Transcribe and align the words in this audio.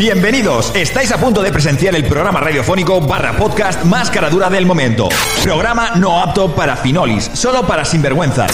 Bienvenidos, 0.00 0.74
estáis 0.74 1.12
a 1.12 1.18
punto 1.18 1.42
de 1.42 1.52
presenciar 1.52 1.94
el 1.94 2.06
programa 2.06 2.40
radiofónico 2.40 3.02
barra 3.02 3.36
podcast 3.36 3.84
más 3.84 4.10
caradura 4.10 4.48
del 4.48 4.64
momento. 4.64 5.10
Programa 5.42 5.90
no 5.96 6.22
apto 6.22 6.54
para 6.54 6.74
finolis, 6.74 7.30
solo 7.34 7.66
para 7.66 7.84
sinvergüenzas. 7.84 8.50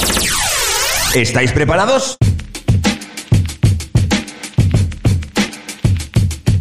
¿Estáis 1.14 1.52
preparados? 1.52 2.16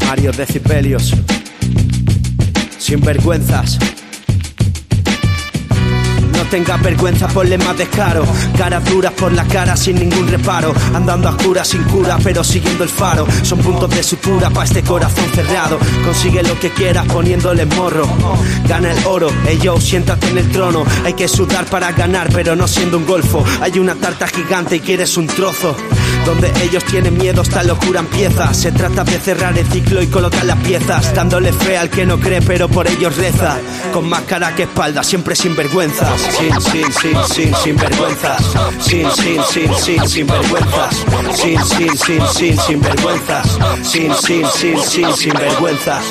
Mario 0.05 0.31
Decibelios. 0.33 1.13
Sinvergüenzas. 2.77 3.79
No 6.45 6.51
tengas 6.51 6.79
vergüenza, 6.79 7.27
ponle 7.27 7.57
más 7.57 7.75
descaro. 7.75 8.23
Caras 8.55 8.85
duras 8.85 9.11
por 9.13 9.33
la 9.33 9.43
cara 9.45 9.75
sin 9.75 9.95
ningún 9.95 10.27
reparo. 10.27 10.75
Andando 10.93 11.27
a 11.27 11.31
oscuras 11.31 11.67
sin 11.67 11.81
cura, 11.85 12.19
pero 12.23 12.43
siguiendo 12.43 12.83
el 12.83 12.89
faro. 12.91 13.25
Son 13.41 13.57
puntos 13.57 13.89
de 13.89 14.03
sutura 14.03 14.51
para 14.51 14.65
este 14.65 14.83
corazón 14.83 15.25
cerrado. 15.33 15.79
Consigue 16.03 16.43
lo 16.43 16.59
que 16.59 16.69
quieras 16.69 17.07
poniéndole 17.07 17.65
morro. 17.65 18.07
Gana 18.67 18.91
el 18.91 19.05
oro, 19.07 19.31
ey 19.47 19.57
yo, 19.57 19.81
siéntate 19.81 20.29
en 20.29 20.37
el 20.37 20.51
trono. 20.51 20.85
Hay 21.03 21.13
que 21.13 21.27
sudar 21.27 21.65
para 21.65 21.91
ganar, 21.93 22.29
pero 22.31 22.55
no 22.55 22.67
siendo 22.67 22.99
un 22.99 23.07
golfo. 23.07 23.43
Hay 23.61 23.79
una 23.79 23.95
tarta 23.95 24.27
gigante 24.27 24.75
y 24.75 24.81
quieres 24.81 25.17
un 25.17 25.25
trozo. 25.25 25.75
Donde 26.25 26.51
ellos 26.63 26.83
tienen 26.85 27.17
miedo, 27.17 27.41
esta 27.41 27.63
locura 27.63 27.99
empieza. 27.99 28.53
Se 28.53 28.71
trata 28.71 29.03
de 29.03 29.19
cerrar 29.19 29.57
el 29.57 29.65
ciclo 29.67 30.01
y 30.01 30.07
colocar 30.07 30.45
las 30.45 30.57
piezas. 30.59 31.13
Dándole 31.13 31.51
fe 31.53 31.77
al 31.77 31.89
que 31.89 32.05
no 32.05 32.19
cree, 32.19 32.41
pero 32.41 32.67
por 32.67 32.87
ellos 32.87 33.15
reza. 33.15 33.57
Con 33.93 34.09
más 34.09 34.21
cara 34.21 34.55
que 34.55 34.63
espalda, 34.63 35.03
siempre 35.03 35.35
sin 35.35 35.55
vergüenzas. 35.55 36.19
Sin, 36.19 36.61
sin, 36.61 36.93
sin, 36.93 37.17
sin, 37.27 37.55
sin 37.55 37.75
vergüenzas. 37.75 38.41
Sin, 38.79 39.11
sin, 39.11 39.43
sin, 39.43 39.75
sin, 39.75 40.07
sin 40.07 40.27
vergüenzas. 40.27 41.05
Sin, 41.33 41.59
sin, 41.65 41.97
sin, 41.97 42.27
sin, 42.27 42.59
sin 42.59 42.81
vergüenzas. 42.81 43.57
Sin, 43.83 44.13
sin, 44.15 44.45
sin, 44.47 44.79
sin, 44.79 45.13
sin 45.15 45.33
vergüenzas. 45.33 46.03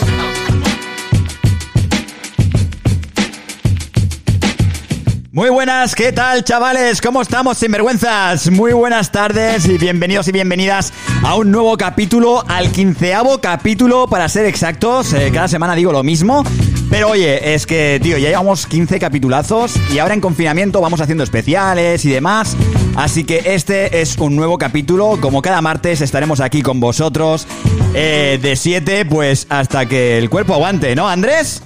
Muy 5.34 5.50
buenas, 5.50 5.96
¿qué 5.96 6.12
tal 6.12 6.44
chavales? 6.44 7.00
¿Cómo 7.00 7.20
estamos 7.20 7.58
sinvergüenzas? 7.58 8.52
Muy 8.52 8.72
buenas 8.72 9.10
tardes 9.10 9.66
y 9.66 9.78
bienvenidos 9.78 10.28
y 10.28 10.30
bienvenidas 10.30 10.92
a 11.24 11.34
un 11.34 11.50
nuevo 11.50 11.76
capítulo, 11.76 12.44
al 12.46 12.70
quinceavo 12.70 13.40
capítulo 13.40 14.06
para 14.06 14.28
ser 14.28 14.46
exactos. 14.46 15.12
Eh, 15.12 15.32
cada 15.34 15.48
semana 15.48 15.74
digo 15.74 15.90
lo 15.90 16.04
mismo. 16.04 16.44
Pero 16.88 17.08
oye, 17.08 17.52
es 17.52 17.66
que, 17.66 17.98
tío, 18.00 18.16
ya 18.16 18.28
llevamos 18.28 18.68
15 18.68 19.00
capitulazos 19.00 19.74
y 19.92 19.98
ahora 19.98 20.14
en 20.14 20.20
confinamiento 20.20 20.80
vamos 20.80 21.00
haciendo 21.00 21.24
especiales 21.24 22.04
y 22.04 22.10
demás. 22.10 22.56
Así 22.94 23.24
que 23.24 23.42
este 23.44 24.02
es 24.02 24.16
un 24.18 24.36
nuevo 24.36 24.56
capítulo. 24.56 25.18
Como 25.20 25.42
cada 25.42 25.60
martes 25.60 26.00
estaremos 26.00 26.38
aquí 26.38 26.62
con 26.62 26.78
vosotros 26.78 27.48
eh, 27.92 28.38
de 28.40 28.54
7 28.54 29.04
pues 29.06 29.48
hasta 29.48 29.86
que 29.86 30.16
el 30.16 30.30
cuerpo 30.30 30.54
aguante, 30.54 30.94
¿no, 30.94 31.08
Andrés? 31.08 31.60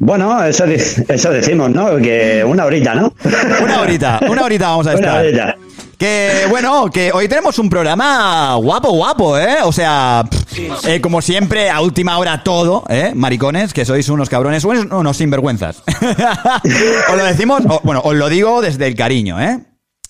Bueno, 0.00 0.42
eso, 0.44 0.64
eso 0.64 1.30
decimos, 1.30 1.70
¿no? 1.70 1.96
Que 1.96 2.44
una 2.46 2.64
horita, 2.64 2.94
¿no? 2.94 3.12
Una 3.62 3.80
horita, 3.80 4.20
una 4.28 4.42
horita 4.44 4.68
vamos 4.68 4.86
a 4.86 4.90
Una 4.90 4.98
estar. 4.98 5.20
horita. 5.24 5.56
Que 5.98 6.46
bueno, 6.48 6.88
que 6.92 7.10
hoy 7.12 7.26
tenemos 7.26 7.58
un 7.58 7.68
programa 7.68 8.54
guapo, 8.54 8.92
guapo, 8.92 9.36
¿eh? 9.36 9.56
O 9.64 9.72
sea, 9.72 10.24
pff, 10.30 10.86
eh, 10.86 11.00
como 11.00 11.20
siempre, 11.20 11.70
a 11.70 11.80
última 11.80 12.16
hora 12.18 12.44
todo, 12.44 12.84
¿eh? 12.88 13.10
Maricones, 13.16 13.74
que 13.74 13.84
sois 13.84 14.08
unos 14.08 14.28
cabrones, 14.28 14.64
unos, 14.64 14.84
unos 14.92 15.16
sinvergüenzas. 15.16 15.82
os 17.10 17.16
lo 17.16 17.24
decimos, 17.24 17.62
o- 17.68 17.80
bueno, 17.82 18.00
os 18.04 18.14
lo 18.14 18.28
digo 18.28 18.60
desde 18.62 18.86
el 18.86 18.94
cariño, 18.94 19.40
¿eh? 19.40 19.58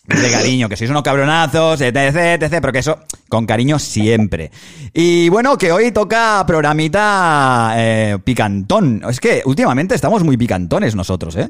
Desde 0.09 0.31
cariño, 0.39 0.69
que 0.69 0.77
sois 0.77 0.91
unos 0.91 1.03
cabronazos, 1.03 1.81
etc, 1.81 1.97
etc, 2.43 2.59
pero 2.61 2.73
que 2.73 2.79
eso 2.81 2.99
con 3.29 3.47
cariño 3.47 3.79
siempre. 3.79 4.51
Y 4.93 5.29
bueno, 5.29 5.57
que 5.59 5.71
hoy 5.71 5.93
toca 5.93 6.45
programita 6.47 7.75
eh, 7.77 8.19
picantón. 8.25 9.03
Es 9.09 9.21
que 9.21 9.43
últimamente 9.45 9.95
estamos 9.95 10.25
muy 10.25 10.37
picantones 10.37 10.95
nosotros, 10.95 11.37
¿eh? 11.37 11.49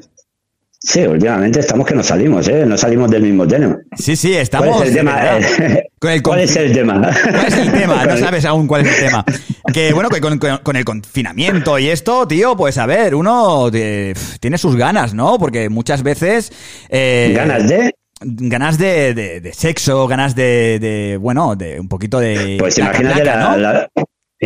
Sí, 0.81 1.01
últimamente 1.01 1.59
estamos 1.59 1.85
que 1.85 1.93
no 1.93 2.01
salimos, 2.01 2.47
¿eh? 2.47 2.65
No 2.65 2.77
salimos 2.77 3.11
del 3.11 3.23
mismo 3.23 3.45
tema. 3.45 3.77
Sí, 3.97 4.15
sí, 4.15 4.33
estamos... 4.33 4.77
¿Cuál 4.77 4.83
es 4.83 4.87
el 4.87 4.93
de 4.93 4.99
tema? 4.99 5.37
Eh, 5.37 5.83
Con 5.99 6.11
el 6.11 6.21
¿Cuál 6.23 6.39
es 6.39 6.55
el 6.55 6.71
tema? 6.73 7.01
¿Cuál 7.21 7.45
es 7.47 7.53
el 7.57 7.71
tema? 7.73 8.05
No 8.05 8.17
sabes 8.25 8.45
aún 8.45 8.65
cuál 8.65 8.85
es 8.87 8.97
el 8.97 9.05
tema. 9.09 9.25
Que 9.73 9.91
bueno, 9.91 10.07
que 10.07 10.21
con, 10.21 10.39
con- 10.39 10.59
con 10.59 10.75
el 10.77 10.85
confinamiento 10.85 11.77
y 11.79 11.89
esto, 11.89 12.25
tío, 12.29 12.55
pues 12.55 12.77
a 12.77 12.85
ver, 12.85 13.13
uno 13.13 13.69
eh, 13.73 14.13
tiene 14.39 14.57
sus 14.57 14.77
ganas, 14.77 15.13
¿no? 15.13 15.37
Porque 15.37 15.67
muchas 15.67 16.01
veces... 16.01 16.49
eh, 16.87 17.33
¿Ganas 17.35 17.67
de? 17.67 17.93
Ganas 18.21 18.77
de, 18.77 19.13
de- 19.13 19.39
de 19.39 19.53
sexo, 19.53 20.05
ganas 20.07 20.35
de, 20.35 20.77
de, 20.79 21.17
bueno, 21.17 21.55
de 21.55 21.79
un 21.79 21.87
poquito 21.87 22.19
de... 22.19 22.57
Pues 22.59 22.77
imagínate, 22.77 23.23
la- 23.23 23.35
¿no? 23.37 23.57
la- 23.57 23.89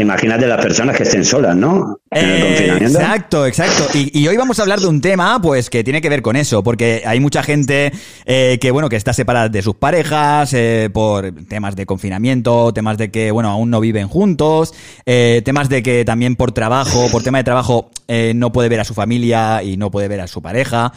imagínate 0.02 0.48
las 0.48 0.59
personas 0.59 0.98
que 0.98 1.04
estén 1.04 1.24
solas, 1.24 1.56
¿no? 1.56 2.00
En 2.09 2.28
el 2.28 2.42
confinamiento. 2.42 3.00
Exacto, 3.00 3.46
exacto. 3.46 3.88
Y, 3.94 4.28
hoy 4.28 4.36
vamos 4.38 4.58
a 4.58 4.64
hablar 4.64 4.80
de 4.80 4.88
un 4.88 5.02
tema, 5.02 5.40
pues, 5.42 5.70
que 5.70 5.84
tiene 5.84 6.02
que 6.02 6.09
ver 6.09 6.24
con 6.24 6.36
eso, 6.36 6.64
porque 6.64 7.04
hay 7.06 7.20
mucha 7.20 7.44
gente 7.44 7.92
eh, 8.26 8.58
que, 8.59 8.72
bueno, 8.72 8.90
que 8.90 8.96
está 8.96 9.14
separada 9.14 9.50
de 9.50 9.62
sus 9.62 9.76
parejas 9.76 10.53
eh, 10.53 10.90
por 10.92 11.32
temas 11.48 11.76
de 11.76 11.86
confinamiento, 11.86 12.74
temas 12.74 12.98
de 12.98 13.12
que, 13.12 13.30
bueno, 13.32 13.50
aún 13.50 13.70
no 13.70 13.80
viven 13.80 14.08
juntos, 14.08 14.74
eh, 15.06 15.42
temas 15.46 15.70
de 15.70 15.84
que 15.84 16.03
también 16.06 16.36
por 16.36 16.53
trabajo, 16.53 17.08
por 17.12 17.22
tema 17.22 17.38
de 17.38 17.44
trabajo, 17.44 17.92
eh, 18.08 18.34
no 18.36 18.52
puede 18.52 18.70
ver 18.70 18.80
a 18.80 18.86
su 18.86 18.96
familia 18.96 19.62
y 19.62 19.78
no 19.78 19.92
puede 19.92 20.08
ver 20.08 20.22
a 20.22 20.28
su 20.28 20.42
pareja. 20.42 20.94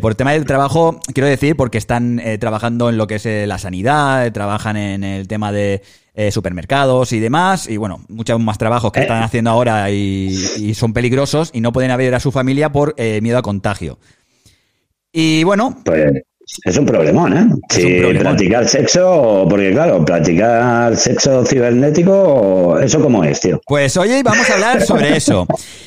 Por 0.00 0.14
tema 0.14 0.32
del 0.32 0.44
trabajo, 0.44 1.00
quiero 1.12 1.28
decir, 1.28 1.56
porque 1.56 1.78
están 1.78 2.22
trabajando 2.38 2.90
en 2.90 2.96
lo 2.96 3.08
que 3.08 3.16
es 3.16 3.26
la 3.48 3.58
sanidad, 3.58 4.30
trabajan 4.30 4.76
en 4.76 5.02
el 5.02 5.26
tema 5.26 5.50
de 5.50 5.82
eh, 6.14 6.30
supermercados 6.30 7.12
y 7.12 7.18
demás, 7.20 7.68
y 7.68 7.76
bueno, 7.76 8.04
muchos 8.08 8.38
más 8.40 8.56
trabajos 8.58 8.92
que 8.92 9.00
Eh. 9.00 9.02
están 9.02 9.22
haciendo 9.22 9.50
ahora 9.50 9.90
y, 9.90 10.34
y 10.58 10.74
son 10.74 10.92
peligrosos 10.92 11.50
y 11.52 11.60
no 11.60 11.72
pueden 11.72 11.96
ver 11.96 12.14
a 12.14 12.20
su 12.20 12.30
familia 12.32 12.70
por 12.70 12.94
eh, 12.96 13.20
miedo 13.20 13.38
a 13.38 13.42
contagio. 13.42 13.98
Y 15.12 15.44
bueno, 15.44 15.76
Pues 15.84 16.12
es 16.64 16.76
un 16.76 16.84
problemón, 16.86 17.36
¿eh? 17.36 17.46
Es 17.70 17.74
Si 17.76 17.82
problemón. 18.00 18.22
practicar 18.22 18.68
sexo, 18.68 19.46
porque 19.48 19.72
claro, 19.72 20.04
practicar 20.04 20.96
sexo 20.96 21.44
cibernético, 21.44 22.78
¿eso 22.80 23.00
cómo 23.00 23.24
es, 23.24 23.40
tío? 23.40 23.60
pues 23.66 23.96
hoy 23.96 24.22
vamos 24.22 24.48
a 24.50 24.54
hablar 24.54 24.82
sobre 24.82 25.16
eso. 25.16 25.46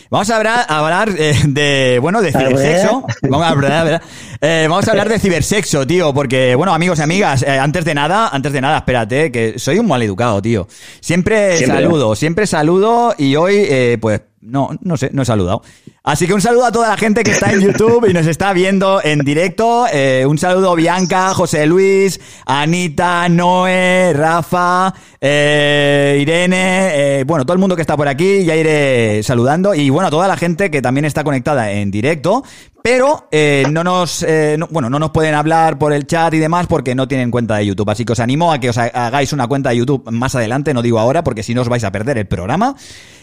Vamos 0.09 0.29
a 0.29 0.37
hablar, 0.37 0.65
a 0.67 0.79
hablar 0.79 1.09
eh, 1.17 1.33
de, 1.47 1.99
bueno, 2.01 2.21
de 2.21 2.31
cibersexo. 2.31 3.05
Vamos 3.23 3.45
a 3.45 3.49
hablar, 3.49 4.01
eh, 4.41 4.65
vamos 4.69 4.87
a 4.87 4.91
hablar 4.91 5.09
de 5.09 5.19
cibersexo, 5.19 5.85
tío, 5.85 6.13
porque, 6.13 6.55
bueno, 6.55 6.73
amigos 6.73 6.99
y 6.99 7.01
amigas, 7.01 7.43
eh, 7.43 7.59
antes 7.59 7.83
de 7.85 7.93
nada, 7.93 8.29
antes 8.29 8.53
de 8.53 8.61
nada, 8.61 8.77
espérate, 8.77 9.31
que 9.31 9.59
soy 9.59 9.79
un 9.79 9.87
mal 9.87 10.01
educado, 10.01 10.41
tío. 10.41 10.67
Siempre, 11.01 11.57
Siempre. 11.57 11.81
saludo, 11.83 12.15
siempre 12.15 12.47
saludo 12.47 13.13
y 13.17 13.35
hoy, 13.35 13.55
eh, 13.57 13.97
pues, 13.99 14.21
no, 14.41 14.69
no 14.81 14.95
sé, 14.97 15.09
no 15.11 15.23
he 15.23 15.25
saludado. 15.25 15.61
Así 16.09 16.25
que 16.25 16.33
un 16.33 16.39
saludo 16.39 16.63
a 16.67 16.71
toda 16.71 16.87
la 16.87 16.95
gente 16.95 17.21
que 17.21 17.31
está 17.31 17.51
en 17.51 17.59
YouTube 17.59 18.07
y 18.09 18.13
nos 18.13 18.25
está 18.27 18.53
viendo 18.53 19.01
en 19.03 19.19
directo. 19.25 19.87
Eh, 19.91 20.25
un 20.25 20.37
saludo 20.37 20.73
Bianca, 20.73 21.33
José 21.33 21.65
Luis, 21.65 22.17
Anita, 22.45 23.27
Noé, 23.27 24.13
Rafa, 24.15 24.93
eh, 25.19 26.17
Irene, 26.21 27.19
eh, 27.19 27.23
bueno, 27.25 27.43
todo 27.43 27.55
el 27.55 27.59
mundo 27.59 27.75
que 27.75 27.81
está 27.81 27.97
por 27.97 28.07
aquí, 28.07 28.45
ya 28.45 28.55
iré 28.55 29.21
saludando. 29.21 29.75
Y 29.75 29.89
bueno, 29.89 30.07
a 30.07 30.11
toda 30.11 30.29
la 30.29 30.37
gente 30.37 30.71
que 30.71 30.81
también 30.81 31.03
está 31.03 31.25
conectada 31.25 31.73
en 31.73 31.91
directo, 31.91 32.41
pero 32.81 33.27
no 33.69 33.83
nos, 33.83 34.25
no- 34.57 34.67
bueno, 34.71 34.89
no 34.89 34.99
nos 34.99 35.11
pueden 35.11 35.35
hablar 35.35 35.77
por 35.77 35.91
el 35.91 36.07
chat 36.07 36.33
y 36.33 36.37
demás 36.39 36.67
porque 36.67 36.95
no 36.95 37.09
tienen 37.09 37.31
cuenta 37.31 37.57
de 37.57 37.65
YouTube. 37.65 37.89
Así 37.89 38.05
que 38.05 38.13
os 38.13 38.19
animo 38.21 38.53
a 38.53 38.59
que 38.61 38.69
os 38.69 38.77
ha- 38.77 38.85
hagáis 39.07 39.33
una 39.33 39.45
cuenta 39.47 39.71
de 39.71 39.75
YouTube 39.77 40.09
más 40.09 40.35
adelante, 40.35 40.73
no 40.73 40.81
digo 40.81 40.99
ahora, 40.99 41.21
porque 41.25 41.43
si 41.43 41.53
no 41.53 41.63
os 41.63 41.67
vais 41.67 41.83
a 41.83 41.91
perder 41.91 42.17
el 42.17 42.27
programa. 42.27 42.77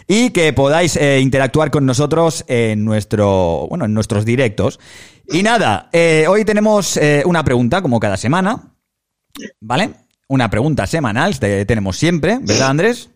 Y 0.07 0.29
que 0.29 0.53
podáis 0.53 0.99
interactuar 1.19 1.71
con 1.71 1.87
nosotros 1.87 2.45
en 2.47 2.74
nuestro, 2.83 3.67
bueno, 3.69 3.85
en 3.85 3.93
nuestros 3.93 4.25
directos. 4.25 4.79
Y 5.27 5.43
nada, 5.43 5.89
eh, 5.93 6.25
hoy 6.27 6.43
tenemos 6.43 6.97
eh, 6.97 7.23
una 7.25 7.43
pregunta, 7.43 7.81
como 7.81 7.99
cada 7.99 8.17
semana. 8.17 8.73
¿Vale? 9.61 9.91
Una 10.27 10.49
pregunta 10.49 10.87
semanal, 10.87 11.39
te- 11.39 11.65
tenemos 11.65 11.97
siempre, 11.97 12.39
¿verdad, 12.41 12.69
Andrés? 12.69 13.09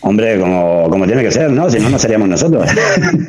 Hombre, 0.00 0.38
como, 0.40 0.88
como 0.90 1.06
tiene 1.06 1.22
que 1.22 1.30
ser, 1.30 1.50
¿no? 1.50 1.70
Si 1.70 1.78
no, 1.78 1.88
no 1.90 1.98
seríamos 1.98 2.28
nosotros. 2.28 2.68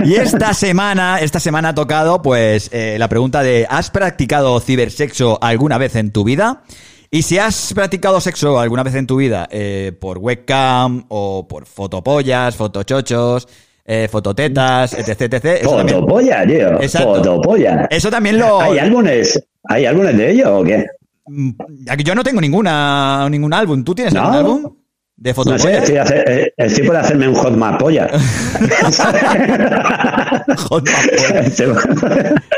Y 0.03 0.15
esta 0.15 0.53
semana, 0.53 1.19
esta 1.19 1.39
semana 1.39 1.69
ha 1.69 1.75
tocado, 1.75 2.21
pues, 2.21 2.69
eh, 2.74 2.97
la 3.00 3.07
pregunta 3.07 3.44
de 3.44 3.65
¿has 3.69 3.89
practicado 3.91 4.59
cibersexo 4.59 5.38
alguna 5.41 5.77
vez 5.77 5.95
en 5.95 6.12
tu 6.12 6.24
vida? 6.24 6.63
Y 7.09 7.21
si 7.21 7.38
has 7.38 7.74
practicado 7.74 8.19
sexo 8.19 8.59
alguna 8.59 8.83
vez 8.83 8.95
en 8.95 9.07
tu 9.07 9.15
vida 9.18 9.47
eh, 9.51 9.94
por 10.00 10.18
webcam 10.18 11.06
o 11.07 11.47
por 11.47 11.65
fotopollas, 11.65 12.56
fotochochos, 12.56 13.47
eh, 13.89 14.07
fototetas, 14.12 14.94
etc, 14.94 15.22
etc. 15.34 15.45
eso 15.62 15.78
también- 15.78 16.00
Fotopolla, 16.01 16.45
tío. 16.45 16.81
Exacto. 16.81 17.16
Fotopolla. 17.16 17.88
Eso 17.89 18.12
también 18.12 18.38
lo... 18.38 18.60
¿Hay 18.62 18.78
álbumes? 18.80 19.42
¿Hay 19.63 19.86
álbumes 19.86 20.18
de 20.18 20.31
ello 20.31 20.57
o 20.60 20.63
qué? 20.63 20.86
Mm, 21.28 21.51
Yo 22.04 22.13
no 22.13 22.24
tengo 22.24 22.42
ninguna, 22.42 23.28
ningún 23.30 23.54
álbum. 23.54 23.84
¿Tú 23.84 23.95
tienes 23.95 24.13
¿No? 24.13 24.22
algún 24.24 24.36
álbum? 24.36 24.75
¿De 25.16 25.34
No 25.34 25.57
sé, 25.57 25.78
estoy, 25.78 25.95
hacer- 25.98 26.30
eh, 26.30 26.54
estoy 26.57 26.86
por 26.86 26.95
hacerme 26.95 27.28
un 27.28 27.34
hot 27.36 27.54
map 27.56 27.80
polla. 27.80 28.07
Joder. 30.57 30.94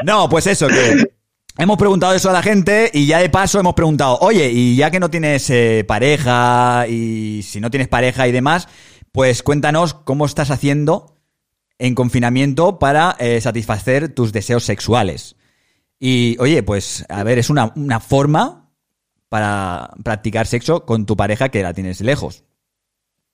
No, 0.04 0.28
pues 0.30 0.48
eso, 0.48 0.68
que 0.68 1.10
hemos 1.58 1.78
preguntado 1.78 2.14
eso 2.14 2.30
a 2.30 2.34
la 2.34 2.42
gente 2.42 2.90
y 2.94 3.06
ya 3.06 3.20
de 3.20 3.30
paso 3.30 3.60
hemos 3.60 3.74
preguntado, 3.76 4.18
oye, 4.20 4.50
y 4.52 4.76
ya 4.76 4.92
que 4.92 5.00
no 5.00 5.10
tienes 5.10 5.50
eh, 5.50 5.84
pareja 5.88 6.86
y 6.90 7.42
si 7.44 7.60
no 7.62 7.70
tienes 7.72 7.88
pareja 7.88 8.28
y 8.28 8.32
demás, 8.32 8.68
pues 9.12 9.44
cuéntanos 9.44 9.94
cómo 9.94 10.26
estás 10.26 10.52
haciendo 10.52 11.16
en 11.80 11.96
confinamiento 11.96 12.78
para 12.78 13.16
eh, 13.20 13.42
satisfacer 13.42 14.10
tus 14.10 14.32
deseos 14.32 14.64
sexuales. 14.64 15.36
Y 16.00 16.38
oye, 16.40 16.62
pues 16.64 17.06
a 17.10 17.24
ver, 17.24 17.40
es 17.40 17.50
una, 17.50 17.74
una 17.76 18.00
forma 18.00 18.70
para 19.28 19.92
practicar 20.04 20.48
sexo 20.48 20.86
con 20.86 21.06
tu 21.06 21.18
pareja 21.18 21.50
que 21.50 21.64
la 21.64 21.74
tienes 21.74 22.02
lejos 22.02 22.44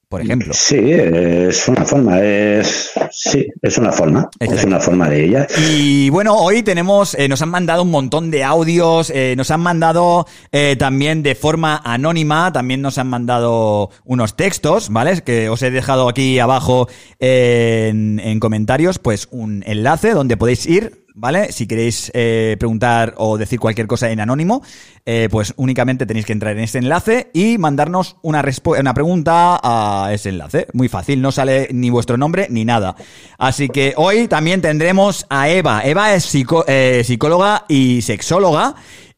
por 0.10 0.22
ejemplo. 0.22 0.54
Sí, 0.54 0.80
es 0.80 1.68
una 1.68 1.86
forma, 1.86 2.22
es 2.22 2.92
sí, 3.12 3.48
es 3.62 3.78
una 3.78 3.92
forma, 3.92 4.30
es 4.40 4.64
una 4.64 4.80
forma 4.80 5.10
de 5.10 5.26
ella. 5.26 5.48
Y 5.70 6.10
bueno, 6.10 6.36
hoy 6.36 6.64
tenemos, 6.64 7.16
eh, 7.16 7.28
nos 7.28 7.42
han 7.42 7.50
mandado 7.50 7.84
un 7.84 7.92
montón 7.92 8.32
de 8.32 8.44
audios, 8.44 9.10
eh, 9.10 9.36
nos 9.38 9.52
han 9.52 9.62
mandado 9.62 10.28
eh, 10.52 10.76
también 10.78 11.24
de 11.24 11.36
forma 11.36 11.82
anónima, 11.84 12.52
también 12.52 12.82
nos 12.82 12.98
han 12.98 13.08
mandado 13.08 13.90
unos 14.04 14.36
textos, 14.36 14.90
¿vale? 14.90 15.22
Que 15.22 15.50
os 15.50 15.62
he 15.62 15.72
dejado 15.72 16.10
aquí 16.10 16.40
abajo 16.40 16.88
en, 17.20 18.20
en 18.20 18.40
comentarios, 18.40 19.00
pues 19.00 19.28
un 19.32 19.64
enlace 19.66 20.12
donde 20.12 20.38
podéis 20.38 20.66
ir 20.66 21.05
¿vale? 21.16 21.52
Si 21.52 21.66
queréis 21.66 22.12
eh, 22.14 22.58
preguntar 22.60 23.14
o 23.18 23.38
decir 23.38 23.60
cualquier 23.60 23.88
cosa 23.88 24.12
en 24.12 24.20
anónimo, 24.20 24.62
eh, 25.06 25.30
pues 25.32 25.54
únicamente 25.58 26.06
tenéis 26.06 26.26
que 26.26 26.34
entrar 26.34 26.56
en 26.56 26.64
ese 26.64 26.78
enlace 26.78 27.32
y 27.34 27.58
mandarnos 27.58 28.18
una, 28.22 28.44
una 28.66 28.94
pregunta 28.94 29.60
a 29.64 30.14
ese 30.14 30.30
enlace. 30.30 30.68
Muy 30.74 30.90
fácil, 30.90 31.22
no 31.22 31.32
sale 31.32 31.70
ni 31.72 31.90
vuestro 31.90 32.18
nombre 32.18 32.48
ni 32.50 32.66
nada. 32.66 32.96
Así 33.38 33.70
que 33.70 33.94
hoy 33.98 34.28
también 34.28 34.62
tendremos 34.62 35.26
a 35.30 35.50
Eva. 35.50 35.82
Eva 35.84 36.14
es 36.14 36.30
eh, 36.68 37.02
psicóloga 37.04 37.66
y 37.68 38.02
sexóloga. 38.02 38.76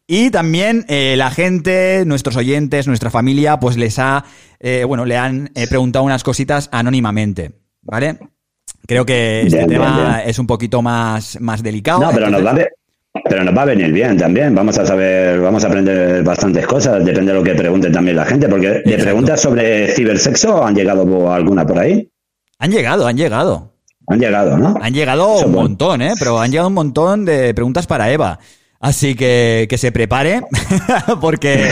Y 0.09 0.29
también 0.29 0.85
la 0.87 1.29
gente, 1.31 2.05
nuestros 2.05 2.37
oyentes, 2.37 2.87
nuestra 2.87 3.11
familia, 3.11 3.59
pues 3.59 3.75
les 3.75 3.99
ha, 3.99 4.23
bueno, 4.87 5.03
le 5.03 5.17
han 5.17 5.51
preguntado 5.67 6.05
unas 6.05 6.23
cositas 6.23 6.69
anónimamente, 6.71 7.59
¿vale? 7.81 8.17
Creo 8.87 9.05
que 9.05 9.41
este 9.41 9.65
tema 9.65 10.23
es 10.25 10.39
un 10.39 10.47
poquito 10.47 10.81
más, 10.81 11.39
más 11.41 11.61
delicado. 11.61 11.99
No, 11.99 12.11
pero 12.11 12.29
nos, 12.29 12.43
va 12.43 12.51
a, 12.51 12.57
pero 13.29 13.43
nos 13.43 13.55
va 13.55 13.63
a 13.63 13.65
venir 13.65 13.91
bien 13.91 14.17
también. 14.17 14.55
Vamos 14.55 14.77
a 14.77 14.85
saber, 14.85 15.41
vamos 15.41 15.65
a 15.65 15.67
aprender 15.67 16.23
bastantes 16.23 16.65
cosas. 16.65 17.03
Depende 17.03 17.33
de 17.33 17.37
lo 17.37 17.43
que 17.43 17.53
pregunte 17.53 17.89
también 17.89 18.15
la 18.15 18.25
gente. 18.25 18.47
Porque 18.47 18.81
de 18.85 18.97
preguntas 18.97 19.41
sobre 19.41 19.89
cibersexo 19.89 20.65
han 20.65 20.73
llegado 20.73 21.31
alguna 21.31 21.67
por 21.67 21.79
ahí. 21.79 22.09
Han 22.59 22.71
llegado, 22.71 23.05
han 23.05 23.17
llegado. 23.17 23.73
Han 24.07 24.21
llegado, 24.21 24.57
¿no? 24.57 24.75
Han 24.81 24.93
llegado 24.93 25.45
un 25.45 25.51
montón, 25.51 26.01
¿eh? 26.01 26.13
Pero 26.17 26.39
han 26.39 26.49
llegado 26.49 26.69
un 26.69 26.75
montón 26.75 27.25
de 27.25 27.53
preguntas 27.53 27.87
para 27.87 28.09
Eva. 28.09 28.39
Así 28.79 29.15
que 29.15 29.67
que 29.69 29.77
se 29.77 29.91
prepare, 29.91 30.43
porque 31.21 31.69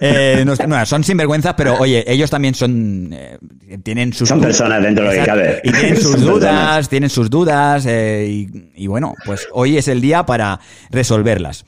eh, 0.00 0.44
no, 0.44 0.86
son 0.86 1.04
sinvergüenzas, 1.04 1.54
pero 1.54 1.76
oye, 1.78 2.04
ellos 2.06 2.30
también 2.30 2.54
son. 2.54 3.10
Eh, 3.12 3.38
tienen 3.82 4.12
sus. 4.12 4.28
Son 4.28 4.40
personas 4.40 4.82
dentro 4.82 5.08
de 5.08 5.16
lo 5.16 5.20
que 5.20 5.26
cabe. 5.26 5.60
Y 5.64 5.72
tienen 5.72 6.00
sus 6.00 6.20
dudas, 6.20 6.88
tienen 6.88 7.10
sus 7.10 7.30
dudas, 7.30 7.84
eh, 7.86 8.26
y, 8.28 8.48
y 8.74 8.86
bueno, 8.86 9.14
pues 9.24 9.48
hoy 9.52 9.78
es 9.78 9.88
el 9.88 10.00
día 10.00 10.24
para 10.24 10.60
resolverlas 10.90 11.64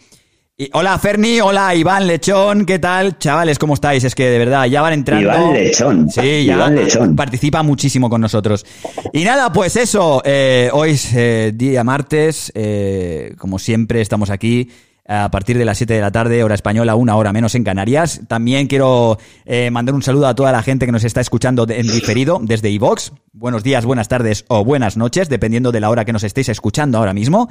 hola 0.73 0.99
Ferni, 0.99 1.41
hola 1.41 1.75
Iván 1.75 2.07
Lechón, 2.07 2.65
¿qué 2.65 2.79
tal? 2.79 3.19
Chavales, 3.19 3.59
¿cómo 3.59 3.75
estáis? 3.75 4.05
Es 4.05 4.15
que 4.15 4.29
de 4.29 4.39
verdad, 4.39 4.67
ya 4.67 4.83
van 4.83 4.93
entrando. 4.93 5.25
Iván 5.25 5.53
Lechón. 5.55 6.11
Sí, 6.11 6.45
ya 6.45 6.69
Lechón. 6.69 7.17
participa 7.17 7.63
muchísimo 7.63 8.09
con 8.09 8.21
nosotros. 8.21 8.65
Y 9.13 9.25
nada, 9.25 9.53
pues 9.53 9.77
eso, 9.77 10.23
eh, 10.25 10.71
hoy 10.73 10.91
es 10.91 11.13
eh, 11.15 11.53
día 11.55 11.83
martes, 11.85 12.53
eh, 12.55 13.35
como 13.39 13.59
siempre 13.59 14.01
estamos 14.01 14.31
aquí 14.31 14.71
a 15.07 15.31
partir 15.31 15.59
de 15.59 15.65
las 15.65 15.79
7 15.79 15.95
de 15.95 16.01
la 16.01 16.13
tarde, 16.13 16.45
hora 16.45 16.55
española, 16.55 16.95
una 16.95 17.17
hora 17.17 17.33
menos 17.33 17.55
en 17.55 17.65
Canarias. 17.65 18.21
También 18.29 18.69
quiero 18.69 19.19
eh, 19.45 19.71
mandar 19.71 19.95
un 19.95 20.03
saludo 20.03 20.29
a 20.29 20.35
toda 20.35 20.53
la 20.53 20.63
gente 20.63 20.87
que 20.87 20.93
nos 20.93 21.03
está 21.03 21.21
escuchando 21.21 21.67
en 21.69 21.87
diferido 21.89 22.39
desde 22.41 22.71
iVox. 22.71 23.13
Buenos 23.33 23.65
días, 23.65 23.85
buenas 23.85 24.09
tardes 24.09 24.45
o 24.49 24.65
buenas 24.65 24.97
noches, 24.97 25.29
dependiendo 25.29 25.73
de 25.73 25.81
la 25.81 25.91
hora 25.91 26.05
que 26.05 26.13
nos 26.13 26.23
estéis 26.23 26.49
escuchando 26.51 26.99
ahora 26.99 27.13
mismo. 27.15 27.49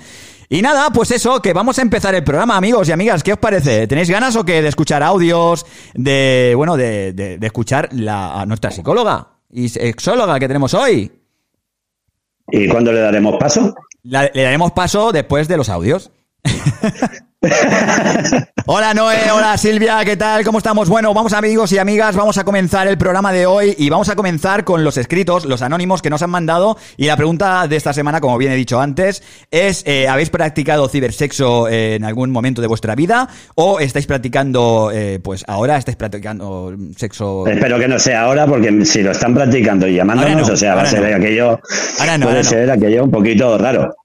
Y 0.48 0.62
nada, 0.62 0.92
pues 0.92 1.12
eso, 1.12 1.42
que 1.42 1.52
vamos 1.52 1.78
a 1.78 1.82
empezar 1.82 2.16
el 2.16 2.24
programa, 2.24 2.56
amigos 2.56 2.88
y 2.88 2.94
amigas. 2.94 3.22
¿Qué 3.22 3.34
os 3.34 3.40
parece? 3.40 3.86
¿Tenéis 3.88 4.10
ganas 4.10 4.36
o 4.38 4.46
qué 4.46 4.62
de 4.62 4.70
escuchar 4.70 5.04
audios? 5.04 5.66
De, 5.94 6.54
bueno, 6.56 6.78
de, 6.78 7.12
de, 7.14 7.46
escuchar 7.46 7.90
la, 7.92 8.40
a 8.40 8.46
nuestra 8.46 8.72
psicóloga 8.72 9.28
y 9.50 9.68
sexóloga 9.68 10.40
que 10.40 10.48
tenemos 10.48 10.74
hoy. 10.74 11.12
¿Y 12.48 12.68
cuándo 12.70 12.94
le 12.94 13.02
daremos 13.02 13.36
paso? 13.38 13.76
le 14.04 14.42
daremos 14.42 14.72
paso 14.72 15.12
después 15.12 15.48
de 15.50 15.58
los 15.58 15.68
audios. 15.70 16.12
hola 18.68 18.94
Noé, 18.94 19.32
hola 19.34 19.58
Silvia, 19.58 20.06
¿qué 20.06 20.16
tal? 20.16 20.44
¿Cómo 20.46 20.60
estamos? 20.60 20.88
Bueno, 20.90 21.12
vamos 21.12 21.34
amigos 21.34 21.72
y 21.72 21.80
amigas, 21.80 22.16
vamos 22.16 22.38
a 22.38 22.44
comenzar 22.44 22.88
el 22.88 23.00
programa 23.00 23.34
de 23.34 23.48
hoy 23.48 23.74
y 23.80 23.90
vamos 23.90 24.10
a 24.10 24.16
comenzar 24.16 24.64
con 24.64 24.84
los 24.84 24.96
escritos, 24.98 25.46
los 25.46 25.64
anónimos 25.64 26.04
que 26.04 26.12
nos 26.12 26.22
han 26.22 26.30
mandado 26.30 26.78
y 26.98 27.08
la 27.08 27.18
pregunta 27.18 27.68
de 27.68 27.78
esta 27.78 27.94
semana, 27.94 28.22
como 28.22 28.38
bien 28.38 28.52
he 28.52 28.56
dicho 28.56 28.80
antes, 28.80 29.24
es 29.50 29.82
eh, 29.88 30.08
¿habéis 30.08 30.30
practicado 30.30 30.88
cibersexo 30.88 31.68
en 31.68 32.04
algún 32.04 32.30
momento 32.30 32.62
de 32.62 32.68
vuestra 32.68 32.94
vida 32.94 33.28
o 33.56 33.80
estáis 33.80 34.06
practicando, 34.06 34.92
eh, 34.94 35.20
pues 35.20 35.44
ahora 35.48 35.78
estáis 35.78 35.98
practicando 35.98 36.76
sexo? 36.96 37.48
Espero 37.48 37.80
que 37.80 37.88
no 37.88 37.98
sea 37.98 38.22
ahora 38.22 38.46
porque 38.46 38.86
si 38.86 39.02
lo 39.02 39.12
están 39.12 39.34
practicando 39.34 39.88
y 39.88 39.96
llamándonos, 39.96 40.48
o 40.48 40.56
sea, 40.56 40.76
va 40.76 40.84
a 40.84 40.86
ser 40.86 41.12
aquello, 41.12 41.60
puede 42.22 42.44
ser 42.44 42.70
aquello 42.70 43.04
un 43.04 43.12
poquito 43.12 43.58
raro. 43.58 43.96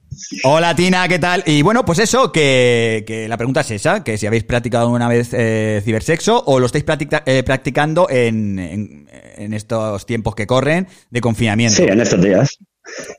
Hola 0.44 0.74
Tina, 0.74 1.08
¿qué 1.08 1.18
tal? 1.18 1.42
Y 1.46 1.62
bueno, 1.62 1.84
pues 1.84 1.98
eso, 1.98 2.32
que, 2.32 3.26
la 3.28 3.36
pregunta 3.36 3.60
es 3.60 3.70
esa, 3.70 4.02
que 4.02 4.18
si 4.18 4.26
habéis 4.26 4.44
practicado 4.44 4.88
una 4.88 5.08
vez 5.08 5.30
eh, 5.32 5.82
cibersexo 5.84 6.42
o 6.46 6.58
lo 6.58 6.66
estáis 6.66 6.84
eh, 7.26 7.42
practicando 7.44 8.08
en, 8.10 9.08
estos 9.52 10.06
tiempos 10.06 10.34
que 10.34 10.46
corren 10.46 10.88
de 11.10 11.20
confinamiento. 11.20 11.76
Sí, 11.76 11.84
en 11.84 12.00
estos 12.00 12.20
días. 12.20 12.56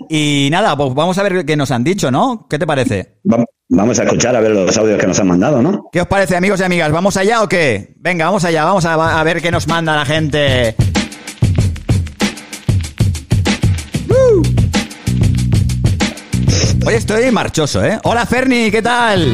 Y 0.09 0.47
nada, 0.51 0.75
pues 0.77 0.93
vamos 0.93 1.17
a 1.17 1.23
ver 1.23 1.45
qué 1.45 1.55
nos 1.55 1.71
han 1.71 1.83
dicho, 1.83 2.09
¿no? 2.09 2.47
¿Qué 2.49 2.57
te 2.57 2.65
parece? 2.65 3.19
Vamos 3.69 3.99
a 3.99 4.03
escuchar 4.03 4.35
a 4.35 4.39
ver 4.39 4.51
los 4.51 4.77
audios 4.77 4.97
que 4.99 5.07
nos 5.07 5.19
han 5.19 5.27
mandado, 5.27 5.61
¿no? 5.61 5.89
¿Qué 5.91 6.01
os 6.01 6.07
parece, 6.07 6.37
amigos 6.37 6.59
y 6.61 6.63
amigas? 6.63 6.91
¿Vamos 6.91 7.17
allá 7.17 7.43
o 7.43 7.49
qué? 7.49 7.93
Venga, 7.97 8.25
vamos 8.25 8.45
allá, 8.45 8.63
vamos 8.63 8.85
a, 8.85 9.19
a 9.19 9.23
ver 9.23 9.41
qué 9.41 9.51
nos 9.51 9.67
manda 9.67 9.95
la 9.95 10.05
gente. 10.05 10.75
Hoy 16.87 16.93
estoy 16.93 17.29
marchoso, 17.31 17.83
¿eh? 17.83 17.99
Hola, 18.05 18.25
Ferni, 18.25 18.71
¿qué 18.71 18.81
tal? 18.81 19.33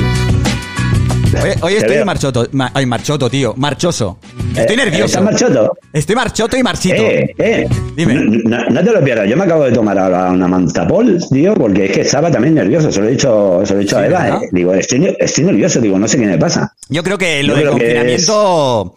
Hoy, 1.61 1.75
estoy 1.75 2.03
marchoto. 2.03 2.47
ay, 2.73 2.87
marchoto, 2.87 3.29
tío. 3.29 3.53
Marchoso. 3.55 4.17
Estoy 4.57 4.73
eh, 4.73 4.77
nervioso. 4.77 5.05
¿Estás 5.05 5.23
marchoto? 5.23 5.77
Estoy 5.93 6.15
marchoto 6.15 6.57
y 6.57 6.63
marchito. 6.63 7.03
Eh, 7.03 7.35
eh. 7.37 7.69
Dime. 7.95 8.41
No, 8.43 8.83
te 8.83 8.91
lo 8.91 9.03
pierdas. 9.03 9.29
Yo 9.29 9.37
me 9.37 9.43
acabo 9.43 9.65
de 9.65 9.71
tomar 9.71 9.99
ahora 9.99 10.31
una 10.31 10.47
mantapol, 10.47 11.23
tío, 11.31 11.53
porque 11.53 11.85
es 11.85 11.91
que 11.91 12.01
estaba 12.01 12.31
también 12.31 12.55
nervioso. 12.55 12.91
Se 12.91 13.01
lo 13.01 13.07
he 13.07 13.11
dicho, 13.11 13.61
se 13.63 13.73
lo 13.73 13.79
he 13.81 13.83
dicho 13.83 13.99
a 13.99 14.07
Eva. 14.07 14.29
Eh. 14.29 14.49
Digo, 14.51 14.73
estoy, 14.73 15.15
estoy, 15.19 15.43
nervioso. 15.43 15.79
Digo, 15.79 15.99
no 15.99 16.07
sé 16.07 16.17
qué 16.17 16.25
me 16.25 16.39
pasa. 16.39 16.73
Yo 16.89 17.03
creo 17.03 17.19
que 17.19 17.43
lo 17.43 17.55
del 17.55 17.69
confinamiento 17.69 18.95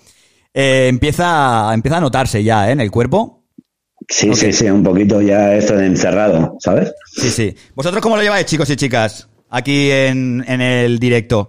eh, 0.55 0.87
empieza, 0.89 1.75
empieza 1.75 1.99
a 1.99 2.01
notarse 2.01 2.43
ya, 2.43 2.71
¿eh? 2.71 2.73
En 2.73 2.81
el 2.81 2.91
cuerpo. 2.91 3.36
Sí, 4.09 4.35
sí, 4.35 4.53
sí, 4.53 4.71
un 4.71 4.83
poquito 4.83 5.21
ya 5.21 5.55
esto 5.55 5.77
de 5.77 5.87
encerrado, 5.87 6.57
¿sabes? 6.61 6.93
Sí, 7.13 7.31
sí. 7.31 7.57
¿Vosotros 7.75 8.01
cómo 8.03 8.17
lo 8.17 8.23
lleváis, 8.23 8.47
chicos 8.47 8.71
y 8.71 8.77
chicas? 8.77 9.29
Aquí 9.51 9.91
en, 9.91 10.45
el 10.49 10.99
directo. 10.99 11.49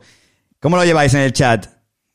¿Cómo 0.59 0.77
lo 0.77 0.85
lleváis 0.85 1.13
en 1.13 1.21
el 1.21 1.33
chat? 1.33 1.67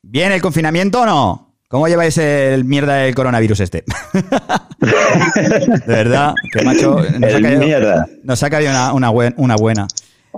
¿Bien 0.02 0.32
el 0.32 0.42
confinamiento 0.42 1.02
o 1.02 1.06
no? 1.06 1.56
¿Cómo 1.68 1.86
lleváis 1.88 2.18
el 2.18 2.64
mierda 2.64 2.96
del 2.96 3.14
coronavirus 3.14 3.60
este? 3.60 3.84
de 4.80 5.86
verdad, 5.86 6.34
que 6.52 6.64
macho. 6.64 6.96
Nos 7.18 7.34
ha 7.34 7.40
caído, 7.40 7.60
mierda. 7.60 8.06
Nos 8.24 8.42
ha 8.42 8.50
caído 8.50 8.70
una, 8.94 9.10
una, 9.10 9.56
buena. 9.56 9.86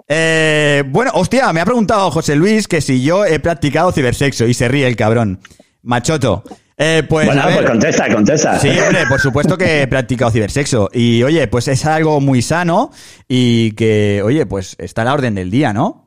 Eh, 0.06 0.84
bueno, 0.86 1.12
hostia, 1.14 1.52
me 1.52 1.60
ha 1.60 1.64
preguntado 1.64 2.10
José 2.10 2.36
Luis 2.36 2.68
que 2.68 2.80
si 2.80 3.02
yo 3.02 3.24
he 3.24 3.40
practicado 3.40 3.90
cibersexo 3.90 4.46
y 4.46 4.54
se 4.54 4.68
ríe 4.68 4.86
el 4.86 4.96
cabrón. 4.96 5.40
Machoto. 5.82 6.44
Eh, 6.76 7.04
pues, 7.08 7.26
bueno, 7.26 7.42
pues 7.54 7.70
contesta, 7.70 8.12
contesta. 8.12 8.58
Sí, 8.58 8.68
hombre, 8.68 9.06
por 9.08 9.20
supuesto 9.20 9.56
que 9.56 9.82
he 9.82 9.86
practicado 9.86 10.30
cibersexo. 10.30 10.90
Y 10.92 11.22
oye, 11.22 11.46
pues 11.46 11.68
es 11.68 11.84
algo 11.86 12.20
muy 12.20 12.42
sano 12.42 12.90
y 13.28 13.72
que, 13.72 14.22
oye, 14.24 14.44
pues 14.46 14.74
está 14.78 15.02
a 15.02 15.04
la 15.04 15.14
orden 15.14 15.34
del 15.34 15.50
día, 15.50 15.72
¿no? 15.72 16.04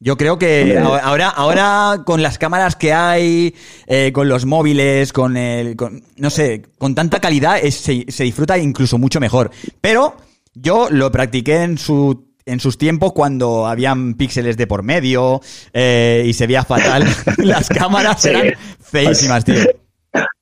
Yo 0.00 0.16
creo 0.16 0.38
que 0.38 0.78
ahora, 0.78 1.28
ahora 1.28 2.02
con 2.06 2.22
las 2.22 2.38
cámaras 2.38 2.76
que 2.76 2.92
hay, 2.92 3.54
eh, 3.88 4.12
con 4.14 4.28
los 4.28 4.46
móviles, 4.46 5.12
con 5.12 5.36
el, 5.36 5.76
no 6.16 6.30
sé, 6.30 6.62
con 6.78 6.94
tanta 6.94 7.18
calidad 7.18 7.60
se, 7.62 8.04
disfruta 8.22 8.56
incluso 8.58 8.96
mucho 8.96 9.18
mejor. 9.18 9.50
Pero 9.80 10.16
yo 10.54 10.88
lo 10.90 11.10
practiqué 11.10 11.62
en 11.62 11.78
su 11.78 12.28
en 12.46 12.60
sus 12.60 12.78
tiempos 12.78 13.12
cuando 13.12 13.66
habían 13.66 14.14
píxeles 14.14 14.56
de 14.56 14.66
por 14.66 14.82
medio 14.82 15.42
eh, 15.74 16.24
y 16.26 16.32
se 16.32 16.46
veía 16.46 16.64
fatal. 16.64 17.04
las 17.38 17.68
cámaras 17.68 18.24
eran 18.24 18.54
feísimas, 18.80 19.44
tío. 19.44 19.64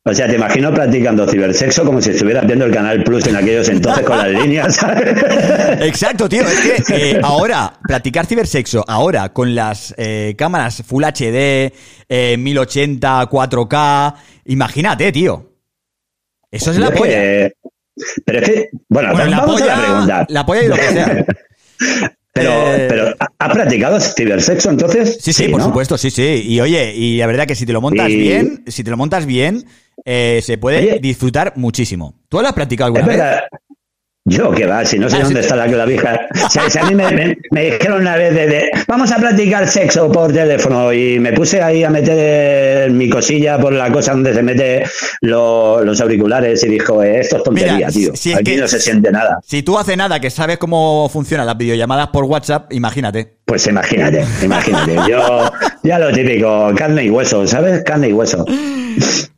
O 0.04 0.14
sea, 0.14 0.28
te 0.28 0.36
imagino 0.36 0.72
practicando 0.72 1.26
cibersexo 1.28 1.84
como 1.84 2.00
si 2.00 2.10
estuvieras 2.10 2.46
viendo 2.46 2.64
el 2.64 2.72
Canal 2.72 3.02
Plus 3.02 3.26
en 3.26 3.34
aquellos 3.36 3.68
entonces 3.68 4.04
con 4.06 4.16
las 4.16 4.28
líneas. 4.28 4.78
Exacto, 5.80 6.28
tío. 6.28 6.42
Es 6.42 6.86
que 6.86 7.10
eh, 7.10 7.20
ahora, 7.22 7.72
practicar 7.82 8.24
cibersexo, 8.26 8.84
ahora 8.86 9.32
con 9.32 9.54
las 9.56 9.92
eh, 9.98 10.34
cámaras 10.38 10.82
Full 10.86 11.02
HD, 11.04 11.72
1080, 12.38 13.28
4K, 13.28 14.14
imagínate, 14.44 15.10
tío. 15.10 15.50
Eso 16.52 16.70
es 16.70 16.78
la 16.78 16.92
polla. 16.92 17.50
Pero 18.24 18.38
es 18.38 18.48
que, 18.48 18.68
bueno, 18.88 19.12
Bueno, 19.12 19.30
la 19.30 19.36
a 19.38 19.44
polla, 19.46 19.76
pregunta. 19.82 20.26
la 20.28 20.46
polla 20.46 20.62
y 20.62 20.68
lo 20.68 20.76
que 20.76 20.82
sea. 20.82 21.24
Pero, 22.36 22.74
Eh, 22.74 22.86
pero 22.88 23.08
¿ha- 23.18 23.28
¿ha 23.38 23.52
practicado 23.52 23.98
cibersexo 24.00 24.70
entonces? 24.70 25.18
Sí, 25.20 25.32
sí, 25.32 25.48
por 25.48 25.60
¿no? 25.60 25.66
supuesto, 25.66 25.96
sí, 25.98 26.10
sí. 26.10 26.42
Y 26.46 26.60
oye, 26.60 26.94
y 26.94 27.16
la 27.18 27.26
verdad 27.26 27.46
que 27.46 27.54
si 27.54 27.66
te 27.66 27.72
lo 27.72 27.80
montas 27.80 28.10
Y- 28.10 28.16
bien, 28.16 28.62
si 28.66 28.84
te 28.84 28.90
lo 28.90 28.96
montas 28.96 29.26
bien, 29.26 29.64
eh, 30.04 30.40
se 30.42 30.58
puede 30.58 30.78
Oye. 30.78 30.98
disfrutar 31.00 31.54
muchísimo. 31.56 32.14
¿Tú 32.28 32.40
lo 32.40 32.46
has 32.46 32.52
practicado 32.52 32.86
alguna 32.86 33.02
Es 33.02 33.08
vez? 33.08 33.16
verdad. 33.18 33.40
Yo, 34.28 34.50
que 34.50 34.66
va, 34.66 34.84
si 34.84 34.98
no 34.98 35.08
sé 35.08 35.18
Ah, 35.18 35.20
dónde 35.22 35.40
sí. 35.40 35.44
está 35.44 35.54
la 35.56 35.66
clavija. 35.68 36.18
Si, 36.50 36.58
si 36.68 36.78
a 36.78 36.84
mí 36.84 36.94
me, 36.96 37.10
me- 37.12 37.38
me 37.52 37.64
dijeron 37.66 38.00
una 38.00 38.16
vez 38.16 38.34
de, 38.34 38.46
de, 38.48 38.70
vamos 38.88 39.12
a 39.12 39.18
practicar 39.18 39.68
sexo 39.68 40.10
por 40.10 40.32
teléfono 40.32 40.92
y 40.92 41.20
me 41.20 41.32
puse 41.32 41.62
ahí 41.62 41.84
a 41.84 41.90
meter 41.90 42.90
mi 42.90 43.08
cosilla 43.08 43.56
por 43.58 43.72
la 43.72 43.90
cosa 43.92 44.12
donde 44.12 44.34
se 44.34 44.42
mete 44.42 44.82
lo- 45.20 45.84
los 45.84 46.00
auriculares 46.00 46.62
y 46.64 46.68
dijo, 46.68 47.02
eh, 47.04 47.20
esto 47.20 47.36
es 47.36 47.42
tontería, 47.44 47.74
Mira, 47.74 47.88
tío. 47.88 48.16
si 48.16 48.32
Aquí 48.32 48.42
que- 48.42 48.56
no 48.56 48.66
se 48.66 48.80
siente 48.80 49.12
nada. 49.12 49.38
Si 49.44 49.62
tú 49.62 49.78
hace 49.78 49.96
nada 49.96 50.18
que 50.18 50.30
sabes 50.30 50.58
cómo 50.58 51.08
funcionan 51.08 51.46
las 51.46 51.56
videollamadas 51.56 52.08
por 52.08 52.24
WhatsApp, 52.24 52.72
imagínate. 52.72 53.35
Pues 53.46 53.64
imagínate, 53.68 54.24
imagínate. 54.42 54.96
Yo, 55.08 55.52
ya 55.84 56.00
lo 56.00 56.12
típico, 56.12 56.74
carne 56.76 57.04
y 57.04 57.10
hueso, 57.10 57.46
¿sabes? 57.46 57.84
Carne 57.84 58.08
y 58.08 58.12
hueso. 58.12 58.44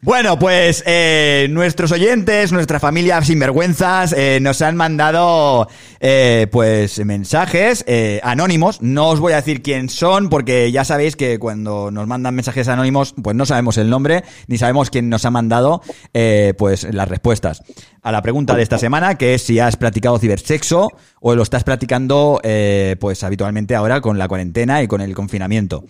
Bueno, 0.00 0.38
pues 0.38 0.82
eh, 0.86 1.48
nuestros 1.50 1.92
oyentes, 1.92 2.50
nuestra 2.50 2.80
familia 2.80 3.20
sinvergüenzas, 3.20 4.14
eh, 4.16 4.38
nos 4.40 4.62
han 4.62 4.76
mandado 4.76 5.68
eh, 6.00 6.46
pues 6.50 7.04
mensajes 7.04 7.84
eh, 7.86 8.18
anónimos. 8.22 8.80
No 8.80 9.08
os 9.08 9.20
voy 9.20 9.34
a 9.34 9.36
decir 9.36 9.60
quién 9.60 9.90
son, 9.90 10.30
porque 10.30 10.72
ya 10.72 10.86
sabéis 10.86 11.14
que 11.14 11.38
cuando 11.38 11.90
nos 11.90 12.06
mandan 12.06 12.34
mensajes 12.34 12.68
anónimos, 12.68 13.14
pues 13.22 13.36
no 13.36 13.44
sabemos 13.44 13.76
el 13.76 13.90
nombre, 13.90 14.24
ni 14.46 14.56
sabemos 14.56 14.88
quién 14.88 15.10
nos 15.10 15.26
ha 15.26 15.30
mandado 15.30 15.82
eh, 16.14 16.54
pues 16.56 16.84
las 16.94 17.08
respuestas 17.08 17.62
a 18.02 18.12
la 18.12 18.22
pregunta 18.22 18.54
de 18.54 18.62
esta 18.62 18.78
semana, 18.78 19.16
que 19.16 19.34
es 19.34 19.42
si 19.42 19.58
has 19.58 19.76
practicado 19.76 20.18
cibersexo 20.18 20.88
o 21.20 21.34
lo 21.34 21.42
estás 21.42 21.64
practicando 21.64 22.40
eh, 22.42 22.96
pues 23.00 23.24
habitualmente 23.24 23.74
ahora 23.74 24.00
con 24.00 24.18
la 24.18 24.28
cuarentena 24.28 24.82
y 24.82 24.88
con 24.88 25.00
el 25.00 25.14
confinamiento. 25.14 25.84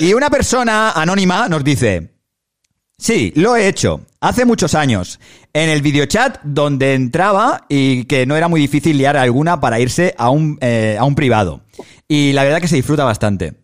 Y 0.00 0.14
una 0.14 0.30
persona 0.30 0.90
anónima 0.92 1.48
nos 1.48 1.62
dice, 1.62 2.14
Sí, 2.96 3.32
lo 3.34 3.56
he 3.56 3.66
hecho. 3.66 4.02
Hace 4.20 4.44
muchos 4.44 4.74
años. 4.74 5.18
En 5.52 5.68
el 5.68 5.82
videochat 5.82 6.40
donde 6.44 6.94
entraba 6.94 7.66
y 7.68 8.04
que 8.04 8.24
no 8.24 8.36
era 8.36 8.48
muy 8.48 8.60
difícil 8.60 8.96
liar 8.96 9.16
alguna 9.16 9.60
para 9.60 9.80
irse 9.80 10.14
a 10.16 10.30
un, 10.30 10.58
eh, 10.60 10.96
a 10.98 11.04
un 11.04 11.14
privado. 11.14 11.62
Y 12.06 12.32
la 12.32 12.44
verdad 12.44 12.60
que 12.60 12.68
se 12.68 12.76
disfruta 12.76 13.04
bastante. 13.04 13.63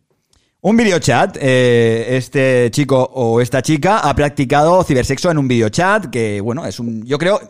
Un 0.63 0.77
videochat, 0.77 1.39
eh, 1.41 2.17
este 2.19 2.69
chico 2.71 3.03
o 3.15 3.41
esta 3.41 3.63
chica 3.63 4.01
ha 4.01 4.15
practicado 4.15 4.85
cibersexo 4.85 5.31
en 5.31 5.39
un 5.39 5.49
videochat 5.49 6.11
que, 6.11 6.41
bueno, 6.43 6.67
es 6.67 6.79
un, 6.79 7.03
yo 7.07 7.17
creo, 7.17 7.41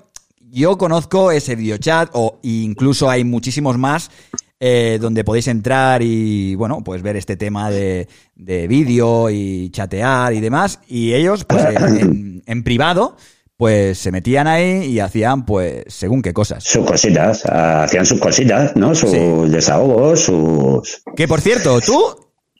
yo 0.48 0.78
conozco 0.78 1.32
ese 1.32 1.56
videochat 1.56 2.10
o 2.12 2.38
incluso 2.42 3.10
hay 3.10 3.24
muchísimos 3.24 3.76
más 3.78 4.12
eh, 4.60 4.98
donde 5.00 5.24
podéis 5.24 5.48
entrar 5.48 6.02
y, 6.02 6.54
bueno, 6.54 6.84
pues 6.84 7.02
ver 7.02 7.16
este 7.16 7.36
tema 7.36 7.68
de, 7.70 8.06
de 8.36 8.68
vídeo 8.68 9.28
y 9.28 9.70
chatear 9.70 10.32
y 10.32 10.40
demás. 10.40 10.78
Y 10.86 11.12
ellos, 11.14 11.44
pues 11.44 11.64
en, 12.00 12.44
en 12.46 12.62
privado, 12.62 13.16
pues 13.56 13.98
se 13.98 14.12
metían 14.12 14.46
ahí 14.46 14.84
y 14.84 15.00
hacían, 15.00 15.46
pues, 15.46 15.82
según 15.88 16.22
qué 16.22 16.32
cosas. 16.32 16.62
Sus 16.62 16.86
cositas, 16.86 17.42
hacían 17.44 18.06
sus 18.06 18.20
cositas, 18.20 18.76
¿no? 18.76 18.94
Sus 18.94 19.10
Sí. 19.10 19.18
desahogos, 19.48 20.20
sus... 20.20 21.02
Que 21.16 21.26
por 21.26 21.40
cierto, 21.40 21.80
tú, 21.80 22.00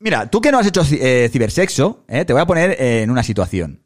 mira, 0.01 0.29
tú 0.29 0.41
que 0.41 0.51
no 0.53 0.59
has 0.59 0.67
hecho 0.67 0.83
eh, 0.91 1.29
cibersexo, 1.33 2.05
eh, 2.09 2.25
te 2.25 2.33
voy 2.33 2.43
a 2.43 2.47
poner 2.47 2.73
eh, 2.73 3.03
en 3.03 3.11
una 3.11 3.23
situación. 3.23 3.83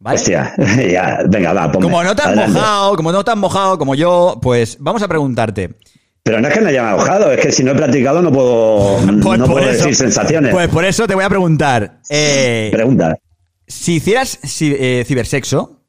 ¿Vale? 0.00 0.16
Hostia, 0.16 0.54
ya, 0.90 1.20
venga, 1.28 1.52
va, 1.52 1.70
ponme. 1.72 1.84
Como 1.84 2.02
no 2.04 2.14
te 2.14 2.22
has 2.22 2.28
Adelante. 2.28 2.52
mojado, 2.52 2.96
como 2.96 3.12
no 3.12 3.24
te 3.24 3.30
has 3.32 3.36
mojado 3.36 3.78
como 3.78 3.94
yo, 3.94 4.38
pues 4.40 4.76
vamos 4.80 5.02
a 5.02 5.08
preguntarte. 5.08 5.74
Pero 6.22 6.40
no 6.40 6.48
es 6.48 6.54
que 6.54 6.60
me 6.60 6.70
haya 6.70 6.94
mojado, 6.94 7.32
es 7.32 7.40
que 7.40 7.50
si 7.52 7.64
no 7.64 7.72
he 7.72 7.74
practicado 7.74 8.22
no 8.22 8.30
puedo, 8.32 8.96
Pues 9.22 9.38
no 9.38 9.46
por 9.46 9.54
puedo 9.54 9.70
eso- 9.70 9.78
decir 9.86 9.96
sensaciones. 9.96 10.52
Pues 10.52 10.68
por 10.68 10.84
eso 10.84 11.06
te 11.06 11.14
voy 11.14 11.24
a 11.24 11.28
preguntar. 11.28 12.00
eh, 12.10 12.68
Pregunta. 12.72 13.18
si 13.66 13.94
hicieras 13.96 14.40
ci- 14.42 15.04
cibersexo, 15.04 15.82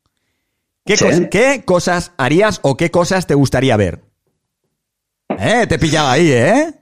¿qué, 0.85 0.97
Sí. 0.97 1.05
cos- 1.05 1.29
¿qué 1.29 1.63
cosas 1.65 2.11
harías 2.17 2.59
o 2.63 2.77
qué 2.77 2.89
cosas 2.89 3.27
te 3.27 3.35
gustaría 3.35 3.77
ver? 3.77 4.01
Eh, 5.37 5.67
te 5.67 5.75
he 5.75 5.79
pillado 5.79 6.09
ahí, 6.09 6.31
¿eh? 6.31 6.73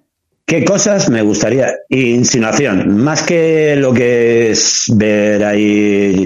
¿Qué 0.48 0.63
cosas 0.63 1.10
me 1.10 1.22
gustaría? 1.24 1.74
Insinuación, 1.89 2.98
más 3.04 3.22
que 3.24 3.75
lo 3.75 3.94
que 3.94 4.51
es 4.51 4.86
ver 4.96 5.44
ahí 5.44 6.25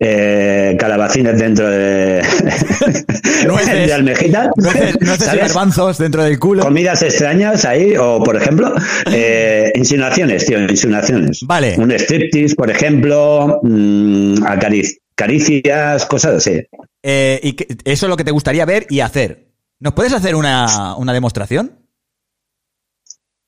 eh, 0.00 0.76
calabacines 0.76 1.38
dentro 1.38 1.70
de, 1.70 2.22
Nueces. 3.46 3.86
de 3.86 3.92
almejitas, 3.92 4.48
Nueces, 4.56 5.00
nueces 5.00 5.28
y 5.32 6.02
dentro 6.02 6.24
del 6.24 6.40
culo. 6.40 6.62
comidas 6.64 7.02
extrañas 7.02 7.64
ahí, 7.64 7.94
o 7.96 8.20
por 8.20 8.34
ejemplo, 8.36 8.74
eh, 9.12 9.70
insinuaciones, 9.76 10.46
tío, 10.46 10.58
insinuaciones. 10.60 11.38
Vale. 11.46 11.76
Un 11.78 11.92
striptease, 11.92 12.56
por 12.56 12.68
ejemplo, 12.68 13.60
mm, 13.62 14.42
acaric- 14.42 14.98
caricias, 15.14 16.04
cosas 16.06 16.34
así. 16.36 16.62
Eh, 17.04 17.38
y 17.44 17.52
que- 17.52 17.68
eso 17.84 18.06
es 18.06 18.10
lo 18.10 18.16
que 18.16 18.24
te 18.24 18.32
gustaría 18.32 18.64
ver 18.64 18.86
y 18.90 18.98
hacer. 19.00 19.46
¿Nos 19.78 19.92
puedes 19.94 20.12
hacer 20.14 20.34
una, 20.34 20.96
una 20.96 21.12
demostración? 21.12 21.76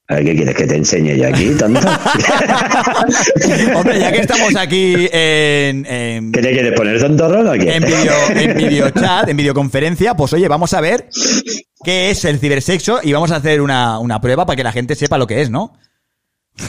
A 0.09 0.16
ver, 0.16 0.25
¿qué 0.25 0.35
quieres 0.35 0.54
que 0.56 0.66
te 0.66 0.76
enseñe 0.76 1.16
yo 1.16 1.28
aquí, 1.28 1.50
tonto? 1.59 1.80
Hombre, 3.76 4.00
ya 4.00 4.12
que 4.12 4.21
estamos 4.21 4.54
aquí 4.56 5.09
en, 5.12 5.87
en, 5.87 6.32
¿Qué 6.32 6.42
te 6.42 6.52
quieres 6.52 6.73
poner 6.75 7.00
tontorrón 7.00 7.49
o 7.49 7.52
qué? 7.52 7.76
en 7.76 7.82
video, 7.85 8.14
en 8.35 8.56
videochat, 8.56 9.28
en 9.28 9.37
videoconferencia, 9.37 10.14
pues 10.14 10.32
oye, 10.35 10.49
vamos 10.49 10.75
a 10.75 10.80
ver 10.80 11.09
qué 11.85 12.11
es 12.11 12.25
el 12.25 12.38
cibersexo 12.40 12.99
y 13.02 13.12
vamos 13.12 13.30
a 13.30 13.37
hacer 13.37 13.61
una, 13.62 13.99
una 14.00 14.21
prueba 14.21 14.44
para 14.44 14.56
que 14.56 14.64
la 14.64 14.73
gente 14.73 14.94
sepa 14.97 15.16
lo 15.18 15.26
que 15.26 15.40
es, 15.40 15.50
¿no? 15.50 15.73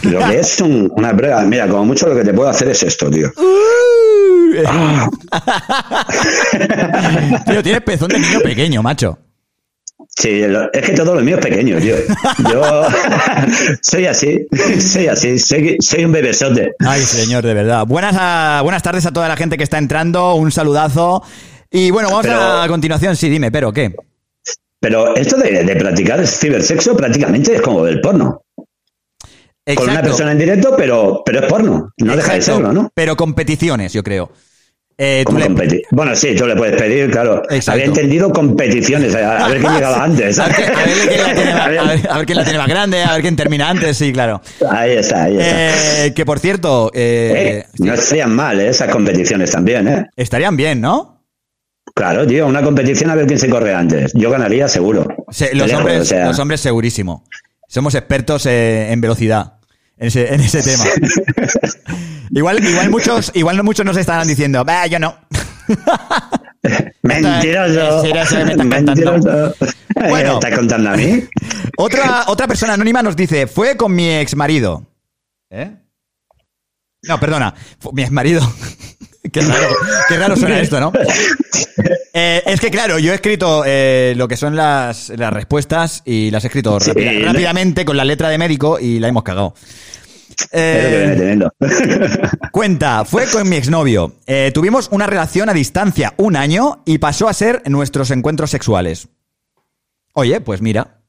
Lo 0.03 0.19
que 0.25 0.39
es 0.39 0.61
un- 0.61 0.89
una 0.95 1.15
prueba, 1.17 1.41
mira, 1.41 1.67
como 1.67 1.83
mucho 1.85 2.07
lo 2.07 2.15
que 2.15 2.23
te 2.23 2.33
puedo 2.33 2.47
hacer 2.49 2.69
es 2.69 2.83
esto, 2.83 3.09
tío. 3.11 3.29
Ah, 4.67 5.09
Tío, 7.45 7.63
tienes 7.63 7.81
pezón 7.81 8.09
de 8.09 8.19
niño 8.19 8.39
pequeño, 8.41 8.83
macho. 8.83 9.17
Sí, 10.17 10.41
lo- 10.47 10.71
es 10.71 10.81
que 10.81 10.93
todo 10.93 11.15
lo 11.15 11.21
mío 11.21 11.37
es 11.37 11.45
pequeño, 11.45 11.77
tío. 11.79 11.95
Yo 12.51 12.61
soy 13.81 14.05
así, 14.05 14.45
soy 14.79 15.07
así, 15.07 15.39
soy, 15.39 15.77
soy 15.79 16.05
un 16.05 16.11
bebesote. 16.11 16.73
Ay, 16.79 17.01
señor, 17.01 17.43
de 17.45 17.53
verdad. 17.53 17.85
Buenas, 17.85 18.15
a- 18.17 18.61
buenas 18.63 18.83
tardes 18.83 19.05
a 19.05 19.11
toda 19.11 19.27
la 19.27 19.35
gente 19.37 19.57
que 19.57 19.63
está 19.63 19.77
entrando, 19.77 20.35
un 20.35 20.51
saludazo. 20.51 21.23
Y 21.71 21.91
bueno, 21.91 22.09
vamos 22.09 22.23
Pero- 22.25 22.39
a, 22.39 22.63
a 22.63 22.67
continuación, 22.67 23.15
sí, 23.15 23.29
dime, 23.29 23.51
pero 23.51 23.71
¿qué? 23.71 23.95
Pero 24.79 25.15
esto 25.15 25.37
de, 25.37 25.63
de 25.63 25.75
practicar 25.77 26.25
cibersexo 26.27 26.95
prácticamente 26.97 27.55
es 27.55 27.61
como 27.61 27.87
el 27.87 28.01
porno. 28.01 28.41
Con 29.75 29.89
una 29.89 30.01
persona 30.01 30.33
en 30.33 30.39
directo, 30.39 30.73
pero, 30.77 31.21
pero 31.25 31.39
es 31.39 31.45
porno. 31.45 31.93
No 31.97 32.15
deja 32.17 32.33
de 32.33 32.41
serlo, 32.41 32.73
¿no? 32.73 32.91
Pero 32.93 33.15
competiciones, 33.15 33.93
yo 33.93 34.03
creo. 34.03 34.29
Eh, 34.97 35.23
tú 35.27 35.37
le- 35.37 35.81
Bueno, 35.91 36.15
sí, 36.15 36.35
tú 36.35 36.45
le 36.45 36.55
puedes 36.55 36.79
pedir, 36.79 37.09
claro. 37.09 37.41
Exacto. 37.49 37.71
Había 37.71 37.85
entendido 37.85 38.31
competiciones, 38.31 39.15
a, 39.15 39.45
a 39.45 39.49
ver 39.49 39.59
quién 39.59 39.73
llegaba 39.73 40.03
antes. 40.03 40.37
A 40.39 40.47
ver, 40.47 40.55
qué- 40.55 40.63
a 40.71 40.85
ver 40.85 40.95
quién 41.07 41.17
la 41.23 41.33
tiene 41.33 41.53
más- 41.53 41.61
A 41.61 41.67
ver. 41.69 41.79
a 41.79 41.83
ver- 41.85 42.09
a 42.11 42.17
ver 42.17 42.25
quién 42.25 42.37
la 42.37 42.43
tiene 42.43 42.59
más 42.59 42.67
grande, 42.67 43.03
a 43.03 43.11
ver 43.13 43.21
quién 43.21 43.35
termina 43.35 43.69
antes, 43.69 43.97
sí, 43.97 44.13
claro. 44.13 44.41
Ahí 44.69 44.91
está, 44.91 45.23
ahí 45.23 45.37
está. 45.37 46.05
Eh, 46.05 46.13
que 46.13 46.25
por 46.25 46.39
cierto, 46.39 46.91
eh, 46.93 47.63
Eh, 47.63 47.65
no 47.79 47.93
estarían 47.95 48.35
mal 48.35 48.59
esas 48.59 48.89
competiciones 48.89 49.51
también, 49.51 49.87
¿eh? 49.87 50.05
estarían 50.15 50.55
bien, 50.55 50.79
¿no? 50.79 51.23
Claro, 51.95 52.25
tío, 52.25 52.47
una 52.47 52.61
competición 52.63 53.09
a 53.09 53.15
ver 53.15 53.25
quién 53.27 53.39
se 53.39 53.49
corre 53.49 53.73
antes. 53.73 54.11
Yo 54.15 54.29
ganaría 54.31 54.67
seguro. 54.67 55.07
Se- 55.31 55.53
los, 55.55 55.71
hombres, 55.73 56.01
o 56.01 56.05
sea. 56.05 56.25
los 56.27 56.39
hombres 56.39 56.61
segurísimo. 56.61 57.23
Somos 57.67 57.95
expertos 57.95 58.45
en 58.45 58.99
velocidad. 59.01 59.53
En 60.03 60.07
ese, 60.07 60.33
en 60.33 60.41
ese 60.41 60.61
tema. 60.61 60.83
igual, 62.31 62.61
igual 62.61 62.89
muchos, 62.89 63.31
igual 63.35 63.55
no 63.55 63.63
muchos 63.63 63.85
nos 63.85 63.95
estarán 63.95 64.27
diciendo, 64.27 64.65
bah, 64.65 64.85
yo 64.85 64.99
no. 64.99 65.15
Mentiroso. 67.03 68.03
Mentiroso, 68.03 68.35
me. 68.57 68.81
Mentiroso. 68.81 69.55
Bueno. 69.95 70.33
¿Estás 70.33 70.59
contando 70.59 70.89
a 70.89 70.97
mí? 70.97 71.23
Otra, 71.77 72.25
otra 72.27 72.47
persona 72.49 72.73
anónima 72.73 73.01
nos 73.01 73.15
dice, 73.15 73.47
fue 73.47 73.77
con 73.77 73.95
mi 73.95 74.09
ex 74.09 74.35
marido. 74.35 74.85
¿Eh? 75.49 75.71
No, 77.03 77.19
perdona, 77.19 77.53
mi 77.91 78.01
ex 78.03 78.11
marido. 78.11 78.41
qué, 79.31 79.41
raro, 79.41 79.67
qué 80.07 80.17
raro 80.17 80.35
suena 80.35 80.59
esto, 80.59 80.79
¿no? 80.79 80.91
Eh, 82.13 82.43
es 82.45 82.59
que 82.61 82.69
claro, 82.71 82.99
yo 82.99 83.11
he 83.11 83.15
escrito 83.15 83.63
eh, 83.65 84.13
lo 84.15 84.27
que 84.27 84.37
son 84.37 84.55
las, 84.55 85.09
las 85.09 85.33
respuestas 85.33 86.01
y 86.05 86.31
las 86.31 86.43
he 86.43 86.47
escrito 86.47 86.79
Sí, 86.79 86.91
rápida- 86.91 87.11
¿no? 87.19 87.25
rápidamente 87.33 87.85
con 87.85 87.97
la 87.97 88.05
letra 88.05 88.29
de 88.29 88.37
médico 88.37 88.79
y 88.79 88.99
la 88.99 89.07
hemos 89.07 89.23
cagado. 89.23 89.53
Eh. 90.51 91.37
Cuenta, 92.51 93.05
fue 93.05 93.27
con 93.27 93.47
mi 93.49 93.55
exnovio. 93.55 94.15
Tuvimos 94.53 94.87
una 94.91 95.05
relación 95.07 95.49
a 95.49 95.53
distancia 95.53 96.13
un 96.17 96.35
año 96.35 96.81
y 96.85 96.97
pasó 96.97 97.27
a 97.27 97.33
ser 97.33 97.61
nuestros 97.69 98.11
encuentros 98.11 98.49
sexuales. 98.49 99.09
Oye, 100.13 100.41
pues 100.41 100.61
mira. 100.61 100.99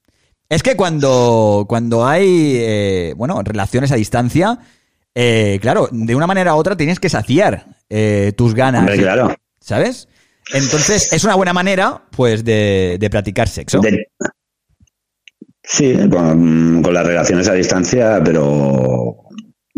Es 0.48 0.62
que 0.62 0.76
cuando, 0.76 1.64
cuando 1.68 2.06
hay, 2.06 3.12
bueno, 3.16 3.40
relaciones 3.42 3.92
a 3.92 3.96
distancia, 3.96 4.58
eh, 5.14 5.58
claro, 5.60 5.88
de 5.90 6.14
una 6.14 6.26
manera 6.26 6.54
u 6.54 6.58
otra 6.58 6.76
tienes 6.76 6.98
que 7.00 7.08
saciar 7.08 7.66
eh, 7.88 8.32
tus 8.36 8.54
ganas. 8.54 8.80
Hombre, 8.80 8.98
claro. 8.98 9.34
¿Sabes? 9.60 10.08
Entonces, 10.52 11.12
es 11.12 11.24
una 11.24 11.36
buena 11.36 11.52
manera, 11.52 12.02
pues, 12.10 12.44
de, 12.44 12.96
de 13.00 13.10
practicar 13.10 13.48
sexo. 13.48 13.80
De- 13.80 14.08
sí, 15.62 15.96
con, 16.10 16.82
con 16.82 16.92
las 16.92 17.06
relaciones 17.06 17.48
a 17.48 17.54
distancia, 17.54 18.20
pero 18.22 19.16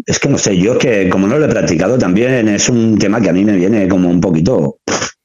es 0.05 0.19
que 0.19 0.29
no 0.29 0.39
sé, 0.39 0.57
yo 0.57 0.73
es 0.73 0.79
que 0.79 1.09
como 1.09 1.27
no 1.27 1.39
lo 1.39 1.47
he 1.47 1.49
practicado 1.49 1.99
también 1.99 2.49
es 2.49 2.69
un 2.69 2.99
tema 2.99 3.21
que 3.21 3.31
a 3.31 3.33
mí 3.33 3.45
me 3.45 3.57
viene 3.57 3.89
como 3.89 4.09
un 4.09 4.21
poquito, 4.21 4.79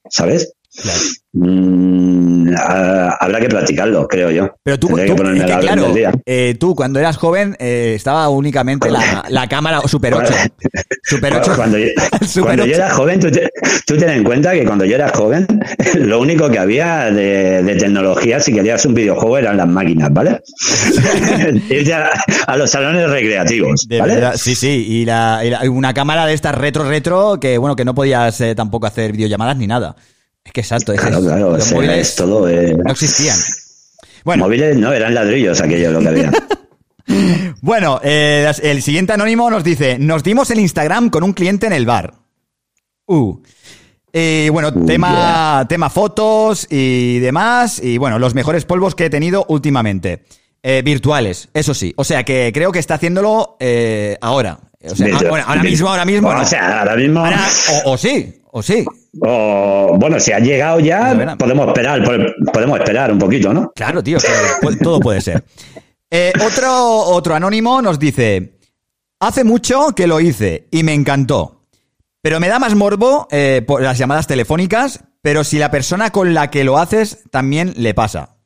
¿sabes? 0.08 0.52
Claro. 0.80 1.00
Mm, 1.34 2.54
a- 2.58 3.16
habrá 3.20 3.40
que 3.40 3.48
practicarlo, 3.48 4.06
creo 4.06 4.30
yo. 4.30 4.54
Pero 4.62 4.78
tú, 4.78 4.88
tú- 4.88 4.94
que 4.96 5.04
es 5.04 5.10
que 5.10 5.58
claro, 5.60 5.94
eh, 6.26 6.56
tú 6.60 6.74
cuando 6.74 6.98
eras 6.98 7.16
joven 7.16 7.56
eh, 7.58 7.94
estaba 7.96 8.28
únicamente 8.28 8.90
la, 8.90 9.24
la 9.28 9.46
cámara 9.48 9.80
Super 9.86 10.14
8. 10.14 10.32
Super 11.02 11.34
8. 11.34 11.52
Cuando, 11.56 11.78
yo, 11.78 11.86
Super 12.26 12.42
cuando 12.56 12.66
yo 12.66 12.72
8. 12.72 12.82
era 12.82 12.90
joven, 12.90 13.20
tú, 13.20 13.30
te- 13.30 13.50
tú 13.86 13.96
ten 13.96 14.10
en 14.10 14.24
cuenta 14.24 14.52
que 14.52 14.64
cuando 14.64 14.84
yo 14.84 14.94
era 14.94 15.08
joven, 15.10 15.46
lo 15.94 16.20
único 16.20 16.50
que 16.50 16.58
había 16.58 17.10
de, 17.10 17.62
de 17.62 17.76
tecnología, 17.76 18.38
si 18.40 18.52
querías 18.52 18.84
un 18.84 18.94
videojuego, 18.94 19.38
eran 19.38 19.56
las 19.56 19.68
máquinas, 19.68 20.12
¿vale? 20.12 20.40
Irte 21.70 21.94
a, 21.94 22.10
a 22.46 22.56
los 22.56 22.70
salones 22.70 23.08
recreativos, 23.08 23.86
¿vale? 23.88 24.14
verdad, 24.14 24.34
sí, 24.36 24.54
sí, 24.54 24.84
y, 24.88 25.04
la- 25.04 25.40
y 25.44 25.50
la- 25.50 25.70
una 25.70 25.94
cámara 25.94 26.26
de 26.26 26.34
estas 26.34 26.54
retro 26.54 26.84
retro 26.88 27.38
que 27.40 27.56
bueno 27.58 27.74
que 27.76 27.84
no 27.84 27.94
podías 27.94 28.40
eh, 28.40 28.54
tampoco 28.54 28.86
hacer 28.86 29.12
videollamadas 29.12 29.56
ni 29.56 29.66
nada. 29.66 29.96
Es 30.44 30.52
que 30.52 30.60
exacto, 30.60 30.92
es 30.92 31.00
Claro, 31.00 31.18
eso. 31.18 31.26
claro, 31.26 31.50
los 31.52 31.62
o 31.62 31.66
sea, 31.66 31.74
móviles 31.76 32.08
es 32.08 32.16
todo. 32.16 32.48
eh, 32.48 32.76
no 32.76 32.90
existían. 32.92 33.36
Bueno, 34.24 34.44
Móviles 34.44 34.76
no, 34.76 34.92
eran 34.92 35.14
ladrillos 35.14 35.60
aquello 35.60 35.90
lo 35.90 35.98
que 35.98 36.08
había. 36.08 36.30
bueno, 37.60 38.00
eh, 38.04 38.48
el 38.62 38.80
siguiente 38.80 39.12
anónimo 39.12 39.50
nos 39.50 39.64
dice, 39.64 39.98
nos 39.98 40.22
dimos 40.22 40.48
el 40.52 40.60
Instagram 40.60 41.10
con 41.10 41.24
un 41.24 41.32
cliente 41.32 41.66
en 41.66 41.72
el 41.72 41.86
bar. 41.86 42.14
Uh. 43.08 43.38
Y 44.12 44.48
bueno, 44.50 44.68
Uh, 44.72 44.86
tema, 44.86 45.66
tema 45.68 45.90
fotos 45.90 46.68
y 46.70 47.18
demás. 47.18 47.80
Y 47.82 47.98
bueno, 47.98 48.20
los 48.20 48.34
mejores 48.34 48.64
polvos 48.64 48.94
que 48.94 49.06
he 49.06 49.10
tenido 49.10 49.44
últimamente. 49.48 50.22
Eh, 50.62 50.82
virtuales, 50.84 51.48
eso 51.52 51.74
sí. 51.74 51.92
O 51.96 52.04
sea 52.04 52.22
que 52.22 52.52
creo 52.54 52.70
que 52.70 52.78
está 52.78 52.94
haciéndolo 52.94 53.56
eh, 53.58 54.16
ahora. 54.20 54.60
O 54.90 54.94
sea, 54.96 55.06
Virtu- 55.08 55.36
ah, 55.36 55.44
ahora 55.46 55.62
mismo, 55.62 55.88
ahora 55.88 56.04
mismo. 56.04 56.28
O 56.28 56.34
no. 56.34 56.44
sea, 56.44 56.80
ahora 56.80 56.96
mismo. 56.96 57.20
Ahora- 57.24 57.48
o, 57.84 57.92
o 57.92 57.96
sí, 57.98 58.40
o 58.50 58.62
sí. 58.62 58.84
o, 59.20 59.96
bueno, 59.98 60.18
si 60.20 60.32
ha 60.32 60.38
llegado 60.38 60.80
ya, 60.80 61.36
podemos 61.38 61.68
esperar, 61.68 62.02
po- 62.04 62.50
podemos 62.52 62.78
esperar 62.80 63.12
un 63.12 63.18
poquito, 63.18 63.52
¿no? 63.52 63.72
Claro, 63.74 64.02
tío, 64.02 64.18
que 64.18 64.76
todo 64.76 65.00
puede 65.00 65.20
ser. 65.20 65.44
Eh, 66.10 66.32
otro, 66.44 66.70
otro 67.00 67.34
anónimo 67.34 67.80
nos 67.80 67.98
dice: 67.98 68.58
Hace 69.20 69.44
mucho 69.44 69.88
que 69.94 70.06
lo 70.06 70.20
hice 70.20 70.66
y 70.70 70.82
me 70.82 70.94
encantó. 70.94 71.60
Pero 72.20 72.38
me 72.38 72.48
da 72.48 72.58
más 72.58 72.74
morbo 72.74 73.26
eh, 73.30 73.62
por 73.66 73.82
las 73.82 73.98
llamadas 73.98 74.26
telefónicas, 74.26 75.00
pero 75.22 75.42
si 75.42 75.58
la 75.58 75.70
persona 75.70 76.10
con 76.10 76.34
la 76.34 76.50
que 76.50 76.64
lo 76.64 76.78
haces 76.78 77.24
también 77.30 77.74
le 77.76 77.94
pasa. 77.94 78.36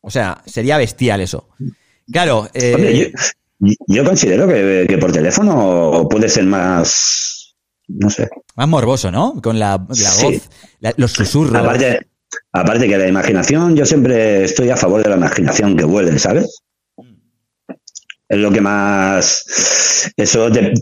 O 0.00 0.10
sea, 0.10 0.42
sería 0.46 0.76
bestial 0.78 1.20
eso. 1.20 1.48
Claro, 2.10 2.48
eh, 2.54 2.72
Hombre, 2.74 2.98
yo, 2.98 3.06
yo 3.86 4.04
considero 4.04 4.48
que, 4.48 4.86
que 4.88 4.98
por 4.98 5.12
teléfono 5.12 6.06
puede 6.10 6.28
ser 6.28 6.44
más. 6.44 7.54
No 7.88 8.08
sé. 8.10 8.28
más 8.56 8.68
morboso, 8.68 9.10
¿no? 9.10 9.40
Con 9.42 9.58
la, 9.58 9.84
la 9.88 9.94
Sí. 9.94 10.24
voz, 10.24 10.48
la- 10.80 10.94
los 10.96 11.12
susurros. 11.12 11.54
Aparte, 11.54 12.06
aparte 12.52 12.88
que 12.88 12.96
la 12.96 13.06
imaginación, 13.08 13.76
yo 13.76 13.84
siempre 13.84 14.44
estoy 14.44 14.70
a 14.70 14.76
favor 14.76 15.02
de 15.02 15.10
la 15.10 15.16
imaginación 15.16 15.76
que 15.76 15.84
vuelve, 15.84 16.18
¿sabes? 16.18 16.62
Es 18.28 18.38
lo 18.38 18.50
que 18.50 18.60
más. 18.62 20.12
Eso 20.16 20.50
te, 20.50 20.72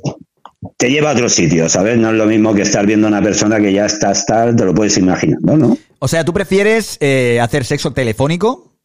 te 0.76 0.90
lleva 0.90 1.10
a 1.10 1.14
otro 1.14 1.28
sitio, 1.28 1.68
¿sabes? 1.68 1.98
No 1.98 2.10
es 2.10 2.14
lo 2.16 2.26
mismo 2.26 2.54
que 2.54 2.62
estar 2.62 2.86
viendo 2.86 3.08
a 3.08 3.10
una 3.10 3.22
persona 3.22 3.58
que 3.58 3.72
ya 3.72 3.86
estás 3.86 4.24
tal, 4.26 4.54
te 4.54 4.64
lo 4.64 4.72
puedes 4.74 4.96
imaginar, 4.98 5.38
¿no? 5.42 5.56
¿No? 5.56 5.78
O 5.98 6.06
sea, 6.06 6.24
¿tú 6.24 6.32
prefieres 6.32 6.96
eh, 7.00 7.40
hacer 7.42 7.64
sexo 7.64 7.92
telefónico 7.92 8.76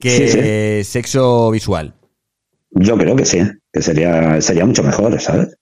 que 0.00 0.84
Sí, 0.84 0.90
sexo 0.90 1.50
visual? 1.50 1.94
Yo 2.70 2.96
creo 2.98 3.16
que 3.16 3.24
sí, 3.24 3.40
que 3.72 3.82
sería, 3.82 4.40
sería 4.40 4.64
mucho 4.66 4.82
mejor, 4.82 5.20
¿sabes? 5.20 5.56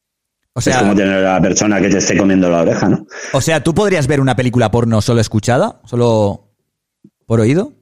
O 0.55 0.59
es 0.61 0.65
sea, 0.65 0.79
como 0.81 0.95
tener 0.95 1.25
a 1.25 1.35
la 1.35 1.41
persona 1.43 1.81
que 1.81 1.89
te 1.89 1.99
esté 1.99 2.17
comiendo 2.17 2.49
la 2.51 2.63
oreja, 2.63 2.89
¿no? 2.89 3.07
o 3.33 3.41
sea, 3.41 3.63
¿tú 3.63 3.75
podrías 3.75 4.07
ver 4.07 4.21
una 4.21 4.35
película 4.35 4.71
porno 4.71 5.01
solo 5.03 5.21
escuchada? 5.21 5.81
¿Solo 5.85 6.53
por 7.27 7.41
oído? 7.41 7.73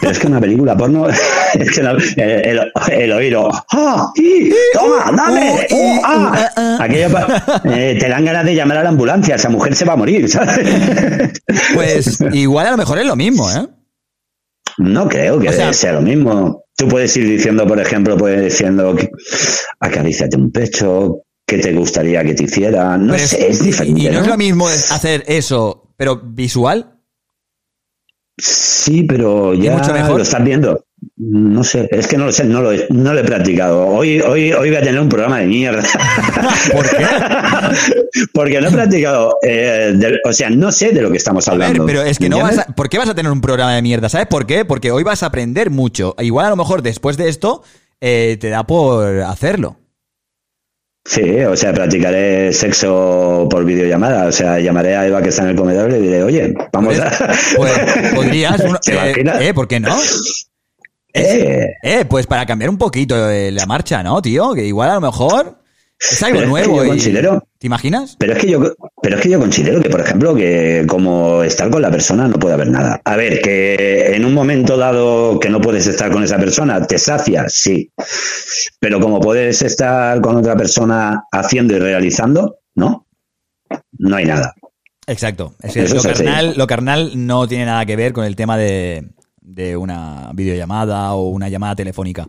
Pero 0.00 0.10
es 0.10 0.18
que 0.18 0.26
una 0.26 0.40
película 0.40 0.74
porno, 0.74 1.06
es 1.54 1.70
que 1.70 1.82
la- 1.82 1.90
el, 1.90 2.10
el- 2.16 2.72
el 2.92 3.12
oído, 3.12 3.50
¡ah! 3.72 4.10
¡y! 4.16 4.50
¡Toma! 4.72 5.12
¡Dame! 5.14 5.66
¡oh, 5.70 6.00
ah! 6.02 6.78
Aquello 6.80 7.08
eh, 7.64 7.98
te 8.00 8.08
dan 8.08 8.24
ganas 8.24 8.46
de 8.46 8.54
llamar 8.54 8.78
a 8.78 8.82
la 8.84 8.88
ambulancia, 8.88 9.34
esa 9.34 9.50
mujer 9.50 9.76
se 9.76 9.84
va 9.84 9.92
a 9.92 9.96
morir, 9.96 10.26
¿sabes? 10.30 10.66
Pues 11.74 12.18
igual 12.32 12.66
a 12.66 12.70
lo 12.70 12.76
mejor 12.78 12.98
es 12.98 13.06
lo 13.06 13.16
mismo, 13.16 13.50
¿eh? 13.50 13.66
No 14.78 15.08
creo 15.08 15.38
que 15.38 15.48
O 15.48 15.52
sea- 15.52 15.72
sea 15.72 15.92
lo 15.92 16.00
mismo. 16.02 16.64
Tú 16.76 16.88
puedes 16.88 17.14
ir 17.16 17.28
diciendo, 17.28 17.66
por 17.66 17.78
ejemplo, 17.80 18.16
puedes 18.16 18.42
diciendo, 18.42 18.94
que- 18.96 19.10
acaríciate 19.80 20.36
un 20.36 20.50
pecho, 20.50 21.22
¿qué 21.46 21.58
te 21.58 21.72
gustaría 21.74 22.24
que 22.24 22.34
te 22.34 22.44
hiciera? 22.44 22.96
No 22.96 23.18
sé, 23.18 23.48
es 23.48 23.62
diferente. 23.62 24.00
Y 24.00 24.04
no, 24.06 24.12
¿no? 24.12 24.20
es 24.22 24.26
lo 24.28 24.36
mismo 24.38 24.66
hacer 24.68 25.24
eso, 25.26 25.92
pero 25.96 26.20
visual. 26.22 26.96
Sí, 28.38 29.02
pero 29.02 29.52
ya 29.54 29.76
mucho 29.76 29.92
mejor? 29.92 30.16
lo 30.16 30.22
estás 30.22 30.42
viendo. 30.42 30.86
No 31.16 31.64
sé, 31.64 31.88
es 31.90 32.06
que 32.06 32.16
no 32.18 32.26
lo 32.26 32.32
sé, 32.32 32.44
no 32.44 32.60
lo 32.60 32.72
he, 32.72 32.86
no 32.90 33.14
lo 33.14 33.20
he 33.20 33.24
practicado. 33.24 33.86
Hoy, 33.86 34.20
hoy, 34.20 34.52
hoy 34.52 34.68
voy 34.68 34.76
a 34.76 34.82
tener 34.82 35.00
un 35.00 35.08
programa 35.08 35.38
de 35.38 35.46
mierda. 35.46 35.82
¿Por 36.72 36.88
qué? 36.90 37.06
Porque 38.34 38.60
no 38.60 38.68
he 38.68 38.72
practicado, 38.72 39.36
eh, 39.42 39.94
o 40.24 40.32
sea, 40.32 40.50
no 40.50 40.70
sé 40.72 40.90
de 40.92 41.00
lo 41.02 41.10
que 41.10 41.16
estamos 41.16 41.46
A 41.48 41.52
ver, 41.52 41.62
hablando. 41.62 41.86
pero 41.86 42.02
es 42.02 42.18
que 42.18 42.24
¿Me 42.24 42.36
no 42.36 42.42
vas 42.42 42.58
a... 42.58 42.64
¿Por 42.66 42.88
qué 42.88 42.98
vas 42.98 43.08
a 43.08 43.14
tener 43.14 43.30
un 43.32 43.40
programa 43.40 43.74
de 43.74 43.82
mierda? 43.82 44.08
¿Sabes 44.08 44.26
por 44.26 44.46
qué? 44.46 44.64
Porque 44.64 44.90
hoy 44.90 45.02
vas 45.02 45.22
a 45.22 45.26
aprender 45.26 45.70
mucho. 45.70 46.14
Igual 46.18 46.46
a 46.46 46.50
lo 46.50 46.56
mejor 46.56 46.82
después 46.82 47.16
de 47.16 47.28
esto 47.28 47.62
eh, 48.00 48.36
te 48.40 48.48
da 48.50 48.64
por 48.66 49.20
hacerlo. 49.20 49.76
Sí, 51.06 51.40
o 51.40 51.56
sea, 51.56 51.72
practicaré 51.72 52.52
sexo 52.52 53.48
por 53.50 53.64
videollamada. 53.64 54.26
O 54.26 54.32
sea, 54.32 54.60
llamaré 54.60 54.96
a 54.96 55.06
Eva 55.06 55.22
que 55.22 55.30
está 55.30 55.44
en 55.44 55.50
el 55.50 55.56
comedor 55.56 55.88
y 55.88 55.92
le 55.92 56.00
diré, 56.00 56.22
oye, 56.22 56.54
vamos 56.72 56.98
a. 57.00 57.10
Pues 57.56 57.72
podrías... 58.14 58.60
uno- 58.60 58.78
¿Te 58.78 58.92
eh, 58.92 59.24
eh, 59.48 59.54
¿Por 59.54 59.66
qué 59.66 59.80
no? 59.80 59.96
Eh, 61.12 61.66
Eh, 61.82 62.04
pues 62.08 62.26
para 62.26 62.46
cambiar 62.46 62.70
un 62.70 62.78
poquito 62.78 63.28
eh, 63.30 63.50
la 63.50 63.66
marcha, 63.66 64.02
¿no, 64.02 64.20
tío? 64.22 64.52
Que 64.54 64.64
igual 64.64 64.90
a 64.90 64.94
lo 64.94 65.00
mejor 65.00 65.58
es 65.98 66.22
algo 66.22 66.38
Pero 66.38 66.56
es 66.56 66.62
que 66.62 66.68
nuevo. 66.68 66.76
yo 66.76 66.84
y- 66.84 66.88
considero- 66.88 67.42
¿Te 67.58 67.66
imaginas? 67.66 68.16
Pero 68.18 68.32
es 68.32 68.38
que 68.38 68.50
yo, 68.50 68.74
pero 69.02 69.16
es 69.16 69.22
que 69.22 69.28
yo 69.28 69.38
considero 69.38 69.82
que, 69.82 69.90
por 69.90 70.00
ejemplo, 70.00 70.34
que 70.34 70.84
como 70.88 71.42
estar 71.42 71.68
con 71.68 71.82
la 71.82 71.90
persona 71.90 72.26
no 72.26 72.38
puede 72.38 72.54
haber 72.54 72.68
nada. 72.68 73.00
A 73.04 73.16
ver, 73.16 73.40
que 73.42 74.14
en 74.14 74.24
un 74.24 74.32
momento 74.32 74.78
dado 74.78 75.38
que 75.38 75.50
no 75.50 75.60
puedes 75.60 75.86
estar 75.86 76.10
con 76.10 76.24
esa 76.24 76.38
persona, 76.38 76.86
te 76.86 76.96
sacia, 76.98 77.48
sí. 77.50 77.92
Pero 78.78 78.98
como 78.98 79.20
puedes 79.20 79.60
estar 79.60 80.20
con 80.22 80.36
otra 80.36 80.56
persona 80.56 81.24
haciendo 81.32 81.76
y 81.76 81.80
realizando, 81.80 82.60
¿no? 82.74 83.06
No 83.98 84.16
hay 84.16 84.24
nada. 84.24 84.54
Exacto. 85.06 85.54
Es 85.60 85.76
es 85.76 86.02
carnal, 86.02 86.54
lo 86.56 86.66
carnal 86.66 87.12
no 87.14 87.46
tiene 87.46 87.66
nada 87.66 87.84
que 87.84 87.96
ver 87.96 88.12
con 88.14 88.24
el 88.24 88.36
tema 88.36 88.56
de, 88.56 89.10
de 89.50 89.76
una 89.76 90.30
videollamada 90.34 91.12
o 91.14 91.28
una 91.30 91.48
llamada 91.48 91.74
telefónica. 91.76 92.28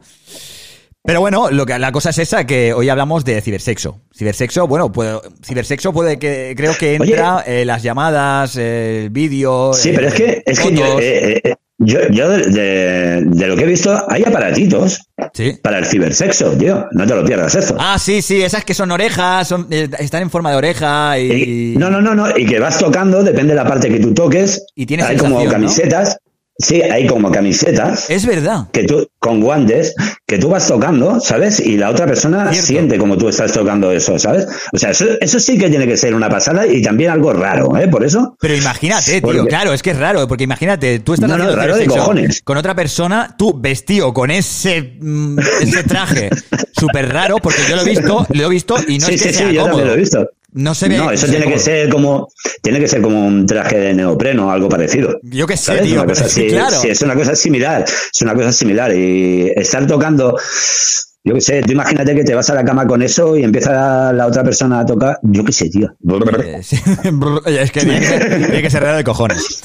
Pero 1.04 1.20
bueno, 1.20 1.50
lo 1.50 1.66
que, 1.66 1.80
la 1.80 1.92
cosa 1.92 2.12
es 2.12 2.20
esa, 2.20 2.46
que 2.46 2.74
hoy 2.74 2.88
hablamos 2.90 3.26
de 3.26 3.42
cibersexo. 3.42 4.02
Cibersexo, 4.16 4.68
bueno, 4.68 4.92
puede, 4.92 5.20
cibersexo 5.44 5.92
puede 5.94 6.20
que, 6.20 6.54
creo 6.56 6.78
que 6.78 6.94
entra 6.96 7.44
eh, 7.48 7.66
las 7.66 7.82
llamadas, 7.82 8.56
eh, 8.58 9.06
el 9.06 9.10
vídeo. 9.10 9.74
Sí, 9.74 9.90
eh, 9.90 9.94
pero 9.96 10.08
es 10.10 10.14
que, 10.14 10.44
es 10.46 10.60
que 10.60 10.76
yo, 10.76 11.00
eh, 11.00 11.42
eh, 11.44 11.56
yo, 11.80 12.00
yo 12.12 12.30
de, 12.30 12.38
de- 12.52 13.22
de 13.26 13.48
lo 13.48 13.56
que 13.56 13.64
he 13.64 13.66
visto, 13.66 14.00
hay 14.12 14.24
aparatitos 14.24 15.02
Sí. 15.34 15.54
para 15.64 15.80
el 15.80 15.86
cibersexo, 15.88 16.52
tío. 16.52 16.86
No 16.92 17.08
te 17.08 17.16
lo 17.16 17.26
pierdas 17.26 17.56
esto. 17.56 17.76
Ah, 17.80 17.98
sí, 17.98 18.22
sí, 18.22 18.40
esas 18.44 18.64
que 18.64 18.76
son 18.76 18.92
orejas, 18.92 19.48
son, 19.48 19.66
eh, 19.72 19.90
están 19.98 20.22
en 20.22 20.30
forma 20.30 20.52
de 20.52 20.58
oreja 20.58 21.18
y... 21.18 21.32
Y- 21.74 21.78
no, 21.78 21.90
no, 21.90 22.00
no, 22.00 22.14
no. 22.14 22.38
Y 22.38 22.46
que 22.46 22.60
vas 22.60 22.78
tocando, 22.78 23.24
depende 23.24 23.54
de 23.54 23.64
la 23.64 23.68
parte 23.68 23.90
que 23.90 24.00
tú 24.00 24.14
toques. 24.14 24.64
Y 24.76 24.86
tienes 24.86 25.08
Hay 25.08 25.18
como 25.18 25.44
¿no? 25.44 25.50
Sí, 26.62 26.82
hay 26.82 27.08
como 27.08 27.32
camisetas. 27.32 28.10
Es 28.10 28.26
verdad. 28.26 28.68
que 28.72 28.84
tú 28.84 29.08
con 29.20 29.40
guantes 29.42 29.94
que 30.28 30.38
tú 30.38 30.50
vas 30.50 30.68
tocando, 30.68 31.20
¿sabes? 31.20 31.60
Y 31.60 31.78
la 31.78 31.90
otra 31.90 32.06
persona 32.06 32.50
Cierto. 32.52 32.68
siente 32.68 32.98
como 32.98 33.18
tú 33.18 33.28
estás 33.30 33.52
tocando 33.52 33.92
eso, 33.92 34.18
¿sabes? 34.18 34.48
O 34.74 34.78
sea, 34.78 34.92
eso, 34.92 35.06
eso 35.20 35.40
sí 35.40 35.58
que 35.58 35.70
tiene 35.70 35.86
que 35.88 35.98
ser 35.98 36.14
una 36.16 36.30
pasada 36.30 36.66
y 36.66 36.82
también 36.82 37.12
algo 37.12 37.34
raro, 37.34 37.76
¿eh? 37.78 37.88
Por 37.88 38.04
eso. 38.06 38.36
Pero 38.40 38.56
imagínate, 38.56 39.12
tío, 39.14 39.22
Porque- 39.22 39.48
claro, 39.48 39.74
es 39.74 39.82
que 39.84 39.92
es 39.92 39.98
raro, 39.98 40.28
porque 40.28 40.44
imagínate, 40.46 41.00
tú 41.00 41.14
estás 41.14 41.30
No, 41.30 41.38
no, 41.38 41.56
raro 41.56 41.76
de 41.76 41.86
cojones. 41.88 42.42
con 42.44 42.58
otra 42.58 42.76
persona, 42.76 43.36
tú 43.38 43.54
vestido 43.60 44.14
con 44.14 44.32
ese, 44.32 44.98
mm, 45.00 45.40
ese 45.62 45.84
traje 45.84 46.30
súper 46.78 47.12
raro, 47.14 47.38
porque 47.38 47.60
yo 47.70 47.76
lo 47.76 47.82
he 47.84 47.86
visto, 47.90 48.26
lo 48.30 48.46
he 48.46 48.50
visto 48.50 48.76
y 48.88 48.98
no 49.00 49.08
sí, 49.08 49.16
es 49.16 49.22
que 49.24 49.30
sí, 49.30 49.36
sea 49.40 49.50
sí, 49.50 49.56
cómodo. 49.58 49.86
lo 49.86 49.94
he 49.94 49.98
visto. 49.98 50.30
No 50.54 50.76
se 50.76 50.90
ve. 50.90 50.98
no, 50.98 51.12
eso 51.12 51.28
ve 51.28 51.34
tiene 51.38 51.52
que 51.52 51.60
ser 51.60 51.90
como 51.90 52.28
tiene 52.62 52.80
que 52.80 52.88
ser 52.88 53.02
como 53.02 53.26
un 53.26 53.46
traje 53.46 53.78
de 53.78 53.94
neopreno 53.94 54.48
o 54.48 54.52
algo 54.52 54.70
parecido. 54.70 55.20
Yo 55.24 55.48
qué 55.48 55.58
sé, 55.58 55.66
¿Sabes? 55.66 55.84
tío, 55.84 56.02
Una 56.02 56.08
cosa 56.08 56.28
sí, 56.28 56.42
así, 56.42 56.50
claro. 56.50 56.80
sí, 56.82 56.88
es 56.90 57.02
una 57.02 57.16
cosa 57.16 57.36
similar, 57.36 57.86
es 57.86 58.22
una 58.22 58.34
cosa 58.36 58.52
similar 58.52 58.96
y 58.96 59.52
estar 59.56 59.88
tocando 59.88 60.38
Yo 61.24 61.36
qué 61.36 61.42
sé, 61.42 61.62
tú 61.62 61.74
imagínate 61.74 62.16
que 62.16 62.24
te 62.24 62.36
vas 62.36 62.50
a 62.50 62.56
la 62.56 62.66
cama 62.66 62.86
con 62.86 63.02
eso 63.02 63.38
y 63.38 63.44
empieza 63.44 64.12
la 64.12 64.28
otra 64.28 64.44
persona 64.44 64.80
a 64.80 64.86
tocar. 64.86 65.20
Yo 65.24 65.44
qué 65.46 65.52
sé, 65.52 65.70
tío. 65.70 65.90
Eh, 66.44 66.60
es 67.62 67.72
que 67.72 67.82
tiene 67.82 68.00
que 68.00 68.08
ser, 68.08 68.38
tiene 68.38 68.62
que 68.62 68.70
ser 68.70 68.84
raro 68.84 68.98
de 68.98 69.04
cojones. 69.04 69.62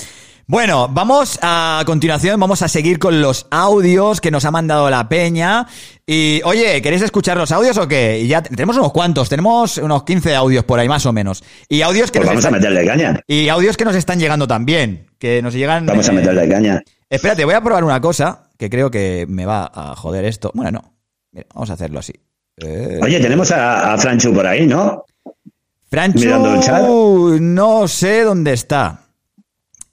Bueno, 0.48 0.86
vamos 0.88 1.40
a, 1.42 1.82
continuación, 1.86 2.38
vamos 2.38 2.62
a 2.62 2.68
seguir 2.68 3.00
con 3.00 3.20
los 3.20 3.48
audios 3.50 4.20
que 4.20 4.30
nos 4.30 4.44
ha 4.44 4.52
mandado 4.52 4.88
la 4.90 5.08
peña. 5.08 5.66
Y, 6.06 6.40
oye, 6.44 6.80
¿queréis 6.82 7.02
escuchar 7.02 7.36
los 7.36 7.50
audios 7.50 7.76
o 7.78 7.88
qué? 7.88 8.20
Y 8.20 8.28
ya 8.28 8.42
tenemos 8.42 8.76
unos 8.76 8.92
cuantos, 8.92 9.28
tenemos 9.28 9.76
unos 9.78 10.04
15 10.04 10.36
audios 10.36 10.64
por 10.64 10.78
ahí 10.78 10.88
más 10.88 11.04
o 11.04 11.12
menos. 11.12 11.42
Y 11.68 11.82
audios 11.82 12.12
que 12.12 12.20
Pues 12.20 12.26
nos 12.32 12.44
vamos 12.44 12.44
a 12.44 12.48
están, 12.48 12.60
meterle 12.60 12.86
caña. 12.86 13.20
y 13.26 13.48
audios 13.48 13.76
que 13.76 13.84
nos 13.84 13.96
están 13.96 14.20
llegando 14.20 14.46
también, 14.46 15.08
que 15.18 15.42
nos 15.42 15.52
llegan 15.52 15.84
Vamos 15.84 16.08
a 16.08 16.12
eh, 16.12 16.14
meterle 16.14 16.48
caña. 16.48 16.80
Espérate, 17.10 17.44
voy 17.44 17.54
a 17.54 17.60
probar 17.60 17.82
una 17.82 18.00
cosa 18.00 18.48
que 18.56 18.70
creo 18.70 18.88
que 18.88 19.26
me 19.28 19.46
va 19.46 19.68
a 19.74 19.96
joder 19.96 20.24
esto. 20.24 20.52
Bueno, 20.54 20.70
no. 20.70 20.94
Mira, 21.32 21.48
vamos 21.54 21.70
a 21.70 21.72
hacerlo 21.72 21.98
así. 21.98 22.12
Eh, 22.58 23.00
Oye, 23.02 23.18
tenemos 23.18 23.50
a, 23.50 23.94
a 23.94 23.98
Franchu 23.98 24.32
por 24.32 24.46
ahí, 24.46 24.64
¿no? 24.64 25.04
Franchu, 25.90 26.20
mirando 26.20 26.54
el 26.54 26.60
chat. 26.60 26.82
no 27.40 27.88
sé 27.88 28.22
dónde 28.22 28.52
está. 28.52 29.05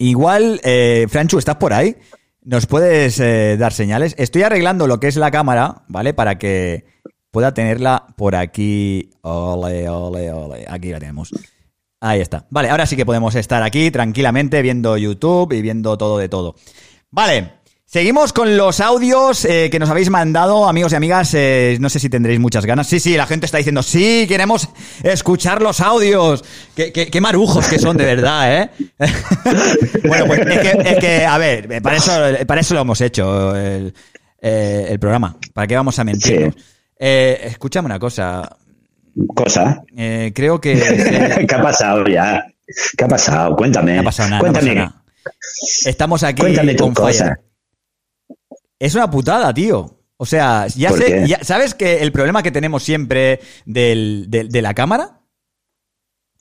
Igual, 0.03 0.59
eh, 0.65 1.07
Franchu, 1.09 1.37
¿estás 1.37 1.55
por 1.55 1.71
ahí? 1.71 1.95
¿Nos 2.41 2.65
puedes 2.65 3.21
eh, 3.21 3.55
dar 3.57 3.71
señales? 3.71 4.15
Estoy 4.17 4.41
arreglando 4.41 4.85
lo 4.85 4.99
que 4.99 5.07
es 5.07 5.15
la 5.15 5.31
cámara, 5.31 5.85
¿vale? 5.87 6.13
Para 6.13 6.37
que 6.37 6.83
pueda 7.31 7.53
tenerla 7.53 8.07
por 8.17 8.35
aquí. 8.35 9.11
Ole, 9.21 9.87
ole, 9.87 10.29
ole. 10.33 10.65
Aquí 10.67 10.91
la 10.91 10.99
tenemos. 10.99 11.31
Ahí 12.01 12.19
está. 12.19 12.45
Vale, 12.49 12.69
ahora 12.69 12.85
sí 12.85 12.97
que 12.97 13.05
podemos 13.05 13.33
estar 13.35 13.63
aquí 13.63 13.91
tranquilamente 13.91 14.61
viendo 14.61 14.97
YouTube 14.97 15.53
y 15.53 15.61
viendo 15.61 15.97
todo 15.97 16.17
de 16.17 16.27
todo. 16.27 16.55
Vale. 17.09 17.62
Seguimos 17.93 18.33
con 18.33 18.57
los 18.57 18.79
audios 18.79 19.45
eh, 19.45 19.69
que 19.71 19.77
nos 19.77 19.87
habéis 19.87 20.09
mandado, 20.09 20.67
amigos 20.67 20.93
y 20.93 20.95
amigas. 20.95 21.31
eh, 21.35 21.77
no 21.79 21.89
sé 21.91 21.99
si 21.99 22.09
tendréis 22.09 22.39
muchas 22.39 22.65
ganas. 22.65 22.87
Sí, 22.87 22.99
sí, 22.99 23.15
la 23.15 23.27
gente 23.27 23.45
está 23.45 23.59
diciendo, 23.59 23.83
sí, 23.83 24.25
queremos 24.27 24.67
escuchar 25.03 25.61
los 25.61 25.79
audios. 25.79 26.43
Qué, 26.75 26.91
qué- 26.91 27.11
qué 27.11 27.21
marujos 27.21 27.67
que 27.67 27.77
son, 27.77 27.95
de 27.95 28.05
verdad, 28.05 28.61
¿eh? 28.63 28.69
bueno, 30.07 30.25
pues 30.25 30.39
es 30.39 30.59
que, 30.59 30.89
es 30.89 30.97
que, 30.97 31.23
a 31.23 31.37
ver, 31.37 31.83
para 31.83 31.97
eso, 31.97 32.11
para 32.47 32.61
eso 32.61 32.73
lo 32.73 32.81
hemos 32.81 32.99
hecho, 32.99 33.55
el, 33.55 33.93
eh, 34.41 34.87
el 34.89 34.97
programa. 34.99 35.37
¿Para 35.53 35.67
qué 35.67 35.75
vamos 35.75 35.99
a 35.99 36.03
mentir? 36.03 36.51
Sí. 36.57 36.63
Eh, 36.97 37.41
escúchame 37.45 37.85
una 37.85 37.99
cosa. 37.99 38.57
Cosa. 39.35 39.83
Eh, 39.95 40.31
creo 40.33 40.59
que... 40.59 41.45
¿Qué 41.47 41.53
ha 41.55 41.61
pasado 41.61 42.07
ya? 42.07 42.43
¿Qué 42.97 43.03
ha 43.03 43.07
pasado? 43.07 43.55
Cuéntame. 43.55 43.93
No 43.93 44.01
ha 44.01 44.05
pasado 44.05 44.29
nada, 44.31 44.41
no 44.41 44.47
ha 44.47 44.51
Cuéntame. 44.51 44.73
pasado 44.81 44.89
nada. 44.89 45.03
Estamos 45.85 46.23
aquí 46.23 46.41
Cuéntame 46.41 46.73
tu 46.73 46.85
on 46.85 46.95
fire. 46.95 47.05
cosa. 47.07 47.39
Es 48.83 48.95
una 48.95 49.09
putada, 49.09 49.53
tío. 49.53 49.97
O 50.17 50.25
sea, 50.25 50.67
ya 50.67 50.89
¿Por 50.89 50.99
sé, 50.99 51.25
ya- 51.25 51.41
¿sabes 51.43 51.73
que 51.73 52.01
el 52.01 52.11
problema 52.11 52.43
que 52.43 52.51
tenemos 52.51 52.83
siempre 52.83 53.39
del- 53.65 54.25
del- 54.27 54.49
de 54.49 54.61
la 54.61 54.73
cámara? 54.73 55.21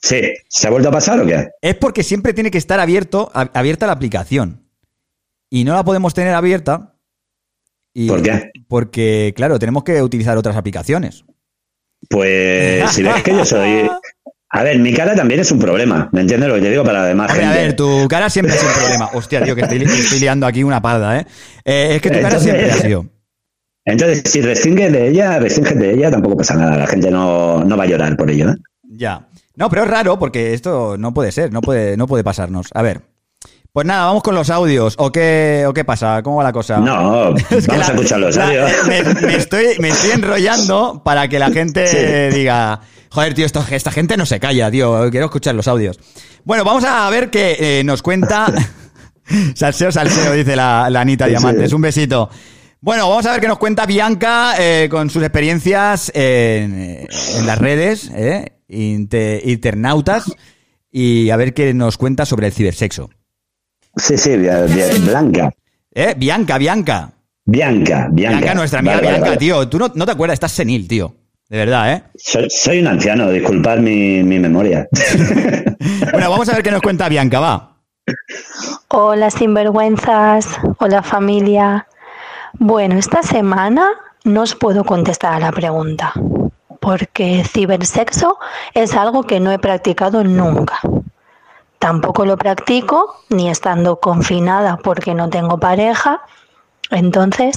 Sí. 0.02 0.20
¿Se 0.48 0.66
ha 0.66 0.70
vuelto 0.70 0.88
a 0.88 0.92
pasar 0.92 1.20
o 1.20 1.26
qué? 1.26 1.50
Es 1.60 1.76
porque 1.76 2.02
siempre 2.02 2.34
tiene 2.34 2.50
que 2.50 2.58
estar 2.58 2.80
abierto, 2.80 3.30
abierta 3.32 3.86
la 3.86 3.92
aplicación. 3.92 4.68
Y 5.50 5.62
no 5.62 5.74
la 5.74 5.84
podemos 5.84 6.14
tener 6.14 6.34
abierta. 6.34 6.96
Y 7.94 8.08
¿Por 8.08 8.22
qué? 8.22 8.50
Porque, 8.66 9.32
claro, 9.36 9.60
tenemos 9.60 9.84
que 9.84 10.02
utilizar 10.02 10.36
otras 10.36 10.56
aplicaciones. 10.56 11.24
Pues 12.10 12.90
si 12.90 13.04
ves 13.04 13.22
que 13.22 13.30
yo 13.36 13.44
soy... 13.44 13.88
A 14.54 14.62
ver, 14.62 14.78
mi 14.78 14.92
cara 14.92 15.14
también 15.14 15.40
es 15.40 15.50
un 15.50 15.58
problema, 15.58 16.10
¿me 16.12 16.20
entiendes 16.20 16.46
lo 16.48 16.56
que 16.56 16.60
te 16.60 16.70
digo 16.70 16.84
para 16.84 17.00
la 17.00 17.06
demás 17.06 17.30
a 17.30 17.34
gente? 17.34 17.54
ver, 17.54 17.74
tu 17.74 18.06
cara 18.06 18.28
siempre 18.28 18.54
es 18.54 18.62
un 18.62 18.68
problema. 18.70 19.08
Hostia, 19.14 19.42
tío, 19.42 19.54
que 19.54 19.62
estoy, 19.62 19.82
estoy 19.82 20.20
liando 20.20 20.46
aquí 20.46 20.62
una 20.62 20.82
parda, 20.82 21.18
¿eh? 21.18 21.26
Eh, 21.64 21.92
es 21.96 22.02
que 22.02 22.10
tu 22.10 22.16
cara 22.16 22.28
Entonces- 22.36 22.42
siempre 22.52 22.70
ha 22.70 22.74
sido. 22.76 23.06
Entonces, 23.84 24.22
si 24.30 24.42
restringes 24.42 24.92
de 24.92 25.08
ella, 25.08 25.38
restringes 25.38 25.78
de 25.78 25.94
ella, 25.94 26.10
tampoco 26.10 26.36
pasa 26.36 26.54
nada. 26.54 26.76
La 26.76 26.86
gente 26.86 27.10
no, 27.10 27.64
no 27.64 27.76
va 27.76 27.84
a 27.84 27.86
llorar 27.86 28.16
por 28.16 28.30
ello, 28.30 28.50
¿eh? 28.50 28.56
Ya. 28.84 29.26
No, 29.56 29.68
pero 29.70 29.82
es 29.84 29.88
raro 29.90 30.18
porque 30.18 30.52
esto 30.54 30.96
no 30.98 31.12
puede 31.14 31.32
ser, 31.32 31.52
no 31.52 31.62
puede, 31.62 31.96
no 31.96 32.06
puede 32.06 32.22
pasarnos. 32.22 32.68
A 32.74 32.82
ver. 32.82 33.00
Pues 33.74 33.86
nada, 33.86 34.04
vamos 34.04 34.22
con 34.22 34.34
los 34.34 34.50
audios. 34.50 34.96
¿O 34.98 35.10
qué, 35.10 35.64
o 35.66 35.72
qué 35.72 35.82
pasa? 35.82 36.20
¿Cómo 36.22 36.36
va 36.36 36.44
la 36.44 36.52
cosa? 36.52 36.76
No, 36.78 37.34
Es 37.50 37.66
vamos 37.66 37.86
la- 37.86 37.86
a 37.86 37.94
escuchar 37.94 38.20
los 38.20 38.36
audios. 38.36 38.70
me, 38.86 39.02
me 39.02 39.36
estoy, 39.36 39.66
me 39.78 39.88
estoy 39.88 40.10
enrollando 40.10 41.00
para 41.02 41.26
que 41.28 41.38
la 41.38 41.50
gente 41.50 41.86
Sí. 41.86 42.36
diga, 42.36 42.80
joder, 43.10 43.32
tío, 43.32 43.46
esto- 43.46 43.64
esta 43.70 43.90
gente 43.90 44.18
no 44.18 44.26
se 44.26 44.38
calla, 44.38 44.70
tío, 44.70 45.08
quiero 45.10 45.24
escuchar 45.26 45.54
los 45.54 45.68
audios. 45.68 45.98
Bueno, 46.44 46.64
vamos 46.64 46.84
a 46.84 47.08
ver 47.08 47.30
qué 47.30 47.56
eh, 47.80 47.82
nos 47.84 48.02
cuenta. 48.02 48.52
salseo, 49.54 49.90
salseo, 49.90 50.32
dice 50.34 50.54
la, 50.54 50.90
la 50.90 51.00
Anita 51.00 51.24
Sí, 51.24 51.30
Diamantes. 51.30 51.70
sí. 51.70 51.74
Un 51.74 51.80
besito. 51.82 52.28
Bueno, 52.82 53.08
vamos 53.08 53.24
a 53.24 53.32
ver 53.32 53.40
qué 53.40 53.48
nos 53.48 53.58
cuenta 53.58 53.86
Bianca 53.86 54.54
eh, 54.58 54.88
con 54.90 55.08
sus 55.08 55.22
experiencias 55.22 56.10
en, 56.14 56.74
eh, 56.78 57.08
en 57.38 57.46
las 57.46 57.56
redes, 57.56 58.10
eh, 58.14 58.52
inte- 58.68 59.40
internautas, 59.46 60.30
y 60.90 61.30
a 61.30 61.36
ver 61.36 61.54
qué 61.54 61.72
nos 61.72 61.96
cuenta 61.96 62.26
sobre 62.26 62.48
el 62.48 62.52
cibersexo. 62.52 63.08
Sí, 63.96 64.16
sí, 64.16 64.36
Blanca. 64.36 65.52
¿Eh? 65.94 66.14
Bianca, 66.16 66.58
Bianca. 66.58 67.10
Bianca, 67.44 68.08
Bianca. 68.10 68.38
Bianca, 68.38 68.54
nuestra 68.54 68.78
amiga 68.80 68.94
Vale, 68.96 69.06
vale, 69.06 69.16
Bianca, 69.18 69.28
vale. 69.30 69.38
tío. 69.38 69.68
Tú 69.68 69.78
no, 69.78 69.90
no 69.94 70.06
te 70.06 70.12
acuerdas, 70.12 70.34
estás 70.34 70.52
senil, 70.52 70.88
tío. 70.88 71.14
De 71.48 71.58
verdad, 71.58 71.92
¿eh? 71.92 72.02
Soy, 72.16 72.48
soy 72.48 72.80
un 72.80 72.86
anciano, 72.86 73.30
disculpad 73.30 73.78
mi, 73.78 74.22
mi 74.22 74.38
memoria. 74.38 74.88
Bueno, 76.12 76.30
vamos 76.30 76.48
a 76.48 76.54
ver 76.54 76.62
qué 76.62 76.70
nos 76.70 76.82
cuenta 76.82 77.08
Bianca, 77.08 77.40
va. 77.40 77.76
Hola 78.88 79.30
sinvergüenzas, 79.30 80.46
hola 80.78 81.02
familia. 81.02 81.86
Bueno, 82.58 82.98
esta 82.98 83.22
semana 83.22 83.88
no 84.24 84.42
os 84.42 84.54
puedo 84.54 84.84
contestar 84.84 85.34
a 85.34 85.38
la 85.38 85.52
pregunta, 85.52 86.12
porque 86.80 87.44
cibersexo 87.44 88.38
es 88.74 88.94
algo 88.94 89.24
que 89.24 89.40
no 89.40 89.52
he 89.52 89.58
practicado 89.58 90.22
nunca. 90.24 90.80
Tampoco 91.82 92.24
lo 92.24 92.36
practico 92.36 93.16
ni 93.28 93.50
estando 93.50 93.98
confinada 93.98 94.76
porque 94.76 95.14
no 95.14 95.28
tengo 95.28 95.58
pareja. 95.58 96.22
Entonces, 96.92 97.56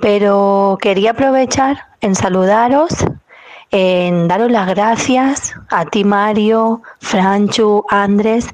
pero 0.00 0.76
quería 0.82 1.12
aprovechar 1.12 1.86
en 2.00 2.16
saludaros, 2.16 2.88
en 3.70 4.26
daros 4.26 4.50
las 4.50 4.66
gracias 4.66 5.54
a 5.70 5.84
ti 5.84 6.02
Mario, 6.02 6.82
Franchu, 6.98 7.84
Andrés, 7.90 8.48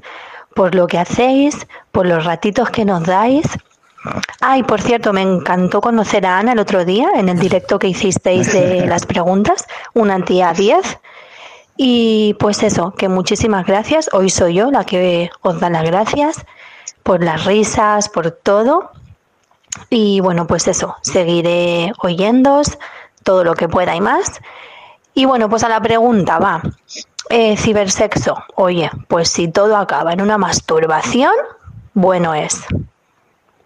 por 0.53 0.75
lo 0.75 0.85
que 0.85 0.99
hacéis, 0.99 1.65
por 1.91 2.05
los 2.05 2.23
ratitos 2.23 2.69
que 2.69 2.85
nos 2.85 3.03
dais. 3.03 3.47
Ay, 4.39 4.61
por 4.61 4.81
cierto, 4.81 5.13
me 5.13 5.23
encantó 5.23 5.81
conocer 5.81 6.27
a 6.27 6.37
Ana 6.37 6.51
el 6.51 6.59
otro 6.59 6.85
día 6.85 7.09
en 7.15 7.27
el 7.27 7.39
directo 7.39 7.79
que 7.79 7.87
hicisteis 7.87 8.53
de 8.53 8.85
las 8.87 9.07
preguntas, 9.07 9.65
una 9.95 10.23
tía 10.23 10.53
10. 10.53 10.99
Y 11.77 12.35
pues 12.35 12.63
eso, 12.63 12.91
que 12.91 13.09
muchísimas 13.09 13.65
gracias. 13.65 14.09
Hoy 14.13 14.29
soy 14.29 14.55
yo 14.55 14.71
la 14.71 14.83
que 14.83 15.29
os 15.41 15.59
da 15.59 15.69
las 15.69 15.83
gracias 15.83 16.45
por 17.03 17.23
las 17.23 17.45
risas, 17.45 18.09
por 18.09 18.31
todo. 18.31 18.91
Y 19.89 20.19
bueno, 20.19 20.47
pues 20.47 20.67
eso, 20.67 20.95
seguiré 21.01 21.93
oyéndos 21.99 22.77
todo 23.23 23.43
lo 23.43 23.55
que 23.55 23.69
pueda 23.69 23.95
y 23.95 24.01
más. 24.01 24.41
Y 25.13 25.25
bueno, 25.25 25.49
pues 25.49 25.63
a 25.63 25.69
la 25.69 25.81
pregunta 25.81 26.39
va. 26.39 26.61
Eh, 27.29 27.55
cibersexo. 27.57 28.37
Oye, 28.55 28.89
pues 29.07 29.29
si 29.29 29.47
todo 29.47 29.77
acaba 29.77 30.13
en 30.13 30.21
una 30.21 30.37
masturbación, 30.37 31.31
bueno 31.93 32.33
es. 32.33 32.61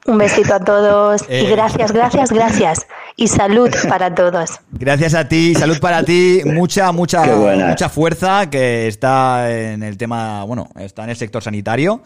Un 0.05 0.19
besito 0.19 0.53
a 0.53 0.59
todos 0.59 1.23
y 1.23 1.25
Eh. 1.45 1.49
gracias, 1.49 1.91
gracias, 1.91 2.31
gracias. 2.31 2.87
Y 3.17 3.27
salud 3.29 3.69
para 3.89 4.13
todos. 4.13 4.59
Gracias 4.71 5.13
a 5.13 5.27
ti, 5.27 5.55
salud 5.55 5.79
para 5.79 6.03
ti, 6.03 6.41
mucha, 6.45 6.91
mucha, 6.91 7.23
mucha 7.25 7.87
fuerza 7.89 8.49
que 8.49 8.87
está 8.87 9.49
en 9.51 9.83
el 9.83 9.97
tema, 9.97 10.43
bueno, 10.43 10.67
está 10.77 11.05
en 11.05 11.11
el 11.11 11.15
sector 11.15 11.41
sanitario 11.41 12.01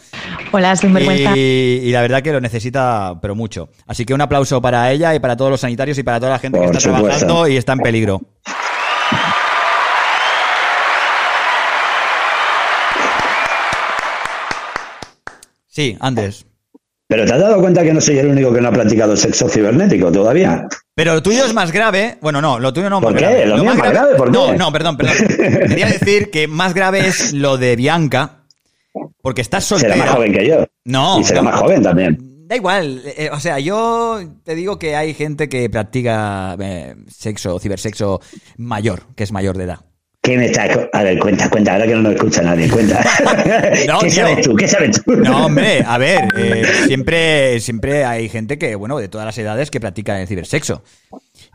Hola, 0.52 0.76
sinvergüenza. 0.76 1.36
y, 1.36 1.40
y 1.84 1.92
la 1.92 2.02
verdad 2.02 2.22
que 2.22 2.32
lo 2.32 2.40
necesita, 2.40 3.18
pero 3.22 3.34
mucho. 3.34 3.70
Así 3.88 4.06
que 4.06 4.14
un 4.14 4.22
aplauso 4.22 4.62
para 4.62 4.92
ella 4.92 5.16
y 5.16 5.20
para 5.20 5.36
todos 5.36 5.50
los 5.50 5.62
sanitarios 5.62 5.98
y 5.98 6.04
para 6.04 6.20
toda 6.20 6.34
la 6.34 6.40
gente 6.40 6.60
que 6.60 6.66
está 6.66 6.80
supuesto. 6.80 7.08
trabajando 7.08 7.48
y 7.48 7.58
está 7.58 7.74
en 7.74 7.80
peligro. 7.80 8.22
Sí, 15.68 15.98
Andrés. 16.00 16.46
Pero 17.10 17.26
¿te 17.26 17.34
has 17.34 17.40
dado 17.40 17.60
cuenta 17.60 17.84
que 17.84 17.92
no 17.92 18.00
soy 18.00 18.20
el 18.20 18.28
único 18.28 18.54
que 18.54 18.62
no 18.62 18.68
ha 18.68 18.72
practicado 18.72 19.18
sexo 19.18 19.50
cibernético 19.50 20.12
todavía? 20.12 20.68
Pero 20.94 21.16
lo 21.16 21.24
tuyo 21.24 21.44
es 21.44 21.56
más 21.56 21.72
grave. 21.72 22.20
Bueno, 22.22 22.40
no, 22.40 22.60
lo 22.60 22.72
tuyo 22.72 22.88
no 22.88 23.02
¿Por 23.02 23.14
más 23.14 23.20
qué? 23.20 23.28
grave. 23.28 23.46
¿Lo 23.48 23.58
mío 23.58 23.72
es 23.72 23.78
más 23.80 23.90
grave? 23.92 24.16
¿Por 24.16 24.32
no, 24.32 24.54
no, 24.54 24.72
perdón, 24.72 24.96
perdón. 24.96 25.16
Quería 25.68 25.88
decir 26.00 26.30
que 26.30 26.48
más 26.48 26.76
grave 26.76 27.08
es 27.08 27.34
lo 27.34 27.58
de 27.58 27.76
Bianca, 27.76 28.44
porque 29.24 29.42
estás 29.42 29.66
soltera. 29.66 29.94
Será 29.96 30.06
más 30.06 30.16
joven 30.16 30.34
que 30.34 30.48
yo. 30.48 30.66
No, 30.86 31.20
Y 31.20 31.24
será 31.24 31.42
no. 31.42 31.50
más 31.50 31.60
joven 31.60 31.82
también. 31.82 32.18
Da 32.48 32.56
igual, 32.56 33.02
eh, 33.06 33.30
o 33.32 33.40
sea, 33.40 33.58
yo 33.60 34.20
te 34.44 34.54
digo 34.54 34.78
que 34.78 34.96
hay 34.96 35.16
gente 35.16 35.50
que 35.50 35.68
practica 35.70 36.56
eh, 36.60 36.96
sexo, 37.08 37.60
cibersexo 37.60 38.22
mayor, 38.58 39.04
que 39.16 39.24
es 39.24 39.32
mayor 39.32 39.58
de 39.58 39.64
edad. 39.64 39.80
¿Qué 40.22 40.38
me 40.38 40.46
está.? 40.48 40.68
A 40.92 41.04
ver, 41.04 41.18
cuenta, 41.18 41.50
cuenta, 41.50 41.74
ahora 41.74 41.88
que 41.88 41.96
no 41.96 42.02
nos 42.02 42.14
escucha 42.16 42.42
nadie, 42.42 42.70
cuenta. 42.70 43.02
No, 43.88 44.00
¿Qué 44.00 44.10
tío. 44.10 44.16
sabes 44.16 44.42
tú? 44.42 44.56
¿Qué 44.56 44.68
sabes 44.68 45.02
tú? 45.04 45.16
No, 45.16 45.46
hombre, 45.46 45.82
a 45.86 45.98
ver, 45.98 46.28
eh, 46.38 46.64
siempre, 46.88 47.60
siempre 47.62 48.04
hay 48.04 48.28
gente 48.28 48.58
que, 48.58 48.76
bueno, 48.76 48.98
de 49.00 49.08
todas 49.08 49.26
las 49.26 49.38
edades 49.38 49.72
que 49.72 49.80
practica 49.80 50.20
el 50.20 50.28
cibersexo. 50.28 50.84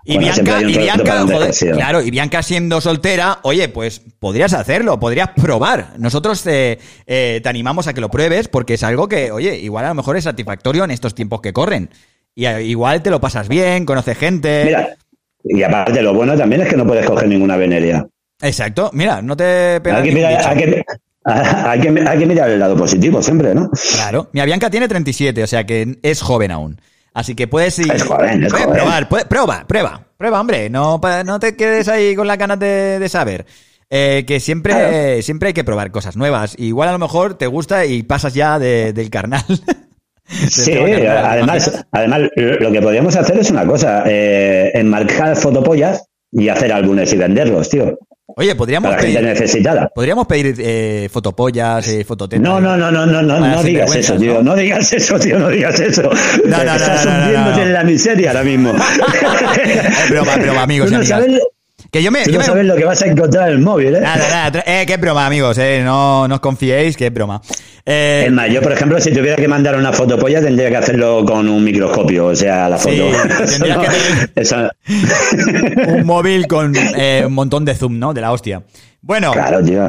Y 0.06 0.14
Bueno, 0.16 0.32
Bianca, 0.32 0.60
y 0.62 0.78
Bianca, 0.78 1.20
joder, 1.22 1.50
claro, 1.74 2.00
y 2.02 2.10
Bianca 2.10 2.42
siendo 2.42 2.80
soltera, 2.80 3.38
oye, 3.42 3.68
pues 3.68 4.00
podrías 4.18 4.54
hacerlo, 4.54 4.98
podrías 4.98 5.30
probar. 5.30 5.90
Nosotros 5.98 6.42
te, 6.42 6.78
eh, 7.06 7.40
te 7.42 7.48
animamos 7.48 7.86
a 7.86 7.92
que 7.92 8.00
lo 8.00 8.10
pruebes 8.10 8.48
porque 8.48 8.74
es 8.74 8.82
algo 8.82 9.08
que, 9.08 9.30
oye, 9.30 9.58
igual 9.58 9.84
a 9.84 9.88
lo 9.88 9.94
mejor 9.94 10.16
es 10.16 10.24
satisfactorio 10.24 10.84
en 10.84 10.90
estos 10.90 11.14
tiempos 11.14 11.42
que 11.42 11.52
corren. 11.52 11.90
Y 12.34 12.46
igual 12.48 13.02
te 13.02 13.10
lo 13.10 13.20
pasas 13.20 13.48
bien, 13.48 13.84
conoces 13.84 14.16
gente. 14.18 14.64
Mira, 14.64 14.96
y 15.44 15.62
aparte, 15.62 16.02
lo 16.02 16.14
bueno 16.14 16.36
también 16.36 16.62
es 16.62 16.68
que 16.68 16.76
no 16.76 16.86
puedes 16.86 17.06
coger 17.06 17.28
ninguna 17.28 17.56
veneria. 17.56 18.06
Exacto, 18.42 18.90
mira, 18.92 19.22
no 19.22 19.36
te 19.36 19.80
pegas 19.80 20.02
Hay 20.02 20.08
que, 20.08 20.14
mirar, 20.14 20.36
bicho. 20.36 20.48
hay, 20.48 20.56
que, 20.56 20.84
hay, 21.24 21.80
que, 21.80 22.08
hay 22.08 22.18
que 22.18 22.26
mirar 22.26 22.50
el 22.50 22.58
lado 22.60 22.76
positivo 22.76 23.22
siempre, 23.22 23.54
¿no? 23.54 23.70
Claro. 23.94 24.28
Mi 24.32 24.42
Bianca 24.42 24.68
tiene 24.70 24.88
37, 24.88 25.42
o 25.42 25.46
sea 25.46 25.64
que 25.64 25.98
es 26.02 26.20
joven 26.20 26.50
aún. 26.50 26.80
Así 27.14 27.34
que 27.34 27.46
puedes 27.46 27.78
ir. 27.78 27.92
Es 27.92 28.02
joven, 28.02 28.42
es 28.44 28.50
puedes 28.50 28.66
joven. 28.66 28.78
probar, 28.80 29.08
puedes- 29.08 29.26
prueba, 29.26 29.64
prueba, 29.68 30.04
prueba, 30.18 30.40
hombre. 30.40 30.68
No, 30.68 31.00
no 31.24 31.38
te 31.38 31.56
quedes 31.56 31.86
ahí 31.88 32.16
con 32.16 32.26
las 32.26 32.38
ganas 32.38 32.58
de, 32.58 32.98
de 32.98 33.08
saber. 33.08 33.46
Eh, 33.88 34.24
que 34.26 34.40
siempre, 34.40 34.72
Claro. 34.72 35.22
siempre 35.22 35.46
hay 35.48 35.52
que 35.54 35.62
probar 35.62 35.92
cosas 35.92 36.16
nuevas. 36.16 36.56
Igual 36.58 36.88
a 36.88 36.92
lo 36.92 36.98
mejor 36.98 37.34
te 37.34 37.46
gusta 37.46 37.86
y 37.86 38.02
pasas 38.02 38.34
ya 38.34 38.58
de- 38.58 38.92
del 38.92 39.10
carnal. 39.10 39.44
Sí, 40.26 40.72
tema 40.72 40.86
carnal, 40.88 41.02
¿te 41.02 41.08
además, 41.28 41.84
además 41.92 42.20
lo 42.34 42.72
que 42.72 42.80
podríamos 42.80 43.14
hacer 43.14 43.38
es 43.38 43.50
una 43.50 43.66
cosa, 43.66 44.04
eh, 44.06 44.70
enmarcar 44.72 45.36
fotopollas 45.36 46.02
y 46.32 46.48
hacer 46.48 46.72
álbumes 46.72 47.12
y 47.12 47.18
venderlos, 47.18 47.68
tío, 47.68 47.98
Oye, 48.26 48.54
podríamos 48.54 48.90
para 48.90 49.02
gente 49.02 49.18
pedir, 49.18 49.28
necesitada. 49.28 49.90
podríamos 49.94 50.26
pedir 50.26 50.54
eh, 50.58 51.08
fotopollas, 51.12 51.86
eh, 51.88 52.04
fototetas. 52.04 52.42
No, 52.42 52.58
no, 52.58 52.74
no, 52.76 52.90
no, 52.90 53.04
no, 53.04 53.20
no, 53.22 53.38
no 53.38 53.62
digas 53.62 53.94
eso, 53.94 54.16
tío, 54.16 54.34
¿no? 54.34 54.42
¿no? 54.42 54.56
digas 54.56 54.90
eso, 54.94 55.18
tío, 55.18 55.38
no 55.38 55.48
digas 55.50 55.78
eso. 55.78 56.02
no, 56.02 56.56
no, 56.56 56.64
no, 56.64 56.72
Estás 56.74 57.04
hundiéndote 57.06 57.62
en 57.62 57.72
la 57.74 57.84
miseria 57.84 58.30
ahora 58.30 58.42
mismo. 58.44 58.72
Es 59.64 60.10
broma, 60.10 60.36
broma, 60.36 60.62
amigos 60.62 60.88
y 60.88 60.92
no 60.92 60.98
amigas. 61.00 61.20
sabes, 61.20 61.40
Que 61.90 62.02
yo 62.02 62.10
me, 62.10 62.24
tú 62.24 62.30
yo 62.30 62.34
no 62.34 62.38
me- 62.40 62.44
sabes 62.46 62.64
lo 62.66 62.74
que 62.76 62.84
vas 62.84 63.00
a 63.02 63.06
encontrar 63.06 63.48
en 63.48 63.54
el 63.56 63.60
móvil, 63.60 63.94
¿eh? 63.94 64.00
Nada, 64.00 64.28
nada, 64.50 64.64
eh, 64.66 64.84
es 64.88 65.00
broma, 65.00 65.26
amigos, 65.26 65.56
eh, 65.58 65.82
no, 65.84 66.26
no 66.26 66.34
os 66.36 66.40
confiéis, 66.40 67.00
es 67.00 67.12
broma. 67.14 67.40
Eh, 67.86 68.24
Es 68.26 68.32
más, 68.32 68.50
yo, 68.50 68.62
por 68.62 68.72
ejemplo, 68.72 68.98
si 69.00 69.12
tuviera 69.12 69.36
que 69.36 69.46
mandar 69.46 69.76
una 69.76 69.92
fotopolla, 69.92 70.40
tendría 70.40 70.70
que 70.70 70.76
hacerlo 70.78 71.24
con 71.24 71.48
un 71.48 71.62
microscopio, 71.62 72.26
o 72.26 72.34
sea, 72.34 72.68
la 72.68 72.78
foto. 72.78 72.94
No- 72.96 73.80
que 73.82 73.88
tener- 74.34 74.70
un 75.88 76.06
móvil 76.06 76.46
con 76.46 76.72
eh, 76.96 77.24
un 77.26 77.32
montón 77.34 77.64
de 77.64 77.74
zoom, 77.74 77.98
¿no? 77.98 78.14
De 78.14 78.20
la 78.20 78.32
hostia. 78.32 78.62
Bueno, 79.02 79.32
Claro, 79.32 79.62
tío. 79.62 79.88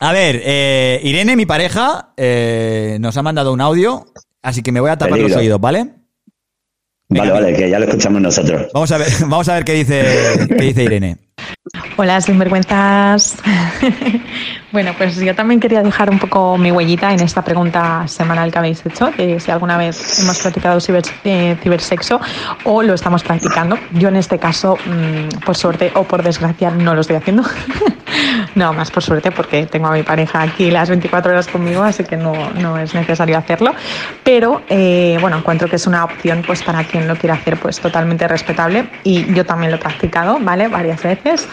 a 0.00 0.12
ver, 0.12 0.40
eh, 0.44 1.00
Irene, 1.04 1.36
mi 1.36 1.46
pareja, 1.46 2.08
nos 2.98 3.16
ha 3.16 3.22
mandado 3.22 3.52
un 3.52 3.60
audio, 3.60 4.06
así 4.42 4.62
que 4.62 4.72
me 4.72 4.80
voy 4.80 4.90
a 4.90 4.96
tapar 4.98 5.12
Peligro. 5.12 5.28
los 5.28 5.38
oídos, 5.38 5.60
¿vale? 5.60 5.86
Venga, 7.10 7.32
Vale, 7.32 7.46
vale, 7.46 7.56
que 7.56 7.68
ya 7.68 7.78
lo 7.80 7.86
escuchamos 7.86 8.22
nosotros. 8.22 8.68
Vamos 8.72 8.92
a 8.92 8.98
ver, 8.98 9.08
vamos 9.20 9.48
a 9.48 9.54
ver 9.54 9.64
qué 9.64 9.72
dice, 9.72 10.04
qué 10.48 10.64
dice 10.64 10.84
Irene. 10.84 11.16
Hola, 11.96 12.20
sinvergüenzas. 12.20 13.36
Bueno, 14.72 14.92
pues 14.96 15.16
yo 15.16 15.34
también 15.34 15.58
quería 15.60 15.82
dejar 15.82 16.10
un 16.10 16.18
poco 16.18 16.56
mi 16.56 16.70
huellita 16.70 17.12
en 17.12 17.20
esta 17.20 17.42
pregunta 17.42 18.06
semanal 18.06 18.52
que 18.52 18.58
habéis 18.58 18.84
hecho, 18.86 19.10
de 19.16 19.40
si 19.40 19.50
alguna 19.50 19.76
vez 19.76 20.20
hemos 20.20 20.38
practicado 20.38 20.78
ciber- 20.78 21.10
eh, 21.24 21.56
cibersexo 21.62 22.20
o 22.64 22.82
lo 22.82 22.94
estamos 22.94 23.22
practicando. 23.24 23.78
Yo 23.92 24.08
en 24.08 24.16
este 24.16 24.38
caso, 24.38 24.76
mm, 24.86 25.40
por 25.44 25.56
suerte 25.56 25.90
o 25.94 26.04
por 26.04 26.22
desgracia, 26.22 26.70
no 26.70 26.94
lo 26.94 27.00
estoy 27.00 27.16
haciendo. 27.16 27.42
no, 28.54 28.72
más 28.72 28.90
por 28.90 29.02
suerte 29.02 29.32
porque 29.32 29.66
tengo 29.66 29.88
a 29.88 29.92
mi 29.92 30.02
pareja 30.02 30.42
aquí 30.42 30.70
las 30.70 30.88
24 30.88 31.32
horas 31.32 31.48
conmigo, 31.48 31.82
así 31.82 32.04
que 32.04 32.16
no, 32.16 32.32
no 32.60 32.78
es 32.78 32.94
necesario 32.94 33.36
hacerlo. 33.38 33.74
Pero 34.22 34.62
eh, 34.68 35.18
bueno, 35.20 35.38
encuentro 35.38 35.68
que 35.68 35.76
es 35.76 35.86
una 35.86 36.04
opción 36.04 36.42
pues 36.46 36.62
para 36.62 36.84
quien 36.84 37.08
lo 37.08 37.16
quiera 37.16 37.34
hacer 37.34 37.56
pues 37.56 37.80
totalmente 37.80 38.28
respetable 38.28 38.88
y 39.04 39.32
yo 39.34 39.44
también 39.44 39.70
lo 39.72 39.76
he 39.78 39.80
practicado, 39.80 40.38
¿vale? 40.40 40.68
Varias 40.68 41.02
veces. 41.02 41.48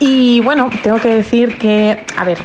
Y 0.00 0.40
bueno, 0.42 0.70
tengo 0.82 0.98
que 1.00 1.08
decir 1.08 1.58
que, 1.58 2.04
a 2.16 2.22
ver, 2.24 2.37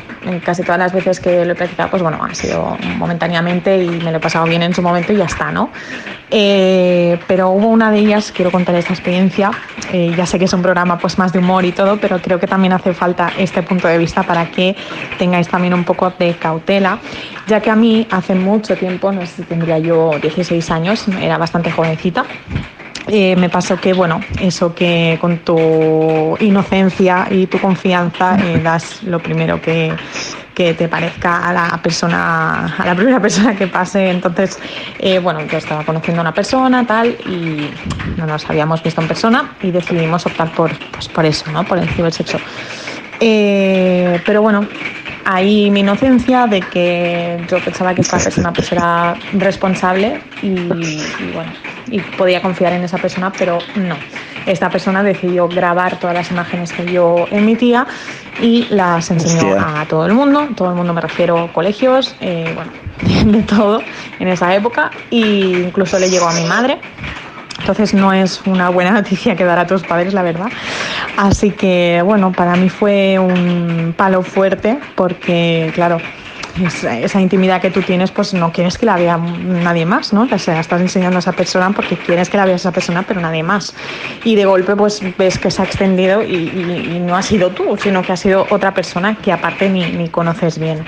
casi 0.44 0.62
todas 0.62 0.78
las 0.78 0.92
veces 0.92 1.20
que 1.20 1.44
lo 1.44 1.52
he 1.52 1.54
practicado, 1.54 1.90
pues 1.90 2.02
bueno, 2.02 2.18
ha 2.22 2.34
sido 2.34 2.76
momentáneamente 2.96 3.82
y 3.82 3.88
me 3.88 4.10
lo 4.10 4.18
he 4.18 4.20
pasado 4.20 4.46
bien 4.46 4.62
en 4.62 4.74
su 4.74 4.82
momento 4.82 5.12
y 5.12 5.16
ya 5.16 5.24
está, 5.24 5.52
¿no? 5.52 5.70
Eh, 6.30 7.18
pero 7.26 7.50
hubo 7.50 7.68
una 7.68 7.90
de 7.90 7.98
ellas, 7.98 8.32
quiero 8.34 8.50
contar 8.50 8.74
esta 8.74 8.92
experiencia, 8.92 9.50
eh, 9.92 10.12
ya 10.16 10.26
sé 10.26 10.38
que 10.38 10.46
es 10.46 10.52
un 10.52 10.62
programa 10.62 10.98
pues 10.98 11.18
más 11.18 11.32
de 11.32 11.38
humor 11.38 11.64
y 11.64 11.72
todo, 11.72 11.98
pero 11.98 12.18
creo 12.20 12.40
que 12.40 12.46
también 12.46 12.72
hace 12.72 12.94
falta 12.94 13.30
este 13.38 13.62
punto 13.62 13.88
de 13.88 13.98
vista 13.98 14.22
para 14.22 14.50
que 14.50 14.74
tengáis 15.18 15.48
también 15.48 15.74
un 15.74 15.84
poco 15.84 16.12
de 16.18 16.34
cautela, 16.34 16.98
ya 17.46 17.60
que 17.60 17.70
a 17.70 17.76
mí 17.76 18.06
hace 18.10 18.34
mucho 18.34 18.76
tiempo, 18.76 19.12
no 19.12 19.20
sé 19.26 19.36
si 19.36 19.42
tendría 19.42 19.78
yo 19.78 20.18
16 20.20 20.70
años, 20.70 21.06
era 21.20 21.38
bastante 21.38 21.70
jovencita, 21.70 22.24
eh, 23.08 23.36
me 23.36 23.50
pasó 23.50 23.80
que, 23.80 23.92
bueno, 23.92 24.20
eso 24.40 24.74
que 24.74 25.18
con 25.20 25.38
tu 25.38 26.36
inocencia 26.40 27.26
y 27.30 27.46
tu 27.46 27.58
confianza 27.58 28.36
eh, 28.38 28.60
das 28.62 29.02
lo 29.02 29.20
primero 29.20 29.60
que, 29.60 29.92
que 30.54 30.72
te 30.74 30.88
parezca 30.88 31.48
a 31.48 31.52
la 31.52 31.82
persona, 31.82 32.74
a 32.78 32.86
la 32.86 32.94
primera 32.94 33.20
persona 33.26 33.54
que 33.54 33.66
pase. 33.66 34.10
Entonces, 34.10 34.58
eh, 34.98 35.18
bueno, 35.18 35.40
yo 35.46 35.58
estaba 35.58 35.84
conociendo 35.84 36.20
a 36.20 36.22
una 36.22 36.34
persona, 36.34 36.86
tal, 36.86 37.08
y 37.26 37.70
no 38.16 38.26
nos 38.26 38.48
habíamos 38.48 38.82
visto 38.82 39.00
en 39.02 39.08
persona 39.08 39.54
y 39.62 39.70
decidimos 39.70 40.24
optar 40.24 40.52
por, 40.52 40.70
pues, 40.90 41.08
por 41.08 41.26
eso, 41.26 41.50
¿no? 41.50 41.64
Por 41.64 41.78
el 41.78 41.88
cibersexo. 41.90 42.38
Eh, 43.20 44.20
pero 44.26 44.42
bueno, 44.42 44.66
ahí 45.24 45.70
mi 45.70 45.80
inocencia 45.80 46.46
de 46.46 46.60
que 46.60 47.40
yo 47.48 47.58
pensaba 47.58 47.94
que 47.94 48.02
esta 48.02 48.18
persona 48.18 48.52
pues 48.52 48.70
era 48.72 49.16
responsable 49.32 50.20
y, 50.42 50.48
y 50.48 51.32
bueno, 51.32 51.52
y 51.90 52.00
podía 52.00 52.42
confiar 52.42 52.72
en 52.72 52.84
esa 52.84 52.98
persona, 52.98 53.32
pero 53.36 53.58
no. 53.76 53.96
Esta 54.46 54.68
persona 54.68 55.02
decidió 55.02 55.48
grabar 55.48 55.98
todas 55.98 56.14
las 56.14 56.30
imágenes 56.30 56.72
que 56.72 56.90
yo 56.92 57.26
emitía 57.30 57.86
y 58.40 58.66
las 58.68 59.10
enseñó 59.10 59.54
Hostia. 59.54 59.80
a 59.80 59.86
todo 59.86 60.04
el 60.06 60.12
mundo, 60.12 60.48
todo 60.54 60.68
el 60.70 60.74
mundo 60.74 60.92
me 60.92 61.00
refiero 61.00 61.50
colegios, 61.52 62.14
eh, 62.20 62.52
bueno, 62.54 62.72
de 63.32 63.42
todo 63.42 63.82
en 64.18 64.28
esa 64.28 64.54
época, 64.54 64.90
e 65.10 65.16
incluso 65.66 65.98
le 65.98 66.10
llegó 66.10 66.28
a 66.28 66.34
mi 66.34 66.44
madre. 66.44 66.78
Entonces 67.58 67.94
no 67.94 68.12
es 68.12 68.42
una 68.46 68.68
buena 68.68 68.90
noticia 68.90 69.36
que 69.36 69.44
dar 69.44 69.58
a 69.58 69.66
tus 69.66 69.82
padres, 69.82 70.14
la 70.14 70.22
verdad. 70.22 70.48
Así 71.16 71.50
que 71.50 72.02
bueno, 72.04 72.32
para 72.32 72.56
mí 72.56 72.68
fue 72.68 73.18
un 73.18 73.94
palo 73.96 74.22
fuerte 74.22 74.78
porque, 74.94 75.70
claro, 75.74 75.98
esa, 76.64 76.98
esa 76.98 77.20
intimidad 77.20 77.60
que 77.60 77.70
tú 77.70 77.82
tienes, 77.82 78.10
pues 78.10 78.34
no 78.34 78.52
quieres 78.52 78.78
que 78.78 78.86
la 78.86 78.96
vea 78.96 79.16
nadie 79.16 79.86
más, 79.86 80.12
¿no? 80.12 80.28
Sea, 80.38 80.60
estás 80.60 80.80
enseñando 80.80 81.16
a 81.16 81.20
esa 81.20 81.32
persona 81.32 81.70
porque 81.70 81.96
quieres 81.96 82.28
que 82.28 82.36
la 82.36 82.44
vea 82.44 82.56
esa 82.56 82.72
persona, 82.72 83.02
pero 83.02 83.20
nadie 83.20 83.42
más. 83.42 83.74
Y 84.24 84.34
de 84.36 84.44
golpe, 84.44 84.76
pues 84.76 85.00
ves 85.16 85.38
que 85.38 85.50
se 85.50 85.62
ha 85.62 85.64
extendido 85.64 86.22
y, 86.22 87.00
no 87.00 87.16
ha 87.16 87.22
sido 87.22 87.50
tú, 87.50 87.76
sino 87.76 88.02
que 88.02 88.12
ha 88.12 88.16
sido 88.16 88.46
otra 88.50 88.72
persona 88.72 89.16
que 89.16 89.32
aparte 89.32 89.68
ni 89.68 90.08
conoces 90.08 90.58
bien. 90.58 90.84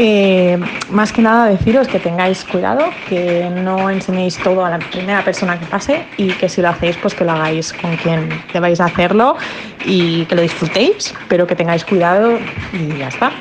Eh, 0.00 0.56
más 0.90 1.12
que 1.12 1.20
nada 1.22 1.46
deciros 1.46 1.88
que 1.88 1.98
tengáis 1.98 2.44
cuidado, 2.44 2.84
que 3.08 3.50
no 3.50 3.90
enseñéis 3.90 4.38
todo 4.38 4.64
a 4.64 4.70
la 4.70 4.78
primera 4.78 5.24
persona 5.24 5.58
que 5.58 5.66
pase 5.66 6.04
y 6.16 6.28
que 6.34 6.48
si 6.48 6.62
lo 6.62 6.68
hacéis, 6.68 6.96
pues 6.98 7.14
que 7.14 7.24
lo 7.24 7.32
hagáis 7.32 7.72
con 7.72 7.96
quien 7.96 8.28
debáis 8.52 8.80
hacerlo 8.80 9.36
y 9.84 10.24
que 10.26 10.36
lo 10.36 10.42
disfrutéis, 10.42 11.12
pero 11.28 11.48
que 11.48 11.56
tengáis 11.56 11.84
cuidado 11.84 12.38
y 12.72 12.96
ya 12.98 13.08
está. 13.08 13.32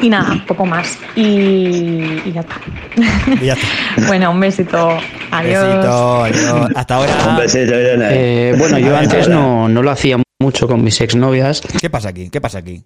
Y 0.00 0.08
nada, 0.08 0.42
poco 0.46 0.64
más. 0.64 0.98
Y, 1.14 2.22
y 2.24 2.32
ya 2.32 2.40
está. 2.40 2.54
Y 3.38 3.44
ya 3.44 3.52
está. 3.52 3.66
bueno, 4.06 4.30
un 4.30 4.40
besito. 4.40 4.88
Adiós. 5.30 5.64
Besito, 5.68 6.24
adiós. 6.24 6.70
Hasta 6.74 6.98
Un 6.98 7.08
ahora. 7.10 7.36
besito, 7.40 7.74
Irene. 7.78 8.06
Eh, 8.10 8.54
bueno, 8.56 8.78
yo 8.78 8.96
antes 8.96 9.28
no, 9.28 9.68
no 9.68 9.82
lo 9.82 9.90
hacía 9.90 10.16
mucho 10.40 10.66
con 10.66 10.82
mis 10.82 10.98
exnovias. 11.02 11.60
¿Qué 11.60 11.90
pasa 11.90 12.08
aquí? 12.08 12.30
¿Qué 12.30 12.40
pasa 12.40 12.60
aquí? 12.60 12.82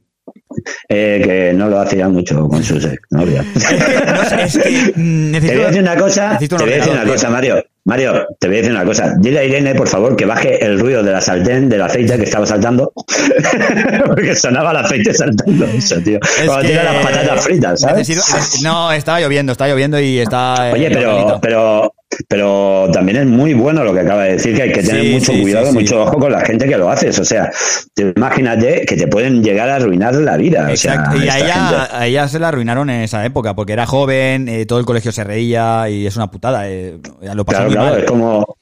Eh, 0.88 1.20
que 1.25 1.53
no 1.55 1.68
lo 1.68 1.81
hacía 1.81 2.09
mucho 2.09 2.46
con 2.48 2.62
sus 2.62 2.85
exnovias. 2.85 3.44
No 3.55 4.29
sé, 4.29 4.42
es 4.42 4.59
que 4.59 4.92
mm, 4.94 5.33
Te 5.33 5.40
voy 5.57 5.62
a 5.64 5.66
decir 5.68 5.83
una 5.83 5.96
cosa, 5.96 6.38
te 6.38 6.44
necesito 6.46 6.57
un 6.57 6.62
voy 6.62 6.72
a 6.72 6.77
decir 6.77 6.92
una 6.92 7.05
cosa. 7.05 7.31
Mario. 7.31 7.64
Mario, 7.85 8.27
te 8.38 8.46
voy 8.46 8.57
a 8.57 8.61
decir 8.61 8.72
una 8.72 8.85
cosa. 8.85 9.12
Dile 9.18 9.40
a 9.40 9.44
Irene, 9.44 9.75
por 9.75 9.88
favor, 9.88 10.14
que 10.14 10.25
baje 10.25 10.64
el 10.64 10.79
ruido 10.79 11.03
de 11.03 11.11
la 11.11 11.20
sartén, 11.20 11.68
del 11.68 11.83
aceite 11.83 12.16
que 12.16 12.22
estaba 12.25 12.46
saltando. 12.46 12.92
Porque 14.07 14.35
sonaba 14.37 14.70
el 14.70 14.77
aceite 14.79 15.12
saltando 15.12 15.64
eso, 15.66 15.96
tío. 16.01 16.18
Es 16.22 16.46
Cuando 16.46 16.68
tira 16.68 16.85
las 16.85 17.05
patatas 17.05 17.44
fritas, 17.44 17.81
¿sabes? 17.81 18.09
necesito- 18.09 18.62
no, 18.62 18.92
estaba 18.92 19.20
lloviendo, 19.20 19.53
está 19.53 19.66
lloviendo 19.68 19.98
y 20.01 20.18
está. 20.20 20.70
eh, 20.70 20.72
Oye, 20.75 20.90
pero, 20.92 21.38
pero, 21.42 21.94
pero 22.29 22.89
también 22.93 23.19
es 23.19 23.27
muy 23.27 23.55
bueno 23.55 23.85
lo 23.85 23.93
que 23.95 24.01
acaba 24.01 24.25
de 24.25 24.33
decir, 24.35 24.55
que 24.57 24.63
hay 24.63 24.73
que 24.73 24.83
tener 24.83 25.03
Sí, 25.03 25.13
mucho 25.13 25.33
sí, 25.33 25.41
cuidado, 25.43 25.67
sí, 25.67 25.73
mucho 25.73 26.03
ojo 26.03 26.19
con 26.19 26.33
la 26.33 26.41
gente 26.45 26.67
que 26.69 26.77
lo 26.77 26.91
haces. 26.91 27.19
O 27.19 27.25
sea, 27.25 27.51
te- 27.95 28.13
imagínate 28.17 28.85
que 28.87 28.97
te 28.97 29.07
pueden 29.09 29.43
llegar 29.43 29.69
a 29.71 29.77
arruinar 29.77 30.15
la 30.15 30.37
vida. 30.37 30.71
O 30.73 30.77
sea, 30.77 30.95
Exacto. 30.95 31.17
y 31.17 31.29
a 31.29 31.39
ella, 31.39 31.89
a 31.99 32.07
ella 32.07 32.29
se 32.29 32.39
la 32.39 32.49
arruinaron 32.49 32.91
en 32.91 33.03
esa 33.03 33.25
época, 33.25 33.55
porque 33.55 33.73
era 33.75 33.87
joven, 33.87 34.49
eh, 34.49 34.67
todo 34.67 34.79
el 34.79 34.87
colegio 34.87 35.13
se 35.13 35.25
reía 35.25 35.89
y 35.89 36.07
es 36.07 36.17
una 36.17 36.31
putada. 36.31 36.69
eh, 36.71 36.99
lo 37.35 37.45
pasó 37.45 37.65
Claro, 37.65 37.65
muy 37.65 37.75
claro, 37.75 37.91
mal. 37.93 37.99
es 38.01 38.05
como, 38.05 38.57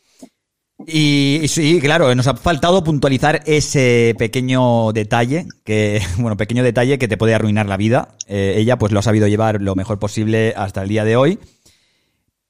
Y, 0.87 1.41
y 1.43 1.49
sí, 1.49 1.79
claro, 1.79 2.15
nos 2.15 2.27
ha 2.27 2.35
faltado 2.37 2.83
puntualizar 2.83 3.43
ese 3.45 4.15
pequeño 4.19 4.93
detalle, 4.93 5.47
que, 5.63 6.01
bueno, 6.19 6.37
pequeño 6.39 6.63
detalle 6.65 6.99
que 6.99 7.07
te 7.09 7.19
puede 7.19 7.35
arruinar 7.35 7.67
la 7.67 7.77
vida. 7.77 8.09
Eh, 8.27 8.55
ella 8.57 8.79
pues 8.79 8.91
lo 8.93 9.01
ha 9.01 9.03
sabido 9.03 9.27
llevar 9.29 9.61
lo 9.61 9.75
mejor 9.75 9.99
posible 9.99 10.55
hasta 10.57 10.83
el 10.83 10.89
día 10.89 11.05
de 11.05 11.17
hoy. 11.17 11.39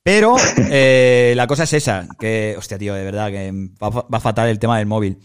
Pero 0.02 0.36
eh, 0.70 1.34
la 1.36 1.46
cosa 1.46 1.64
es 1.64 1.72
esa, 1.74 2.08
que, 2.18 2.54
hostia, 2.56 2.78
tío, 2.78 2.94
de 2.94 3.04
verdad, 3.04 3.30
que 3.30 3.52
va, 3.82 3.88
va 3.90 4.20
fatal 4.20 4.48
el 4.48 4.58
tema 4.58 4.78
del 4.78 4.86
móvil. 4.86 5.18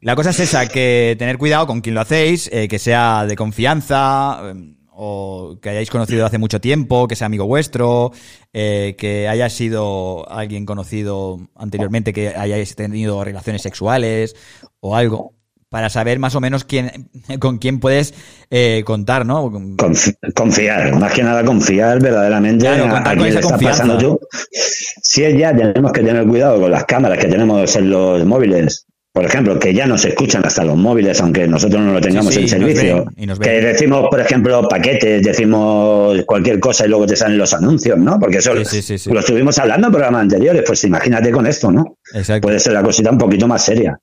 La 0.00 0.16
cosa 0.16 0.30
es 0.30 0.40
esa, 0.40 0.68
que 0.68 1.16
tener 1.18 1.38
cuidado 1.38 1.66
con 1.66 1.80
quién 1.80 1.94
lo 1.94 2.02
hacéis, 2.02 2.50
eh, 2.52 2.68
que 2.68 2.78
sea 2.78 3.24
de 3.24 3.36
confianza, 3.36 4.38
eh, 4.44 4.74
o 4.90 5.58
que 5.62 5.70
hayáis 5.70 5.88
conocido 5.88 6.26
hace 6.26 6.36
mucho 6.36 6.60
tiempo, 6.60 7.08
que 7.08 7.16
sea 7.16 7.26
amigo 7.26 7.46
vuestro, 7.46 8.12
eh, 8.52 8.96
que 8.98 9.28
haya 9.28 9.48
sido 9.48 10.28
alguien 10.30 10.66
conocido 10.66 11.40
anteriormente, 11.56 12.12
que 12.12 12.28
hayáis 12.28 12.76
tenido 12.76 13.24
relaciones 13.24 13.62
sexuales 13.62 14.36
o 14.80 14.94
algo, 14.94 15.34
para 15.74 15.90
saber 15.90 16.20
más 16.20 16.36
o 16.36 16.40
menos 16.40 16.62
quién, 16.62 17.10
con 17.40 17.58
quién 17.58 17.80
puedes 17.80 18.14
eh, 18.48 18.84
contar, 18.86 19.26
¿no? 19.26 19.50
Confi- 19.50 20.14
confiar, 20.32 20.94
más 21.00 21.12
que 21.12 21.24
nada 21.24 21.44
confiar 21.44 22.00
verdaderamente 22.00 22.64
Claro, 22.64 22.84
a, 22.94 22.98
a 23.00 23.02
quién 23.16 23.22
le 23.24 23.28
está 23.40 23.40
confianza. 23.40 23.82
pasando 23.82 23.98
tú. 23.98 24.20
Si 24.52 25.24
es 25.24 25.36
ya, 25.36 25.52
tenemos 25.52 25.90
que 25.90 26.02
tener 26.02 26.24
cuidado 26.28 26.60
con 26.60 26.70
las 26.70 26.84
cámaras 26.84 27.18
que 27.18 27.26
tenemos 27.26 27.74
en 27.74 27.90
los 27.90 28.24
móviles. 28.24 28.86
Por 29.12 29.24
ejemplo, 29.24 29.58
que 29.58 29.74
ya 29.74 29.86
nos 29.88 30.04
escuchan 30.04 30.42
hasta 30.46 30.62
los 30.62 30.76
móviles, 30.76 31.20
aunque 31.20 31.48
nosotros 31.48 31.82
no 31.82 31.92
lo 31.92 32.00
tengamos 32.00 32.32
Sí, 32.32 32.46
sí, 32.46 32.54
en 32.54 32.60
nos 32.62 32.70
servicio. 32.70 33.04
ven, 33.06 33.14
y 33.16 33.26
nos 33.26 33.40
que 33.40 33.50
decimos, 33.50 34.06
por 34.08 34.20
ejemplo, 34.20 34.68
paquetes, 34.68 35.24
decimos 35.24 36.22
cualquier 36.24 36.60
cosa 36.60 36.86
y 36.86 36.88
luego 36.88 37.04
te 37.06 37.16
salen 37.16 37.36
los 37.38 37.52
anuncios, 37.52 37.98
¿no? 37.98 38.20
Porque 38.20 38.38
eso 38.38 38.52
sí. 38.64 39.10
lo 39.10 39.18
estuvimos 39.18 39.58
hablando 39.58 39.88
en 39.88 39.92
programas 39.92 40.22
anteriores. 40.22 40.62
Pues 40.64 40.84
imagínate 40.84 41.32
con 41.32 41.48
esto, 41.48 41.72
¿no? 41.72 41.96
Exacto. 42.14 42.46
Puede 42.46 42.60
ser 42.60 42.74
la 42.74 42.82
cosita 42.84 43.10
un 43.10 43.18
poquito 43.18 43.48
más 43.48 43.64
seria. 43.64 43.98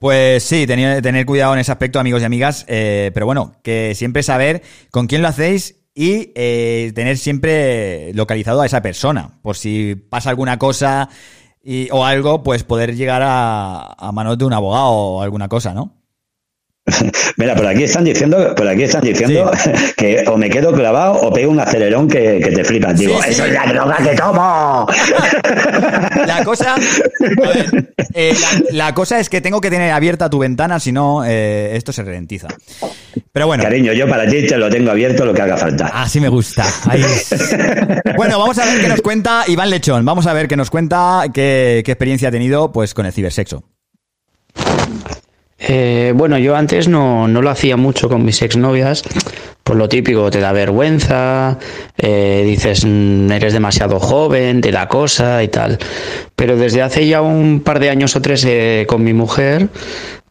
Pues 0.00 0.42
sí, 0.42 0.66
tener, 0.66 1.02
tener 1.02 1.26
cuidado 1.26 1.54
en 1.54 1.60
ese 1.60 1.72
aspecto, 1.72 2.00
amigos 2.00 2.22
y 2.22 2.24
amigas. 2.24 2.64
eh, 2.68 3.10
pero 3.14 3.26
bueno, 3.26 3.54
que 3.62 3.94
siempre 3.94 4.22
saber 4.22 4.62
con 4.90 5.06
quién 5.06 5.22
lo 5.22 5.28
hacéis 5.28 5.76
y 5.94 6.32
eh, 6.34 6.92
tener 6.94 7.18
siempre 7.18 8.12
localizado 8.14 8.62
a 8.62 8.66
esa 8.66 8.82
persona. 8.82 9.38
Por 9.42 9.56
si 9.56 9.94
pasa 9.94 10.30
alguna 10.30 10.58
cosa 10.58 11.08
y, 11.62 11.88
o 11.90 12.04
algo, 12.04 12.42
pues 12.42 12.64
poder 12.64 12.96
llegar 12.96 13.22
a, 13.22 13.94
a 13.98 14.12
manos 14.12 14.38
de 14.38 14.44
un 14.44 14.52
abogado 14.52 14.90
o 14.90 15.22
alguna 15.22 15.48
cosa, 15.48 15.74
¿no? 15.74 16.01
Mira, 17.36 17.54
por 17.54 17.66
aquí 17.66 17.84
están 17.84 18.02
diciendo, 18.04 18.54
por 18.56 18.66
aquí 18.66 18.82
están 18.82 19.02
diciendo 19.02 19.50
que 19.96 20.24
o 20.26 20.36
me 20.36 20.50
quedo 20.50 20.72
clavado 20.72 21.12
o 21.14 21.32
pego 21.32 21.52
un 21.52 21.60
acelerón 21.60 22.08
que, 22.08 22.40
que 22.42 22.50
te 22.50 22.64
flipas. 22.64 22.98
Digo, 22.98 23.16
Sí, 23.18 23.24
sí. 23.26 23.30
eso 23.30 23.44
es 23.46 23.52
la 23.52 23.66
droga 23.66 23.96
que 23.98 24.16
tomo. 24.16 24.86
La 26.26 26.44
cosa, 26.44 26.74
a 26.74 26.78
ver, 27.48 27.94
eh, 28.14 28.34
la, 28.70 28.86
la 28.86 28.94
cosa 28.94 29.18
es 29.18 29.28
que 29.28 29.40
tengo 29.40 29.60
que 29.60 29.70
tener 29.70 29.90
abierta 29.92 30.28
tu 30.30 30.38
ventana, 30.38 30.78
si 30.80 30.92
no, 30.92 31.24
eh, 31.24 31.76
esto 31.76 31.92
se 31.92 32.02
ralentiza. 32.02 32.48
Pero 33.32 33.46
bueno. 33.46 33.62
Cariño, 33.62 33.92
yo 33.92 34.08
para 34.08 34.26
ti 34.26 34.46
te 34.46 34.56
lo 34.56 34.68
tengo 34.70 34.90
abierto 34.90 35.24
lo 35.24 35.32
que 35.34 35.42
haga 35.42 35.56
falta. 35.56 35.86
Así 35.88 36.20
me 36.20 36.28
gusta. 36.28 36.64
Ahí. 36.88 37.04
Bueno, 38.16 38.38
vamos 38.38 38.58
a 38.58 38.66
ver 38.66 38.80
qué 38.80 38.88
nos 38.88 39.00
cuenta 39.02 39.44
Iván 39.46 39.70
Lechón. 39.70 40.04
Vamos 40.04 40.26
a 40.26 40.32
ver 40.32 40.48
qué 40.48 40.56
nos 40.56 40.70
cuenta, 40.70 41.22
qué, 41.32 41.82
qué 41.84 41.92
experiencia 41.92 42.28
ha 42.28 42.32
tenido 42.32 42.72
pues 42.72 42.94
con 42.94 43.06
el 43.06 43.12
cibersexo. 43.12 43.64
Eh, 45.68 46.12
bueno, 46.14 46.38
yo 46.38 46.56
antes 46.56 46.88
no, 46.88 47.28
no 47.28 47.40
lo 47.40 47.50
hacía 47.50 47.76
mucho 47.76 48.08
con 48.08 48.24
mis 48.24 48.42
exnovias, 48.42 49.04
por 49.62 49.76
lo 49.76 49.88
típico, 49.88 50.28
te 50.30 50.40
da 50.40 50.50
vergüenza, 50.52 51.58
eh, 51.96 52.42
dices 52.44 52.84
"Mm, 52.84 53.30
eres 53.30 53.52
demasiado 53.52 54.00
joven, 54.00 54.60
te 54.60 54.72
da 54.72 54.88
cosa 54.88 55.42
y 55.42 55.48
tal. 55.48 55.78
Pero 56.34 56.56
desde 56.56 56.82
hace 56.82 57.06
ya 57.06 57.22
un 57.22 57.60
par 57.60 57.78
de 57.78 57.90
años 57.90 58.16
o 58.16 58.20
tres 58.22 58.44
eh, 58.44 58.86
con 58.88 59.04
mi 59.04 59.12
mujer, 59.12 59.68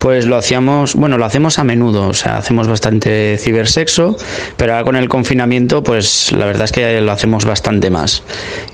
pues 0.02 0.26
lo 0.26 0.36
hacíamos, 0.36 0.96
bueno, 0.96 1.20
lo 1.20 1.26
hacemos 1.26 1.60
a 1.60 1.64
menudo, 1.64 2.08
o 2.08 2.14
sea, 2.16 2.38
hacemos 2.38 2.68
bastante 2.68 3.38
cibersexo, 3.38 4.18
pero 4.58 4.74
ahora 4.74 4.84
con 4.84 4.96
el 4.96 5.08
confinamiento, 5.08 5.84
pues 5.84 6.32
la 6.32 6.48
verdad 6.48 6.64
es 6.66 6.72
que 6.72 7.00
lo 7.02 7.12
hacemos 7.12 7.46
bastante 7.46 7.92
más. 7.92 8.24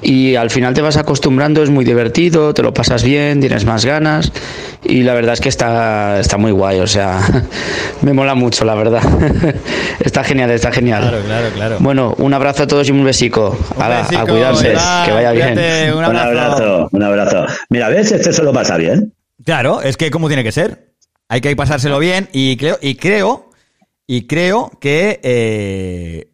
Y 0.01 0.35
al 0.35 0.49
final 0.51 0.73
te 0.73 0.81
vas 0.81 0.95
acostumbrando, 0.95 1.61
es 1.61 1.69
muy 1.69 1.83
divertido, 1.83 2.53
te 2.53 2.63
lo 2.63 2.73
pasas 2.73 3.03
bien, 3.03 3.41
tienes 3.41 3.65
más 3.65 3.83
ganas 3.83 4.31
y 4.85 5.03
la 5.03 5.15
verdad 5.15 5.33
es 5.33 5.41
que 5.41 5.49
está, 5.49 6.17
está 6.21 6.37
muy 6.37 6.51
guay, 6.53 6.79
o 6.79 6.87
sea, 6.87 7.19
me 8.03 8.13
mola 8.13 8.33
mucho, 8.33 8.63
la 8.63 8.75
verdad. 8.75 9.03
está 9.99 10.23
genial, 10.23 10.49
está 10.51 10.71
genial. 10.71 11.21
claro, 11.25 11.49
claro. 11.53 11.75
Bueno, 11.81 12.15
un 12.19 12.33
abrazo 12.33 12.63
a 12.63 12.67
todos 12.67 12.87
y 12.87 12.93
un 12.93 13.03
besico. 13.03 13.51
Besico, 13.77 14.21
a 14.21 14.25
cuidarse, 14.25 14.71
Iván, 14.71 15.05
que 15.05 15.11
vaya 15.11 15.31
bien. 15.33 15.53
cuídate, 15.55 15.91
un 15.91 15.97
Un 15.97 16.03
abrazo. 16.05 16.29
abrazo, 16.29 16.89
un 16.93 17.03
abrazo. 17.03 17.45
Mira, 17.69 17.89
¿ves? 17.89 18.13
Este 18.13 18.31
se 18.31 18.43
lo 18.43 18.53
pasa 18.53 18.77
bien. 18.77 19.13
Claro, 19.43 19.81
es 19.81 19.97
que 19.97 20.09
como 20.09 20.29
tiene 20.29 20.45
que 20.45 20.53
ser. 20.53 20.86
Hay 21.29 21.41
que 21.41 21.55
pasárselo 21.55 21.99
bien 21.99 22.29
y 22.31 22.55
creo, 22.57 22.77
y 22.81 22.95
creo, 22.95 23.49
y 24.07 24.27
creo 24.27 24.71
que 24.79 25.19
eh, 25.23 26.31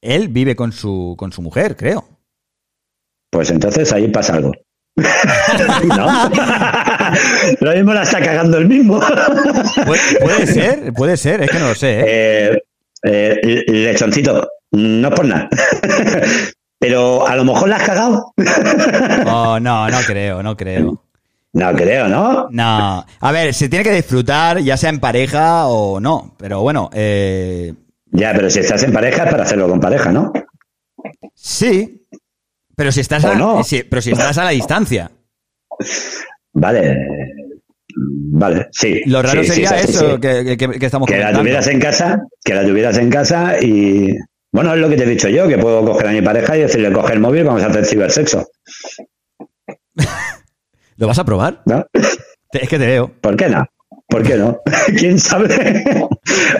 él 0.00 0.28
vive 0.28 0.56
con 0.56 0.72
su, 0.72 1.14
con 1.16 1.32
su 1.32 1.42
mujer, 1.42 1.76
creo. 1.76 2.04
Pues 3.30 3.50
entonces 3.50 3.92
ahí 3.92 4.08
pasa 4.08 4.34
algo. 4.34 4.52
¿No? 4.96 6.30
Lo 7.60 7.72
mismo 7.74 7.94
la 7.94 8.02
está 8.02 8.20
cagando 8.20 8.58
el 8.58 8.66
mismo. 8.66 9.00
Puede, 9.86 10.20
puede 10.20 10.46
ser, 10.46 10.92
puede 10.92 11.16
ser, 11.16 11.42
es 11.42 11.50
que 11.50 11.58
no 11.58 11.68
lo 11.68 11.74
sé. 11.74 12.00
¿eh? 12.00 12.62
Eh, 13.04 13.40
eh, 13.42 13.64
lechoncito, 13.68 14.48
no 14.72 15.08
es 15.08 15.14
por 15.14 15.24
nada. 15.24 15.48
Pero 16.78 17.26
a 17.26 17.36
lo 17.36 17.44
mejor 17.44 17.68
la 17.68 17.76
has 17.76 17.84
cagado. 17.84 18.34
Oh, 19.26 19.58
no, 19.60 19.88
no 19.88 19.98
creo, 20.04 20.42
no 20.42 20.56
creo. 20.56 21.01
No 21.54 21.72
creo, 21.74 22.08
¿no? 22.08 22.48
No, 22.50 23.04
a 23.20 23.32
ver, 23.32 23.52
se 23.52 23.68
tiene 23.68 23.84
que 23.84 23.92
disfrutar, 23.92 24.58
ya 24.60 24.76
sea 24.76 24.88
en 24.90 25.00
pareja 25.00 25.66
o 25.66 26.00
no, 26.00 26.34
pero 26.38 26.62
bueno, 26.62 26.88
eh, 26.94 27.74
Ya, 28.06 28.32
pero 28.34 28.48
si 28.48 28.60
estás 28.60 28.82
en 28.84 28.92
pareja 28.92 29.24
es 29.24 29.30
para 29.30 29.42
hacerlo 29.42 29.68
con 29.68 29.78
pareja, 29.80 30.10
¿no? 30.12 30.32
sí, 31.34 32.06
pero 32.74 32.90
si 32.90 33.00
estás, 33.00 33.24
¿O 33.24 33.32
a, 33.32 33.34
no? 33.34 33.62
sí, 33.64 33.82
pero 33.82 34.00
si 34.00 34.12
estás 34.12 34.38
a 34.38 34.44
la 34.44 34.50
distancia. 34.50 35.10
Vale. 36.54 36.96
Vale, 37.94 38.68
sí. 38.72 39.02
Lo 39.04 39.20
raro 39.20 39.42
Sí, 39.42 39.50
sería 39.50 39.70
eso 39.78 40.14
sí. 40.14 40.20
Que, 40.20 40.56
que- 40.56 40.78
que 40.78 40.86
estamos 40.86 41.06
Que 41.06 41.18
la 41.18 41.32
tuvieras 41.34 41.66
en 41.66 41.78
casa, 41.78 42.22
que 42.42 42.54
la 42.54 42.64
tuvieras 42.66 42.96
en 42.96 43.10
casa 43.10 43.56
y. 43.60 44.14
Bueno, 44.50 44.72
es 44.74 44.80
lo 44.80 44.88
que 44.88 44.96
te 44.96 45.02
he 45.04 45.06
dicho 45.06 45.28
yo, 45.28 45.46
que 45.46 45.58
puedo 45.58 45.84
coger 45.84 46.06
a 46.08 46.12
mi 46.12 46.22
pareja 46.22 46.56
y 46.56 46.60
decirle, 46.62 46.90
coge 46.92 47.12
el 47.14 47.20
móvil, 47.20 47.44
vamos 47.44 47.62
a 47.62 47.66
hacer 47.66 47.84
cibersexo. 47.84 48.46
¿Lo 51.02 51.08
vas 51.08 51.18
a 51.18 51.24
probar? 51.24 51.62
¿No? 51.66 51.84
Es 52.52 52.68
que 52.68 52.78
te 52.78 52.86
veo. 52.86 53.10
¿Por 53.20 53.36
qué 53.36 53.48
no? 53.48 53.66
¿Por 54.08 54.22
qué 54.22 54.36
no? 54.36 54.60
¿Quién 54.96 55.18
sabe? 55.18 55.82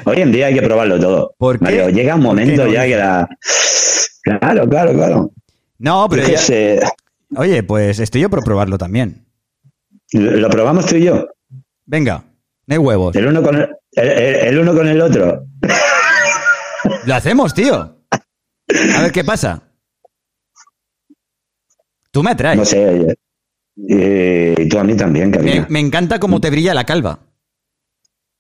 Hoy 0.04 0.20
en 0.20 0.32
día 0.32 0.46
hay 0.46 0.54
que 0.54 0.62
probarlo 0.62 0.98
todo. 0.98 1.32
¿Por 1.38 1.60
qué? 1.60 1.64
Mario, 1.64 1.90
llega 1.90 2.16
un 2.16 2.24
¿Por 2.24 2.34
qué 2.36 2.42
momento 2.42 2.64
no? 2.66 2.72
ya 2.72 2.84
que 2.84 2.96
la. 2.96 3.28
Claro, 4.24 4.68
claro, 4.68 4.92
claro. 4.94 5.30
No, 5.78 6.08
pero 6.10 6.26
ya- 6.26 6.90
Oye, 7.36 7.62
pues 7.62 8.00
estoy 8.00 8.22
yo 8.22 8.30
por 8.30 8.42
probarlo 8.42 8.78
también. 8.78 9.24
lo 10.12 10.50
probamos 10.50 10.86
tú 10.86 10.96
y 10.96 11.04
yo. 11.04 11.24
Venga, 11.86 12.24
no 12.66 12.72
hay 12.74 12.78
huevos. 12.78 13.14
El 13.14 13.28
uno 13.28 13.44
con 13.44 13.54
el, 13.54 13.68
el- 13.92 14.08
el- 14.10 14.34
el 14.48 14.58
uno 14.58 14.74
con 14.74 14.88
el 14.88 15.00
otro. 15.00 15.44
Lo 17.06 17.14
hacemos, 17.14 17.54
tío. 17.54 17.76
A 18.96 19.02
ver 19.02 19.12
qué 19.12 19.22
pasa. 19.22 19.62
Tú 22.10 22.24
me 22.24 22.32
atraes. 22.32 22.58
No 22.58 22.64
sé. 22.64 22.88
oye. 22.88 23.14
Y, 23.76 24.60
y 24.62 24.68
tú 24.68 24.78
a 24.78 24.84
mí 24.84 24.94
también, 24.96 25.30
me, 25.30 25.36
cariño. 25.38 25.66
me 25.68 25.80
encanta 25.80 26.18
cómo 26.20 26.40
te 26.40 26.50
brilla 26.50 26.74
la 26.74 26.84
calva. 26.84 27.18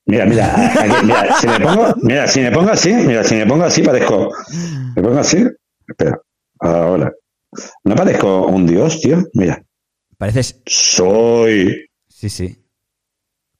Mira, 0.04 0.26
mira, 0.26 0.54
aquí, 0.82 1.06
mira, 1.06 1.36
si 1.40 1.46
me 1.46 1.60
pongo, 1.60 1.94
mira, 2.02 2.26
si 2.26 2.40
me 2.40 2.50
pongo 2.50 2.70
así, 2.70 2.92
mira, 2.92 3.22
si 3.24 3.34
me 3.36 3.46
pongo 3.46 3.64
así 3.64 3.82
parezco, 3.82 4.30
me 4.96 5.02
pongo 5.02 5.18
así, 5.18 5.46
espera, 5.86 6.20
ahora, 6.60 7.12
no 7.84 7.94
parezco 7.94 8.46
un 8.48 8.66
dios, 8.66 9.00
tío, 9.00 9.22
mira, 9.34 9.62
Pareces. 10.18 10.60
soy, 10.66 11.86
Sí, 12.08 12.28
sí. 12.28 12.56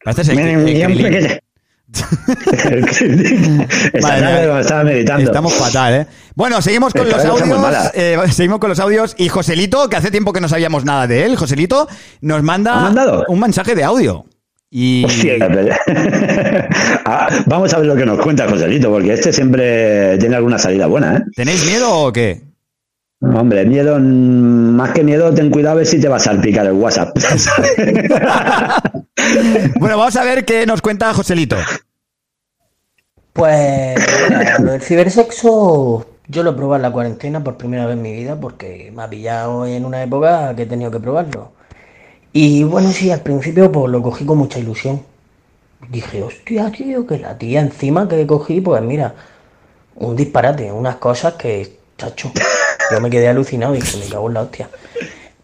Pareces 0.04 0.28
el, 0.30 0.38
el. 0.38 0.68
El 0.68 1.40
Vale, 4.02 4.60
estaba 4.60 4.84
meditando. 4.84 5.24
Estamos 5.24 5.52
fatal, 5.54 5.94
¿eh? 5.94 6.06
Bueno, 6.34 6.62
seguimos 6.62 6.92
con 6.92 7.06
Esta 7.06 7.16
los 7.16 7.26
audios. 7.42 7.90
eh, 7.94 8.18
seguimos 8.32 8.58
con 8.58 8.70
los 8.70 8.80
audios. 8.80 9.14
Y 9.18 9.28
Joselito, 9.28 9.88
que 9.88 9.96
hace 9.96 10.10
tiempo 10.10 10.32
que 10.32 10.40
no 10.40 10.48
sabíamos 10.48 10.84
nada 10.84 11.06
de 11.06 11.24
él, 11.24 11.36
Joselito, 11.36 11.88
nos 12.20 12.42
manda 12.42 13.24
un 13.28 13.40
mensaje 13.40 13.74
de 13.74 13.84
audio. 13.84 14.24
Y. 14.70 15.04
Ah, 17.04 17.28
vamos 17.46 17.72
a 17.74 17.78
ver 17.78 17.86
lo 17.86 17.96
que 17.96 18.06
nos 18.06 18.18
cuenta 18.20 18.48
Joselito, 18.48 18.90
porque 18.90 19.12
este 19.12 19.32
siempre 19.32 20.16
tiene 20.18 20.36
alguna 20.36 20.58
salida 20.58 20.86
buena, 20.86 21.16
¿eh? 21.16 21.20
¿Tenéis 21.34 21.64
miedo 21.66 21.90
o 21.92 22.12
qué? 22.12 22.42
Hombre, 23.22 23.64
miedo, 23.64 23.98
mm, 24.00 24.74
más 24.74 24.90
que 24.90 25.04
miedo, 25.04 25.32
ten 25.32 25.50
cuidado 25.50 25.74
a 25.74 25.78
ver 25.78 25.86
si 25.86 26.00
te 26.00 26.08
va 26.08 26.16
a 26.16 26.20
salpicar 26.20 26.66
el 26.66 26.72
WhatsApp. 26.72 27.16
Bueno, 29.78 29.96
vamos 29.96 30.16
a 30.16 30.24
ver 30.24 30.44
qué 30.44 30.66
nos 30.66 30.82
cuenta 30.82 31.14
Joselito. 31.14 31.56
Pues 33.32 33.96
lo 34.58 34.72
del 34.72 34.82
cibersexo 34.82 36.06
yo 36.28 36.42
lo 36.42 36.50
he 36.50 36.54
probado 36.54 36.76
en 36.76 36.82
la 36.82 36.92
cuarentena 36.92 37.42
por 37.42 37.56
primera 37.56 37.86
vez 37.86 37.96
en 37.96 38.02
mi 38.02 38.12
vida 38.12 38.38
porque 38.38 38.92
me 38.94 39.02
ha 39.02 39.08
pillado 39.08 39.66
en 39.66 39.84
una 39.84 40.02
época 40.02 40.54
que 40.54 40.62
he 40.62 40.66
tenido 40.66 40.90
que 40.90 41.00
probarlo. 41.00 41.52
Y 42.32 42.64
bueno, 42.64 42.90
sí, 42.90 43.10
al 43.10 43.20
principio 43.20 43.70
pues 43.70 43.90
lo 43.90 44.02
cogí 44.02 44.24
con 44.24 44.38
mucha 44.38 44.58
ilusión. 44.58 45.02
Dije, 45.88 46.22
hostia, 46.22 46.70
tío, 46.70 47.06
que 47.06 47.18
la 47.18 47.38
tía 47.38 47.60
encima 47.60 48.08
que 48.08 48.26
cogí, 48.26 48.60
pues 48.60 48.82
mira, 48.82 49.14
un 49.96 50.16
disparate, 50.16 50.70
unas 50.72 50.96
cosas 50.96 51.34
que, 51.34 51.78
chacho, 51.96 52.32
yo 52.92 53.00
me 53.00 53.10
quedé 53.10 53.28
alucinado 53.28 53.74
y 53.74 53.80
dije, 53.80 53.98
me 53.98 54.06
cago 54.06 54.28
en 54.28 54.34
la 54.34 54.42
hostia. 54.42 54.68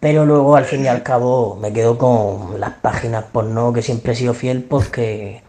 Pero 0.00 0.24
luego, 0.24 0.54
al 0.56 0.64
fin 0.64 0.84
y 0.84 0.88
al 0.88 1.02
cabo, 1.02 1.56
me 1.60 1.72
quedo 1.72 1.98
con 1.98 2.60
las 2.60 2.70
páginas 2.74 3.24
porno 3.32 3.72
que 3.72 3.82
siempre 3.82 4.12
he 4.12 4.16
sido 4.16 4.32
fiel 4.34 4.62
porque, 4.62 5.42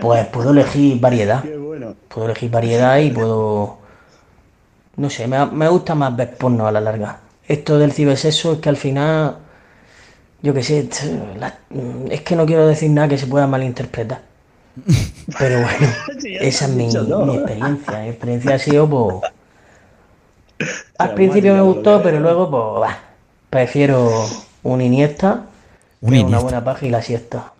pues 0.00 0.26
puedo 0.28 0.50
elegir 0.52 0.98
variedad. 1.00 1.44
Puedo 2.08 2.26
elegir 2.26 2.50
variedad 2.50 2.98
y 2.98 3.10
puedo, 3.10 3.76
no 4.96 5.10
sé, 5.10 5.26
me, 5.26 5.44
me 5.46 5.68
gusta 5.68 5.94
más 5.94 6.16
ver 6.16 6.36
porno 6.36 6.66
a 6.66 6.72
la 6.72 6.80
larga. 6.80 7.18
Esto 7.46 7.78
del 7.78 7.92
cibersexo 7.92 8.54
es 8.54 8.58
que 8.60 8.70
al 8.70 8.76
final, 8.78 9.36
yo 10.40 10.54
qué 10.54 10.62
sé, 10.62 10.88
la- 11.38 11.58
es 12.10 12.22
que 12.22 12.36
no 12.36 12.46
quiero 12.46 12.66
decir 12.66 12.90
nada 12.90 13.08
que 13.08 13.18
se 13.18 13.26
pueda 13.26 13.46
malinterpretar. 13.46 14.22
Pero 15.38 15.60
bueno, 15.60 15.86
esa 16.40 16.64
es 16.64 16.70
mi, 16.70 16.88
mi 17.26 17.34
experiencia. 17.36 17.98
Mi 18.00 18.08
experiencia 18.08 18.54
ha 18.54 18.58
sido, 18.58 18.88
pues. 18.88 19.16
Al 20.98 21.14
principio 21.14 21.54
me 21.54 21.60
gustó, 21.62 22.02
pero 22.02 22.20
luego, 22.20 22.50
pues, 22.50 22.80
bah, 22.90 22.98
prefiero 23.50 24.10
un 24.62 24.80
Iniesta, 24.80 25.42
Un 26.00 26.10
que 26.10 26.20
una 26.20 26.38
buena 26.38 26.64
paja 26.64 26.86
y 26.86 26.90
la 26.90 27.02
siesta. 27.02 27.52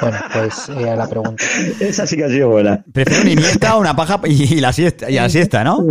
Bueno, 0.00 0.16
pues 0.32 0.68
eh, 0.68 0.94
la 0.96 1.08
pregunta. 1.08 1.42
Esa 1.80 2.06
sí 2.06 2.16
que 2.16 2.24
ha 2.24 2.28
sido 2.28 2.48
buena. 2.50 2.84
Prefiero 2.92 3.22
una 3.22 3.30
iniesta, 3.32 3.76
una 3.76 3.94
paja 3.96 4.20
y, 4.24 4.54
y 4.56 4.60
la 4.60 4.72
siesta, 4.72 5.10
y 5.10 5.14
la 5.14 5.28
siesta, 5.28 5.62
¿no? 5.64 5.84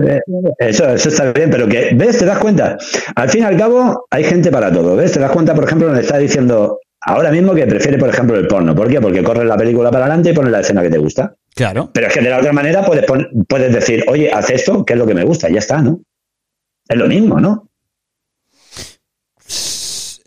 Eso, 0.59 0.87
eso 0.89 1.09
está 1.09 1.31
bien, 1.31 1.49
pero 1.49 1.67
que, 1.67 1.91
¿ves? 1.95 2.17
¿Te 2.17 2.25
das 2.25 2.37
cuenta? 2.39 2.77
Al 3.15 3.29
fin 3.29 3.41
y 3.43 3.45
al 3.45 3.57
cabo, 3.57 4.05
hay 4.11 4.23
gente 4.23 4.51
para 4.51 4.71
todo, 4.71 4.95
¿ves? 4.95 5.13
Te 5.13 5.19
das 5.19 5.31
cuenta, 5.31 5.53
por 5.55 5.63
ejemplo, 5.63 5.87
donde 5.87 6.01
está 6.03 6.17
diciendo 6.17 6.79
ahora 7.01 7.31
mismo 7.31 7.53
que 7.55 7.65
prefiere, 7.65 7.97
por 7.97 8.09
ejemplo, 8.09 8.35
el 8.37 8.47
porno. 8.47 8.75
¿Por 8.75 8.87
qué? 8.89 8.99
Porque 9.01 9.23
corres 9.23 9.45
la 9.45 9.57
película 9.57 9.89
para 9.91 10.05
adelante 10.05 10.31
y 10.31 10.33
pones 10.33 10.51
la 10.51 10.59
escena 10.59 10.81
que 10.81 10.89
te 10.89 10.97
gusta. 10.97 11.33
Claro. 11.55 11.89
Pero 11.93 12.07
es 12.07 12.13
que 12.13 12.21
de 12.21 12.29
la 12.29 12.39
otra 12.39 12.51
manera 12.53 12.85
puedes, 12.85 13.05
pon- 13.05 13.27
puedes 13.47 13.73
decir, 13.73 14.03
oye, 14.07 14.31
haz 14.31 14.49
esto, 14.49 14.83
que 14.85 14.93
es 14.93 14.99
lo 14.99 15.07
que 15.07 15.13
me 15.15 15.23
gusta, 15.23 15.49
y 15.49 15.53
ya 15.53 15.59
está, 15.59 15.81
¿no? 15.81 16.01
Es 16.89 16.97
lo 16.97 17.07
mismo, 17.07 17.39
¿no? 17.39 17.69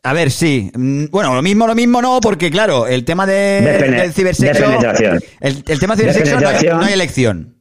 A 0.05 0.13
ver, 0.13 0.31
sí. 0.31 0.71
Mm, 0.75 1.07
Bueno, 1.11 1.35
lo 1.35 1.43
mismo, 1.43 1.67
lo 1.67 1.75
mismo 1.75 2.03
no, 2.03 2.21
porque 2.21 2.51
claro, 2.51 2.87
el 2.87 3.05
tema 3.05 3.27
de, 3.27 3.61
del 3.63 4.13
cibersexo. 4.13 4.69
de. 4.71 5.21
El, 5.41 5.65
el 5.67 5.79
tema 5.81 5.95
del 5.97 6.13
De 6.13 6.31
no 6.41 6.49
hay, 6.49 6.67
no 6.67 6.81
hay 6.83 6.93
elección. 6.93 7.57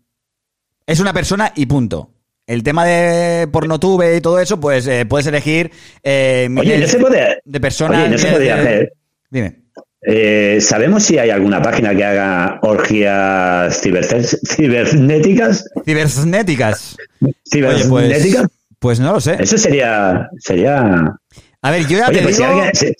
Es 0.88 1.00
una 1.00 1.14
persona 1.14 1.52
y 1.56 1.68
punto. 1.68 2.10
El 2.48 2.64
tema 2.64 2.84
de 2.86 3.48
pornotube 3.48 4.16
y 4.18 4.22
todo 4.22 4.40
eso, 4.40 4.60
pues 4.60 4.88
eh, 4.88 5.06
puedes 5.06 5.28
elegir 5.28 5.72
eh, 6.04 6.50
Oye, 6.58 6.80
no 6.80 6.88
se 6.88 6.98
puede. 6.98 7.40
de 7.46 7.60
personas. 7.62 8.00
Oye, 8.02 8.10
no 8.10 8.18
se 8.18 8.28
podía 8.32 8.56
hacer. 8.56 8.94
Dime. 9.30 9.58
Eh, 10.02 10.58
¿Sabemos 10.60 11.04
si 11.04 11.20
hay 11.20 11.30
alguna 11.30 11.62
página 11.62 11.96
que 11.96 12.04
haga 12.04 12.60
orgías 12.64 13.80
cibernéticas? 13.80 14.40
Cibernéticas. 14.48 15.66
Oye, 15.76 15.84
¿Cibernéticas? 15.86 16.98
pues, 17.88 18.48
pues 18.82 19.00
no 19.00 19.14
lo 19.14 19.22
sé. 19.22 19.38
Eso 19.40 19.58
sería, 19.58 20.28
sería 20.40 21.14
A 21.62 21.72
ver, 21.72 21.88
yo 21.88 21.98
ya 22.00 22.08
Oye, 22.10 22.18
te 22.18 22.24
pues 22.24 22.36
si 22.36 22.42
digo. 22.42 22.54
alguien, 22.54 22.76
si, 22.76 22.94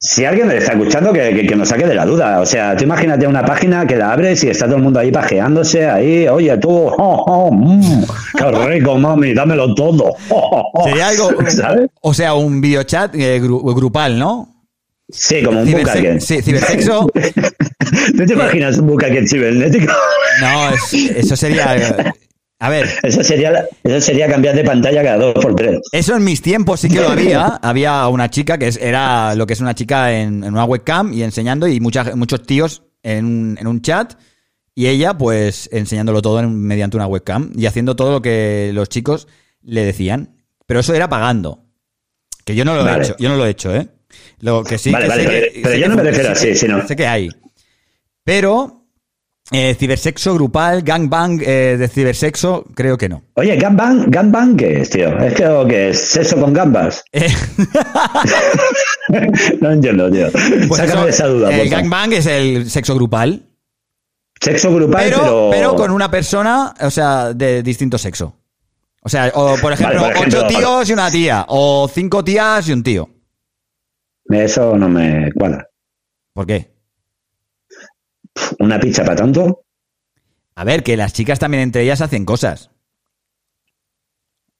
si 0.00 0.24
alguien 0.24 0.48
me 0.48 0.56
está 0.56 0.72
escuchando, 0.72 1.12
que, 1.12 1.30
que- 1.34 1.46
que 1.46 1.56
nos 1.56 1.68
saque 1.68 1.86
de 1.86 1.94
la 1.94 2.04
duda. 2.04 2.40
O 2.40 2.46
sea, 2.46 2.76
tú 2.76 2.82
imagínate 2.84 3.26
una 3.26 3.44
página 3.44 3.86
que 3.86 3.96
la 3.96 4.12
abres 4.12 4.42
y 4.44 4.48
está 4.50 4.66
todo 4.66 4.76
el 4.76 4.82
mundo 4.82 4.98
ahí 5.00 5.10
pajeándose, 5.12 5.86
ahí, 5.88 6.26
oye, 6.28 6.56
tú, 6.58 6.70
oh, 6.98 7.24
oh, 7.26 7.50
mm, 7.52 8.04
qué 8.36 8.50
rico, 8.66 8.98
mami, 8.98 9.32
dámelo 9.34 9.74
todo. 9.74 10.12
Oh, 10.30 10.72
Sería 10.84 11.08
algo. 11.08 11.30
¿Sabes? 11.48 11.88
O 12.02 12.12
sea, 12.12 12.34
un 12.34 12.60
videochat 12.60 13.14
eh, 13.14 13.40
gru- 13.40 13.74
grupal, 13.74 14.18
¿no? 14.18 14.54
Sí, 15.10 15.42
como 15.42 15.60
un 15.62 15.66
Ciberse- 15.66 16.20
sí, 16.20 16.42
cibersexo. 16.42 17.08
¿No 18.14 18.26
te 18.26 18.32
imaginas 18.34 18.76
un 18.78 18.88
bucaque 18.88 19.26
cibernético? 19.26 19.92
No, 20.42 20.68
es- 20.74 20.92
eso 20.92 21.34
sería. 21.36 22.12
A 22.60 22.68
ver, 22.70 22.88
Eso 23.04 23.22
sería, 23.22 23.66
eso 23.84 24.00
sería 24.00 24.26
cambiar 24.28 24.56
de 24.56 24.64
pantalla 24.64 25.02
cada 25.04 25.16
dos 25.18 25.34
por 25.34 25.54
tres. 25.54 25.78
eso 25.92 26.16
en 26.16 26.24
mis 26.24 26.42
tiempos 26.42 26.80
sí 26.80 26.88
que 26.88 27.00
lo 27.00 27.10
había. 27.10 27.46
Había 27.62 28.08
una 28.08 28.28
chica 28.30 28.58
que 28.58 28.68
era 28.80 29.36
lo 29.36 29.46
que 29.46 29.52
es 29.52 29.60
una 29.60 29.74
chica 29.76 30.12
en, 30.12 30.42
en 30.42 30.52
una 30.52 30.64
webcam 30.64 31.12
y 31.12 31.22
enseñando, 31.22 31.68
y 31.68 31.78
mucha- 31.78 32.16
muchos 32.16 32.42
tíos 32.42 32.82
en 33.04 33.24
un, 33.26 33.58
en 33.60 33.66
un 33.68 33.80
chat, 33.80 34.14
y 34.74 34.88
ella, 34.88 35.16
pues, 35.16 35.68
enseñándolo 35.72 36.20
todo 36.20 36.40
en- 36.40 36.60
mediante 36.60 36.96
una 36.96 37.06
webcam 37.06 37.52
y 37.54 37.66
haciendo 37.66 37.94
todo 37.94 38.10
lo 38.10 38.22
que 38.22 38.72
los 38.74 38.88
chicos 38.88 39.28
le 39.62 39.84
decían. 39.84 40.36
Pero 40.66 40.80
eso 40.80 40.94
era 40.94 41.08
pagando. 41.08 41.64
Que 42.44 42.56
yo 42.56 42.64
no 42.64 42.74
lo 42.74 42.88
he 42.88 42.98
hecho, 43.02 43.14
yo 43.20 43.28
no 43.28 43.36
lo 43.36 43.46
he 43.46 43.50
hecho, 43.50 43.72
¿eh? 43.74 43.86
Lo 44.40 44.64
que 44.64 44.78
sí 44.78 44.90
Vale, 44.90 45.04
que 45.04 45.08
vale, 45.10 45.22
sé 45.22 45.28
pero- 45.28 45.52
que- 45.52 45.60
pero 45.62 45.74
sé 45.74 45.78
yo 45.78 45.82
que 45.84 45.88
no 45.90 45.96
me 45.96 46.02
refiero 46.02 46.30
así, 46.30 46.54
sino- 46.56 46.86
Sé 46.88 46.96
que 46.96 47.06
hay. 47.06 47.28
Pero 48.24 48.77
eh, 49.50 49.74
cibersexo 49.78 50.34
grupal, 50.34 50.82
gangbang 50.82 51.40
eh, 51.42 51.76
de 51.78 51.88
cibersexo, 51.88 52.64
creo 52.74 52.96
que 52.98 53.08
no. 53.08 53.22
Oye, 53.34 53.56
gangbang, 53.56 54.10
gangbang, 54.10 54.56
¿qué 54.56 54.80
es, 54.82 54.90
tío? 54.90 55.18
¿Es 55.18 55.34
que, 55.34 55.46
o 55.46 55.66
qué 55.66 55.90
es? 55.90 55.98
¿Sexo 56.00 56.38
con 56.40 56.52
gambas? 56.52 57.02
Eh, 57.12 57.28
no 59.62 59.70
entiendo, 59.72 60.10
tío. 60.10 60.26
pues 60.68 60.80
Sácame 60.80 61.00
eso, 61.00 61.08
esa 61.08 61.26
duda, 61.28 61.50
el 61.50 61.60
porfa. 61.60 61.76
gangbang 61.76 62.12
es 62.12 62.26
el 62.26 62.68
sexo 62.70 62.94
grupal, 62.94 63.42
Sexo 64.40 64.72
grupal, 64.74 65.04
pero, 65.04 65.18
pero... 65.18 65.48
pero 65.50 65.74
con 65.74 65.90
una 65.90 66.10
persona, 66.10 66.74
o 66.80 66.90
sea, 66.90 67.32
de 67.32 67.62
distinto 67.62 67.96
sexo. 67.98 68.36
O 69.02 69.08
sea, 69.08 69.32
o 69.34 69.56
por 69.56 69.72
ejemplo, 69.72 70.02
por 70.02 70.10
ejemplo, 70.12 70.40
ocho 70.40 70.46
tíos 70.46 70.90
y 70.90 70.92
una 70.92 71.10
tía, 71.10 71.44
o 71.48 71.88
cinco 71.92 72.22
tías 72.22 72.68
y 72.68 72.72
un 72.72 72.82
tío. 72.82 73.08
Eso 74.30 74.76
no 74.76 74.88
me 74.88 75.32
cuadra. 75.32 75.66
¿Por 76.34 76.46
qué? 76.46 76.70
¿Una 78.58 78.78
pizza 78.80 79.04
para 79.04 79.16
tanto? 79.16 79.62
A 80.54 80.64
ver, 80.64 80.82
que 80.82 80.96
las 80.96 81.12
chicas 81.12 81.38
también 81.38 81.62
entre 81.62 81.82
ellas 81.82 82.00
hacen 82.00 82.24
cosas. 82.24 82.70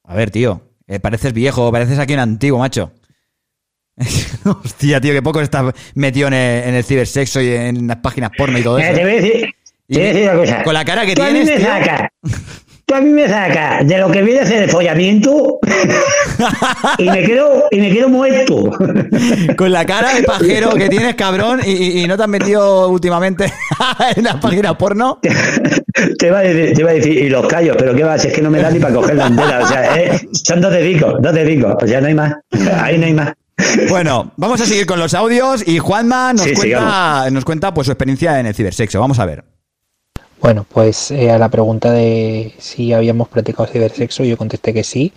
A 0.05 0.15
ver, 0.15 0.31
tío, 0.31 0.63
eh, 0.87 1.01
pareces 1.01 1.33
viejo, 1.33 1.71
pareces 1.73 1.99
aquí 1.99 2.15
un 2.15 2.21
antiguo, 2.21 2.59
macho. 2.59 2.93
Hostia, 4.45 5.01
tío, 5.01 5.13
que 5.13 5.23
poco 5.23 5.41
estás 5.41 5.75
metido 5.95 6.29
en 6.29 6.35
el, 6.35 6.69
en 6.69 6.75
el 6.77 6.85
cibersexo 6.85 7.41
y 7.41 7.49
en 7.51 7.87
las 7.89 7.97
páginas 7.99 8.31
porno 8.39 8.59
y 8.59 8.63
todo 8.63 8.77
Mira, 8.77 8.91
eso. 8.91 8.97
te 8.99 9.05
voy 9.05 9.13
a 9.13 9.17
decir, 9.17 9.55
te 9.89 9.99
voy 9.99 10.03
a 10.03 10.07
decir 10.13 10.23
una 10.31 10.39
cosa. 10.39 10.63
Con 10.63 10.75
la 10.75 10.85
cara 10.85 11.05
que 11.07 11.15
Tú 11.15 11.23
a 11.23 11.27
mí 11.27 11.33
tienes, 11.33 11.49
me 11.51 11.57
tío. 11.57 11.67
sacas. 11.67 12.09
Tú 12.89 12.95
a 12.95 13.03
mí 13.03 13.11
me 13.11 13.29
sacas 13.29 13.87
de 13.87 13.99
lo 13.99 14.11
que 14.11 14.23
viene 14.23 14.41
a 14.41 14.47
ser 14.47 14.63
el 14.63 14.71
follamiento 14.71 15.59
y 16.97 17.05
me 17.05 17.23
quedo, 17.23 17.65
y 17.71 17.81
me 17.81 17.93
quedo 17.93 18.09
muerto. 18.09 18.71
Con 19.59 19.73
la 19.73 19.85
cara 19.85 20.15
de 20.15 20.23
pajero 20.23 20.71
que 20.71 20.89
tienes, 20.89 21.15
cabrón, 21.15 21.61
y, 21.67 22.07
no 22.09 22.17
te 22.17 22.23
has 22.23 22.29
metido 22.31 22.89
últimamente 22.89 23.53
en 24.17 24.25
las 24.25 24.37
páginas 24.37 24.77
porno. 24.77 25.19
te, 25.21 26.29
iba 26.29 26.39
a 26.39 26.43
decir, 26.43 26.75
te 26.75 26.81
iba 26.81 26.91
a 26.91 26.95
decir, 26.95 27.13
y 27.13 27.29
los 27.29 27.47
callos, 27.47 27.77
pero 27.79 27.95
qué 27.95 28.05
va, 28.05 28.17
si 28.17 28.29
es 28.29 28.33
que 28.33 28.41
no 28.41 28.49
me 28.49 28.63
da 28.63 28.71
ni 28.71 28.79
para 28.79 28.95
coger 28.95 29.17
la 29.17 29.27
entera. 29.27 29.65
O 29.65 29.69
sea, 29.69 30.01
eh, 30.01 30.27
son 30.33 30.63
dos 30.63 30.73
dedicos, 30.73 31.17
dos 31.21 31.35
dedicos. 31.35 31.75
O 31.83 31.87
sea, 31.87 32.01
no 32.01 32.07
hay 32.07 32.15
más. 32.15 32.37
Ahí 32.81 32.97
no 32.97 33.05
hay 33.05 33.13
más. 33.13 33.35
Bueno, 33.91 34.33
vamos 34.39 34.63
a 34.63 34.65
seguir 34.65 34.87
con 34.87 34.99
los 34.99 35.13
audios 35.13 35.63
y 35.69 35.79
Juanma 35.79 36.33
nos 36.33 36.47
Sí, 36.47 36.55
cuenta, 36.55 37.29
nos 37.31 37.45
cuenta 37.45 37.75
pues 37.75 37.85
su 37.85 37.93
experiencia 37.93 38.41
en 38.41 38.47
el 38.47 38.55
cibersexo. 38.55 38.99
Vamos 38.99 39.19
a 39.19 39.27
ver. 39.27 39.45
Bueno, 40.41 40.65
pues 40.69 41.11
eh, 41.11 41.31
a 41.31 41.39
la 41.39 41.49
pregunta 41.49 41.91
de 41.93 42.55
si 42.59 42.93
habíamos 42.93 43.29
practicado 43.29 43.67
cibersexo, 43.69 44.25
yo 44.25 44.37
contesté 44.37 44.73
que 44.73 44.85
sí. 44.85 45.13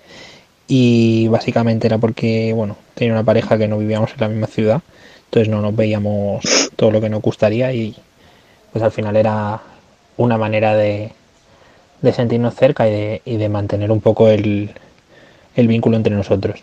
Y 0.68 1.28
básicamente 1.30 1.88
era 1.88 1.98
porque, 2.00 2.54
bueno, 2.54 2.78
tenía 2.96 3.14
una 3.14 3.24
pareja 3.24 3.58
que 3.58 3.68
no 3.68 3.78
vivíamos 3.78 4.12
en 4.14 4.22
la 4.22 4.30
misma 4.30 4.48
ciudad, 4.48 4.82
entonces 5.26 5.50
no 5.50 5.62
nos 5.62 5.76
veíamos 5.76 6.72
todo 6.78 6.92
lo 6.92 7.02
que 7.02 7.10
nos 7.10 7.22
gustaría 7.22 7.74
y 7.74 7.96
pues 8.74 8.84
al 8.84 8.92
final 8.92 9.16
era 9.18 9.62
una 10.18 10.38
manera 10.38 10.76
de, 10.76 11.12
de 12.02 12.14
sentirnos 12.14 12.56
cerca 12.56 12.88
y 12.88 12.92
de, 12.92 13.22
y 13.26 13.38
de 13.38 13.50
mantener 13.50 13.92
un 13.92 14.02
poco 14.02 14.30
el, 14.30 14.72
el 15.56 15.68
vínculo 15.68 15.98
entre 15.98 16.16
nosotros. 16.16 16.62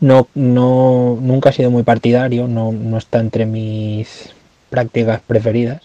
No, 0.00 0.26
no, 0.34 1.16
nunca 1.20 1.50
he 1.50 1.52
sido 1.52 1.70
muy 1.70 1.84
partidario, 1.84 2.48
no, 2.48 2.72
no 2.72 2.98
está 2.98 3.20
entre 3.20 3.46
mis 3.46 4.30
prácticas 4.68 5.20
preferidas, 5.20 5.82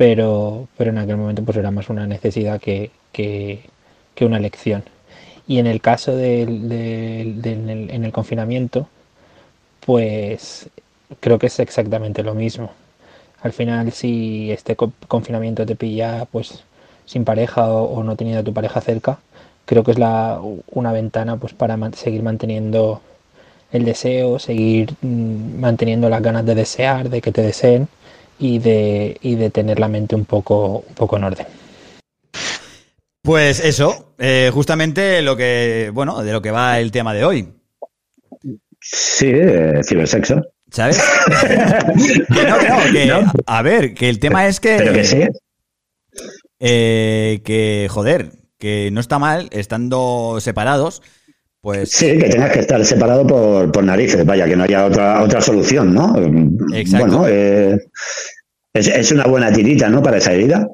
pero, 0.00 0.66
pero 0.78 0.90
en 0.92 0.98
aquel 0.98 1.18
momento 1.18 1.42
pues 1.44 1.58
era 1.58 1.70
más 1.70 1.90
una 1.90 2.06
necesidad 2.06 2.58
que, 2.58 2.90
que, 3.12 3.68
una 4.22 4.38
elección. 4.38 4.82
Y 5.46 5.58
en 5.58 5.66
el 5.66 5.80
caso 5.82 6.16
del, 6.16 6.68
del- 6.68 7.40
en, 7.46 7.68
el, 7.70 7.90
en 7.90 8.04
el 8.04 8.12
confinamiento, 8.12 8.88
pues 9.86 10.68
creo 11.20 11.38
que 11.38 11.46
es 11.48 11.60
exactamente 11.60 12.22
lo 12.22 12.34
mismo. 12.34 12.72
Al 13.42 13.52
final, 13.52 13.92
si 13.92 14.52
este 14.52 14.76
co- 14.76 14.92
confinamiento 15.08 15.66
te 15.66 15.76
pilla 15.76 16.26
pues 16.32 16.64
sin 17.06 17.24
pareja 17.24 17.72
o, 17.72 18.04
no 18.04 18.16
teniendo 18.16 18.40
a 18.42 18.44
tu 18.44 18.54
pareja 18.54 18.80
cerca, 18.80 19.18
creo 19.66 19.84
que 19.84 19.92
es 19.92 19.98
la, 19.98 20.40
una 20.72 20.92
ventana 20.92 21.36
pues 21.38 21.54
para 21.54 21.78
seguir 21.92 22.22
manteniendo 22.22 23.02
el 23.72 23.84
deseo, 23.84 24.38
seguir 24.38 24.94
mm, 25.02 25.60
manteniendo 25.60 26.08
las 26.08 26.22
ganas 26.22 26.44
de 26.46 26.54
desear, 26.54 27.08
de 27.10 27.20
que 27.20 27.32
te 27.32 27.42
deseen 27.42 27.88
y 28.40 28.58
de, 28.58 29.16
y 29.20 29.36
de 29.36 29.50
tener 29.50 29.78
la 29.78 29.86
mente 29.86 30.16
un 30.16 30.24
poco, 30.24 30.84
un 30.88 30.94
poco 30.94 31.16
en 31.16 31.24
orden. 31.24 31.46
Pues 33.22 33.60
eso, 33.60 34.14
eh, 34.18 34.50
justamente 34.52 35.20
lo 35.20 35.36
que, 35.36 35.90
bueno, 35.92 36.22
de 36.24 36.32
lo 36.32 36.40
que 36.40 36.50
va 36.50 36.80
el 36.80 36.90
tema 36.90 37.12
de 37.12 37.24
hoy. 37.24 37.52
Sí, 38.80 39.30
eh, 39.30 39.82
cibersexo. 39.86 40.42
¿Sabes? 40.70 41.02
que 42.32 42.44
no, 42.44 42.58
que 42.58 42.68
no, 42.68 42.92
que, 42.92 43.06
No. 43.06 43.32
A 43.46 43.62
ver, 43.62 43.92
que 43.92 44.08
el 44.08 44.18
tema 44.18 44.46
es 44.46 44.58
que. 44.58 44.76
Pero 44.78 44.92
que 44.94 45.04
sí. 45.04 45.22
eh, 46.60 47.42
que, 47.44 47.88
joder, 47.90 48.30
que 48.56 48.90
no 48.90 49.00
está 49.00 49.18
mal 49.18 49.48
estando 49.52 50.38
separados. 50.40 51.02
Pues. 51.60 51.90
Sí, 51.90 52.16
que 52.16 52.30
tengas 52.30 52.52
que 52.52 52.60
estar 52.60 52.82
separado 52.86 53.26
por, 53.26 53.70
por 53.70 53.84
narices, 53.84 54.24
vaya, 54.24 54.46
que 54.46 54.56
no 54.56 54.64
haya 54.64 54.86
otra, 54.86 55.22
otra 55.22 55.42
solución, 55.42 55.92
¿no? 55.92 56.14
Exacto. 56.74 57.18
Bueno, 57.18 57.28
eh, 57.28 57.78
es, 58.74 58.88
es 58.88 59.12
una 59.12 59.24
buena 59.24 59.52
tirita, 59.52 59.88
¿no? 59.88 60.02
Para 60.02 60.18
esa 60.18 60.32
herida. 60.32 60.68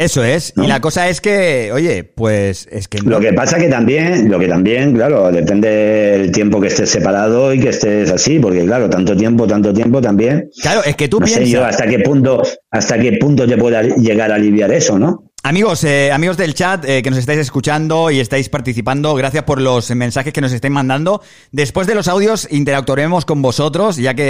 Eso 0.00 0.24
es. 0.24 0.54
Y 0.56 0.66
la 0.66 0.80
cosa 0.80 1.10
es 1.10 1.20
que, 1.20 1.70
oye, 1.74 2.04
pues 2.04 2.66
es 2.72 2.88
que 2.88 3.02
no. 3.02 3.10
Lo 3.10 3.20
que 3.20 3.34
pasa 3.34 3.58
que 3.58 3.68
también, 3.68 4.30
lo 4.30 4.38
que 4.38 4.48
también, 4.48 4.94
claro, 4.94 5.30
depende 5.30 5.68
del 5.68 6.32
tiempo 6.32 6.58
que 6.58 6.68
estés 6.68 6.88
separado 6.88 7.52
y 7.52 7.60
que 7.60 7.68
estés 7.68 8.10
así, 8.10 8.38
porque 8.38 8.64
claro, 8.64 8.88
tanto 8.88 9.14
tiempo, 9.14 9.46
tanto 9.46 9.74
tiempo 9.74 10.00
también. 10.00 10.48
Claro, 10.62 10.82
es 10.86 10.96
que 10.96 11.08
tú 11.08 11.20
no 11.20 11.26
sé 11.26 11.40
yo 11.40 11.60
piensas. 11.60 11.68
hasta 11.68 11.86
qué 11.86 11.98
punto, 11.98 12.42
hasta 12.70 12.98
qué 12.98 13.18
punto 13.20 13.46
te 13.46 13.58
pueda 13.58 13.82
llegar 13.82 14.32
a 14.32 14.36
aliviar 14.36 14.72
eso, 14.72 14.98
¿no? 14.98 15.29
Amigos, 15.42 15.84
eh, 15.84 16.12
amigos 16.12 16.36
del 16.36 16.52
chat 16.52 16.84
eh, 16.84 17.02
que 17.02 17.08
nos 17.08 17.18
estáis 17.18 17.38
escuchando 17.38 18.10
y 18.10 18.20
estáis 18.20 18.50
participando, 18.50 19.14
gracias 19.14 19.44
por 19.44 19.58
los 19.58 19.90
mensajes 19.92 20.34
que 20.34 20.42
nos 20.42 20.52
estáis 20.52 20.70
mandando. 20.70 21.22
Después 21.50 21.86
de 21.86 21.94
los 21.94 22.08
audios 22.08 22.46
interactuaremos 22.50 23.24
con 23.24 23.40
vosotros, 23.40 23.96
ya 23.96 24.12
que 24.12 24.22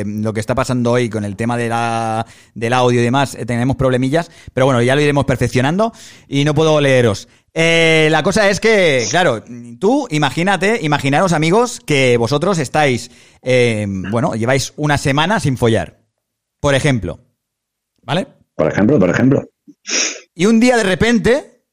eh, 0.00 0.04
lo 0.06 0.32
que 0.32 0.38
está 0.38 0.54
pasando 0.54 0.92
hoy 0.92 1.10
con 1.10 1.24
el 1.24 1.34
tema 1.34 1.56
de 1.56 1.68
la, 1.68 2.24
del 2.54 2.72
audio 2.72 3.00
y 3.00 3.02
demás, 3.02 3.36
tenemos 3.48 3.74
problemillas, 3.74 4.30
pero 4.54 4.66
bueno, 4.66 4.80
ya 4.80 4.94
lo 4.94 5.00
iremos 5.00 5.24
perfeccionando 5.24 5.92
y 6.28 6.44
no 6.44 6.54
puedo 6.54 6.80
leeros. 6.80 7.26
La 7.52 8.22
cosa 8.22 8.48
es 8.48 8.60
que, 8.60 9.08
claro, 9.10 9.42
tú 9.80 10.06
imagínate, 10.08 10.78
imaginaros 10.82 11.32
amigos 11.32 11.80
que 11.84 12.16
vosotros 12.16 12.60
estáis, 12.60 13.10
eh, 13.42 13.86
bueno, 13.88 14.36
lleváis 14.36 14.72
una 14.76 14.98
semana 14.98 15.40
sin 15.40 15.56
follar, 15.56 15.98
por 16.60 16.76
ejemplo, 16.76 17.18
¿vale? 18.02 18.28
Por 18.54 18.68
ejemplo, 18.68 19.00
por 19.00 19.10
ejemplo. 19.10 19.48
Y 20.34 20.46
un 20.46 20.60
día 20.60 20.76
de 20.76 20.82
repente, 20.84 21.64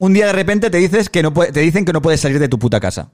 un 0.00 0.12
día 0.14 0.26
de 0.26 0.32
repente 0.32 0.70
te 0.70 0.78
dices 0.78 1.08
que 1.08 1.22
no 1.22 1.32
te 1.32 1.60
dicen 1.60 1.84
que 1.84 1.92
no 1.92 2.02
puedes 2.02 2.20
salir 2.20 2.38
de 2.38 2.48
tu 2.48 2.58
puta 2.58 2.80
casa. 2.80 3.12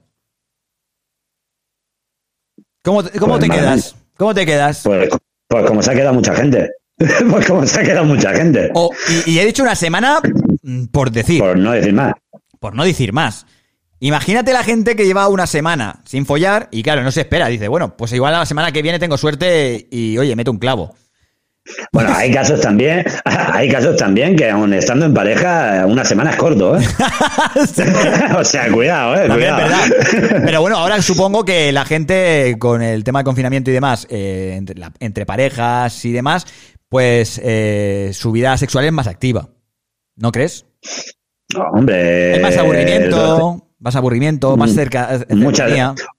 ¿Cómo, 2.83 3.03
te- 3.03 3.17
cómo 3.19 3.37
Pues 3.37 3.49
te 3.49 3.55
quedas? 3.55 3.95
¿Cómo 4.17 4.33
te 4.33 4.45
quedas? 4.45 4.81
Pues, 4.83 5.09
pues 5.47 5.65
como 5.65 5.81
se 5.81 5.91
ha 5.91 5.95
quedado 5.95 6.13
mucha 6.13 6.35
gente. 6.35 6.69
pues 6.97 7.45
como 7.47 7.65
se 7.65 7.79
ha 7.79 7.83
quedado 7.83 8.05
mucha 8.05 8.33
gente. 8.33 8.69
O- 8.73 8.91
y, 9.25 9.31
y 9.31 9.39
he 9.39 9.45
dicho 9.45 9.63
una 9.63 9.75
semana 9.75 10.19
mm, 10.61 10.85
por 10.87 11.11
decir, 11.11 11.39
Por 11.41 11.57
no 11.57 11.71
decir 11.71 11.93
más. 11.93 12.13
por 12.59 12.75
no 12.75 12.83
decir 12.85 13.11
más. 13.13 13.45
Imagínate 13.99 14.53
la 14.53 14.63
gente 14.63 14.95
que 14.95 15.05
lleva 15.05 15.27
una 15.29 15.47
semana 15.47 16.01
sin 16.05 16.25
follar 16.25 16.67
y 16.71 16.83
claro, 16.83 17.01
no 17.01 17.11
se 17.11 17.21
espera. 17.21 17.47
Dice, 17.47 17.67
bueno, 17.67 17.95
pues 17.97 18.11
igual 18.13 18.35
a 18.35 18.39
la 18.39 18.45
semana 18.45 18.71
que 18.71 18.81
viene 18.81 18.99
tengo 18.99 19.17
suerte 19.17 19.87
y 19.89 20.17
oye, 20.17 20.35
meto 20.35 20.51
un 20.51 20.59
clavo. 20.59 20.93
Bueno, 21.91 22.11
hay 22.13 22.31
casos 22.31 22.61
también, 22.61 23.03
hay 23.25 23.69
casos 23.69 23.95
también 23.97 24.35
que 24.35 24.49
aun 24.49 24.73
estando 24.73 25.05
en 25.05 25.13
pareja, 25.13 25.85
una 25.87 26.05
semana 26.05 26.31
es 26.31 26.35
corto, 26.35 26.77
¿eh? 26.77 26.83
o 28.37 28.43
sea, 28.43 28.71
cuidado, 28.71 29.15
¿eh? 29.15 29.27
También 29.27 29.53
es 29.55 29.61
cuidado. 29.63 29.81
verdad. 30.21 30.41
Pero 30.45 30.61
bueno, 30.61 30.77
ahora 30.77 31.01
supongo 31.01 31.43
que 31.43 31.71
la 31.71 31.85
gente 31.85 32.55
con 32.59 32.81
el 32.81 33.03
tema 33.03 33.19
de 33.19 33.25
confinamiento 33.25 33.71
y 33.71 33.73
demás, 33.73 34.07
eh, 34.09 34.53
entre, 34.55 34.77
la- 34.79 34.91
entre 34.99 35.25
parejas 35.25 36.05
y 36.05 36.11
demás, 36.11 36.45
pues 36.89 37.41
eh, 37.43 38.11
su 38.13 38.31
vida 38.31 38.55
sexual 38.57 38.85
es 38.85 38.91
más 38.93 39.07
activa. 39.07 39.49
¿No 40.17 40.31
crees? 40.31 40.65
No, 41.55 41.63
hombre. 41.73 42.35
Hay 42.35 42.41
más 42.41 42.55
eh, 42.55 42.59
aburrimiento, 42.59 43.67
más 43.79 43.95
aburrimiento, 43.95 44.55
más 44.57 44.71
Mm, 44.71 44.75
cerca, 44.75 45.15
eh, 45.15 45.35
muchas 45.35 45.71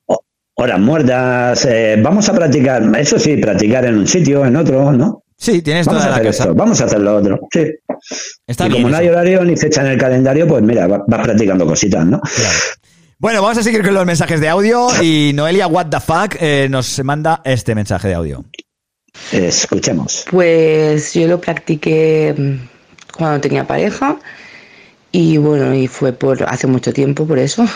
ho- 0.07 0.23
horas 0.55 0.81
muertas. 0.81 1.65
eh, 1.67 1.97
vamos 2.03 2.29
a 2.29 2.35
practicar, 2.35 2.83
eso 2.99 3.19
sí, 3.19 3.37
practicar 3.37 3.85
en 3.87 3.99
un 3.99 4.07
sitio, 4.07 4.45
en 4.45 4.57
otro, 4.57 4.93
¿no? 4.93 5.23
Sí, 5.39 5.61
tienes 5.63 5.87
Vamos 5.87 6.03
toda 6.03 6.07
a 6.07 6.11
la 6.11 6.17
hacer 6.17 6.27
casa. 6.33 6.43
esto, 6.45 6.55
vamos 6.55 6.81
a 6.81 6.85
hacer 6.85 7.01
lo 7.01 7.17
otro. 7.17 7.41
Sí. 7.53 7.65
Está 8.47 8.67
y 8.67 8.69
bien 8.71 8.83
como 8.83 8.91
no 8.93 8.97
eso. 8.97 9.03
hay 9.03 9.09
horario 9.11 9.45
ni 9.45 9.57
fecha 9.57 9.83
en 9.83 9.89
el 9.89 9.99
calendario, 9.99 10.49
pues 10.49 10.63
mira, 10.63 10.87
va- 10.87 11.05
vas 11.07 11.23
practicando 11.25 11.67
cositas, 11.67 12.07
¿no? 12.07 12.21
Bueno, 13.19 13.43
vamos 13.43 13.59
a 13.59 13.63
seguir 13.63 13.83
con 13.83 13.95
los 13.95 14.07
mensajes 14.07 14.41
de 14.41 14.49
audio 14.49 14.89
y 15.03 15.33
Noelia 15.35 15.67
What 15.67 15.87
the 15.87 16.01
fuck 16.01 16.37
eh, 16.41 16.69
nos 16.71 17.03
manda 17.05 17.41
este 17.45 17.75
mensaje 17.75 18.09
de 18.09 18.15
audio. 18.15 18.45
Escuchemos. 19.33 20.25
Pues 20.31 21.15
yo 21.15 21.27
lo 21.27 21.41
practiqué 21.41 22.35
mm, 22.37 23.17
cuando 23.17 23.41
tenía 23.41 23.67
pareja 23.67 24.17
y 25.13 25.37
bueno, 25.39 25.75
y 25.75 25.87
fue 25.87 26.13
por 26.13 26.43
hace 26.45 26.67
mucho 26.67 26.93
tiempo 26.93 27.27
por 27.27 27.39
eso. 27.39 27.67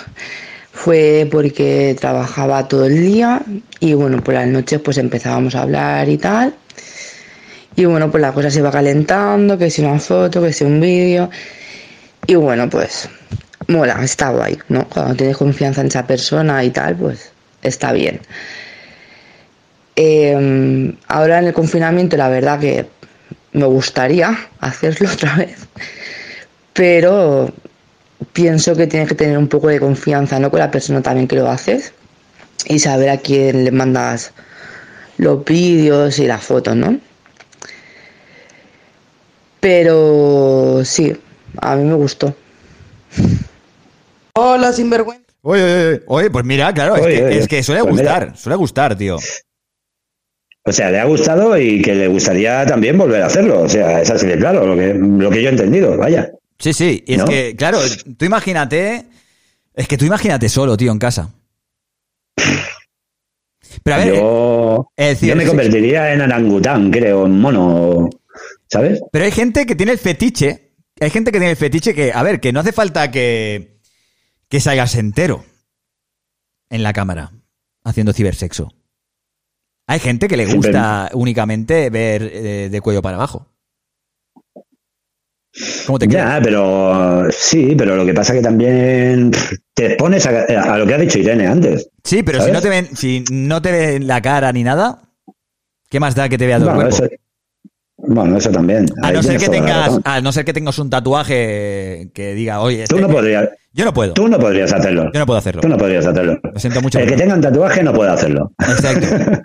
Fue 0.72 1.28
porque 1.30 1.96
trabajaba 1.98 2.68
todo 2.68 2.86
el 2.86 3.00
día 3.02 3.42
y 3.80 3.94
bueno, 3.94 4.22
por 4.22 4.34
las 4.34 4.46
noches 4.46 4.80
pues 4.80 4.98
empezábamos 4.98 5.54
a 5.54 5.62
hablar 5.62 6.08
y 6.08 6.16
tal. 6.18 6.54
Y 7.80 7.86
bueno, 7.86 8.10
pues 8.10 8.20
la 8.20 8.34
cosa 8.34 8.50
se 8.50 8.58
iba 8.58 8.70
calentando, 8.70 9.56
que 9.56 9.70
si 9.70 9.80
una 9.80 9.98
foto, 9.98 10.42
que 10.42 10.52
si 10.52 10.64
un 10.64 10.82
vídeo. 10.82 11.30
Y 12.26 12.34
bueno, 12.34 12.68
pues 12.68 13.08
mola, 13.68 13.98
está 14.04 14.28
guay, 14.28 14.58
¿no? 14.68 14.86
Cuando 14.86 15.14
tienes 15.14 15.38
confianza 15.38 15.80
en 15.80 15.86
esa 15.86 16.06
persona 16.06 16.62
y 16.62 16.68
tal, 16.68 16.96
pues 16.96 17.32
está 17.62 17.92
bien. 17.92 18.20
Eh, 19.96 20.94
ahora 21.08 21.38
en 21.38 21.46
el 21.46 21.54
confinamiento 21.54 22.18
la 22.18 22.28
verdad 22.28 22.60
que 22.60 22.86
me 23.52 23.64
gustaría 23.64 24.36
hacerlo 24.60 25.08
otra 25.10 25.36
vez, 25.36 25.56
pero 26.74 27.50
pienso 28.34 28.76
que 28.76 28.88
tienes 28.88 29.08
que 29.08 29.14
tener 29.14 29.38
un 29.38 29.48
poco 29.48 29.68
de 29.68 29.80
confianza 29.80 30.38
¿no? 30.38 30.50
con 30.50 30.60
la 30.60 30.70
persona 30.70 31.00
también 31.00 31.26
que 31.26 31.36
lo 31.36 31.48
haces 31.50 31.94
y 32.66 32.78
saber 32.78 33.08
a 33.08 33.16
quién 33.16 33.64
le 33.64 33.70
mandas 33.70 34.32
los 35.16 35.42
vídeos 35.46 36.18
y 36.18 36.26
las 36.26 36.42
fotos, 36.44 36.76
¿no? 36.76 37.09
Pero 39.60 40.82
sí, 40.84 41.14
a 41.58 41.76
mí 41.76 41.84
me 41.84 41.94
gustó. 41.94 42.34
Hola, 44.34 44.72
sinvergüenza. 44.72 45.24
Oye, 45.42 45.62
oye, 45.62 45.74
oye, 45.74 46.02
oye, 46.06 46.30
pues 46.30 46.44
mira, 46.44 46.72
claro, 46.72 46.96
es, 46.96 47.06
que, 47.06 47.24
oye. 47.24 47.38
es 47.38 47.48
que 47.48 47.62
suele 47.62 47.82
Pues 47.82 47.94
mira. 47.94 48.12
gustar, 48.12 48.36
suele 48.36 48.56
gustar, 48.56 48.96
tío. 48.96 49.16
O 50.64 50.72
sea, 50.72 50.90
le 50.90 51.00
ha 51.00 51.04
gustado 51.04 51.58
y 51.58 51.80
que 51.80 51.94
le 51.94 52.08
gustaría 52.08 52.64
también 52.66 52.96
volver 52.98 53.22
a 53.22 53.26
hacerlo. 53.26 53.62
O 53.62 53.68
sea, 53.68 54.00
es 54.02 54.10
así 54.10 54.26
de 54.26 54.38
claro, 54.38 54.66
lo 54.66 54.76
que, 54.76 54.94
lo 54.94 55.30
que 55.30 55.42
yo 55.42 55.48
he 55.48 55.52
entendido, 55.52 55.96
vaya. 55.96 56.30
Sí, 56.58 56.74
sí, 56.74 57.02
y 57.06 57.14
es 57.14 57.18
¿No? 57.18 57.24
que, 57.24 57.56
claro, 57.56 57.78
tú 58.18 58.24
imagínate, 58.26 59.06
es 59.74 59.88
que 59.88 59.96
tú 59.96 60.04
imagínate 60.04 60.48
solo, 60.50 60.76
tío, 60.76 60.92
en 60.92 60.98
casa. 60.98 61.30
Pero 63.82 63.96
a 63.96 63.98
ver, 63.98 64.14
yo, 64.14 64.92
eh, 64.96 65.02
es 65.12 65.20
decir, 65.20 65.28
yo 65.30 65.36
me 65.36 65.42
sí, 65.42 65.48
convertiría 65.48 66.12
en 66.12 66.20
orangután, 66.20 66.90
creo, 66.90 67.24
en 67.24 67.40
mono, 67.40 68.10
¿sabes? 68.70 69.00
pero 69.12 69.24
hay 69.24 69.30
gente 69.32 69.66
que 69.66 69.74
tiene 69.74 69.92
el 69.92 69.98
fetiche, 69.98 70.76
hay 71.00 71.10
gente 71.10 71.32
que 71.32 71.38
tiene 71.38 71.52
el 71.52 71.56
fetiche 71.56 71.94
que, 71.94 72.12
a 72.12 72.22
ver, 72.22 72.40
que 72.40 72.52
no 72.52 72.60
hace 72.60 72.72
falta 72.72 73.10
que, 73.10 73.80
que 74.48 74.60
salgas 74.60 74.94
entero 74.94 75.44
en 76.70 76.82
la 76.82 76.92
cámara 76.92 77.32
haciendo 77.84 78.12
cibersexo. 78.12 78.68
Hay 79.86 79.98
gente 79.98 80.28
que 80.28 80.36
le 80.36 80.46
gusta 80.46 81.10
únicamente 81.14 81.90
ver 81.90 82.22
eh, 82.22 82.68
de 82.70 82.80
cuello 82.80 83.02
para 83.02 83.16
abajo. 83.16 83.48
¿Cómo 85.84 85.98
te 85.98 86.06
quedas? 86.06 86.36
Ya, 86.38 86.40
pero 86.40 87.26
sí, 87.32 87.74
pero 87.76 87.96
lo 87.96 88.06
que 88.06 88.14
pasa 88.14 88.32
que 88.34 88.40
también 88.40 89.32
te 89.74 89.86
expones 89.86 90.24
a, 90.26 90.74
a 90.74 90.78
lo 90.78 90.86
que 90.86 90.94
ha 90.94 90.98
dicho 90.98 91.18
Irene 91.18 91.46
antes. 91.48 91.90
Sí, 92.04 92.22
pero 92.22 92.40
si 92.40 92.52
no 92.52 92.60
te 92.60 92.68
ven, 92.68 92.96
si 92.96 93.24
no 93.32 93.60
te 93.60 93.72
ven 93.72 94.06
la 94.06 94.22
cara 94.22 94.52
ni 94.52 94.62
nada, 94.62 95.02
¿qué 95.88 95.98
más 95.98 96.14
da 96.14 96.28
que 96.28 96.38
te 96.38 96.46
vea 96.46 96.58
todo 96.58 96.68
el 96.70 96.74
Bueno, 96.76 96.90
cuerpo? 96.90 97.06
eso, 97.06 97.20
bueno, 98.06 98.36
eso 98.38 98.50
también. 98.50 98.86
A 99.02 99.12
no, 99.12 99.22
ser 99.22 99.38
que 99.38 99.48
tengas, 99.48 99.98
a 100.04 100.20
no 100.20 100.32
ser 100.32 100.44
que 100.44 100.52
tengas 100.52 100.78
un 100.78 100.90
tatuaje 100.90 102.10
que 102.14 102.34
diga, 102.34 102.60
oye, 102.60 102.84
Tú 102.88 102.96
este- 102.96 103.06
no 103.06 103.12
podrías, 103.12 103.48
yo 103.72 103.84
no 103.84 103.92
puedo, 103.94 104.14
tú 104.14 104.26
no 104.28 104.38
podrías 104.38 104.72
hacerlo. 104.72 105.10
yo 105.12 105.20
no 105.20 105.26
puedo 105.26 105.38
hacerlo. 105.38 105.60
Tú 105.60 105.68
no 105.68 105.76
podrías 105.76 106.04
hacerlo. 106.06 106.38
Lo 106.42 106.58
siento 106.58 106.80
mucho. 106.82 106.98
El 106.98 107.08
que 107.08 107.16
tenga 107.16 107.34
un 107.34 107.40
tatuaje 107.40 107.82
no 107.82 107.92
puede 107.92 108.10
hacerlo. 108.10 108.52
Exacto. 108.58 109.06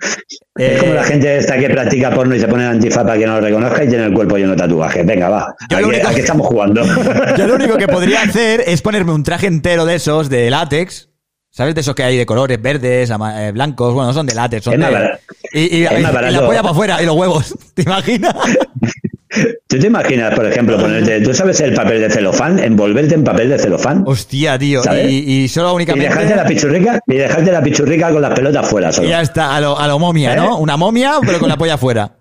Es 0.58 0.80
como 0.80 0.92
Eh, 0.92 0.94
la 0.94 1.04
gente 1.04 1.36
esta 1.36 1.58
que 1.58 1.68
practica 1.68 2.10
porno 2.14 2.34
y 2.34 2.40
se 2.40 2.48
pone 2.48 2.64
antifaz 2.64 3.04
para 3.04 3.18
que 3.18 3.26
no 3.26 3.34
lo 3.34 3.40
reconozca 3.42 3.84
y 3.84 3.88
tiene 3.88 4.06
el 4.06 4.14
cuerpo 4.14 4.38
lleno 4.38 4.52
de 4.52 4.56
tatuajes. 4.56 5.04
Venga, 5.04 5.28
va. 5.28 5.54
Yo 5.68 5.76
¿A 5.76 5.80
lo 5.82 5.88
único- 5.88 6.08
a 6.08 6.14
qué 6.14 6.20
estamos 6.20 6.46
jugando? 6.46 6.82
Yo 7.36 7.46
lo 7.46 7.56
único 7.56 7.76
que 7.76 7.86
podría 7.88 8.22
hacer 8.22 8.62
es 8.66 8.80
ponerme 8.80 9.12
un 9.12 9.22
traje 9.22 9.48
entero 9.48 9.84
de 9.84 9.96
esos, 9.96 10.30
de 10.30 10.48
látex. 10.48 11.10
¿Sabes? 11.56 11.74
De 11.74 11.80
esos 11.80 11.94
que 11.94 12.02
hay 12.02 12.18
de 12.18 12.26
colores 12.26 12.60
verdes, 12.60 13.08
eh, 13.10 13.50
blancos. 13.50 13.94
Bueno, 13.94 14.08
no 14.08 14.12
son 14.12 14.26
de 14.26 14.34
látex, 14.34 14.62
son 14.64 14.74
Es 14.74 14.90
de. 14.90 15.18
Y, 15.54 15.60
y- 15.78 15.84
Es 15.86 15.98
y 16.00 16.02
la 16.02 16.10
polla 16.44 16.60
para 16.60 16.70
afuera 16.72 17.02
y 17.02 17.06
los 17.06 17.16
huevos. 17.16 17.54
¿Te 17.74 17.80
imaginas? 17.80 18.34
¿Tú 19.66 19.78
te 19.78 19.86
imaginas, 19.86 20.34
por 20.34 20.46
ejemplo, 20.46 20.78
ponerte, 20.78 21.20
tú 21.22 21.32
sabes 21.34 21.58
el 21.60 21.72
papel 21.74 22.00
de 22.02 22.10
celofán, 22.10 22.58
envolverte 22.58 23.14
en 23.14 23.24
papel 23.24 23.48
de 23.50 23.58
celofán 23.58 24.02
Hostia, 24.06 24.58
tío. 24.58 24.82
Y, 25.08 25.44
y 25.44 25.48
solo 25.48 25.72
y 25.72 25.76
únicamente. 25.76 26.08
dejarte 26.08 26.36
la 26.36 26.44
pichurrica 26.46 27.00
y 27.06 27.14
dejarte 27.16 27.52
la 27.52 27.62
pichurrica 27.62 28.10
con 28.12 28.20
las 28.22 28.34
pelotas 28.34 28.68
fuera 28.68 28.90
Y 29.02 29.08
ya 29.08 29.20
está, 29.22 29.56
a 29.56 29.60
lo, 29.60 29.78
a 29.78 29.86
lo 29.88 29.98
momia, 29.98 30.34
¿Eh? 30.34 30.36
¿no? 30.36 30.58
Una 30.58 30.76
momia, 30.76 31.14
pero 31.24 31.38
con 31.38 31.48
la 31.48 31.56
polla 31.56 31.74
afuera. 31.74 32.12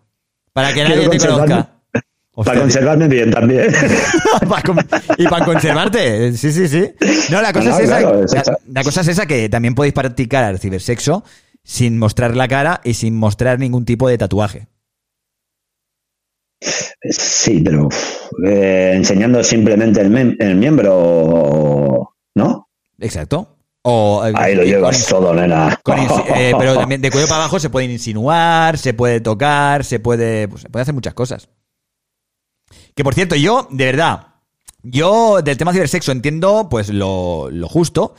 Para 0.54 0.74
que 0.74 0.82
nadie 0.84 1.08
te 1.10 1.18
conservando- 1.18 1.68
conozca. 2.36 2.52
Para 2.52 2.62
conservarme 2.62 3.08
bien 3.08 3.32
también. 3.32 3.68
y 5.18 5.28
para 5.28 5.46
conservarte. 5.46 6.34
Sí, 6.34 6.52
sí, 6.52 6.68
sí. 6.68 6.92
No, 7.32 7.42
la 7.42 7.54
cosa, 7.54 7.82
es, 7.82 8.34
esa, 8.34 8.58
la, 8.72 8.84
cosa 8.84 9.02
es 9.02 9.08
esa 9.08 9.26
que 9.26 9.50
también 9.50 9.76
podéis 9.76 9.94
practicar 9.94 10.52
el 10.52 10.60
cibersexo 10.60 11.24
sin 11.64 11.98
mostrar 11.98 12.36
la 12.36 12.48
cara 12.48 12.82
y 12.84 12.94
sin 12.94 13.16
mostrar 13.16 13.60
ningún 13.60 13.86
tipo 13.86 14.08
de 14.08 14.18
tatuaje. 14.18 14.68
Sí, 17.10 17.62
pero 17.64 17.90
eh, 18.46 18.94
enseñando 18.96 19.44
simplemente 19.44 20.02
el, 20.02 20.56
miembro, 20.56 22.16
¿no? 22.36 22.70
Exacto. 23.00 23.58
O, 23.84 24.26
eh, 24.26 24.34
Ahí 24.36 24.56
lo 24.56 24.64
llevas 24.64 25.06
todo, 25.06 25.34
nena. 25.34 25.80
Eh, 26.36 26.54
pero 26.58 26.76
también 26.76 27.02
de 27.02 27.12
cuello 27.12 27.28
para 27.28 27.42
abajo 27.42 27.60
se 27.60 27.70
puede 27.70 27.86
insinuar, 27.86 28.78
se 28.78 28.94
puede 28.94 29.22
tocar, 29.22 29.84
se 29.84 30.00
puede, 30.00 30.48
pues, 30.48 30.64
se 30.64 30.70
puede 30.70 30.82
hacer 30.82 30.94
muchas 30.94 31.14
cosas. 31.14 31.50
Que 32.96 33.04
por 33.04 33.14
cierto, 33.14 33.36
yo, 33.36 33.68
de 33.70 33.86
verdad, 33.86 34.28
yo 34.82 35.42
del 35.42 35.58
tema 35.58 35.74
cibersexo 35.74 36.12
entiendo 36.12 36.68
pues 36.70 36.90
lo, 36.90 37.50
lo 37.52 37.68
justo. 37.68 38.16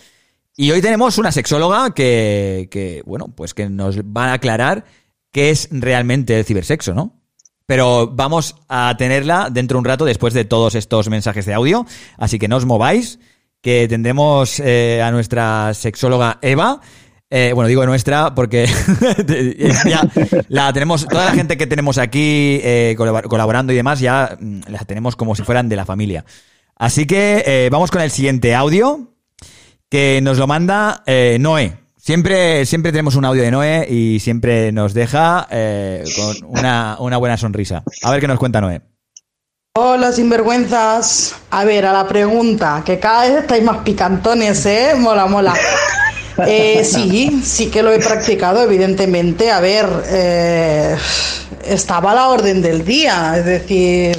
Y 0.56 0.70
hoy 0.70 0.80
tenemos 0.80 1.18
una 1.18 1.32
sexóloga 1.32 1.92
que, 1.92 2.68
que, 2.70 3.02
bueno, 3.04 3.28
pues 3.34 3.54
que 3.54 3.68
nos 3.68 3.98
va 3.98 4.26
a 4.26 4.34
aclarar 4.34 4.84
qué 5.32 5.50
es 5.50 5.68
realmente 5.70 6.38
el 6.38 6.44
cibersexo, 6.44 6.94
¿no? 6.94 7.20
Pero 7.66 8.08
vamos 8.12 8.56
a 8.68 8.94
tenerla 8.96 9.48
dentro 9.50 9.76
de 9.76 9.80
un 9.80 9.84
rato 9.84 10.04
después 10.04 10.32
de 10.32 10.44
todos 10.44 10.74
estos 10.74 11.10
mensajes 11.10 11.46
de 11.46 11.54
audio. 11.54 11.84
Así 12.16 12.38
que 12.38 12.48
no 12.48 12.56
os 12.56 12.64
mováis, 12.64 13.18
que 13.60 13.88
tendremos 13.88 14.60
eh, 14.60 15.02
a 15.02 15.10
nuestra 15.10 15.74
sexóloga 15.74 16.38
Eva 16.40 16.80
eh, 17.28 17.52
bueno, 17.54 17.68
digo 17.68 17.84
nuestra 17.86 18.34
porque 18.34 18.66
ya 19.86 20.08
la 20.48 20.72
tenemos, 20.72 21.06
toda 21.06 21.24
la 21.24 21.32
gente 21.32 21.56
que 21.56 21.66
tenemos 21.66 21.98
aquí 21.98 22.60
eh, 22.62 22.94
colaborando 22.96 23.72
y 23.72 23.76
demás, 23.76 23.98
ya 23.98 24.36
mm, 24.40 24.60
la 24.68 24.78
tenemos 24.80 25.16
como 25.16 25.34
si 25.34 25.42
fueran 25.42 25.68
de 25.68 25.76
la 25.76 25.84
familia. 25.84 26.24
Así 26.76 27.06
que 27.06 27.42
eh, 27.46 27.68
vamos 27.70 27.90
con 27.90 28.02
el 28.02 28.10
siguiente 28.10 28.54
audio 28.54 29.12
que 29.88 30.20
nos 30.22 30.38
lo 30.38 30.46
manda 30.46 31.02
Noé. 31.40 31.78
Siempre, 31.96 32.64
siempre 32.66 32.92
tenemos 32.92 33.16
un 33.16 33.24
audio 33.24 33.42
de 33.42 33.50
Noé 33.50 33.86
y 33.90 34.20
siempre 34.20 34.70
nos 34.70 34.94
deja 34.94 35.48
con 35.48 36.36
una, 36.48 36.96
una 37.00 37.16
buena 37.16 37.36
sonrisa. 37.36 37.82
A 38.02 38.10
ver 38.10 38.20
qué 38.20 38.28
nos 38.28 38.38
cuenta 38.38 38.60
Noé. 38.60 38.82
Hola, 39.78 40.10
sinvergüenzas. 40.10 41.34
A 41.50 41.64
ver, 41.64 41.86
a 41.86 41.92
la 41.92 42.08
pregunta, 42.08 42.82
que 42.84 42.98
cada 42.98 43.28
vez 43.28 43.42
estáis 43.42 43.62
más 43.62 43.78
picantones, 43.78 44.64
¿eh? 44.66 44.94
Mola, 44.96 45.26
mola. 45.26 45.54
Eh, 46.46 46.84
sí, 46.84 47.40
sí 47.44 47.70
que 47.70 47.82
lo 47.82 47.92
he 47.92 47.98
practicado, 47.98 48.62
evidentemente. 48.62 49.50
A 49.50 49.60
ver, 49.60 49.86
eh, 50.06 50.96
estaba 51.64 52.12
a 52.12 52.14
la 52.14 52.28
orden 52.28 52.60
del 52.60 52.84
día, 52.84 53.34
es 53.38 53.44
decir, 53.44 54.18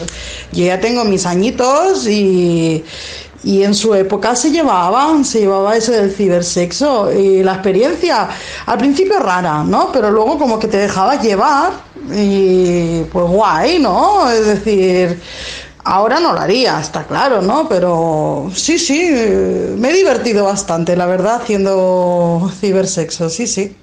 yo 0.51 0.65
ya 0.65 0.79
tengo 0.79 1.03
mis 1.05 1.25
añitos 1.25 2.07
y, 2.07 2.83
y 3.43 3.63
en 3.63 3.75
su 3.75 3.93
época 3.93 4.35
se 4.35 4.51
llevaba, 4.51 5.23
se 5.23 5.39
llevaba 5.41 5.77
eso 5.77 5.91
del 5.91 6.11
cibersexo 6.11 7.11
y 7.13 7.43
la 7.43 7.53
experiencia 7.53 8.27
al 8.65 8.77
principio 8.77 9.19
rara, 9.19 9.63
¿no? 9.63 9.91
Pero 9.91 10.11
luego 10.11 10.37
como 10.37 10.59
que 10.59 10.67
te 10.67 10.77
dejabas 10.77 11.23
llevar 11.23 11.71
y 12.13 13.03
pues 13.11 13.25
guay, 13.25 13.79
¿no? 13.79 14.29
Es 14.29 14.45
decir, 14.45 15.19
Ahora 15.89 16.19
no 16.19 16.33
lo 16.33 16.39
haría, 16.41 16.81
está 16.81 17.07
claro, 17.07 17.41
¿no? 17.41 17.69
Pero 17.69 18.51
sí, 18.53 18.77
sí, 18.77 19.09
me 19.77 19.89
he 19.89 19.93
divertido 19.93 20.43
bastante, 20.43 20.97
la 20.97 21.05
verdad, 21.05 21.41
haciendo 21.41 22.51
cibersexo, 22.59 23.29
sí, 23.29 23.47
sí. 23.47 23.73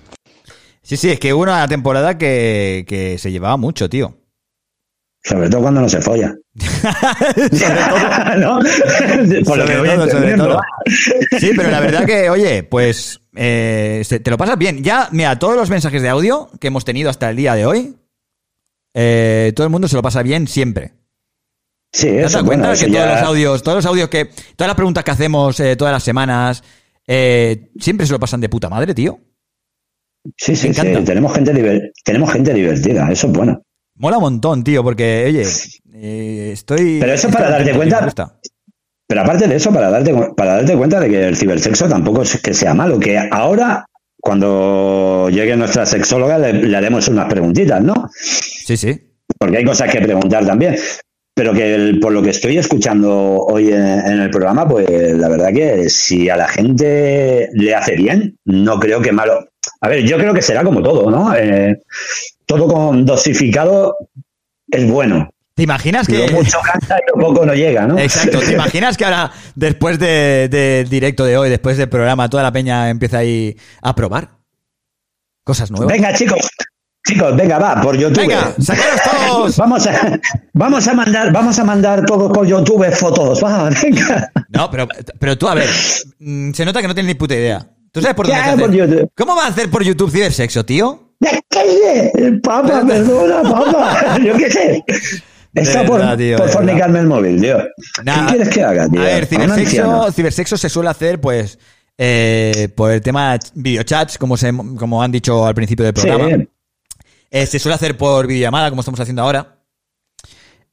Sí, 0.83 0.99
sí, 0.99 1.11
es 1.11 1.19
que 1.19 1.33
hubo 1.33 1.45
una 1.45 1.67
temporada 1.67 2.19
que, 2.19 2.85
que 2.87 3.17
se 3.17 3.33
llevaba 3.33 3.57
mucho, 3.57 3.89
tío. 3.89 4.19
Sobre 5.23 5.49
todo 5.49 5.63
cuando 5.63 5.81
no 5.81 5.89
se 5.89 6.03
folla. 6.03 6.35
¿No? 8.37 8.61
sobre 9.43 10.37
todo, 10.37 10.61
Sí, 11.41 11.53
pero 11.57 11.71
la 11.71 11.81
verdad 11.81 12.05
que, 12.05 12.29
oye, 12.29 12.65
pues 12.65 13.23
eh, 13.35 14.05
te 14.23 14.31
lo 14.31 14.37
pasas 14.37 14.59
bien. 14.59 14.85
Ya, 14.85 15.09
mira, 15.11 15.39
todos 15.39 15.57
los 15.57 15.71
mensajes 15.71 16.03
de 16.03 16.11
audio 16.11 16.51
que 16.61 16.67
hemos 16.67 16.85
tenido 16.85 17.09
hasta 17.09 17.31
el 17.31 17.37
día 17.37 17.55
de 17.55 17.65
hoy, 17.65 17.97
eh, 18.93 19.55
todo 19.57 19.67
el 19.67 19.71
mundo 19.71 19.89
se 19.89 19.97
lo 19.97 20.03
pasa 20.03 20.23
bien 20.23 20.47
siempre. 20.47 20.93
Sí, 21.95 22.09
eso, 22.09 22.41
¿Te 22.41 22.45
cuenta 22.45 22.75
que 22.75 22.89
todos 22.89 23.07
los 23.07 23.23
audios, 23.23 23.63
todos 23.63 23.77
los 23.77 23.87
audios 23.87 24.09
que, 24.09 24.25
todas 24.57 24.67
las 24.67 24.75
preguntas 24.75 25.05
que 25.05 25.13
hacemos 25.13 25.61
eh, 25.61 25.77
todas 25.77 25.93
las 25.93 26.03
semanas, 26.03 26.65
eh, 27.07 27.71
siempre 27.79 28.05
se 28.05 28.13
lo 28.13 28.19
pasan 28.19 28.41
de 28.41 28.49
puta 28.49 28.69
madre, 28.69 28.93
tío? 28.95 29.21
Sí, 30.37 30.57
sí, 30.57 30.75
sí. 30.75 30.83
Tenemos 31.05 31.33
gente, 31.33 31.93
tenemos 32.05 32.33
gente 32.33 32.53
divertida, 32.53 33.09
eso 33.13 33.29
es 33.29 33.33
bueno. 33.33 33.63
Mola 33.95 34.17
un 34.17 34.25
montón, 34.25 34.65
tío, 34.65 34.83
porque, 34.83 35.27
oye, 35.29 35.47
eh, 35.95 36.51
estoy. 36.53 36.99
Pero 36.99 37.13
eso 37.13 37.31
para 37.31 37.49
darte 37.49 37.73
cuenta. 37.73 38.41
Pero 39.07 39.21
aparte 39.21 39.47
de 39.47 39.55
eso, 39.55 39.73
para 39.73 39.89
darte, 39.89 40.13
para 40.37 40.57
darte 40.57 40.77
cuenta 40.77 40.99
de 40.99 41.09
que 41.09 41.29
el 41.29 41.37
cibersexo 41.37 41.89
tampoco 41.89 42.23
es 42.23 42.43
que 42.43 42.55
sea 42.55 42.75
malo, 42.75 42.99
que 42.99 43.17
ahora, 43.31 43.87
cuando 44.17 45.29
llegue 45.31 45.57
nuestra 45.57 45.87
sexóloga, 45.87 46.39
le 46.39 46.77
haremos 46.77 47.07
unas 47.07 47.29
preguntitas, 47.29 47.81
¿no? 47.81 48.11
Sí, 48.13 48.77
sí. 48.77 49.01
Porque 49.39 49.59
hay 49.59 49.65
cosas 49.65 49.89
que 49.93 50.01
preguntar 50.01 50.45
también 50.45 50.75
pero 51.35 51.53
que 51.53 51.99
por 52.01 52.13
lo 52.13 52.23
que 52.23 52.31
estoy 52.31 52.57
escuchando 52.59 53.11
hoy 53.13 53.73
en, 53.73 54.21
el 54.21 54.31
programa, 54.31 54.69
pues 54.69 54.89
la 54.89 55.29
verdad 55.29 55.53
que 55.53 55.91
si 55.91 56.29
a 56.29 56.37
la 56.37 56.49
gente 56.49 57.49
le 57.53 57.75
hace 57.75 57.97
bien, 57.97 58.39
no 58.45 58.79
creo 58.79 59.03
que 59.03 59.11
malo. 59.11 59.49
A 59.81 59.89
ver, 59.89 60.05
yo 60.05 60.17
creo 60.17 60.33
que 60.33 60.43
será 60.43 60.63
como 60.63 60.81
todo, 60.83 61.11
¿no? 61.11 61.35
Eh, 61.35 61.83
todo 62.47 62.69
con 62.69 63.05
dosificado 63.05 63.97
es 64.71 64.89
bueno. 64.89 65.29
¿Te 65.55 65.65
imaginas 65.65 66.07
que.? 66.07 66.19
Lo 66.19 66.39
mucho 66.39 66.59
cansa 66.61 66.99
y 66.99 67.11
lo 67.11 67.27
poco 67.27 67.45
no 67.45 67.55
llega, 67.55 67.87
¿no? 67.87 67.99
Exacto. 67.99 68.39
¿Te 68.39 68.53
imaginas 68.53 68.97
que 68.97 69.05
ahora, 69.05 69.33
después 69.57 69.99
del 69.99 70.51
de 70.51 70.87
directo 70.89 71.25
de 71.25 71.37
hoy, 71.37 71.51
después 71.51 71.77
del 71.77 71.89
programa, 71.89 72.29
toda 72.29 72.43
la 72.45 72.53
peña 72.53 72.91
empieza 72.91 73.19
ahí 73.19 73.57
a 73.83 73.95
probar? 73.95 74.31
Cosas 75.45 75.71
nuevas. 75.71 75.93
Venga, 75.93 76.13
chicos, 76.15 76.49
Chicos, 77.07 77.37
venga, 77.37 77.59
va, 77.59 77.83
por 77.83 77.97
YouTube. 77.99 78.17
Venga, 78.17 78.55
sacaros 78.59 79.01
todos. 79.03 79.57
vamos, 79.59 79.87
a, 79.87 80.19
vamos 80.55 80.89
a 80.89 80.95
mandar, 80.95 81.33
vamos 81.33 81.59
a 81.59 81.65
mandar 81.65 82.07
todos 82.07 82.33
por 82.33 82.47
YouTube 82.47 82.91
fotos. 82.93 83.45
Va, 83.45 83.69
venga. 83.83 84.33
No, 84.49 84.71
pero, 84.71 84.89
pero 85.19 85.37
tú, 85.37 85.47
a 85.47 85.55
ver, 85.55 85.69
mm, 86.19 86.53
se 86.53 86.65
nota 86.65 86.81
que 86.81 86.89
no 86.89 86.95
tienes 86.95 87.09
ni 87.09 87.15
puta 87.15 87.35
idea. 87.35 87.67
¿Tú 87.93 88.01
sabes 88.01 88.17
por 88.17 88.27
dónde 88.27 89.09
¿Cómo 89.17 89.37
va 89.37 89.45
a 89.45 89.49
hacer 89.49 89.71
por 89.71 89.85
YouTube 89.85 90.11
cibersexo, 90.11 90.65
tío? 90.65 91.13
¿Qué 91.21 91.41
sé? 91.51 92.41
Papa, 92.43 92.83
perdona, 92.87 93.43
papa. 93.49 94.19
Yo 94.25 94.37
qué 94.37 94.51
sé. 94.51 94.85
Está 95.55 95.85
por, 95.85 96.01
por 96.01 96.49
fornicarme 96.49 97.01
el 97.01 97.07
móvil, 97.07 97.41
tío. 97.41 97.59
¿Qué 98.05 98.13
quieres 98.29 98.49
que 98.49 98.63
haga, 98.65 98.89
tío? 98.89 99.01
A 99.01 99.05
ver, 99.05 99.27
cibersexo, 99.27 100.11
cibersexo 100.11 100.57
se 100.57 100.69
suele 100.69 100.91
hacer, 100.91 101.21
pues, 101.21 101.59
eh, 101.97 102.69
por 102.75 102.91
el 102.91 103.01
tema 103.01 103.35
de 103.35 103.41
videochats, 103.55 104.19
como, 104.19 104.37
se, 104.37 104.53
como 104.53 105.03
han 105.03 105.13
dicho 105.13 105.47
al 105.47 105.55
principio 105.55 105.85
del 105.85 105.95
programa. 105.95 106.29
Sí. 106.29 106.49
Eh, 107.35 107.47
se 107.47 107.59
suele 107.59 107.75
hacer 107.75 107.97
por 107.97 108.29
videollamada, 108.29 108.71
como 108.71 108.83
estamos 108.83 109.01
haciendo 109.01 109.23
ahora. 109.23 109.57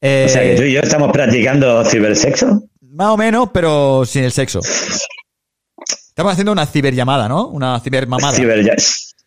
sea, 0.00 0.42
que 0.42 0.54
tú 0.56 0.62
y 0.62 0.74
yo 0.74 0.80
estamos 0.80 1.10
practicando 1.10 1.84
cibersexo. 1.84 2.62
Más 2.80 3.08
o 3.08 3.16
menos, 3.16 3.48
pero 3.52 4.04
sin 4.06 4.22
el 4.22 4.30
sexo. 4.30 4.60
Estamos 4.60 6.30
haciendo 6.30 6.52
una 6.52 6.64
ciberllamada, 6.64 7.28
¿no? 7.28 7.48
Una 7.48 7.80
cibermamada. 7.80 8.36
Ciber, 8.36 8.76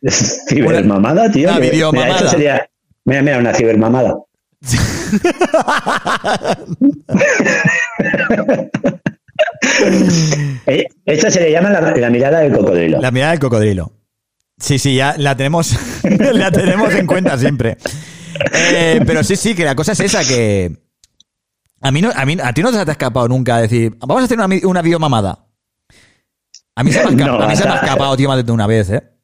cibermamada, 0.47 1.29
tío. 1.29 1.49
Una 1.49 1.59
videomamada. 1.59 2.05
Mira, 2.05 2.15
esto 2.15 2.29
sería, 2.29 2.69
mira, 3.03 3.21
mira, 3.21 3.37
una 3.39 3.53
cibermamada. 3.53 4.15
Eh, 10.67 10.85
esto 11.05 11.29
se 11.29 11.41
le 11.41 11.51
llama 11.51 11.69
la 11.69 12.09
mirada 12.09 12.39
del 12.39 12.53
cocodrilo. 12.53 13.01
La 13.01 13.11
mirada 13.11 13.31
del 13.31 13.39
cocodrilo. 13.39 13.91
Sí, 14.57 14.79
sí, 14.79 14.95
ya 14.95 15.15
la 15.17 15.35
tenemos, 15.35 15.75
la 16.03 16.51
tenemos 16.51 16.93
en 16.93 17.07
cuenta 17.07 17.37
siempre. 17.37 17.77
Eh, 18.53 19.01
pero 19.05 19.23
sí, 19.23 19.35
sí, 19.35 19.55
que 19.55 19.65
la 19.65 19.75
cosa 19.75 19.91
es 19.93 19.99
esa, 19.99 20.23
que 20.23 20.85
a 21.81 21.91
mí 21.91 22.01
no, 22.01 22.11
a 22.15 22.25
mí, 22.25 22.37
a 22.41 22.53
ti 22.53 22.61
no 22.61 22.71
te 22.71 22.77
ha 22.77 22.91
escapado 22.91 23.27
nunca 23.27 23.57
decir, 23.57 23.95
vamos 23.99 24.21
a 24.21 24.25
hacer 24.25 24.39
una, 24.39 24.49
una 24.63 24.81
videomamada. 24.81 25.45
A 26.75 26.83
mí 26.83 26.91
se 26.91 26.99
me 26.99 27.05
ha, 27.05 27.09
escapado, 27.11 27.43
a 27.43 27.47
mí 27.47 27.55
se 27.55 27.63
me 27.65 27.71
ha 27.71 27.75
escapado, 27.75 28.17
tío, 28.17 28.27
más 28.27 28.45
de 28.45 28.51
una 28.51 28.67
vez, 28.67 28.89
¿eh? 28.89 29.14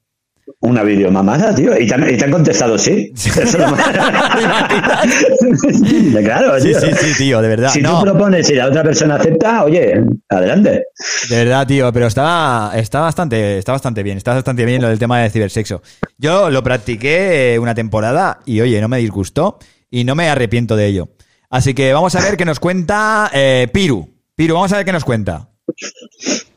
Una 0.61 0.83
videomamada, 0.83 1.53
tío. 1.55 1.75
Y 1.77 1.87
te, 1.87 1.95
han, 1.95 2.07
y 2.07 2.15
te 2.17 2.25
han 2.25 2.31
contestado 2.31 2.77
sí. 2.77 3.11
claro, 6.23 6.61
tío. 6.61 6.79
Sí, 6.79 6.87
sí, 6.87 6.93
sí, 6.99 7.13
tío, 7.17 7.41
de 7.41 7.47
verdad. 7.47 7.71
Si 7.71 7.81
tú 7.81 7.99
propones 7.99 8.47
y 8.51 8.53
la 8.53 8.67
otra 8.67 8.83
persona 8.83 9.15
acepta, 9.15 9.63
oye, 9.63 10.03
adelante. 10.29 10.83
De 11.29 11.35
verdad, 11.35 11.65
tío, 11.65 11.91
pero 11.91 12.05
está, 12.05 12.73
está 12.75 13.01
bastante, 13.01 13.57
está 13.57 13.71
bastante 13.71 14.03
bien, 14.03 14.17
está 14.17 14.35
bastante 14.35 14.63
bien 14.65 14.83
lo 14.83 14.89
del 14.89 14.99
tema 14.99 15.19
de 15.19 15.31
cibersexo. 15.31 15.81
Yo 16.19 16.51
lo 16.51 16.61
practiqué 16.61 17.57
una 17.59 17.73
temporada 17.73 18.41
y 18.45 18.61
oye, 18.61 18.79
no 18.81 18.87
me 18.87 18.99
disgustó 18.99 19.57
y 19.89 20.03
no 20.03 20.13
me 20.13 20.29
arrepiento 20.29 20.75
de 20.75 20.85
ello. 20.85 21.09
Así 21.49 21.73
que 21.73 21.91
vamos 21.91 22.13
a 22.13 22.21
ver 22.21 22.37
qué 22.37 22.45
nos 22.45 22.59
cuenta 22.59 23.31
eh, 23.33 23.67
Piru. 23.73 24.07
Piru, 24.35 24.53
vamos 24.53 24.71
a 24.73 24.77
ver 24.77 24.85
qué 24.85 24.91
nos 24.91 25.03
cuenta. 25.03 25.49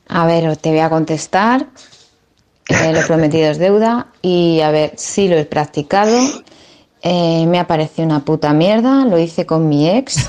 A 0.08 0.26
ver, 0.26 0.58
te 0.58 0.68
voy 0.68 0.80
a 0.80 0.90
contestar 0.90 1.68
eh, 2.68 2.92
lo 2.92 3.00
prometido 3.06 3.50
es 3.50 3.58
deuda 3.58 4.08
y 4.22 4.60
a 4.60 4.70
ver, 4.70 4.92
si 4.96 5.28
lo 5.28 5.36
he 5.36 5.44
practicado. 5.44 6.18
eh, 7.02 7.46
me 7.46 7.58
ha 7.58 7.66
parecido 7.66 8.06
una 8.06 8.24
puta 8.24 8.52
mierda, 8.54 9.04
lo 9.04 9.18
hice 9.18 9.44
con 9.46 9.68
mi 9.68 9.90
ex. 9.90 10.26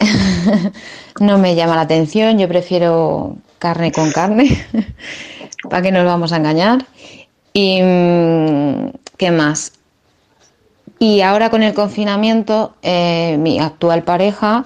no 1.20 1.38
me 1.38 1.54
llama 1.54 1.76
la 1.76 1.82
atención, 1.82 2.38
yo 2.38 2.48
prefiero 2.48 3.36
carne 3.58 3.92
con 3.92 4.10
carne. 4.10 4.66
¿Para 5.70 5.82
qué 5.82 5.92
nos 5.92 6.04
vamos 6.04 6.32
a 6.32 6.36
engañar? 6.38 6.86
Y 7.52 7.80
mm, 7.82 8.90
qué 9.16 9.30
más. 9.30 9.72
Y 10.98 11.20
ahora 11.22 11.48
con 11.50 11.62
el 11.62 11.74
confinamiento, 11.74 12.74
eh, 12.82 13.36
mi 13.38 13.58
actual 13.58 14.02
pareja, 14.02 14.64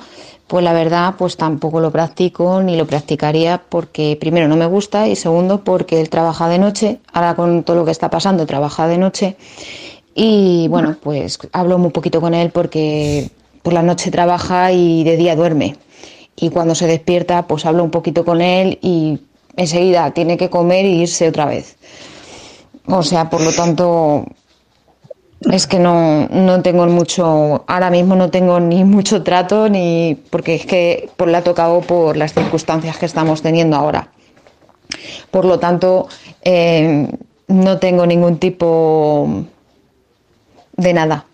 pues 0.55 0.63
la 0.63 0.73
verdad, 0.73 1.17
pues 1.19 1.37
tampoco 1.37 1.81
lo 1.81 1.91
practico 1.91 2.63
ni 2.63 2.77
lo 2.77 2.87
practicaría 2.87 3.61
porque 3.69 4.17
primero 4.21 4.47
no 4.47 4.55
me 4.55 4.67
gusta 4.67 5.09
y 5.09 5.17
segundo 5.17 5.65
porque 5.65 6.01
él 6.01 6.09
trabaja 6.09 6.49
de 6.49 6.61
noche. 6.61 7.01
Ahora 7.13 7.35
con 7.35 7.65
todo 7.65 7.79
lo 7.79 7.85
que 7.85 7.91
está 7.91 8.09
pasando, 8.09 8.47
trabaja 8.47 8.87
de 8.87 8.97
noche. 8.97 9.37
Y 10.15 10.69
bueno, 10.69 10.97
pues 11.03 11.41
hablo 11.51 11.79
muy 11.79 11.91
poquito 11.91 12.21
con 12.21 12.35
él 12.35 12.53
porque 12.53 13.33
por 13.65 13.73
la 13.73 13.83
noche 13.83 14.13
trabaja 14.13 14.71
y 14.71 15.03
de 15.03 15.17
día 15.17 15.35
duerme. 15.35 15.77
Y 16.37 16.51
cuando 16.51 16.77
se 16.77 16.87
despierta, 16.87 17.49
pues 17.49 17.67
hablo 17.67 17.83
un 17.83 17.91
poquito 17.91 18.25
con 18.25 18.41
él 18.41 18.79
y 18.81 19.19
enseguida 19.57 20.13
tiene 20.13 20.37
que 20.37 20.51
comer 20.51 20.85
y 20.85 21.03
irse 21.03 21.31
otra 21.31 21.47
vez. 21.47 21.77
O 22.87 23.03
sea, 23.03 23.29
por 23.29 23.41
lo 23.41 23.51
tanto, 23.51 24.25
es 25.51 25.67
que 25.67 25.79
no, 25.79 26.27
no 26.29 26.63
tengo 26.63 26.87
mucho, 26.87 27.65
ahora 27.67 27.91
mismo 27.91 28.17
no 28.17 28.31
tengo 28.31 28.61
ni 28.61 28.85
mucho 28.85 29.23
trato, 29.23 29.69
ni 29.69 30.19
porque 30.31 30.55
es 30.55 30.67
que 30.67 31.11
pues, 31.17 31.31
la 31.31 31.43
tocado 31.43 31.81
por 31.81 32.17
las 32.17 32.33
circunstancias 32.33 32.99
que 32.99 33.07
estamos 33.07 33.43
teniendo 33.43 33.77
ahora. 33.77 34.09
Por 35.31 35.45
lo 35.45 35.59
tanto, 35.59 36.09
eh, 36.43 37.09
no 37.49 37.79
tengo 37.79 38.07
ningún 38.07 38.39
tipo 38.39 39.45
de 40.77 40.93
nada. 40.93 41.27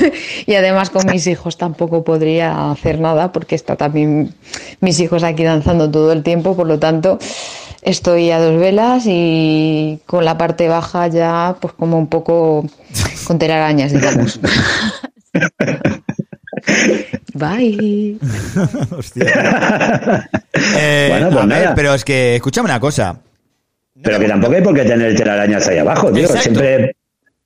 y 0.46 0.54
además 0.54 0.90
con 0.90 1.06
mis 1.06 1.26
hijos 1.26 1.56
tampoco 1.56 2.04
podría 2.04 2.70
hacer 2.70 3.00
nada 3.00 3.32
porque 3.32 3.54
está 3.54 3.76
también 3.76 4.34
mis 4.80 4.98
hijos 5.00 5.22
aquí 5.22 5.44
danzando 5.44 5.90
todo 5.90 6.12
el 6.12 6.22
tiempo, 6.22 6.56
por 6.56 6.66
lo 6.66 6.78
tanto 6.78 7.18
estoy 7.88 8.30
a 8.30 8.38
dos 8.38 8.58
velas 8.60 9.04
y 9.06 9.98
con 10.06 10.24
la 10.24 10.36
parte 10.38 10.68
baja 10.68 11.08
ya 11.08 11.56
pues 11.60 11.72
como 11.74 11.98
un 11.98 12.06
poco 12.08 12.64
con 13.26 13.38
telarañas, 13.38 13.92
digamos. 13.92 14.40
Bye. 17.34 18.18
Hostia. 18.96 20.28
Eh, 20.76 21.06
Bueno, 21.10 21.28
pues 21.30 21.44
a 21.44 21.46
ver, 21.46 21.62
nada. 21.62 21.74
pero 21.76 21.94
es 21.94 22.04
que, 22.04 22.34
escúchame 22.36 22.66
una 22.66 22.80
cosa. 22.80 23.16
Pero 24.02 24.18
que 24.18 24.26
tampoco 24.26 24.54
hay 24.54 24.62
por 24.62 24.74
qué 24.74 24.84
tener 24.84 25.14
telarañas 25.14 25.68
ahí 25.68 25.78
abajo, 25.78 26.10
tío. 26.10 26.22
Exacto. 26.24 26.42
Siempre. 26.42 26.96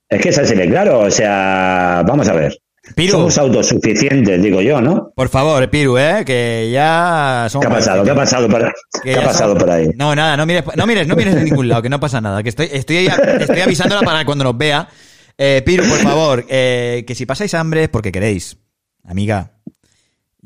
Es 0.09 0.19
que 0.21 0.29
es 0.29 0.37
así 0.39 0.55
de 0.55 0.67
claro. 0.67 1.01
O 1.01 1.11
sea, 1.11 2.01
vamos 2.07 2.27
a 2.27 2.33
ver. 2.33 2.57
Piru. 2.95 3.13
Somos 3.13 3.37
autosuficientes, 3.37 4.41
digo 4.41 4.61
yo, 4.61 4.81
¿no? 4.81 5.13
Por 5.15 5.29
favor, 5.29 5.69
Piru, 5.69 5.97
¿eh? 5.97 6.23
Que 6.25 6.69
ya 6.71 7.47
somos 7.49 7.65
¿Qué 7.65 7.73
ha 7.73 7.75
pasado? 7.77 8.03
¿Qué 8.03 8.11
ha 8.11 8.15
pasado 8.15 8.49
por, 8.49 8.73
¿qué 9.03 9.15
ha 9.15 9.23
pasado 9.23 9.57
por 9.57 9.69
ahí? 9.69 9.89
No, 9.95 10.13
nada, 10.13 10.35
no 10.35 10.45
mires, 10.45 10.63
no 10.75 10.85
mires, 10.85 11.07
no 11.07 11.15
mires 11.15 11.33
de 11.35 11.43
ningún 11.43 11.69
lado, 11.69 11.81
que 11.81 11.89
no 11.89 11.99
pasa 11.99 12.19
nada. 12.19 12.43
Que 12.43 12.49
estoy, 12.49 12.69
estoy, 12.71 13.07
estoy 13.39 13.61
avisándola 13.61 14.01
para 14.01 14.25
cuando 14.25 14.43
nos 14.43 14.57
vea. 14.57 14.89
Eh, 15.37 15.63
Piru, 15.65 15.85
por 15.85 15.99
favor, 15.99 16.45
eh, 16.49 17.05
que 17.07 17.15
si 17.15 17.25
pasáis 17.25 17.53
hambre 17.53 17.83
es 17.83 17.89
porque 17.89 18.11
queréis. 18.11 18.57
Amiga, 19.05 19.52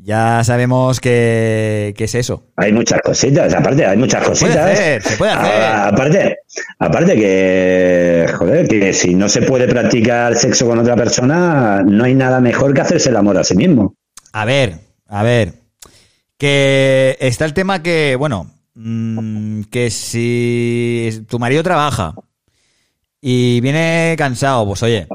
ya 0.00 0.42
sabemos 0.44 1.00
que, 1.00 1.92
que 1.96 2.04
es 2.04 2.14
eso. 2.14 2.46
Hay 2.56 2.72
muchas 2.72 3.00
cositas, 3.02 3.52
aparte, 3.52 3.84
hay 3.84 3.96
muchas 3.96 4.20
puede 4.20 4.38
cositas. 4.40 4.70
hacer, 4.70 5.02
se 5.02 5.16
puede 5.16 5.32
hacer. 5.32 5.62
Ah, 5.62 5.88
aparte, 5.88 6.36
aparte 6.78 7.14
que, 7.16 8.26
joder, 8.38 8.68
que 8.68 8.92
si 8.92 9.14
no 9.14 9.28
se 9.28 9.42
puede 9.42 9.66
practicar 9.66 10.34
sexo 10.36 10.66
con 10.66 10.78
otra 10.78 10.96
persona, 10.96 11.82
no 11.84 12.04
hay 12.04 12.14
nada 12.14 12.40
mejor 12.40 12.72
que 12.74 12.80
hacerse 12.80 13.10
el 13.10 13.16
amor 13.16 13.38
a 13.38 13.44
sí 13.44 13.54
mismo. 13.56 13.96
A 14.32 14.44
ver, 14.44 14.78
a 15.06 15.22
ver. 15.22 15.54
Que 16.36 17.16
está 17.20 17.44
el 17.44 17.52
tema 17.52 17.82
que, 17.82 18.14
bueno, 18.16 18.48
mm, 18.74 19.62
que 19.64 19.90
si 19.90 21.24
tu 21.28 21.40
marido 21.40 21.64
trabaja 21.64 22.14
y 23.20 23.60
viene 23.60 24.14
cansado, 24.16 24.64
pues 24.64 24.82
oye, 24.84 25.08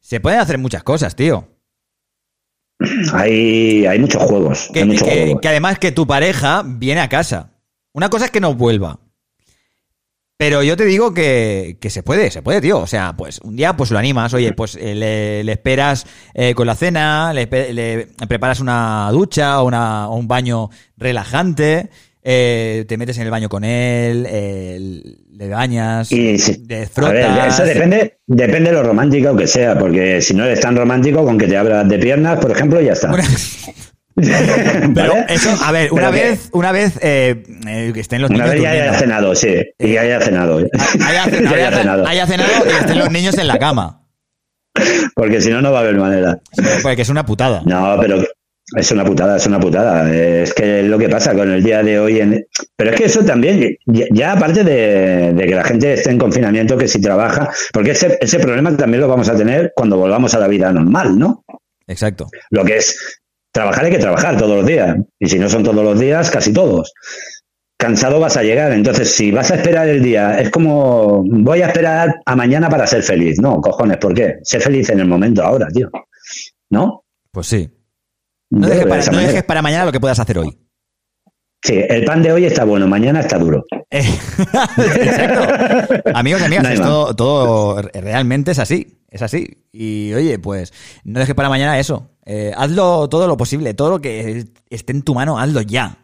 se 0.00 0.18
pueden 0.18 0.40
hacer 0.40 0.58
muchas 0.58 0.82
cosas, 0.82 1.14
tío. 1.14 1.46
Hay, 3.12 3.84
hay 3.86 3.98
muchos 3.98 4.22
juegos. 4.22 4.70
Que, 4.72 4.80
hay 4.80 4.84
muchos 4.86 5.06
que- 5.06 5.14
juegos. 5.22 5.40
que 5.42 5.48
además 5.48 5.78
que 5.78 5.92
tu 5.92 6.06
pareja 6.06 6.62
viene 6.64 7.00
a 7.00 7.08
casa. 7.08 7.50
Una 7.92 8.08
cosa 8.08 8.24
es 8.26 8.30
que 8.30 8.40
no 8.40 8.54
vuelva. 8.54 9.00
Pero 10.38 10.62
yo 10.62 10.74
te 10.74 10.86
digo 10.86 11.12
que, 11.12 11.76
que 11.82 11.90
se 11.90 12.02
puede, 12.02 12.30
se 12.30 12.40
puede, 12.40 12.62
tío. 12.62 12.78
O 12.78 12.86
sea, 12.86 13.14
pues 13.14 13.40
un 13.42 13.56
día 13.56 13.76
pues 13.76 13.90
lo 13.90 13.98
animas, 13.98 14.32
oye, 14.32 14.54
pues 14.54 14.74
eh, 14.76 14.94
le, 14.94 15.44
le 15.44 15.52
esperas 15.52 16.06
eh, 16.32 16.54
con 16.54 16.66
la 16.66 16.74
cena, 16.74 17.34
le, 17.34 17.46
le 17.74 18.06
preparas 18.26 18.60
una 18.60 19.10
ducha 19.12 19.60
o, 19.60 19.66
una, 19.66 20.08
o 20.08 20.16
un 20.16 20.26
baño 20.28 20.70
relajante, 20.96 21.90
eh, 22.22 22.84
te 22.88 22.96
metes 22.98 23.16
en 23.18 23.24
el 23.24 23.30
baño 23.30 23.48
con 23.48 23.64
él, 23.64 24.26
eh, 24.28 25.00
le 25.32 25.48
bañas, 25.48 26.10
Y 26.12 26.36
le 26.68 26.82
A 26.82 26.86
frotas. 26.88 27.12
ver, 27.12 27.48
eso 27.48 27.64
depende, 27.64 28.18
depende 28.26 28.70
de 28.70 28.76
lo 28.76 28.82
romántico 28.82 29.34
que 29.36 29.46
sea, 29.46 29.78
porque 29.78 30.20
si 30.20 30.34
no 30.34 30.44
eres 30.44 30.60
tan 30.60 30.76
romántico 30.76 31.24
con 31.24 31.38
que 31.38 31.46
te 31.46 31.56
abras 31.56 31.88
de 31.88 31.98
piernas, 31.98 32.38
por 32.38 32.50
ejemplo, 32.50 32.80
ya 32.80 32.92
está. 32.92 33.10
Pero 34.14 35.12
¿Vale? 35.14 35.24
eso, 35.30 35.50
a 35.64 35.72
ver, 35.72 35.92
una 35.92 36.10
Pero 36.10 36.12
que- 36.22 36.28
vez, 36.30 36.48
una 36.52 36.72
vez 36.72 36.98
eh, 37.00 37.42
eh, 37.66 37.90
que 37.94 38.00
estén 38.00 38.20
los 38.20 38.30
Una 38.30 38.44
niños 38.44 38.50
vez 38.54 38.62
ya 38.62 38.70
haya 38.70 38.94
cenado, 38.98 39.34
sí. 39.34 39.54
Y 39.78 39.92
ya 39.94 40.00
haya 40.02 40.20
cenado. 40.20 40.58
haya, 40.58 40.68
Ya 41.00 41.06
haya- 41.50 41.68
haya 41.68 41.78
cenado. 41.78 42.06
haya 42.06 42.26
cenado 42.26 42.50
y 42.66 42.70
estén 42.70 42.98
los 42.98 43.10
niños 43.10 43.38
en 43.38 43.48
la 43.48 43.58
cama. 43.58 44.04
Porque 45.14 45.40
si 45.40 45.48
no, 45.50 45.62
no 45.62 45.72
va 45.72 45.78
a 45.78 45.82
haber 45.82 45.96
manera. 45.96 46.38
Porque 46.82 47.02
es 47.02 47.08
una 47.08 47.24
putada. 47.24 47.62
No, 47.64 47.96
pero 48.00 48.22
es 48.76 48.92
una 48.92 49.04
putada, 49.04 49.36
es 49.36 49.46
una 49.46 49.58
putada. 49.58 50.12
Es 50.12 50.54
que 50.54 50.80
es 50.80 50.86
lo 50.86 50.98
que 50.98 51.08
pasa 51.08 51.34
con 51.34 51.50
el 51.50 51.62
día 51.62 51.82
de 51.82 51.98
hoy. 51.98 52.20
En... 52.20 52.46
Pero 52.76 52.90
es 52.90 52.96
que 52.96 53.04
eso 53.06 53.24
también, 53.24 53.76
ya, 53.86 54.06
ya 54.10 54.32
aparte 54.32 54.64
de, 54.64 55.32
de 55.32 55.46
que 55.46 55.54
la 55.54 55.64
gente 55.64 55.94
esté 55.94 56.10
en 56.10 56.18
confinamiento, 56.18 56.76
que 56.76 56.88
si 56.88 57.00
trabaja, 57.00 57.50
porque 57.72 57.92
ese, 57.92 58.18
ese 58.20 58.38
problema 58.38 58.76
también 58.76 59.00
lo 59.00 59.08
vamos 59.08 59.28
a 59.28 59.36
tener 59.36 59.72
cuando 59.74 59.96
volvamos 59.96 60.34
a 60.34 60.38
la 60.38 60.48
vida 60.48 60.72
normal, 60.72 61.18
¿no? 61.18 61.44
Exacto. 61.86 62.28
Lo 62.50 62.64
que 62.64 62.76
es 62.76 63.20
trabajar 63.52 63.84
hay 63.84 63.90
que 63.90 63.98
trabajar 63.98 64.36
todos 64.36 64.58
los 64.58 64.66
días. 64.66 64.96
Y 65.18 65.28
si 65.28 65.38
no 65.38 65.48
son 65.48 65.64
todos 65.64 65.84
los 65.84 65.98
días, 65.98 66.30
casi 66.30 66.52
todos. 66.52 66.92
Cansado 67.76 68.20
vas 68.20 68.36
a 68.36 68.42
llegar. 68.42 68.72
Entonces, 68.72 69.10
si 69.10 69.30
vas 69.32 69.50
a 69.50 69.56
esperar 69.56 69.88
el 69.88 70.02
día, 70.02 70.38
es 70.38 70.50
como 70.50 71.24
voy 71.24 71.62
a 71.62 71.66
esperar 71.66 72.20
a 72.24 72.36
mañana 72.36 72.68
para 72.68 72.86
ser 72.86 73.02
feliz. 73.02 73.40
No, 73.40 73.60
cojones, 73.60 73.96
¿por 73.96 74.14
qué? 74.14 74.36
Sé 74.42 74.60
feliz 74.60 74.90
en 74.90 75.00
el 75.00 75.08
momento 75.08 75.42
ahora, 75.42 75.66
tío. 75.68 75.90
¿No? 76.70 77.04
Pues 77.32 77.46
sí. 77.46 77.68
No 78.50 78.66
dejes, 78.66 78.84
de 78.84 78.88
para, 78.88 79.00
esa 79.00 79.10
no 79.10 79.16
manera. 79.16 79.32
dejes 79.32 79.44
para 79.44 79.62
mañana 79.62 79.84
lo 79.84 79.92
que 79.92 80.00
puedas 80.00 80.18
hacer 80.18 80.38
hoy. 80.38 80.58
Sí, 81.62 81.78
el 81.88 82.04
pan 82.04 82.22
de 82.22 82.32
hoy 82.32 82.46
está 82.46 82.64
bueno, 82.64 82.88
mañana 82.88 83.20
está 83.20 83.38
duro. 83.38 83.64
Exacto. 83.90 86.02
Amigos 86.14 86.40
y 86.40 86.44
amigas, 86.44 86.64
No 86.80 86.84
todo, 86.86 87.14
todo 87.14 87.82
realmente 87.94 88.52
es 88.52 88.58
así. 88.58 88.98
Es 89.08 89.22
así. 89.22 89.64
Y 89.72 90.12
oye, 90.14 90.38
pues 90.38 90.72
no 91.04 91.20
dejes 91.20 91.34
para 91.34 91.48
mañana 91.48 91.78
eso. 91.78 92.10
Eh, 92.24 92.52
hazlo 92.56 93.08
todo 93.08 93.26
lo 93.26 93.36
posible. 93.36 93.74
Todo 93.74 93.90
lo 93.90 94.00
que 94.00 94.44
esté 94.70 94.92
en 94.92 95.02
tu 95.02 95.14
mano, 95.14 95.38
hazlo 95.38 95.60
ya. 95.62 95.98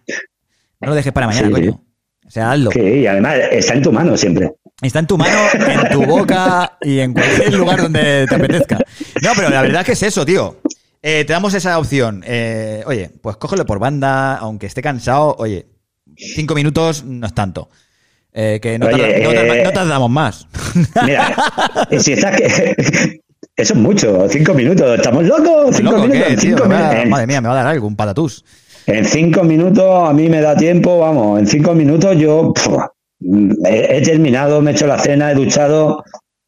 No 0.80 0.88
lo 0.88 0.94
dejes 0.94 1.12
para 1.12 1.26
mañana, 1.26 1.46
Sí, 1.48 1.52
coño. 1.52 1.82
O 2.26 2.30
sea, 2.30 2.52
hazlo. 2.52 2.70
Sí, 2.72 2.80
y 2.80 3.06
además 3.06 3.36
está 3.52 3.74
en 3.74 3.82
tu 3.82 3.92
mano 3.92 4.16
siempre. 4.16 4.52
Está 4.82 4.98
en 4.98 5.06
tu 5.06 5.16
mano, 5.16 5.38
en 5.54 5.88
tu 5.90 6.04
boca 6.04 6.76
y 6.82 6.98
en 6.98 7.14
cualquier 7.14 7.54
lugar 7.54 7.80
donde 7.80 8.26
te 8.28 8.34
apetezca. 8.34 8.76
No, 9.22 9.30
pero 9.34 9.48
la 9.48 9.62
verdad 9.62 9.80
es 9.80 9.86
que 9.86 9.92
es 9.92 10.02
eso, 10.02 10.26
tío. 10.26 10.60
Eh, 11.08 11.24
te 11.24 11.32
damos 11.32 11.54
esa 11.54 11.78
opción. 11.78 12.24
Eh, 12.26 12.82
oye, 12.84 13.10
pues 13.22 13.36
cógelo 13.36 13.64
por 13.64 13.78
banda, 13.78 14.34
aunque 14.38 14.66
esté 14.66 14.82
cansado. 14.82 15.36
Oye, 15.38 15.66
cinco 16.16 16.56
minutos 16.56 17.04
no 17.04 17.28
es 17.28 17.32
tanto. 17.32 17.68
Eh, 18.32 18.58
que 18.60 18.76
no, 18.76 18.86
Oye, 18.86 18.96
tarda- 18.96 19.22
no 19.22 19.32
tarda- 19.32 19.62
no 19.64 19.72
tardamos 19.72 20.10
más. 20.10 20.48
Mira, 21.06 21.36
si 22.00 22.12
estás 22.14 22.36
que... 22.36 23.20
Eso 23.56 23.72
es 23.74 23.78
mucho, 23.78 24.26
cinco 24.28 24.52
minutos. 24.52 24.98
¿Estamos 24.98 25.24
locos? 25.24 25.76
Cinco 25.76 25.92
Loco, 25.92 26.02
minutos. 26.08 26.26
¿qué, 26.26 26.32
en 26.34 26.38
tío? 26.40 26.56
cinco 26.56 26.68
madre 26.68 27.26
mía, 27.28 27.40
me 27.40 27.48
va 27.48 27.54
a 27.54 27.58
dar 27.58 27.66
algo, 27.68 27.86
un 27.86 27.94
patatús. 27.96 28.44
En 28.86 29.04
cinco 29.04 29.44
minutos 29.44 30.08
a 30.08 30.12
mí 30.12 30.28
me 30.28 30.40
da 30.40 30.56
tiempo, 30.56 30.98
vamos, 30.98 31.38
en 31.38 31.46
cinco 31.46 31.72
minutos 31.72 32.16
yo 32.18 32.52
he 33.64 34.02
terminado, 34.02 34.60
me 34.60 34.72
he 34.72 34.74
hecho 34.74 34.86
la 34.88 34.98
cena, 34.98 35.30
he 35.30 35.34
duchado. 35.36 36.02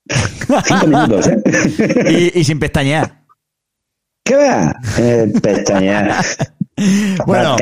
Cinco 0.65 0.87
minutos, 0.89 1.29
¿eh? 1.29 2.31
Y, 2.35 2.41
y 2.41 2.45
sin 2.45 2.59
pestañear. 2.59 3.18
¿Qué 4.29 4.37
va? 4.37 4.77
Eh, 4.99 5.33
pestañear. 5.43 6.15
Bueno. 7.27 7.57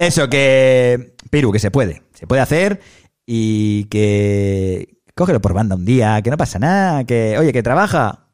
Eso, 0.00 0.28
que. 0.28 1.14
Piru, 1.30 1.52
que 1.52 1.60
se 1.60 1.70
puede. 1.70 2.02
Se 2.14 2.26
puede 2.26 2.42
hacer 2.42 2.80
y 3.24 3.84
que. 3.84 4.96
Cógelo 5.14 5.40
por 5.40 5.54
banda 5.54 5.76
un 5.76 5.84
día, 5.84 6.20
que 6.20 6.30
no 6.30 6.36
pasa 6.36 6.58
nada, 6.58 7.04
que. 7.04 7.38
Oye, 7.38 7.52
que 7.52 7.62
trabaja. 7.62 8.26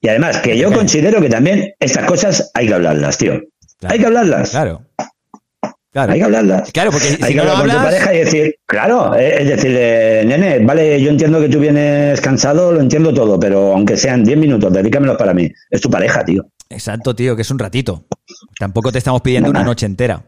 Y 0.00 0.08
además, 0.08 0.38
que 0.38 0.56
yo 0.56 0.72
considero 0.72 1.20
que 1.20 1.28
también 1.28 1.72
estas 1.80 2.04
cosas 2.04 2.52
hay 2.54 2.68
que 2.68 2.74
hablarlas, 2.74 3.18
tío. 3.18 3.40
Claro. 3.80 3.92
Hay 3.92 3.98
que 3.98 4.06
hablarlas. 4.06 4.50
Claro. 4.50 4.82
Claro. 5.92 6.12
Hay 6.12 6.18
que 6.20 6.24
hablarlas. 6.24 6.72
Claro, 6.72 6.90
porque 6.90 7.18
Hay 7.20 7.32
que 7.34 7.34
no 7.36 7.42
hablar 7.42 7.56
con 7.58 7.68
tu 7.70 7.82
pareja 7.84 8.14
y 8.14 8.18
decir, 8.20 8.54
claro, 8.66 9.14
eh, 9.14 9.42
es 9.42 9.48
decirle, 9.48 10.24
nene, 10.24 10.58
vale, 10.64 11.00
yo 11.02 11.10
entiendo 11.10 11.38
que 11.38 11.50
tú 11.50 11.58
vienes 11.60 12.18
cansado, 12.22 12.72
lo 12.72 12.80
entiendo 12.80 13.12
todo, 13.12 13.38
pero 13.38 13.74
aunque 13.74 13.96
sean 13.98 14.24
10 14.24 14.38
minutos, 14.38 14.72
dedícamelos 14.72 15.16
para 15.18 15.34
mí. 15.34 15.50
Es 15.70 15.80
tu 15.82 15.90
pareja, 15.90 16.24
tío. 16.24 16.46
Exacto, 16.70 17.14
tío, 17.14 17.36
que 17.36 17.42
es 17.42 17.50
un 17.50 17.58
ratito. 17.58 18.06
Tampoco 18.58 18.90
te 18.90 18.98
estamos 18.98 19.20
pidiendo 19.20 19.50
una 19.50 19.62
noche 19.62 19.84
entera. 19.84 20.24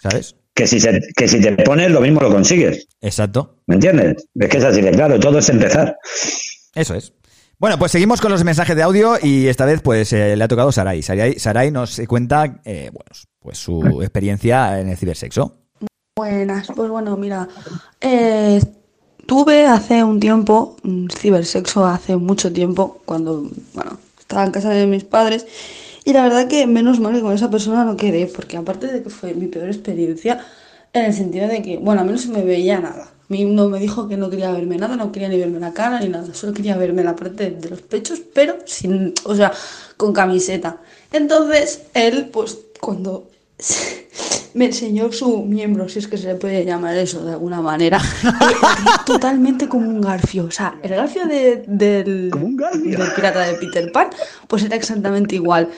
¿Sabes? 0.00 0.34
Que 0.52 0.66
si, 0.66 0.80
se- 0.80 1.00
que 1.16 1.28
si 1.28 1.40
te 1.40 1.52
pones, 1.62 1.90
lo 1.90 2.00
mismo 2.00 2.20
lo 2.20 2.30
consigues. 2.30 2.88
Exacto. 3.00 3.58
¿Me 3.66 3.76
entiendes? 3.76 4.26
Es 4.34 4.48
que 4.48 4.56
es 4.58 4.64
así 4.64 4.80
de 4.80 4.90
claro, 4.90 5.20
todo 5.20 5.38
es 5.38 5.48
empezar. 5.48 5.96
Eso 6.74 6.94
es. 6.96 7.12
Bueno, 7.60 7.78
pues 7.78 7.92
seguimos 7.92 8.22
con 8.22 8.32
los 8.32 8.42
mensajes 8.42 8.74
de 8.74 8.82
audio 8.82 9.18
y 9.22 9.46
esta 9.46 9.66
vez 9.66 9.82
pues 9.82 10.14
eh, 10.14 10.34
le 10.34 10.42
ha 10.42 10.48
tocado 10.48 10.72
Sarai. 10.72 11.02
Sarai, 11.02 11.38
Sarai 11.38 11.70
nos 11.70 12.00
cuenta 12.08 12.62
eh, 12.64 12.88
bueno, 12.90 13.10
pues 13.38 13.58
su 13.58 14.00
experiencia 14.00 14.80
en 14.80 14.88
el 14.88 14.96
cibersexo. 14.96 15.58
Buenas, 16.16 16.68
pues 16.74 16.88
bueno, 16.88 17.18
mira, 17.18 17.46
eh, 18.00 18.62
tuve 19.26 19.66
hace 19.66 20.02
un 20.02 20.20
tiempo 20.20 20.76
un 20.84 21.10
cibersexo, 21.10 21.84
hace 21.84 22.16
mucho 22.16 22.50
tiempo, 22.50 23.02
cuando, 23.04 23.50
bueno, 23.74 23.98
estaba 24.18 24.46
en 24.46 24.52
casa 24.52 24.70
de 24.70 24.86
mis 24.86 25.04
padres, 25.04 25.46
y 26.06 26.14
la 26.14 26.22
verdad 26.22 26.48
que 26.48 26.66
menos 26.66 26.98
mal 26.98 27.12
que 27.12 27.20
con 27.20 27.34
esa 27.34 27.50
persona 27.50 27.84
no 27.84 27.94
quedé, 27.94 28.24
porque 28.24 28.56
aparte 28.56 28.86
de 28.86 29.02
que 29.02 29.10
fue 29.10 29.34
mi 29.34 29.48
peor 29.48 29.68
experiencia, 29.68 30.42
en 30.94 31.04
el 31.04 31.12
sentido 31.12 31.46
de 31.46 31.60
que, 31.60 31.76
bueno, 31.76 32.00
a 32.00 32.04
mí 32.04 32.12
no 32.12 32.18
se 32.18 32.28
me 32.28 32.42
veía 32.42 32.80
nada. 32.80 33.12
Mí 33.30 33.44
no 33.46 33.68
me 33.68 33.78
dijo 33.78 34.08
que 34.08 34.16
no 34.18 34.28
quería 34.28 34.50
verme 34.52 34.76
nada, 34.76 34.96
no 34.96 35.10
quería 35.12 35.28
ni 35.28 35.38
verme 35.38 35.58
la 35.60 35.72
cara 35.72 36.00
ni 36.00 36.08
nada, 36.08 36.34
solo 36.34 36.52
quería 36.52 36.76
verme 36.76 37.02
la 37.04 37.16
parte 37.16 37.50
de 37.50 37.70
los 37.70 37.80
pechos, 37.80 38.20
pero 38.34 38.56
sin, 38.66 39.14
o 39.24 39.34
sea, 39.34 39.52
con 39.96 40.12
camiseta. 40.12 40.78
Entonces, 41.12 41.82
él, 41.94 42.28
pues, 42.32 42.58
cuando 42.80 43.28
me 44.54 44.66
enseñó 44.66 45.12
su 45.12 45.44
miembro, 45.44 45.88
si 45.88 46.00
es 46.00 46.08
que 46.08 46.18
se 46.18 46.26
le 46.26 46.34
puede 46.34 46.64
llamar 46.64 46.96
eso 46.96 47.24
de 47.24 47.32
alguna 47.32 47.60
manera, 47.62 48.00
totalmente 49.06 49.68
como 49.68 49.88
un 49.88 50.00
garfio. 50.00 50.44
O 50.46 50.50
sea, 50.50 50.78
el 50.82 50.90
garfio 50.90 51.26
de- 51.26 51.62
del, 51.66 52.30
del 52.30 53.12
pirata 53.14 53.40
de 53.46 53.54
Peter 53.54 53.92
Pan, 53.92 54.08
pues 54.48 54.64
era 54.64 54.76
exactamente 54.76 55.36
igual. 55.36 55.68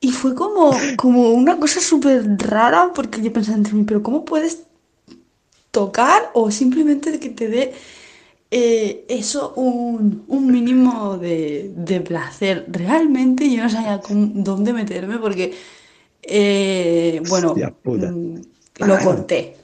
Y 0.00 0.12
fue 0.12 0.34
como, 0.34 0.72
como 0.96 1.30
una 1.30 1.58
cosa 1.58 1.80
súper 1.80 2.24
rara, 2.38 2.90
porque 2.94 3.22
yo 3.22 3.32
pensaba 3.32 3.56
entre 3.56 3.72
mí, 3.74 3.84
pero 3.84 4.02
¿cómo 4.02 4.24
puedes 4.24 4.64
tocar 5.72 6.30
o 6.34 6.50
simplemente 6.52 7.18
que 7.18 7.30
te 7.30 7.48
dé 7.48 7.72
eh, 8.52 9.06
eso 9.08 9.54
un, 9.56 10.24
un 10.28 10.52
mínimo 10.52 11.18
de, 11.18 11.72
de 11.74 12.00
placer? 12.00 12.66
Realmente 12.68 13.50
yo 13.50 13.64
no 13.64 13.70
sabía 13.70 14.00
dónde 14.08 14.72
meterme 14.72 15.18
porque, 15.18 15.54
eh, 16.22 17.20
bueno, 17.28 17.54
mm, 17.54 18.36
lo 18.86 18.98
corté, 19.00 19.56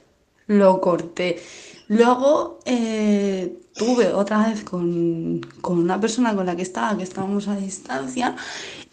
lo 0.47 0.81
corté. 0.81 1.39
Luego 1.87 2.59
eh, 2.65 3.59
tuve 3.73 4.11
otra 4.13 4.49
vez 4.49 4.63
con, 4.63 5.39
con 5.61 5.77
una 5.77 5.99
persona 5.99 6.35
con 6.35 6.45
la 6.45 6.55
que 6.55 6.63
estaba, 6.63 6.97
que 6.97 7.03
estábamos 7.03 7.47
a 7.47 7.55
distancia, 7.55 8.35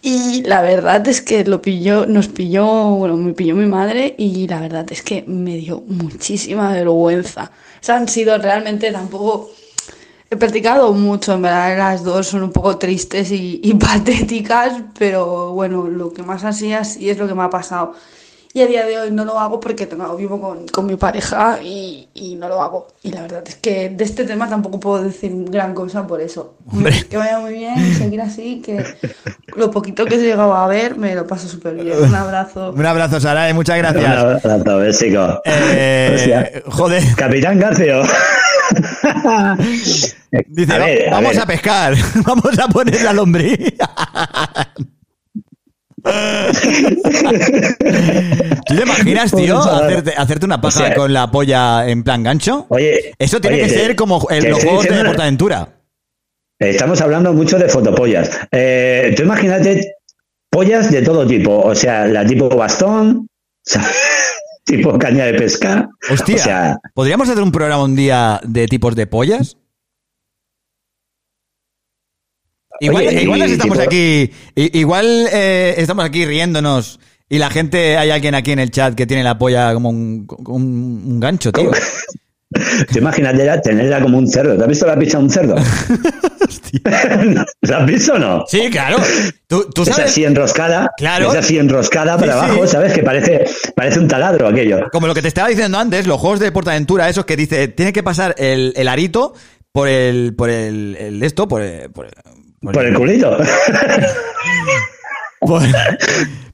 y 0.08 0.44
la 0.44 0.62
verdad 0.62 1.04
es 1.08 1.20
que 1.20 1.44
lo 1.44 1.60
pilló, 1.60 2.06
nos 2.06 2.28
pilló, 2.28 2.64
bueno, 2.90 3.16
me 3.16 3.32
pilló 3.32 3.56
mi 3.56 3.66
madre, 3.66 4.14
y 4.16 4.46
la 4.46 4.60
verdad 4.60 4.86
es 4.92 5.02
que 5.02 5.24
me 5.26 5.56
dio 5.56 5.80
muchísima 5.80 6.70
vergüenza. 6.70 7.50
Han 7.88 8.06
sido 8.06 8.38
realmente 8.38 8.92
tampoco. 8.92 9.50
He 10.30 10.36
practicado 10.36 10.92
mucho, 10.92 11.34
en 11.34 11.42
verdad 11.42 11.76
las 11.76 12.04
dos 12.04 12.28
son 12.28 12.44
un 12.44 12.52
poco 12.52 12.78
tristes 12.78 13.32
y, 13.32 13.60
y 13.64 13.74
patéticas, 13.80 14.80
pero 14.96 15.50
bueno, 15.50 15.88
lo 15.88 16.12
que 16.12 16.22
más 16.22 16.44
así, 16.44 16.72
así 16.72 17.10
es 17.10 17.18
lo 17.18 17.26
que 17.26 17.34
me 17.34 17.42
ha 17.42 17.50
pasado. 17.50 17.94
Y 18.56 18.62
a 18.62 18.66
día 18.66 18.86
de 18.86 18.98
hoy 18.98 19.10
no 19.10 19.26
lo 19.26 19.38
hago 19.38 19.60
porque 19.60 19.84
tengo, 19.84 20.16
vivo 20.16 20.40
con, 20.40 20.66
con 20.68 20.86
mi 20.86 20.96
pareja 20.96 21.58
y, 21.62 22.08
y 22.14 22.36
no 22.36 22.48
lo 22.48 22.62
hago. 22.62 22.86
Y 23.02 23.10
la 23.12 23.20
verdad 23.20 23.42
es 23.46 23.56
que 23.56 23.90
de 23.90 24.02
este 24.02 24.24
tema 24.24 24.48
tampoco 24.48 24.80
puedo 24.80 25.02
decir 25.04 25.30
gran 25.50 25.74
cosa 25.74 26.06
por 26.06 26.22
eso. 26.22 26.54
Que 27.10 27.18
vaya 27.18 27.38
muy 27.38 27.52
bien 27.52 27.74
y 27.76 27.92
seguir 27.92 28.22
así, 28.22 28.62
que 28.64 28.82
lo 29.56 29.70
poquito 29.70 30.06
que 30.06 30.14
he 30.14 30.18
llegado 30.18 30.54
a 30.54 30.66
ver 30.68 30.96
me 30.96 31.14
lo 31.14 31.26
paso 31.26 31.46
súper 31.48 31.74
bien. 31.74 31.98
Un 32.02 32.14
abrazo. 32.14 32.70
Un 32.74 32.86
abrazo, 32.86 33.20
Sarai, 33.20 33.52
muchas 33.52 33.76
Un 33.76 33.82
gracias. 33.82 34.16
abrazo, 34.42 34.78
besico. 34.78 35.42
Eh, 35.44 36.62
joder. 36.68 37.02
Capitán 37.14 37.58
Garcio. 37.60 38.04
Dice, 40.48 40.72
A 40.72 40.78
ver, 40.78 41.02
"Va- 41.04 41.08
a 41.08 41.20
vamos 41.20 41.32
ver. 41.34 41.40
a 41.42 41.46
pescar, 41.46 41.94
vamos 42.24 42.58
a 42.58 42.68
poner 42.68 43.02
la 43.02 43.12
lombriz. 43.12 43.74
¿Tú 48.66 48.76
te 48.76 48.82
imaginas, 48.82 49.32
tío, 49.32 49.58
hacerte, 49.58 50.12
hacerte 50.16 50.46
una 50.46 50.60
paja 50.60 50.80
O 50.80 50.86
sea, 50.86 50.94
con 50.94 51.12
la 51.12 51.30
polla 51.30 51.88
en 51.88 52.02
plan 52.04 52.22
gancho? 52.22 52.66
Oye, 52.68 53.14
Eso 53.18 53.40
tiene 53.40 53.56
oye, 53.56 53.64
que 53.64 53.70
ser 53.70 53.96
como 53.96 54.26
el, 54.30 54.50
los 54.50 54.62
juegos 54.62 54.84
de 54.84 55.04
Portaventura. 55.04 55.68
Estamos 56.58 57.00
hablando 57.00 57.32
mucho 57.32 57.58
de 57.58 57.68
fotopollas. 57.68 58.30
Eh, 58.50 59.12
tú 59.16 59.24
imagínate 59.24 59.96
pollas 60.50 60.90
de 60.90 61.02
todo 61.02 61.26
tipo, 61.26 61.60
o 61.60 61.74
sea, 61.74 62.06
la 62.06 62.24
tipo 62.24 62.48
bastón, 62.48 63.28
tipo 64.64 64.98
caña 64.98 65.26
de 65.26 65.34
pescar. 65.34 65.88
Hostia, 66.10 66.36
O 66.36 66.38
sea, 66.38 66.78
¿podríamos 66.94 67.28
hacer 67.28 67.42
un 67.42 67.52
programa 67.52 67.84
un 67.84 67.94
día 67.96 68.40
de 68.44 68.66
tipos 68.66 68.94
de 68.96 69.06
pollas? 69.06 69.56
Igual, 72.80 73.06
Oye, 73.08 73.18
y 73.20 73.22
igual 73.24 73.38
nos 73.40 73.50
estamos 73.50 73.78
tipo- 73.78 73.86
aquí, 73.88 74.30
i- 74.54 74.78
igual 74.78 75.26
eh, 75.32 75.74
estamos 75.78 76.04
aquí 76.04 76.24
riéndonos 76.26 77.00
y 77.28 77.38
la 77.38 77.50
gente, 77.50 77.96
hay 77.96 78.10
alguien 78.10 78.34
aquí 78.34 78.52
en 78.52 78.58
el 78.60 78.70
chat 78.70 78.94
que 78.94 79.06
tiene 79.06 79.22
la 79.24 79.36
polla 79.38 79.72
como 79.74 79.88
un, 79.90 80.26
un, 80.46 81.02
un 81.06 81.20
gancho, 81.20 81.50
tío. 81.52 81.70
tú 82.92 82.98
imagínate 82.98 83.58
tenerla 83.62 84.00
como 84.00 84.18
un 84.18 84.28
cerdo. 84.28 84.56
¿Te 84.56 84.62
has 84.62 84.68
visto 84.68 84.86
la 84.86 84.96
pizza 84.98 85.18
de 85.18 85.24
un 85.24 85.30
cerdo? 85.30 85.56
¿La 87.62 87.78
has 87.78 87.86
visto 87.86 88.14
o 88.14 88.18
no? 88.18 88.44
Sí, 88.46 88.68
claro. 88.70 88.98
Tú, 89.46 89.68
tú 89.74 89.82
Es 89.82 89.88
sabes, 89.88 90.10
así 90.12 90.24
enroscada, 90.24 90.90
Claro. 90.96 91.30
es 91.32 91.38
así 91.38 91.58
enroscada 91.58 92.16
para 92.18 92.32
Sí, 92.34 92.38
sí. 92.38 92.44
abajo, 92.44 92.66
¿sabes? 92.66 92.92
Que 92.92 93.02
parece, 93.02 93.44
parece 93.74 93.98
un 93.98 94.08
taladro 94.08 94.48
aquello. 94.48 94.80
como 94.92 95.06
lo 95.06 95.14
que 95.14 95.22
te 95.22 95.28
estaba 95.28 95.48
diciendo 95.48 95.78
antes, 95.78 96.06
los 96.06 96.20
juegos 96.20 96.40
de 96.40 96.52
Portaventura, 96.52 97.08
esos 97.08 97.24
que 97.24 97.36
dice, 97.36 97.68
tiene 97.68 97.92
que 97.92 98.02
pasar 98.02 98.34
el, 98.38 98.72
el 98.76 98.88
arito 98.88 99.34
por 99.72 99.88
el, 99.88 100.34
por 100.34 100.50
el, 100.50 100.96
el 100.98 101.22
esto, 101.22 101.48
por 101.48 101.62
el, 101.62 101.90
por, 101.90 102.08
Por 102.60 102.84
el 102.84 102.94
culito. 102.94 103.36
por, 105.40 105.62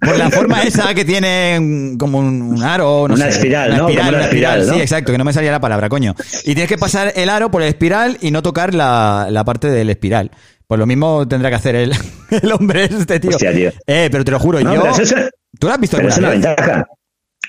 por 0.01 0.17
la 0.19 0.31
forma 0.31 0.63
esa 0.63 0.93
que 0.95 1.05
tiene 1.05 1.95
como 1.99 2.19
un, 2.19 2.43
un 2.43 2.63
aro, 2.63 3.07
no 3.09 3.15
Una 3.15 3.25
sé, 3.27 3.31
espiral, 3.31 3.71
una 3.71 3.79
¿no? 3.79 3.89
espiral, 3.89 4.05
Como 4.07 4.09
una 4.09 4.17
una 4.19 4.25
espiral, 4.27 4.53
espiral, 4.59 4.67
¿no? 4.67 4.75
sí, 4.75 4.81
exacto, 4.81 5.13
que 5.13 5.19
no 5.19 5.25
me 5.25 5.33
salía 5.33 5.51
la 5.53 5.61
palabra, 5.61 5.89
coño. 5.89 6.15
Y 6.43 6.55
tienes 6.55 6.69
que 6.69 6.79
pasar 6.79 7.13
el 7.17 7.29
aro 7.29 7.51
por 7.51 7.63
el 7.63 7.69
espiral 7.69 8.19
y 8.21 8.31
no 8.31 8.43
tocar 8.43 8.75
la, 8.75 9.29
la 9.31 9.45
parte 9.45 9.69
del 9.69 9.91
espiral. 9.91 10.31
Pues 10.67 10.79
lo 10.79 10.87
mismo 10.87 11.27
tendrá 11.29 11.51
que 11.51 11.57
hacer 11.57 11.77
el, 11.77 11.93
el 12.31 12.53
hombre 12.53 12.85
este, 12.85 13.21
tío. 13.21 13.31
Hostia, 13.31 13.53
tío. 13.53 13.71
Eh, 13.87 14.09
pero 14.11 14.25
te 14.25 14.31
lo 14.31 14.39
juro, 14.39 14.61
No, 14.61 14.75
yo... 14.75 14.87
es- 15.03 15.15
¿Tú 15.59 15.67
lo 15.67 15.73
has 15.75 15.81
visto 15.81 15.97
Pero 15.99 16.09
es 16.09 16.19
una 16.19 16.31
vez? 16.31 16.41
ventaja. 16.41 16.87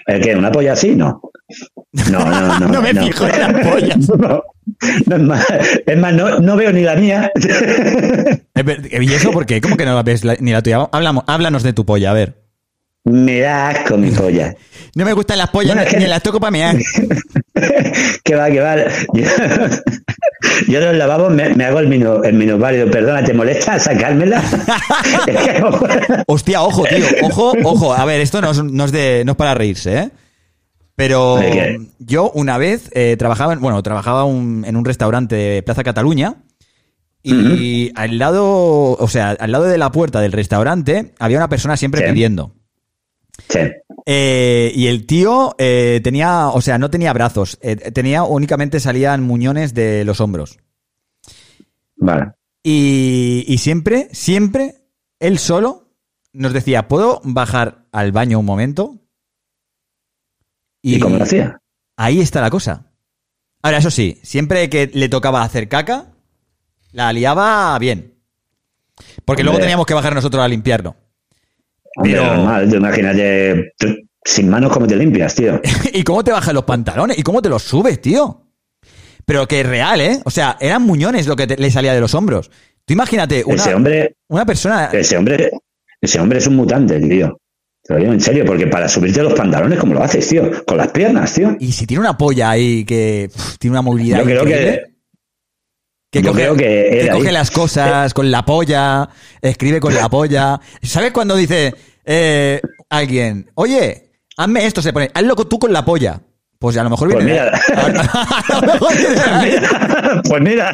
¿El 0.05 0.21
qué? 0.21 0.35
¿Una 0.35 0.51
polla 0.51 0.73
así? 0.73 0.95
No. 0.95 1.19
No, 2.11 2.19
no, 2.25 2.59
no. 2.59 2.67
No 2.69 2.81
me 2.81 2.91
fijo 2.95 3.27
en 3.27 3.39
las 3.39 3.67
pollas. 3.67 4.09
No, 4.17 4.41
no 5.07 5.15
es 5.15 5.21
más, 5.21 5.45
es 5.85 5.97
más 5.97 6.13
no, 6.13 6.39
no 6.39 6.55
veo 6.55 6.71
ni 6.71 6.81
la 6.81 6.95
mía. 6.95 7.31
¿Y 9.01 9.13
eso 9.13 9.31
por 9.31 9.45
qué? 9.45 9.61
¿Cómo 9.61 9.77
que 9.77 9.85
no 9.85 9.95
la 9.95 10.03
ves 10.03 10.23
ni 10.39 10.51
la 10.51 10.61
tuya? 10.61 10.87
Hablamos, 10.91 11.23
háblanos 11.27 11.63
de 11.63 11.73
tu 11.73 11.85
polla, 11.85 12.11
a 12.11 12.13
ver. 12.13 12.41
Me 13.05 13.39
da 13.41 13.69
asco 13.69 13.97
mi 13.97 14.11
polla. 14.11 14.55
No 14.95 15.05
me 15.05 15.13
gustan 15.13 15.39
las 15.39 15.49
pollas, 15.49 15.73
Bueno, 15.73 15.81
ni, 15.81 15.87
es 15.87 15.93
que- 15.95 15.99
ni 16.01 16.07
las 16.07 16.21
toco 16.21 16.39
para 16.39 16.51
mear. 16.51 16.75
Que 18.23 18.35
va, 18.35 18.49
que 18.51 18.59
va. 18.59 18.75
Yo, 19.13 19.23
yo 20.67 20.79
en 20.79 20.85
los 20.85 20.95
lavabos 20.97 21.31
me, 21.33 21.49
me 21.55 21.65
hago 21.65 21.79
el, 21.79 21.87
minu, 21.87 22.23
el 22.23 22.33
minusválido. 22.33 22.89
Perdona, 22.91 23.23
¿te 23.23 23.33
molesta 23.33 23.79
sacármela? 23.79 24.41
Hostia, 26.27 26.61
ojo, 26.61 26.83
tío, 26.83 27.05
ojo, 27.23 27.53
ojo. 27.63 27.93
A 27.93 28.05
ver, 28.05 28.21
esto 28.21 28.39
no 28.41 28.51
es, 28.51 28.63
no 28.63 28.85
es 28.85 28.91
de, 28.91 29.23
no 29.25 29.31
es 29.33 29.37
para 29.37 29.55
reírse, 29.55 29.97
¿eh? 29.97 30.09
Pero 30.95 31.39
yo 31.99 32.29
una 32.31 32.57
vez 32.57 32.89
eh, 32.93 33.15
trabajaba, 33.17 33.53
en, 33.53 33.61
bueno, 33.61 33.81
trabajaba 33.81 34.25
un- 34.25 34.63
en 34.65 34.75
un 34.75 34.85
restaurante 34.85 35.35
de 35.35 35.63
Plaza 35.63 35.83
Cataluña 35.83 36.35
y 37.23 37.91
al 37.95 38.17
lado, 38.19 38.91
o 38.91 39.07
sea, 39.07 39.31
al 39.31 39.51
lado 39.51 39.63
de 39.63 39.77
la 39.77 39.91
puerta 39.91 40.19
del 40.21 40.31
restaurante 40.33 41.13
había 41.19 41.37
una 41.37 41.49
persona 41.49 41.77
siempre 41.77 42.01
Sí. 42.05 42.11
pidiendo. 42.13 42.53
Sí. 43.49 43.59
Eh, 44.05 44.71
y 44.75 44.87
el 44.87 45.05
tío 45.07 45.55
eh, 45.57 45.99
tenía, 46.03 46.49
o 46.49 46.61
sea, 46.61 46.77
no 46.77 46.89
tenía 46.91 47.13
brazos, 47.13 47.57
tenía 47.93 48.23
únicamente 48.23 48.79
salían 48.79 49.23
muñones 49.23 49.73
de 49.73 50.03
los 50.05 50.19
hombros. 50.21 50.59
Vale. 51.95 52.33
Y, 52.61 53.45
y 53.47 53.57
siempre, 53.57 54.09
siempre, 54.11 54.75
él 55.19 55.39
solo 55.39 55.89
nos 56.33 56.53
decía, 56.53 56.87
¿puedo 56.87 57.21
bajar 57.23 57.85
al 57.91 58.11
baño 58.11 58.39
un 58.39 58.45
momento? 58.45 58.99
¿Y 60.83 60.99
cómo 60.99 61.17
lo 61.17 61.23
hacía? 61.23 61.59
Ahí 61.97 62.19
está 62.19 62.41
la 62.41 62.49
cosa. 62.49 62.91
Ahora, 63.61 63.77
eso 63.77 63.89
sí, 63.89 64.19
siempre 64.23 64.69
que 64.69 64.91
le 64.93 65.09
tocaba 65.09 65.41
hacer 65.43 65.67
caca, 65.69 66.11
la 66.91 67.11
liaba 67.13 67.77
bien. 67.79 68.13
Porque 69.25 69.43
luego 69.43 69.59
teníamos 69.59 69.85
que 69.85 69.93
bajar 69.93 70.13
nosotros 70.13 70.43
a 70.43 70.47
limpiarlo. 70.47 70.95
Hombre, 71.95 72.13
Pero- 72.13 72.35
normal, 72.35 72.69
tú 72.69 72.75
imagínate. 72.75 73.73
tú- 73.77 73.95
sin 74.25 74.49
manos, 74.49 74.71
¿cómo 74.71 74.87
te 74.87 74.95
limpias, 74.95 75.35
tío? 75.35 75.59
¿Y 75.93 76.03
cómo 76.03 76.23
te 76.23 76.31
bajas 76.31 76.53
los 76.53 76.63
pantalones? 76.63 77.17
¿Y 77.17 77.23
cómo 77.23 77.41
te 77.41 77.49
los 77.49 77.61
subes, 77.63 77.99
tío? 78.01 78.41
Pero 79.25 79.47
que 79.47 79.61
es 79.61 79.65
real, 79.67 79.99
¿eh? 80.01 80.19
O 80.25 80.31
sea, 80.31 80.57
eran 80.61 80.81
muñones 80.83 81.27
lo 81.27 81.35
que 81.35 81.45
te- 81.47 81.57
le 81.57 81.69
salía 81.71 81.93
de 81.93 81.99
los 82.01 82.13
hombros. 82.13 82.49
Tú 82.85 82.93
imagínate, 82.93 83.43
una, 83.45 83.55
ese 83.55 83.73
hombre, 83.75 84.15
una 84.29 84.45
persona... 84.45 84.85
ese 84.93 85.17
hombre, 85.17 85.49
ese 86.01 86.19
hombre 86.19 86.39
es 86.39 86.47
un 86.47 86.55
mutante, 86.55 86.99
tío. 86.99 87.37
Te 87.83 87.93
lo 87.93 87.99
digo 87.99 88.13
en 88.13 88.21
serio, 88.21 88.45
porque 88.45 88.67
para 88.67 88.87
subirte 88.87 89.21
los 89.21 89.33
pantalones, 89.33 89.77
¿cómo 89.77 89.93
lo 89.93 90.01
haces, 90.01 90.27
tío? 90.27 90.49
Con 90.65 90.77
las 90.77 90.87
piernas, 90.91 91.33
tío. 91.33 91.55
Y 91.59 91.71
si 91.73 91.85
tiene 91.85 91.99
una 92.01 92.17
polla 92.17 92.49
ahí 92.51 92.85
que 92.85 93.29
pff, 93.33 93.57
tiene 93.57 93.73
una 93.73 93.81
movilidad 93.81 94.19
Yo 94.19 94.23
creo 94.25 94.45
que. 94.45 94.83
que 96.09 96.21
yo 96.21 96.29
coge, 96.31 96.41
creo 96.43 96.55
que 96.55 96.89
que 97.01 97.09
ahí- 97.11 97.17
coge 97.17 97.31
las 97.33 97.51
cosas 97.51 98.13
con 98.13 98.31
la 98.31 98.45
polla, 98.45 99.09
escribe 99.41 99.79
con 99.81 99.93
la 99.93 100.07
polla. 100.09 100.61
¿Sabes 100.81 101.11
cuando 101.11 101.35
dice 101.35 101.73
eh, 102.05 102.61
alguien, 102.89 103.51
oye, 103.55 104.11
hazme 104.37 104.65
esto? 104.65 104.81
Se 104.81 104.93
pone, 104.93 105.11
hazlo 105.13 105.35
tú 105.35 105.59
con 105.59 105.73
la 105.73 105.83
polla. 105.83 106.21
Pues 106.63 106.77
a 106.77 106.83
lo 106.85 106.89
mejor 106.91 107.11
Pues 107.11 107.25
viene. 107.25 107.41
mira. 107.41 107.61
a 107.75 108.55
lo 108.61 108.71
mejor 108.71 108.95
viene 108.97 109.19
ahí. 109.33 109.55
pues 110.29 110.41
mira. 110.41 110.69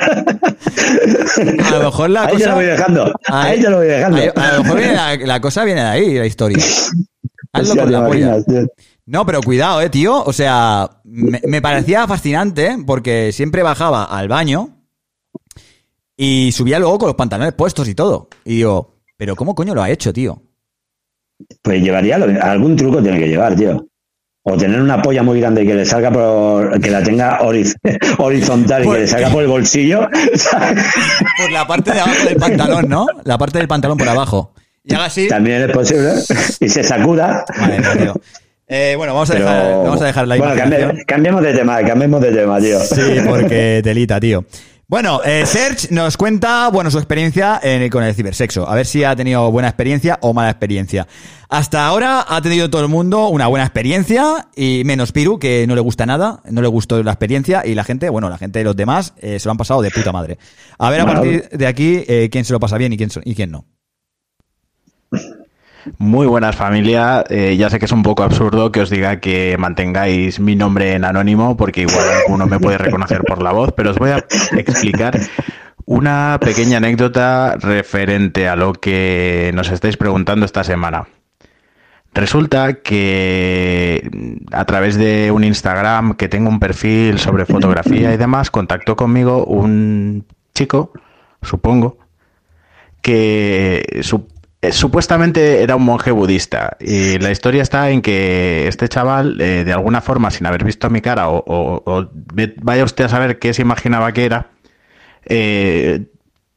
A 1.66 1.72
lo 1.72 1.84
mejor 1.86 2.10
la 2.12 2.26
Ahí 2.26 2.34
cosa. 2.34 2.44
te 2.44 2.50
lo 2.52 2.56
voy 2.58 2.66
dejando. 2.66 3.14
Ahí 3.28 3.60
lo 3.62 3.78
voy 3.78 3.88
dejando. 3.88 4.18
ahí- 4.20 4.30
a 4.36 4.52
lo 4.54 4.64
mejor 4.64 4.78
viene 4.78 4.94
la, 4.94 5.16
la 5.18 5.42
cosa 5.42 5.64
viene 5.64 5.82
de 5.82 5.88
ahí, 5.88 6.14
la 6.20 6.28
historia. 6.28 6.64
Hazlo 7.54 7.70
Hostia, 7.72 7.82
con 7.82 7.92
la 7.92 8.06
polla. 8.06 8.36
No, 9.08 9.26
pero 9.26 9.42
cuidado, 9.42 9.82
eh, 9.82 9.90
tío. 9.90 10.24
O 10.24 10.32
sea, 10.32 10.88
me, 11.06 11.42
me 11.48 11.60
parecía 11.60 12.06
fascinante 12.08 12.78
porque 12.86 13.32
siempre 13.32 13.64
bajaba 13.64 14.04
al 14.04 14.28
baño 14.28 14.84
y 16.16 16.52
subía 16.52 16.78
luego 16.78 17.00
con 17.00 17.08
los 17.08 17.16
pantalones 17.16 17.54
puestos 17.54 17.88
y 17.88 17.96
todo. 17.96 18.30
Y 18.46 18.58
digo, 18.58 19.00
¿pero 19.18 19.36
cómo 19.36 19.56
coño 19.56 19.74
lo 19.74 19.82
ha 19.82 19.90
hecho, 19.90 20.14
tío? 20.14 20.40
Pues 21.64 21.82
llevaría 21.82 22.20
lo- 22.20 22.44
algún 22.44 22.76
truco 22.76 23.02
tiene 23.02 23.18
que 23.18 23.28
llevar, 23.30 23.56
tío. 23.56 23.88
O 24.52 24.58
tener 24.58 24.82
una 24.82 25.02
polla 25.02 25.22
muy 25.24 25.40
grande 25.40 25.64
y 25.64 25.68
que 25.68 25.74
le 25.76 25.86
salga 25.86 26.12
por. 26.12 26.80
que 26.82 26.90
la 26.90 27.04
tenga 27.04 27.40
horiz- 27.42 27.76
horizontal 28.18 28.86
y 28.86 28.90
que 28.92 29.00
le 29.00 29.08
salga 29.08 29.30
por 29.30 29.44
el 29.44 29.48
bolsillo. 29.50 30.08
¿sabes? 30.36 30.84
Por 31.38 31.52
la 31.52 31.66
parte 31.68 31.92
de 31.94 32.00
abajo 32.00 32.26
del 32.26 32.36
pantalón, 32.38 32.90
¿no? 32.90 33.08
La 33.24 33.38
parte 33.38 33.58
del 33.60 33.68
pantalón 33.68 33.98
por 33.98 34.10
abajo. 34.10 34.54
Y 34.84 34.94
haga 34.96 35.06
así. 35.06 35.28
También 35.28 35.62
es 35.64 35.72
posible. 35.72 36.12
Y 36.60 36.70
se 36.70 36.84
sacuda. 36.84 37.46
Mía, 37.68 37.82
tío. 37.98 38.14
Eh, 38.68 38.94
bueno, 38.98 39.14
vamos 39.14 39.30
a, 39.30 39.34
Pero- 39.34 39.46
dejar, 39.46 39.72
vamos 39.84 40.02
a 40.02 40.06
dejar 40.06 40.28
la 40.28 40.36
Bueno, 40.38 40.54
cambiemos 41.08 41.42
de 41.42 41.54
tema, 41.54 41.82
cambiemos 41.84 42.22
de 42.22 42.32
tema, 42.32 42.60
tío. 42.60 42.80
Sí, 42.80 43.02
porque 43.28 43.82
telita, 43.84 44.20
tío. 44.20 44.46
Bueno, 44.90 45.22
eh, 45.24 45.46
Serge 45.46 45.90
nos 45.92 46.18
cuenta, 46.18 46.68
bueno, 46.70 46.90
su 46.90 46.98
experiencia 46.98 47.60
en- 47.62 47.88
con 47.92 48.04
el 48.04 48.16
cibersexo. 48.16 48.68
A 48.68 48.74
ver 48.74 48.88
si 48.88 49.04
ha 49.04 49.16
tenido 49.16 49.52
buena 49.52 49.68
experiencia 49.70 50.18
o 50.22 50.34
mala 50.34 50.50
experiencia. 50.50 51.08
Hasta 51.48 51.86
ahora 51.86 52.26
ha 52.28 52.42
tenido 52.42 52.72
todo 52.72 52.82
el 52.82 52.88
mundo 52.88 53.28
una 53.28 53.46
buena 53.46 53.66
experiencia 53.66 54.48
y 54.56 54.82
menos 54.86 55.12
Piru, 55.12 55.38
que 55.38 55.68
no 55.68 55.76
le 55.76 55.82
gusta 55.82 56.08
nada, 56.08 56.42
no 56.50 56.64
le 56.64 56.68
gustó 56.68 57.04
la 57.04 57.12
experiencia 57.12 57.64
y 57.68 57.76
la 57.76 57.84
gente, 57.84 58.10
bueno, 58.10 58.30
la 58.32 58.40
gente 58.40 58.58
de 58.60 58.66
los 58.66 58.76
demás 58.76 59.14
eh, 59.20 59.40
se 59.40 59.48
lo 59.48 59.52
han 59.52 59.58
pasado 59.58 59.84
de 59.84 59.92
puta 59.92 60.12
madre. 60.12 60.40
A 60.80 60.90
ver 60.90 61.02
a 61.02 61.06
partir 61.06 61.50
de 61.50 61.68
aquí 61.68 62.04
eh, 62.08 62.30
quién 62.32 62.44
se 62.44 62.54
lo 62.54 62.60
pasa 62.60 62.78
bien 62.80 62.92
y 62.92 62.98
quién, 62.98 63.12
y 63.26 63.36
quién 63.36 63.52
no. 63.52 63.66
Muy 65.98 66.28
buenas 66.28 66.56
familia, 66.56 67.24
Eh, 67.30 67.56
ya 67.58 67.70
sé 67.70 67.80
que 67.80 67.86
es 67.86 67.92
un 67.92 68.04
poco 68.04 68.24
absurdo 68.24 68.72
que 68.72 68.82
os 68.82 68.90
diga 68.90 69.20
que 69.20 69.56
mantengáis 69.58 70.40
mi 70.40 70.56
nombre 70.56 70.94
en 70.94 71.06
anónimo 71.06 71.56
porque 71.58 71.82
igual 71.82 72.06
alguno 72.10 72.48
me 72.48 72.60
puede 72.60 72.78
reconocer 72.78 73.22
por 73.24 73.42
la 73.42 73.52
voz, 73.52 73.72
pero 73.76 73.92
os 73.92 73.98
voy 73.98 74.12
a 74.12 74.18
explicar 74.58 75.18
una 75.86 76.38
pequeña 76.42 76.78
anécdota 76.78 77.56
referente 77.60 78.48
a 78.48 78.56
lo 78.56 78.74
que 78.74 79.52
nos 79.56 79.70
estáis 79.72 79.98
preguntando 79.98 80.46
esta 80.46 80.64
semana. 80.64 81.08
Resulta 82.14 82.74
que 82.82 84.10
a 84.52 84.66
través 84.66 84.96
de 84.98 85.32
un 85.32 85.44
Instagram 85.44 86.16
que 86.16 86.28
tengo 86.28 86.50
un 86.50 86.60
perfil 86.60 87.20
sobre 87.20 87.46
fotografía 87.46 88.14
y 88.14 88.18
demás, 88.18 88.50
contactó 88.52 88.96
conmigo 88.96 89.46
un 89.46 90.26
chico, 90.54 90.92
supongo, 91.42 91.98
que 93.02 94.00
su- 94.02 94.28
eh, 94.62 94.72
supuestamente 94.72 95.64
era 95.64 95.76
un 95.76 95.84
monje 95.86 96.12
budista. 96.12 96.78
Y 96.80 97.18
la 97.20 97.32
historia 97.32 97.62
está 97.62 97.90
en 97.92 98.02
que 98.02 98.68
este 98.68 98.88
chaval, 98.90 99.40
eh, 99.42 99.64
de 99.64 99.74
alguna 99.74 100.02
forma, 100.02 100.32
sin 100.32 100.46
haber 100.48 100.64
visto 100.64 100.90
mi 100.90 101.02
cara, 101.02 101.30
o, 101.30 101.38
o- 101.46 101.84
o 101.86 102.10
ve- 102.34 102.56
vaya 102.62 102.84
usted 102.84 103.06
a 103.06 103.10
saber 103.10 103.40
qué 103.40 103.54
se 103.54 103.62
imaginaba 103.62 104.12
que 104.12 104.26
era, 104.26 104.48
eh, 105.26 106.06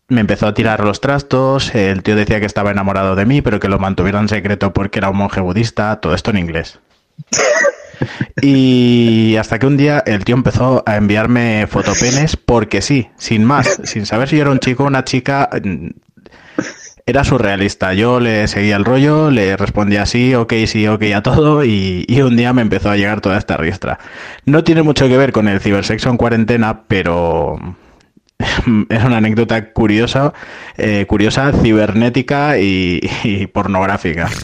me 0.09 0.21
empezó 0.21 0.47
a 0.47 0.55
tirar 0.55 0.85
los 0.85 1.01
trastos, 1.01 1.75
el 1.75 2.03
tío 2.03 2.17
decía 2.17 2.39
que 2.41 2.47
estaba 2.47 2.71
enamorado 2.71 3.15
de 3.17 3.25
mí, 3.25 3.41
pero 3.41 3.61
que 3.61 3.69
lo 3.69 3.79
mantuviera 3.79 4.21
en 4.21 4.29
secreto 4.29 4.73
porque 4.73 4.99
era 4.99 5.09
un 5.11 5.17
monje 5.17 5.41
budista, 5.41 6.01
todo 6.01 6.15
esto 6.15 6.31
en 6.31 6.39
inglés. 6.39 6.79
Y 8.41 9.37
hasta 9.37 9.59
que 9.59 9.67
un 9.67 9.77
día 9.77 10.03
el 10.07 10.25
tío 10.25 10.35
empezó 10.35 10.83
a 10.87 10.97
enviarme 10.97 11.67
fotopenes 11.69 12.37
porque 12.37 12.83
sí, 12.83 13.09
sin 13.17 13.45
más, 13.45 13.81
sin 13.85 14.07
saber 14.07 14.29
si 14.29 14.37
yo 14.37 14.43
era 14.43 14.51
un 14.51 14.59
chico 14.59 14.83
o 14.83 14.87
una 14.87 15.05
chica, 15.05 15.49
era 17.07 17.25
surrealista. 17.25 17.95
Yo 17.95 18.21
le 18.21 18.47
seguía 18.49 18.77
el 18.77 18.85
rollo, 18.85 19.31
le 19.31 19.57
respondía 19.57 20.07
sí, 20.07 20.35
ok, 20.35 20.53
sí, 20.67 20.87
ok 20.87 21.03
a 21.15 21.23
todo 21.23 21.65
y, 21.65 22.05
y 22.09 22.21
un 22.23 22.37
día 22.37 22.53
me 22.53 22.63
empezó 22.63 22.91
a 22.91 22.97
llegar 22.97 23.21
toda 23.21 23.39
esta 23.39 23.57
ristra. 23.57 23.99
No 24.47 24.65
tiene 24.65 24.83
mucho 24.83 25.09
que 25.09 25.17
ver 25.17 25.33
con 25.33 25.49
el 25.49 25.61
cibersexo 25.61 26.11
en 26.11 26.17
cuarentena, 26.17 26.85
pero 26.89 27.57
es 28.89 29.05
una 29.05 29.19
anécdota 29.19 29.73
curiosa, 29.73 30.33
eh, 30.77 31.07
curiosa, 31.09 31.53
cibernética 31.53 32.59
y, 32.59 33.01
y 33.25 33.47
pornográfica. 33.47 34.29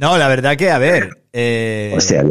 No, 0.00 0.18
la 0.18 0.28
verdad 0.28 0.56
que, 0.56 0.70
a 0.70 0.78
ver. 0.78 1.22
eh, 1.32 1.94
Hostia. 1.96 2.24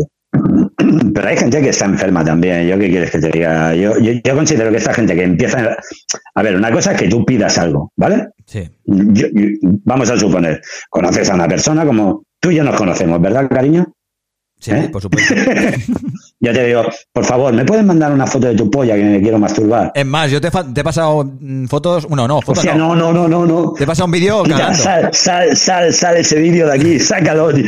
Pero 1.13 1.27
hay 1.27 1.37
gente 1.37 1.61
que 1.61 1.69
está 1.69 1.85
enferma 1.85 2.23
también. 2.25 2.67
¿Yo 2.67 2.77
qué 2.79 2.89
quieres 2.89 3.11
que 3.11 3.19
te 3.19 3.29
diga? 3.29 3.73
Yo, 3.75 3.97
yo, 3.99 4.13
yo 4.23 4.35
considero 4.35 4.71
que 4.71 4.77
esta 4.77 4.93
gente 4.93 5.15
que 5.15 5.23
empieza. 5.23 5.77
A 6.35 6.43
ver, 6.43 6.55
una 6.55 6.71
cosa 6.71 6.93
es 6.93 6.99
que 6.99 7.07
tú 7.07 7.23
pidas 7.23 7.57
algo, 7.57 7.91
¿vale? 7.95 8.29
Sí. 8.45 8.69
Yo- 8.85 9.27
vamos 9.85 10.09
a 10.09 10.17
suponer, 10.17 10.61
conoces 10.89 11.29
a 11.29 11.35
una 11.35 11.47
persona 11.47 11.85
como 11.85 12.23
tú 12.39 12.51
y 12.51 12.55
yo 12.55 12.63
nos 12.63 12.75
conocemos, 12.75 13.21
¿verdad, 13.21 13.47
cariño? 13.49 13.93
Sí, 14.63 14.71
¿Eh? 14.71 14.87
por 14.89 15.01
supuesto. 15.01 15.35
Yo 16.39 16.53
te 16.53 16.65
digo, 16.67 16.83
por 17.11 17.25
favor, 17.25 17.53
¿me 17.53 17.65
puedes 17.65 17.83
mandar 17.85 18.11
una 18.13 18.25
foto 18.25 18.47
de 18.47 18.55
tu 18.55 18.69
polla 18.71 18.95
que 18.95 19.03
me 19.03 19.21
quiero 19.21 19.39
masturbar? 19.39 19.91
Es 19.93 20.05
más, 20.05 20.29
yo 20.31 20.39
te, 20.41 20.49
te 20.73 20.81
he 20.81 20.83
pasado 20.83 21.23
mm, 21.39 21.65
fotos. 21.67 22.05
Bueno, 22.05 22.27
no, 22.27 22.37
O 22.37 22.41
fotos 22.41 22.63
sea, 22.63 22.73
no. 22.75 22.95
no, 22.95 23.11
no, 23.11 23.27
no, 23.27 23.45
no. 23.45 23.73
Te 23.77 23.83
he 23.83 23.87
pasado 23.87 24.05
un 24.05 24.11
vídeo 24.11 24.43
cagando. 24.43 24.77
sal, 24.77 25.09
sal, 25.13 25.55
sal, 25.57 25.93
sal 25.93 26.17
ese 26.17 26.37
vídeo 26.39 26.67
de 26.67 26.73
aquí, 26.75 26.99
sácalo, 26.99 27.53
tío. 27.53 27.65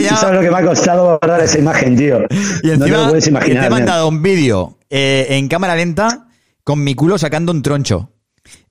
ya- 0.00 0.08
Tú 0.10 0.16
sabes 0.16 0.36
lo 0.36 0.40
que 0.40 0.50
me 0.50 0.58
ha 0.58 0.64
costado 0.64 1.18
borrar 1.20 1.40
esa 1.42 1.58
imagen, 1.58 1.96
tío. 1.96 2.18
Y 2.20 2.22
no 2.22 2.60
te 2.62 2.72
encima 2.74 2.96
lo 2.98 3.08
puedes 3.08 3.24
te 3.24 3.30
imaginar. 3.30 3.64
he 3.64 3.66
tío. 3.68 3.76
mandado 3.76 4.08
un 4.08 4.22
vídeo 4.22 4.78
eh, 4.90 5.26
en 5.30 5.48
cámara 5.48 5.74
lenta 5.76 6.28
con 6.64 6.82
mi 6.82 6.94
culo 6.94 7.18
sacando 7.18 7.50
un 7.52 7.62
troncho. 7.62 8.10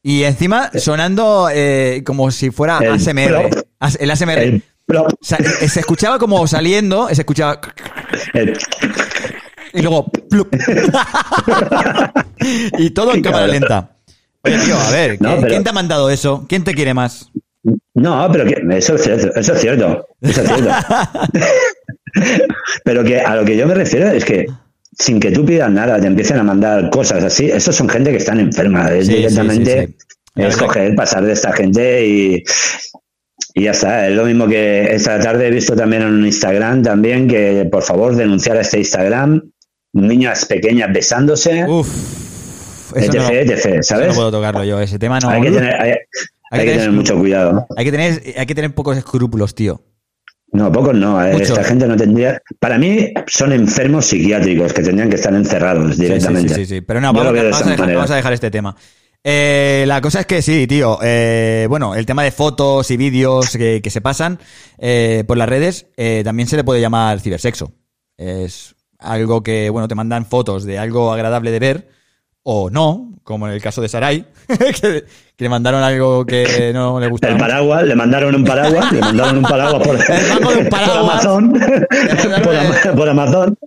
Y 0.02 0.24
encima 0.24 0.70
sonando 0.76 1.50
eh, 1.52 2.04
como 2.06 2.30
si 2.32 2.52
fuera 2.52 2.80
El 2.82 2.92
ASMR. 2.94 3.50
El 4.00 4.12
ASMR. 4.12 4.38
El 4.40 4.64
eh, 4.88 5.68
se 5.70 5.80
escuchaba 5.80 6.20
como 6.20 6.46
saliendo, 6.48 7.08
se 7.08 7.22
escuchaba. 7.22 7.60
Y 9.74 9.82
luego. 9.82 10.10
plup. 10.12 10.54
y 12.78 12.90
todo 12.92 13.14
en 13.14 13.22
cámara 13.22 13.48
lenta. 13.48 13.90
Oye, 14.44 14.58
tío, 14.60 14.78
a 14.80 14.92
ver, 14.92 15.22
No, 15.22 15.30
¿quién, 15.30 15.42
pero- 15.42 15.52
quién 15.52 15.64
te 15.64 15.70
ha 15.70 15.74
mandado 15.74 16.10
eso? 16.10 16.46
¿Quién 16.48 16.64
te 16.64 16.74
quiere 16.74 16.94
más? 16.94 17.30
No, 17.96 18.30
pero 18.32 18.46
que 18.46 18.62
eso 18.78 18.96
es 18.96 19.04
cierto, 19.04 19.34
eso 19.40 19.54
es 19.54 19.62
cierto, 19.62 20.08
eso 20.22 20.42
es 20.42 20.48
cierto. 20.48 20.72
pero 22.84 23.04
que 23.04 23.20
a 23.22 23.36
lo 23.36 23.46
que 23.46 23.58
yo 23.58 23.66
me 23.66 23.74
refiero 23.74 24.10
es 24.12 24.24
que 24.24 24.46
sin 24.98 25.20
que 25.20 25.32
tú 25.32 25.44
pidas 25.46 25.72
nada, 25.72 26.00
te 26.00 26.08
empiecen 26.08 26.38
a 26.38 26.44
mandar 26.44 26.90
cosas 26.92 27.24
así, 27.24 27.50
esos 27.50 27.76
son 27.76 27.90
gente 27.90 28.12
que 28.12 28.18
están 28.18 28.40
enferma, 28.40 28.92
es 28.92 29.08
Sí, 29.08 29.16
directamente 29.16 29.88
sí, 29.88 29.96
es 30.36 30.58
coger, 30.58 30.94
pasar 30.96 31.24
de 31.24 31.34
esta 31.34 31.52
gente 31.54 32.06
y, 32.06 32.44
y 33.58 33.64
ya 33.64 33.72
está. 33.72 34.08
Es 34.08 34.16
lo 34.16 34.26
mismo 34.26 34.48
que 34.48 34.94
esta 34.94 35.18
tarde 35.18 35.48
he 35.48 35.50
visto 35.50 35.76
también 35.76 36.04
en 36.04 36.10
un 36.10 36.26
Instagram 36.26 36.84
también 36.84 37.28
que 37.28 37.68
por 37.72 37.82
favor 37.82 38.16
denunciar 38.16 38.58
a 38.58 38.62
este 38.62 38.78
Instagram 38.78 39.42
niñas 39.94 40.46
pequeñas 40.46 40.92
besándose, 40.94 41.66
Uf. 41.68 41.88
Eso 42.96 43.12
etc, 43.12 43.16
no, 43.16 43.30
etc, 43.30 43.66
eso 43.66 43.84
¿sabes? 43.84 44.10
no 44.10 44.14
puedo 44.14 44.32
tocarlo 44.32 44.64
yo, 44.66 44.80
ese 44.80 45.00
tema 45.00 45.20
no. 45.20 45.30
hay 45.30 45.42
que 45.42 45.52
tener, 45.52 45.74
hay, 45.82 45.94
hay 46.52 46.66
que 46.66 46.72
tener 46.74 46.92
mucho 46.92 47.18
cuidado. 47.18 47.66
Hay 47.78 47.86
que 47.86 47.92
tener, 47.92 48.22
hay 48.38 48.46
que 48.46 48.56
tener 48.56 48.76
pocos 48.76 48.98
escrúpulos, 48.98 49.56
tío. 49.56 49.82
No, 50.52 50.72
pocos 50.72 50.94
no. 50.94 51.24
eh, 51.26 51.34
Mucho. 51.34 51.46
Esta 51.54 51.64
gente 51.64 51.88
no 51.88 51.98
tendría. 51.98 52.42
Para 52.60 52.78
mí 52.78 53.14
son 53.28 53.52
enfermos 53.52 54.06
psiquiátricos 54.06 54.72
que 54.72 54.84
tendrían 54.84 55.10
que 55.10 55.16
estar 55.16 55.34
encerrados 55.34 55.98
directamente. 55.98 56.50
Sí, 56.50 56.56
sí, 56.56 56.66
sí, 56.66 56.76
sí. 56.76 56.82
Pero 56.82 57.02
no, 57.02 57.10
a 57.10 57.32
dejar, 57.34 57.94
vamos 57.94 58.12
a 58.12 58.16
dejar 58.16 58.34
este 58.34 58.52
tema. 58.52 58.76
Eh, 59.28 59.86
la 59.88 60.02
cosa 60.02 60.20
es 60.20 60.28
que 60.28 60.44
sí, 60.44 60.68
tío. 60.68 61.00
eh, 61.02 61.66
bueno, 61.68 61.96
el 61.96 62.06
tema 62.06 62.22
de 62.22 62.30
fotos 62.30 62.92
y 62.92 62.96
vídeos 62.96 63.58
que, 63.58 63.82
se 63.90 64.00
pasan 64.00 64.38
eh, 64.78 65.24
por 65.26 65.36
las 65.36 65.50
redes 65.50 65.88
eh, 65.98 66.22
también 66.24 66.48
se 66.48 66.56
le 66.56 66.64
puede 66.64 66.80
llamar 66.80 67.20
cibersexo. 67.20 67.74
Es 68.18 68.76
algo 69.00 69.42
que, 69.42 69.72
bueno, 69.72 69.88
te 69.88 69.96
mandan 69.96 70.28
fotos 70.28 70.64
de 70.64 70.78
algo 70.78 71.12
agradable 71.12 71.50
de 71.50 71.60
ver 71.60 71.90
o 72.48 72.70
no, 72.70 73.12
como 73.24 73.48
en 73.48 73.54
el 73.54 73.62
caso 73.62 73.82
de 73.82 73.90
Sarai, 73.90 74.24
que, 74.48 75.04
que 75.36 75.44
le 75.44 75.50
mandaron 75.50 75.82
algo 75.82 76.24
que 76.26 76.72
no 76.74 77.00
le 77.00 77.08
gustaba. 77.08 77.34
El 77.34 77.40
paraguas, 77.40 77.84
le 77.84 77.96
mandaron 77.96 78.36
un 78.36 78.44
paraguas, 78.46 78.92
le 78.92 79.00
mandaron 79.02 79.38
un 79.38 79.44
paraguas 79.44 79.84
por, 79.88 79.96
un 80.60 80.70
por. 80.70 80.80
Amazon. 80.80 81.54
por, 82.44 82.56
Ama- 82.56 82.96
por 82.96 83.10
Amazon. 83.10 83.58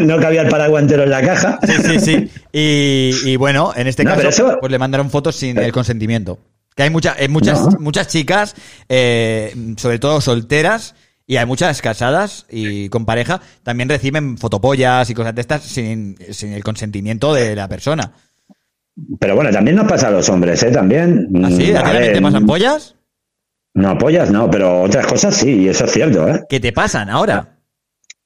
No 0.00 0.18
cabía 0.18 0.40
el 0.42 0.48
paraguas 0.48 0.82
entero 0.82 1.02
en 1.02 1.10
la 1.10 1.20
caja. 1.22 1.58
Sí, 1.66 1.72
sí, 1.82 2.00
sí. 2.00 2.30
Y, 2.50 3.30
y 3.32 3.36
bueno, 3.36 3.72
en 3.76 3.86
este 3.88 4.04
No, 4.04 4.14
caso, 4.14 4.28
eso- 4.28 4.56
pues 4.58 4.72
le 4.72 4.78
mandaron 4.78 5.10
fotos 5.10 5.36
sin 5.36 5.58
el 5.58 5.70
consentimiento. 5.70 6.38
Que 6.74 6.84
hay 6.84 6.90
muchas, 6.90 7.16
hay 7.20 7.28
muchas, 7.28 7.60
No. 7.60 7.78
muchas 7.78 8.08
chicas, 8.08 8.56
eh, 8.88 9.54
sobre 9.76 9.98
todo 10.00 10.20
solteras, 10.20 10.94
y 11.26 11.36
hay 11.36 11.46
muchas 11.46 11.80
casadas 11.80 12.46
y 12.50 12.88
con 12.88 13.06
pareja, 13.06 13.40
también 13.62 13.88
reciben 13.88 14.36
fotopollas 14.38 15.08
y 15.10 15.14
cosas 15.14 15.34
de 15.34 15.40
estas 15.40 15.62
sin, 15.62 16.16
sin 16.30 16.52
el 16.52 16.62
consentimiento 16.62 17.32
de 17.32 17.56
la 17.56 17.68
persona. 17.68 18.12
Pero 19.18 19.34
bueno, 19.34 19.50
también 19.50 19.76
nos 19.76 19.88
pasa 19.88 20.08
a 20.08 20.10
los 20.10 20.28
hombres, 20.28 20.62
¿eh? 20.62 20.70
También. 20.70 21.28
¿Así? 21.42 21.42
Mm, 21.42 21.44
¿A 21.44 21.58
ti 21.58 21.70
a 21.72 21.82
también 21.82 22.02
ver, 22.02 22.12
te 22.14 22.22
pasan 22.22 22.46
pollas? 22.46 22.94
No, 23.74 23.98
pollas 23.98 24.30
no, 24.30 24.48
pero 24.50 24.82
otras 24.82 25.06
cosas 25.06 25.34
sí, 25.34 25.62
y 25.62 25.68
eso 25.68 25.84
es 25.86 25.92
cierto, 25.92 26.28
¿eh? 26.28 26.40
¿Qué 26.48 26.60
te 26.60 26.72
pasan 26.72 27.10
ahora? 27.10 27.56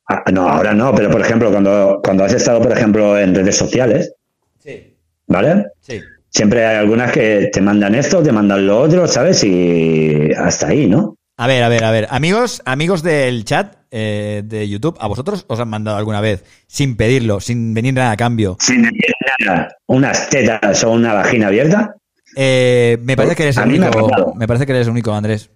Ah, 0.06 0.24
no, 0.32 0.48
ahora 0.48 0.74
no, 0.74 0.94
pero 0.94 1.10
por 1.10 1.20
ejemplo, 1.20 1.50
cuando, 1.50 2.00
cuando 2.02 2.24
has 2.24 2.32
estado, 2.32 2.60
por 2.62 2.72
ejemplo, 2.72 3.18
en 3.18 3.34
redes 3.34 3.56
sociales, 3.56 4.12
Sí. 4.58 4.94
¿vale? 5.26 5.66
Sí. 5.80 6.00
Siempre 6.30 6.66
hay 6.66 6.76
algunas 6.76 7.12
que 7.12 7.48
te 7.52 7.60
mandan 7.60 7.94
esto, 7.94 8.22
te 8.22 8.32
mandan 8.32 8.66
lo 8.66 8.80
otro, 8.80 9.06
¿sabes? 9.06 9.42
Y 9.44 10.30
hasta 10.36 10.68
ahí, 10.68 10.86
¿no? 10.86 11.17
A 11.40 11.46
ver, 11.46 11.62
a 11.62 11.68
ver, 11.68 11.84
a 11.84 11.92
ver. 11.92 12.08
Amigos, 12.10 12.62
amigos 12.64 13.04
del 13.04 13.44
chat 13.44 13.76
eh, 13.92 14.42
de 14.44 14.68
YouTube, 14.68 14.96
¿a 15.00 15.06
vosotros 15.06 15.44
os 15.46 15.60
han 15.60 15.68
mandado 15.68 15.96
alguna 15.96 16.20
vez 16.20 16.44
sin 16.66 16.96
pedirlo, 16.96 17.38
sin 17.38 17.74
venir 17.74 17.94
nada 17.94 18.10
a 18.10 18.16
cambio? 18.16 18.56
Sin 18.58 18.82
decir 18.82 19.12
nada, 19.46 19.68
unas 19.86 20.28
tetas 20.30 20.82
o 20.82 20.90
una 20.90 21.14
vagina 21.14 21.46
abierta. 21.46 21.94
Eh, 22.34 22.98
me 23.02 23.16
parece 23.16 23.36
que 23.36 23.44
eres 23.44 23.56
el 23.56 23.68
me 23.68 23.78
único. 23.78 24.34
Me 24.34 24.48
parece 24.48 24.66
que 24.66 24.72
eres 24.72 24.88
el 24.88 24.90
único, 24.90 25.14
Andrés. 25.14 25.48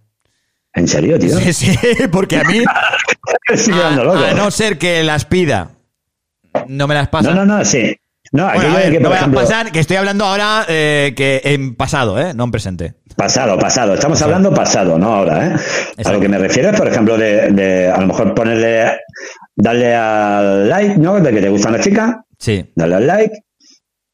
¿En 0.73 0.87
serio, 0.87 1.19
tío? 1.19 1.37
Sí, 1.37 1.53
sí, 1.53 1.77
porque 2.13 2.37
a 2.37 2.45
mí, 2.45 2.63
a, 3.73 4.31
a 4.31 4.35
no 4.35 4.53
ser 4.53 4.79
que 4.79 5.03
las 5.03 5.25
pida, 5.25 5.73
no 6.69 6.87
me 6.87 6.95
las 6.95 7.09
pasan. 7.09 7.35
No, 7.35 7.45
no, 7.45 7.59
no, 7.59 7.65
sí. 7.65 7.97
No, 8.31 8.45
Bueno, 8.55 8.71
a 8.71 8.77
ver, 8.79 8.93
que, 8.93 9.01
no 9.01 9.03
por 9.03 9.11
me 9.11 9.15
las 9.15 9.19
ejemplo, 9.21 9.41
pasan, 9.41 9.73
que 9.73 9.81
estoy 9.81 9.97
hablando 9.97 10.25
ahora 10.25 10.65
eh, 10.69 11.13
que 11.15 11.43
en 11.45 11.75
pasado, 11.75 12.19
¿eh? 12.19 12.33
No 12.35 12.45
en 12.45 12.51
presente. 12.53 12.95
Pasado, 13.17 13.59
pasado. 13.59 13.95
Estamos 13.95 14.21
hablando 14.23 14.53
pasado, 14.53 14.99
no 14.99 15.15
ahora, 15.15 15.47
¿eh? 15.47 15.57
A 16.05 16.13
lo 16.13 16.21
que 16.21 16.29
me 16.29 16.39
refiero 16.39 16.71
es, 16.71 16.77
por 16.79 16.89
ejemplo, 16.89 17.17
de, 17.19 17.51
de 17.51 17.89
a 17.91 18.01
lo 18.01 18.07
mejor 18.07 18.35
ponerle, 18.35 18.99
darle 19.55 19.95
al 19.95 20.69
like, 20.69 20.97
¿no? 20.99 21.21
De 21.21 21.31
que 21.33 21.41
te 21.41 21.49
gusta 21.49 21.69
una 21.69 21.81
chica. 21.81 22.25
Sí. 22.39 22.65
Darle 22.75 22.95
al 22.97 23.07
like. 23.07 23.35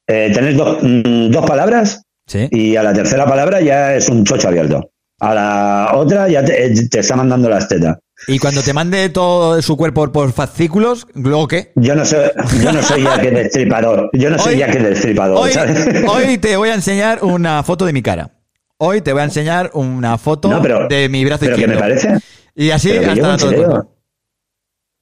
Eh, 0.07 0.31
tener 0.35 0.57
dos, 0.57 0.79
mm, 0.83 1.31
dos 1.31 1.47
palabras. 1.47 2.03
Sí. 2.27 2.49
Y 2.51 2.77
a 2.77 2.83
la 2.83 2.93
tercera 2.93 3.25
palabra 3.27 3.61
ya 3.61 3.95
es 3.95 4.09
un 4.09 4.25
chocho 4.25 4.49
abierto. 4.49 4.91
A 5.21 5.35
la 5.35 5.91
otra 5.95 6.29
ya 6.29 6.45
te, 6.45 6.89
te 6.89 7.01
está 7.01 7.17
mandando 7.17 7.49
las 7.49 7.67
tetas. 7.69 7.99
Y 8.27 8.39
cuando 8.39 8.63
te 8.63 8.73
mande 8.73 9.09
todo 9.11 9.61
su 9.63 9.77
cuerpo 9.77 10.11
por 10.11 10.33
fascículos, 10.33 11.07
¿luego 11.15 11.47
qué? 11.47 11.73
Yo 11.77 11.95
no 11.95 12.05
soy, 12.05 12.27
yo 12.63 12.73
no 12.73 12.83
soy 12.83 13.03
ya 13.05 13.21
que 13.21 13.31
destripador. 13.31 14.11
Yo 14.13 14.29
no 14.31 14.39
soy 14.39 14.55
Hoy- 14.55 14.59
ya 14.59 14.71
que 14.71 14.79
destripador, 14.81 15.39
Hoy, 15.39 15.53
¿sabes? 15.53 15.87
hoy 16.09 16.39
te 16.39 16.57
voy 16.57 16.69
a 16.71 16.75
enseñar 16.75 17.23
una 17.23 17.63
foto 17.63 17.87
de 17.87 17.93
mi 17.93 18.03
cara. 18.03 18.31
Hoy 18.79 19.01
te 19.01 19.13
voy 19.13 19.23
a 19.23 19.25
enseñar 19.25 19.71
una 19.75 20.17
foto 20.19 20.49
No, 20.49 20.63
pero- 20.63 20.87
de 20.89 21.09
mi 21.09 21.25
brazo 21.25 21.41
pero 21.41 21.53
izquierdo. 21.53 21.75
me 21.75 21.81
parece- 21.81 22.19
Y 22.55 22.71
así 22.71 22.91
hasta 22.97 23.37
todo 23.37 23.51
el. 23.51 23.83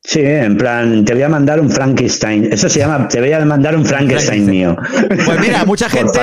Sí, 0.03 0.21
en 0.21 0.57
plan, 0.57 1.05
te 1.05 1.15
voy 1.15 1.23
a 1.25 1.29
mandar 1.29 1.59
un 1.61 1.69
Frankenstein. 1.69 2.53
Eso 2.53 2.69
se 2.69 2.79
llama, 2.79 3.09
te 3.09 3.19
voy 3.21 3.33
a 3.33 3.45
mandar 3.45 3.75
un 3.75 3.85
Frankenstein 3.85 4.47
mío. 4.47 4.77
Pues 5.25 5.41
mira, 5.41 5.65
mucha 5.67 5.91
gente 5.91 6.21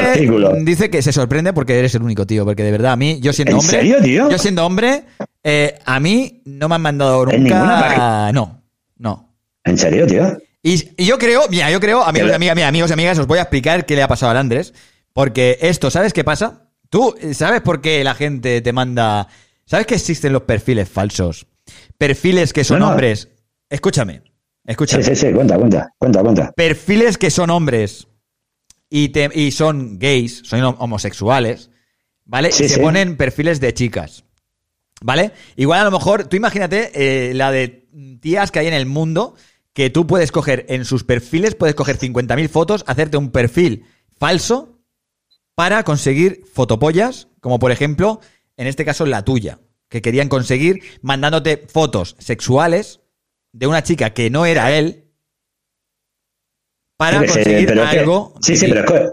dice 0.62 0.90
que 0.90 1.02
se 1.02 1.12
sorprende 1.12 1.52
porque 1.52 1.78
eres 1.78 1.94
el 1.96 2.02
único, 2.02 2.26
tío. 2.26 2.46
Porque 2.46 2.64
de 2.64 2.72
verdad, 2.72 2.94
a 2.94 2.96
mí, 2.96 3.20
yo 3.22 3.34
siendo 3.34 3.52
¿En 3.52 3.58
hombre. 3.60 3.78
serio, 3.78 3.98
tío? 4.02 4.30
Yo 4.32 4.38
siendo 4.38 4.66
hombre, 4.66 5.04
eh, 5.44 5.78
a 5.86 6.00
mí 6.00 6.42
no 6.46 6.70
me 6.70 6.76
han 6.76 6.82
mandado 6.82 7.30
En 7.30 7.44
ninguna 7.44 7.90
nunca. 7.90 8.32
No, 8.32 8.62
no. 8.98 9.36
¿En 9.66 9.78
serio, 9.78 10.08
tío? 10.08 10.38
Y, 10.62 10.82
y 10.96 11.06
yo 11.06 11.18
creo, 11.18 11.42
mira, 11.50 11.70
yo 11.70 11.82
creo, 11.82 12.04
amigos 12.06 12.32
amigas, 12.32 12.58
amigos 12.66 12.90
y 12.90 12.94
amigas, 12.94 13.20
os 13.20 13.28
voy 13.28 13.40
a 13.40 13.42
explicar 13.42 13.86
qué 13.86 13.98
le 13.98 14.04
ha 14.04 14.08
pasado 14.08 14.32
al 14.32 14.38
Andrés. 14.38 14.74
Porque 15.12 15.58
esto, 15.62 15.92
¿sabes 15.92 16.14
qué 16.14 16.24
pasa? 16.24 16.63
Tú, 16.94 17.16
¿sabes 17.34 17.62
por 17.62 17.82
qué 17.82 18.04
la 18.04 18.14
gente 18.14 18.62
te 18.62 18.72
manda. 18.72 19.28
¿Sabes 19.66 19.88
que 19.88 19.96
existen 19.96 20.32
los 20.32 20.44
perfiles 20.44 20.88
falsos? 20.88 21.48
Perfiles 21.98 22.54
que 22.54 22.64
son 22.64 22.78
No, 22.78 22.86
no. 22.86 22.92
hombres. 22.92 23.30
Escúchame, 23.68 24.22
escúchame. 24.64 25.02
Sí, 25.04 25.16
sí, 25.16 25.26
sí, 25.30 25.34
cuenta, 25.34 25.58
cuenta, 25.58 25.90
cuenta, 25.98 26.22
cuenta. 26.22 26.52
Perfiles 26.56 27.18
que 27.18 27.32
son 27.32 27.50
hombres 27.50 28.08
y, 28.92 29.10
te- 29.10 29.32
y 29.34 29.50
son 29.50 29.98
gays, 29.98 30.44
son 30.46 30.62
homosexuales, 30.78 31.72
¿vale? 32.26 32.52
Sí, 32.52 32.66
y 32.66 32.70
se 32.70 32.76
sí. 32.76 32.80
ponen 32.82 33.18
perfiles 33.18 33.60
de 33.60 33.74
chicas, 33.74 34.24
¿vale? 35.02 35.32
Igual 35.56 35.80
a 35.80 35.86
lo 35.86 35.92
mejor, 35.98 36.26
tú 36.26 36.36
imagínate 36.36 36.92
eh, 36.94 37.34
la 37.34 37.52
de 37.52 37.88
tías 38.22 38.52
que 38.52 38.60
hay 38.60 38.68
en 38.68 38.76
el 38.76 38.86
mundo 38.86 39.34
que 39.74 39.90
tú 39.90 40.06
puedes 40.06 40.32
coger 40.32 40.68
en 40.70 40.86
sus 40.86 41.04
perfiles, 41.04 41.56
puedes 41.56 41.74
coger 41.74 41.98
50.000 41.98 42.50
fotos, 42.50 42.84
hacerte 42.86 43.18
un 43.18 43.32
perfil 43.32 43.86
falso 44.20 44.73
para 45.56 45.84
conseguir 45.84 46.44
fotopollas, 46.54 47.28
como 47.42 47.60
por 47.60 47.72
ejemplo, 47.72 48.20
en 48.58 48.68
este 48.68 48.86
caso 48.86 49.06
la 49.06 49.24
tuya, 49.24 49.60
que 49.90 50.02
querían 50.02 50.30
conseguir 50.30 50.82
mandándote 51.02 51.66
fotos 51.68 52.16
sexuales 52.20 53.02
de 53.52 53.68
una 53.68 53.84
chica 53.84 54.12
que 54.12 54.30
no 54.30 54.46
era 54.46 54.72
él 54.72 55.06
para 56.98 57.20
sé, 57.22 57.28
conseguir 57.28 57.68
pero 57.68 57.84
es 57.84 57.90
que- 57.92 58.00
algo. 58.00 58.34
sí, 58.42 58.56
sí, 58.56 58.68
pero 58.68 58.80
es 58.86 58.92
que- 58.92 59.10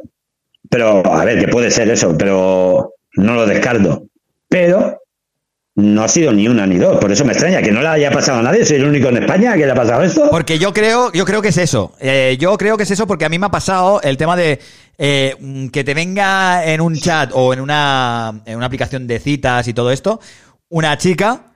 Pero, 0.69 1.05
a 1.05 1.25
ver, 1.25 1.41
que 1.45 1.49
puede 1.49 1.69
ser 1.71 1.91
eso, 1.91 2.17
pero 2.17 2.95
no 3.17 3.35
lo 3.35 3.45
descarto. 3.45 4.05
Pero 4.49 5.01
no 5.75 6.03
ha 6.05 6.09
sido 6.09 6.33
ni 6.33 6.47
una 6.47 6.65
ni 6.65 6.77
dos. 6.77 6.99
Por 6.99 7.11
eso 7.11 7.25
me 7.25 7.33
extraña 7.33 7.61
que 7.61 7.73
no 7.73 7.81
le 7.83 7.89
haya 7.89 8.13
pasado 8.13 8.39
a 8.39 8.43
nadie. 8.43 8.65
Soy 8.65 8.77
el 8.77 8.85
único 8.85 9.09
en 9.09 9.17
España 9.17 9.55
que 9.57 9.65
le 9.67 9.73
ha 9.73 9.75
pasado 9.75 10.03
esto. 10.03 10.29
Porque 10.31 10.61
yo 10.61 10.73
creo, 10.73 11.11
yo 11.13 11.25
creo 11.25 11.43
que 11.43 11.49
es 11.49 11.57
eso. 11.59 11.97
Eh, 11.99 12.37
yo 12.39 12.57
creo 12.57 12.77
que 12.77 12.85
es 12.85 12.91
eso 12.93 13.07
porque 13.09 13.25
a 13.25 13.29
mí 13.29 13.39
me 13.41 13.47
ha 13.47 13.51
pasado 13.51 14.01
el 14.03 14.17
tema 14.17 14.37
de 14.37 14.61
eh, 15.03 15.35
mm, 15.41 15.69
que 15.69 15.83
te 15.83 15.95
venga 15.95 16.63
en 16.67 16.83
un 16.83 16.95
chat 16.95 17.31
o 17.33 17.55
en 17.55 17.61
una, 17.61 18.43
en 18.45 18.59
una 18.59 18.67
aplicación 18.67 19.07
de 19.07 19.19
citas 19.19 19.67
y 19.67 19.73
todo 19.73 19.91
esto, 19.93 20.21
una 20.69 20.99
chica 20.99 21.55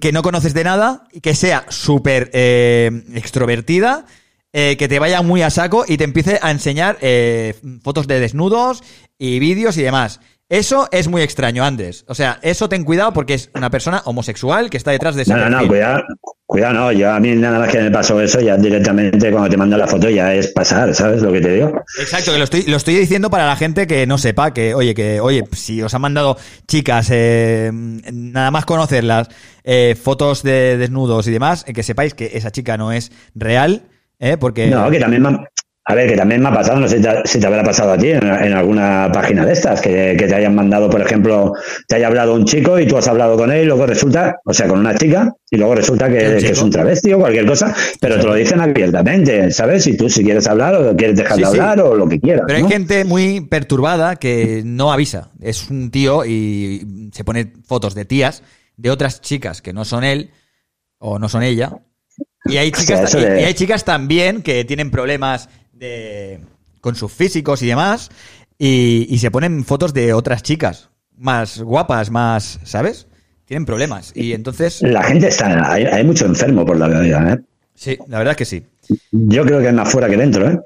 que 0.00 0.12
no 0.12 0.22
conoces 0.22 0.54
de 0.54 0.62
nada 0.62 1.08
y 1.10 1.20
que 1.20 1.34
sea 1.34 1.66
súper 1.70 2.30
eh, 2.32 3.02
extrovertida, 3.14 4.06
eh, 4.52 4.76
que 4.76 4.86
te 4.86 5.00
vaya 5.00 5.22
muy 5.22 5.42
a 5.42 5.50
saco 5.50 5.84
y 5.88 5.96
te 5.96 6.04
empiece 6.04 6.38
a 6.40 6.52
enseñar 6.52 6.96
eh, 7.00 7.54
fotos 7.82 8.06
de 8.06 8.20
desnudos 8.20 8.84
y 9.18 9.40
vídeos 9.40 9.76
y 9.76 9.82
demás. 9.82 10.20
Eso 10.48 10.88
es 10.92 11.08
muy 11.08 11.22
extraño, 11.22 11.64
Andrés. 11.64 12.04
O 12.06 12.14
sea, 12.14 12.38
eso 12.42 12.68
ten 12.68 12.84
cuidado 12.84 13.12
porque 13.12 13.34
es 13.34 13.50
una 13.54 13.70
persona 13.70 14.02
homosexual 14.04 14.68
que 14.68 14.76
está 14.76 14.90
detrás 14.90 15.14
de 15.14 15.22
ese 15.22 15.32
No, 15.32 15.48
no, 15.48 15.62
no, 15.62 15.66
cuidado, 15.66 16.02
cuidado, 16.44 16.74
no. 16.74 16.92
Yo 16.92 17.10
a 17.10 17.18
mí 17.18 17.34
nada 17.34 17.58
más 17.58 17.70
que 17.70 17.80
me 17.80 17.90
pasó 17.90 18.20
eso, 18.20 18.40
ya 18.40 18.56
directamente 18.58 19.30
cuando 19.30 19.48
te 19.48 19.56
mando 19.56 19.78
la 19.78 19.86
foto 19.86 20.10
ya 20.10 20.34
es 20.34 20.48
pasar, 20.48 20.94
¿sabes 20.94 21.22
lo 21.22 21.32
que 21.32 21.40
te 21.40 21.54
digo? 21.54 21.82
Exacto, 21.98 22.32
que 22.32 22.38
lo 22.38 22.44
estoy, 22.44 22.62
lo 22.64 22.76
estoy 22.76 22.94
diciendo 22.94 23.30
para 23.30 23.46
la 23.46 23.56
gente 23.56 23.86
que 23.86 24.06
no 24.06 24.18
sepa 24.18 24.52
que, 24.52 24.74
oye, 24.74 24.94
que, 24.94 25.18
oye, 25.20 25.44
si 25.52 25.80
os 25.80 25.94
han 25.94 26.02
mandado 26.02 26.36
chicas, 26.68 27.08
eh, 27.10 27.70
nada 27.72 28.50
más 28.50 28.66
conocerlas, 28.66 29.28
eh, 29.64 29.96
fotos 30.00 30.42
de 30.42 30.76
desnudos 30.76 31.26
y 31.26 31.30
demás, 31.30 31.64
eh, 31.66 31.72
que 31.72 31.82
sepáis 31.82 32.12
que 32.12 32.32
esa 32.34 32.50
chica 32.50 32.76
no 32.76 32.92
es 32.92 33.12
real, 33.34 33.84
eh, 34.18 34.36
porque... 34.38 34.66
No, 34.66 34.90
que 34.90 35.00
también 35.00 35.22
me 35.22 35.28
ha, 35.30 35.48
a 35.86 35.94
ver, 35.94 36.08
que 36.08 36.16
también 36.16 36.40
me 36.42 36.48
ha 36.48 36.52
pasado, 36.54 36.80
no 36.80 36.88
sé 36.88 36.96
si 37.26 37.38
te, 37.40 37.46
habrá 37.46 37.62
pasado 37.62 37.92
a 37.92 37.98
ti 37.98 38.08
en, 38.10 38.26
en 38.26 38.52
alguna 38.54 39.10
página 39.12 39.44
de 39.44 39.52
estas, 39.52 39.82
que, 39.82 40.16
que 40.18 40.26
te 40.26 40.34
hayan 40.34 40.54
mandado, 40.54 40.88
por 40.88 41.02
ejemplo, 41.02 41.52
te 41.86 41.96
haya 41.96 42.06
hablado 42.06 42.32
un 42.34 42.46
chico 42.46 42.78
y 42.80 42.86
tú 42.86 42.96
has 42.96 43.06
hablado 43.06 43.36
con 43.36 43.52
él 43.52 43.64
y 43.64 43.66
luego 43.66 43.84
resulta, 43.86 44.36
o 44.46 44.54
sea, 44.54 44.66
con 44.66 44.78
una 44.78 44.94
chica, 44.94 45.30
y 45.50 45.56
luego 45.58 45.74
resulta 45.74 46.08
que, 46.08 46.36
es 46.38 46.62
un 46.62 46.70
travesti 46.70 47.12
o 47.12 47.18
cualquier 47.18 47.44
cosa, 47.46 47.74
pero 48.00 48.16
te 48.18 48.22
lo 48.26 48.34
dicen 48.34 48.60
abiertamente, 48.60 49.50
¿sabes? 49.50 49.84
Si 49.84 49.94
tú 49.96 50.08
si 50.08 50.24
quieres 50.24 50.46
hablar 50.46 50.74
o 50.74 50.96
quieres 50.96 51.16
dejar 51.16 51.36
Sí, 51.36 51.42
de 51.42 51.48
sí. 51.48 51.58
hablar 51.58 51.80
o 51.80 51.94
lo 51.94 52.08
que 52.08 52.18
quieras. 52.18 52.44
Pero 52.46 52.58
hay 52.64 52.72
gente 52.72 53.04
muy 53.04 53.42
perturbada 53.42 54.16
que 54.16 54.62
no 54.64 54.90
avisa. 54.90 55.32
Es 55.40 55.68
un 55.70 55.90
tío 55.90 56.24
y 56.24 57.10
se 57.12 57.24
pone 57.24 57.52
fotos 57.62 57.94
de 57.94 58.04
tías 58.06 58.42
de 58.76 58.90
otras 58.90 59.20
chicas 59.20 59.60
que 59.60 59.72
no 59.74 59.84
son 59.84 60.02
él 60.02 60.30
o 60.98 61.18
no 61.18 61.28
son 61.28 61.42
ella. 61.42 61.72
Y 62.46 62.56
hay 62.56 62.70
chicas, 62.72 63.12
de- 63.12 63.40
y 63.42 63.44
hay 63.44 63.54
chicas 63.54 63.84
también 63.84 64.42
que 64.42 64.64
tienen 64.64 64.90
problemas 64.90 65.48
de, 65.74 66.40
con 66.80 66.94
sus 66.94 67.12
físicos 67.12 67.62
y 67.62 67.66
demás 67.66 68.10
y, 68.58 69.06
y 69.08 69.18
se 69.18 69.30
ponen 69.30 69.64
fotos 69.64 69.92
de 69.94 70.12
otras 70.12 70.42
chicas 70.42 70.90
más 71.16 71.60
guapas, 71.60 72.10
más, 72.10 72.60
¿sabes? 72.64 73.06
Tienen 73.44 73.66
problemas. 73.66 74.12
Y 74.14 74.32
entonces, 74.32 74.82
La 74.82 75.02
gente 75.02 75.28
está, 75.28 75.72
hay, 75.72 75.84
hay 75.84 76.04
mucho 76.04 76.26
enfermo 76.26 76.64
por 76.64 76.78
la 76.78 76.88
vida, 76.88 77.34
¿eh? 77.34 77.38
sí, 77.74 77.98
la 78.08 78.18
verdad 78.18 78.32
es 78.32 78.36
que 78.38 78.44
sí. 78.44 78.64
Yo 79.12 79.44
creo 79.44 79.60
que 79.60 79.68
es 79.68 79.74
más 79.74 79.90
fuera 79.90 80.08
que 80.08 80.16
dentro, 80.16 80.50
¿eh? 80.50 80.58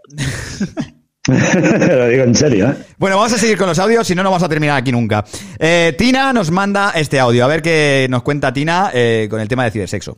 lo 1.28 2.08
digo 2.08 2.24
en 2.24 2.34
serio, 2.34 2.70
¿eh? 2.70 2.74
Bueno, 2.98 3.16
vamos 3.16 3.32
a 3.32 3.38
seguir 3.38 3.58
con 3.58 3.66
los 3.66 3.78
audios, 3.78 4.06
si 4.06 4.14
no, 4.14 4.22
no 4.22 4.30
vamos 4.30 4.42
a 4.42 4.48
terminar 4.48 4.78
aquí 4.78 4.92
nunca. 4.92 5.24
Eh, 5.58 5.94
Tina 5.98 6.32
nos 6.32 6.50
manda 6.50 6.92
este 6.94 7.20
audio. 7.20 7.44
A 7.44 7.48
ver 7.48 7.62
qué 7.62 8.06
nos 8.08 8.22
cuenta 8.22 8.52
Tina 8.52 8.90
eh, 8.94 9.26
con 9.28 9.40
el 9.40 9.48
tema 9.48 9.64
de 9.64 9.70
cibersexo. 9.70 10.16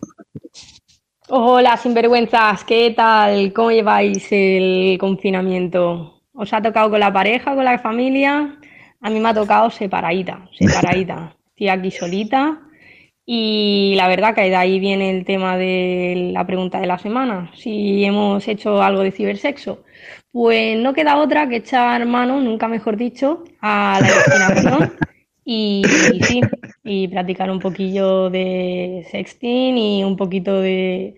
Hola, 1.32 1.76
sinvergüenzas, 1.76 2.64
¿qué 2.64 2.90
tal? 2.90 3.52
¿Cómo 3.52 3.70
lleváis 3.70 4.26
el 4.32 4.98
confinamiento? 4.98 6.24
¿Os 6.32 6.52
ha 6.52 6.60
tocado 6.60 6.90
con 6.90 6.98
la 6.98 7.12
pareja, 7.12 7.54
con 7.54 7.64
la 7.64 7.78
familia? 7.78 8.58
A 9.00 9.10
mí 9.10 9.20
me 9.20 9.28
ha 9.28 9.34
tocado 9.34 9.70
separadita, 9.70 10.48
separadita. 10.58 11.36
Estoy 11.50 11.68
aquí 11.68 11.92
solita 11.92 12.60
y 13.24 13.94
la 13.96 14.08
verdad 14.08 14.34
que 14.34 14.40
de 14.40 14.56
ahí 14.56 14.80
viene 14.80 15.16
el 15.16 15.24
tema 15.24 15.56
de 15.56 16.30
la 16.32 16.44
pregunta 16.44 16.80
de 16.80 16.88
la 16.88 16.98
semana, 16.98 17.52
si 17.54 18.04
hemos 18.04 18.48
hecho 18.48 18.82
algo 18.82 19.02
de 19.02 19.12
cibersexo. 19.12 19.84
Pues 20.32 20.76
no 20.80 20.94
queda 20.94 21.16
otra 21.18 21.48
que 21.48 21.56
echar 21.56 22.04
mano, 22.06 22.40
nunca 22.40 22.66
mejor 22.66 22.96
dicho, 22.96 23.44
a 23.60 24.00
la 24.02 24.08
imaginación 24.36 24.94
y, 25.44 25.82
y 26.12 26.22
sí, 26.24 26.40
y 26.82 27.08
practicar 27.08 27.50
un 27.50 27.58
poquillo 27.60 28.30
de 28.30 29.06
sexting 29.10 29.76
y 29.78 30.04
un 30.04 30.16
poquito 30.16 30.60
de 30.60 31.14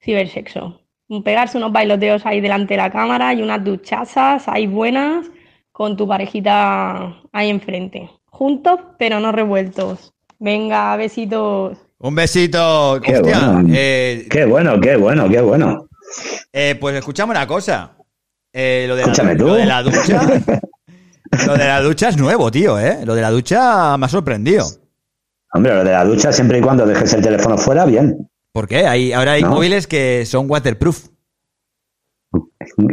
cibersexo. 0.00 0.80
Pegarse 1.24 1.58
unos 1.58 1.72
bailoteos 1.72 2.24
ahí 2.24 2.40
delante 2.40 2.74
de 2.74 2.78
la 2.78 2.90
cámara 2.90 3.34
y 3.34 3.42
unas 3.42 3.62
duchazas 3.62 4.48
ahí 4.48 4.66
buenas 4.66 5.26
con 5.70 5.96
tu 5.96 6.08
parejita 6.08 7.20
ahí 7.32 7.50
enfrente. 7.50 8.08
Juntos, 8.26 8.80
pero 8.98 9.20
no 9.20 9.30
revueltos. 9.32 10.14
Venga, 10.38 10.96
besitos. 10.96 11.76
Un 11.98 12.14
besito. 12.14 12.98
Qué 13.02 13.16
Hostia, 13.18 13.38
bueno. 13.50 13.68
eh, 13.74 14.26
Qué 14.30 14.44
bueno, 14.46 14.80
qué 14.80 14.96
bueno, 14.96 15.28
qué 15.28 15.40
bueno. 15.42 15.86
eh, 16.52 16.76
pues 16.80 16.96
escuchame 16.96 17.32
una 17.32 17.46
cosa. 17.46 17.92
Eh, 18.52 18.86
lo, 18.88 18.96
de 18.96 19.02
Escúchame 19.02 19.32
la, 19.34 19.38
tú. 19.38 19.46
lo 19.46 19.54
de 19.54 19.66
la 19.66 19.82
ducha. 19.82 20.20
lo 21.46 21.52
de 21.56 21.64
la 21.66 21.80
ducha 21.82 22.08
es 22.08 22.16
nuevo, 22.16 22.50
tío, 22.50 22.78
¿eh? 22.78 22.98
Lo 23.04 23.14
de 23.14 23.22
la 23.22 23.30
ducha 23.30 23.96
me 23.98 24.06
ha 24.06 24.08
sorprendido. 24.08 24.64
Hombre, 25.54 25.74
lo 25.74 25.84
de 25.84 25.92
la 25.92 26.04
ducha, 26.04 26.32
siempre 26.32 26.58
y 26.58 26.60
cuando 26.62 26.86
dejes 26.86 27.12
el 27.12 27.22
teléfono 27.22 27.58
fuera, 27.58 27.84
bien. 27.84 28.28
¿Por 28.52 28.66
qué? 28.68 28.86
Hay, 28.86 29.12
ahora 29.12 29.32
hay 29.32 29.42
No. 29.42 29.50
móviles 29.50 29.86
que 29.86 30.24
son 30.26 30.50
waterproof. 30.50 31.08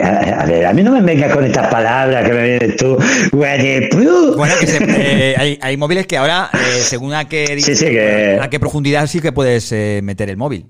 A, 0.01 0.41
a 0.41 0.45
ver, 0.45 0.65
a 0.65 0.73
mí 0.73 0.83
no 0.83 0.91
me 0.91 1.01
vengas 1.01 1.33
con 1.33 1.45
estas 1.45 1.67
palabras 1.67 2.25
que 2.27 2.33
me 2.33 2.43
vienes 2.43 2.75
tú. 2.75 2.97
Waterproof. 3.31 4.35
Bueno, 4.35 4.53
que 4.59 4.67
se- 4.67 4.83
eh, 5.31 5.35
hay, 5.37 5.57
hay 5.61 5.77
móviles 5.77 6.05
que 6.07 6.17
ahora, 6.17 6.49
eh, 6.53 6.81
según 6.81 7.13
a 7.13 7.27
qué, 7.29 7.45
Sí, 7.61 7.75
sí, 7.75 7.85
que- 7.85 8.39
a 8.41 8.49
qué 8.49 8.59
profundidad 8.59 9.07
sí 9.07 9.21
que 9.21 9.31
puedes 9.31 9.71
eh, 9.71 10.01
meter 10.03 10.29
el 10.29 10.37
móvil. 10.37 10.65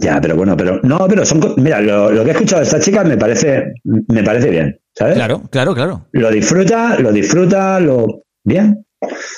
Ya, 0.00 0.20
pero 0.20 0.34
bueno, 0.34 0.56
pero 0.56 0.80
no, 0.82 1.06
pero 1.08 1.24
son, 1.24 1.54
mira, 1.56 1.80
lo, 1.80 2.10
lo 2.10 2.24
que 2.24 2.30
he 2.30 2.32
escuchado 2.32 2.60
de 2.60 2.64
esta 2.66 2.80
chica 2.80 3.04
me 3.04 3.16
parece, 3.16 3.74
me 3.84 4.24
parece 4.24 4.50
bien, 4.50 4.80
¿sabes? 4.92 5.14
Claro, 5.14 5.42
claro, 5.50 5.72
claro. 5.72 6.08
Lo 6.10 6.30
disfruta, 6.32 6.98
lo 6.98 7.12
disfruta, 7.12 7.78
lo 7.78 8.24
bien. 8.42 8.84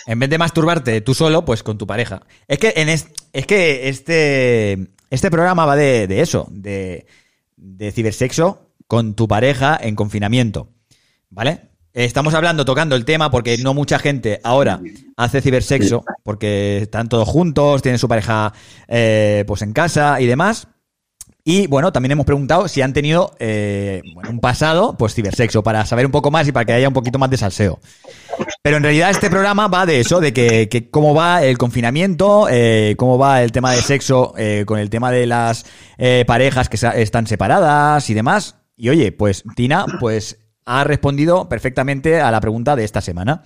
En 0.06 0.18
vez 0.18 0.30
de 0.30 0.38
masturbarte 0.38 1.00
tú 1.00 1.14
solo, 1.14 1.44
pues 1.44 1.62
con 1.62 1.78
tu 1.78 1.86
pareja. 1.86 2.22
Es 2.48 2.58
que 2.58 2.74
en 2.76 2.88
es, 2.88 3.08
es 3.32 3.46
que 3.46 3.88
este 3.88 4.88
este 5.10 5.30
programa 5.30 5.66
va 5.66 5.76
de, 5.76 6.06
de 6.06 6.20
eso, 6.20 6.48
de, 6.50 7.06
de 7.56 7.92
cibersexo 7.92 8.72
con 8.86 9.14
tu 9.14 9.28
pareja 9.28 9.78
en 9.80 9.94
confinamiento. 9.94 10.68
¿Vale? 11.30 11.60
Estamos 11.92 12.34
hablando, 12.34 12.66
tocando 12.66 12.94
el 12.94 13.06
tema, 13.06 13.30
porque 13.30 13.56
no 13.56 13.72
mucha 13.72 13.98
gente 13.98 14.38
ahora 14.44 14.80
hace 15.16 15.40
cibersexo, 15.40 16.04
porque 16.22 16.82
están 16.82 17.08
todos 17.08 17.26
juntos, 17.26 17.80
tienen 17.80 17.98
su 17.98 18.06
pareja 18.06 18.52
eh, 18.86 19.44
pues 19.46 19.62
en 19.62 19.72
casa 19.72 20.20
y 20.20 20.26
demás. 20.26 20.68
Y 21.48 21.68
bueno, 21.68 21.92
también 21.92 22.10
hemos 22.10 22.26
preguntado 22.26 22.66
si 22.66 22.82
han 22.82 22.92
tenido 22.92 23.36
eh, 23.38 24.02
bueno, 24.14 24.30
un 24.30 24.40
pasado, 24.40 24.96
pues 24.98 25.14
cibersexo, 25.14 25.62
para 25.62 25.86
saber 25.86 26.04
un 26.04 26.10
poco 26.10 26.32
más 26.32 26.48
y 26.48 26.50
para 26.50 26.64
que 26.64 26.72
haya 26.72 26.88
un 26.88 26.92
poquito 26.92 27.20
más 27.20 27.30
de 27.30 27.36
salseo. 27.36 27.78
Pero 28.62 28.78
en 28.78 28.82
realidad 28.82 29.10
este 29.10 29.30
programa 29.30 29.68
va 29.68 29.86
de 29.86 30.00
eso, 30.00 30.18
de 30.18 30.32
que, 30.32 30.68
que 30.68 30.90
cómo 30.90 31.14
va 31.14 31.44
el 31.44 31.56
confinamiento, 31.56 32.48
eh, 32.50 32.96
cómo 32.98 33.16
va 33.16 33.44
el 33.44 33.52
tema 33.52 33.70
de 33.70 33.80
sexo 33.80 34.34
eh, 34.36 34.64
con 34.66 34.80
el 34.80 34.90
tema 34.90 35.12
de 35.12 35.26
las 35.26 35.64
parejas 36.26 36.68
que 36.68 36.80
están 37.00 37.28
separadas 37.28 38.10
y 38.10 38.14
demás. 38.14 38.56
Y 38.76 38.88
oye, 38.88 39.12
pues 39.12 39.44
Tina, 39.54 39.86
pues 40.00 40.38
ha 40.64 40.82
respondido 40.82 41.48
perfectamente 41.48 42.20
a 42.20 42.32
la 42.32 42.40
pregunta 42.40 42.74
de 42.74 42.82
esta 42.82 43.00
semana. 43.00 43.44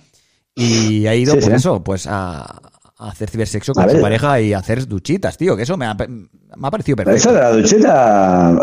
Y 0.55 1.05
ha 1.05 1.13
ido, 1.13 1.33
Sí, 1.33 1.39
pues 1.39 1.45
sí. 1.51 1.55
eso, 1.55 1.83
pues 1.83 2.07
a, 2.07 2.70
a 3.01 3.09
hacer 3.09 3.29
cibersexo 3.29 3.73
con 3.73 3.83
A 3.83 3.87
su 3.87 3.93
ver. 3.95 4.01
pareja 4.01 4.39
y 4.39 4.53
hacer 4.53 4.87
duchitas, 4.87 5.37
tío, 5.37 5.57
que 5.57 5.63
eso 5.63 5.75
me 5.75 5.85
ha, 5.87 5.93
me 5.95 6.27
ha 6.61 6.71
parecido 6.71 6.97
perfecto. 6.97 7.17
Eso 7.17 7.33
de 7.33 7.39
la 7.39 7.51
duchita. 7.51 8.57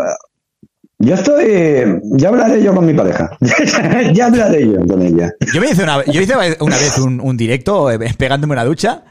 Yo 0.99 1.13
estoy. 1.13 1.99
Ya 2.17 2.29
hablaré 2.29 2.63
yo 2.63 2.73
con 2.73 2.85
mi 2.85 2.93
pareja. 2.93 3.29
ya 4.13 4.25
hablaré 4.27 4.65
yo 4.65 4.85
con 4.85 5.01
ella. 5.01 5.31
Yo 5.53 5.61
me 5.61 5.69
hice 5.69 5.83
una, 5.83 6.03
yo 6.05 6.21
hice 6.21 6.33
una 6.59 6.77
vez 6.77 6.97
un, 6.97 7.19
un 7.21 7.37
directo 7.37 7.91
eh, 7.91 7.99
pegándome 8.17 8.53
una 8.53 8.63
ducha. 8.65 9.03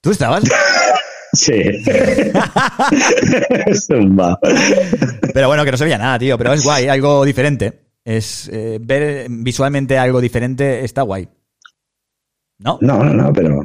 ¿Tú 0.00 0.10
estabas? 0.10 0.44
Sí. 1.36 1.52
Pero 5.34 5.48
bueno, 5.48 5.64
que 5.64 5.70
no 5.72 5.76
se 5.76 5.82
veía 5.84 5.98
nada, 5.98 6.16
tío. 6.16 6.38
Pero 6.38 6.52
es 6.52 6.62
guay, 6.62 6.86
algo 6.86 7.24
diferente. 7.24 7.80
Es 8.04 8.48
eh, 8.52 8.78
ver 8.80 9.26
visualmente 9.28 9.98
algo 9.98 10.20
diferente 10.20 10.84
está 10.84 11.02
guay. 11.02 11.28
¿No? 12.58 12.78
No, 12.80 13.02
no, 13.02 13.12
no, 13.12 13.32
pero. 13.32 13.62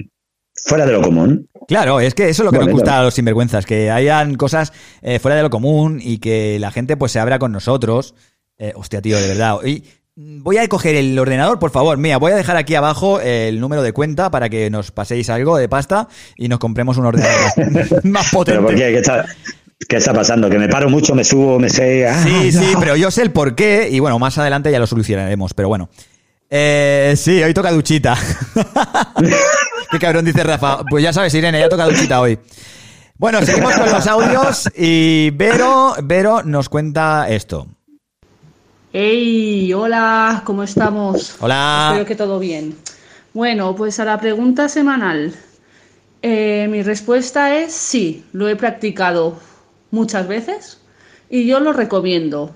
Fuera 0.65 0.85
de 0.85 0.91
lo 0.93 1.01
común. 1.01 1.47
Claro, 1.67 1.99
es 1.99 2.13
que 2.15 2.29
eso 2.29 2.43
es 2.43 2.45
lo 2.45 2.51
que 2.51 2.57
nos 2.57 2.65
Bonito. 2.67 2.81
gusta 2.81 2.99
a 2.99 3.03
los 3.03 3.13
sinvergüenzas, 3.13 3.65
que 3.65 3.91
hayan 3.91 4.35
cosas 4.35 4.73
eh, 5.01 5.19
fuera 5.19 5.35
de 5.37 5.43
lo 5.43 5.49
común 5.49 5.99
y 6.01 6.17
que 6.17 6.57
la 6.59 6.71
gente 6.71 6.97
pues 6.97 7.11
se 7.11 7.19
abra 7.19 7.39
con 7.39 7.51
nosotros. 7.51 8.15
Eh, 8.57 8.73
hostia, 8.75 9.01
tío, 9.01 9.19
de 9.19 9.27
verdad. 9.27 9.57
Y 9.63 9.83
mm, 10.15 10.43
voy 10.43 10.57
a 10.57 10.67
coger 10.67 10.95
el 10.95 11.17
ordenador, 11.17 11.59
por 11.59 11.71
favor. 11.71 11.97
Mira, 11.97 12.17
voy 12.17 12.31
a 12.31 12.35
dejar 12.35 12.57
aquí 12.57 12.75
abajo 12.75 13.19
el 13.21 13.59
número 13.59 13.83
de 13.83 13.93
cuenta 13.93 14.31
para 14.31 14.49
que 14.49 14.69
nos 14.69 14.91
paséis 14.91 15.29
algo 15.29 15.57
de 15.57 15.69
pasta 15.69 16.07
y 16.35 16.47
nos 16.49 16.59
compremos 16.59 16.97
un 16.97 17.05
ordenador 17.05 18.03
más, 18.03 18.29
potente. 18.31 18.59
¿Pero 18.59 18.67
por 18.67 18.75
qué? 18.75 18.91
¿Qué 18.91 18.97
está, 18.99 19.25
qué 19.87 19.95
está 19.97 20.13
pasando? 20.13 20.49
¿Que 20.49 20.57
me 20.57 20.67
paro 20.69 20.89
mucho, 20.89 21.13
me 21.15 21.23
subo, 21.23 21.59
me 21.59 21.69
sé? 21.69 22.07
Ah, 22.07 22.21
Sí, 22.23 22.51
sí, 22.51 22.73
pero 22.79 22.95
yo 22.95 23.11
sé 23.11 23.21
el 23.21 23.31
por 23.31 23.55
qué 23.55 23.87
y 23.91 23.99
bueno, 23.99 24.17
más 24.19 24.37
adelante 24.39 24.71
ya 24.71 24.79
lo 24.79 24.87
solucionaremos, 24.87 25.53
pero 25.53 25.67
bueno. 25.69 25.89
Eh, 26.49 27.13
sí, 27.15 27.43
hoy 27.43 27.53
toca 27.53 27.71
duchita. 27.71 28.17
Qué 29.91 29.99
cabrón 29.99 30.25
dice 30.25 30.43
Rafa. 30.43 30.83
Pues 30.89 31.03
ya 31.03 31.13
sabes, 31.13 31.33
Irene, 31.33 31.59
ya 31.59 31.69
toca 31.69 31.85
duchita 31.85 32.19
hoy. 32.19 32.39
Bueno, 33.17 33.41
seguimos 33.45 33.73
con 33.75 33.91
los 33.91 34.07
audios 34.07 34.69
y 34.75 35.29
Vero, 35.31 35.93
Vero 36.03 36.41
nos 36.43 36.69
cuenta 36.69 37.27
esto. 37.29 37.67
Hey, 38.93 39.71
hola, 39.73 40.41
¿cómo 40.45 40.63
estamos? 40.63 41.35
Hola. 41.39 41.89
Espero 41.89 42.05
que 42.07 42.15
todo 42.15 42.39
bien. 42.39 42.75
Bueno, 43.33 43.75
pues 43.75 43.99
a 43.99 44.05
la 44.05 44.19
pregunta 44.19 44.69
semanal, 44.69 45.35
eh, 46.21 46.67
mi 46.71 46.81
respuesta 46.81 47.55
es 47.55 47.73
sí, 47.73 48.25
lo 48.31 48.47
he 48.47 48.55
practicado 48.55 49.37
muchas 49.91 50.27
veces 50.27 50.79
y 51.29 51.45
yo 51.45 51.59
lo 51.59 51.73
recomiendo. 51.73 52.51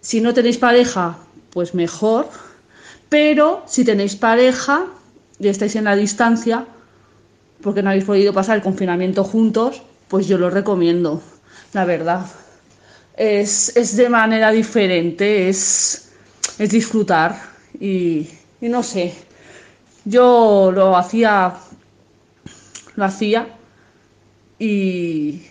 Si 0.00 0.20
no 0.20 0.34
tenéis 0.34 0.58
pareja, 0.58 1.18
pues 1.50 1.74
mejor, 1.74 2.28
pero 3.10 3.62
si 3.66 3.84
tenéis 3.84 4.16
pareja 4.16 4.86
y 5.38 5.48
estáis 5.48 5.76
en 5.76 5.84
la 5.84 5.94
distancia, 5.94 6.64
porque 7.60 7.82
no 7.82 7.90
habéis 7.90 8.04
podido 8.04 8.32
pasar 8.32 8.56
el 8.56 8.62
confinamiento 8.62 9.22
juntos, 9.24 9.82
pues 10.08 10.26
yo 10.26 10.38
lo 10.38 10.48
recomiendo, 10.48 11.20
la 11.74 11.84
verdad 11.84 12.24
es, 13.20 13.76
es 13.76 13.96
de 13.96 14.08
manera 14.08 14.50
diferente, 14.50 15.50
es, 15.50 16.10
es 16.58 16.70
disfrutar 16.70 17.36
y, 17.78 18.26
no 18.62 18.82
sé, 18.82 19.14
yo 20.06 20.72
lo 20.74 20.96
hacía, 20.96 21.54
lo 22.96 23.04
hacía 23.04 23.46
y, 24.58 25.42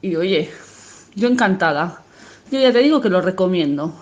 y 0.00 0.16
oye, 0.16 0.50
yo 1.14 1.28
encantada. 1.28 2.02
Yo 2.50 2.58
ya 2.58 2.72
te 2.72 2.80
digo 2.80 3.00
que 3.00 3.08
lo 3.08 3.20
recomiendo. 3.20 3.94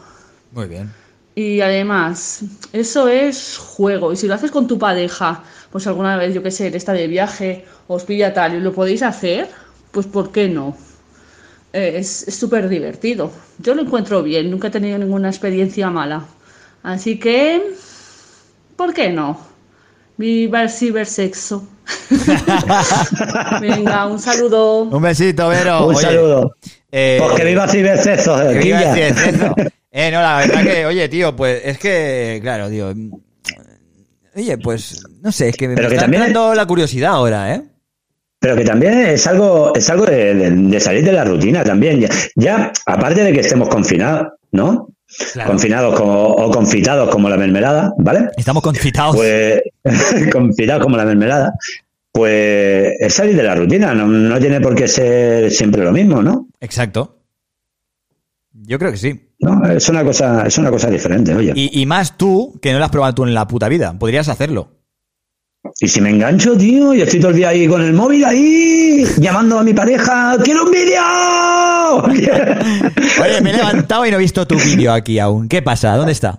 Muy 0.53 0.67
bien. 0.67 0.91
Y 1.35 1.61
además, 1.61 2.43
eso 2.73 3.09
es 3.09 3.57
juego. 3.59 4.13
Y 4.13 4.17
si 4.17 4.27
lo 4.27 4.35
haces 4.35 4.51
con 4.51 4.67
tu 4.67 4.79
pareja, 4.79 5.43
pues 5.71 5.87
alguna 5.87 6.17
vez, 6.17 6.35
yo 6.35 6.43
qué 6.43 6.51
sé, 6.51 6.67
está 6.77 6.93
de 6.93 7.07
viaje, 7.07 7.65
os 7.87 8.05
pilla 8.05 8.35
tal 8.35 8.55
y 8.57 8.61
lo 8.61 8.73
podéis 8.73 9.03
hacer, 9.03 9.49
pues 9.93 10.07
¿por 10.07 10.33
qué 10.33 10.49
no? 10.49 10.77
Eh, 11.73 11.95
es 11.99 12.27
súper 12.37 12.69
divertido. 12.69 13.31
Yo 13.59 13.75
lo 13.75 13.83
encuentro 13.83 14.23
bien, 14.23 14.51
nunca 14.51 14.69
he 14.69 14.71
tenido 14.71 14.99
ninguna 14.99 15.29
experiencia 15.29 15.89
mala. 15.89 16.25
Así 16.83 17.19
que, 17.19 17.75
¿por 18.77 18.93
qué 18.93 19.11
no? 19.11 19.39
Viva 20.17 20.63
el 20.63 20.71
cibersexo. 20.71 21.67
Venga, 23.61 24.07
un 24.07 24.19
saludo. 24.19 24.83
Un 24.83 25.03
besito, 25.03 25.49
Vero. 25.49 25.87
Un 25.87 25.95
Oye, 25.95 26.07
saludo. 26.07 26.57
eh, 26.93 27.19
Pues 27.23 27.35
que 27.37 27.45
viva 27.45 27.69
Cibersexo, 27.69 28.37
que 28.53 28.59
viva 28.59 28.81
el 28.83 28.95
cibersexo. 28.95 29.55
Eh, 29.93 30.11
no, 30.13 30.21
la 30.21 30.37
verdad 30.39 30.63
que, 30.63 30.87
oye, 30.87 31.09
tío, 31.09 31.35
pues 31.35 31.61
es 31.65 31.79
que, 31.79 32.39
claro, 32.43 32.69
tío. 32.69 32.93
mm, 32.95 33.11
Oye, 34.37 34.57
pues, 34.59 35.03
no 35.23 35.33
sé, 35.33 35.49
es 35.49 35.57
que 35.57 35.67
me 35.67 35.75
Pero 35.75 35.89
que 35.89 35.95
está 35.97 36.05
también- 36.05 36.23
entrando 36.23 36.55
la 36.55 36.65
curiosidad 36.67 37.13
ahora, 37.15 37.53
¿eh? 37.55 37.63
Pero 38.39 38.57
que 38.57 38.65
también 38.65 38.95
es 39.01 39.27
algo, 39.27 39.75
es 39.75 39.91
algo 39.91 40.07
de, 40.07 40.35
de- 40.35 40.51
de 40.51 40.81
salir 40.81 41.05
de 41.05 41.13
la 41.13 41.25
rutina 41.25 41.65
también. 41.65 42.01
Ya, 42.01 42.09
ya, 42.37 42.73
aparte 42.87 43.23
de 43.25 43.33
que 43.33 43.41
estemos 43.41 43.69
confinados, 43.69 44.29
¿no? 44.53 44.89
Claro. 45.33 45.51
Confinados 45.51 45.95
como, 45.99 46.23
o 46.29 46.51
confitados 46.53 47.11
como 47.11 47.29
la 47.29 47.37
mermelada, 47.37 47.93
¿vale? 47.99 48.29
Estamos 48.37 48.63
confitados. 48.63 49.17
Pues 49.17 49.61
confitados 50.33 50.83
como 50.85 50.97
la 50.97 51.05
mermelada. 51.05 51.53
Pues 52.13 52.95
es 53.01 53.13
salir 53.13 53.37
de 53.37 53.43
la 53.43 53.57
rutina, 53.57 53.95
no, 53.95 54.07
no 54.07 54.39
tiene 54.39 54.61
por 54.61 54.75
qué 54.77 54.87
ser 54.89 55.51
siempre 55.51 55.83
lo 55.85 55.93
mismo, 55.93 56.23
¿no? 56.23 56.47
Exacto. 56.61 57.20
Yo 58.71 58.79
creo 58.79 58.93
que 58.93 58.99
sí. 58.99 59.21
No, 59.41 59.65
es 59.69 59.89
una 59.89 60.05
cosa, 60.05 60.47
es 60.47 60.57
una 60.57 60.71
cosa 60.71 60.89
diferente, 60.89 61.35
oye. 61.35 61.53
Y, 61.57 61.81
y 61.83 61.87
más 61.87 62.17
tú, 62.17 62.57
que 62.63 62.73
no 62.73 62.79
lo 62.79 62.85
has 62.85 62.93
probado 62.93 63.13
tú 63.17 63.25
en 63.25 63.35
la 63.35 63.49
puta 63.49 63.69
vida. 63.69 63.99
Podrías 63.99 64.29
hacerlo. 64.29 64.69
Y 65.81 65.89
si 65.89 66.01
me 66.01 66.11
engancho, 66.11 66.57
tío, 66.57 66.95
y 66.95 67.03
estoy 67.03 67.19
todo 67.19 67.33
el 67.33 67.37
día 67.39 67.49
ahí 67.49 67.67
con 67.67 67.83
el 67.83 67.93
móvil 67.93 68.25
ahí, 68.25 69.05
llamando 69.19 69.59
a 69.59 69.65
mi 69.65 69.75
pareja, 69.75 70.37
¡quiero 70.45 70.67
un 70.67 70.71
vídeo! 70.71 71.03
Oye, 73.23 73.41
me 73.43 73.51
he 73.51 73.57
levantado 73.57 74.07
y 74.07 74.13
no 74.13 74.19
he 74.19 74.21
visto 74.21 74.47
tu 74.47 74.55
vídeo 74.55 74.93
aquí 74.93 75.19
aún. 75.19 75.49
¿Qué 75.49 75.63
pasa? 75.63 75.97
¿Dónde 75.97 76.13
está? 76.13 76.39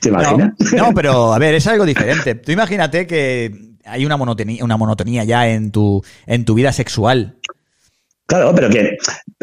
¿Te 0.00 0.08
imaginas? 0.08 0.52
No, 0.72 0.88
no, 0.88 0.94
pero 0.94 1.32
a 1.32 1.38
ver, 1.38 1.54
es 1.54 1.66
algo 1.68 1.86
diferente. 1.86 2.34
Tú 2.34 2.50
imagínate 2.50 3.06
que 3.06 3.76
hay 3.84 4.04
una 4.04 4.16
monotonía, 4.16 4.64
una 4.64 4.76
monotonía 4.76 5.22
ya 5.22 5.48
en 5.48 5.70
tu, 5.70 6.02
en 6.26 6.44
tu 6.44 6.54
vida 6.54 6.72
sexual. 6.72 7.36
Claro, 8.26 8.52
pero 8.54 8.68
que, 8.68 8.96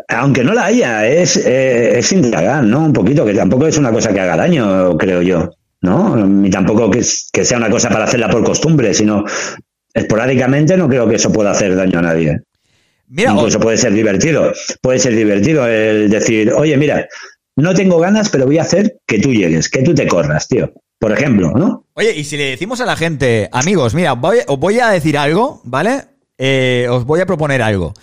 aunque 0.10 0.43
no 0.43 0.53
la 0.53 0.65
haya, 0.65 1.07
es, 1.07 1.38
eh, 1.38 1.99
es 1.99 2.11
indagar, 2.11 2.64
¿no? 2.64 2.85
Un 2.85 2.93
poquito, 2.93 3.26
que 3.26 3.34
tampoco 3.34 3.68
es 3.68 3.77
una 3.77 3.91
cosa 3.91 4.14
que 4.14 4.19
haga 4.19 4.35
daño, 4.35 4.97
creo 4.97 5.22
yo, 5.22 5.51
¿no? 5.81 6.18
Ni 6.26 6.49
tampoco 6.49 6.91
que, 6.91 7.01
que 7.31 7.45
sea 7.45 7.57
una 7.57 7.69
cosa 7.69 7.89
para 7.89 8.03
hacerla 8.03 8.30
por 8.30 8.43
costumbre, 8.43 8.93
sino 8.93 9.23
esporádicamente 9.93 10.76
no 10.76 10.89
creo 10.89 11.07
que 11.07 11.15
eso 11.15 11.31
pueda 11.31 11.51
hacer 11.51 11.76
daño 11.76 11.99
a 11.99 12.01
nadie. 12.01 12.41
Mira, 13.07 13.31
Incluso 13.31 13.60
puede 13.60 13.77
ser 13.77 13.93
divertido. 13.93 14.51
Puede 14.81 14.99
ser 14.99 15.15
divertido 15.15 15.68
el 15.68 16.10
decir, 16.10 16.51
oye, 16.51 16.76
mira, 16.77 17.07
no 17.55 17.73
tengo 17.73 17.99
ganas, 17.99 18.30
pero 18.30 18.45
voy 18.45 18.57
a 18.57 18.64
hacer 18.64 18.97
que 19.05 19.19
tú 19.19 19.31
llegues, 19.31 19.69
que 19.69 19.84
tú 19.84 19.93
te 19.93 20.07
corras, 20.07 20.47
tío. 20.47 20.73
Por 20.99 21.11
ejemplo, 21.11 21.51
¿no? 21.51 21.85
Oye, 21.93 22.15
y 22.15 22.23
si 22.23 22.38
le 22.38 22.51
decimos 22.51 22.81
a 22.81 22.85
la 22.85 22.95
gente, 22.95 23.49
amigos, 23.51 23.93
mira, 23.93 24.14
voy, 24.14 24.38
os 24.47 24.57
voy 24.57 24.80
a 24.80 24.89
decir 24.89 25.18
algo, 25.18 25.61
¿vale? 25.64 26.05
Eh, 26.38 26.88
os 26.89 27.05
voy 27.05 27.19
a 27.19 27.26
proponer 27.26 27.61
algo. 27.61 27.93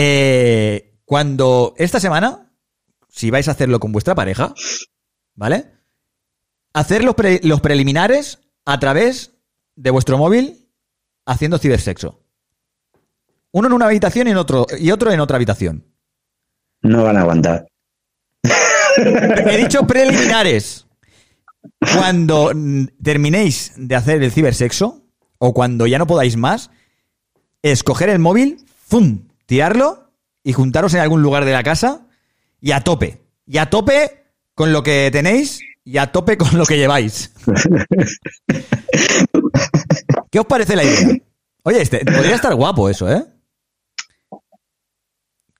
Eh, 0.00 0.94
cuando 1.04 1.74
esta 1.76 1.98
semana, 1.98 2.52
si 3.08 3.32
vais 3.32 3.48
a 3.48 3.50
hacerlo 3.50 3.80
con 3.80 3.90
vuestra 3.90 4.14
pareja, 4.14 4.54
¿vale? 5.34 5.72
Hacer 6.72 7.02
los, 7.02 7.16
pre- 7.16 7.40
los 7.42 7.60
preliminares 7.60 8.38
a 8.64 8.78
través 8.78 9.32
de 9.74 9.90
vuestro 9.90 10.16
móvil 10.16 10.68
haciendo 11.26 11.58
cibersexo. 11.58 12.22
Uno 13.50 13.66
en 13.66 13.72
una 13.72 13.86
habitación 13.86 14.28
y, 14.28 14.30
en 14.30 14.36
otro, 14.36 14.66
y 14.78 14.92
otro 14.92 15.10
en 15.10 15.18
otra 15.18 15.34
habitación. 15.34 15.84
No 16.82 17.02
van 17.02 17.16
a 17.16 17.22
aguantar. 17.22 17.66
He 18.96 19.56
dicho 19.56 19.84
preliminares. 19.84 20.86
Cuando 21.96 22.52
terminéis 23.02 23.72
de 23.76 23.96
hacer 23.96 24.22
el 24.22 24.30
cibersexo, 24.30 25.02
o 25.38 25.52
cuando 25.52 25.88
ya 25.88 25.98
no 25.98 26.06
podáis 26.06 26.36
más, 26.36 26.70
escoger 27.62 28.10
el 28.10 28.20
móvil, 28.20 28.64
¡fum! 28.86 29.27
Tirarlo 29.48 30.12
y 30.44 30.52
juntaros 30.52 30.92
en 30.92 31.00
algún 31.00 31.22
lugar 31.22 31.46
de 31.46 31.52
la 31.52 31.62
casa 31.62 32.06
y 32.60 32.72
a 32.72 32.82
tope. 32.82 33.22
Y 33.46 33.56
a 33.56 33.70
tope 33.70 34.26
con 34.54 34.72
lo 34.74 34.82
que 34.82 35.08
tenéis 35.10 35.60
y 35.84 35.96
a 35.96 36.12
tope 36.12 36.36
con 36.36 36.56
lo 36.58 36.66
que 36.66 36.76
lleváis. 36.76 37.32
¿Qué 40.30 40.38
os 40.38 40.46
parece 40.46 40.76
la 40.76 40.84
idea? 40.84 41.08
Oye, 41.64 41.80
este, 41.82 42.04
podría 42.04 42.34
estar 42.34 42.54
guapo 42.54 42.88
eso, 42.90 43.10
¿eh? 43.10 43.24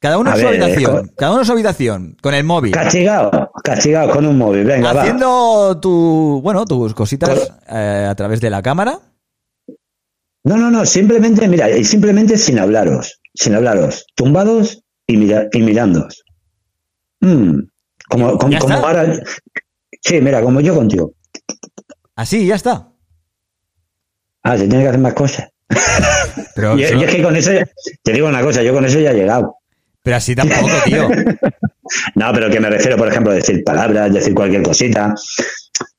Cada 0.01 0.19
uno 0.19 0.31
en 0.31 0.37
su 0.37 0.43
ver, 0.47 0.63
habitación. 0.63 1.07
co- 1.09 1.15
Cada 1.17 1.33
uno 1.33 1.41
en 1.41 1.47
su 1.47 1.53
habitación. 1.53 2.17
Con 2.23 2.35
el 2.35 2.45
móvil. 2.45 2.73
Castigado, 2.73 3.51
castigado 3.65 4.11
con 4.13 4.27
un 4.27 4.37
móvil, 4.39 4.65
venga, 4.65 4.93
va. 4.93 5.01
Haciendo 5.03 5.81
tu, 5.81 6.41
bueno, 6.43 6.65
tus 6.67 6.95
cositas 6.95 7.51
eh, 7.69 8.07
a 8.09 8.15
través 8.15 8.41
de 8.41 8.51
la 8.51 8.63
cámara. 8.63 9.01
No, 10.45 10.57
no, 10.57 10.71
no, 10.71 10.85
simplemente, 10.87 11.49
mira, 11.49 11.67
simplemente 11.83 12.37
sin 12.39 12.59
hablaros, 12.61 13.21
sin 13.39 13.55
hablaros, 13.55 14.05
tumbados 14.17 14.83
y, 15.07 15.17
mira, 15.17 15.49
y 15.53 15.63
mirándos. 15.63 16.25
Mm, 17.21 17.61
como 18.09 18.37
como, 18.37 18.53
¿Ya 18.53 18.59
como 18.59 18.75
ahora. 18.75 19.15
Sí, 20.03 20.21
mira, 20.21 20.43
como 20.43 20.61
yo 20.61 20.75
contigo. 20.75 21.13
Así, 22.17 22.47
ya 22.47 22.57
está. 22.57 22.89
Ah, 24.43 24.57
se 24.57 24.67
tiene 24.67 24.83
que 24.83 24.89
hacer 24.89 25.01
más 25.01 25.15
cosas. 25.15 25.49
Pero, 26.57 26.77
es 26.77 27.11
que 27.11 27.23
con 27.23 27.37
eso, 27.37 27.53
te 28.03 28.13
digo 28.13 28.27
una 28.27 28.43
cosa, 28.43 28.63
yo 28.63 28.75
con 28.75 28.85
eso 28.85 28.99
ya 28.99 29.11
he 29.13 29.15
llegado. 29.15 29.57
pero 30.03 30.17
así 30.17 30.35
tampoco, 30.35 30.69
tío. 30.85 31.09
No, 32.15 32.31
pero 32.35 32.51
que 32.51 32.61
me 32.61 32.69
refiero, 32.69 32.99
por 32.99 33.09
ejemplo, 33.09 33.33
a 33.33 33.37
decir 33.37 33.65
palabras, 33.65 34.13
decir 34.13 34.35
cualquier 34.35 34.63
cosita, 34.63 35.15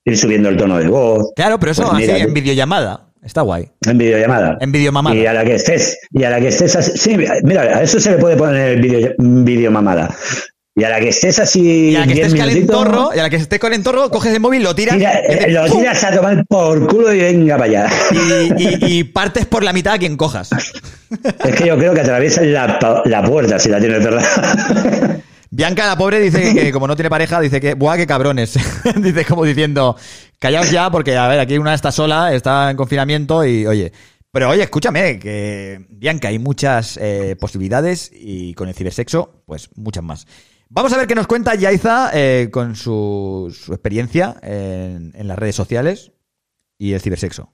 ir 0.05 0.15
subiendo 0.15 0.49
el 0.49 0.55
tono 0.55 0.77
de 0.77 0.87
voz. 0.87 1.31
Claro, 1.35 1.59
pero 1.59 1.71
eso 1.71 1.81
Pues 1.81 1.93
así 1.95 2.11
mira, 2.11 2.17
en 2.25 2.31
videollamada. 2.31 3.08
Está 3.23 3.41
guay. 3.41 3.67
En 3.85 3.97
videollamada. 3.97 4.57
En 4.61 4.71
videomamada. 4.71 5.15
Y 5.15 5.25
a 5.25 5.33
la 5.33 5.43
que 5.43 5.55
estés, 5.55 5.97
y 6.11 6.23
a 6.23 6.29
la 6.29 6.39
que 6.39 6.47
estés 6.47 6.75
así, 6.75 6.91
sí, 6.97 7.17
mira, 7.43 7.61
a 7.63 7.81
eso 7.83 7.99
se 7.99 8.11
le 8.11 8.17
puede 8.17 8.37
poner 8.37 8.69
el 8.77 8.81
video, 8.81 9.13
videomamada. 9.17 10.15
Y 10.75 10.85
a 10.85 10.89
la 10.89 10.99
que 11.01 11.09
estés 11.09 11.37
así 11.39 11.89
Y 11.89 11.95
a 11.97 12.01
la 12.01 12.07
que 12.07 12.13
10 12.13 12.27
estés 12.27 12.39
calentorro, 12.39 13.09
y 13.13 13.19
a 13.19 13.23
la 13.23 13.29
que 13.29 13.35
estés 13.35 13.59
calentorro, 13.59 14.09
coges 14.09 14.33
el 14.33 14.39
móvil, 14.39 14.63
lo 14.63 14.73
tiras. 14.73 14.95
tira- 14.97 15.11
haces 15.11 15.51
lo 15.51 15.65
¡pum! 15.65 15.79
tiras 15.81 16.03
a 16.05 16.15
tomar 16.15 16.45
por 16.47 16.87
culo 16.87 17.13
y 17.13 17.19
venga 17.19 17.57
para 17.57 17.69
allá. 17.69 17.89
y, 18.57 18.63
y- 18.63 18.99
y 18.99 19.03
partes 19.03 19.45
por 19.45 19.63
la 19.63 19.73
mitad 19.73 19.95
a 19.95 19.97
quien 19.99 20.15
cojas. 20.15 20.49
Es 21.43 21.55
que 21.55 21.67
yo 21.67 21.77
creo 21.77 21.93
que 21.93 21.99
atraviesas 22.01 22.45
la, 22.45 23.01
la 23.03 23.23
puerta 23.23 23.59
si 23.59 23.67
la 23.67 23.79
tienes 23.81 24.01
cerrada. 24.03 25.18
Bianca, 25.51 25.87
la 25.87 25.97
pobre, 25.97 26.19
dice 26.19 26.53
que 26.53 26.71
como 26.71 26.87
no 26.87 26.95
tiene 26.95 27.09
pareja, 27.09 27.39
dice 27.41 27.59
que, 27.59 27.73
¡buah, 27.73 27.97
qué 27.97 28.05
cabrones! 28.05 28.57
dice 28.97 29.25
como 29.25 29.45
diciendo, 29.45 29.95
callaos 30.37 30.69
ya, 30.69 30.91
porque, 30.91 31.17
a 31.17 31.27
ver, 31.27 31.39
aquí 31.39 31.57
una 31.57 31.73
está 31.73 31.91
sola, 31.91 32.33
está 32.33 32.69
en 32.71 32.77
confinamiento 32.77 33.43
y, 33.43 33.65
oye. 33.65 33.91
Pero, 34.31 34.49
oye, 34.49 34.61
escúchame, 34.61 35.17
que, 35.17 35.87
Bianca, 35.89 36.27
hay 36.27 36.37
muchas 36.37 36.97
eh, 37.01 37.35
posibilidades 37.39 38.11
y 38.13 38.53
con 38.53 38.67
el 38.67 38.75
cibersexo, 38.75 39.41
pues 39.47 39.69
muchas 39.75 40.03
más. 40.03 40.27
Vamos 40.69 40.93
a 40.93 40.97
ver 40.97 41.07
qué 41.07 41.15
nos 41.15 41.25
cuenta 41.25 41.55
Yaiza 41.55 42.11
eh, 42.13 42.49
con 42.51 42.75
su, 42.75 43.51
su 43.59 43.73
experiencia 43.73 44.35
en, 44.43 45.13
en 45.15 45.27
las 45.27 45.39
redes 45.39 45.55
sociales 45.55 46.11
y 46.77 46.93
el 46.93 47.01
cibersexo. 47.01 47.51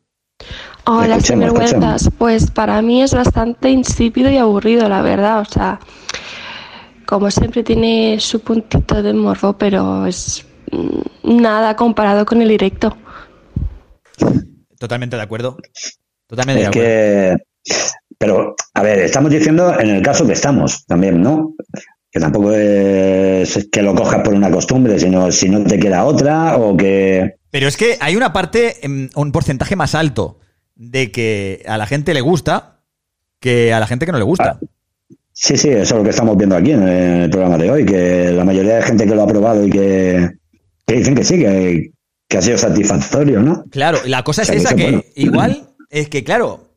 Hola, 0.85 1.19
sinvergüenzas. 1.21 2.09
Pues 2.17 2.51
para 2.51 2.81
mí 2.81 3.01
es 3.01 3.13
bastante 3.13 3.69
insípido 3.69 4.29
y 4.29 4.37
aburrido, 4.37 4.89
la 4.89 5.01
verdad. 5.01 5.39
O 5.39 5.45
sea, 5.45 5.79
como 7.05 7.29
siempre 7.31 7.63
tiene 7.63 8.19
su 8.19 8.39
puntito 8.41 9.01
de 9.01 9.13
morbo, 9.13 9.53
pero 9.57 10.05
es 10.05 10.45
mm, 10.71 11.41
nada 11.41 11.75
comparado 11.75 12.25
con 12.25 12.41
el 12.41 12.49
directo. 12.49 12.97
Totalmente 14.79 15.15
de 15.15 15.21
acuerdo. 15.21 15.57
Totalmente 16.27 16.59
de 16.59 16.63
Es 16.63 16.69
acuerdo. 16.69 16.89
que, 16.89 17.37
pero, 18.17 18.55
a 18.73 18.83
ver, 18.83 18.99
estamos 18.99 19.31
diciendo 19.31 19.77
en 19.79 19.89
el 19.89 20.01
caso 20.01 20.25
que 20.25 20.33
estamos 20.33 20.85
también, 20.85 21.21
¿no? 21.21 21.53
Que 22.11 22.19
tampoco 22.19 22.53
es 22.53 23.67
que 23.71 23.81
lo 23.81 23.93
cojas 23.93 24.21
por 24.23 24.33
una 24.33 24.49
costumbre, 24.51 24.97
sino 24.99 25.31
si 25.31 25.49
no 25.49 25.63
te 25.63 25.77
queda 25.79 26.05
otra 26.05 26.57
o 26.57 26.75
que... 26.77 27.35
Pero 27.51 27.67
es 27.67 27.77
que 27.77 27.97
hay 27.99 28.15
una 28.15 28.33
parte, 28.33 28.85
em, 28.85 29.09
un 29.15 29.31
porcentaje 29.31 29.75
más 29.75 29.95
alto 29.95 30.39
de 30.75 31.11
que 31.11 31.63
a 31.67 31.77
la 31.77 31.87
gente 31.87 32.13
le 32.13 32.21
gusta 32.21 32.81
que 33.39 33.73
a 33.73 33.79
la 33.79 33.87
gente 33.87 34.05
que 34.05 34.11
no 34.11 34.17
le 34.17 34.23
gusta. 34.23 34.59
Sí, 35.37 35.57
sí, 35.57 35.67
eso 35.67 35.81
es 35.81 35.91
lo 35.91 36.03
que 36.03 36.11
estamos 36.11 36.37
viendo 36.37 36.55
aquí 36.55 36.71
en 36.71 36.87
el 36.87 37.29
programa 37.29 37.57
de 37.57 37.69
hoy, 37.69 37.85
que 37.85 38.31
la 38.31 38.45
mayoría 38.45 38.77
de 38.77 38.83
gente 38.83 39.05
que 39.05 39.13
lo 39.13 39.23
ha 39.23 39.27
probado 39.27 39.67
y 39.67 39.69
que, 39.69 40.29
que 40.87 40.95
dicen 40.95 41.13
que 41.13 41.25
sí, 41.25 41.37
que, 41.37 41.91
que 42.29 42.37
ha 42.37 42.41
sido 42.41 42.57
satisfactorio, 42.57 43.41
¿no? 43.41 43.65
Claro, 43.69 43.99
la 44.05 44.23
cosa 44.23 44.43
es 44.43 44.49
O 44.49 44.53
sea, 44.53 44.61
que 44.61 44.65
esa 44.65 44.75
que 44.75 44.83
bueno. 44.83 45.03
igual 45.15 45.69
es 45.89 46.07
que, 46.07 46.23
claro, 46.23 46.69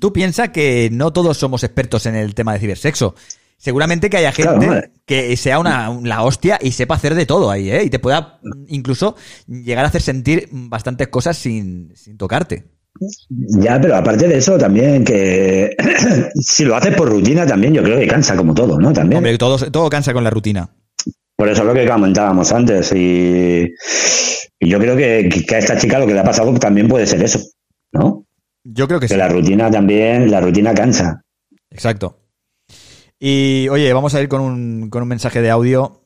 tú 0.00 0.12
piensas 0.12 0.48
que 0.48 0.88
no 0.90 1.12
todos 1.12 1.36
somos 1.38 1.62
expertos 1.62 2.04
en 2.06 2.16
el 2.16 2.34
tema 2.34 2.52
de 2.52 2.58
cibersexo. 2.58 3.14
Seguramente 3.56 4.10
que 4.10 4.16
haya 4.16 4.32
gente 4.32 4.66
Claro, 4.66 4.88
que 5.06 5.36
sea 5.36 5.60
una, 5.60 5.96
la 6.02 6.24
hostia 6.24 6.58
y 6.60 6.72
sepa 6.72 6.96
hacer 6.96 7.14
de 7.14 7.26
todo 7.26 7.48
ahí, 7.48 7.70
¿eh? 7.70 7.84
Y 7.84 7.90
te 7.90 8.00
pueda 8.00 8.40
incluso 8.66 9.14
llegar 9.46 9.84
a 9.84 9.88
hacer 9.88 10.02
sentir 10.02 10.48
bastantes 10.50 11.06
cosas 11.08 11.36
sin, 11.36 11.94
sin 11.94 12.16
tocarte. 12.16 12.64
Ya, 13.28 13.80
pero 13.80 13.96
aparte 13.96 14.28
de 14.28 14.38
eso, 14.38 14.58
también 14.58 15.04
que 15.04 15.76
si 16.34 16.64
lo 16.64 16.76
haces 16.76 16.94
por 16.94 17.08
rutina, 17.08 17.46
también 17.46 17.72
yo 17.72 17.82
creo 17.82 17.98
que 17.98 18.06
cansa 18.06 18.36
como 18.36 18.54
todo, 18.54 18.78
¿no? 18.78 18.92
También. 18.92 19.18
Hombre, 19.18 19.38
todo, 19.38 19.58
todo 19.70 19.88
cansa 19.88 20.12
con 20.12 20.24
la 20.24 20.30
rutina. 20.30 20.68
Por 21.36 21.48
eso 21.48 21.62
es 21.62 21.66
lo 21.68 21.74
que 21.74 21.88
comentábamos 21.88 22.52
antes. 22.52 22.92
Y, 22.92 23.72
y 24.58 24.68
yo 24.68 24.78
creo 24.78 24.96
que, 24.96 25.28
que 25.46 25.54
a 25.54 25.58
esta 25.58 25.78
chica 25.78 25.98
lo 25.98 26.06
que 26.06 26.12
le 26.12 26.20
ha 26.20 26.24
pasado 26.24 26.52
también 26.54 26.88
puede 26.88 27.06
ser 27.06 27.22
eso, 27.22 27.40
¿no? 27.92 28.26
Yo 28.62 28.86
creo 28.86 29.00
que, 29.00 29.06
Que 29.06 29.14
sí. 29.14 29.18
la 29.18 29.28
rutina 29.28 29.70
también, 29.70 30.30
la 30.30 30.40
rutina 30.40 30.74
cansa. 30.74 31.22
Exacto. 31.70 32.18
Y 33.18 33.68
oye, 33.70 33.90
vamos 33.92 34.14
a 34.14 34.20
ir 34.20 34.28
con 34.28 34.42
un, 34.42 34.90
con 34.90 35.02
un 35.02 35.08
mensaje 35.08 35.40
de 35.40 35.50
audio. 35.50 36.04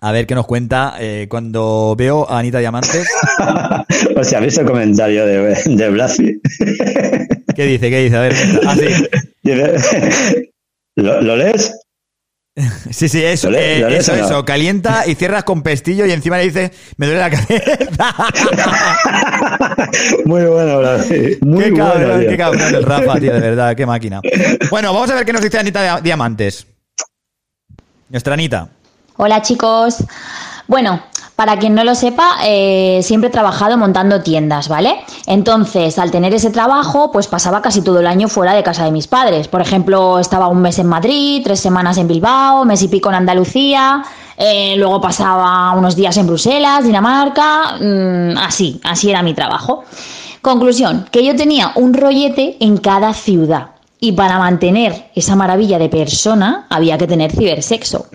A 0.00 0.10
ver 0.12 0.26
qué 0.26 0.34
nos 0.34 0.46
cuenta. 0.46 0.94
Eh, 0.98 1.26
cuando 1.28 1.94
veo 1.96 2.28
a 2.28 2.38
Anita 2.40 2.58
Diamantes. 2.58 3.08
o 4.16 4.24
sea, 4.24 4.38
¿habéis 4.38 4.56
el 4.58 4.66
comentario 4.66 5.26
de, 5.26 5.54
de 5.64 5.88
Blasi? 5.90 6.40
¿Qué 7.54 7.64
dice? 7.66 7.90
¿Qué 7.90 8.00
dice? 8.04 8.16
A 8.16 8.20
ver. 8.20 8.34
Sí. 8.76 9.42
Dice- 9.42 10.52
¿Lo, 10.96 11.20
lo 11.22 11.36
lees? 11.36 11.72
Sí, 12.90 13.08
sí, 13.08 13.24
eso, 13.24 13.50
¿Lo 13.52 13.56
eh, 13.58 13.78
lo 13.78 13.88
lees 13.88 14.08
eso, 14.08 14.16
no? 14.18 14.24
eso. 14.26 14.44
Calienta 14.44 15.06
y 15.06 15.14
cierras 15.14 15.44
con 15.44 15.62
pestillo 15.62 16.04
y 16.06 16.10
encima 16.10 16.38
le 16.38 16.44
dice, 16.44 16.72
me 16.96 17.06
duele 17.06 17.20
la 17.20 17.30
cabeza. 17.30 17.54
Muy 20.24 20.44
bueno, 20.44 20.78
Blasi. 20.80 21.38
Muy 21.40 21.64
qué 21.64 21.72
cabrón, 21.74 22.02
bueno, 22.04 22.20
tío. 22.20 22.28
qué 22.30 22.36
cabrón 22.36 22.74
el 22.74 22.82
Rafa, 22.82 23.20
tío, 23.20 23.32
de 23.32 23.40
verdad, 23.40 23.76
qué 23.76 23.86
máquina. 23.86 24.20
Bueno, 24.70 24.92
vamos 24.92 25.10
a 25.10 25.14
ver 25.14 25.24
qué 25.24 25.32
nos 25.32 25.42
dice 25.42 25.58
Anita 25.58 25.82
Dia- 25.82 26.00
Diamantes. 26.02 26.66
Nuestra 28.08 28.34
Anita. 28.34 28.68
Hola 29.16 29.42
chicos. 29.42 30.04
Bueno, 30.66 31.02
para 31.38 31.56
quien 31.56 31.76
no 31.76 31.84
lo 31.84 31.94
sepa, 31.94 32.38
eh, 32.44 32.98
siempre 33.04 33.28
he 33.28 33.30
trabajado 33.30 33.78
montando 33.78 34.22
tiendas, 34.22 34.66
¿vale? 34.66 34.96
Entonces, 35.24 35.96
al 36.00 36.10
tener 36.10 36.34
ese 36.34 36.50
trabajo, 36.50 37.12
pues 37.12 37.28
pasaba 37.28 37.62
casi 37.62 37.80
todo 37.80 38.00
el 38.00 38.08
año 38.08 38.26
fuera 38.26 38.54
de 38.54 38.64
casa 38.64 38.84
de 38.84 38.90
mis 38.90 39.06
padres. 39.06 39.46
Por 39.46 39.60
ejemplo, 39.60 40.18
estaba 40.18 40.48
un 40.48 40.60
mes 40.60 40.80
en 40.80 40.88
Madrid, 40.88 41.42
tres 41.44 41.60
semanas 41.60 41.96
en 41.96 42.08
Bilbao, 42.08 42.64
mes 42.64 42.82
y 42.82 42.88
pico 42.88 43.08
en 43.10 43.14
Andalucía, 43.14 44.02
eh, 44.36 44.74
luego 44.78 45.00
pasaba 45.00 45.70
unos 45.76 45.94
días 45.94 46.16
en 46.16 46.26
Bruselas, 46.26 46.82
Dinamarca, 46.82 47.76
mm, 47.80 48.36
así, 48.38 48.80
así 48.82 49.08
era 49.08 49.22
mi 49.22 49.32
trabajo. 49.32 49.84
Conclusión, 50.42 51.06
que 51.12 51.24
yo 51.24 51.36
tenía 51.36 51.70
un 51.76 51.94
rollete 51.94 52.56
en 52.58 52.78
cada 52.78 53.14
ciudad. 53.14 53.76
Y 54.00 54.10
para 54.10 54.38
mantener 54.38 55.12
esa 55.14 55.36
maravilla 55.36 55.78
de 55.78 55.88
persona 55.88 56.66
había 56.68 56.98
que 56.98 57.06
tener 57.06 57.30
cibersexo. 57.30 58.06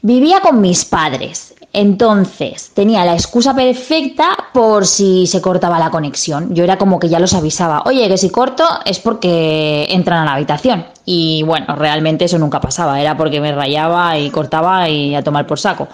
Vivía 0.00 0.40
con 0.40 0.60
mis 0.60 0.84
padres, 0.84 1.56
entonces 1.72 2.70
tenía 2.74 3.04
la 3.04 3.14
excusa 3.14 3.54
perfecta 3.54 4.36
por 4.52 4.86
si 4.86 5.26
se 5.26 5.40
cortaba 5.40 5.78
la 5.78 5.90
conexión. 5.90 6.54
Yo 6.54 6.64
era 6.64 6.78
como 6.78 6.98
que 6.98 7.08
ya 7.08 7.18
los 7.18 7.34
avisaba, 7.34 7.82
oye, 7.86 8.08
que 8.08 8.16
si 8.16 8.30
corto 8.30 8.64
es 8.84 8.98
porque 8.98 9.86
entran 9.90 10.22
a 10.22 10.24
la 10.24 10.32
habitación. 10.34 10.86
Y 11.08 11.44
bueno, 11.44 11.76
realmente 11.76 12.24
eso 12.24 12.36
nunca 12.36 12.60
pasaba, 12.60 13.00
era 13.00 13.16
porque 13.16 13.40
me 13.40 13.52
rayaba 13.52 14.18
y 14.18 14.28
cortaba 14.30 14.88
y 14.90 15.14
a 15.14 15.22
tomar 15.22 15.46
por 15.46 15.58
saco. 15.58 15.86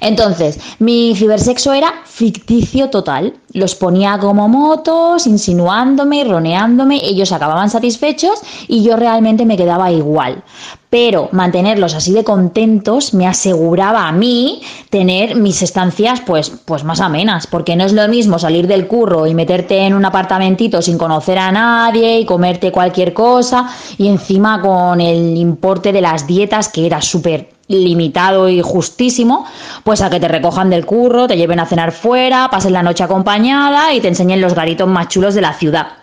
Entonces, 0.00 0.58
mi 0.78 1.14
cibersexo 1.14 1.72
era 1.72 1.92
ficticio 2.04 2.88
total. 2.88 3.34
Los 3.52 3.74
ponía 3.74 4.16
como 4.18 4.48
motos, 4.48 5.26
insinuándome, 5.26 6.24
roneándome, 6.24 7.00
ellos 7.02 7.32
acababan 7.32 7.68
satisfechos 7.68 8.40
y 8.68 8.82
yo 8.82 8.96
realmente 8.96 9.44
me 9.44 9.56
quedaba 9.56 9.90
igual. 9.90 10.42
Pero 10.88 11.28
mantenerlos 11.30 11.94
así 11.94 12.12
de 12.12 12.24
contentos 12.24 13.14
me 13.14 13.26
aseguraba 13.26 14.08
a 14.08 14.12
mí 14.12 14.62
tener 14.90 15.36
mis 15.36 15.62
estancias 15.62 16.20
pues, 16.20 16.50
pues 16.64 16.82
más 16.82 17.00
amenas, 17.00 17.46
porque 17.46 17.76
no 17.76 17.84
es 17.84 17.92
lo 17.92 18.08
mismo 18.08 18.40
salir 18.40 18.66
del 18.66 18.88
curro 18.88 19.26
y 19.26 19.34
meterte 19.34 19.78
en 19.86 19.94
un 19.94 20.04
apartamentito 20.04 20.82
sin 20.82 20.98
conocer 20.98 21.38
a 21.38 21.52
nadie 21.52 22.18
y 22.18 22.24
comerte 22.24 22.72
cualquier 22.72 23.14
cosa 23.14 23.68
y 23.98 24.08
encima 24.08 24.59
con 24.60 25.00
el 25.00 25.36
importe 25.36 25.92
de 25.92 26.00
las 26.00 26.26
dietas 26.26 26.68
que 26.68 26.86
era 26.86 27.00
súper 27.00 27.50
limitado 27.68 28.48
y 28.48 28.60
justísimo, 28.62 29.46
pues 29.84 30.02
a 30.02 30.10
que 30.10 30.20
te 30.20 30.28
recojan 30.28 30.70
del 30.70 30.86
curro, 30.86 31.28
te 31.28 31.36
lleven 31.36 31.60
a 31.60 31.66
cenar 31.66 31.92
fuera, 31.92 32.48
pasen 32.50 32.72
la 32.72 32.82
noche 32.82 33.04
acompañada 33.04 33.94
y 33.94 34.00
te 34.00 34.08
enseñen 34.08 34.40
los 34.40 34.54
garitos 34.54 34.88
más 34.88 35.08
chulos 35.08 35.34
de 35.34 35.40
la 35.40 35.52
ciudad. 35.52 35.99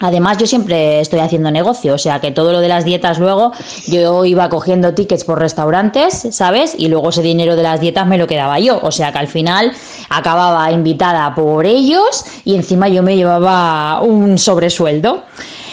Además, 0.00 0.38
yo 0.38 0.46
siempre 0.46 1.00
estoy 1.00 1.18
haciendo 1.18 1.50
negocio, 1.50 1.94
o 1.94 1.98
sea 1.98 2.20
que 2.20 2.30
todo 2.30 2.52
lo 2.52 2.60
de 2.60 2.68
las 2.68 2.84
dietas 2.84 3.18
luego, 3.18 3.52
yo 3.88 4.24
iba 4.24 4.48
cogiendo 4.48 4.94
tickets 4.94 5.24
por 5.24 5.40
restaurantes, 5.40 6.28
¿sabes? 6.30 6.74
Y 6.78 6.86
luego 6.86 7.08
ese 7.08 7.22
dinero 7.22 7.56
de 7.56 7.64
las 7.64 7.80
dietas 7.80 8.06
me 8.06 8.16
lo 8.16 8.28
quedaba 8.28 8.60
yo, 8.60 8.78
o 8.80 8.92
sea 8.92 9.10
que 9.10 9.18
al 9.18 9.26
final 9.26 9.72
acababa 10.08 10.70
invitada 10.70 11.34
por 11.34 11.66
ellos 11.66 12.24
y 12.44 12.54
encima 12.54 12.88
yo 12.88 13.02
me 13.02 13.16
llevaba 13.16 14.00
un 14.02 14.38
sobresueldo. 14.38 15.24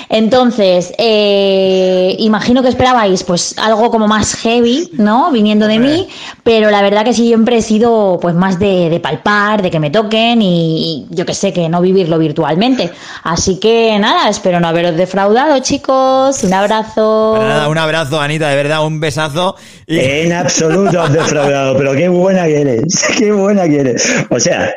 Entonces, 0.10 0.94
eh, 0.98 2.16
imagino 2.20 2.62
que 2.62 2.70
esperabais 2.70 3.24
pues 3.24 3.56
algo 3.58 3.90
como 3.90 4.08
más 4.08 4.36
heavy, 4.36 4.90
¿no? 4.94 5.32
Viniendo 5.32 5.68
de 5.68 5.80
mí, 5.80 6.08
pero 6.44 6.70
la 6.70 6.82
verdad 6.82 7.04
que 7.04 7.14
siempre 7.14 7.58
he 7.58 7.62
sido 7.62 8.20
pues 8.22 8.36
más 8.36 8.60
de, 8.60 8.90
de 8.90 9.00
palpar, 9.00 9.62
de 9.62 9.72
que 9.72 9.80
me 9.80 9.90
toquen 9.90 10.42
y, 10.42 11.06
y 11.10 11.16
yo 11.16 11.26
que 11.26 11.34
sé, 11.34 11.54
que 11.54 11.68
no 11.70 11.82
vivirlo 11.82 12.20
virtualmente. 12.20 12.92
Así 13.24 13.60
que 13.60 13.98
nada, 14.00 14.15
espero 14.30 14.60
no 14.60 14.68
haberos 14.68 14.96
defraudado, 14.96 15.60
chicos. 15.60 16.44
Un 16.44 16.54
abrazo. 16.54 17.34
Para 17.38 17.50
nada, 17.50 17.70
un 17.70 17.78
abrazo, 17.78 18.20
Anita, 18.20 18.50
de 18.50 18.56
verdad, 18.56 18.86
un 18.86 19.00
besazo. 19.00 19.56
Y... 19.86 20.00
En 20.00 20.34
absoluto 20.34 21.02
has 21.02 21.14
defraudado, 21.14 21.78
pero 21.78 21.94
qué 21.94 22.08
buena 22.10 22.46
que 22.46 22.62
eres, 22.62 23.06
qué 23.18 23.32
buena 23.32 23.68
que 23.68 23.80
eres. 23.80 24.12
O 24.30 24.40
sea, 24.40 24.74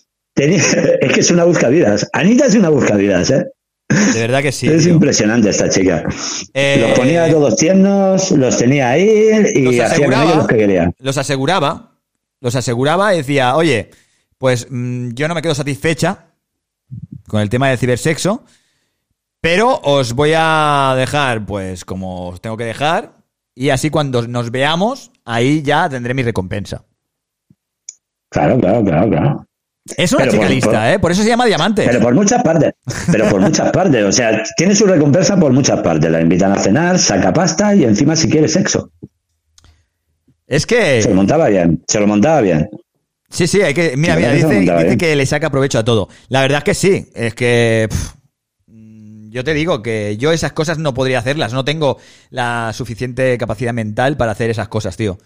es 0.36 1.12
que 1.12 1.20
es 1.20 1.30
una 1.30 1.44
buscavidas. 1.44 2.08
Anita 2.12 2.46
es 2.46 2.54
una 2.54 2.68
buscavidas, 2.68 3.30
¿eh? 3.30 3.46
De 3.88 4.20
verdad 4.20 4.40
que 4.40 4.52
sí. 4.52 4.68
es 4.68 4.84
tío. 4.84 4.92
impresionante 4.92 5.50
esta 5.50 5.68
chica. 5.68 6.04
Eh, 6.54 6.78
los 6.80 6.98
ponía 6.98 7.28
todos 7.28 7.56
tiernos, 7.56 8.30
los 8.30 8.56
tenía 8.56 8.90
ahí 8.90 9.30
y 9.54 9.62
Los 9.62 9.74
hacía 9.74 9.84
con 9.84 10.14
aseguraba. 10.14 10.24
ellos 10.24 10.36
lo 10.36 10.46
que 10.46 10.56
quería. 10.56 10.92
los 10.98 11.18
aseguraba, 11.18 11.98
los 12.40 12.54
aseguraba 12.54 13.14
y 13.14 13.18
decía, 13.18 13.56
oye, 13.56 13.90
pues 14.38 14.68
mm, 14.70 15.10
yo 15.14 15.26
no 15.26 15.34
me 15.34 15.42
quedo 15.42 15.56
satisfecha 15.56 16.26
con 17.26 17.40
el 17.40 17.48
tema 17.48 17.68
del 17.68 17.78
cibersexo, 17.78 18.44
pero 19.40 19.80
os 19.82 20.12
voy 20.14 20.32
a 20.36 20.94
dejar, 20.96 21.44
pues, 21.46 21.84
como 21.84 22.28
os 22.28 22.40
tengo 22.40 22.56
que 22.56 22.64
dejar, 22.64 23.12
y 23.54 23.70
así 23.70 23.90
cuando 23.90 24.26
nos 24.26 24.50
veamos, 24.50 25.10
ahí 25.24 25.62
ya 25.62 25.88
tendré 25.88 26.14
mi 26.14 26.22
recompensa. 26.22 26.84
Claro, 28.30 28.58
claro, 28.60 28.84
claro, 28.84 29.08
claro. 29.10 29.46
Es 29.96 30.12
una 30.12 30.20
Pero 30.20 30.32
chica 30.32 30.42
por- 30.44 30.54
lista, 30.54 30.70
por- 30.70 30.84
¿eh? 30.88 30.98
Por 31.00 31.12
eso 31.12 31.22
se 31.22 31.28
llama 31.28 31.46
diamante. 31.46 31.84
Pero 31.84 32.00
por 32.00 32.14
muchas 32.14 32.42
partes. 32.44 32.74
Pero 33.10 33.28
por 33.28 33.40
muchas 33.40 33.72
partes. 33.72 34.04
O 34.04 34.12
sea, 34.12 34.42
tiene 34.56 34.74
su 34.76 34.86
recompensa 34.86 35.36
por 35.36 35.52
muchas 35.52 35.80
partes. 35.80 36.10
La 36.10 36.20
invitan 36.20 36.52
a 36.52 36.56
cenar, 36.58 36.98
saca 36.98 37.32
pasta 37.32 37.74
y 37.74 37.84
encima 37.84 38.14
si 38.14 38.28
quiere 38.30 38.46
sexo. 38.46 38.92
Es 40.46 40.66
que... 40.66 41.02
Se 41.02 41.08
lo 41.08 41.16
montaba 41.16 41.48
bien. 41.48 41.82
Se 41.88 41.98
lo 41.98 42.06
montaba 42.06 42.40
bien. 42.40 42.68
Sí, 43.30 43.46
sí, 43.46 43.62
hay 43.62 43.72
que. 43.74 43.96
Mira, 43.96 44.16
mira, 44.16 44.32
dice, 44.32 44.96
que 44.98 45.16
le 45.16 45.24
saca 45.26 45.50
provecho 45.50 45.78
a 45.78 45.84
todo. 45.84 46.08
La 46.28 46.42
verdad 46.42 46.58
es 46.58 46.64
que 46.64 46.74
sí. 46.74 47.06
Es 47.14 47.34
que. 47.34 47.86
pff, 47.88 48.14
yo 49.30 49.44
te 49.44 49.54
digo 49.54 49.82
que 49.82 50.16
yo 50.18 50.32
esas 50.32 50.52
cosas 50.52 50.78
no 50.78 50.92
podría 50.94 51.18
hacerlas. 51.20 51.52
No 51.52 51.64
tengo 51.64 51.98
la 52.30 52.72
suficiente 52.74 53.38
capacidad 53.38 53.72
mental 53.72 54.16
para 54.16 54.32
hacer 54.32 54.50
esas 54.50 54.68
cosas, 54.68 54.96
tío. 54.96 55.18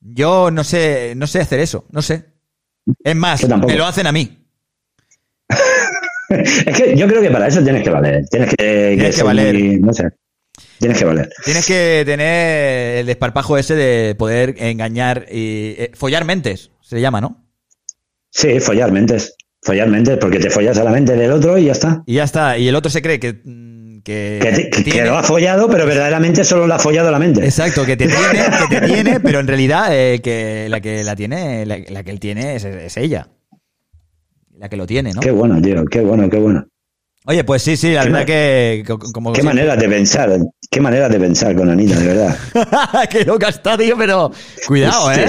Yo 0.00 0.50
no 0.50 0.64
sé, 0.64 1.14
no 1.16 1.26
sé 1.26 1.40
hacer 1.40 1.60
eso. 1.60 1.86
No 1.90 2.02
sé. 2.02 2.24
Es 3.02 3.16
más, 3.16 3.46
me 3.48 3.76
lo 3.76 3.86
hacen 3.86 4.06
a 4.06 4.12
mí. 4.12 4.46
Es 6.28 6.76
que 6.76 6.96
yo 6.96 7.06
creo 7.06 7.22
que 7.22 7.30
para 7.30 7.46
eso 7.46 7.62
tienes 7.62 7.84
que 7.84 7.90
valer. 7.90 8.24
Tienes 8.28 8.50
que, 8.50 8.56
Tienes 8.96 9.06
que 9.06 9.12
ser 9.12 9.24
valer. 9.24 9.54
muy- 9.54 9.76
no 9.78 9.92
sé. 9.92 10.08
Tienes 10.78 10.98
que 10.98 11.04
valer. 11.04 11.30
Tienes 11.44 11.66
que 11.66 12.02
tener 12.04 12.96
el 12.98 13.06
desparpajo 13.06 13.56
ese 13.58 13.74
de 13.76 14.14
poder 14.16 14.56
engañar 14.58 15.26
y. 15.30 15.76
eh, 15.78 15.90
follar 15.94 16.24
mentes, 16.24 16.72
se 16.80 17.00
llama, 17.00 17.20
¿no? 17.20 17.46
Sí, 18.30 18.58
follar 18.58 18.90
mentes. 18.90 19.36
Follar 19.66 19.88
mentes, 19.88 20.16
porque 20.18 20.38
te 20.38 20.48
follas 20.48 20.78
a 20.78 20.84
la 20.84 20.92
mente 20.92 21.16
del 21.16 21.32
otro 21.32 21.58
y 21.58 21.64
ya 21.64 21.72
está. 21.72 22.02
Y 22.06 22.14
ya 22.14 22.24
está. 22.24 22.56
Y 22.56 22.68
el 22.68 22.74
otro 22.76 22.88
se 22.90 23.02
cree 23.02 23.18
que. 23.18 23.40
Que, 24.04 24.38
Que, 24.40 24.52
te- 24.52 24.70
que 24.70 24.82
tiene- 24.82 25.08
lo 25.08 25.18
ha 25.18 25.22
follado, 25.24 25.68
pero 25.68 25.84
verdaderamente 25.84 26.44
solo 26.44 26.68
lo 26.68 26.74
ha 26.74 26.78
follado 26.78 27.10
la 27.10 27.18
mente. 27.18 27.44
Exacto, 27.44 27.84
que 27.84 27.96
te 27.96 28.06
tiene, 28.06 28.44
que 28.68 28.78
te 28.80 28.86
tiene, 28.94 29.18
pero 29.18 29.40
en 29.40 29.48
realidad 29.48 29.88
eh, 29.90 30.20
que 30.22 30.68
la 30.68 30.80
que 30.80 31.02
la 31.02 31.16
tiene, 31.16 31.66
la, 31.66 31.78
la 31.88 32.04
que 32.04 32.12
él 32.12 32.20
tiene 32.20 32.54
es, 32.54 32.64
es 32.64 32.96
ella. 32.96 33.28
La 34.56 34.68
que 34.68 34.76
lo 34.76 34.86
tiene, 34.86 35.12
¿no? 35.12 35.20
Qué 35.20 35.32
bueno, 35.32 35.60
tío. 35.60 35.84
Qué 35.86 36.00
bueno, 36.02 36.30
qué 36.30 36.36
bueno. 36.38 36.64
Oye, 37.24 37.42
pues 37.42 37.62
sí, 37.62 37.76
sí, 37.76 37.92
la 37.92 38.04
verdad 38.04 38.24
que 38.24 38.84
como 39.12 39.32
Qué 39.32 39.42
manera 39.42 39.74
de 39.76 39.88
pensar. 39.88 40.38
Qué 40.70 40.80
manera 40.80 41.08
de 41.08 41.18
pensar 41.18 41.56
con 41.56 41.68
Anita, 41.68 41.98
de 41.98 42.06
verdad. 42.06 42.36
qué 43.10 43.24
loca 43.24 43.48
está, 43.48 43.76
tío, 43.76 43.96
pero 43.98 44.30
cuidado, 44.68 45.10
¿eh? 45.10 45.26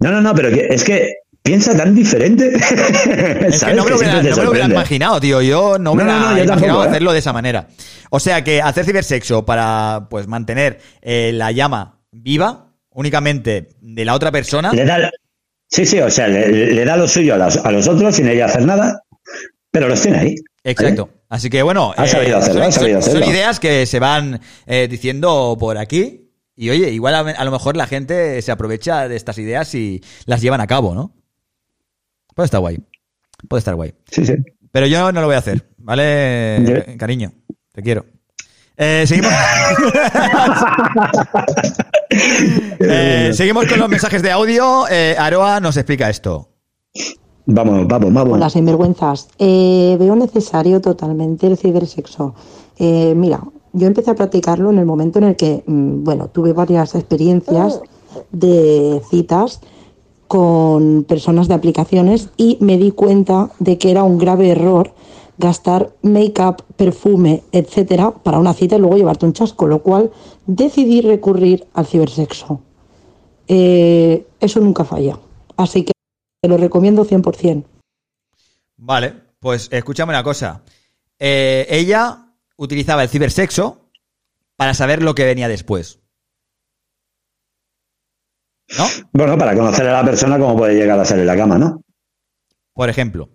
No, 0.00 0.10
no, 0.12 0.20
no, 0.20 0.34
pero 0.34 0.48
es 0.48 0.84
que 0.84 1.08
piensa 1.42 1.76
tan 1.76 1.94
diferente. 1.94 2.52
Es 3.46 3.64
que 3.64 3.74
no 3.74 3.84
me 3.84 3.90
lo 3.90 3.98
hubiera, 3.98 4.22
no 4.22 4.74
imaginado, 4.74 5.20
tío. 5.20 5.42
Yo 5.42 5.78
no 5.78 5.94
me 5.94 6.04
No, 6.04 6.10
hubiera 6.10 6.20
no, 6.20 6.32
imaginado 6.32 6.60
tampoco, 6.60 6.84
¿eh? 6.84 6.88
hacerlo 6.88 7.12
de 7.12 7.18
esa 7.18 7.32
manera. 7.32 7.68
O 8.10 8.20
sea 8.20 8.44
que 8.44 8.62
hacer 8.62 8.84
cibersexo 8.84 9.44
para 9.44 10.06
pues 10.10 10.26
mantener 10.26 10.80
eh, 11.00 11.32
la 11.34 11.50
llama 11.52 12.00
viva 12.10 12.72
únicamente 12.90 13.70
de 13.80 14.04
la 14.04 14.14
otra 14.14 14.30
persona. 14.30 14.72
Le 14.72 14.84
da, 14.84 15.10
sí, 15.68 15.86
sí, 15.86 15.98
o 15.98 16.10
sea, 16.10 16.28
le, 16.28 16.72
le 16.72 16.84
da 16.84 16.96
lo 16.96 17.08
suyo 17.08 17.34
a 17.34 17.38
los, 17.38 17.56
a 17.56 17.70
los 17.72 17.88
otros 17.88 18.14
sin 18.14 18.28
ella 18.28 18.46
hacer 18.46 18.64
nada, 18.64 19.02
pero 19.70 19.88
los 19.88 20.00
tiene 20.00 20.18
ahí. 20.18 20.34
Exacto. 20.64 21.10
Así 21.28 21.48
que 21.48 21.62
bueno, 21.62 21.94
Ha 21.96 22.06
sabido 22.06 22.36
hacerlo, 22.36 22.70
son, 22.70 22.72
sabido 23.02 23.30
ideas 23.30 23.58
que 23.58 23.86
se 23.86 23.98
van 23.98 24.40
eh, 24.66 24.86
diciendo 24.88 25.56
por 25.58 25.78
aquí. 25.78 26.28
Y 26.54 26.68
oye, 26.68 26.90
igual 26.90 27.14
a, 27.14 27.20
a 27.20 27.44
lo 27.44 27.50
mejor 27.50 27.76
la 27.76 27.86
gente 27.86 28.40
se 28.42 28.52
aprovecha 28.52 29.08
de 29.08 29.16
estas 29.16 29.38
ideas 29.38 29.74
y 29.74 30.02
las 30.26 30.42
llevan 30.42 30.60
a 30.60 30.66
cabo, 30.66 30.94
¿no? 30.94 31.14
Puede 32.34 32.46
estar 32.46 32.60
guay. 32.60 32.78
Puede 33.48 33.58
estar 33.58 33.74
guay. 33.74 33.94
Sí, 34.10 34.24
sí. 34.24 34.34
Pero 34.70 34.86
yo 34.86 35.12
no 35.12 35.20
lo 35.20 35.26
voy 35.26 35.36
a 35.36 35.38
hacer, 35.38 35.68
¿vale? 35.78 36.96
Cariño, 36.98 37.32
te 37.72 37.82
quiero. 37.82 38.06
Eh, 38.76 39.04
seguimos. 39.06 39.32
Eh, 42.78 43.30
seguimos 43.32 43.66
con 43.66 43.78
los 43.78 43.88
mensajes 43.88 44.22
de 44.22 44.30
audio. 44.30 44.86
Eh, 44.90 45.16
Aroa 45.18 45.60
nos 45.60 45.76
explica 45.78 46.10
esto. 46.10 46.50
Vamos, 47.46 47.86
vamos, 47.88 48.12
vamos. 48.12 48.34
Hola, 48.34 48.50
sinvergüenzas. 48.50 49.28
Eh, 49.38 49.96
veo 49.98 50.14
necesario 50.14 50.80
totalmente 50.80 51.46
el 51.46 51.56
cibersexo. 51.56 52.34
Eh, 52.78 53.14
mira, 53.16 53.42
yo 53.72 53.86
empecé 53.86 54.10
a 54.10 54.14
practicarlo 54.14 54.70
en 54.70 54.78
el 54.78 54.84
momento 54.84 55.18
en 55.18 55.24
el 55.24 55.36
que, 55.36 55.64
mm, 55.66 56.04
bueno, 56.04 56.28
tuve 56.28 56.52
varias 56.52 56.94
experiencias 56.94 57.80
de 58.30 59.00
citas 59.10 59.60
con 60.32 61.04
personas 61.04 61.46
de 61.46 61.52
aplicaciones 61.52 62.30
y 62.38 62.56
me 62.60 62.78
di 62.78 62.90
cuenta 62.90 63.50
de 63.58 63.76
que 63.76 63.90
era 63.90 64.02
un 64.02 64.16
grave 64.16 64.48
error 64.48 64.94
gastar 65.36 65.92
make-up, 66.00 66.64
perfume, 66.74 67.42
etcétera, 67.52 68.12
para 68.12 68.38
una 68.38 68.54
cita 68.54 68.76
y 68.76 68.78
luego 68.78 68.96
llevarte 68.96 69.26
un 69.26 69.34
chasco, 69.34 69.66
lo 69.66 69.82
cual 69.82 70.10
decidí 70.46 71.02
recurrir 71.02 71.66
al 71.74 71.84
cibersexo. 71.84 72.62
eh, 73.46 74.26
eso 74.40 74.60
nunca 74.60 74.86
falla. 74.86 75.18
Así 75.58 75.84
que 75.84 75.92
te 76.40 76.48
lo 76.48 76.56
recomiendo 76.56 77.04
100%. 77.04 77.64
Vale, 78.78 79.12
pues 79.38 79.68
escúchame 79.70 80.14
una 80.14 80.22
cosa. 80.22 80.62
Eh, 81.18 81.66
ella 81.68 82.32
utilizaba 82.56 83.02
el 83.02 83.10
cibersexo 83.10 83.90
para 84.56 84.72
saber 84.72 85.02
lo 85.02 85.14
que 85.14 85.26
venía 85.26 85.48
después. 85.48 85.98
¿No? 88.78 88.86
Bueno, 89.12 89.36
para 89.38 89.54
conocer 89.54 89.86
a 89.88 89.92
la 89.92 90.04
persona 90.04 90.38
cómo 90.38 90.56
puede 90.56 90.74
llegar 90.74 90.98
a 90.98 91.04
ser 91.04 91.18
en 91.18 91.26
la 91.26 91.36
cama, 91.36 91.58
¿no? 91.58 91.82
Por 92.74 92.88
ejemplo. 92.88 93.28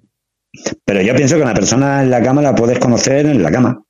Pero 0.85 1.01
yo 1.01 1.15
pienso 1.15 1.35
que 1.35 1.41
una 1.43 1.53
persona 1.53 2.01
en 2.01 2.09
la 2.09 2.21
cama 2.23 2.41
la 2.41 2.55
puedes 2.55 2.79
conocer 2.79 3.25
en 3.27 3.43
la 3.43 3.51
cama. 3.51 3.83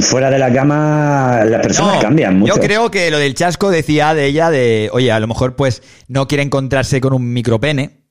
Fuera 0.00 0.30
de 0.30 0.38
la 0.38 0.52
cama 0.52 1.44
las 1.44 1.60
personas 1.62 1.96
No, 1.96 2.00
cambian 2.00 2.38
mucho. 2.38 2.54
Yo 2.56 2.60
creo 2.60 2.90
que 2.90 3.10
lo 3.10 3.18
del 3.18 3.34
chasco 3.34 3.70
decía 3.70 4.14
de 4.14 4.26
ella 4.26 4.50
de, 4.50 4.88
oye, 4.92 5.12
a 5.12 5.20
lo 5.20 5.28
mejor 5.28 5.54
pues 5.54 5.82
no 6.08 6.26
quiere 6.26 6.42
encontrarse 6.42 7.00
con 7.00 7.12
un 7.12 7.32
micropene. 7.32 8.02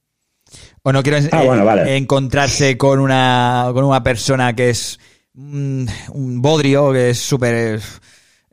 O 0.84 0.94
no 0.94 1.04
quiere 1.04 1.28
Ah, 1.32 1.42
bueno, 1.44 1.66
vale. 1.66 1.98
encontrarse 1.98 2.78
con 2.78 3.00
una, 3.00 3.72
con 3.74 3.84
una 3.84 4.04
persona 4.04 4.56
que 4.56 4.70
es 4.70 5.00
mm, 5.34 5.86
un 6.14 6.42
bodrio, 6.42 6.94
que 6.94 7.10
es 7.10 7.20
súper 7.20 7.82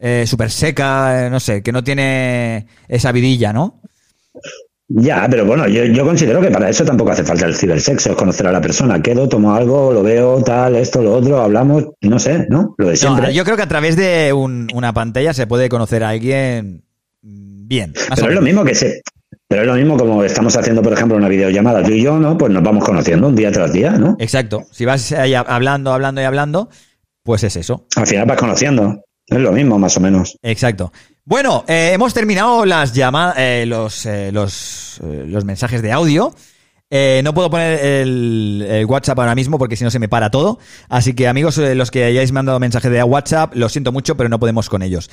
eh, 0.05 0.25
súper 0.27 0.51
seca, 0.51 1.27
eh, 1.27 1.31
no 1.31 1.39
sé, 1.41 1.63
que 1.63 1.71
no 1.73 1.83
tiene 1.85 2.67
esa 2.89 3.13
vidilla, 3.13 3.53
¿no? 3.53 3.81
Ya, 4.89 5.27
pero 5.31 5.47
bueno, 5.47 5.67
yo, 5.69 5.85
yo 5.85 6.05
considero 6.05 6.41
que 6.43 6.51
para 6.51 6.69
eso 6.69 6.85
tampoco 6.85 7.13
hace 7.13 7.25
falta 7.25 7.47
el 7.47 7.55
cibersexo, 7.55 8.11
es 8.11 8.17
conocer 8.17 8.47
a 8.47 8.53
la 8.53 8.61
persona. 8.61 9.01
Quedo, 9.01 9.27
tomo 9.29 9.55
algo, 9.55 9.91
lo 9.93 10.03
veo, 10.03 10.43
tal, 10.43 10.77
esto, 10.77 11.01
lo 11.01 11.15
otro, 11.15 11.41
hablamos, 11.41 11.85
no 12.03 12.19
sé, 12.19 12.47
¿no? 12.51 12.75
Lo 12.77 12.87
de 12.89 12.93
No, 12.93 12.97
siempre. 12.97 13.33
yo 13.33 13.45
creo 13.45 13.57
que 13.57 13.63
a 13.63 13.69
través 13.69 13.97
de 13.97 14.33
un- 14.35 14.69
una 14.75 14.93
pantalla 14.93 15.33
se 15.33 15.47
puede 15.47 15.69
conocer 15.71 16.05
a 16.05 16.11
alguien 16.11 16.83
bien. 17.23 17.95
Pero 18.15 18.29
es 18.29 18.35
lo 18.35 18.43
mismo 18.43 18.65
que 18.65 18.75
se. 18.75 19.01
Pero 19.49 19.63
es 19.63 19.69
lo 19.69 19.75
mismo 19.75 19.97
como 19.97 20.25
estamos 20.25 20.57
haciendo, 20.57 20.83
por 20.83 20.93
ejemplo, 20.93 21.17
una 21.17 21.29
videollamada 21.29 21.83
tú 21.83 21.91
y 21.93 22.03
yo, 22.03 22.19
¿no? 22.19 22.37
Pues 22.37 22.53
nos 22.53 22.63
vamos 22.63 22.85
conociendo 22.85 23.29
un 23.29 23.37
día 23.37 23.51
tras 23.53 23.73
día, 23.73 23.93
¿no? 23.93 24.17
Exacto. 24.19 24.65
Si 24.73 24.85
vas 24.85 25.13
ahí 25.13 25.33
hablando, 25.35 25.93
hablando 25.93 26.21
y 26.21 26.25
hablando, 26.25 26.69
pues 27.23 27.45
es 27.45 27.57
eso. 27.57 27.87
Al 27.97 28.07
final 28.07 28.27
vas 28.27 28.37
conociendo. 28.39 29.05
Es 29.33 29.41
lo 29.41 29.53
mismo, 29.53 29.79
más 29.79 29.97
o 29.97 30.01
menos. 30.01 30.39
Exacto. 30.43 30.93
Bueno, 31.25 31.65
eh, 31.69 31.91
hemos 31.93 32.13
terminado 32.15 32.65
las 32.65 32.93
llamadas, 32.93 33.37
los, 33.67 34.07
eh, 34.07 34.31
los, 34.33 35.01
eh, 35.03 35.25
los 35.27 35.45
mensajes 35.45 35.83
de 35.83 35.93
audio. 35.93 36.35
No 37.23 37.33
puedo 37.33 37.49
poner 37.49 37.83
el, 37.83 38.67
el 38.69 38.85
WhatsApp 38.85 39.19
ahora 39.19 39.35
mismo 39.35 39.59
porque 39.59 39.77
si 39.77 39.85
no 39.85 39.91
se 39.91 39.99
me 39.99 40.09
para 40.09 40.31
todo. 40.31 40.59
Así 40.91 41.15
que 41.15 41.27
amigos, 41.27 41.57
los 41.57 41.91
que 41.91 42.05
hayáis 42.05 42.33
mandado 42.33 42.61
mensaje 42.61 42.91
de 42.91 43.03
WhatsApp, 43.03 43.55
lo 43.55 43.71
siento 43.71 43.93
mucho, 43.93 44.17
pero 44.17 44.29
no 44.29 44.39
podemos 44.39 44.69
con 44.69 44.83
ellos. 44.83 45.09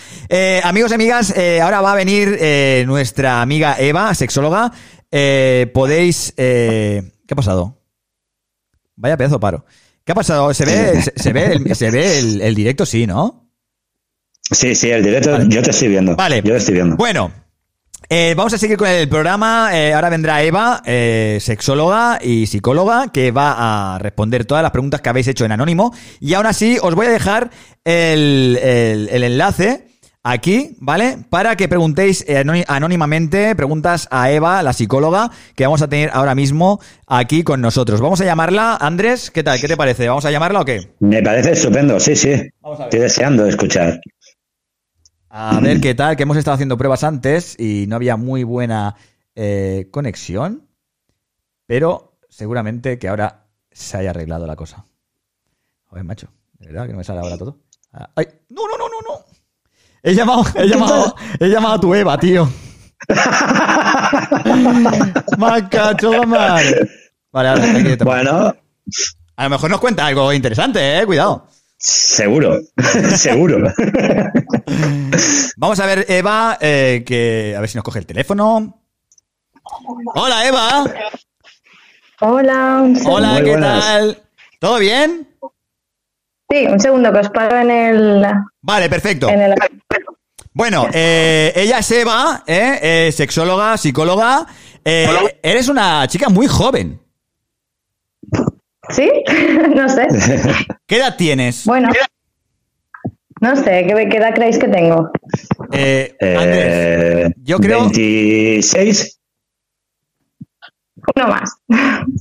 Amigos 0.64 0.92
y 0.92 0.96
amigas, 0.96 1.34
ahora 1.62 1.80
va 1.80 1.94
a 1.94 1.96
venir 1.96 2.38
nuestra 2.86 3.42
amiga 3.42 3.78
Eva, 3.80 4.14
sexóloga. 4.14 4.74
Podéis... 5.74 6.34
¿Qué 6.36 7.34
ha 7.34 7.36
pasado? 7.36 7.78
Vaya 8.98 9.16
pedazo 9.16 9.40
paro. 9.40 9.64
¿Qué 10.04 10.12
ha 10.12 10.16
pasado? 10.16 10.54
¿Se 10.54 10.66
ve, 10.66 11.02
se, 11.02 11.14
se 11.16 11.32
ve, 11.32 11.54
el, 11.54 11.76
se 11.76 11.92
ve 11.92 12.18
el, 12.18 12.42
el 12.42 12.56
directo? 12.56 12.86
Sí, 12.86 13.06
¿no? 13.08 13.49
Sí, 14.52 14.76
sí, 14.76 14.90
el 14.90 15.04
directo, 15.04 15.38
yo 15.44 15.62
te 15.62 15.72
estoy 15.72 15.88
viendo. 15.90 16.16
Vale. 16.16 16.38
Yo 16.44 16.52
te 16.54 16.58
estoy 16.58 16.74
viendo. 16.76 16.96
Bueno, 16.96 17.32
eh, 18.10 18.34
vamos 18.36 18.54
a 18.54 18.58
seguir 18.58 18.78
con 18.78 18.88
el 18.88 19.08
programa. 19.08 19.70
Eh, 19.74 19.94
ahora 19.94 20.10
vendrá 20.10 20.42
Eva, 20.42 20.82
eh, 20.86 21.38
sexóloga 21.42 22.20
y 22.24 22.48
psicóloga, 22.48 23.12
que 23.14 23.32
va 23.32 23.96
a 23.96 24.00
responder 24.00 24.46
todas 24.46 24.64
las 24.64 24.72
preguntas 24.72 25.02
que 25.02 25.10
habéis 25.10 25.28
hecho 25.28 25.46
en 25.46 25.52
anónimo. 25.52 25.94
Y 26.20 26.34
aún 26.34 26.48
así, 26.48 26.78
os 26.82 26.96
voy 26.96 27.06
a 27.06 27.10
dejar 27.12 27.52
el, 27.86 28.58
el- 28.62 29.10
el 29.12 29.24
enlace 29.24 29.86
aquí, 30.24 30.76
¿vale? 30.80 31.18
Para 31.30 31.56
que 31.56 31.68
preguntéis 31.70 32.26
anónimamente 32.68 33.56
preguntas 33.56 34.08
a 34.12 34.30
Eva, 34.32 34.62
la 34.64 34.74
psicóloga, 34.74 35.32
que 35.56 35.64
vamos 35.66 35.82
a 35.82 35.88
tener 35.88 36.10
ahora 36.14 36.36
mismo 36.36 36.80
aquí 37.08 37.44
con 37.44 37.62
nosotros. 37.62 38.02
Vamos 38.02 38.20
a 38.22 38.26
llamarla. 38.26 38.76
Andrés, 38.82 39.32
¿qué 39.32 39.44
tal? 39.44 39.60
¿Qué 39.62 39.68
te 39.68 39.78
parece? 39.78 40.08
¿Vamos 40.10 40.26
a 40.26 40.32
llamarla 40.32 40.62
o 40.62 40.66
qué? 40.66 40.90
Me 41.00 41.22
parece 41.24 41.54
estupendo, 41.54 42.00
sí, 42.00 42.16
sí. 42.16 42.32
Estoy 42.32 43.00
deseando 43.00 43.46
escuchar. 43.48 44.00
A 45.30 45.60
ver 45.60 45.80
qué 45.80 45.94
tal, 45.94 46.16
que 46.16 46.24
hemos 46.24 46.38
estado 46.38 46.56
haciendo 46.56 46.78
pruebas 46.78 47.04
antes 47.04 47.56
y 47.60 47.86
no 47.88 47.96
había 47.96 48.18
muy 48.18 48.44
buena 48.44 48.96
eh, 49.36 49.88
conexión, 49.92 50.68
pero 51.68 52.18
seguramente 52.30 52.98
que 52.98 53.08
ahora 53.08 53.46
se 53.72 53.98
haya 53.98 54.10
arreglado 54.10 54.48
la 54.48 54.56
cosa. 54.56 54.86
A 55.88 55.96
ver, 55.96 56.04
macho, 56.04 56.30
de 56.58 56.68
verdad 56.68 56.88
que 56.88 56.94
no 56.94 56.98
me 56.98 57.04
sale 57.04 57.20
ahora 57.20 57.38
todo. 57.38 57.60
Ah, 57.94 58.10
¡Ay! 58.16 58.26
¡No, 58.50 58.64
no, 58.68 58.78
no, 58.78 58.90
no, 58.90 58.96
no! 59.08 59.24
He 60.02 60.16
llamado, 60.16 60.44
he 60.56 60.68
llamado, 60.68 61.16
he 61.40 61.48
llamado 61.48 61.76
a 61.76 61.80
tu 61.80 61.94
Eva, 61.94 62.18
tío. 62.18 62.50
Macacho. 65.38 66.12
Vale, 67.32 67.84
que 67.84 68.04
Bueno. 68.04 68.56
A 69.36 69.44
lo 69.44 69.50
mejor 69.52 69.70
nos 69.70 69.80
cuenta 69.80 70.08
algo 70.08 70.34
interesante, 70.34 71.00
eh, 71.00 71.06
cuidado. 71.06 71.48
Seguro, 71.80 72.60
seguro. 73.16 73.74
Vamos 75.56 75.80
a 75.80 75.86
ver, 75.86 76.06
Eva, 76.10 76.58
eh, 76.60 77.04
que 77.06 77.56
a 77.58 77.62
ver 77.62 77.70
si 77.70 77.78
nos 77.78 77.86
coge 77.86 78.00
el 78.00 78.06
teléfono. 78.06 78.84
Hola, 80.14 80.46
Eva. 80.46 80.84
Hola. 82.20 82.82
un 82.82 82.96
segundo. 82.98 83.16
Hola, 83.16 83.44
¿qué 83.44 83.58
tal? 83.58 84.24
¿Todo 84.60 84.78
bien? 84.80 85.30
Sí, 86.50 86.66
un 86.68 86.80
segundo 86.82 87.14
que 87.14 87.20
os 87.20 87.30
paro 87.30 87.58
en 87.58 87.72
el. 87.72 88.26
Vale, 88.62 88.90
perfecto. 88.90 89.30
En 89.30 89.42
el... 89.42 89.56
Bueno, 90.52 90.88
eh, 90.92 91.54
ella 91.56 91.80
es 91.80 91.92
Eva, 91.92 92.44
eh, 92.46 92.80
eh, 92.82 93.12
sexóloga, 93.14 93.78
psicóloga. 93.78 94.46
Eh, 94.84 95.40
eres 95.42 95.70
una 95.70 96.06
chica 96.10 96.28
muy 96.28 96.48
joven. 96.48 97.00
¿Sí? 98.90 99.10
no 99.76 99.88
sé. 99.90 100.08
¿Qué 100.88 100.98
edad 100.98 101.16
tienes? 101.18 101.66
Bueno. 101.66 101.90
No 103.42 103.56
sé, 103.56 103.86
¿qué, 103.88 104.08
qué 104.10 104.18
edad 104.18 104.34
creéis 104.36 104.58
que 104.60 104.68
tengo? 104.68 105.10
Eh, 105.72 106.14
Eh, 106.20 107.30
yo 107.38 107.58
creo- 107.58 107.82
26. 107.90 109.18
Uno 111.16 111.28
más. 111.30 111.56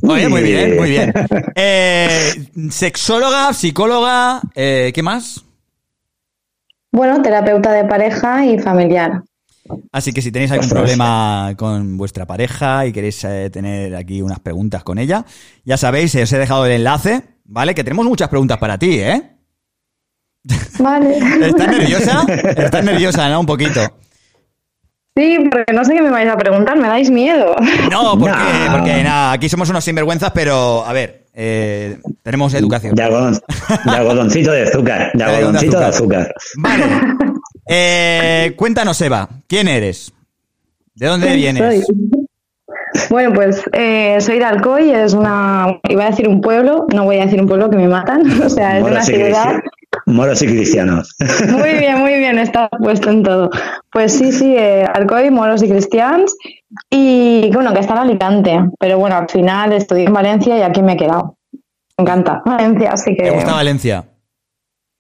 Oye, 0.03 0.29
muy 0.29 0.43
bien, 0.43 0.77
muy 0.77 0.91
bien. 0.91 1.13
Eh, 1.57 2.35
sexóloga, 2.71 3.53
psicóloga, 3.53 4.41
eh, 4.55 4.93
¿qué 4.95 5.03
más? 5.03 5.45
Bueno, 6.93 7.21
terapeuta 7.21 7.73
de 7.73 7.85
pareja 7.85 8.47
y 8.47 8.59
familiar. 8.61 9.23
Así 9.93 10.13
que 10.13 10.23
si 10.23 10.31
tenéis 10.33 10.51
algún 10.51 10.67
Ostras. 10.67 10.81
problema 10.83 11.55
con 11.57 11.97
vuestra 11.97 12.27
pareja 12.27 12.87
y 12.87 12.93
queréis 12.93 13.23
eh, 13.25 13.51
tener 13.51 13.95
aquí 13.97 14.23
unas 14.23 14.39
preguntas 14.41 14.83
con 14.85 14.99
ella, 14.99 15.25
ya 15.65 15.77
sabéis, 15.77 16.15
eh, 16.15 16.23
os 16.23 16.33
he 16.33 16.39
dejado 16.39 16.67
el 16.67 16.73
enlace, 16.73 17.23
¿vale? 17.45 17.75
Que 17.75 17.85
tenemos 17.85 18.07
muchas 18.07 18.29
preguntas 18.29 18.59
para 18.59 18.79
ti, 18.79 18.99
¿eh? 19.01 19.23
Vale. 20.79 21.19
¿Estás 21.19 21.69
nerviosa? 21.69 22.23
Estás 22.57 22.85
nerviosa, 22.85 23.29
¿no? 23.29 23.41
Un 23.41 23.47
poquito. 23.47 23.81
Sí, 25.17 25.37
porque 25.51 25.73
no 25.73 25.85
sé 25.85 25.95
qué 25.95 26.03
me 26.03 26.11
vais 26.11 26.29
a 26.31 26.37
preguntar, 26.37 26.77
me 26.79 26.87
dais 26.87 27.11
miedo. 27.11 27.57
No, 27.91 28.17
porque, 28.17 28.37
porque 28.71 29.03
nada, 29.03 29.33
aquí 29.33 29.49
somos 29.49 29.69
unos 29.69 29.83
sinvergüenzas, 29.83 30.31
pero 30.33 30.87
a 30.87 30.93
ver, 30.93 31.27
eh, 31.35 31.99
tenemos 32.23 32.55
educación. 32.55 32.95
De, 32.95 33.03
algodón- 33.03 33.41
de 33.85 33.91
algodoncito 33.97 34.53
de 34.53 34.63
azúcar. 34.63 35.11
De 35.15 35.25
algodoncito 35.25 35.79
de 35.81 35.85
azúcar. 35.87 36.35
Eh, 37.69 38.55
cuéntanos, 38.57 39.01
Eva, 39.01 39.29
¿quién 39.47 39.69
eres? 39.69 40.13
¿De 40.95 41.07
dónde 41.07 41.27
¿Quién 41.29 41.39
vienes? 41.39 41.87
soy? 41.87 41.97
Bueno, 43.11 43.33
pues 43.35 43.63
eh, 43.73 44.17
soy 44.21 44.39
de 44.39 44.45
Alcoy, 44.45 44.91
es 44.91 45.13
una, 45.13 45.79
iba 45.89 46.07
a 46.07 46.11
decir 46.11 46.27
un 46.29 46.41
pueblo, 46.41 46.87
no 46.95 47.05
voy 47.05 47.19
a 47.19 47.25
decir 47.27 47.41
un 47.41 47.47
pueblo 47.47 47.71
que 47.71 47.77
me 47.77 47.87
matan, 47.89 48.23
o 48.43 48.49
sea, 48.49 48.79
es 48.79 48.83
una 48.83 48.91
Moros 48.93 49.07
ciudad. 49.07 49.61
moros 50.07 50.43
y 50.43 50.47
cristianos. 50.47 51.15
Muy 51.51 51.75
bien, 51.79 51.99
muy 51.99 52.17
bien, 52.17 52.39
está 52.39 52.69
puesto 52.71 53.11
en 53.11 53.23
todo. 53.23 53.51
Pues 53.93 54.13
sí, 54.15 54.33
sí, 54.33 54.55
eh, 54.57 54.85
Alcoy, 54.93 55.31
moros 55.31 55.63
y 55.63 55.69
cristianos, 55.69 56.35
y 56.91 57.51
bueno, 57.53 57.73
que 57.75 57.81
está 57.81 57.93
en 57.95 57.99
Alicante, 58.01 58.59
pero 58.79 58.99
bueno, 58.99 59.17
al 59.17 59.29
final 59.29 59.73
estudié 59.75 60.05
en 60.07 60.13
Valencia 60.15 60.59
y 60.59 60.63
aquí 60.63 60.83
me 60.83 60.95
he 60.95 60.97
quedado. 60.97 61.37
Me 61.99 62.03
encanta 62.03 62.43
Valencia, 62.45 62.93
así 62.93 63.15
que... 63.15 63.25
¿Te 63.25 63.31
gusta 63.31 63.53
Valencia? 63.53 64.05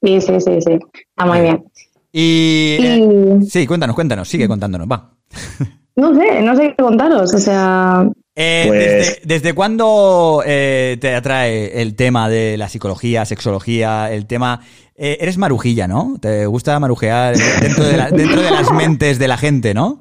Sí, 0.02 0.20
sí, 0.20 0.40
sí, 0.40 0.60
sí, 0.60 0.78
está 1.10 1.26
muy 1.26 1.40
bien. 1.40 1.64
Y, 2.12 2.76
eh, 2.80 3.38
sí, 3.48 3.66
cuéntanos, 3.66 3.94
cuéntanos, 3.94 4.28
sigue 4.28 4.48
contándonos, 4.48 4.88
va. 4.90 5.10
No 5.96 6.14
sé, 6.14 6.40
no 6.42 6.56
sé 6.56 6.74
qué 6.76 6.82
contaros, 6.82 7.34
o 7.34 7.38
sea... 7.38 8.08
Eh, 8.36 8.64
Pues- 8.68 8.78
desde, 8.80 9.20
desde 9.24 9.52
cuándo 9.52 10.42
eh, 10.46 10.96
te 11.00 11.14
atrae 11.14 11.82
el 11.82 11.96
tema 11.96 12.28
de 12.28 12.56
la 12.56 12.68
psicología, 12.68 13.24
sexología, 13.24 14.12
el 14.12 14.26
tema... 14.26 14.60
eh, 14.94 15.18
eres 15.20 15.38
marujilla, 15.38 15.88
¿no? 15.88 16.16
¿Te 16.20 16.46
gusta 16.46 16.78
marujear 16.78 17.36
dentro 17.60 17.84
de, 17.84 17.96
la- 17.96 18.10
dentro 18.10 18.40
de 18.40 18.50
las 18.52 18.72
mentes 18.72 19.18
de 19.18 19.26
la 19.28 19.36
gente, 19.36 19.74
¿no? 19.74 19.98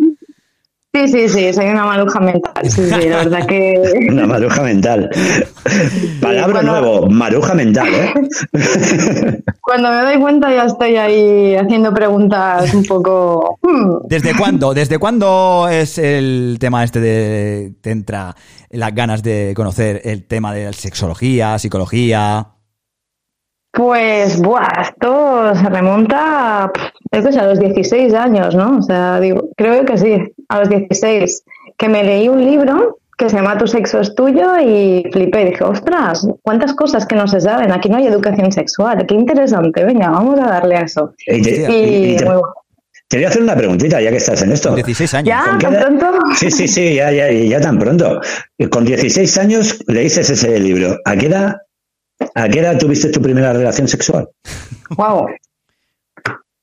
Sí, 0.97 1.07
sí, 1.07 1.29
sí, 1.29 1.53
soy 1.53 1.65
una 1.67 1.85
maruja 1.85 2.19
mental. 2.19 2.53
Sí, 2.63 2.89
sí, 2.89 3.07
la 3.07 3.17
verdad 3.17 3.45
que. 3.45 3.75
Una 4.09 4.25
maruja 4.25 4.63
mental. 4.63 5.09
Palabra 6.21 6.61
Bueno. 6.61 6.71
nuevo, 6.71 7.07
maruja 7.07 7.53
mental, 7.53 7.87
¿eh? 7.93 8.13
Cuando 9.61 9.91
me 9.91 10.01
doy 10.01 10.19
cuenta 10.19 10.51
ya 10.51 10.63
estoy 10.63 10.95
ahí 10.95 11.55
haciendo 11.55 11.93
preguntas 11.93 12.73
un 12.73 12.83
poco. 12.83 13.59
hmm, 13.61 14.07
¿Desde 14.07 14.35
cuándo? 14.35 14.73
¿Desde 14.73 14.97
cuándo 14.97 15.67
es 15.69 15.99
el 15.99 16.57
tema 16.59 16.83
este 16.83 16.99
de 16.99 17.73
te 17.81 17.91
entra 17.91 18.35
las 18.71 18.95
ganas 18.95 19.21
de 19.21 19.53
conocer 19.55 20.01
el 20.03 20.25
tema 20.25 20.51
de 20.51 20.65
la 20.65 20.73
sexología, 20.73 21.59
psicología? 21.59 22.47
Pues, 23.71 24.41
buah, 24.41 24.81
esto 24.81 25.53
se 25.53 25.69
remonta, 25.69 26.71
pf, 26.73 26.87
creo 27.11 27.23
que 27.23 27.29
es 27.29 27.37
a 27.37 27.45
los 27.45 27.59
16 27.59 28.13
años, 28.15 28.55
¿no? 28.55 28.77
O 28.79 28.81
sea, 28.81 29.19
digo, 29.19 29.49
creo 29.55 29.85
que 29.85 29.97
sí, 29.99 30.17
a 30.49 30.59
los 30.59 30.69
16, 30.69 31.43
que 31.77 31.89
me 31.89 32.03
leí 32.03 32.29
un 32.29 32.43
libro 32.43 32.99
que 33.17 33.29
se 33.29 33.35
llama 33.35 33.57
Tu 33.57 33.65
sexo 33.67 33.99
es 33.99 34.13
tuyo 34.13 34.59
y 34.59 35.03
flipé, 35.11 35.45
dije, 35.45 35.63
ostras, 35.63 36.27
cuántas 36.43 36.73
cosas 36.75 37.05
que 37.07 37.15
no 37.15 37.27
se 37.27 37.41
saben, 37.41 37.71
aquí 37.71 37.89
no 37.89 37.97
hay 37.97 38.05
educación 38.07 38.51
sexual, 38.51 39.05
qué 39.07 39.15
interesante, 39.15 39.83
venga, 39.83 40.09
vamos 40.11 40.39
a 40.39 40.45
darle 40.47 40.75
a 40.77 40.81
eso. 40.81 41.13
Y 41.25 41.41
te, 41.41 41.49
Y 41.71 42.13
y 42.13 42.15
te- 42.17 42.25
muy 42.25 42.35
bueno. 42.35 42.53
te 43.07 43.17
voy 43.17 43.25
a 43.25 43.29
hacer 43.29 43.41
una 43.41 43.55
preguntita 43.55 43.99
ya 44.01 44.11
que 44.11 44.17
estás 44.17 44.43
en 44.43 44.51
esto. 44.51 44.75
16 44.75 45.13
años. 45.15 45.29
¿Ya? 45.29 45.45
¿Con 45.49 45.57
qué 45.57 45.65
¿Tan 45.65 45.73
edad- 45.73 45.85
pronto? 45.99 46.19
Sí, 46.37 46.51
sí, 46.51 46.67
sí, 46.67 46.93
ya, 46.95 47.11
ya, 47.11 47.31
ya 47.31 47.59
tan 47.59 47.79
pronto. 47.79 48.21
Con 48.69 48.85
16 48.85 49.37
años 49.39 49.79
leíste 49.87 50.21
ese 50.21 50.59
libro. 50.59 50.97
¿A 51.03 51.15
qué 51.15 51.25
edad, 51.25 51.55
a 52.35 52.49
qué 52.49 52.59
edad 52.59 52.77
tuviste 52.77 53.09
tu 53.09 53.19
primera 53.19 53.51
relación 53.51 53.87
sexual? 53.87 54.29
Wow. 54.95 55.27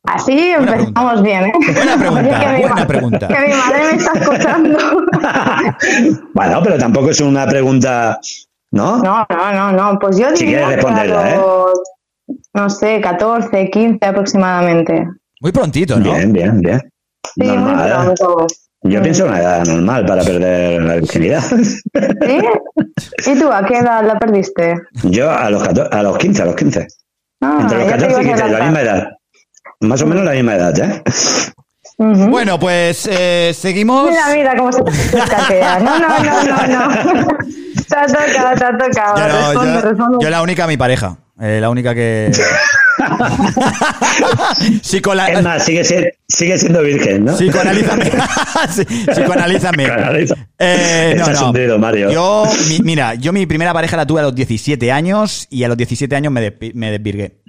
Así 0.07 0.51
empezamos 0.51 1.23
bien, 1.23 1.45
¿eh? 1.45 1.53
Buena 1.75 1.97
pregunta, 1.97 2.41
que 2.41 2.47
mi 2.53 2.61
buena 2.61 2.75
ma- 2.77 2.87
pregunta. 2.87 3.29
Que 3.29 3.39
mi 3.47 3.55
madre 3.55 3.83
me 3.91 3.97
está 3.97 4.19
escuchando. 4.19 4.79
Bueno, 6.35 6.61
pero 6.63 6.79
tampoco 6.79 7.11
es 7.11 7.21
una 7.21 7.47
pregunta, 7.47 8.19
¿no? 8.73 8.99
No, 8.99 9.27
no, 9.31 9.53
no, 9.53 9.73
no. 9.73 9.99
Pues 9.99 10.19
yo 10.19 10.29
Si 10.37 10.45
diría 10.47 10.77
que 10.77 10.87
a 10.87 11.05
¿eh? 11.05 11.09
los, 11.37 11.73
no 12.55 12.69
sé, 12.71 13.01
14, 13.01 13.71
15 13.71 14.05
aproximadamente. 14.07 15.07
Muy 15.41 15.53
prontito, 15.53 15.97
¿no? 15.99 16.05
Bien, 16.13 16.33
bien, 16.33 16.61
bien. 16.61 16.81
Sí, 17.35 17.43
muy 17.47 17.57
Normal. 17.57 18.15
pronto. 18.17 18.47
Yo 18.83 19.01
pienso 19.03 19.25
una 19.25 19.39
edad 19.41 19.65
normal 19.65 20.05
para 20.05 20.23
perder 20.23 20.83
la 20.83 20.95
virginidad. 20.97 21.41
¿Sí? 21.43 22.39
¿Y 23.27 23.39
tú 23.39 23.51
a 23.51 23.65
qué 23.65 23.79
edad 23.79 24.05
la 24.05 24.19
perdiste? 24.19 24.75
Yo 25.05 25.31
a 25.31 25.49
los, 25.49 25.63
14 25.63 25.97
a 25.97 26.03
los 26.03 26.19
15, 26.19 26.43
a 26.43 26.45
los 26.45 26.55
15. 26.57 26.87
Ah, 27.41 27.59
Entre 27.63 27.79
los 27.79 27.87
ya 27.89 27.97
te 27.97 28.07
14 28.09 28.23
y 28.23 28.27
ibas 28.29 28.41
a 28.41 28.45
15, 28.45 28.59
la 28.59 28.65
misma 28.65 28.81
edad. 28.83 29.09
Más 29.86 30.02
o 30.02 30.06
menos 30.06 30.24
la 30.24 30.32
misma 30.32 30.55
edad, 30.56 30.78
¿eh? 30.78 31.02
Bueno, 31.97 32.59
pues 32.59 33.09
eh, 33.11 33.55
seguimos. 33.56 34.11
Mira, 34.11 34.27
mira 34.35 34.56
cómo 34.56 34.73
se 34.73 34.82
te 34.82 35.19
caquea. 35.19 35.78
No, 35.78 35.97
no, 35.98 36.09
no, 36.09 36.44
no, 36.44 36.66
no. 37.15 37.27
Te 37.89 37.97
ha 37.97 38.06
tocado, 38.06 38.59
te 38.59 38.65
ha 38.65 38.77
tocado. 38.78 39.16
Yo, 39.16 39.28
no, 39.28 39.36
responde, 39.48 39.74
yo- 39.74 39.81
responde. 39.81 40.19
yo 40.23 40.31
la 40.31 40.43
única, 40.43 40.66
mi 40.66 40.77
pareja. 40.77 41.16
Eh, 41.40 41.59
la 41.61 41.70
única 41.70 41.94
que. 41.94 42.31
Psicola- 44.82 45.28
Es 45.28 45.43
más, 45.43 45.65
sigue, 45.65 45.85
ser- 45.85 46.15
sigue 46.28 46.59
siendo 46.59 46.82
virgen, 46.82 47.24
¿no? 47.27 47.35
Psicoanalízame. 47.36 48.11
Psicoanalízame. 49.12 49.85
Psicoanaliza. 49.85 50.35
Eh, 50.59 51.15
no, 51.19 51.27
no. 51.28 51.47
hundido, 51.48 51.78
Mario. 51.78 52.11
Yo, 52.11 52.44
mi- 52.69 52.81
mira, 52.81 53.15
yo 53.15 53.32
mi 53.32 53.47
primera 53.47 53.73
pareja 53.73 53.97
la 53.97 54.06
tuve 54.06 54.20
a 54.20 54.24
los 54.24 54.35
17 54.35 54.90
años 54.93 55.47
y 55.51 55.65
a 55.65 55.69
los 55.69 55.77
17 55.77 56.15
años 56.16 56.32
me 56.32 56.40
desvirgué. 56.90 57.40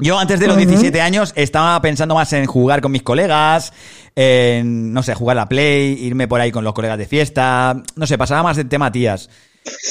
Yo 0.00 0.18
antes 0.18 0.40
de 0.40 0.46
los 0.46 0.56
Ujú. 0.56 0.66
17 0.66 1.00
años 1.00 1.32
estaba 1.36 1.80
pensando 1.82 2.14
más 2.14 2.32
en 2.32 2.46
jugar 2.46 2.80
con 2.80 2.92
mis 2.92 3.02
colegas, 3.02 3.72
en, 4.16 4.92
no 4.92 5.02
sé, 5.02 5.14
jugar 5.14 5.36
a 5.38 5.42
la 5.42 5.48
Play, 5.48 5.92
irme 6.04 6.28
por 6.28 6.40
ahí 6.40 6.50
con 6.50 6.64
los 6.64 6.72
colegas 6.72 6.98
de 6.98 7.06
fiesta, 7.06 7.82
no 7.96 8.06
sé, 8.06 8.18
pasaba 8.18 8.42
más 8.42 8.56
del 8.56 8.68
tema 8.68 8.90
tías. 8.90 9.28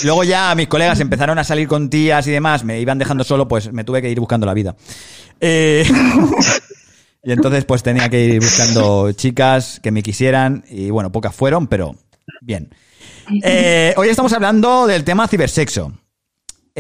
Luego 0.04 0.24
ya 0.24 0.54
mis 0.56 0.68
colegas 0.68 1.00
empezaron 1.00 1.38
a 1.38 1.44
salir 1.44 1.68
con 1.68 1.90
tías 1.90 2.26
y 2.28 2.32
demás, 2.32 2.64
me 2.64 2.80
iban 2.80 2.98
dejando 2.98 3.24
solo, 3.24 3.48
pues 3.48 3.72
me 3.72 3.84
tuve 3.84 4.02
que 4.02 4.10
ir 4.10 4.20
buscando 4.20 4.46
la 4.46 4.54
vida. 4.54 4.76
Eh, 5.40 5.86
y 7.24 7.32
entonces 7.32 7.66
pues 7.66 7.84
tenía 7.84 8.10
que 8.10 8.24
ir 8.26 8.40
buscando 8.42 9.12
chicas 9.12 9.80
que 9.82 9.92
me 9.92 10.02
quisieran 10.02 10.64
y 10.70 10.90
bueno, 10.90 11.12
pocas 11.12 11.36
fueron, 11.36 11.68
pero 11.68 11.96
bien. 12.42 12.74
Eh, 13.44 13.94
hoy 13.96 14.10
estamos 14.10 14.34
hablando 14.34 14.88
del 14.88 15.04
tema 15.04 15.28
cibersexo. 15.28 15.94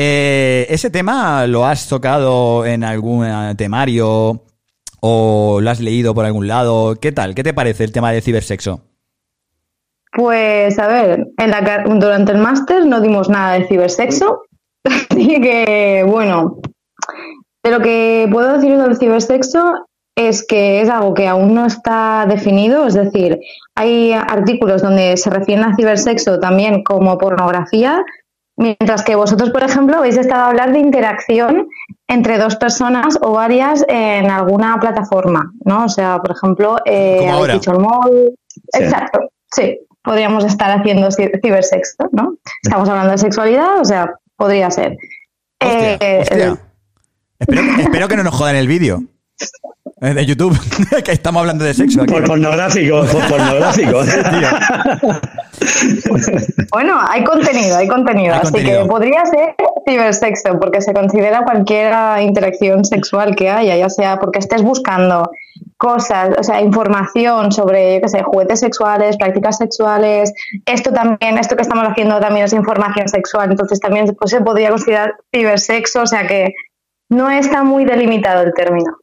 Eh, 0.01 0.65
¿Ese 0.69 0.89
tema 0.89 1.45
lo 1.45 1.65
has 1.65 1.89
tocado 1.89 2.65
en 2.65 2.85
algún 2.85 3.27
temario 3.57 4.43
o 5.01 5.59
lo 5.59 5.69
has 5.69 5.81
leído 5.81 6.15
por 6.15 6.23
algún 6.23 6.47
lado? 6.47 6.95
¿Qué 6.95 7.11
tal? 7.11 7.35
¿Qué 7.35 7.43
te 7.43 7.53
parece 7.53 7.83
el 7.83 7.91
tema 7.91 8.13
del 8.13 8.21
cibersexo? 8.21 8.79
Pues 10.13 10.79
a 10.79 10.87
ver, 10.87 11.27
en 11.37 11.51
la, 11.51 11.83
durante 11.85 12.31
el 12.31 12.37
máster 12.37 12.85
no 12.85 13.01
dimos 13.01 13.27
nada 13.27 13.59
de 13.59 13.67
cibersexo, 13.67 14.43
así 14.85 15.41
que 15.41 16.05
bueno, 16.07 16.61
de 17.61 17.69
lo 17.69 17.81
que 17.81 18.25
puedo 18.31 18.53
decir 18.53 18.77
del 18.77 18.95
cibersexo 18.95 19.85
es 20.15 20.47
que 20.47 20.79
es 20.79 20.89
algo 20.89 21.13
que 21.13 21.27
aún 21.27 21.53
no 21.53 21.65
está 21.65 22.25
definido, 22.25 22.87
es 22.87 22.93
decir, 22.93 23.37
hay 23.75 24.13
artículos 24.13 24.81
donde 24.81 25.17
se 25.17 25.29
refieren 25.29 25.65
a 25.65 25.75
cibersexo 25.75 26.39
también 26.39 26.83
como 26.83 27.17
pornografía, 27.17 28.01
mientras 28.59 29.03
que 29.03 29.15
vosotros, 29.15 29.49
por 29.49 29.63
ejemplo, 29.63 29.97
habéis 29.97 30.17
estado 30.17 30.43
a 30.43 30.47
hablar 30.49 30.71
de 30.71 30.79
interacción 30.79 31.67
entre 32.07 32.37
dos 32.37 32.55
personas 32.57 33.17
o 33.21 33.31
varias 33.31 33.83
en 33.87 34.29
alguna 34.29 34.77
plataforma, 34.79 35.51
¿no? 35.65 35.85
O 35.85 35.89
sea, 35.89 36.19
por 36.19 36.31
ejemplo, 36.35 36.77
eh, 36.85 37.17
habéis 37.19 37.31
ahora. 37.31 37.53
dicho 37.55 37.71
el 37.71 37.79
móvil. 37.79 38.35
Sí. 38.73 38.83
Exacto, 38.83 39.19
sí, 39.51 39.79
podríamos 40.03 40.43
estar 40.43 40.69
haciendo 40.77 41.07
ci- 41.07 41.31
cibersexo, 41.41 42.09
¿no? 42.11 42.35
Estamos 42.61 42.87
hablando 42.89 43.11
de 43.13 43.17
sexualidad, 43.17 43.79
o 43.79 43.85
sea, 43.85 44.13
podría 44.35 44.69
ser. 44.69 44.97
Eh, 45.61 46.19
Hostia. 46.21 46.57
Espero, 47.39 47.61
espero 47.79 48.07
que 48.09 48.17
no 48.17 48.23
nos 48.23 48.35
jodan 48.35 48.55
el 48.57 48.67
vídeo 48.67 49.01
de 50.01 50.25
YouTube, 50.25 50.57
que 51.03 51.11
estamos 51.11 51.41
hablando 51.41 51.65
de 51.65 51.73
sexo. 51.73 52.01
aquí. 52.01 52.13
Por 52.13 52.25
pornográfico, 52.25 53.05
por 53.05 53.27
pornográfico. 53.27 54.01
Bueno, 56.71 56.97
hay 57.01 57.23
contenido, 57.23 57.75
hay 57.75 57.87
contenido, 57.87 58.33
Hay 58.33 58.39
así 58.41 58.51
contenido. 58.51 58.83
que 58.83 58.89
podría 58.89 59.25
ser 59.25 59.55
cibersexo, 59.87 60.57
porque 60.59 60.79
se 60.81 60.93
considera 60.93 61.43
cualquier 61.43 61.93
interacción 62.21 62.85
sexual 62.85 63.35
que 63.35 63.49
haya, 63.49 63.75
ya 63.75 63.89
sea 63.89 64.19
porque 64.19 64.39
estés 64.39 64.61
buscando 64.61 65.29
cosas, 65.77 66.29
o 66.37 66.43
sea, 66.43 66.61
información 66.61 67.51
sobre, 67.51 67.95
yo 67.95 68.01
qué 68.01 68.07
sé, 68.07 68.23
juguetes 68.23 68.61
sexuales, 68.61 69.17
prácticas 69.17 69.57
sexuales, 69.57 70.31
esto 70.65 70.93
también, 70.93 71.37
esto 71.37 71.55
que 71.55 71.63
estamos 71.63 71.85
haciendo 71.85 72.19
también 72.19 72.45
es 72.45 72.53
información 72.53 73.09
sexual, 73.09 73.51
entonces 73.51 73.79
también 73.79 74.05
pues, 74.17 74.31
se 74.31 74.41
podría 74.41 74.69
considerar 74.69 75.15
cibersexo, 75.33 76.03
o 76.03 76.07
sea 76.07 76.25
que 76.25 76.53
no 77.09 77.29
está 77.29 77.63
muy 77.63 77.83
delimitado 77.83 78.43
el 78.43 78.53
término. 78.53 78.97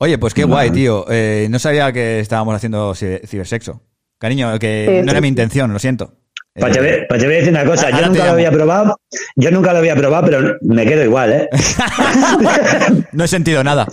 Oye, 0.00 0.16
pues 0.18 0.32
qué 0.34 0.44
guay, 0.44 0.70
tío. 0.70 1.04
Eh, 1.10 1.48
no 1.50 1.58
sabía 1.58 1.92
que 1.92 2.20
estábamos 2.20 2.54
haciendo 2.54 2.92
ci- 2.94 3.20
cibersexo. 3.26 3.82
Cariño, 4.18 4.58
que 4.58 4.84
Sí, 4.88 4.96
no 4.98 5.04
sí. 5.04 5.10
era 5.10 5.20
mi 5.20 5.28
intención, 5.28 5.72
lo 5.72 5.78
siento. 5.78 6.14
Pues 6.54 6.72
te, 6.72 6.80
voy- 6.80 6.88
a 7.20 7.28
decir 7.28 7.50
una 7.50 7.64
cosa, 7.64 7.86
Ahora 7.86 8.00
yo 8.00 8.06
nunca 8.08 8.24
lo 8.26 8.32
había 8.32 8.50
probado, 8.50 9.00
yo 9.36 9.50
nunca 9.52 9.72
lo 9.72 9.78
había 9.78 9.94
probado, 9.94 10.26
pero 10.26 10.56
me 10.62 10.84
quedo 10.86 11.04
igual, 11.04 11.32
¿eh? 11.32 11.48
No 13.12 13.22
he 13.24 13.28
sentido 13.28 13.62
nada. 13.62 13.86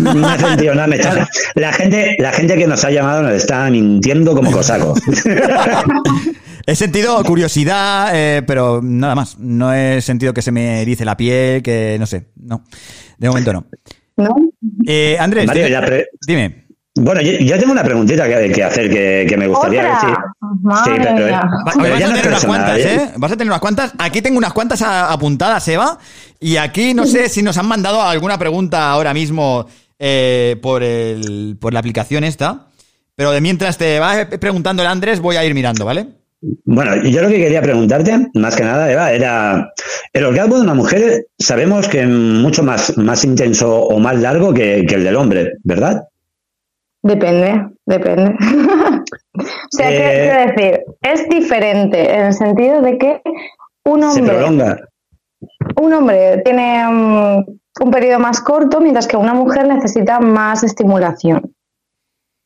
No 0.00 0.32
he 0.32 0.38
sentido 0.38 0.74
nada, 0.76 0.86
me 0.86 0.96
está- 0.96 1.28
la 1.56 1.72
gente, 1.72 2.14
la 2.20 2.30
gente 2.32 2.56
que 2.56 2.66
nos 2.68 2.84
ha 2.84 2.90
llamado 2.90 3.22
nos 3.22 3.32
está 3.32 3.68
mintiendo 3.70 4.34
como 4.34 4.50
cosaco. 4.52 4.94
He 6.66 6.76
sentido 6.76 7.24
curiosidad, 7.24 8.10
eh, 8.12 8.42
pero 8.46 8.80
nada 8.82 9.14
más. 9.14 9.38
No 9.38 9.72
he 9.72 10.02
sentido 10.02 10.34
que 10.34 10.42
se 10.42 10.52
me 10.52 10.82
erice 10.82 11.06
la 11.06 11.16
piel, 11.16 11.62
que 11.62 11.96
no 11.98 12.04
sé. 12.06 12.26
No, 12.36 12.62
de 13.16 13.28
momento 13.28 13.54
no. 13.54 13.64
¿No? 14.18 14.36
Eh, 14.86 15.16
Andrés, 15.18 15.46
Mario, 15.46 15.64
dime- 15.64 15.70
ya 15.72 15.80
pre- 15.86 16.08
dime. 16.26 16.64
Bueno, 17.00 17.20
yo, 17.20 17.30
yo 17.38 17.58
tengo 17.60 17.70
una 17.72 17.84
preguntita 17.84 18.26
que, 18.26 18.50
que 18.50 18.64
hacer 18.64 18.90
que, 18.90 19.24
que 19.28 19.36
me 19.36 19.46
gustaría 19.46 19.82
ver 19.84 19.92
si. 20.00 20.06
Madre 20.62 20.94
Sí, 20.96 21.00
pero- 21.00 21.16
pero 21.16 21.90
vas 21.90 22.00
ya 22.00 22.06
a 22.06 22.08
no 22.10 22.16
es 22.16 22.22
tener 22.22 22.26
unas 22.28 22.44
cuantas, 22.44 22.78
¿eh? 22.78 22.94
¿eh? 22.96 23.10
Vas 23.16 23.30
a 23.32 23.36
tener 23.36 23.50
unas 23.52 23.60
cuantas. 23.60 23.92
Aquí 23.98 24.20
tengo 24.20 24.36
unas 24.38 24.52
cuantas 24.52 24.82
a- 24.82 25.12
apuntadas, 25.12 25.66
Eva. 25.68 25.98
Y 26.40 26.56
aquí 26.56 26.94
no 26.94 27.06
sé 27.06 27.28
si 27.28 27.42
nos 27.42 27.56
han 27.56 27.66
mandado 27.68 28.02
alguna 28.02 28.36
pregunta 28.38 28.90
ahora 28.90 29.14
mismo 29.14 29.66
eh, 30.00 30.56
por, 30.60 30.82
el, 30.82 31.56
por 31.60 31.72
la 31.72 31.78
aplicación 31.78 32.24
esta. 32.24 32.66
Pero 33.14 33.30
de 33.30 33.40
mientras 33.40 33.78
te 33.78 34.00
vas 34.00 34.26
preguntando 34.40 34.82
el 34.82 34.88
Andrés, 34.88 35.20
voy 35.20 35.36
a 35.36 35.44
ir 35.44 35.54
mirando, 35.54 35.84
¿vale? 35.84 36.06
Bueno, 36.40 36.96
yo 37.02 37.22
lo 37.22 37.28
que 37.28 37.38
quería 37.38 37.60
preguntarte, 37.62 38.28
más 38.34 38.54
que 38.54 38.62
nada, 38.62 38.90
Eva, 38.92 39.10
era 39.12 39.72
el 40.12 40.24
orgasmo 40.24 40.56
de 40.56 40.62
una 40.62 40.74
mujer, 40.74 41.26
sabemos 41.38 41.88
que 41.88 42.02
es 42.02 42.08
mucho 42.08 42.62
más, 42.62 42.96
más 42.96 43.24
intenso 43.24 43.74
o 43.82 43.98
más 43.98 44.20
largo 44.20 44.54
que, 44.54 44.84
que 44.86 44.94
el 44.94 45.04
del 45.04 45.16
hombre, 45.16 45.54
¿verdad? 45.64 46.04
Depende, 47.02 47.68
depende. 47.86 48.34
o 49.34 49.42
sea, 49.70 49.88
¿qué 49.88 49.96
Eh, 49.98 50.30
quiero 50.30 50.52
decir? 50.52 50.80
Es 51.02 51.28
diferente 51.28 52.14
en 52.14 52.26
el 52.26 52.32
sentido 52.34 52.82
de 52.82 52.98
que 52.98 53.20
un 53.84 54.00
Se 54.02 54.20
hombre, 54.20 54.34
prolonga. 54.36 54.78
un 55.80 55.92
hombre 55.92 56.42
tiene 56.44 56.84
mm, 56.88 57.44
un 57.84 57.90
periodo 57.90 58.18
más 58.20 58.40
corto, 58.40 58.80
mientras 58.80 59.06
que 59.06 59.16
una 59.16 59.34
mujer 59.34 59.66
necesita 59.66 60.20
más 60.20 60.62
estimulación. 60.62 61.52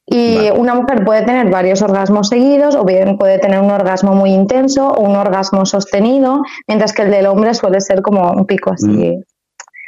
Y 0.07 0.37
Vale. 0.37 0.53
una 0.53 0.75
mujer 0.75 1.05
puede 1.05 1.23
tener 1.23 1.49
varios 1.49 1.81
orgasmos 1.81 2.29
seguidos 2.29 2.75
o 2.75 2.85
bien 2.85 3.17
puede 3.19 3.39
tener 3.39 3.61
un 3.61 3.71
orgasmo 3.71 4.15
muy 4.15 4.31
intenso 4.31 4.89
o 4.89 5.01
un 5.01 5.15
orgasmo 5.17 5.65
sostenido, 5.65 6.43
mientras 6.67 6.93
que 6.93 7.03
el 7.03 7.11
del 7.11 7.27
hombre 7.27 7.55
suele 7.55 7.81
ser 7.81 8.03
como 8.03 8.33
un 8.33 8.45
pico 8.45 8.73
así. 8.73 9.17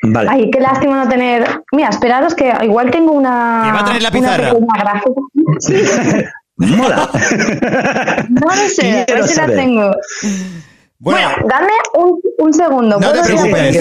Vale. 0.07 0.29
Ay, 0.31 0.51
qué 0.51 0.61
lástima 0.61 1.03
no 1.05 1.09
tener. 1.09 1.63
Mira, 1.73 1.89
esperaros 1.89 2.35
que 2.35 2.53
igual 2.63 2.91
tengo 2.91 3.13
una. 3.13 3.63
Que 3.65 3.73
va 3.73 3.81
a 3.81 3.85
tener 3.87 4.03
la 4.03 4.11
pizarra. 4.11 4.53
gráfica. 4.53 5.21
Mola. 6.57 7.09
No 8.29 8.47
lo 8.55 8.69
sé, 8.69 9.07
a 9.09 9.15
ver 9.15 9.25
si 9.25 9.41
la 9.41 9.47
tengo. 9.47 9.91
Bueno, 10.99 11.29
Dame 11.49 11.73
un, 11.95 12.21
un 12.39 12.53
segundo. 12.53 13.01
No 13.01 13.13
te 13.13 13.19
¿puedo 13.21 13.33
ir 13.33 13.39
a 13.39 13.43
preocupes. 13.43 13.77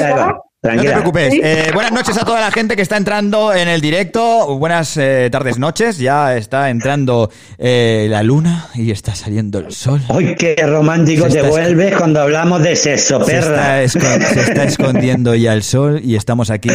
Tranquila, 0.63 0.83
no 0.83 0.89
te 0.89 1.01
preocupes. 1.11 1.33
¿Sí? 1.33 1.41
Eh, 1.43 1.71
buenas 1.73 1.91
noches 1.91 2.17
a 2.17 2.23
toda 2.23 2.39
la 2.39 2.49
gente 2.49 2.77
que 2.77 2.81
está 2.83 2.95
entrando 2.95 3.53
en 3.53 3.67
el 3.67 3.81
directo. 3.81 4.57
Buenas 4.57 4.95
eh, 4.95 5.27
tardes, 5.29 5.59
noches. 5.59 5.97
Ya 5.97 6.37
está 6.37 6.69
entrando 6.69 7.29
eh, 7.57 8.07
la 8.09 8.23
luna 8.23 8.69
y 8.73 8.89
está 8.91 9.13
saliendo 9.13 9.59
el 9.59 9.73
sol. 9.73 10.01
¡Ay, 10.07 10.35
qué 10.39 10.55
romántico 10.65 11.25
Se 11.25 11.31
te 11.31 11.37
está- 11.39 11.49
vuelves 11.49 11.97
cuando 11.97 12.21
hablamos 12.21 12.63
de 12.63 12.77
sexo, 12.77 13.19
Se 13.25 13.31
perra! 13.33 13.81
está, 13.83 13.99
escon- 13.99 14.25
se 14.33 14.39
está 14.39 14.63
escondiendo 14.63 15.35
ya 15.35 15.51
el 15.51 15.63
sol 15.63 15.99
y 16.01 16.15
estamos 16.15 16.49
aquí 16.49 16.69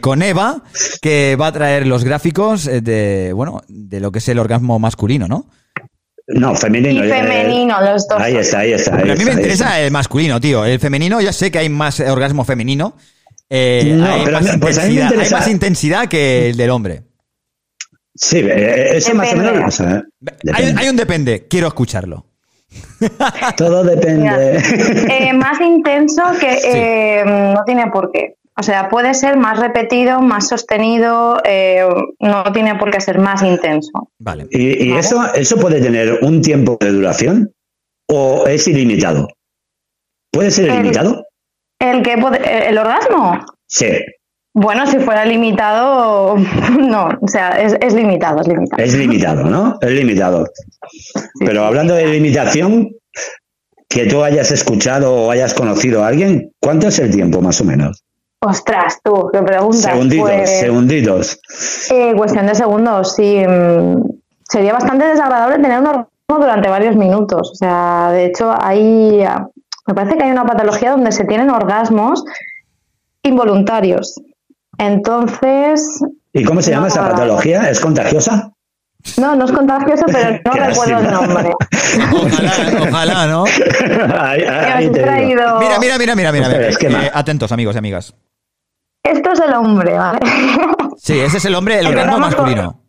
con 0.00 0.20
Eva, 0.22 0.64
que 1.00 1.36
va 1.40 1.46
a 1.46 1.52
traer 1.52 1.86
los 1.86 2.02
gráficos 2.02 2.64
de, 2.64 3.30
bueno, 3.32 3.62
de 3.68 4.00
lo 4.00 4.10
que 4.10 4.18
es 4.18 4.28
el 4.28 4.40
orgasmo 4.40 4.76
masculino, 4.80 5.28
¿no? 5.28 5.46
No, 6.28 6.54
femenino. 6.54 7.04
Y 7.04 7.08
eh, 7.08 7.10
femenino, 7.14 7.80
los 7.80 8.06
dos. 8.06 8.20
Ahí 8.20 8.36
está, 8.36 8.58
ahí 8.60 8.72
está. 8.74 8.96
ahí 8.96 9.00
Pero 9.02 9.14
a 9.14 9.16
mí 9.16 9.24
me 9.24 9.30
está, 9.30 9.40
interesa 9.42 9.80
el 9.80 9.90
masculino, 9.90 10.38
tío. 10.40 10.64
El 10.64 10.78
femenino, 10.78 11.20
ya 11.20 11.32
sé 11.32 11.50
que 11.50 11.58
hay 11.58 11.68
más 11.70 12.00
eh, 12.00 12.10
orgasmo 12.10 12.44
femenino. 12.44 12.96
eh, 13.48 13.94
No, 13.96 14.04
hay, 14.06 14.24
pero 14.24 14.40
más 14.40 14.56
pues 14.60 14.78
a 14.78 14.82
mí 14.82 14.88
me 14.88 15.00
intensidad, 15.02 15.24
hay 15.24 15.30
más 15.30 15.48
intensidad 15.48 16.06
que 16.08 16.50
el 16.50 16.56
del 16.56 16.70
hombre. 16.70 17.02
Sí, 18.14 18.38
eh, 18.40 18.96
eso 18.96 19.14
más 19.14 19.28
o 19.32 19.36
Depende. 19.36 19.52
menos. 19.52 19.80
o 19.80 19.84
sea, 19.84 20.02
Hay, 20.52 20.88
un 20.88 20.96
depende, 20.96 21.46
quiero 21.48 21.68
escucharlo. 21.68 22.26
Todo 23.56 23.82
depende. 23.84 24.56
Eh, 25.08 25.32
más 25.32 25.58
intenso 25.60 26.22
que 26.38 26.58
eh, 26.64 27.24
no 27.24 27.62
tiene 27.64 27.86
por 27.90 28.10
qué. 28.12 28.34
O 28.58 28.62
sea, 28.62 28.88
puede 28.88 29.14
ser 29.14 29.36
más 29.36 29.58
repetido, 29.60 30.20
más 30.20 30.48
sostenido, 30.48 31.38
eh, 31.44 31.84
no 32.18 32.42
tiene 32.52 32.74
por 32.74 32.90
qué 32.90 33.00
ser 33.00 33.18
más 33.18 33.42
intenso. 33.42 34.10
Vale. 34.18 34.46
¿Y, 34.50 34.88
y 34.88 34.92
eso, 34.96 35.22
eso 35.34 35.56
puede 35.58 35.80
tener 35.80 36.18
un 36.22 36.42
tiempo 36.42 36.76
de 36.80 36.90
duración 36.90 37.52
o 38.08 38.46
es 38.46 38.66
ilimitado? 38.66 39.28
¿Puede 40.32 40.50
ser 40.50 40.68
El- 40.68 40.74
ilimitado? 40.76 41.24
¿El 41.80 42.02
que 42.02 42.14
el 42.14 42.76
orgasmo? 42.78 43.38
Sí, 43.68 43.86
Bueno, 44.54 44.86
si 44.88 44.98
fuera 44.98 45.24
limitado, 45.24 46.36
no, 46.80 47.10
o 47.20 47.28
sea, 47.28 47.50
es, 47.60 47.76
es 47.80 47.94
limitado, 47.94 48.40
es 48.40 48.48
limitado. 48.48 48.82
es 48.82 48.94
limitado, 48.94 49.44
¿no? 49.44 49.78
Es 49.80 49.90
limitado. 49.92 50.46
Pero 51.38 51.64
hablando 51.64 51.94
de 51.94 52.08
limitación, 52.08 52.90
que 53.88 54.06
tú 54.06 54.24
hayas 54.24 54.50
escuchado 54.50 55.14
o 55.14 55.30
hayas 55.30 55.54
conocido 55.54 56.02
a 56.02 56.08
alguien, 56.08 56.50
¿cuánto 56.60 56.88
es 56.88 56.98
el 56.98 57.10
tiempo 57.12 57.40
más 57.40 57.60
o 57.60 57.64
menos? 57.64 58.02
Ostras, 58.40 59.00
tú, 59.02 59.28
qué 59.32 59.42
pregunta. 59.42 59.76
Segunditos, 59.92 60.30
Pues, 60.30 60.60
segunditos. 60.60 61.40
eh, 61.90 62.14
cuestión 62.16 62.46
de 62.46 62.54
segundos, 62.54 63.14
sí. 63.14 63.42
mm, 63.46 63.96
Sería 64.48 64.72
bastante 64.72 65.04
desagradable 65.04 65.56
tener 65.56 65.78
un 65.80 65.86
orgasmo 65.88 66.08
durante 66.28 66.68
varios 66.70 66.96
minutos. 66.96 67.50
O 67.52 67.54
sea, 67.54 68.10
de 68.12 68.24
hecho, 68.26 68.54
hay, 68.58 69.22
me 69.86 69.94
parece 69.94 70.16
que 70.16 70.24
hay 70.24 70.30
una 70.30 70.46
patología 70.46 70.92
donde 70.92 71.12
se 71.12 71.24
tienen 71.24 71.50
orgasmos 71.50 72.24
involuntarios. 73.22 74.20
Entonces, 74.78 76.00
¿Y 76.32 76.44
cómo 76.44 76.62
se 76.62 76.70
llama 76.70 76.82
No, 76.82 76.88
esa 76.88 77.08
patología? 77.10 77.68
¿Es 77.68 77.80
contagiosa? 77.80 78.52
No, 79.16 79.34
no 79.36 79.44
es 79.44 79.52
contagioso, 79.52 80.04
pero 80.06 80.38
no 80.44 80.52
Qué 80.52 80.60
recuerdo 80.66 80.98
el 80.98 81.10
nombre. 81.10 81.52
Ojalá, 82.12 82.52
ojalá, 82.88 83.26
¿no? 83.26 83.44
ahí, 84.20 84.90
te 84.90 85.00
traído- 85.02 85.58
Mira, 85.60 85.78
mira, 85.78 85.98
mira, 85.98 86.14
mira, 86.14 86.32
mira. 86.32 86.48
mira. 86.48 86.68
Es 86.68 86.78
que 86.78 86.86
Eh, 86.88 87.10
atentos, 87.12 87.50
amigos 87.52 87.74
y 87.74 87.78
amigas. 87.78 88.14
Esto 89.04 89.32
es 89.32 89.40
el 89.40 89.54
hombre, 89.54 89.96
¿vale? 89.96 90.18
Sí, 90.98 91.18
ese 91.18 91.38
es 91.38 91.44
el 91.44 91.54
hombre, 91.54 91.78
el 91.78 91.86
orgasmo 91.86 92.18
masculino. 92.18 92.82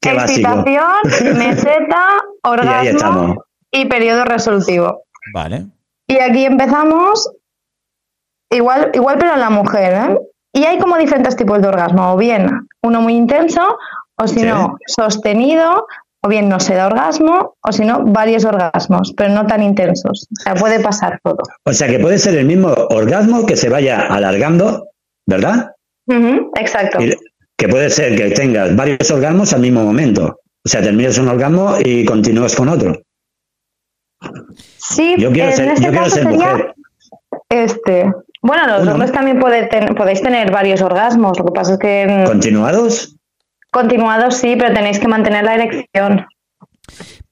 Qué 0.00 0.12
básico. 0.12 0.50
Excitación, 0.50 1.38
meseta, 1.38 2.06
Y 2.44 2.48
orgasmo 2.48 3.44
y 3.70 3.86
periodo 3.86 4.24
resolutivo. 4.24 5.02
Vale. 5.32 5.66
Y 6.06 6.18
aquí 6.18 6.44
empezamos 6.44 7.30
igual, 8.50 8.90
igual 8.92 9.16
pero 9.18 9.32
en 9.34 9.40
la 9.40 9.50
mujer, 9.50 9.92
¿eh? 9.94 10.18
Y 10.52 10.64
hay 10.64 10.78
como 10.78 10.96
diferentes 10.98 11.34
tipos 11.36 11.62
de 11.62 11.68
orgasmo, 11.68 12.12
o 12.12 12.16
bien 12.16 12.48
uno 12.82 13.00
muy 13.00 13.14
intenso, 13.14 13.78
o 14.16 14.26
si 14.28 14.42
no, 14.42 14.76
sostenido, 14.86 15.86
o 16.22 16.28
bien 16.28 16.48
no 16.48 16.60
se 16.60 16.74
da 16.74 16.86
orgasmo, 16.86 17.54
o 17.62 17.72
si 17.72 17.84
no, 17.84 18.04
varios 18.04 18.44
orgasmos, 18.44 19.12
pero 19.16 19.30
no 19.34 19.46
tan 19.46 19.62
intensos. 19.62 20.26
O 20.30 20.42
sea, 20.42 20.54
puede 20.54 20.80
pasar 20.80 21.18
todo. 21.22 21.36
O 21.64 21.72
sea 21.72 21.88
que 21.88 21.98
puede 21.98 22.18
ser 22.18 22.36
el 22.36 22.46
mismo 22.46 22.68
orgasmo 22.90 23.44
que 23.44 23.56
se 23.56 23.68
vaya 23.68 24.06
alargando, 24.08 24.86
¿verdad? 25.26 25.72
Exacto. 26.58 27.02
Y 27.02 27.14
que 27.56 27.68
puede 27.68 27.90
ser 27.90 28.16
que 28.16 28.30
tengas 28.30 28.74
varios 28.74 29.10
orgasmos 29.10 29.52
al 29.52 29.60
mismo 29.60 29.84
momento. 29.84 30.40
O 30.64 30.68
sea, 30.68 30.80
terminas 30.82 31.18
un 31.18 31.28
orgasmo 31.28 31.74
y 31.84 32.04
continúas 32.06 32.54
con 32.56 32.68
otro. 32.70 33.00
Sí, 34.78 35.14
Yo 35.18 35.30
quiero 35.32 35.50
en 35.50 35.56
ser, 35.56 35.68
este 35.68 35.82
yo 35.84 35.90
quiero 35.90 36.10
ser 36.10 36.22
sería 36.24 36.48
mujer. 36.52 36.74
este. 37.50 38.12
Bueno, 38.42 38.66
los 38.66 38.82
Uno. 38.82 38.92
hombres 38.92 39.12
también 39.12 39.38
puede 39.38 39.66
ten- 39.66 39.94
podéis 39.94 40.22
tener 40.22 40.50
varios 40.50 40.80
orgasmos. 40.82 41.38
Lo 41.38 41.44
que 41.46 41.52
pasa 41.52 41.72
es 41.74 41.78
que 41.78 42.24
¿Continuados? 42.26 43.16
Continuados 43.74 44.36
sí, 44.36 44.54
pero 44.58 44.72
tenéis 44.72 44.98
que 44.98 45.08
mantener 45.08 45.44
la 45.44 45.54
erección. 45.54 46.26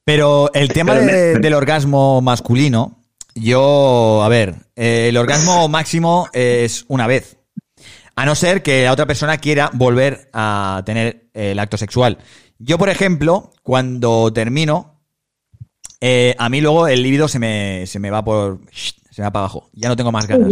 Pero 0.05 0.51
el 0.53 0.69
tema 0.73 0.95
de- 0.97 1.39
del 1.39 1.55
orgasmo 1.55 2.21
masculino, 2.21 2.99
yo, 3.35 4.23
a 4.23 4.29
ver, 4.29 4.57
eh, 4.77 5.07
el 5.09 5.17
orgasmo 5.17 5.69
máximo 5.69 6.29
es 6.33 6.85
una 6.89 7.07
vez. 7.07 7.39
A 8.17 8.27
no 8.27 8.35
ser 8.35 8.63
que 8.63 8.85
la 8.85 8.93
otra 8.93 9.07
persona 9.07 9.39
quiera 9.39 9.71
volver 9.73 10.29
a 10.35 10.83
tener 10.85 11.31
el 11.33 11.59
acto 11.59 11.79
sexual. 11.79 12.19
Yo, 12.59 12.77
por 12.77 12.91
ejemplo, 12.91 13.53
cuando 13.63 14.31
termino, 14.33 15.01
eh, 16.01 16.35
a 16.39 16.49
mí 16.49 16.61
luego 16.61 16.89
el 16.89 17.03
líbido 17.03 17.27
se 17.29 17.39
me, 17.39 17.87
se 17.87 17.99
me 17.99 18.11
va 18.11 18.23
por. 18.23 18.61
se 18.73 19.23
me 19.23 19.25
va 19.25 19.31
para 19.33 19.45
abajo. 19.45 19.71
Ya 19.73 19.89
no 19.89 19.97
tengo 19.97 20.13
más 20.13 20.27
ganas. 20.27 20.51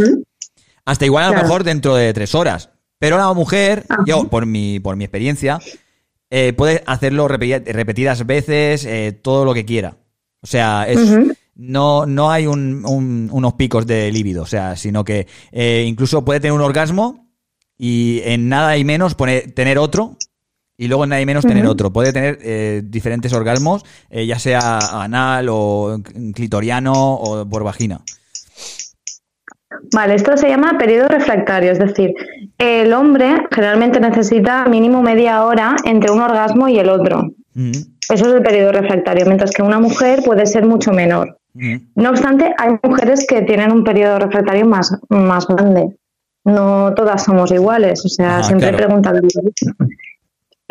Hasta 0.86 1.04
igual 1.04 1.24
a 1.24 1.26
lo 1.28 1.32
Claro. 1.34 1.46
mejor 1.48 1.64
dentro 1.64 1.94
de 1.96 2.12
tres 2.14 2.34
horas. 2.34 2.70
Pero 3.00 3.16
la 3.16 3.32
mujer, 3.32 3.84
yo, 4.06 4.28
por 4.28 4.46
mi, 4.46 4.78
por 4.78 4.94
mi 4.94 5.02
experiencia, 5.04 5.58
eh, 6.30 6.52
puede 6.52 6.84
hacerlo 6.86 7.26
repeti- 7.28 7.64
repetidas 7.72 8.24
veces, 8.26 8.84
eh, 8.84 9.10
todo 9.20 9.44
lo 9.44 9.52
que 9.54 9.64
quiera. 9.64 9.96
O 10.42 10.46
sea, 10.46 10.86
es, 10.86 10.98
no, 11.56 12.06
no 12.06 12.30
hay 12.30 12.46
un- 12.46 12.84
un- 12.86 13.28
unos 13.32 13.54
picos 13.54 13.86
de 13.86 14.12
líbido, 14.12 14.42
o 14.44 14.46
sea, 14.46 14.76
sino 14.76 15.02
que 15.02 15.26
eh, 15.50 15.84
incluso 15.88 16.24
puede 16.24 16.38
tener 16.40 16.52
un 16.52 16.60
orgasmo 16.60 17.26
y 17.76 18.20
en 18.24 18.48
nada 18.48 18.76
y 18.76 18.84
menos 18.84 19.14
pone, 19.14 19.40
tener 19.40 19.78
otro 19.78 20.16
y 20.76 20.86
luego 20.88 21.04
en 21.04 21.10
nada 21.10 21.20
y 21.22 21.26
menos 21.26 21.44
tener 21.44 21.66
otro. 21.66 21.92
Puede 21.92 22.12
tener 22.12 22.38
eh, 22.42 22.82
diferentes 22.84 23.32
orgasmos, 23.32 23.84
ya 24.10 24.38
sea 24.38 24.78
anal 25.02 25.48
o 25.50 26.00
clitoriano 26.34 26.92
o 27.14 27.48
por 27.48 27.64
vagina. 27.64 28.02
Vale, 29.92 30.14
esto 30.16 30.36
se 30.36 30.48
llama 30.48 30.76
periodo 30.78 31.08
refractario, 31.08 31.70
es 31.72 31.78
decir, 31.78 32.12
el 32.58 32.92
hombre 32.92 33.46
generalmente 33.52 34.00
necesita 34.00 34.64
mínimo 34.66 35.00
media 35.02 35.44
hora 35.44 35.76
entre 35.84 36.10
un 36.10 36.20
orgasmo 36.20 36.68
y 36.68 36.78
el 36.78 36.88
otro. 36.88 37.22
Mm, 37.54 37.70
Eso 37.70 38.26
es 38.28 38.34
el 38.34 38.42
periodo 38.42 38.72
refractario, 38.72 39.24
mientras 39.26 39.52
que 39.52 39.62
una 39.62 39.78
mujer 39.78 40.20
puede 40.24 40.44
ser 40.46 40.66
mucho 40.66 40.90
menor. 40.92 41.38
mm. 41.54 41.76
No 41.94 42.10
obstante, 42.10 42.52
hay 42.58 42.76
mujeres 42.82 43.24
que 43.28 43.42
tienen 43.42 43.70
un 43.72 43.84
periodo 43.84 44.18
refractario 44.18 44.66
más, 44.66 44.92
más 45.08 45.46
grande. 45.46 45.96
No 46.44 46.92
todas 46.94 47.22
somos 47.24 47.52
iguales, 47.52 48.04
o 48.04 48.08
sea, 48.08 48.38
Ajá, 48.38 48.42
siempre 48.44 48.70
claro. 48.70 48.86
preguntan. 48.86 49.20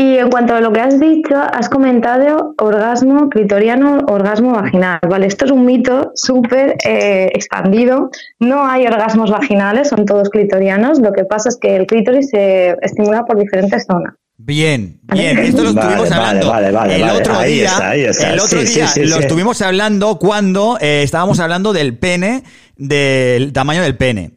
Y 0.02 0.18
en 0.18 0.30
cuanto 0.30 0.56
a 0.56 0.62
lo 0.62 0.72
que 0.72 0.80
has 0.80 0.98
dicho, 0.98 1.36
has 1.36 1.68
comentado 1.68 2.54
orgasmo 2.58 3.28
clitoriano, 3.28 3.98
orgasmo 4.08 4.54
vaginal. 4.54 4.98
Vale, 5.10 5.28
esto 5.28 5.44
es 5.44 5.52
un 5.52 5.66
mito 5.66 6.14
súper 6.16 6.78
eh, 6.86 7.30
expandido. 7.34 8.10
No 8.40 8.66
hay 8.66 8.88
orgasmos 8.88 9.30
vaginales, 9.30 9.90
son 9.90 10.06
todos 10.06 10.30
clitorianos. 10.30 11.00
Lo 11.02 11.12
que 11.12 11.26
pasa 11.26 11.50
es 11.50 11.58
que 11.58 11.76
el 11.76 11.86
clítoris 11.86 12.30
se 12.30 12.78
estimula 12.82 13.26
por 13.26 13.38
diferentes 13.38 13.86
zonas. 13.86 14.14
Bien, 14.38 15.02
bien, 15.14 15.38
esto 15.38 15.64
lo 15.64 15.72
estuvimos 15.72 16.10
vale, 16.10 16.16
hablando. 16.16 16.48
vale, 16.50 16.72
vale, 16.72 16.96
el 16.96 17.02
vale. 17.02 17.20
otro 17.20 17.34
Ahí 17.38 17.54
día, 17.56 17.66
está, 17.66 17.90
ahí 17.90 18.02
está. 18.06 18.32
el 18.34 18.40
otro 18.40 18.60
Sí, 18.62 18.68
sí, 18.68 18.74
día 18.76 18.88
sí, 18.88 19.04
lo 19.06 19.16
sí. 19.18 19.22
estuvimos 19.24 19.62
hablando 19.62 20.18
cuando 20.18 20.78
eh, 20.80 21.04
estábamos 21.04 21.42
hablando 21.42 21.74
del 21.74 21.98
pene, 21.98 22.44
del 22.78 23.52
tamaño 23.52 23.82
del 23.82 23.98
pene. 23.98 24.32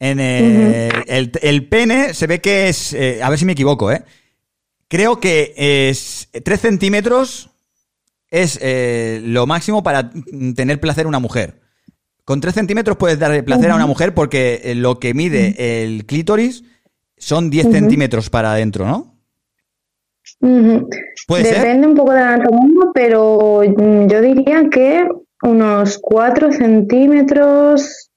En, 0.00 0.18
eh, 0.18 0.88
el, 1.06 1.30
el 1.40 1.68
pene 1.68 2.14
se 2.14 2.26
ve 2.26 2.40
que 2.40 2.68
es, 2.68 2.92
eh, 2.94 3.20
a 3.22 3.30
ver 3.30 3.38
si 3.38 3.44
me 3.44 3.52
equivoco, 3.52 3.92
¿eh? 3.92 4.02
Creo 4.94 5.18
que 5.18 5.54
es 5.56 6.28
3 6.32 6.60
centímetros 6.60 7.50
es 8.30 8.60
eh, 8.62 9.20
lo 9.24 9.44
máximo 9.44 9.82
para 9.82 10.12
tener 10.54 10.78
placer 10.78 11.06
a 11.06 11.08
una 11.08 11.18
mujer. 11.18 11.62
Con 12.24 12.40
3 12.40 12.54
centímetros 12.54 12.96
puedes 12.96 13.18
dar 13.18 13.44
placer 13.44 13.72
a 13.72 13.74
una 13.74 13.88
mujer 13.88 14.14
porque 14.14 14.60
eh, 14.62 14.76
lo 14.76 15.00
que 15.00 15.12
mide 15.12 15.82
el 15.82 16.06
clítoris 16.06 16.62
son 17.16 17.50
10 17.50 17.64
Ujú. 17.64 17.74
centímetros 17.74 18.30
para 18.30 18.52
adentro, 18.52 18.86
¿no? 18.86 19.18
¿Puede 21.26 21.44
ser? 21.44 21.56
Depende 21.56 21.88
un 21.88 21.96
poco 21.96 22.12
de 22.12 22.20
la 22.20 22.34
anatomía, 22.34 22.84
pero 22.94 23.62
mm, 23.66 24.06
yo 24.06 24.20
diría 24.20 24.68
que 24.70 25.08
unos 25.42 25.98
4 25.98 26.52
centímetros, 26.52 28.12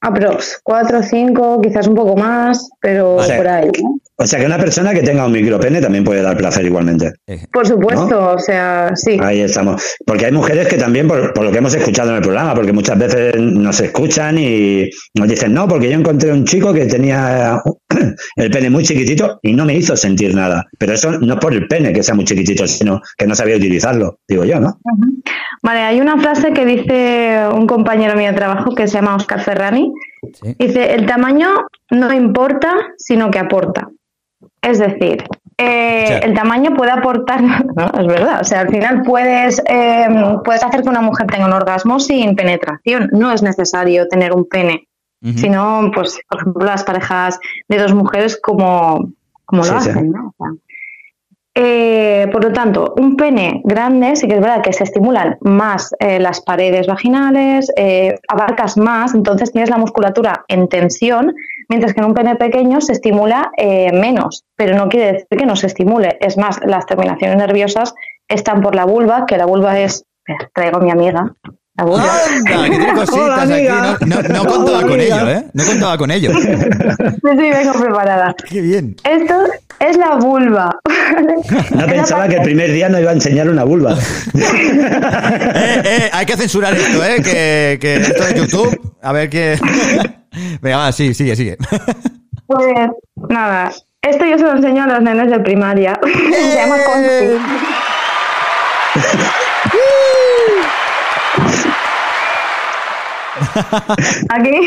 aprox, 0.00 0.58
4 0.64 0.98
o 0.98 1.02
5, 1.04 1.60
quizás 1.60 1.86
un 1.86 1.94
poco 1.94 2.16
más, 2.16 2.70
pero 2.80 3.14
Vale. 3.14 3.36
por 3.36 3.46
ahí. 3.46 3.70
¿no? 3.80 4.00
O 4.20 4.26
sea 4.26 4.40
que 4.40 4.46
una 4.46 4.58
persona 4.58 4.92
que 4.92 5.02
tenga 5.02 5.24
un 5.24 5.32
micropene 5.32 5.80
también 5.80 6.02
puede 6.02 6.22
dar 6.22 6.36
placer 6.36 6.66
igualmente. 6.66 7.12
Por 7.52 7.66
supuesto, 7.68 8.32
o 8.32 8.38
sea, 8.40 8.90
sí. 8.96 9.16
Ahí 9.22 9.40
estamos. 9.40 9.96
Porque 10.04 10.26
hay 10.26 10.32
mujeres 10.32 10.66
que 10.66 10.76
también, 10.76 11.06
por, 11.06 11.32
por 11.32 11.44
lo 11.44 11.52
que 11.52 11.58
hemos 11.58 11.72
escuchado 11.72 12.10
en 12.10 12.16
el 12.16 12.22
programa, 12.22 12.52
porque 12.52 12.72
muchas 12.72 12.98
veces 12.98 13.36
nos 13.36 13.78
escuchan 13.80 14.36
y 14.38 14.90
nos 15.14 15.28
dicen, 15.28 15.54
no, 15.54 15.68
porque 15.68 15.88
yo 15.88 15.96
encontré 15.96 16.32
un 16.32 16.44
chico 16.44 16.74
que 16.74 16.86
tenía 16.86 17.62
el 18.36 18.50
pene 18.50 18.70
muy 18.70 18.82
chiquitito 18.82 19.38
y 19.40 19.52
no 19.52 19.64
me 19.64 19.74
hizo 19.74 19.96
sentir 19.96 20.34
nada. 20.34 20.66
Pero 20.76 20.94
eso 20.94 21.12
no 21.12 21.34
es 21.34 21.40
por 21.40 21.52
el 21.52 21.68
pene 21.68 21.92
que 21.92 22.02
sea 22.02 22.16
muy 22.16 22.24
chiquitito, 22.24 22.66
sino 22.66 23.00
que 23.16 23.26
no 23.28 23.36
sabía 23.36 23.56
utilizarlo, 23.56 24.18
digo 24.26 24.44
yo, 24.44 24.58
¿no? 24.58 24.80
Vale, 25.62 25.80
hay 25.80 26.00
una 26.00 26.18
frase 26.18 26.52
que 26.52 26.64
dice 26.64 27.42
un 27.52 27.68
compañero 27.68 28.16
mío 28.16 28.30
de 28.30 28.36
trabajo 28.36 28.74
que 28.74 28.88
se 28.88 28.94
llama 28.94 29.14
Oscar 29.14 29.42
Ferrani. 29.42 29.92
Dice, 30.58 30.94
el 30.94 31.06
tamaño 31.06 31.48
no 31.90 32.12
importa, 32.12 32.74
sino 32.96 33.30
que 33.30 33.38
aporta. 33.38 33.88
Es 34.62 34.78
decir, 34.78 35.24
eh, 35.56 36.20
el 36.22 36.34
tamaño 36.34 36.74
puede 36.74 36.92
aportar, 36.92 37.42
¿no? 37.76 37.90
es 37.98 38.06
verdad, 38.06 38.40
o 38.40 38.44
sea, 38.44 38.60
al 38.60 38.68
final 38.68 39.02
puedes, 39.02 39.62
eh, 39.68 40.06
puedes 40.44 40.62
hacer 40.62 40.82
que 40.82 40.88
una 40.88 41.00
mujer 41.00 41.26
tenga 41.26 41.46
un 41.46 41.52
orgasmo 41.52 41.98
sin 41.98 42.36
penetración. 42.36 43.08
No 43.12 43.32
es 43.32 43.42
necesario 43.42 44.08
tener 44.08 44.32
un 44.32 44.48
pene, 44.48 44.86
sino, 45.34 45.90
pues, 45.92 46.20
por 46.28 46.40
ejemplo, 46.40 46.64
las 46.64 46.84
parejas 46.84 47.40
de 47.68 47.78
dos 47.78 47.92
mujeres 47.92 48.38
como, 48.40 49.10
como 49.44 49.62
lo 49.62 49.80
sí. 49.80 49.88
hacen, 49.90 50.12
¿no? 50.12 50.32
O 50.38 50.44
sea, 50.44 50.54
eh, 51.60 52.28
por 52.30 52.44
lo 52.44 52.52
tanto, 52.52 52.94
un 52.96 53.16
pene 53.16 53.62
grande 53.64 54.14
sí 54.14 54.28
que 54.28 54.34
es 54.34 54.40
verdad 54.40 54.62
que 54.62 54.72
se 54.72 54.84
estimulan 54.84 55.38
más 55.40 55.92
eh, 55.98 56.20
las 56.20 56.40
paredes 56.40 56.86
vaginales, 56.86 57.72
eh, 57.76 58.14
abarcas 58.28 58.76
más, 58.76 59.12
entonces 59.12 59.50
tienes 59.50 59.68
la 59.68 59.76
musculatura 59.76 60.44
en 60.46 60.68
tensión, 60.68 61.34
mientras 61.68 61.94
que 61.94 62.00
en 62.00 62.06
un 62.06 62.14
pene 62.14 62.36
pequeño 62.36 62.80
se 62.80 62.92
estimula 62.92 63.50
menos, 63.92 64.44
pero 64.56 64.76
no 64.76 64.88
quiere 64.88 65.12
decir 65.12 65.26
que 65.36 65.46
no 65.46 65.56
se 65.56 65.66
estimule. 65.66 66.16
Es 66.20 66.38
más, 66.38 66.60
las 66.64 66.86
terminaciones 66.86 67.36
nerviosas 67.36 67.92
están 68.28 68.60
por 68.60 68.76
la 68.76 68.84
vulva, 68.84 69.26
que 69.26 69.36
la 69.36 69.46
vulva 69.46 69.80
es... 69.80 70.04
Traigo 70.54 70.76
a 70.76 70.80
mi 70.80 70.90
amiga. 70.90 71.34
Anda, 71.78 72.64
que 72.64 72.70
tiene 72.70 72.94
cositas 72.94 73.50
aquí. 73.50 73.68
No, 74.06 74.22
no, 74.22 74.28
no 74.28 74.44
contaba 74.44 74.82
con 74.82 75.00
ello, 75.00 75.30
¿eh? 75.30 75.44
No 75.52 75.64
contaba 75.64 75.98
con 75.98 76.10
ello. 76.10 76.32
Sí, 76.34 76.48
sí, 77.22 77.50
vengo 77.50 77.72
preparada. 77.74 78.34
Qué 78.48 78.60
bien. 78.60 78.96
Esto 79.04 79.34
es 79.78 79.96
la 79.96 80.16
vulva. 80.16 80.76
No 81.70 81.86
pensaba 81.86 82.26
que 82.28 82.36
el 82.36 82.42
primer 82.42 82.72
día 82.72 82.88
nos 82.88 83.00
iba 83.00 83.10
a 83.10 83.14
enseñar 83.14 83.48
una 83.48 83.64
vulva. 83.64 83.96
Eh, 85.60 85.82
eh, 85.84 86.10
hay 86.12 86.26
que 86.26 86.36
censurar 86.36 86.74
esto, 86.74 87.02
¿eh? 87.04 87.16
Que, 87.22 87.78
que 87.80 87.96
esto 87.96 88.24
de 88.24 88.34
YouTube. 88.34 88.94
A 89.02 89.12
ver 89.12 89.28
qué. 89.28 89.58
Venga, 90.60 90.76
va, 90.78 90.92
sí, 90.92 91.14
sigue, 91.14 91.34
sigue. 91.36 91.56
Pues 92.46 92.88
nada, 93.28 93.72
esto 94.02 94.24
yo 94.24 94.38
se 94.38 94.44
lo 94.44 94.56
enseño 94.56 94.84
a 94.84 94.86
los 94.86 95.02
nenes 95.02 95.30
de 95.30 95.40
primaria. 95.40 95.98
se 96.02 96.54
llama 96.54 96.76
Conchi. 96.84 97.38
Aquí, 104.30 104.60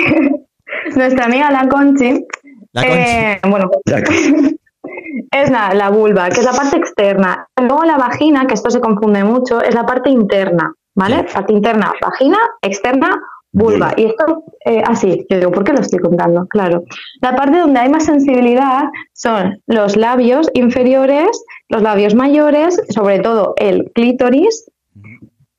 nuestra 0.96 1.26
amiga 1.26 1.52
la 1.52 1.68
Conchi. 1.68 2.26
La 2.74 2.82
Conchi. 2.82 3.00
eh, 3.00 3.40
bueno, 3.50 3.70
es 5.32 5.50
la, 5.50 5.74
la 5.74 5.90
vulva, 5.90 6.30
que 6.30 6.40
es 6.40 6.46
la 6.46 6.54
parte 6.54 6.78
externa. 6.78 7.48
Luego 7.58 7.84
la 7.84 7.98
vagina, 7.98 8.46
que 8.48 8.54
esto 8.54 8.70
se 8.70 8.80
confunde 8.80 9.24
mucho, 9.24 9.62
es 9.62 9.76
la 9.76 9.86
parte 9.86 10.10
interna, 10.10 10.74
¿vale? 10.96 11.26
Parte 11.34 11.54
interna, 11.54 11.92
vagina, 12.02 12.38
externa, 12.62 13.22
vulva. 13.54 13.94
Y 13.98 14.06
esto, 14.06 14.44
eh, 14.66 14.82
así, 14.86 15.26
yo 15.30 15.38
digo, 15.38 15.52
¿por 15.52 15.64
qué 15.64 15.74
lo 15.74 15.82
estoy 15.82 16.00
contando? 16.00 16.48
Claro. 16.48 16.84
La 17.22 17.36
parte 17.36 17.60
donde 17.60 17.80
hay 17.80 17.90
más 17.90 18.06
sensibilidad 18.06 18.84
son 19.14 19.62
los 19.68 19.96
labios 19.96 20.50
inferiores, 20.54 21.44
los 21.70 21.82
labios 21.82 22.16
mayores, 22.16 22.82
sobre 22.90 23.20
todo 23.20 23.54
el 23.58 23.92
clítoris, 23.94 24.71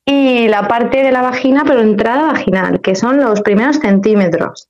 y 0.07 0.49
la 0.49 0.67
parte 0.69 1.03
de 1.03 1.13
la 1.13 1.23
vagina, 1.23 1.63
pero 1.67 1.81
entrada 1.81 2.33
vaginal, 2.33 2.81
que 2.81 2.95
son 2.95 3.19
los 3.21 3.41
primeros 3.43 3.77
centímetros. 3.79 4.69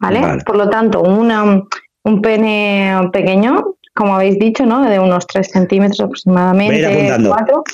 ¿Vale? 0.00 0.20
Vale. 0.20 0.42
Por 0.44 0.56
lo 0.56 0.70
tanto, 0.70 1.00
una- 1.02 1.60
un 2.04 2.22
pene 2.22 2.96
pequeño, 3.12 3.74
como 3.94 4.14
habéis 4.14 4.38
dicho, 4.38 4.64
¿no? 4.64 4.82
De 4.88 4.98
unos 5.00 5.26
3 5.26 5.50
centímetros 5.50 6.00
aproximadamente, 6.00 6.84
Voy 6.86 6.94
a 6.94 7.04
ir 7.06 7.12
apuntando. 7.12 7.30
4, 7.30 7.64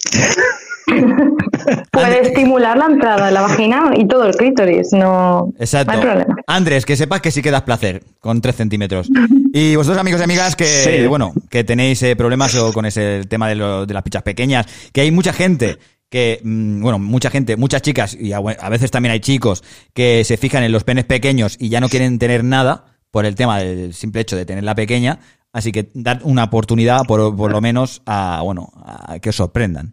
puede 1.93 2.21
estimular 2.23 2.77
la 2.77 2.87
entrada 2.87 3.27
de 3.27 3.33
la 3.33 3.43
vagina 3.43 3.91
y 3.97 4.07
todo 4.07 4.25
el 4.27 4.35
clítoris. 4.35 4.93
No, 4.93 5.53
Exacto. 5.59 5.93
no 5.93 5.99
hay 5.99 6.05
problema. 6.05 6.37
Andrés, 6.47 6.85
que 6.87 6.97
sepas 6.97 7.21
que 7.21 7.31
sí 7.31 7.43
que 7.43 7.51
das 7.51 7.63
placer 7.63 8.03
con 8.21 8.41
3 8.41 8.55
centímetros. 8.57 9.09
Y 9.53 9.77
vosotros, 9.77 10.01
amigos 10.01 10.21
y 10.21 10.25
amigas, 10.25 10.57
que 10.57 10.65
Sí. 10.65 11.07
bueno, 11.07 11.33
que 11.51 11.63
tenéis 11.65 12.03
eh, 12.03 12.17
problemas 12.17 12.55
o 12.57 12.73
con 12.73 12.87
ese 12.87 13.23
tema 13.29 13.49
de, 13.49 13.55
lo- 13.57 13.87
de 13.87 13.95
las 13.95 14.03
pichas 14.03 14.23
pequeñas, 14.23 14.67
que 14.93 15.03
hay 15.03 15.11
mucha 15.11 15.33
gente 15.33 15.79
que, 16.15 16.41
mm, 16.45 16.81
bueno, 16.81 17.01
mucha 17.01 17.29
gente, 17.29 17.57
muchas 17.57 17.83
chicas, 17.83 18.15
y 18.15 18.33
a, 18.33 18.41
veces 18.41 18.93
también 18.93 19.15
hay 19.15 19.19
chicos 19.19 19.65
que 19.93 20.23
se 20.23 20.37
fijan 20.37 20.63
en 20.63 20.71
los 20.71 20.85
penes 20.85 21.07
pequeños 21.07 21.57
y 21.59 21.71
ya 21.71 21.81
no 21.81 21.89
quieren 21.89 22.21
tener 22.21 22.45
nada 22.45 22.85
por 23.11 23.27
el 23.27 23.35
tema 23.35 23.59
del 23.59 23.93
simple 23.95 24.21
hecho 24.21 24.37
de 24.37 24.47
tenerla 24.47 24.77
pequeña. 24.77 25.19
Así 25.53 25.73
que 25.73 25.91
dar 25.93 26.21
una 26.23 26.45
oportunidad, 26.45 27.03
por, 27.03 27.35
por 27.35 27.51
lo 27.51 27.61
menos, 27.61 28.01
a, 28.07 28.43
bueno, 28.45 28.71
a 28.77 29.19
que 29.19 29.31
os 29.31 29.35
sorprendan. 29.35 29.93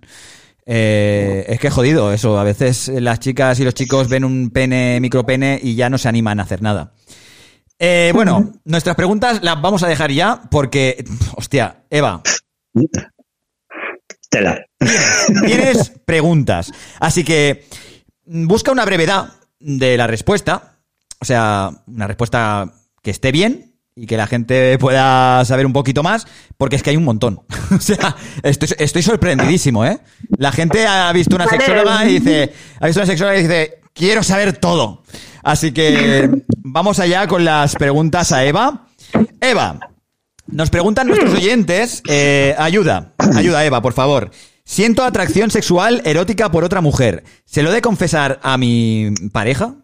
Eh, 0.63 1.43
es 1.47 1.59
que 1.59 1.69
es 1.69 1.73
jodido 1.73 2.13
eso. 2.13 2.37
A 2.37 2.43
veces 2.43 2.89
las 2.89 3.19
chicas 3.19 3.59
y 3.59 3.63
los 3.63 3.73
chicos 3.73 4.07
ven 4.07 4.23
un 4.23 4.51
pene, 4.51 4.99
micropene 5.01 5.59
y 5.59 5.73
ya 5.73 5.89
no 5.89 5.97
se 5.97 6.07
animan 6.07 6.39
a 6.39 6.43
hacer 6.43 6.61
nada. 6.61 6.93
Eh, 7.79 8.11
bueno, 8.13 8.53
nuestras 8.65 8.95
preguntas 8.95 9.41
las 9.41 9.59
vamos 9.59 9.81
a 9.81 9.87
dejar 9.87 10.11
ya 10.11 10.39
porque, 10.51 11.03
hostia, 11.35 11.83
Eva. 11.89 12.21
Tienes 15.45 15.91
preguntas. 16.05 16.71
Así 16.99 17.23
que 17.23 17.67
mm, 18.25 18.47
busca 18.47 18.71
una 18.71 18.85
brevedad 18.85 19.33
de 19.59 19.97
la 19.97 20.07
respuesta. 20.07 20.79
O 21.19 21.25
sea, 21.25 21.71
una 21.87 22.07
respuesta 22.07 22.73
que 23.01 23.11
esté 23.11 23.31
bien 23.31 23.75
y 23.95 24.07
que 24.07 24.17
la 24.17 24.25
gente 24.25 24.77
pueda 24.79 25.43
saber 25.45 25.65
un 25.65 25.73
poquito 25.73 26.01
más, 26.01 26.25
porque 26.57 26.75
es 26.75 26.83
que 26.83 26.91
hay 26.91 26.97
un 26.97 27.03
montón. 27.03 27.41
o 27.75 27.79
sea, 27.79 28.15
estoy, 28.41 28.69
estoy 28.79 29.03
sorprendidísimo, 29.03 29.85
¿eh? 29.85 29.99
La 30.37 30.51
gente 30.51 30.87
ha 30.87 31.11
visto 31.13 31.35
una 31.35 31.47
sexóloga 31.47 32.05
y 32.07 32.19
dice, 32.19 32.53
ha 32.79 32.87
visto 32.87 33.01
una 33.01 33.07
sexóloga 33.07 33.37
y 33.37 33.43
dice, 33.43 33.79
quiero 33.93 34.23
saber 34.23 34.57
todo. 34.57 35.03
Así 35.43 35.71
que 35.71 36.43
vamos 36.57 36.99
allá 36.99 37.27
con 37.27 37.43
las 37.45 37.75
preguntas 37.75 38.31
a 38.31 38.45
Eva. 38.45 38.87
Eva, 39.39 39.79
nos 40.47 40.69
preguntan 40.69 41.07
nuestros 41.07 41.33
oyentes, 41.33 42.01
eh, 42.07 42.55
ayuda, 42.57 43.13
ayuda 43.35 43.65
Eva, 43.65 43.81
por 43.81 43.93
favor. 43.93 44.31
Siento 44.71 45.03
atracción 45.03 45.51
sexual 45.51 46.01
erótica 46.05 46.49
por 46.49 46.63
otra 46.63 46.79
mujer. 46.79 47.23
¿Se 47.43 47.61
lo 47.61 47.71
he 47.71 47.73
de 47.73 47.81
confesar 47.81 48.39
a 48.41 48.57
mi 48.57 49.09
pareja? 49.33 49.75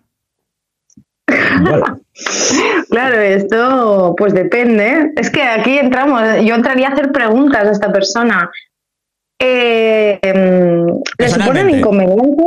Claro, 2.90 3.20
esto 3.20 4.16
pues 4.18 4.34
depende. 4.34 5.12
Es 5.18 5.30
que 5.30 5.44
aquí 5.44 5.78
entramos, 5.78 6.22
yo 6.42 6.56
entraría 6.56 6.88
a 6.88 6.94
hacer 6.94 7.12
preguntas 7.12 7.66
a 7.66 7.72
esta 7.72 7.92
persona. 7.92 8.50
Eh, 9.38 10.20
em, 10.22 10.86
¿Le 11.18 11.30
suponen 11.30 11.70
inconveniente? 11.70 12.44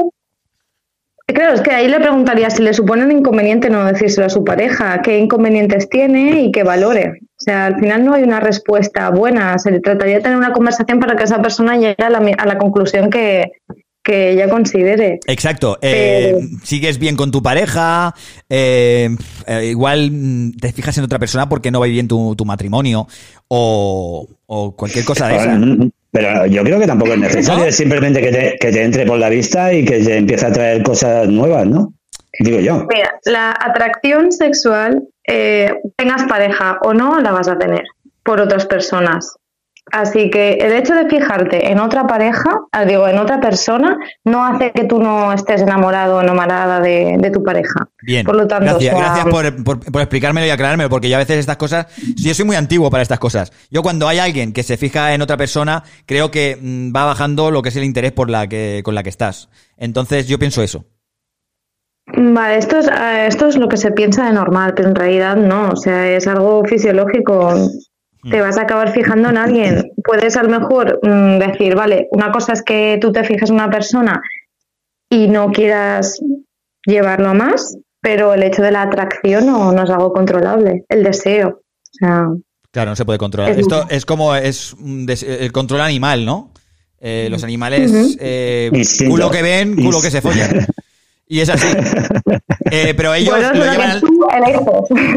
Claro, 1.27 1.53
es 1.53 1.61
que 1.61 1.73
ahí 1.73 1.89
le 1.89 2.01
preguntaría 2.01 2.49
si 2.49 2.63
le 2.63 2.73
suponen 2.73 3.13
inconveniente 3.13 3.69
no 3.69 3.85
decírselo 3.85 4.29
a 4.29 4.31
su 4.31 4.45
pareja, 4.45 5.03
qué 5.03 5.19
inconvenientes 5.19 5.91
tiene 5.91 6.41
y 6.45 6.53
qué 6.53 6.63
valore. 6.63 7.21
O 7.41 7.43
sea, 7.43 7.67
al 7.67 7.81
final 7.81 8.05
no 8.05 8.13
hay 8.15 8.23
una 8.23 8.39
respuesta 8.39 9.09
buena. 9.11 9.59
Se 9.59 9.71
le 9.71 9.81
trataría 9.81 10.17
de 10.17 10.21
tener 10.21 10.37
una 10.37 10.53
conversación 10.53 11.01
para 11.01 11.17
que 11.17 11.25
esa 11.25 11.41
persona 11.41 11.77
llegue 11.77 11.97
a 12.05 12.11
la, 12.11 12.21
mi- 12.21 12.35
a 12.37 12.45
la 12.45 12.59
conclusión 12.59 13.09
que, 13.09 13.53
que 14.05 14.33
ella 14.33 14.51
considere. 14.51 15.21
Exacto. 15.27 15.79
eh, 15.81 16.39
sigues 16.65 16.99
bien 16.99 17.17
con 17.17 17.31
tu 17.31 17.43
pareja. 17.43 18.15
eh, 18.51 19.09
eh, 19.47 19.65
igual 19.67 20.11
mm, 20.13 20.53
te 20.61 20.73
fijas 20.75 20.99
en 20.99 21.05
otra 21.05 21.19
persona 21.19 21.49
porque 21.49 21.71
no 21.71 21.81
va 21.81 21.87
bien 21.87 22.09
tu, 22.09 22.37
tu 22.37 22.45
matrimonio. 22.45 23.07
O, 23.49 24.29
o 24.47 24.77
cualquier 24.77 25.05
cosa 25.07 25.29
de 25.29 25.37
esa. 25.37 25.59
Pero 26.13 26.47
yo 26.47 26.63
creo 26.63 26.79
que 26.79 26.87
tampoco 26.87 27.13
es 27.15 27.19
necesario, 27.21 27.65
es 27.65 27.77
simplemente 27.77 28.21
que 28.21 28.33
te, 28.33 28.57
que 28.61 28.71
te 28.71 28.83
entre 28.83 29.07
por 29.07 29.19
la 29.19 29.29
vista 29.31 29.73
y 29.73 29.85
que 29.85 29.99
te 30.01 30.17
empiece 30.19 30.45
a 30.45 30.53
traer 30.53 30.83
cosas 30.83 31.27
nuevas, 31.29 31.67
¿no? 31.67 31.95
Digo 32.41 32.59
yo. 32.61 32.87
Mira, 32.93 33.11
la 33.25 33.51
atracción 33.59 34.33
sexual, 34.33 35.03
eh, 35.27 35.73
tengas 35.97 36.25
pareja 36.25 36.79
o 36.83 36.93
no, 36.95 37.21
la 37.21 37.33
vas 37.33 37.49
a 37.49 37.59
tener 37.59 37.85
por 38.25 38.41
otras 38.41 38.67
personas. 38.67 39.35
Así 39.93 40.31
que 40.31 40.53
el 40.53 40.73
hecho 40.73 40.95
de 40.95 41.09
fijarte 41.09 41.73
en 41.73 41.81
otra 41.81 42.07
pareja, 42.07 42.61
ah, 42.71 42.85
digo, 42.85 43.09
en 43.09 43.19
otra 43.19 43.41
persona, 43.41 43.99
no 44.25 44.45
hace 44.45 44.71
que 44.71 44.85
tú 44.85 45.01
no 45.03 45.33
estés 45.33 45.63
enamorado 45.63 46.17
o 46.19 46.21
enamorada 46.21 46.81
de, 46.81 47.17
de 47.19 47.31
tu 47.33 47.43
pareja. 47.43 47.89
Bien. 48.03 48.25
Por 48.25 48.37
lo 48.37 48.47
tanto, 48.47 48.67
gracias, 48.67 48.95
o 48.95 48.99
sea, 48.99 49.05
gracias 49.07 49.27
por, 49.27 49.65
por- 49.65 49.81
por 49.93 50.01
explicármelo 50.01 50.47
y 50.47 50.51
aclarármelo, 50.51 50.91
porque 50.91 51.09
yo 51.09 51.17
a 51.17 51.19
veces 51.19 51.39
estas 51.39 51.57
cosas, 51.57 51.87
yo 52.15 52.33
soy 52.35 52.45
muy 52.45 52.55
antiguo 52.55 52.89
para 52.89 53.03
estas 53.03 53.19
cosas. 53.19 53.53
Yo 53.71 53.83
cuando 53.83 54.07
hay 54.07 54.19
alguien 54.21 54.53
que 54.53 54.63
se 54.63 54.77
fija 54.77 55.13
en 55.13 55.23
otra 55.23 55.37
persona, 55.37 55.83
creo 56.07 56.31
que 56.31 56.57
mm, 56.61 56.95
va 56.95 57.07
bajando 57.07 57.51
lo 57.51 57.61
que 57.63 57.71
es 57.71 57.77
el 57.77 57.83
interés 57.85 58.13
por 58.13 58.31
la 58.31 58.47
que, 58.47 58.83
con 58.85 58.95
la 58.95 59.03
que 59.03 59.11
estás. 59.11 59.49
Entonces 59.77 60.29
yo 60.29 60.39
pienso 60.39 60.63
eso. 60.63 60.85
Vale, 62.17 62.57
esto 62.59 62.79
es, 62.79 62.87
eh, 62.89 63.27
esto 63.27 63.47
es 63.49 63.57
lo 63.57 63.69
que 63.69 63.77
se 63.77 63.93
piensa 63.93 64.27
de 64.27 64.33
normal, 64.33 64.75
pero 64.75 64.89
en 64.89 64.95
realidad 64.95 65.37
no, 65.37 65.71
o 65.71 65.77
sea, 65.77 66.11
es 66.11 66.27
algo 66.27 66.65
fisiológico. 66.65 67.55
Te 68.31 68.41
vas 68.43 68.59
a 68.59 68.63
acabar 68.63 68.93
fijando 68.93 69.31
en 69.31 69.39
alguien. 69.39 69.93
Puedes 70.05 70.37
a 70.37 70.43
lo 70.43 70.51
mejor 70.61 70.99
mm, 71.03 71.39
decir, 71.39 71.75
vale, 71.75 72.07
una 72.11 72.31
cosa 72.31 72.53
es 72.53 72.63
que 72.63 72.99
tú 73.01 73.13
te 73.13 73.25
fijas 73.25 73.49
en 73.49 73.55
una 73.57 73.71
persona 73.71 74.21
y 75.09 75.27
no 75.29 75.51
quieras 75.53 76.21
llevarlo 76.85 77.29
a 77.31 77.35
más, 77.35 77.77
pero 78.03 78.35
el 78.35 78.43
hecho 78.43 78.61
de 78.63 78.73
la 78.73 78.83
atracción 78.83 79.47
no, 79.47 79.73
no 79.73 79.85
es 79.85 79.91
algo 79.91 80.13
controlable, 80.13 80.85
el 80.89 81.03
deseo. 81.03 81.49
O 81.49 81.93
sea, 81.93 82.27
Claro, 82.73 82.91
no 82.91 82.97
se 82.97 83.05
puede 83.05 83.19
controlar. 83.19 83.51
Es 83.53 83.59
Esto 83.59 83.87
es 83.89 84.05
como 84.07 84.37
es 84.37 84.75
un 84.75 85.05
des- 85.07 85.23
el 85.25 85.51
control 85.51 85.81
animal, 85.81 86.25
¿no? 86.25 86.53
Eh, 87.01 87.29
los 87.31 87.43
animales, 87.43 88.17
eh, 88.21 88.71
culo 89.09 89.31
que 89.31 89.43
ven, 89.43 89.75
culo 89.77 90.01
que 90.03 90.11
se 90.11 90.21
follan. 90.21 90.67
Y 91.31 91.41
es 91.41 91.49
así. 91.49 91.67
Eh, 92.73 92.95
pero 92.97 93.15
ellos 93.15 93.35
bueno, 93.35 93.53
lo 93.55 93.65
llevan 93.73 93.91
al- 93.91 94.03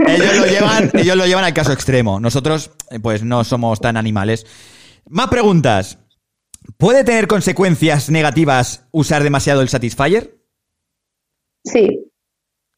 ellos 0.07 0.37
lo 0.39 0.45
llevan, 0.47 0.89
ellos 0.93 1.15
lo 1.17 1.25
llevan 1.27 1.43
al 1.43 1.53
caso 1.53 1.71
extremo. 1.71 2.19
Nosotros, 2.19 2.71
eh, 2.89 2.99
pues, 2.99 3.21
no 3.23 3.43
somos 3.43 3.79
tan 3.79 3.95
animales. 3.97 4.45
Más 5.09 5.27
preguntas. 5.27 5.99
¿Puede 6.77 7.03
tener 7.03 7.27
consecuencias 7.27 8.09
negativas 8.09 8.87
usar 8.91 9.21
demasiado 9.23 9.61
el 9.61 9.69
Satisfyer? 9.69 10.35
Sí, 11.63 12.09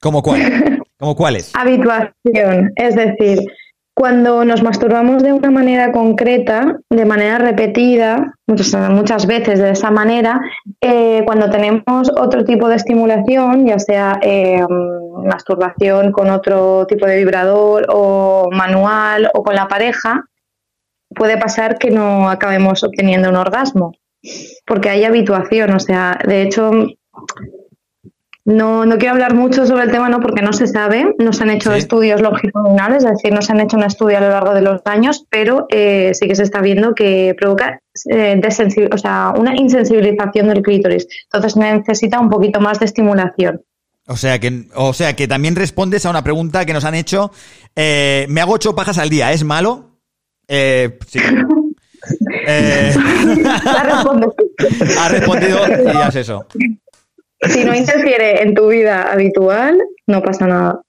¿Cómo 0.01 0.21
cuál? 0.21 0.83
¿Cómo 0.97 1.15
cuáles? 1.15 1.51
Habituación, 1.55 2.71
es 2.75 2.95
decir, 2.95 3.39
cuando 3.95 4.43
nos 4.43 4.61
masturbamos 4.61 5.23
de 5.23 5.31
una 5.31 5.49
manera 5.51 5.93
concreta, 5.93 6.79
de 6.89 7.05
manera 7.05 7.37
repetida, 7.37 8.33
muchas, 8.45 9.25
veces 9.25 9.59
de 9.59 9.71
esa 9.71 9.89
manera, 9.89 10.41
eh, 10.81 11.23
cuando 11.25 11.49
tenemos 11.49 12.11
otro 12.17 12.43
tipo 12.43 12.67
de 12.67 12.75
estimulación, 12.75 13.65
ya 13.65 13.79
sea 13.79 14.19
eh, 14.21 14.61
masturbación 15.23 16.11
con 16.11 16.29
otro 16.29 16.85
tipo 16.87 17.05
de 17.05 17.17
vibrador 17.19 17.85
o 17.89 18.49
manual 18.51 19.31
o 19.33 19.43
con 19.43 19.55
la 19.55 19.69
pareja, 19.69 20.25
puede 21.15 21.37
pasar 21.37 21.77
que 21.77 21.89
no 21.89 22.29
acabemos 22.29 22.83
obteniendo 22.83 23.29
un 23.29 23.37
orgasmo, 23.37 23.93
porque 24.65 24.89
hay 24.89 25.05
habituación, 25.05 25.71
o 25.71 25.79
sea, 25.79 26.19
de 26.27 26.41
hecho, 26.41 26.69
no, 28.45 28.85
no 28.85 28.97
quiero 28.99 29.13
hablar 29.13 29.33
mucho 29.33 29.65
sobre 29.65 29.85
el 29.85 29.91
tema, 29.91 30.07
no, 30.07 30.19
porque 30.19 30.43
no 30.43 30.53
se 30.53 30.67
sabe. 30.67 31.15
No 31.17 31.33
se 31.33 31.43
han 31.43 31.49
hecho 31.49 31.73
estudios 31.73 32.21
longitudinales, 32.21 33.03
es 33.03 33.09
decir, 33.09 33.33
no 33.33 33.41
se 33.41 33.51
han 33.51 33.59
hecho 33.59 33.75
un 33.75 33.83
estudio 33.83 34.19
a 34.19 34.21
lo 34.21 34.29
largo 34.29 34.53
de 34.53 34.61
los 34.61 34.81
años, 34.85 35.25
pero 35.29 35.65
eh, 35.69 36.11
sí 36.13 36.27
que 36.27 36.35
se 36.35 36.43
está 36.43 36.61
viendo 36.61 36.93
que 36.93 37.35
provoca 37.35 37.81
eh, 38.11 38.39
o 38.91 38.97
sea, 38.99 39.33
una 39.35 39.55
insensibilización 39.55 40.49
del 40.49 40.61
clítoris. 40.61 41.07
Entonces 41.23 41.57
necesita 41.57 42.19
un 42.19 42.29
poquito 42.29 42.61
más 42.61 42.79
de 42.79 42.85
estimulación. 42.85 43.63
O 44.07 44.15
sea 44.15 44.37
que, 44.39 44.65
o 44.75 44.93
sea 44.93 45.15
que 45.15 45.27
también 45.27 45.55
respondes 45.55 46.05
a 46.05 46.11
una 46.11 46.23
pregunta 46.23 46.65
que 46.65 46.73
nos 46.73 46.85
han 46.85 46.93
hecho. 46.93 47.31
Eh, 47.75 48.27
me 48.29 48.41
hago 48.41 48.53
ocho 48.53 48.75
pajas 48.75 48.99
al 48.99 49.09
día, 49.09 49.33
¿es 49.33 49.43
malo? 49.43 49.97
Sí. 50.47 51.19
Eh, 52.47 52.93
ha 54.97 55.09
respondido 55.09 55.59
y 55.93 56.07
es 56.07 56.15
eso. 56.15 56.45
Si 57.49 57.63
no 57.63 57.75
interfiere 57.75 58.41
en 58.41 58.53
tu 58.53 58.67
vida 58.67 59.11
habitual, 59.11 59.77
no 60.07 60.21
pasa 60.21 60.47
nada. 60.47 60.81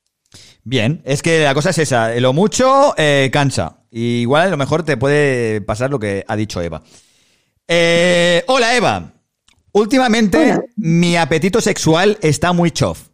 Bien, 0.64 1.00
es 1.04 1.22
que 1.22 1.44
la 1.44 1.54
cosa 1.54 1.70
es 1.70 1.78
esa. 1.78 2.14
Lo 2.16 2.32
mucho 2.32 2.94
eh, 2.96 3.30
cansa. 3.32 3.84
Y 3.90 4.20
igual 4.20 4.48
a 4.48 4.50
lo 4.50 4.56
mejor 4.56 4.82
te 4.82 4.96
puede 4.96 5.60
pasar 5.60 5.90
lo 5.90 5.98
que 5.98 6.24
ha 6.26 6.36
dicho 6.36 6.60
Eva. 6.60 6.82
Eh, 7.68 8.42
hola 8.48 8.76
Eva. 8.76 9.12
Últimamente 9.72 10.58
mi 10.76 11.16
apetito 11.16 11.60
sexual 11.60 12.18
está 12.20 12.52
muy 12.52 12.70
chof. 12.70 13.08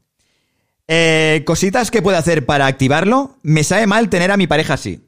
Eh, 0.89 1.43
cositas 1.45 1.91
que 1.91 2.03
puedo 2.03 2.17
hacer 2.17 2.47
para 2.47 2.67
activarlo. 2.67 3.37
Me 3.43 3.65
sabe 3.65 3.87
mal 3.87 4.09
tener 4.09 4.31
a 4.31 4.37
mi 4.37 4.47
pareja 4.47 4.75
así. 4.75 5.01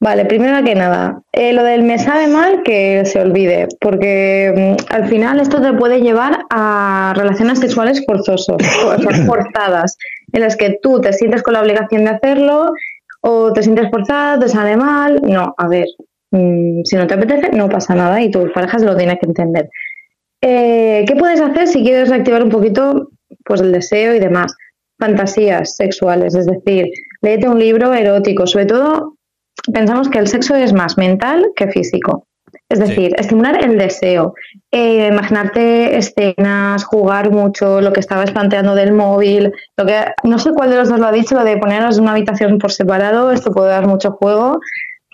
Vale, 0.00 0.26
primero 0.26 0.64
que 0.64 0.76
nada, 0.76 1.22
eh, 1.32 1.52
lo 1.52 1.64
del 1.64 1.82
me 1.82 1.98
sabe 1.98 2.28
mal 2.28 2.62
que 2.62 3.04
se 3.04 3.20
olvide, 3.20 3.66
porque 3.80 4.76
mm, 4.78 4.94
al 4.94 5.08
final 5.08 5.40
esto 5.40 5.60
te 5.60 5.72
puede 5.72 6.00
llevar 6.00 6.44
a 6.50 7.14
relaciones 7.16 7.58
sexuales 7.58 8.04
forzosos, 8.06 8.62
forzadas, 9.26 9.96
en 10.32 10.40
las 10.40 10.56
que 10.56 10.78
tú 10.80 11.00
te 11.00 11.12
sientes 11.12 11.42
con 11.42 11.54
la 11.54 11.62
obligación 11.62 12.04
de 12.04 12.10
hacerlo 12.10 12.72
o 13.22 13.52
te 13.52 13.64
sientes 13.64 13.90
forzada, 13.90 14.38
te 14.38 14.48
sale 14.48 14.76
mal. 14.76 15.20
No, 15.22 15.52
a 15.58 15.66
ver, 15.66 15.86
mm, 16.30 16.82
si 16.84 16.94
no 16.94 17.08
te 17.08 17.14
apetece, 17.14 17.50
no 17.50 17.68
pasa 17.68 17.96
nada 17.96 18.22
y 18.22 18.30
tus 18.30 18.52
parejas 18.52 18.82
lo 18.82 18.96
tienen 18.96 19.18
que 19.18 19.26
entender. 19.26 19.68
Eh, 20.40 21.04
¿Qué 21.08 21.16
puedes 21.16 21.40
hacer 21.40 21.66
si 21.66 21.82
quieres 21.82 22.08
reactivar 22.08 22.44
un 22.44 22.50
poquito 22.50 23.10
pues, 23.44 23.60
el 23.60 23.72
deseo 23.72 24.14
y 24.14 24.20
demás? 24.20 24.54
Fantasías 25.00 25.74
sexuales, 25.74 26.36
es 26.36 26.46
decir, 26.46 26.86
léete 27.20 27.48
un 27.48 27.58
libro 27.58 27.92
erótico, 27.92 28.46
sobre 28.46 28.66
todo 28.66 29.17
pensamos 29.72 30.08
que 30.08 30.18
el 30.18 30.28
sexo 30.28 30.54
es 30.54 30.72
más 30.72 30.96
mental 30.96 31.46
que 31.56 31.68
físico. 31.68 32.26
Es 32.70 32.80
decir, 32.80 33.14
estimular 33.18 33.64
el 33.64 33.78
deseo, 33.78 34.34
eh, 34.70 35.08
imaginarte 35.10 35.96
escenas, 35.96 36.84
jugar 36.84 37.30
mucho, 37.30 37.80
lo 37.80 37.94
que 37.94 38.00
estabas 38.00 38.30
planteando 38.30 38.74
del 38.74 38.92
móvil, 38.92 39.52
lo 39.76 39.86
que 39.86 40.04
no 40.22 40.38
sé 40.38 40.52
cuál 40.52 40.70
de 40.70 40.76
los 40.76 40.88
dos 40.90 41.00
lo 41.00 41.06
ha 41.06 41.12
dicho, 41.12 41.34
lo 41.34 41.44
de 41.44 41.56
poneros 41.56 41.96
en 41.96 42.02
una 42.02 42.12
habitación 42.12 42.58
por 42.58 42.70
separado, 42.70 43.30
esto 43.30 43.52
puede 43.52 43.70
dar 43.70 43.86
mucho 43.86 44.12
juego, 44.12 44.60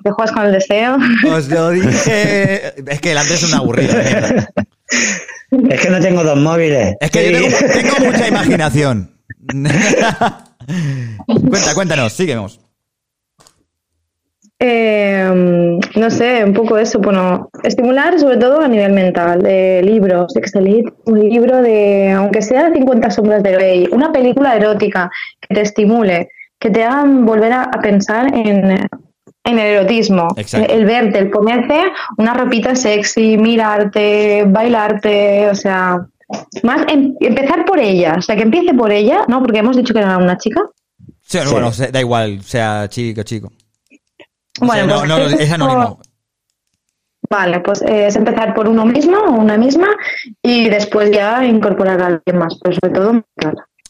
te 0.03 0.11
juegas 0.11 0.33
con 0.33 0.47
el 0.47 0.53
deseo. 0.53 0.97
Os 1.33 1.49
lo 1.49 1.71
dije. 1.71 2.75
Es 2.91 3.01
que 3.01 3.13
el 3.13 3.19
Andrés 3.19 3.43
es 3.43 3.53
un 3.53 3.59
aburrido. 3.59 3.95
mierda. 3.95 4.49
Es 5.71 5.81
que 5.81 5.91
no 5.91 6.01
tengo 6.01 6.25
dos 6.25 6.39
móviles. 6.39 6.97
Es 7.01 7.11
que 7.13 7.33
yo 7.33 7.39
tengo, 7.39 7.57
tengo 7.73 8.11
mucha 8.11 8.29
imaginación. 8.29 9.17
Cuenta, 11.27 11.75
cuéntanos, 11.75 12.13
síguenos. 12.13 12.64
Eh, 14.67 15.79
no 15.97 16.11
sé, 16.11 16.43
un 16.43 16.55
poco 16.55 16.79
eso, 16.79 16.99
bueno, 16.99 17.51
estimular 17.63 18.19
sobre 18.19 18.39
todo 18.39 18.63
a 18.63 18.69
nivel 18.69 18.93
mental, 18.95 19.43
de 19.43 19.83
libros, 19.83 20.33
lee 20.59 20.83
un 21.05 21.21
libro 21.29 21.61
de, 21.61 22.13
aunque 22.13 22.41
sea 22.41 22.73
50 22.73 23.11
sombras 23.11 23.43
de 23.43 23.53
Grey, 23.53 23.89
una 23.93 24.11
película 24.11 24.57
erótica 24.57 25.11
que 25.39 25.55
te 25.55 25.61
estimule, 25.61 26.29
que 26.59 26.71
te 26.71 26.83
hagan 26.83 27.27
volver 27.27 27.53
a, 27.53 27.65
a 27.65 27.81
pensar 27.83 28.35
en, 28.35 28.71
en 29.45 29.59
el 29.59 29.59
erotismo, 29.77 30.29
Exacto. 30.35 30.73
el 30.73 30.87
verte, 30.87 31.19
el 31.19 31.29
ponerte 31.31 31.83
una 32.17 32.33
ropita 32.33 32.75
sexy, 32.75 33.37
mirarte, 33.37 34.45
bailarte, 34.47 35.49
o 35.51 35.55
sea, 35.55 35.99
más 36.63 36.87
em- 36.89 37.15
empezar 37.21 37.67
por 37.67 37.79
ella, 37.79 38.15
o 38.17 38.23
sea, 38.23 38.35
que 38.35 38.45
empiece 38.45 38.73
por 38.73 38.91
ella, 38.91 39.27
¿no? 39.29 39.43
Porque 39.43 39.59
hemos 39.59 39.77
dicho 39.77 39.93
que 39.93 40.01
era 40.01 40.17
una 40.17 40.39
chica. 40.39 40.63
Sí, 41.21 41.39
bueno, 41.53 41.71
da 41.93 42.01
igual, 42.01 42.41
sea 42.41 42.89
chico, 42.89 43.23
chico. 43.25 43.53
Bueno, 44.61 44.73
sea, 44.75 44.87
no, 44.87 44.99
pues 44.99 45.09
no, 45.09 45.19
eso- 45.19 45.39
es 45.39 45.53
anónimo. 45.53 46.01
Vale, 47.31 47.61
pues 47.61 47.83
es 47.83 48.17
empezar 48.17 48.55
por 48.55 48.69
uno 48.69 48.85
mismo 48.85 49.17
o 49.17 49.33
una 49.33 49.57
misma 49.57 49.89
y 50.43 50.69
después 50.69 51.11
ya 51.11 51.45
incorporar 51.45 52.01
a 52.03 52.07
alguien 52.07 52.39
más, 52.39 52.55
pero 52.63 52.77
sobre 52.81 52.95
todo. 52.95 53.25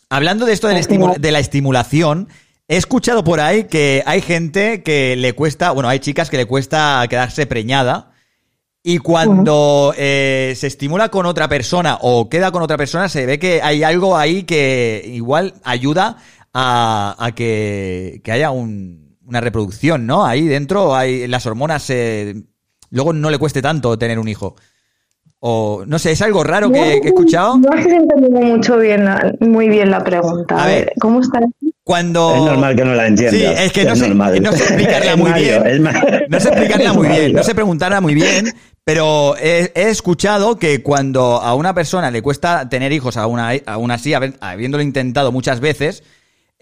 Hablando 0.08 0.46
de 0.46 0.52
esto 0.52 0.68
de 0.68 1.32
la 1.32 1.38
estimulación, 1.40 2.28
he 2.68 2.76
escuchado 2.76 3.24
por 3.24 3.40
ahí 3.40 3.64
que 3.64 4.02
hay 4.06 4.20
gente 4.22 4.82
que 4.84 5.16
le 5.16 5.32
cuesta, 5.34 5.72
bueno, 5.72 5.88
hay 5.88 5.98
chicas 5.98 6.30
que 6.30 6.36
le 6.36 6.46
cuesta 6.46 7.04
quedarse 7.10 7.46
preñada 7.46 8.12
y 8.84 8.98
cuando 8.98 9.92
eh, 9.96 10.54
se 10.56 10.68
estimula 10.68 11.08
con 11.10 11.26
otra 11.26 11.48
persona 11.48 11.98
o 12.02 12.28
queda 12.30 12.52
con 12.52 12.62
otra 12.62 12.76
persona, 12.76 13.08
se 13.08 13.26
ve 13.26 13.38
que 13.40 13.60
hay 13.62 13.82
algo 13.82 14.16
ahí 14.16 14.44
que 14.44 15.02
igual 15.06 15.54
ayuda 15.64 16.18
a, 16.54 17.16
a 17.18 17.32
que, 17.32 18.20
que 18.22 18.30
haya 18.32 18.52
un- 18.52 19.03
una 19.26 19.40
reproducción, 19.40 20.06
¿no? 20.06 20.24
Ahí 20.26 20.46
dentro 20.46 20.94
hay 20.94 21.26
las 21.28 21.46
hormonas, 21.46 21.88
eh, 21.90 22.34
luego 22.90 23.12
no 23.12 23.30
le 23.30 23.38
cueste 23.38 23.62
tanto 23.62 23.98
tener 23.98 24.18
un 24.18 24.28
hijo. 24.28 24.56
O 25.46 25.84
no 25.86 25.98
sé, 25.98 26.12
es 26.12 26.22
algo 26.22 26.42
raro 26.42 26.72
que, 26.72 27.00
que 27.02 27.08
he 27.08 27.10
escuchado. 27.10 27.58
No 27.58 27.70
he 27.76 27.80
entendido 27.82 28.40
mucho 28.40 28.78
bien 28.78 29.04
la- 29.04 29.30
muy 29.40 29.68
bien 29.68 29.90
la 29.90 30.02
pregunta. 30.02 30.62
A, 30.62 30.66
ver, 30.66 30.92
¿cómo 30.98 31.20
está? 31.20 31.38
Cuando... 31.82 32.34
Es 32.34 32.40
normal 32.42 32.74
que 32.74 32.84
no 32.84 32.94
la 32.94 33.06
entiendas. 33.08 33.38
Sí, 33.38 33.44
es 33.64 33.72
que 33.72 33.84
no 33.84 33.92
Es 33.92 33.98
sé, 33.98 34.08
normal. 34.08 34.42
no 34.42 34.52
sé 34.52 34.62
explicarla 34.64 35.16
muy 35.16 35.30
Mario, 35.30 35.62
bien. 35.64 35.82
No 36.30 36.40
sé 36.40 36.48
explicarla 36.48 36.92
muy 36.94 37.08
bien, 37.08 37.32
no 37.34 37.42
sé 37.42 37.54
preguntarla 37.54 38.00
muy 38.00 38.14
bien, 38.14 38.54
pero 38.84 39.36
he, 39.38 39.70
he 39.74 39.90
escuchado 39.90 40.56
que 40.58 40.82
cuando 40.82 41.42
a 41.42 41.54
una 41.54 41.74
persona 41.74 42.10
le 42.10 42.22
cuesta 42.22 42.66
tener 42.70 42.90
hijos, 42.92 43.18
aún, 43.18 43.38
a- 43.38 43.52
aún 43.66 43.90
así, 43.90 44.14
habiéndolo 44.14 44.82
intentado 44.82 45.30
muchas 45.30 45.60
veces, 45.60 46.04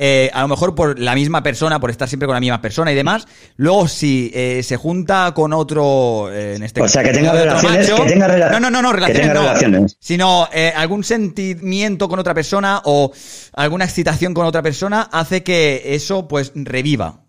eh, 0.04 0.30
a 0.34 0.40
lo 0.42 0.48
mejor 0.48 0.74
por 0.74 0.98
la 0.98 1.14
misma 1.14 1.44
persona, 1.44 1.78
por 1.78 1.88
estar 1.90 2.08
siempre 2.08 2.26
con 2.26 2.34
la 2.34 2.40
misma 2.40 2.60
persona 2.60 2.90
y 2.90 2.96
demás. 2.96 3.24
Luego, 3.54 3.86
si 3.86 4.32
eh, 4.34 4.62
se 4.64 4.76
junta 4.76 5.32
con 5.32 5.52
otro, 5.52 6.28
eh, 6.32 6.56
en 6.56 6.64
este 6.64 6.82
O 6.82 6.88
sea, 6.88 7.04
que 7.04 7.12
tenga 7.12 7.32
relaciones- 7.32 7.88
macho- 7.88 8.02
que 8.02 8.10
tenga 8.10 8.26
rela- 8.26 8.50
No, 8.50 8.58
no, 8.58 8.68
no, 8.68 8.82
no, 8.82 8.88
que 8.90 8.96
relaciones 8.96 9.22
tenga 9.28 9.34
no. 9.34 9.40
relaciones. 9.46 9.96
Sino 10.00 10.48
eh, 10.52 10.72
algún 10.74 11.04
sentimiento 11.04 12.08
con 12.08 12.18
otra 12.18 12.34
persona 12.34 12.82
o 12.84 13.12
alguna 13.52 13.84
excitación 13.84 14.34
con 14.34 14.44
otra 14.44 14.60
persona 14.60 15.02
hace 15.12 15.44
que 15.44 15.94
eso, 15.94 16.26
pues, 16.26 16.50
reviva. 16.56 17.24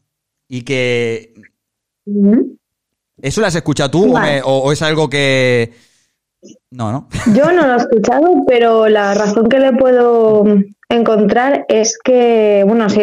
Y 0.49 0.63
que... 0.63 1.33
¿Eso 3.21 3.39
lo 3.41 3.47
has 3.47 3.55
escuchado 3.55 3.91
tú 3.91 4.09
o, 4.09 4.13
Vale. 4.13 4.35
me- 4.37 4.41
o- 4.41 4.57
o 4.63 4.71
es 4.71 4.81
algo 4.81 5.09
que... 5.09 5.71
No, 6.71 6.91
¿no? 6.91 7.07
Yo 7.33 7.51
no 7.51 7.67
lo 7.67 7.73
he 7.73 7.77
escuchado, 7.77 8.43
pero 8.47 8.87
la 8.87 9.13
razón 9.13 9.49
que 9.49 9.59
le 9.59 9.73
puedo 9.73 10.43
encontrar 10.89 11.65
es 11.69 11.97
que, 12.03 12.63
bueno, 12.67 12.89
si 12.89 13.01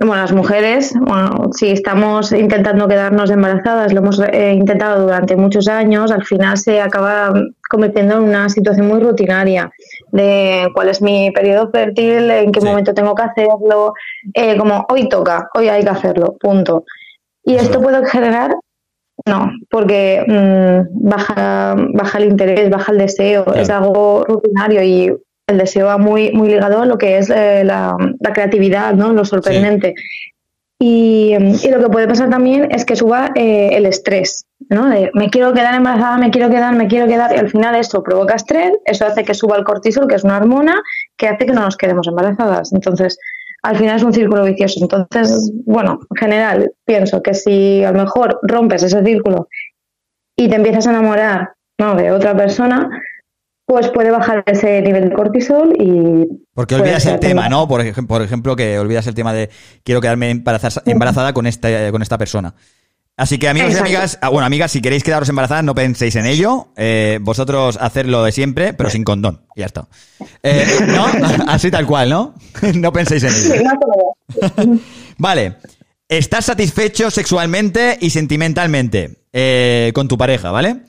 bueno, 0.00 0.22
las 0.22 0.32
mujeres, 0.32 0.94
bueno, 0.98 1.50
si 1.52 1.68
estamos 1.68 2.32
intentando 2.32 2.88
quedarnos 2.88 3.30
embarazadas, 3.30 3.92
lo 3.92 4.00
hemos 4.00 4.20
eh, 4.20 4.52
intentado 4.54 5.02
durante 5.02 5.36
muchos 5.36 5.68
años, 5.68 6.10
al 6.10 6.24
final 6.24 6.56
se 6.56 6.80
acaba 6.80 7.32
convirtiendo 7.68 8.16
en 8.16 8.24
una 8.24 8.48
situación 8.48 8.88
muy 8.88 9.00
rutinaria 9.00 9.70
de 10.10 10.68
cuál 10.74 10.88
es 10.88 11.02
mi 11.02 11.30
periodo 11.30 11.70
fértil, 11.70 12.30
en 12.30 12.52
qué 12.52 12.60
momento 12.60 12.94
tengo 12.94 13.14
que 13.14 13.22
hacerlo, 13.22 13.92
eh, 14.32 14.56
como 14.56 14.86
hoy 14.88 15.08
toca, 15.08 15.48
hoy 15.54 15.68
hay 15.68 15.82
que 15.82 15.90
hacerlo, 15.90 16.36
punto. 16.40 16.84
Y 17.44 17.54
esto 17.56 17.80
puede 17.82 18.06
generar 18.06 18.54
no, 19.26 19.52
porque 19.70 20.24
mm, 20.26 21.08
baja, 21.08 21.74
baja 21.94 22.18
el 22.18 22.24
interés, 22.30 22.70
baja 22.70 22.92
el 22.92 22.98
deseo, 22.98 23.54
es 23.54 23.70
algo 23.70 24.24
rutinario 24.24 24.82
y 24.82 25.12
el 25.46 25.58
deseo 25.58 25.86
va 25.86 25.98
muy, 25.98 26.32
muy 26.32 26.48
ligado 26.48 26.82
a 26.82 26.86
lo 26.86 26.98
que 26.98 27.18
es 27.18 27.30
eh, 27.30 27.62
la, 27.64 27.96
la 28.20 28.32
creatividad, 28.32 28.94
¿no? 28.94 29.12
lo 29.12 29.24
sorprendente. 29.24 29.94
Y, 30.78 31.36
mm, 31.38 31.54
y 31.62 31.70
lo 31.70 31.78
que 31.78 31.90
puede 31.90 32.08
pasar 32.08 32.30
también 32.30 32.68
es 32.72 32.84
que 32.84 32.96
suba 32.96 33.30
eh, 33.36 33.70
el 33.72 33.86
estrés, 33.86 34.46
¿no? 34.68 34.88
De 34.88 35.12
me 35.14 35.30
quiero 35.30 35.52
quedar 35.52 35.76
embarazada, 35.76 36.18
me 36.18 36.30
quiero 36.30 36.50
quedar, 36.50 36.74
me 36.74 36.88
quiero 36.88 37.06
quedar, 37.06 37.32
y 37.36 37.38
al 37.38 37.50
final 37.50 37.76
esto 37.76 38.02
provoca 38.02 38.34
estrés, 38.34 38.72
eso 38.84 39.06
hace 39.06 39.22
que 39.22 39.34
suba 39.34 39.56
el 39.56 39.62
cortisol, 39.62 40.08
que 40.08 40.16
es 40.16 40.24
una 40.24 40.38
hormona 40.38 40.82
que 41.16 41.28
hace 41.28 41.46
que 41.46 41.52
no 41.52 41.60
nos 41.60 41.76
quedemos 41.76 42.08
embarazadas. 42.08 42.72
Entonces, 42.72 43.16
al 43.62 43.76
final 43.76 43.96
es 43.96 44.02
un 44.02 44.12
círculo 44.12 44.44
vicioso. 44.44 44.80
Entonces, 44.82 45.52
bueno, 45.64 46.00
en 46.10 46.16
general, 46.16 46.72
pienso 46.84 47.22
que 47.22 47.34
si 47.34 47.84
a 47.84 47.92
lo 47.92 48.00
mejor 48.02 48.38
rompes 48.42 48.82
ese 48.82 49.04
círculo 49.04 49.48
y 50.36 50.48
te 50.48 50.56
empiezas 50.56 50.86
a 50.86 50.90
enamorar 50.90 51.54
¿no? 51.78 51.94
de 51.94 52.10
otra 52.10 52.36
persona, 52.36 52.90
pues 53.64 53.88
puede 53.90 54.10
bajar 54.10 54.42
ese 54.46 54.82
nivel 54.82 55.08
de 55.08 55.14
cortisol 55.14 55.74
y... 55.78 56.26
Porque 56.54 56.74
olvidas 56.74 57.06
el 57.06 57.20
tema, 57.20 57.48
¿no? 57.48 57.68
Por, 57.68 57.80
ejem- 57.82 58.06
por 58.06 58.20
ejemplo, 58.20 58.56
que 58.56 58.78
olvidas 58.78 59.06
el 59.06 59.14
tema 59.14 59.32
de 59.32 59.48
quiero 59.84 60.00
quedarme 60.00 60.30
embarazada, 60.30 60.82
embarazada 60.84 61.32
con, 61.32 61.46
esta, 61.46 61.90
con 61.92 62.02
esta 62.02 62.18
persona. 62.18 62.54
Así 63.16 63.38
que 63.38 63.48
amigos 63.48 63.70
Exacto. 63.72 63.90
y 63.90 63.94
amigas, 63.94 64.18
ah, 64.22 64.30
bueno, 64.30 64.46
amigas, 64.46 64.72
si 64.72 64.80
queréis 64.80 65.04
quedaros 65.04 65.28
embarazadas, 65.28 65.64
no 65.64 65.74
penséis 65.74 66.16
en 66.16 66.24
ello. 66.24 66.68
Eh, 66.76 67.18
vosotros 67.20 67.76
haced 67.80 68.06
lo 68.06 68.24
de 68.24 68.32
siempre, 68.32 68.72
pero 68.72 68.88
sin 68.88 69.04
condón. 69.04 69.42
Y 69.54 69.60
ya 69.60 69.66
está. 69.66 69.86
Eh, 70.42 70.64
¿No? 70.86 71.06
Así 71.46 71.70
tal 71.70 71.86
cual, 71.86 72.08
¿no? 72.08 72.34
No 72.74 72.92
penséis 72.92 73.22
en 73.24 73.32
ello. 73.34 74.78
Vale. 75.18 75.56
Estás 76.08 76.46
satisfecho 76.46 77.10
sexualmente 77.10 77.96
y 78.00 78.10
sentimentalmente 78.10 79.24
eh, 79.32 79.92
con 79.94 80.08
tu 80.08 80.18
pareja, 80.18 80.50
¿vale? 80.50 80.82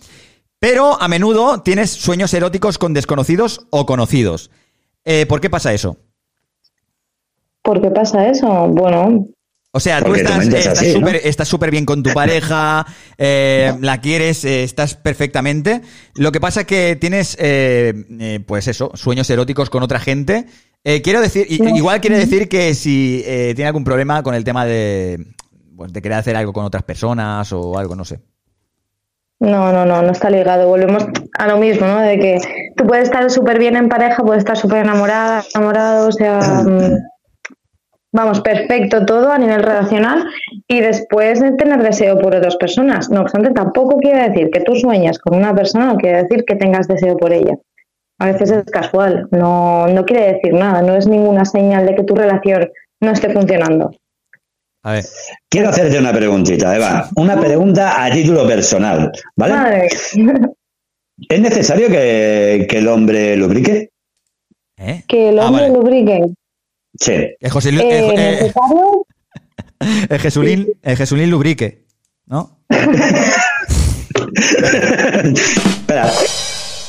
Pero 0.60 1.02
a 1.02 1.08
menudo 1.08 1.62
tienes 1.62 1.92
sueños 1.92 2.34
eróticos 2.34 2.78
con 2.78 2.94
desconocidos 2.94 3.68
o 3.70 3.86
conocidos. 3.86 4.50
¿Por 5.28 5.40
qué 5.40 5.50
pasa 5.50 5.74
eso? 5.74 5.98
¿Por 7.62 7.82
qué 7.82 7.90
pasa 7.90 8.28
eso? 8.28 8.68
Bueno, 8.68 9.28
O 9.76 9.80
sea, 9.80 10.00
tú 10.02 10.06
Porque 10.06 10.22
estás 10.22 10.84
¿no? 10.84 10.94
súper 10.94 11.16
estás 11.24 11.48
súper 11.48 11.72
bien 11.72 11.84
con 11.84 12.04
tu 12.04 12.14
pareja, 12.14 12.86
eh, 13.18 13.74
la 13.82 14.00
quieres, 14.02 14.46
eh, 14.46 14.64
estás 14.64 14.94
perfectamente. 14.94 15.82
Lo 16.14 16.32
que 16.32 16.40
pasa 16.40 16.62
es 16.62 16.68
que 16.68 16.96
tienes, 16.96 17.36
eh, 17.40 17.92
eh, 18.20 18.40
pues 18.46 18.68
eso, 18.68 18.92
sueños 18.94 19.28
eróticos 19.32 19.72
con 19.72 19.82
otra 19.82 20.00
gente. 20.00 20.46
Eh, 20.84 21.02
quiero 21.02 21.22
decir, 21.22 21.48
No. 21.60 21.76
igual 21.76 22.02
quiere 22.02 22.20
decir 22.20 22.48
que 22.48 22.76
si 22.76 23.24
eh, 23.26 23.54
tiene 23.56 23.68
algún 23.68 23.84
problema 23.84 24.22
con 24.22 24.36
el 24.36 24.44
tema 24.44 24.64
de, 24.64 25.26
pues, 25.76 25.92
de 25.92 26.02
querer 26.04 26.20
hacer 26.20 26.36
algo 26.36 26.54
con 26.54 26.66
otras 26.66 26.84
personas 26.84 27.52
o 27.52 27.76
algo, 27.80 27.96
no 27.96 28.06
sé. 28.06 28.20
No, 29.40 29.72
no, 29.74 29.86
no, 29.86 30.04
no 30.04 30.12
está 30.12 30.30
ligado. 30.30 30.68
Volvemos 30.68 31.04
a 31.40 31.48
lo 31.48 31.58
mismo, 31.58 31.88
¿no? 31.88 32.00
De 32.00 32.20
que 32.20 32.38
tú 32.78 32.86
puedes 32.86 33.06
estar 33.06 33.28
súper 33.32 33.58
bien 33.58 33.76
en 33.76 33.90
pareja, 33.90 34.22
puedes 34.24 34.42
estar 34.42 34.56
súper 34.56 34.86
enamorada, 34.86 35.44
enamorado, 35.56 36.10
o 36.10 36.12
sea, 36.12 36.40
mm, 36.64 36.98
vamos, 38.14 38.40
perfecto 38.42 39.06
todo 39.06 39.32
a 39.32 39.38
nivel 39.38 39.62
relacional 39.62 40.24
y 40.68 40.80
después 40.80 41.42
de 41.42 41.52
tener 41.54 41.84
deseo 41.84 42.18
por 42.20 42.34
otras 42.36 42.56
personas. 42.56 43.10
No 43.10 43.22
obstante, 43.22 43.52
tampoco 43.52 43.98
quiere 43.98 44.30
decir 44.30 44.50
que 44.52 44.62
tú 44.62 44.76
sueñas 44.76 45.20
con 45.20 45.36
una 45.36 45.54
persona, 45.54 45.88
no 45.88 45.98
quiere 45.98 46.24
decir 46.24 46.46
que 46.46 46.56
tengas 46.56 46.88
deseo 46.88 47.18
por 47.18 47.34
ella. 47.34 47.56
A 48.20 48.28
veces 48.28 48.52
es 48.52 48.64
casual, 48.66 49.28
no, 49.32 49.88
no 49.88 50.06
quiere 50.06 50.34
decir 50.34 50.54
nada, 50.54 50.82
no 50.82 50.96
es 50.96 51.08
ninguna 51.08 51.44
señal 51.44 51.86
de 51.86 51.96
que 51.96 52.04
tu 52.04 52.16
relación 52.16 52.70
no 53.02 53.12
esté 53.12 53.30
funcionando. 53.34 53.92
A 54.86 54.94
ver. 54.94 55.04
Quiero 55.50 55.70
hacerte 55.70 55.98
una 55.98 56.14
preguntita, 56.14 56.76
Eva. 56.76 57.10
Una 57.16 57.40
pregunta 57.40 58.04
a 58.04 58.12
título 58.12 58.46
personal, 58.48 59.12
¿vale? 59.36 59.54
Madre. 59.54 59.88
¿Es 61.30 61.40
necesario 61.42 61.88
que, 61.88 62.66
que 62.70 62.78
el 62.80 62.88
hombre 62.88 63.36
lubrique? 63.38 63.90
¿Eh? 64.78 65.04
Que 65.08 65.30
el 65.30 65.40
Ah, 65.40 65.48
hombre 65.48 65.64
vale. 65.70 65.74
lubrique. 65.74 66.22
Sí. 67.00 67.14
El 67.40 67.50
José 67.52 67.70
Eh, 67.70 67.74
eh, 67.82 68.10
eh, 68.16 68.42
¿Necesario? 68.42 69.06
el 70.10 70.20
Jesulín, 70.20 70.68
el 70.82 70.98
Jesulín 70.98 71.30
lubrique, 71.32 71.86
¿no? 72.28 72.60
Espera. 74.36 76.12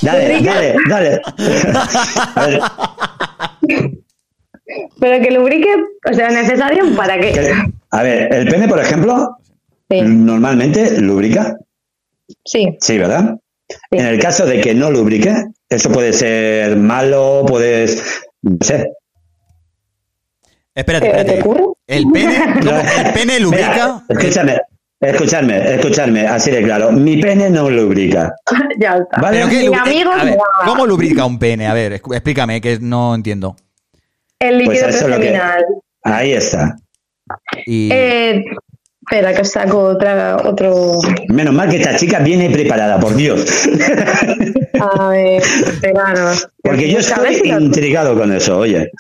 Dale, 0.03 0.41
dale, 0.43 0.75
dale. 0.89 1.21
A 2.35 2.47
ver, 2.47 2.61
Pero 5.01 5.23
que 5.25 5.31
lubrique, 5.31 5.69
o 6.11 6.15
sea, 6.15 6.31
necesario 6.31 6.85
para 6.97 7.19
qué. 7.19 7.33
que- 7.33 7.53
a 7.91 8.03
ver, 8.03 8.33
el 8.35 8.49
pene, 8.49 8.67
por 8.69 8.81
ejemplo, 8.81 9.37
Sí. 9.91 10.01
normalmente 10.03 11.01
lubrica. 11.01 11.57
Sí. 12.45 12.77
Sí, 12.81 12.99
¿verdad? 12.99 13.37
En 13.91 14.07
el 14.07 14.19
caso 14.19 14.45
de 14.47 14.61
que 14.61 14.75
no 14.75 14.91
lubrique, 14.91 15.33
eso 15.69 15.91
puede 15.91 16.13
ser 16.13 16.77
malo, 16.77 17.45
puedes. 17.47 18.23
No 18.43 18.57
sé. 18.61 18.89
Espérate, 20.75 21.07
¿Pero 21.07 21.15
te 21.17 21.21
espérate. 21.21 21.41
ocurre? 21.49 21.65
¿El 21.87 22.05
pene. 22.11 22.37
¿El 23.07 23.13
pene 23.13 23.41
lubrica? 23.41 24.03
Mira, 24.09 24.21
escúchame, 24.21 24.61
escúchame, 25.01 25.75
escúchame, 25.75 26.27
así 26.27 26.51
de 26.51 26.63
claro. 26.63 26.91
Mi 26.93 27.21
pene 27.21 27.51
no 27.51 27.71
lubrica. 27.71 28.35
ya 28.79 28.97
está. 28.97 29.21
¿Vale? 29.21 29.37
¿Pero 29.39 29.49
qué 29.51 29.59
Mi 29.59 29.67
lubri- 29.67 29.81
amigo 29.87 30.11
a 30.13 30.17
ver, 30.17 30.25
me 30.25 30.37
va. 30.37 30.45
¿Cómo 30.67 30.87
lubrica 30.87 31.25
un 31.25 31.39
pene? 31.39 31.67
A 31.69 31.75
ver, 31.75 31.93
explícame, 31.95 32.61
que 32.61 32.79
no 32.81 33.15
entiendo. 33.15 33.55
El 34.41 34.59
líquido 34.59 34.83
Pues 34.85 34.95
eso 34.97 35.05
es 35.05 35.11
lo 35.15 35.21
que-. 35.21 35.41
Ahí 36.03 36.33
está. 36.33 36.77
Y... 37.67 37.91
Eh, 37.93 38.45
espera, 39.03 39.33
que 39.33 39.43
os 39.43 39.51
saco 39.51 39.79
otra, 39.79 40.37
otro. 40.45 40.99
Menos 41.29 41.55
mal 41.55 41.69
que 41.71 41.77
esta 41.77 41.97
chica 41.97 42.19
viene 42.19 42.51
preparada, 42.51 42.99
por 42.99 43.15
Dios. 43.15 43.69
A 44.81 45.09
ver, 45.09 45.41
esperaros. 45.41 46.49
Porque 46.63 46.91
yo 46.91 46.99
A 47.15 47.21
ver 47.21 47.33
estoy 47.33 47.51
intrigado 47.53 48.19
con 48.19 48.33
eso, 48.35 48.59
oye. 48.59 48.91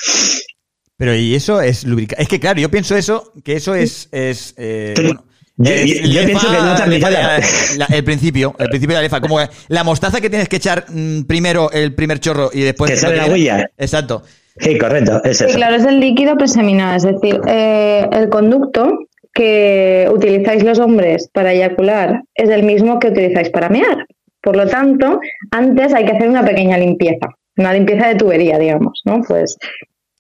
Pero 0.96 1.14
y 1.14 1.34
eso 1.34 1.60
es 1.60 1.84
lubricar. 1.84 2.20
Es 2.20 2.28
que 2.28 2.38
claro, 2.38 2.60
yo 2.60 2.70
pienso 2.70 2.96
eso, 2.96 3.32
que 3.44 3.54
eso 3.54 3.74
es, 3.74 4.08
es 4.12 4.54
eh, 4.56 4.94
bueno, 4.96 5.24
Yo- 5.56 5.72
es 5.72 5.84
yo- 5.86 5.94
yo 6.06 6.20
lefa- 6.22 6.26
pienso 6.26 6.46
que 6.50 6.56
no 6.56 6.74
lefa- 6.86 7.10
la- 7.10 7.40
la- 7.78 7.96
el 7.96 8.04
principio, 8.04 8.54
el 8.58 8.68
principio 8.68 8.94
de 8.96 9.02
la 9.02 9.02
lefa, 9.02 9.20
como 9.20 9.38
la 9.68 9.84
mostaza 9.84 10.20
que 10.20 10.30
tienes 10.30 10.48
que 10.48 10.56
echar 10.56 10.84
mm, 10.88 11.22
primero 11.24 11.70
el 11.72 11.94
primer 11.94 12.20
chorro 12.20 12.50
y 12.52 12.60
después 12.62 12.90
Que 12.92 12.96
sale 12.96 13.16
la 13.16 13.26
huella. 13.26 13.70
Exacto. 13.76 14.22
Sí, 14.56 14.78
correcto, 14.78 15.20
es 15.24 15.38
Sí, 15.38 15.46
claro, 15.46 15.74
es 15.76 15.84
el 15.84 15.98
líquido 15.98 16.36
preseminal, 16.36 16.96
es 16.96 17.02
decir, 17.02 17.40
eh, 17.48 18.06
el 18.12 18.28
conducto 18.28 18.98
que 19.32 20.08
utilizáis 20.12 20.62
los 20.62 20.78
hombres 20.78 21.28
para 21.32 21.52
eyacular 21.52 22.22
es 22.36 22.48
el 22.50 22.62
mismo 22.62 23.00
que 23.00 23.08
utilizáis 23.08 23.50
para 23.50 23.68
mear. 23.68 24.06
Por 24.40 24.54
lo 24.56 24.68
tanto, 24.68 25.18
antes 25.50 25.92
hay 25.92 26.04
que 26.04 26.12
hacer 26.12 26.28
una 26.28 26.44
pequeña 26.44 26.78
limpieza, 26.78 27.26
una 27.56 27.72
limpieza 27.72 28.08
de 28.08 28.14
tubería, 28.14 28.58
digamos, 28.58 29.00
¿no? 29.04 29.22
Pues 29.26 29.56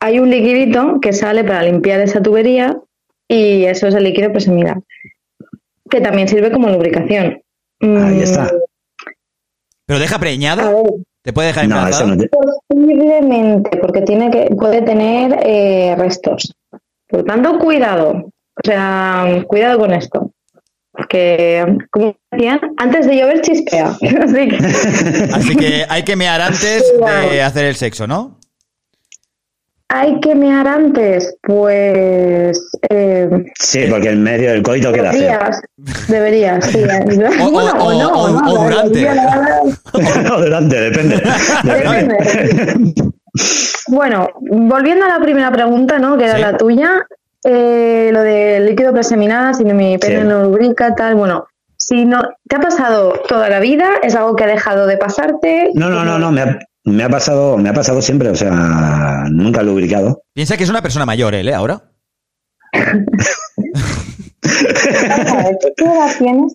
hay 0.00 0.18
un 0.18 0.30
liquidito 0.30 0.98
que 1.00 1.12
sale 1.12 1.44
para 1.44 1.62
limpiar 1.62 2.00
esa 2.00 2.22
tubería 2.22 2.76
y 3.28 3.64
eso 3.64 3.86
es 3.88 3.94
el 3.94 4.04
líquido 4.04 4.30
preseminal, 4.32 4.82
que 5.90 6.00
también 6.00 6.28
sirve 6.28 6.50
como 6.52 6.68
lubricación. 6.68 7.40
Ahí 7.80 8.20
está. 8.22 8.50
Pero 9.86 9.98
deja 9.98 10.18
preñada. 10.18 10.70
Te 11.22 11.32
puede 11.32 11.48
dejar 11.48 11.68
No, 11.68 11.76
embarazada. 11.76 12.14
eso 12.14 12.14
no 12.14 12.22
te- 12.22 12.28
Posiblemente, 12.68 13.76
porque 13.78 14.02
tiene 14.02 14.30
que, 14.30 14.54
puede 14.54 14.82
tener 14.82 15.38
eh, 15.42 15.94
restos. 15.98 16.54
Por 17.08 17.20
lo 17.20 17.24
tanto, 17.24 17.58
cuidado. 17.58 18.10
O 18.12 18.60
sea, 18.62 19.42
cuidado 19.46 19.78
con 19.78 19.92
esto. 19.92 20.30
Que, 21.08 21.64
como 21.90 22.14
decían, 22.30 22.60
antes 22.76 23.06
de 23.06 23.16
llover 23.16 23.40
chispea. 23.40 23.86
Así 24.22 24.48
que, 24.48 24.56
Así 25.32 25.56
que 25.56 25.84
hay 25.88 26.02
que 26.04 26.14
mear 26.16 26.40
antes 26.40 26.84
de 27.30 27.42
hacer 27.42 27.64
el 27.66 27.74
sexo, 27.76 28.06
¿no? 28.06 28.38
Hay 29.88 30.18
que 30.20 30.34
mear 30.34 30.66
antes, 30.66 31.36
pues 31.42 32.58
eh, 32.90 33.28
Sí, 33.60 33.86
porque 33.90 34.10
en 34.10 34.22
medio 34.22 34.50
del 34.50 34.62
coito 34.62 34.92
queda 34.92 35.10
deberías, 35.12 35.60
deberías, 36.08 36.64
sí. 36.66 36.82
O- 37.40 37.46
o- 37.46 37.50
Bueno, 37.50 37.72
o- 37.78 37.92
no, 37.92 38.08
o- 38.12 38.28
no, 38.30 38.52
o 38.52 38.64
durante. 38.64 39.08
No, 40.28 40.40
delante, 40.40 40.80
depende. 40.90 41.22
Depende. 41.62 42.94
Bueno, 43.88 44.28
volviendo 44.40 45.04
a 45.04 45.08
la 45.08 45.20
primera 45.20 45.50
pregunta, 45.52 45.98
¿no? 45.98 46.16
Que 46.16 46.24
era 46.24 46.36
Sí. 46.36 46.40
la 46.42 46.56
tuya, 46.56 46.90
eh, 47.44 48.10
lo 48.12 48.22
del 48.22 48.66
líquido 48.66 48.92
preseminal, 48.92 49.54
si 49.54 49.64
mi 49.64 49.98
pene 49.98 50.22
Sí. 50.22 50.26
no 50.28 50.42
lubrica, 50.44 50.94
tal, 50.94 51.14
bueno, 51.14 51.46
si 51.76 52.04
no, 52.06 52.22
¿te 52.48 52.56
ha 52.56 52.60
pasado 52.60 53.12
toda 53.28 53.48
la 53.50 53.60
vida? 53.60 53.86
¿Es 54.02 54.14
algo 54.14 54.34
que 54.36 54.44
ha 54.44 54.46
dejado 54.48 54.86
de 54.86 54.96
pasarte? 54.96 55.70
No, 55.74 55.90
no, 55.90 56.04
no, 56.04 56.18
no, 56.18 56.32
me 56.32 56.40
ha, 56.42 56.58
me 56.84 57.02
ha 57.02 57.08
pasado, 57.08 57.56
me 57.58 57.68
ha 57.68 57.74
pasado 57.74 58.00
siempre, 58.02 58.28
o 58.30 58.34
sea, 58.34 59.24
nunca 59.30 59.60
he 59.60 59.64
lubricado. 59.64 60.22
Piensa 60.34 60.56
que 60.56 60.64
es 60.64 60.70
una 60.70 60.82
persona 60.82 61.06
mayor, 61.06 61.34
él, 61.34 61.48
¿eh? 61.48 61.54
Ahora. 61.54 61.82
¿Qué 64.42 65.84
edad 65.84 66.12
tienes? 66.18 66.52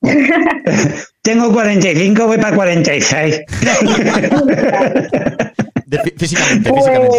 Tengo 1.21 1.51
45, 1.51 2.27
voy 2.27 2.37
para 2.37 2.55
46. 2.55 3.41
De 5.85 5.99
fí- 5.99 6.13
físicamente, 6.17 6.69
Pues, 6.69 6.83
físicamente. 6.85 7.17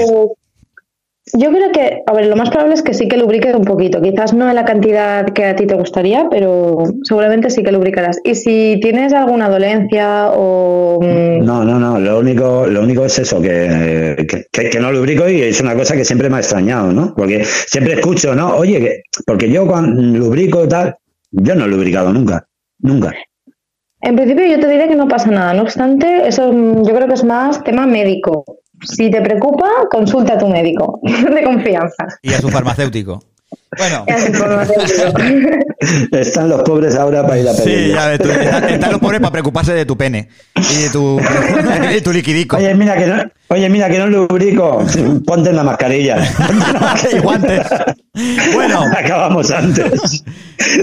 Yo 1.38 1.50
creo 1.50 1.72
que, 1.72 2.02
a 2.06 2.12
ver, 2.12 2.26
lo 2.26 2.36
más 2.36 2.50
probable 2.50 2.74
es 2.74 2.82
que 2.82 2.94
sí 2.94 3.08
que 3.08 3.16
lubriques 3.16 3.54
un 3.54 3.64
poquito. 3.64 4.00
Quizás 4.00 4.32
no 4.32 4.48
en 4.48 4.54
la 4.54 4.64
cantidad 4.64 5.26
que 5.26 5.44
a 5.44 5.56
ti 5.56 5.66
te 5.66 5.74
gustaría, 5.74 6.28
pero 6.30 6.82
seguramente 7.02 7.50
sí 7.50 7.62
que 7.62 7.72
lubricarás. 7.72 8.20
Y 8.24 8.34
si 8.34 8.78
tienes 8.80 9.12
alguna 9.12 9.48
dolencia 9.48 10.30
o... 10.34 10.98
mm, 11.02 11.44
No, 11.44 11.64
no, 11.64 11.78
no, 11.78 11.98
lo 11.98 12.18
único, 12.18 12.66
lo 12.66 12.82
único 12.82 13.04
es 13.04 13.18
eso, 13.18 13.40
que, 13.40 14.26
que, 14.52 14.80
no 14.80 14.92
lubrico 14.92 15.28
y 15.28 15.42
es 15.42 15.60
una 15.60 15.74
cosa 15.74 15.96
que 15.96 16.04
siempre 16.04 16.30
me 16.30 16.36
ha 16.36 16.40
extrañado, 16.40 16.92
¿no? 16.92 17.14
Porque 17.14 17.44
siempre 17.44 17.94
escucho, 17.94 18.34
¿no? 18.34 18.56
Oye, 18.56 18.80
que, 18.80 19.02
porque 19.26 19.50
yo 19.50 19.66
cuando 19.66 20.00
lubrico 20.00 20.64
y 20.64 20.68
tal, 20.68 20.96
yo 21.30 21.54
no 21.54 21.64
he 21.64 21.68
lubricado 21.68 22.12
nunca, 22.12 22.46
nunca. 22.78 23.12
En 24.02 24.16
principio 24.16 24.46
yo 24.46 24.58
te 24.58 24.68
diré 24.68 24.88
que 24.88 24.96
no 24.96 25.08
pasa 25.08 25.30
nada. 25.30 25.52
No 25.52 25.62
obstante, 25.62 26.26
eso 26.26 26.52
mm, 26.52 26.86
yo 26.86 26.94
creo 26.94 27.06
que 27.06 27.14
es 27.14 27.24
más 27.24 27.62
tema 27.62 27.86
médico. 27.86 28.44
Si 28.82 29.10
te 29.10 29.20
preocupa, 29.20 29.68
consulta 29.90 30.34
a 30.34 30.38
tu 30.38 30.48
médico 30.48 31.00
de 31.02 31.42
confianza. 31.42 32.06
Y 32.22 32.32
a 32.32 32.40
su 32.40 32.48
farmacéutico. 32.48 33.22
Bueno. 33.76 34.04
Están 36.12 36.48
los 36.48 36.62
pobres 36.62 36.94
ahora 36.96 37.22
para 37.22 37.38
ir 37.38 37.48
a 37.48 37.52
pedir. 37.52 37.86
Sí, 37.86 37.92
ya 37.94 38.08
ves, 38.08 38.18
tú, 38.18 38.28
están, 38.30 38.68
están 38.68 38.92
los 38.92 39.00
pobres 39.00 39.20
para 39.20 39.32
preocuparse 39.32 39.72
de 39.72 39.86
tu 39.86 39.96
pene 39.96 40.28
y 40.56 40.82
de 40.82 40.90
tu, 40.90 41.20
y 41.96 42.00
tu 42.00 42.12
liquidico. 42.12 42.56
Oye, 42.58 42.74
mira 42.74 42.96
que 42.96 43.06
no, 43.06 43.22
oye, 43.48 43.68
mira 43.68 43.88
que 43.88 43.98
no 43.98 44.06
lubrico. 44.08 44.84
Ponte 45.24 45.52
la 45.52 45.62
mascarilla. 45.62 46.18
y 47.12 47.18
guantes. 47.20 47.66
Bueno. 48.52 48.84
Acabamos 48.94 49.50
antes. 49.50 50.22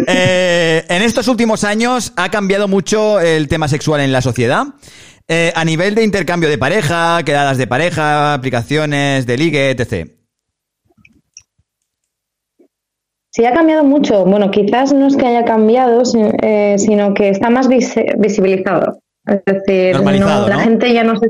Eh, 0.07 0.83
en 0.89 1.01
estos 1.03 1.27
últimos 1.27 1.63
años 1.63 2.13
ha 2.15 2.29
cambiado 2.29 2.67
mucho 2.67 3.19
el 3.19 3.47
tema 3.47 3.67
sexual 3.67 4.01
en 4.01 4.11
la 4.11 4.21
sociedad. 4.21 4.65
Eh, 5.29 5.51
a 5.55 5.65
nivel 5.65 5.93
de 5.93 6.03
intercambio 6.03 6.47
de 6.49 6.57
pareja, 6.57 7.21
quedadas 7.25 7.57
de 7.57 7.67
pareja, 7.67 8.33
aplicaciones 8.33 9.25
de 9.25 9.37
ligue, 9.37 9.71
etc. 9.71 10.09
Sí, 13.31 13.45
ha 13.45 13.53
cambiado 13.53 13.83
mucho. 13.83 14.23
Bueno, 14.25 14.49
quizás 14.51 14.93
no 14.93 15.07
es 15.07 15.17
que 15.17 15.27
haya 15.27 15.43
cambiado, 15.45 16.01
eh, 16.41 16.75
sino 16.77 17.13
que 17.13 17.29
está 17.29 17.49
más 17.49 17.69
visi- 17.69 18.15
visibilizado. 18.17 18.99
Es 19.25 19.41
decir, 19.45 19.93
Normalizado, 19.95 20.43
no- 20.43 20.47
la 20.47 20.55
¿no? 20.55 20.61
gente 20.63 20.93
ya 20.93 21.03
no 21.03 21.19
se... 21.19 21.27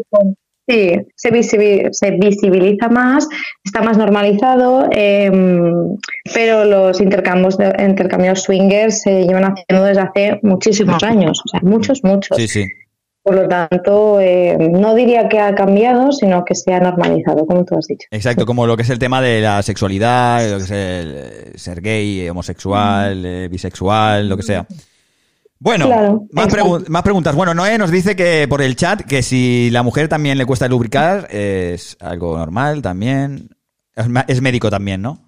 Sí, 0.69 0.91
se, 1.15 1.32
visibi- 1.32 1.88
se 1.94 2.11
visibiliza 2.11 2.90
más, 2.90 3.26
está 3.64 3.82
más 3.82 3.98
normalizado, 3.98 4.90
eh, 4.91 5.32
pero 6.34 6.65
los 6.65 6.99
intercambios, 6.99 7.57
de, 7.57 7.74
intercambios 7.88 8.41
swingers 8.44 9.02
se 9.02 9.24
llevan 9.24 9.45
haciendo 9.45 9.86
desde 9.86 10.02
hace 10.02 10.40
muchísimos 10.44 11.02
años, 11.03 11.41
o 11.45 11.48
sea, 11.48 11.61
muchos, 11.64 12.03
muchos. 12.03 12.36
Sí, 12.38 12.49
sí. 12.49 12.65
Por 13.28 13.36
lo 13.36 13.48
tanto, 13.49 14.22
eh, 14.22 14.56
no 14.72 14.95
diría 14.95 15.28
que 15.28 15.38
ha 15.38 15.54
cambiado, 15.54 16.14
sino 16.14 16.45
que 16.45 16.56
se 16.56 16.74
ha 16.74 16.80
normalizado, 16.80 17.45
como 17.45 17.66
tú 17.66 17.76
has 17.78 17.86
dicho. 17.86 18.08
Exacto, 18.10 18.45
como 18.45 18.66
lo 18.66 18.78
que 18.78 18.84
es 18.84 18.90
el 18.90 18.99
tema 18.99 19.22
de 19.22 19.41
la 19.41 19.62
sexualidad, 19.64 20.49
lo 20.49 20.58
que 20.60 20.64
es 20.64 20.72
el 20.72 21.14
eh, 21.18 21.52
ser 21.56 21.82
gay, 21.82 22.30
homosexual, 22.30 23.26
eh, 23.26 23.49
bisexual, 23.52 24.30
lo 24.30 24.38
que 24.38 24.44
sea. 24.44 24.66
Bueno, 25.60 25.88
Claro, 25.88 26.26
más, 26.32 26.48
pregu- 26.48 26.88
más 26.88 27.02
preguntas. 27.04 27.36
Bueno, 27.36 27.54
Noé 27.54 27.78
nos 27.78 27.91
dice 27.91 28.16
que 28.16 28.48
por 28.48 28.62
el 28.62 28.78
chat 28.78 29.02
que 29.02 29.22
si 29.22 29.70
la 29.72 29.84
mujer 29.84 30.08
también 30.08 30.38
le 30.38 30.45
cuesta 30.45 30.70
lubricar, 30.70 31.28
es 31.30 31.98
algo 31.99 32.38
normal 32.38 32.82
también. 32.82 33.49
Es 34.28 34.41
médico 34.41 34.70
también, 34.70 35.02
¿no? 35.02 35.27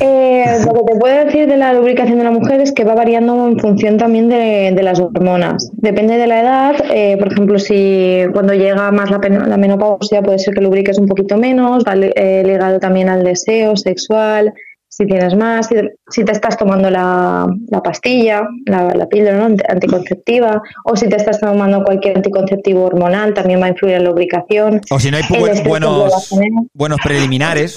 Eh, 0.00 0.44
lo 0.64 0.72
que 0.72 0.92
te 0.92 0.98
puedo 0.98 1.24
decir 1.24 1.46
de 1.46 1.56
la 1.58 1.74
lubricación 1.74 2.16
de 2.16 2.24
la 2.24 2.30
mujer 2.30 2.60
es 2.60 2.72
que 2.72 2.84
va 2.84 2.94
variando 2.94 3.46
en 3.46 3.58
función 3.58 3.98
también 3.98 4.30
de, 4.30 4.72
de 4.74 4.82
las 4.82 4.98
hormonas. 4.98 5.70
Depende 5.74 6.16
de 6.16 6.26
la 6.26 6.40
edad, 6.40 6.76
eh, 6.90 7.16
por 7.18 7.30
ejemplo, 7.30 7.58
si 7.58 8.22
cuando 8.32 8.54
llega 8.54 8.90
más 8.90 9.10
la, 9.10 9.18
la 9.18 9.56
menopausia 9.58 10.22
puede 10.22 10.38
ser 10.38 10.54
que 10.54 10.62
lubriques 10.62 10.98
un 10.98 11.06
poquito 11.06 11.36
menos, 11.36 11.84
va 11.84 11.94
eh, 11.94 12.42
ligado 12.44 12.78
también 12.78 13.10
al 13.10 13.22
deseo 13.22 13.76
sexual, 13.76 14.54
si 14.88 15.04
tienes 15.04 15.36
más, 15.36 15.66
si, 15.66 15.74
si 16.08 16.24
te 16.24 16.32
estás 16.32 16.56
tomando 16.56 16.88
la, 16.88 17.46
la 17.68 17.82
pastilla, 17.82 18.48
la, 18.64 18.94
la 18.94 19.06
píldora 19.06 19.44
anticonceptiva, 19.68 20.62
o 20.84 20.96
si 20.96 21.06
te 21.06 21.16
estás 21.16 21.38
tomando 21.38 21.84
cualquier 21.84 22.16
anticonceptivo 22.16 22.84
hormonal, 22.84 23.34
también 23.34 23.60
va 23.60 23.66
a 23.66 23.68
influir 23.68 23.96
en 23.96 24.04
la 24.04 24.08
lubricación. 24.08 24.80
O 24.90 24.98
si 24.98 25.10
no 25.10 25.18
hay 25.18 25.24
buenos, 25.68 26.30
buenos 26.72 26.98
preliminares, 27.04 27.76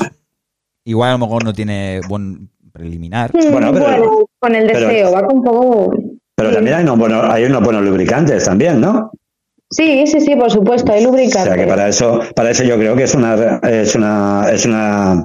igual 0.89 1.09
a 1.09 1.13
lo 1.13 1.19
mejor 1.19 1.43
no 1.43 1.53
tiene 1.53 2.01
buen 2.07 2.49
preliminar. 2.73 3.31
Bueno, 3.51 3.71
con 4.39 4.55
el 4.55 4.67
pero- 4.67 4.87
deseo, 4.87 5.11
va 5.11 5.23
con 5.23 5.37
un 5.37 5.43
poco 5.43 5.93
Pero 6.35 6.51
también 6.51 6.77
hay 6.77 6.83
unos 6.83 6.97
buenos, 6.97 7.23
hay 7.25 7.43
unos 7.43 7.61
buenos 7.63 7.83
lubricantes 7.83 8.45
también, 8.45 8.81
¿no? 8.81 9.11
Sí, 9.71 10.05
sí, 10.07 10.19
sí, 10.19 10.35
por 10.35 10.49
supuesto, 10.49 10.91
hay 10.91 11.05
O 11.05 11.09
lubricante. 11.11 11.47
sea 11.49 11.55
que 11.55 11.67
para 11.67 11.87
eso, 11.89 12.21
para 12.35 12.49
eso 12.49 12.63
yo 12.63 12.75
creo 12.77 12.95
que 12.95 13.03
es 13.03 13.13
una, 13.13 13.59
es 13.61 13.93
una, 13.93 14.47
es 14.51 14.65
una, 14.65 15.21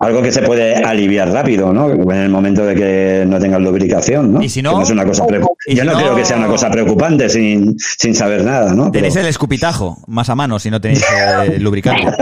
algo 0.00 0.20
que 0.20 0.30
se 0.32 0.42
puede 0.42 0.74
aliviar 0.76 1.30
rápido, 1.30 1.72
¿no? 1.72 1.90
En 1.90 2.10
el 2.20 2.28
momento 2.28 2.66
de 2.66 2.74
que 2.74 3.24
no 3.26 3.38
tengas 3.38 3.62
lubricación, 3.62 4.34
¿no? 4.34 4.42
Y 4.42 4.50
si 4.50 4.60
no- 4.60 4.82
es 4.82 4.90
una 4.90 5.06
cosa 5.06 5.24
yo 5.30 5.40
si 5.66 5.74
no, 5.76 5.84
no- 5.92 5.98
creo 5.98 6.14
que 6.14 6.26
sea 6.26 6.36
una 6.36 6.48
cosa 6.48 6.70
preocupante 6.70 7.30
sin, 7.30 7.74
sin 7.78 8.14
saber 8.14 8.44
nada, 8.44 8.74
¿no? 8.74 8.82
Pero- 8.92 8.92
Tenéis 8.92 9.16
el 9.16 9.26
escupitajo 9.26 9.96
más 10.08 10.28
a 10.28 10.34
mano 10.34 10.58
si 10.58 10.68
no 10.70 10.78
tenéis 10.78 11.02
eh, 11.48 11.58
lubricante. 11.58 12.02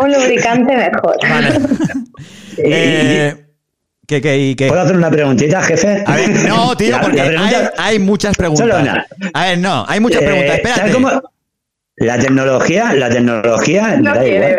Un 0.00 0.12
lubricante 0.12 0.76
mejor. 0.76 1.16
Eh, 2.60 3.34
¿qué- 4.08 4.20
qué- 4.20 4.54
qué? 4.58 4.66
¿Puedo 4.66 4.80
hacer 4.80 4.96
una 4.96 5.10
preguntita, 5.10 5.62
jefe? 5.62 6.02
A 6.04 6.16
ver, 6.16 6.30
no, 6.48 6.76
tío, 6.76 6.90
La- 6.90 7.00
porque 7.00 7.16
la 7.18 7.22
hay, 7.22 7.28
pregunta- 7.30 7.72
hay 7.78 7.98
muchas 8.00 8.36
preguntas. 8.36 8.66
Solo 8.66 8.80
una. 8.82 9.06
A 9.34 9.44
ver, 9.46 9.58
no, 9.58 9.84
hay 9.86 10.00
muchas 10.00 10.22
Eh, 10.22 10.26
preguntas. 10.26 10.56
¿sabes 10.56 10.66
Espérate. 10.70 10.92
cómo? 10.94 11.22
La 12.00 12.18
tecnología, 12.18 12.92
la 12.94 13.08
tecnología, 13.10 13.96
No 13.96 14.14
da 14.14 14.26
igual. 14.26 14.56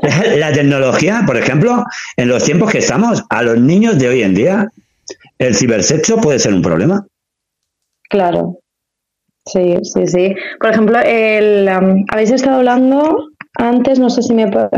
La 0.38 0.52
tecnología, 0.52 1.22
por 1.26 1.36
ejemplo, 1.36 1.84
en 2.16 2.28
los 2.28 2.44
tiempos 2.44 2.70
que 2.72 2.78
estamos, 2.78 3.24
a 3.28 3.42
los 3.42 3.58
niños 3.58 3.98
de 3.98 4.08
hoy 4.08 4.22
en 4.22 4.34
día, 4.34 4.68
el 5.38 5.54
cibersexo 5.54 6.16
puede 6.18 6.38
ser 6.38 6.54
un 6.54 6.62
problema. 6.62 7.06
Claro. 8.08 8.58
Sí, 9.44 9.76
sí, 9.82 10.06
sí. 10.06 10.34
Por 10.60 10.70
ejemplo, 10.70 10.98
el, 11.04 11.68
um, 11.68 12.04
habéis 12.10 12.30
estado 12.30 12.56
hablando 12.56 13.28
antes, 13.54 13.98
no 13.98 14.10
sé 14.10 14.22
si 14.22 14.34
me 14.34 14.46
no 14.46 14.68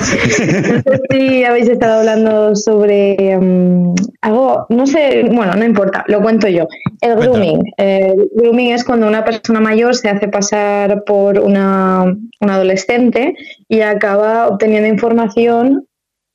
sé 0.00 1.00
si 1.10 1.44
habéis 1.44 1.68
estado 1.68 2.00
hablando 2.00 2.54
sobre 2.54 3.36
um, 3.36 3.94
algo, 4.20 4.66
no 4.68 4.86
sé, 4.86 5.24
bueno, 5.32 5.54
no 5.54 5.64
importa, 5.64 6.04
lo 6.06 6.20
cuento 6.22 6.48
yo. 6.48 6.66
El 7.00 7.16
grooming. 7.16 7.62
El 7.76 8.30
grooming 8.34 8.72
es 8.72 8.84
cuando 8.84 9.06
una 9.06 9.24
persona 9.24 9.60
mayor 9.60 9.96
se 9.96 10.08
hace 10.08 10.28
pasar 10.28 11.04
por 11.04 11.38
una, 11.40 12.04
una 12.40 12.54
adolescente 12.54 13.34
y 13.68 13.80
acaba 13.80 14.48
obteniendo 14.48 14.88
información 14.88 15.86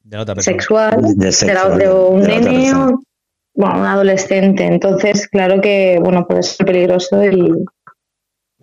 De 0.03 0.17
otra 0.17 0.41
sexual 0.41 1.01
De 1.01 1.13
de, 1.15 1.25
la- 1.25 1.31
sexual, 1.31 1.77
de 1.77 1.89
un 1.89 2.21
de 2.21 2.27
nene 2.39 2.73
o 2.73 2.99
bueno, 3.53 3.79
un 3.79 3.85
adolescente. 3.85 4.65
Entonces, 4.65 5.27
claro 5.27 5.61
que 5.61 5.99
bueno 6.01 6.27
puede 6.27 6.43
ser 6.43 6.65
peligroso 6.65 7.23
y, 7.23 7.51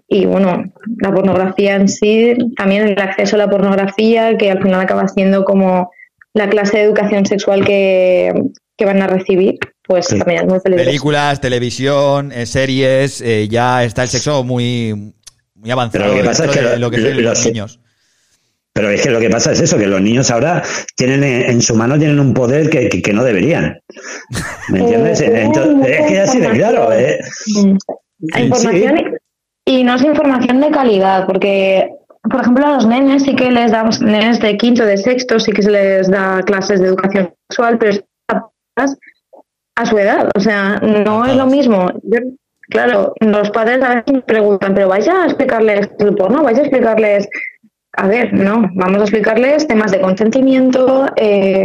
y 0.08 0.26
bueno, 0.26 0.64
la 0.98 1.12
pornografía 1.12 1.76
en 1.76 1.88
sí, 1.88 2.34
también 2.56 2.88
el 2.88 2.98
acceso 3.00 3.36
a 3.36 3.38
la 3.40 3.50
pornografía, 3.50 4.36
que 4.36 4.50
al 4.50 4.62
final 4.62 4.80
acaba 4.80 5.08
siendo 5.08 5.44
como 5.44 5.90
la 6.34 6.48
clase 6.48 6.78
de 6.78 6.82
educación 6.84 7.24
sexual 7.26 7.64
que, 7.64 8.32
que 8.76 8.84
van 8.84 9.00
a 9.02 9.06
recibir, 9.06 9.58
pues 9.86 10.08
también 10.08 10.42
es 10.42 10.46
muy 10.48 10.60
peligroso. 10.60 10.88
Películas, 10.88 11.40
televisión, 11.40 12.32
eh, 12.32 12.46
series, 12.46 13.20
eh, 13.20 13.48
ya 13.48 13.84
está 13.84 14.02
el 14.02 14.08
sexo 14.08 14.44
muy, 14.44 15.14
muy 15.54 15.70
avanzado 15.70 16.04
Pero 16.04 16.16
lo 16.16 16.20
que 16.22 16.26
pasa 16.28 16.44
es 16.46 16.50
que 16.50 16.62
lo- 16.62 16.76
lo 16.76 16.90
que 16.90 16.98
lo- 16.98 17.20
los 17.20 17.44
lo- 17.44 17.50
niños. 17.50 17.80
Pero 18.72 18.90
es 18.90 19.02
que 19.02 19.10
lo 19.10 19.20
que 19.20 19.30
pasa 19.30 19.52
es 19.52 19.60
eso, 19.60 19.78
que 19.78 19.86
los 19.86 20.00
niños 20.00 20.30
ahora 20.32 20.62
tienen 20.96 21.22
en, 21.22 21.42
en 21.42 21.62
su 21.62 21.76
mano 21.76 21.96
tienen 21.96 22.18
un 22.18 22.34
poder 22.34 22.68
que, 22.68 22.88
que- 22.88 23.00
que 23.02 23.12
no 23.12 23.22
deberían. 23.22 23.80
¿Me 24.68 24.80
entiendes? 24.80 25.20
Eh, 25.20 25.42
Entonces, 25.42 26.00
es 26.00 26.06
que 26.08 26.20
así 26.20 26.40
de 26.40 26.50
claro. 26.50 26.92
¿eh? 26.92 27.20
Mm. 27.54 27.76
Información 28.40 29.14
y 29.64 29.84
no 29.84 29.94
es 29.94 30.02
información 30.02 30.60
de 30.60 30.70
calidad, 30.70 31.26
porque 31.26 31.90
por 32.30 32.40
ejemplo, 32.40 32.66
a 32.66 32.74
los 32.74 32.86
nenes 32.86 33.24
sí 33.24 33.36
que 33.36 33.50
les 33.50 33.70
damos, 33.70 34.00
nenes 34.00 34.40
de 34.40 34.56
quinto, 34.56 34.84
de 34.84 34.96
sexto, 34.96 35.38
sí 35.38 35.52
que 35.52 35.62
se 35.62 35.70
les 35.70 36.10
da 36.10 36.42
clases 36.42 36.80
de 36.80 36.88
educación 36.88 37.34
sexual, 37.50 37.78
pero 37.78 38.02
a 39.76 39.86
su 39.86 39.98
edad. 39.98 40.30
O 40.34 40.40
sea, 40.40 40.80
no 40.80 41.26
es 41.26 41.36
lo 41.36 41.46
mismo. 41.46 41.90
Yo, 42.02 42.20
claro, 42.70 43.12
los 43.20 43.50
padres 43.50 43.82
a 43.82 43.96
veces 43.96 44.14
me 44.14 44.22
preguntan, 44.22 44.74
pero 44.74 44.88
vais 44.88 45.06
a 45.06 45.24
explicarles 45.26 45.90
el 45.98 46.14
porno, 46.14 46.42
vais 46.42 46.58
a 46.58 46.62
explicarles. 46.62 47.28
A 47.96 48.08
ver, 48.08 48.32
no, 48.32 48.70
vamos 48.74 49.00
a 49.00 49.04
explicarles 49.04 49.68
temas 49.68 49.92
de 49.92 50.00
consentimiento, 50.00 51.06
eh, 51.16 51.64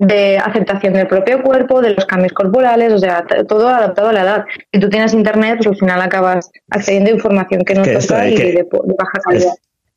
de 0.00 0.38
aceptación 0.38 0.94
del 0.94 1.06
propio 1.06 1.42
cuerpo, 1.42 1.80
de 1.80 1.94
los 1.94 2.04
cambios 2.06 2.32
corporales, 2.32 2.92
o 2.92 2.98
sea, 2.98 3.24
todo 3.46 3.68
adaptado 3.68 4.08
a 4.08 4.12
la 4.12 4.22
edad. 4.22 4.44
Si 4.72 4.80
tú 4.80 4.88
tienes 4.88 5.12
internet, 5.12 5.56
pues 5.58 5.68
al 5.68 5.76
final 5.76 6.00
acabas 6.00 6.50
accediendo 6.70 7.10
a 7.10 7.14
información 7.14 7.62
que 7.64 7.74
no 7.74 7.82
que 7.82 7.92
toca 7.96 8.26
esto 8.26 8.28
y 8.28 8.34
es 8.34 8.40
que- 8.40 8.52
de, 8.52 8.66
baja 8.98 9.18
calidad. 9.22 9.52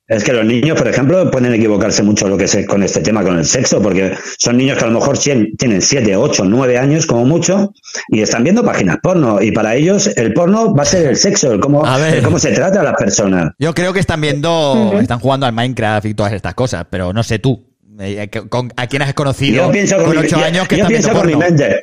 Es 0.06 0.22
que 0.26 0.34
los 0.34 0.44
niños, 0.46 0.78
por 0.78 0.90
ejemplo, 0.90 1.32
pueden 1.32 1.54
equivocarse 1.54 2.04
mucho 2.04 2.28
lo 2.28 2.36
que 2.38 2.44
es 2.44 2.68
con 2.68 2.84
este 2.84 3.00
tema, 3.00 3.24
con 3.24 3.38
el 3.38 3.46
sexo, 3.46 3.82
porque 3.82 4.12
son 4.38 4.58
niños 4.58 4.78
que 4.78 4.84
a 4.84 4.88
lo 4.88 5.00
mejor 5.00 5.18
tien- 5.18 5.56
tienen 5.58 5.82
7, 5.82 6.18
8, 6.18 6.44
9 6.44 6.78
años 6.78 7.06
como 7.06 7.24
mucho 7.26 7.72
y 8.10 8.22
están 8.22 8.44
viendo 8.44 8.66
páginas 8.66 8.98
porno. 9.02 9.42
Y 9.42 9.54
para 9.54 9.76
ellos 9.76 10.08
el 10.18 10.34
porno 10.34 10.76
va 10.76 10.84
a 10.84 10.86
ser 10.86 11.08
el 11.08 11.16
sexo, 11.16 11.54
el 11.54 11.62
cómo, 11.62 11.84
el 12.18 12.22
cómo 12.22 12.38
se 12.38 12.52
trata 12.52 12.82
a 12.82 12.84
las 12.84 12.96
personas. 12.96 13.52
Yo 13.58 13.74
creo 13.74 13.94
que 13.94 14.02
están 14.02 14.20
viendo, 14.20 14.92
están 15.00 15.20
jugando 15.20 15.46
al 15.46 15.54
Minecraft 15.54 16.06
y 16.08 16.14
todas 16.14 16.34
estas 16.34 16.54
cosas, 16.54 16.86
pero 16.90 17.14
no 17.14 17.24
sé 17.24 17.40
tú. 17.40 17.73
Eh, 18.00 18.30
con- 18.50 18.72
¿A 18.76 18.88
quién 18.88 19.02
has 19.02 19.14
conocido 19.14 19.66
Yo 19.68 19.72
pienso 19.72 19.96
con, 19.98 20.06
con 20.06 20.16
mi, 20.18 20.26
8 20.26 20.38
yo- 20.40 20.46
años 20.46 20.68
que 20.68 20.78
yo 20.78 20.84
están 20.84 20.92
pienso 20.92 21.12
con 21.14 21.28
mi 21.28 21.36
mente. 21.36 21.80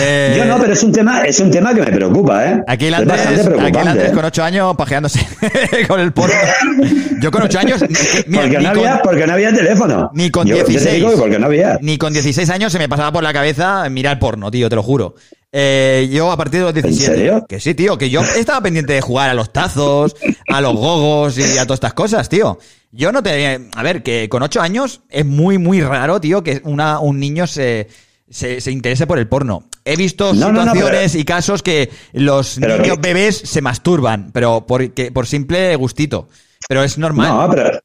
Eh, 0.00 0.34
Yo 0.38 0.44
no, 0.44 0.58
pero 0.60 0.72
es 0.72 0.82
un 0.82 0.92
tema, 0.92 1.22
es 1.22 1.40
un 1.40 1.50
tema 1.50 1.74
que 1.74 1.80
me 1.80 1.92
preocupa, 1.92 2.46
¿eh? 2.46 2.62
Aquí 2.66 2.86
el 2.86 2.94
Andrés, 2.94 3.20
aquí 3.60 3.78
el. 3.78 3.88
Andrés 3.88 4.10
¿eh? 4.10 4.14
con 4.14 4.24
8 4.24 4.44
años 4.44 4.76
pajeándose 4.76 5.20
con 5.88 6.00
el 6.00 6.12
porno. 6.12 6.34
Yo 7.20 7.30
con 7.30 7.42
8 7.42 7.58
años. 7.58 7.84
mira, 8.26 8.42
porque, 8.42 8.58
no 8.58 8.68
con- 8.70 8.78
había, 8.78 9.00
porque 9.02 9.26
no 9.26 9.32
había 9.34 9.52
teléfono. 9.52 10.10
Ni 10.14 10.30
con 10.30 10.46
Yo- 10.46 10.56
yo 10.58 10.64
te 10.64 10.70
16. 10.72 10.94
digo 10.96 11.10
que 11.10 11.16
porque 11.16 11.38
no 11.38 11.46
había. 11.46 11.78
Ni 11.80 11.98
con 11.98 12.12
16 12.12 12.48
años 12.50 12.72
se 12.72 12.78
me 12.78 12.88
pasaba 12.88 13.12
por 13.12 13.22
la 13.22 13.32
cabeza 13.32 13.88
mirar 13.90 14.18
porno, 14.18 14.50
tío, 14.50 14.68
te 14.68 14.76
lo 14.76 14.82
juro. 14.82 15.14
Eh, 15.56 16.08
yo 16.10 16.32
a 16.32 16.36
partir 16.36 16.58
de 16.58 16.64
los 16.66 16.74
17. 16.74 17.14
serio? 17.14 17.46
Que 17.48 17.60
sí, 17.60 17.74
tío, 17.74 17.96
que 17.96 18.10
yo 18.10 18.22
estaba 18.22 18.60
pendiente 18.60 18.92
de 18.92 19.00
jugar 19.00 19.30
a 19.30 19.34
los 19.34 19.52
tazos, 19.52 20.16
a 20.48 20.60
los 20.60 20.74
gogos 20.74 21.38
y 21.38 21.58
a 21.58 21.64
todas 21.64 21.76
estas 21.76 21.94
cosas, 21.94 22.28
tío. 22.28 22.58
Yo 22.90 23.12
no 23.12 23.22
te... 23.22 23.68
A 23.74 23.82
ver, 23.84 24.02
que 24.02 24.28
con 24.28 24.42
8 24.42 24.60
años 24.60 25.02
es 25.08 25.24
muy, 25.24 25.58
muy 25.58 25.80
raro, 25.80 26.20
tío, 26.20 26.42
que 26.42 26.60
una, 26.64 26.98
un 26.98 27.20
niño 27.20 27.46
se, 27.46 27.86
se, 28.28 28.60
se 28.60 28.72
interese 28.72 29.06
por 29.06 29.20
el 29.20 29.28
porno. 29.28 29.68
He 29.84 29.94
visto 29.96 30.34
No, 30.34 30.50
no, 30.50 30.64
no, 30.64 30.72
situaciones 30.72 31.12
pero- 31.12 31.20
y 31.20 31.24
casos 31.24 31.62
que 31.62 31.90
los 32.12 32.58
niños 32.58 32.98
bebés 33.00 33.36
se 33.38 33.62
masturban, 33.62 34.30
pero 34.32 34.66
por, 34.66 34.90
que- 34.92 35.12
por 35.12 35.26
simple 35.28 35.76
gustito. 35.76 36.28
Pero 36.68 36.82
es 36.82 36.98
normal. 36.98 37.28
No, 37.28 37.50
pero, 37.54 37.78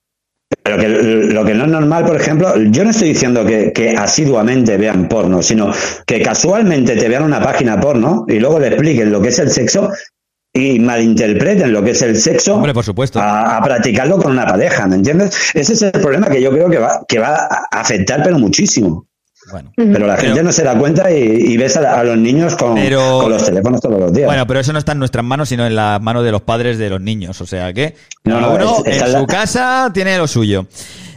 pero 0.64 0.77
que 0.77 0.88
lo 0.88 1.45
que 1.45 1.53
no 1.53 1.65
es 1.65 1.72
normal, 1.72 2.06
por 2.06 2.15
ejemplo, 2.15 2.53
yo 2.57 2.84
no 2.84 2.91
estoy 2.91 3.10
diciendo 3.10 3.45
que, 3.45 3.72
que 3.73 3.91
asiduamente 3.91 4.77
vean 4.77 5.07
porno, 5.07 5.41
sino 5.41 5.72
que 6.06 6.22
casualmente 6.22 6.95
te 6.95 7.10
vean 7.10 7.23
una 7.23 7.41
página 7.41 7.80
porno 7.80 8.26
y 8.27 8.40
luego 8.40 8.60
le 8.60 8.68
expliquen 8.68 9.11
lo 9.11 9.22
que 9.22 9.30
es 9.30 9.40
el 9.40 9.49
sexo 9.49 9.90
y 10.53 10.80
malinterpreten 10.80 11.72
lo 11.72 11.84
que 11.84 11.91
es 11.91 12.02
el 12.02 12.19
sexo 12.19 12.56
Hombre, 12.56 12.73
por 12.73 12.84
supuesto. 12.84 13.19
A, 13.19 13.57
a 13.57 13.64
practicarlo 13.64 14.18
con 14.18 14.31
una 14.31 14.45
pareja, 14.45 14.88
¿me 14.88 14.95
entiendes? 14.95 15.52
Ese 15.53 15.73
es 15.73 15.81
el 15.81 15.91
problema 15.91 16.27
que 16.27 16.41
yo 16.41 16.52
creo 16.52 16.69
que 16.69 16.77
va, 16.77 17.02
que 17.07 17.19
va 17.19 17.36
a 17.36 17.80
afectar, 17.80 18.22
pero 18.23 18.40
muchísimo. 18.40 19.09
Bueno, 19.52 19.72
pero 19.76 20.08
la 20.08 20.18
gente 20.18 20.44
no 20.44 20.52
se 20.52 20.64
da 20.64 20.78
cuenta 20.78 21.12
y, 21.12 21.16
y 21.24 21.58
ves 21.58 21.78
a, 21.78 22.00
a 22.00 22.04
los 22.04 22.18
niños 22.18 22.56
con, 22.56 22.76
Pero- 22.76 23.20
con 23.22 23.32
los 23.32 23.44
teléfonos 23.46 23.82
todos 23.82 24.00
los 24.00 24.14
días. 24.14 24.28
Bueno, 24.28 24.46
pero 24.48 24.60
eso 24.60 24.72
no 24.74 24.80
está 24.80 24.92
en 24.94 25.00
nuestras 25.00 25.24
manos, 25.26 25.50
sino 25.50 25.66
en 25.66 25.76
las 25.76 26.02
manos 26.02 26.24
de 26.24 26.32
los 26.32 26.42
padres 26.42 26.78
de 26.78 26.90
los 26.90 27.02
niños. 27.02 27.40
O 27.42 27.46
sea 27.46 27.74
que 27.74 27.96
No, 28.24 28.36
cada 28.36 28.48
no, 28.48 28.54
uno 28.56 28.84
es- 28.86 29.02
en 29.02 29.12
la- 29.14 29.20
su 29.20 29.26
casa 29.28 29.92
tiene 29.94 30.18
lo 30.18 30.28
suyo. 30.28 30.68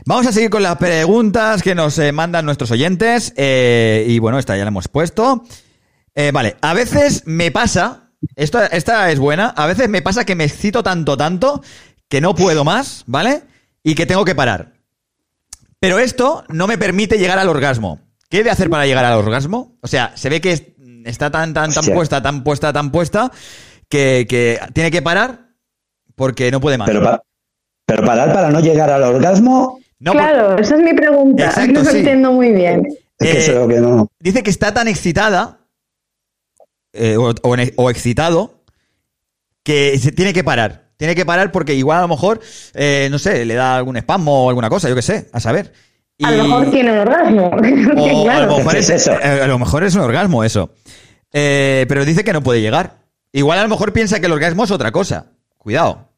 Vamos 0.05 0.27
a 0.27 0.33
seguir 0.33 0.51
con 0.51 0.63
las 0.65 0.77
preguntas 0.79 1.63
que 1.63 1.75
nos 1.77 1.97
eh, 1.99 2.11
mandan 2.13 2.45
nuestros 2.45 2.71
oyentes. 2.73 3.33
eh, 3.37 4.05
y 4.09 4.19
bueno, 4.19 4.39
esta 4.39 4.57
ya 4.57 4.65
la 4.65 4.69
hemos 4.69 4.89
puesto. 4.89 5.45
Eh, 6.15 6.31
vale, 6.33 6.57
a 6.61 6.75
veces 6.75 7.23
me 7.25 7.51
pasa, 7.51 8.11
esta, 8.37 8.67
esta 8.67 9.11
es 9.13 9.19
buena, 9.19 9.47
a 9.49 9.67
veces 9.67 9.89
me 9.89 10.03
pasa 10.03 10.25
que 10.25 10.35
me 10.35 10.45
excito 10.45 10.83
tanto, 10.83 11.17
tanto, 11.17 11.63
que 12.09 12.21
no 12.21 12.35
puedo 12.35 12.65
más, 12.65 13.05
¿vale? 13.07 13.43
Y 13.85 13.95
que 13.95 14.05
tengo 14.07 14.25
que 14.25 14.35
parar. 14.35 14.73
Pero 15.81 15.99
esto 15.99 16.45
no 16.49 16.67
me 16.67 16.79
permite 16.79 17.19
llegar 17.19 17.39
al 17.39 17.49
orgasmo. 17.49 18.01
¿Qué 18.33 18.41
he 18.41 18.43
de 18.45 18.51
hacer 18.51 18.71
para 18.71 18.87
llegar 18.87 19.05
al 19.05 19.19
orgasmo? 19.19 19.77
O 19.83 19.87
sea, 19.87 20.17
se 20.17 20.31
ve 20.31 20.41
que 20.41 20.53
es- 20.53 20.63
está 21.05 21.31
tan, 21.31 21.53
tan, 21.53 21.69
tan 21.71 21.81
Hostia. 21.81 21.95
puesta, 21.95 22.23
tan 22.23 22.43
puesta, 22.43 22.73
tan 22.73 22.91
puesta, 22.91 23.31
que, 23.91 24.27
que 24.27 24.59
tiene 24.73 24.91
que 24.91 25.03
parar 25.03 25.51
porque 26.15 26.51
no 26.51 26.59
puede 26.59 26.79
más. 26.79 26.89
pero, 26.89 27.03
pa- 27.03 27.23
pero 27.85 28.05
parar 28.07 28.33
para 28.33 28.51
no 28.51 28.61
llegar 28.61 28.89
al 28.89 29.03
orgasmo, 29.03 29.79
claro, 30.03 30.57
esa 30.57 30.77
es 30.77 30.83
mi 30.83 30.95
pregunta. 30.95 31.45
Exacto, 31.45 31.73
no 31.75 31.83
lo 31.83 31.91
sí. 31.91 31.99
entiendo 31.99 32.33
muy 32.33 32.53
bien. 32.53 32.87
es 33.19 33.29
que 33.29 33.33
Eh, 33.33 33.39
eso 33.39 33.53
es 33.53 33.59
lo 33.59 33.69
que 33.69 33.81
no. 33.81 34.09
Dice 34.19 34.43
que 34.43 34.49
está 34.51 34.73
tan 34.73 34.89
excitada 34.89 35.59
eh, 36.95 37.19
o, 37.19 37.35
o 37.43 37.55
en- 37.57 37.73
o 37.77 37.91
excitado 37.91 38.63
que 39.63 39.99
se 39.99 40.11
tiene 40.13 40.33
que 40.33 40.43
parar. 40.43 40.91
Tiene 40.97 41.15
que 41.15 41.27
parar 41.27 41.53
porque 41.53 41.75
igual 41.75 41.99
a 41.99 42.03
lo 42.03 42.09
mejor, 42.09 42.41
eh, 42.75 43.09
no 43.11 43.19
sé, 43.19 43.45
le 43.45 43.55
da 43.55 43.77
algún 43.77 43.97
espasmo 43.99 44.47
o 44.47 44.49
alguna 44.49 44.71
cosa, 44.71 44.89
yo 44.89 44.95
qué 44.95 45.03
sé, 45.03 45.29
a 45.33 45.39
saber. 45.41 45.73
A 46.23 46.31
lo 46.33 46.45
mejor 46.45 46.71
tiene 46.71 46.93
un 46.93 46.99
orgasmo. 46.99 47.51
O 47.97 48.29
a, 48.31 48.41
lo 48.47 48.57
mejor 48.59 48.73
¿Qué 48.73 48.79
es, 48.79 48.91
es 48.91 49.07
eso? 49.07 49.13
eh, 49.13 49.41
a 49.43 49.47
lo 49.47 49.59
mejor 49.59 49.85
es 49.85 49.95
un 49.95 50.03
orgasmo 50.03 50.45
eso. 50.45 50.71
Eh, 51.33 51.87
pero 51.89 52.05
dice 52.05 52.23
que 52.25 52.33
no 52.33 52.43
puede 52.43 52.61
llegar. 52.61 52.99
Igual 53.33 53.59
a 53.59 53.63
lo 53.63 53.69
mejor 53.69 53.93
piensa 53.93 54.21
que 54.21 54.27
el 54.27 54.33
orgasmo 54.33 54.65
es 54.65 54.71
otra 54.71 54.93
cosa. 54.93 55.27
Cuidado. 55.59 56.09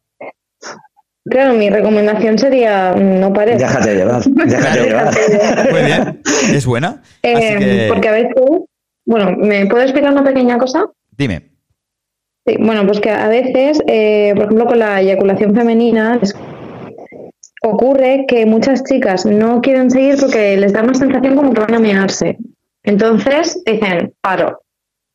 Claro, 1.27 1.55
mi 1.55 1.71
recomendación 1.71 2.39
sería 2.39 2.95
no 2.95 3.33
pares. 3.33 3.59
Déjate 3.59 3.95
llevar, 3.97 4.23
déjate 4.25 4.83
llevar. 4.85 5.73
Muy 5.73 5.83
bien. 5.83 6.21
Es 6.53 6.67
buena. 6.67 7.03
Eh, 7.23 7.35
Así 7.35 7.59
que- 7.65 7.87
Porque 7.89 8.09
a 8.09 8.13
veces, 8.13 8.35
bueno, 9.07 9.35
¿me 9.39 9.65
puedo 9.67 9.83
explicar 9.85 10.13
una 10.13 10.25
pequeña 10.25 10.59
cosa? 10.59 10.85
Dime. 11.17 11.51
Sí, 12.47 12.57
bueno, 12.61 12.85
pues 12.87 13.01
que 13.01 13.11
a 13.11 13.29
veces, 13.29 13.81
eh, 13.87 14.33
por 14.35 14.45
ejemplo, 14.45 14.67
con 14.67 14.79
la 14.79 15.01
eyaculación 15.01 15.55
femenina, 15.55 16.19
es- 16.21 16.35
ocurre 17.65 18.25
que 18.29 18.47
muchas 18.47 18.83
chicas 18.85 19.25
no 19.27 19.61
quieren 19.61 19.91
seguir 19.91 20.17
porque 20.21 20.57
les 20.57 20.73
da 20.73 20.83
una 20.83 20.95
sensación 20.95 21.37
como 21.37 21.53
que 21.53 21.61
van 21.61 21.75
a 21.75 21.79
mearse. 21.79 22.39
Entonces 22.83 23.63
dicen, 23.65 24.13
paro, 24.21 24.61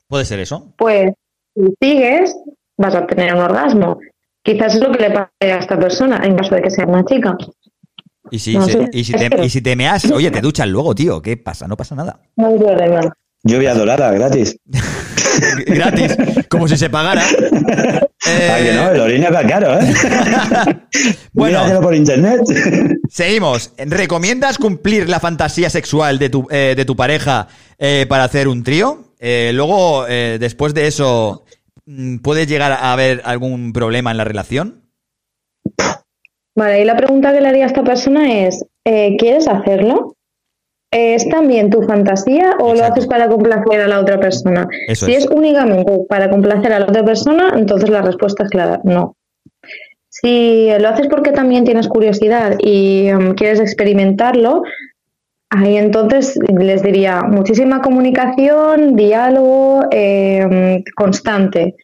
¿Puede 0.08 0.26
ser 0.26 0.40
eso? 0.40 0.74
pues 0.78 1.12
si 1.56 1.74
sigues, 1.82 2.36
vas 2.78 2.96
a 2.96 3.06
tener 3.06 3.34
un 3.36 3.42
orgasmo. 3.42 4.00
Quizás 4.44 4.76
es 4.76 4.82
lo 4.82 4.92
que 4.92 5.00
le 5.08 5.12
pase 5.12 5.52
a 5.54 5.58
esta 5.60 5.78
persona 5.80 6.22
en 6.24 6.36
caso 6.36 6.56
de 6.56 6.62
que 6.64 6.70
sea 6.72 6.86
una 6.86 7.04
chica. 7.06 7.38
Y 8.32 8.40
si, 8.40 8.56
No 8.56 8.64
se- 8.64 8.90
y 8.92 9.04
si 9.04 9.14
te, 9.14 9.30
y 9.44 9.50
si 9.50 9.62
te 9.62 9.76
meas, 9.76 10.10
oye, 10.12 10.32
te 10.32 10.42
duchas 10.42 10.68
luego, 10.68 10.94
tío. 10.96 11.22
¿Qué 11.22 11.36
pasa? 11.38 11.68
No 11.68 11.76
pasa 11.78 11.96
nada. 11.96 12.20
No 12.36 12.48
hay 12.48 12.58
problema. 12.58 13.02
Lluvia 13.44 13.74
dorada, 13.74 14.12
gratis. 14.12 14.58
Gratis. 15.66 16.18
Como 16.50 16.68
si 16.68 16.78
se 16.78 16.90
pagara. 16.90 17.24
Ah, 18.22 18.60
que 18.62 18.74
no, 18.74 18.92
el 18.92 19.00
orina 19.00 19.30
va 19.30 19.44
caro, 19.44 19.80
¿eh? 19.80 19.80
Bueno. 21.34 21.60
Míratelo 21.60 21.82
por 21.82 21.96
internet. 21.96 22.42
Seguimos. 23.10 23.74
¿Recomiendas 23.78 24.58
cumplir 24.58 25.10
la 25.10 25.22
fantasía 25.22 25.70
sexual 25.70 26.20
de 26.20 26.30
tu, 26.30 26.46
eh, 26.52 26.74
de 26.76 26.86
tu 26.86 26.96
pareja 26.98 27.48
eh, 27.80 28.06
para 28.10 28.26
hacer 28.26 28.50
un 28.50 28.62
trío? 28.64 29.14
Eh, 29.20 29.52
luego, 29.54 30.06
eh, 30.08 30.38
después 30.40 30.74
de 30.74 30.88
eso, 30.88 31.46
mm, 31.86 32.18
¿puede 32.18 32.46
llegar 32.46 32.74
a 32.74 32.92
haber 32.92 33.22
algún 33.24 33.72
problema 33.72 34.12
en 34.12 34.18
la 34.18 34.26
relación? 34.26 34.84
Vale, 36.56 36.82
y 36.82 36.86
la 36.86 36.98
pregunta 36.98 37.32
que 37.32 37.42
le 37.42 37.48
haría 37.48 37.64
a 37.64 37.68
esta 37.68 37.84
persona 37.84 38.46
es, 38.46 38.66
eh, 38.86 39.16
¿quieres 39.18 39.48
hacerlo? 39.48 40.18
¿Es 40.92 41.30
también 41.30 41.70
tu 41.70 41.84
fantasía 41.84 42.56
o 42.60 42.74
lo 42.74 42.84
haces 42.84 43.06
para 43.06 43.30
complacer 43.30 43.82
a 43.82 43.88
la 43.88 44.00
otra 44.00 44.20
persona? 44.20 44.68
Eso 44.88 45.06
si 45.06 45.14
es. 45.14 45.26
es. 45.26 45.30
únicamente 45.30 46.00
para 46.10 46.30
complacer 46.32 46.74
a 46.74 46.80
la 46.80 46.86
otra 46.88 47.06
persona, 47.06 47.54
entonces 47.56 47.90
la 47.90 48.02
respuesta 48.02 48.44
es 48.44 48.50
clara, 48.50 48.82
no. 48.84 49.16
Si 50.10 50.68
lo 50.80 50.90
haces 50.90 51.08
porque 51.08 51.32
también 51.32 51.64
tienes 51.64 51.88
curiosidad 51.88 52.58
y 52.60 53.08
em, 53.08 53.36
quieres 53.36 53.60
experimentarlo, 53.60 54.64
ahí 55.52 55.78
entonces 55.78 56.40
les 56.58 56.82
diría 56.82 57.22
muchísima 57.22 57.82
comunicación, 57.82 58.96
diálogo 58.96 59.84
em, 59.92 60.84
constante, 60.96 61.76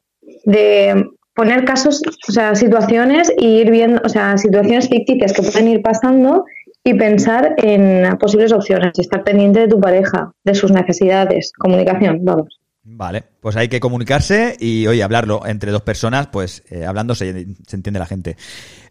de 0.45 1.05
poner 1.35 1.63
casos, 1.65 2.01
o 2.27 2.31
sea, 2.31 2.55
situaciones 2.55 3.31
y 3.37 3.59
ir 3.59 3.69
viendo, 3.69 4.01
o 4.03 4.09
sea, 4.09 4.37
situaciones 4.37 4.89
ficticias 4.89 5.33
que 5.33 5.43
pueden 5.43 5.67
ir 5.67 5.81
pasando 5.83 6.45
y 6.87 6.93
pensar 6.93 7.55
en 7.57 8.15
posibles 8.19 8.53
opciones, 8.53 8.91
estar 8.99 9.23
pendiente 9.23 9.61
de 9.61 9.67
tu 9.67 9.79
pareja, 9.79 10.31
de 10.43 10.53
sus 10.53 10.71
necesidades, 10.71 11.51
comunicación, 11.57 12.19
vamos. 12.21 12.59
Vale, 12.83 13.23
pues 13.41 13.55
hay 13.55 13.67
que 13.67 13.79
comunicarse 13.79 14.55
y, 14.59 14.85
oye, 14.85 15.01
hablarlo 15.01 15.47
entre 15.47 15.71
dos 15.71 15.81
personas, 15.81 16.27
pues 16.27 16.61
eh, 16.69 16.85
hablando 16.85 17.15
se, 17.15 17.47
se 17.65 17.75
entiende 17.75 17.99
la 17.99 18.05
gente. 18.05 18.37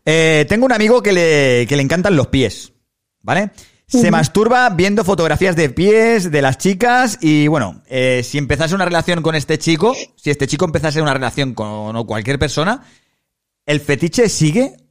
Eh, 0.04 0.44
tengo 0.48 0.66
un 0.66 0.72
amigo 0.72 1.04
que 1.04 1.12
le, 1.12 1.66
que 1.68 1.76
le 1.76 1.82
encantan 1.82 2.16
los 2.16 2.26
pies, 2.26 2.72
¿vale? 3.22 3.50
Se 3.86 4.10
masturba 4.10 4.68
viendo 4.70 5.04
fotografías 5.04 5.54
de 5.54 5.70
pies 5.70 6.32
de 6.32 6.42
las 6.42 6.58
chicas 6.58 7.18
y, 7.20 7.46
bueno, 7.46 7.82
eh, 7.86 8.22
si 8.24 8.38
empezase 8.38 8.74
una 8.74 8.86
relación 8.86 9.22
con 9.22 9.36
este 9.36 9.56
chico, 9.58 9.94
si 10.16 10.30
este 10.30 10.48
chico 10.48 10.64
empezase 10.64 11.00
una 11.00 11.14
relación 11.14 11.54
con 11.54 12.04
cualquier 12.06 12.40
persona, 12.40 12.82
¿el 13.66 13.78
fetiche 13.78 14.28
sigue 14.28 14.83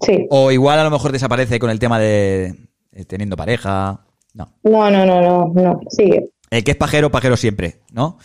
Sí. 0.00 0.26
O 0.30 0.50
igual 0.50 0.78
a 0.78 0.84
lo 0.84 0.90
mejor 0.90 1.12
desaparece 1.12 1.58
con 1.58 1.70
el 1.70 1.78
tema 1.78 1.98
de 1.98 2.54
eh, 2.92 3.04
teniendo 3.04 3.36
pareja. 3.36 4.04
No. 4.34 4.52
No, 4.62 4.90
no, 4.90 5.06
no, 5.06 5.20
no, 5.20 5.52
no, 5.54 5.80
sigue. 5.88 6.30
El 6.50 6.64
que 6.64 6.72
es 6.72 6.76
pajero, 6.76 7.10
pajero 7.10 7.36
siempre, 7.36 7.80
¿no? 7.92 8.18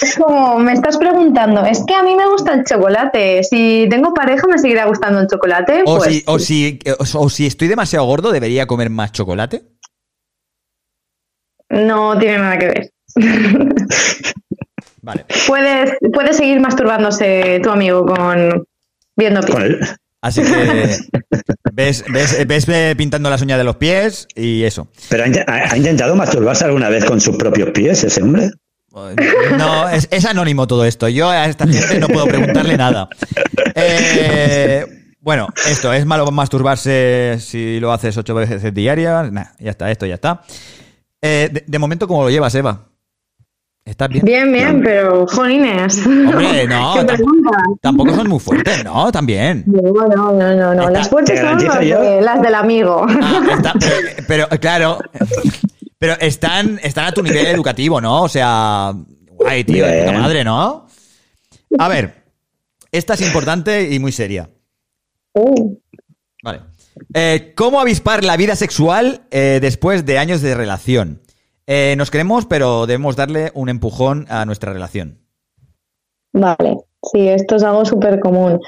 Es 0.00 0.16
como, 0.16 0.58
me 0.58 0.72
estás 0.72 0.98
preguntando, 0.98 1.64
es 1.64 1.82
que 1.84 1.94
a 1.94 2.02
mí 2.02 2.14
me 2.14 2.28
gusta 2.28 2.54
el 2.54 2.64
chocolate. 2.64 3.42
Si 3.42 3.86
tengo 3.90 4.14
pareja, 4.14 4.46
me 4.46 4.58
seguirá 4.58 4.86
gustando 4.86 5.20
el 5.20 5.26
chocolate. 5.26 5.82
O, 5.84 5.98
pues, 5.98 6.14
si, 6.14 6.22
o, 6.26 6.38
si, 6.38 6.78
o, 6.98 7.18
o 7.18 7.28
si 7.28 7.46
estoy 7.46 7.68
demasiado 7.68 8.06
gordo, 8.06 8.30
¿debería 8.30 8.66
comer 8.66 8.90
más 8.90 9.12
chocolate? 9.12 9.62
No 11.70 12.18
tiene 12.18 12.38
nada 12.38 12.58
que 12.58 12.66
ver. 12.66 12.90
Vale. 15.02 15.24
Puedes, 15.46 15.92
puedes 16.12 16.36
seguir 16.36 16.60
masturbándose 16.60 17.60
tu 17.62 17.70
amigo 17.70 18.04
con 18.06 18.64
viendo 19.18 19.40
pies. 19.42 19.94
Así 20.20 20.42
que 20.42 20.96
ves, 21.72 22.04
ves, 22.10 22.66
ves 22.66 22.94
pintando 22.96 23.30
las 23.30 23.40
uñas 23.42 23.56
de 23.58 23.64
los 23.64 23.76
pies 23.76 24.26
y 24.34 24.64
eso. 24.64 24.88
¿Pero 25.10 25.22
ha, 25.24 25.26
inte- 25.28 25.44
ha- 25.46 25.72
ha 25.72 25.76
intentado 25.76 26.16
masturbarse 26.16 26.64
alguna 26.64 26.88
vez 26.88 27.04
con 27.04 27.20
sus 27.20 27.36
propios 27.36 27.70
pies 27.70 28.02
ese 28.02 28.22
hombre? 28.22 28.50
No, 29.56 29.88
es, 29.88 30.08
es 30.10 30.24
anónimo 30.24 30.66
todo 30.66 30.84
esto. 30.84 31.08
Yo 31.08 31.30
a 31.30 31.46
esta 31.46 31.68
gente 31.68 32.00
no 32.00 32.08
puedo 32.08 32.26
preguntarle 32.26 32.76
nada. 32.76 33.08
Eh, 33.76 34.84
bueno, 35.20 35.46
esto, 35.68 35.92
¿es 35.92 36.04
malo 36.04 36.28
masturbarse 36.32 37.36
si 37.38 37.78
lo 37.78 37.92
haces 37.92 38.16
ocho 38.16 38.34
veces 38.34 38.74
diarias? 38.74 39.30
Nah, 39.30 39.44
ya 39.60 39.70
está, 39.70 39.88
esto 39.92 40.04
ya 40.06 40.14
está. 40.14 40.42
Eh, 41.22 41.48
de, 41.52 41.64
de 41.64 41.78
momento, 41.78 42.08
¿cómo 42.08 42.24
lo 42.24 42.30
llevas, 42.30 42.54
Eva? 42.56 42.87
¿Estás 43.88 44.08
bien? 44.10 44.24
Bien, 44.24 44.52
bien, 44.52 44.82
pero 44.82 45.26
jolines. 45.26 46.04
Hombre, 46.06 46.66
no, 46.68 46.94
tampoco 47.80 48.14
son 48.14 48.28
muy 48.28 48.38
fuertes, 48.38 48.84
¿no? 48.84 49.10
También. 49.10 49.64
No, 49.66 49.80
no, 50.08 50.32
no, 50.32 50.54
no, 50.54 50.74
no. 50.74 50.90
Las 50.90 51.08
fuertes 51.08 51.40
te 51.40 51.46
son 51.46 51.64
las, 51.64 51.84
yo. 51.86 51.98
de- 52.00 52.20
las 52.20 52.42
del 52.42 52.54
amigo. 52.54 53.06
Está- 53.50 53.72
pero, 54.26 54.46
pero, 54.48 54.60
claro, 54.60 54.98
pero 55.98 56.14
están, 56.20 56.78
están 56.82 57.06
a 57.06 57.12
tu 57.12 57.22
nivel 57.22 57.46
educativo, 57.46 57.98
¿no? 58.00 58.24
O 58.24 58.28
sea, 58.28 58.92
guay, 59.32 59.64
tío, 59.64 59.86
de 59.86 60.02
puta 60.04 60.18
madre, 60.18 60.44
¿no? 60.44 60.86
A 61.78 61.88
ver, 61.88 62.24
esta 62.92 63.14
es 63.14 63.22
importante 63.22 63.90
y 63.90 63.98
muy 63.98 64.12
seria. 64.12 64.50
Uh. 65.32 65.76
Vale. 66.42 66.60
Eh, 67.14 67.52
¿Cómo 67.56 67.80
avispar 67.80 68.22
la 68.24 68.36
vida 68.36 68.54
sexual 68.54 69.22
eh, 69.30 69.60
después 69.62 70.04
de 70.04 70.18
años 70.18 70.42
de 70.42 70.54
relación? 70.54 71.22
Eh, 71.70 71.96
nos 71.98 72.10
queremos, 72.10 72.46
pero 72.46 72.86
debemos 72.86 73.14
darle 73.14 73.52
un 73.52 73.68
empujón 73.68 74.24
a 74.30 74.46
nuestra 74.46 74.72
relación. 74.72 75.18
Vale, 76.32 76.78
sí, 77.02 77.28
esto 77.28 77.56
es 77.56 77.62
algo 77.62 77.84
súper 77.84 78.20
común. 78.20 78.58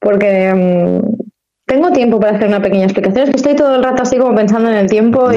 Porque 0.00 0.54
mm, 0.54 1.16
tengo 1.66 1.92
tiempo 1.92 2.18
para 2.18 2.34
hacer 2.36 2.48
una 2.48 2.62
pequeña 2.62 2.84
explicación. 2.84 3.24
Es 3.24 3.30
que 3.30 3.36
estoy 3.36 3.56
todo 3.56 3.76
el 3.76 3.84
rato 3.84 4.04
así 4.04 4.16
como 4.16 4.34
pensando 4.34 4.70
en 4.70 4.76
el 4.76 4.88
tiempo 4.88 5.30
y. 5.30 5.36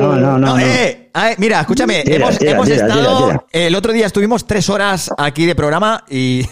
eh, 0.62 1.10
ay, 1.14 1.36
mira, 1.40 1.60
escúchame, 1.60 2.04
Tira, 2.04 2.16
hemos, 2.16 2.38
tira, 2.38 2.52
hemos 2.52 2.66
tira, 2.68 2.88
estado. 2.88 3.18
tira, 3.18 3.28
tira. 3.28 3.46
El 3.52 3.76
otro 3.76 3.92
día 3.92 4.06
estuvimos 4.06 4.48
tres 4.48 4.70
horas 4.70 5.10
aquí 5.18 5.46
de 5.46 5.56
programa 5.56 6.06
y. 6.10 6.46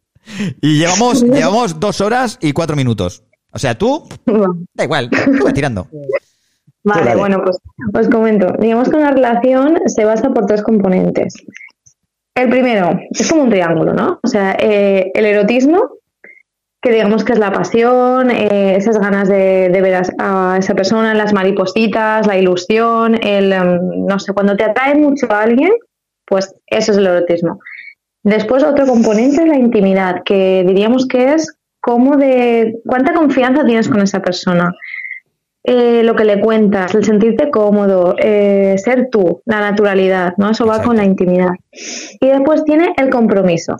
y 0.62 0.78
llevamos, 0.78 1.24
llevamos 1.24 1.80
dos 1.80 2.00
horas 2.00 2.38
y 2.40 2.52
cuatro 2.52 2.76
minutos. 2.76 3.24
O 3.50 3.58
sea, 3.58 3.76
tú. 3.76 4.08
Da 4.74 4.84
igual, 4.84 5.10
tú 5.10 5.50
tirando. 5.52 5.88
Vale, 6.84 7.06
Vale. 7.06 7.16
bueno, 7.16 7.42
pues 7.42 7.58
os 7.94 8.08
comento. 8.08 8.54
Digamos 8.58 8.88
que 8.88 8.96
una 8.96 9.10
relación 9.10 9.78
se 9.86 10.04
basa 10.04 10.30
por 10.30 10.46
tres 10.46 10.62
componentes. 10.62 11.34
El 12.34 12.50
primero 12.50 12.98
es 13.10 13.30
como 13.30 13.44
un 13.44 13.50
triángulo, 13.50 13.94
¿no? 13.94 14.20
O 14.22 14.26
sea, 14.28 14.56
eh, 14.58 15.10
el 15.14 15.24
erotismo, 15.24 15.88
que 16.82 16.90
digamos 16.90 17.24
que 17.24 17.32
es 17.32 17.38
la 17.38 17.52
pasión, 17.52 18.30
eh, 18.30 18.76
esas 18.76 18.98
ganas 18.98 19.28
de, 19.28 19.70
de 19.70 19.80
ver 19.80 19.94
a, 19.94 20.02
a 20.54 20.58
esa 20.58 20.74
persona, 20.74 21.14
las 21.14 21.32
maripositas, 21.32 22.26
la 22.26 22.36
ilusión, 22.36 23.14
el, 23.22 23.52
em, 23.52 24.06
no 24.06 24.18
sé, 24.18 24.34
cuando 24.34 24.56
te 24.56 24.64
atrae 24.64 24.94
mucho 24.94 25.26
a 25.30 25.42
alguien, 25.42 25.72
pues 26.26 26.54
eso 26.66 26.92
es 26.92 26.98
el 26.98 27.06
erotismo. 27.06 27.60
Después 28.24 28.64
otro 28.64 28.86
componente 28.86 29.42
es 29.42 29.48
la 29.48 29.58
intimidad, 29.58 30.22
que 30.24 30.64
diríamos 30.66 31.06
que 31.06 31.34
es 31.34 31.56
cómo 31.80 32.16
de 32.16 32.80
cuánta 32.86 33.12
confianza 33.14 33.64
tienes 33.64 33.88
con 33.88 34.00
esa 34.00 34.20
persona. 34.20 34.74
Eh, 35.66 36.02
lo 36.04 36.14
que 36.14 36.24
le 36.24 36.40
cuentas, 36.40 36.94
el 36.94 37.04
sentirte 37.04 37.50
cómodo, 37.50 38.14
eh, 38.18 38.76
ser 38.76 39.08
tú, 39.10 39.40
la 39.46 39.60
naturalidad, 39.60 40.34
¿no? 40.36 40.50
Eso 40.50 40.66
va 40.66 40.82
con 40.82 40.96
la 40.96 41.04
intimidad. 41.04 41.52
Y 42.20 42.26
después 42.26 42.64
tiene 42.64 42.92
el 42.98 43.08
compromiso. 43.08 43.76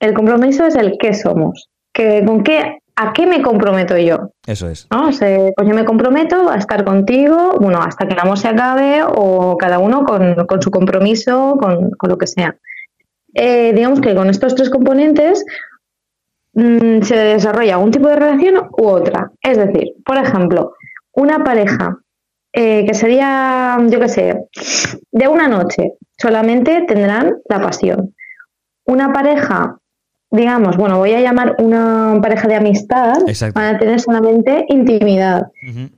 El 0.00 0.14
compromiso 0.14 0.64
es 0.64 0.76
el 0.76 0.96
qué 0.98 1.12
somos, 1.12 1.68
que, 1.92 2.24
con 2.24 2.42
qué, 2.42 2.78
a 2.96 3.12
qué 3.12 3.26
me 3.26 3.42
comprometo 3.42 3.98
yo. 3.98 4.30
Eso 4.46 4.70
es. 4.70 4.86
¿no? 4.90 5.08
O 5.08 5.12
sea, 5.12 5.50
pues 5.54 5.68
yo 5.68 5.74
me 5.74 5.84
comprometo 5.84 6.48
a 6.48 6.56
estar 6.56 6.84
contigo, 6.84 7.58
bueno, 7.60 7.80
hasta 7.82 8.08
que 8.08 8.14
el 8.14 8.20
amor 8.20 8.38
se 8.38 8.48
acabe 8.48 9.02
o 9.06 9.58
cada 9.58 9.78
uno 9.78 10.04
con, 10.04 10.46
con 10.46 10.62
su 10.62 10.70
compromiso, 10.70 11.58
con, 11.60 11.90
con 11.90 12.10
lo 12.10 12.16
que 12.16 12.26
sea. 12.26 12.56
Eh, 13.34 13.74
digamos 13.74 14.00
que 14.00 14.14
con 14.14 14.30
estos 14.30 14.54
tres 14.54 14.70
componentes 14.70 15.44
mm, 16.54 17.02
se 17.02 17.16
desarrolla 17.16 17.76
un 17.76 17.90
tipo 17.90 18.08
de 18.08 18.16
relación 18.16 18.70
u 18.78 18.86
otra. 18.86 19.30
Es 19.42 19.58
decir, 19.58 19.92
por 20.02 20.16
ejemplo, 20.16 20.75
una 21.16 21.42
pareja 21.42 21.98
eh, 22.52 22.86
que 22.86 22.94
sería, 22.94 23.76
yo 23.88 24.00
qué 24.00 24.08
sé, 24.08 24.34
de 25.10 25.28
una 25.28 25.48
noche, 25.48 25.92
solamente 26.16 26.84
tendrán 26.86 27.36
la 27.48 27.60
pasión. 27.60 28.14
Una 28.86 29.12
pareja, 29.12 29.78
digamos, 30.30 30.76
bueno, 30.76 30.98
voy 30.98 31.12
a 31.12 31.20
llamar 31.20 31.56
una 31.58 32.18
pareja 32.22 32.48
de 32.48 32.54
amistad, 32.54 33.18
Exacto. 33.26 33.60
van 33.60 33.74
a 33.74 33.78
tener 33.78 34.00
solamente 34.00 34.64
intimidad. 34.68 35.48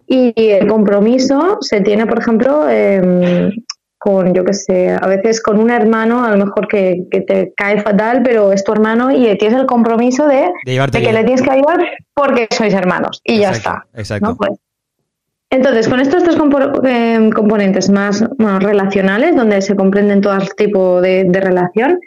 Y 0.07 0.32
el 0.36 0.66
compromiso 0.66 1.59
se 1.61 1.81
tiene, 1.81 2.07
por 2.07 2.19
ejemplo, 2.19 2.69
em, 2.69 3.51
con, 3.99 4.32
yo 4.32 4.45
qué 4.45 4.55
sé, 4.55 4.90
a 4.90 5.07
veces 5.07 5.40
con 5.43 5.61
un 5.61 5.70
hermano, 5.70 6.24
a 6.24 6.31
lo 6.35 6.45
mejor 6.45 6.66
que, 6.69 7.05
que 7.11 7.20
te 7.20 7.53
cae 7.57 7.81
fatal, 7.82 8.23
pero 8.24 8.53
es 8.53 8.65
tu 8.65 8.73
hermano 8.73 9.11
y 9.11 9.36
tienes 9.39 9.59
el 9.61 9.66
compromiso 9.66 10.27
de, 10.27 10.49
De 10.65 10.89
que 10.90 11.12
le 11.12 11.24
tienes 11.24 11.43
que 11.43 11.51
ayudar 11.51 11.85
porque 12.15 12.49
sois 12.51 12.74
hermanos. 12.74 13.20
Y 13.24 13.39
ya 13.39 13.51
está. 13.51 13.86
Exacto. 13.95 14.31
¿no? 14.31 14.36
Pues, 14.36 14.59
entonces, 15.50 15.88
con 15.88 16.00
estos 16.00 16.24
tres 16.24 16.36
eh, 16.84 17.30
componentes 17.34 17.90
más 17.90 18.24
bueno, 18.36 18.58
relacionales, 18.58 19.34
donde 19.34 19.62
se 19.62 19.76
comprenden 19.76 20.20
todo 20.20 20.38
tipo 20.56 21.00
de, 21.00 21.24
de 21.24 21.40
relación, 21.40 21.98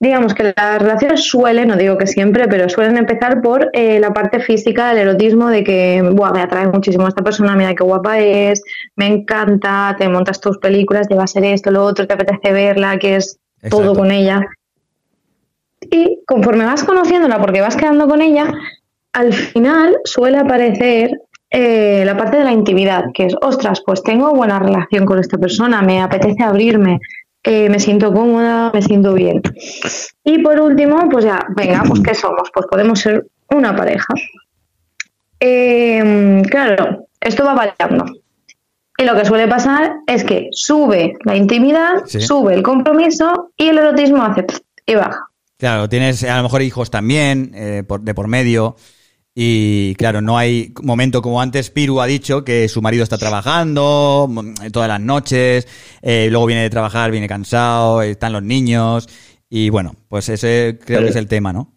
digamos 0.00 0.34
que 0.34 0.54
las 0.56 0.80
relaciones 0.80 1.24
suelen, 1.24 1.68
no 1.68 1.76
digo 1.76 1.96
que 1.96 2.06
siempre, 2.06 2.46
pero 2.48 2.68
suelen 2.68 2.96
empezar 2.96 3.40
por 3.40 3.70
eh, 3.72 3.98
la 3.98 4.12
parte 4.12 4.40
física 4.40 4.88
del 4.88 5.08
erotismo, 5.08 5.48
de 5.48 5.64
que 5.64 6.02
Buah, 6.12 6.32
me 6.32 6.42
atrae 6.42 6.68
muchísimo 6.68 7.08
esta 7.08 7.22
persona, 7.22 7.56
mira 7.56 7.74
qué 7.74 7.84
guapa 7.84 8.18
es, 8.18 8.62
me 8.96 9.06
encanta, 9.06 9.94
te 9.98 10.08
montas 10.08 10.40
tus 10.40 10.58
películas, 10.58 11.08
te 11.08 11.14
va 11.14 11.24
a 11.24 11.28
ser 11.28 11.44
esto, 11.44 11.70
lo 11.70 11.84
otro, 11.84 12.06
te 12.06 12.14
apetece 12.14 12.52
verla, 12.52 12.98
que 12.98 13.16
es 13.16 13.38
todo 13.70 13.94
con 13.94 14.10
ella. 14.10 14.40
Y 15.80 16.20
conforme 16.26 16.64
vas 16.64 16.84
conociéndola, 16.84 17.40
porque 17.40 17.60
vas 17.60 17.76
quedando 17.76 18.06
con 18.06 18.20
ella, 18.20 18.52
al 19.12 19.32
final 19.32 19.96
suele 20.04 20.38
aparecer 20.38 21.10
eh, 21.50 22.02
la 22.04 22.16
parte 22.16 22.36
de 22.38 22.44
la 22.44 22.52
intimidad, 22.52 23.04
que 23.14 23.26
es, 23.26 23.34
ostras, 23.40 23.82
pues 23.84 24.02
tengo 24.02 24.32
buena 24.34 24.58
relación 24.58 25.06
con 25.06 25.18
esta 25.18 25.38
persona, 25.38 25.80
me 25.82 26.00
apetece 26.02 26.42
abrirme, 26.44 26.98
eh, 27.42 27.68
me 27.70 27.80
siento 27.80 28.12
cómoda, 28.12 28.70
me 28.74 28.82
siento 28.82 29.14
bien. 29.14 29.40
Y 30.24 30.38
por 30.42 30.60
último, 30.60 31.08
pues 31.10 31.24
ya, 31.24 31.46
venga, 31.56 31.82
pues 31.86 32.00
¿qué 32.00 32.14
somos? 32.14 32.50
Pues 32.52 32.66
podemos 32.70 32.98
ser 33.00 33.26
una 33.50 33.74
pareja. 33.74 34.12
Eh, 35.40 36.42
claro, 36.50 37.06
esto 37.20 37.44
va 37.44 37.54
variando. 37.54 38.04
Y 39.00 39.04
lo 39.04 39.14
que 39.14 39.24
suele 39.24 39.46
pasar 39.46 39.98
es 40.06 40.24
que 40.24 40.48
sube 40.50 41.14
la 41.24 41.36
intimidad, 41.36 42.04
Sí. 42.06 42.20
sube 42.20 42.54
el 42.54 42.62
compromiso 42.62 43.52
y 43.56 43.68
el 43.68 43.78
erotismo 43.78 44.22
hace 44.24 44.44
y 44.86 44.94
baja. 44.96 45.20
Claro, 45.56 45.88
tienes 45.88 46.24
a 46.24 46.36
lo 46.38 46.42
mejor 46.44 46.62
hijos 46.62 46.90
también 46.90 47.52
eh, 47.54 47.84
por- 47.86 48.00
de 48.00 48.14
por 48.14 48.26
medio. 48.28 48.76
Y 49.40 49.94
claro, 49.94 50.20
no 50.20 50.36
hay 50.36 50.72
momento 50.82 51.22
como 51.22 51.40
antes 51.40 51.70
Piru 51.70 52.00
ha 52.00 52.06
dicho 52.06 52.42
que 52.42 52.68
su 52.68 52.82
marido 52.82 53.04
está 53.04 53.18
trabajando 53.18 54.26
mm, 54.28 54.70
todas 54.72 54.88
las 54.88 55.00
noches, 55.00 55.68
eh, 56.02 56.26
luego 56.28 56.46
viene 56.46 56.62
de 56.62 56.70
trabajar, 56.70 57.12
viene 57.12 57.28
cansado, 57.28 58.02
están 58.02 58.32
los 58.32 58.42
niños. 58.42 59.08
Y 59.48 59.70
bueno, 59.70 59.94
pues 60.08 60.28
ese 60.28 60.78
creo 60.84 60.98
Pero- 60.98 61.02
que 61.02 61.10
es 61.10 61.16
el 61.16 61.28
tema, 61.28 61.52
¿no? 61.52 61.72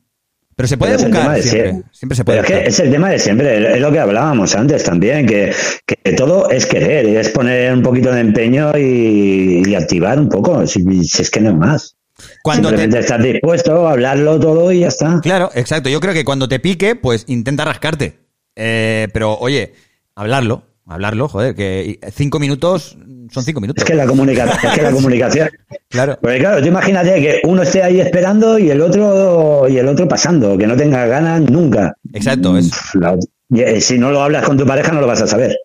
Pero 0.56 0.68
se 0.68 0.78
puede 0.78 0.96
Pero 0.98 1.08
buscar 1.10 1.40
siempre. 1.42 1.50
siempre. 1.72 1.90
Siempre 1.92 2.16
se 2.16 2.26
puede 2.26 2.42
Pero 2.42 2.58
es 2.58 2.64
que 2.64 2.70
es 2.70 2.80
el 2.80 2.92
tema 2.92 3.10
de 3.12 3.20
siempre, 3.20 3.76
es 3.76 3.80
lo 3.80 3.92
que 3.92 4.00
hablábamos 4.00 4.56
antes 4.56 4.84
también, 4.84 5.28
que, 5.28 5.54
que 5.86 6.14
todo 6.14 6.50
es 6.50 6.66
querer, 6.66 7.06
es 7.06 7.30
poner 7.30 7.72
un 7.74 7.82
poquito 7.84 8.12
de 8.12 8.22
empeño 8.22 8.72
y, 8.78 9.64
y 9.68 9.76
activar 9.76 10.20
un 10.20 10.30
poco, 10.30 10.66
si, 10.66 10.84
si 11.04 11.22
es 11.22 11.30
que 11.30 11.42
no 11.42 11.52
es 11.52 11.56
más. 11.56 11.96
Cuando 12.43 12.69
Simplemente 12.69 12.99
estás 12.99 13.22
dispuesto 13.23 13.88
a 13.88 13.91
hablarlo 13.91 14.39
todo 14.39 14.72
y 14.72 14.80
ya 14.81 14.88
está. 14.88 15.19
Claro, 15.22 15.49
exacto. 15.53 15.89
Yo 15.89 15.99
creo 15.99 16.14
que 16.14 16.26
cuando 16.26 16.48
te 16.48 16.60
pique, 16.60 16.95
pues 16.95 17.26
intenta 17.27 17.65
rascarte. 17.65 18.19
Eh, 18.56 19.07
pero 19.14 19.38
oye, 19.38 19.73
hablarlo, 20.15 20.64
Hablarlo, 20.88 21.30
joder, 21.30 21.56
que 21.56 21.99
cinco 22.11 22.38
minutos 22.38 22.98
son 23.31 23.43
cinco 23.43 23.61
minutos. 23.61 23.81
Es 23.84 23.88
que 23.88 23.95
la 23.95 24.06
comunicación, 24.06 24.57
es 24.61 24.77
que 24.77 24.81
la 24.81 24.91
comunicación. 24.99 25.49
Claro. 25.88 26.18
Porque 26.22 26.39
claro, 26.39 26.61
tú 26.61 26.68
imagínate 26.68 27.22
que 27.22 27.41
uno 27.45 27.61
esté 27.61 27.81
ahí 27.81 28.02
esperando 28.02 28.60
y 28.60 28.72
el 28.72 28.81
otro 28.81 29.69
y 29.69 29.77
el 29.77 29.88
otro 29.88 30.06
pasando, 30.07 30.57
que 30.57 30.68
no 30.68 30.76
tenga 30.76 31.06
ganas 31.06 31.41
nunca. 31.49 31.95
Exacto, 32.11 32.57
es. 32.57 32.72
La- 32.95 33.15
y, 33.49 33.61
eh, 33.61 33.80
si 33.80 33.98
no 33.98 34.11
lo 34.11 34.22
hablas 34.22 34.43
con 34.43 34.57
tu 34.57 34.65
pareja 34.65 34.91
no 34.91 34.99
lo 34.99 35.07
vas 35.07 35.22
a 35.22 35.27
saber. 35.27 35.56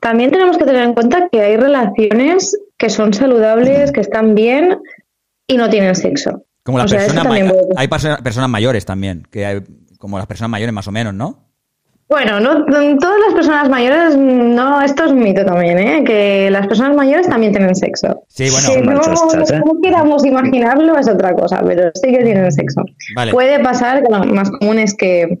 También 0.00 0.30
tenemos 0.30 0.56
que 0.56 0.64
tener 0.64 0.82
en 0.82 0.94
cuenta 0.94 1.28
que 1.30 1.40
hay 1.40 1.56
relaciones 1.56 2.58
que 2.76 2.88
son 2.90 3.12
saludables, 3.12 3.92
que 3.92 4.00
están 4.00 4.34
bien 4.34 4.78
y 5.48 5.56
no 5.56 5.68
tienen 5.68 5.96
sexo. 5.96 6.44
Como 6.62 6.78
las 6.78 6.92
personas 6.92 7.26
hay 7.76 7.88
perso- 7.88 8.22
personas 8.22 8.50
mayores 8.50 8.84
también, 8.84 9.26
que 9.30 9.44
hay 9.46 9.60
como 9.98 10.18
las 10.18 10.26
personas 10.28 10.50
mayores 10.50 10.72
más 10.72 10.86
o 10.86 10.92
menos, 10.92 11.14
¿no? 11.14 11.48
Bueno, 12.08 12.40
no, 12.40 12.64
todas 12.64 13.18
las 13.26 13.34
personas 13.34 13.68
mayores, 13.68 14.16
no, 14.16 14.80
esto 14.80 15.04
es 15.04 15.10
un 15.12 15.18
mito 15.18 15.44
también, 15.44 15.78
¿eh? 15.78 16.04
que 16.04 16.50
las 16.50 16.66
personas 16.66 16.96
mayores 16.96 17.28
también 17.28 17.52
tienen 17.52 17.74
sexo. 17.74 18.22
Sí, 18.28 18.48
bueno, 18.50 18.68
que 18.72 18.80
no, 18.80 18.92
machostas, 18.96 19.50
¿eh? 19.50 19.60
no 19.64 19.78
queramos 19.82 20.24
imaginarlo 20.24 20.98
es 20.98 21.06
otra 21.08 21.34
cosa, 21.34 21.62
pero 21.66 21.90
sí 21.94 22.10
que 22.10 22.24
tienen 22.24 22.50
sexo. 22.50 22.82
Vale. 23.14 23.32
Puede 23.32 23.62
pasar 23.62 24.02
que 24.02 24.10
lo 24.10 24.24
más 24.24 24.50
común 24.50 24.78
es 24.78 24.94
que 24.94 25.40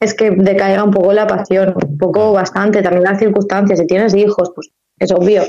es 0.00 0.12
que 0.12 0.30
decaiga 0.32 0.84
un 0.84 0.90
poco 0.90 1.14
la 1.14 1.26
pasión, 1.26 1.74
un 1.82 1.96
poco 1.96 2.32
bastante, 2.32 2.82
también 2.82 3.04
las 3.04 3.18
circunstancias. 3.18 3.78
Si 3.78 3.86
tienes 3.86 4.14
hijos, 4.14 4.52
pues 4.54 4.68
es 4.98 5.10
obvio. 5.10 5.42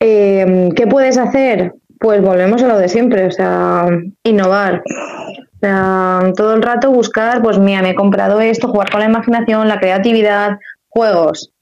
Eh, 0.00 0.68
¿Qué 0.76 0.86
puedes 0.86 1.16
hacer? 1.16 1.72
Pues 2.02 2.20
volvemos 2.20 2.62
a 2.62 2.66
lo 2.68 2.78
de 2.78 2.88
siempre, 2.88 3.26
o 3.26 3.30
sea, 3.30 3.86
innovar. 4.24 4.82
O 4.84 5.58
sea, 5.60 6.20
todo 6.36 6.54
el 6.54 6.62
rato 6.62 6.90
buscar, 6.90 7.40
pues 7.42 7.58
mira, 7.58 7.80
me 7.80 7.90
he 7.90 7.94
comprado 7.94 8.40
esto, 8.40 8.68
jugar 8.68 8.90
con 8.90 9.00
la 9.00 9.06
imaginación, 9.06 9.68
la 9.68 9.78
creatividad, 9.78 10.58
juegos. 10.88 11.52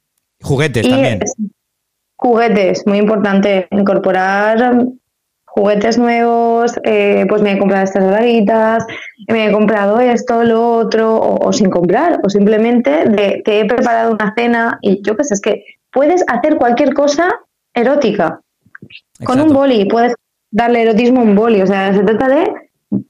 Juguetes 0.43 0.87
Y 0.87 0.91
también. 0.91 1.23
es- 1.23 1.35
juguetes, 2.17 2.87
muy 2.87 2.99
importante, 2.99 3.69
incorporar 3.71 4.85
juguetes 5.45 5.99
nuevos, 5.99 6.73
eh, 6.85 7.27
pues 7.29 7.43
me 7.43 7.53
he 7.53 7.59
comprado 7.59 7.85
estas 7.85 8.07
braguitas, 8.07 8.87
me 9.29 9.47
he 9.49 9.53
comprado 9.53 9.99
esto, 9.99 10.45
lo 10.45 10.77
otro, 10.77 11.17
o, 11.17 11.49
o 11.49 11.53
sin 11.53 11.69
comprar, 11.71 12.21
o 12.23 12.31
simplemente 12.31 13.05
de, 13.07 13.43
te 13.45 13.61
he 13.61 13.65
preparado 13.65 14.13
una 14.13 14.33
cena 14.37 14.79
y 14.81 15.03
yo 15.03 15.17
qué 15.17 15.25
sé, 15.25 15.35
es 15.35 15.41
que 15.41 15.65
puedes 15.93 16.25
hacer 16.29 16.57
cualquier 16.57 16.95
cosa 16.95 17.29
erótica. 17.75 18.41
Con 19.25 19.41
un 19.41 19.53
boli, 19.53 19.85
puedes 19.87 20.15
darle 20.51 20.83
erotismo 20.83 21.21
a 21.21 21.25
un 21.25 21.35
boli, 21.35 21.63
o 21.63 21.67
sea, 21.67 21.93
se 21.95 22.03
trata 22.03 22.29
de 22.29 22.51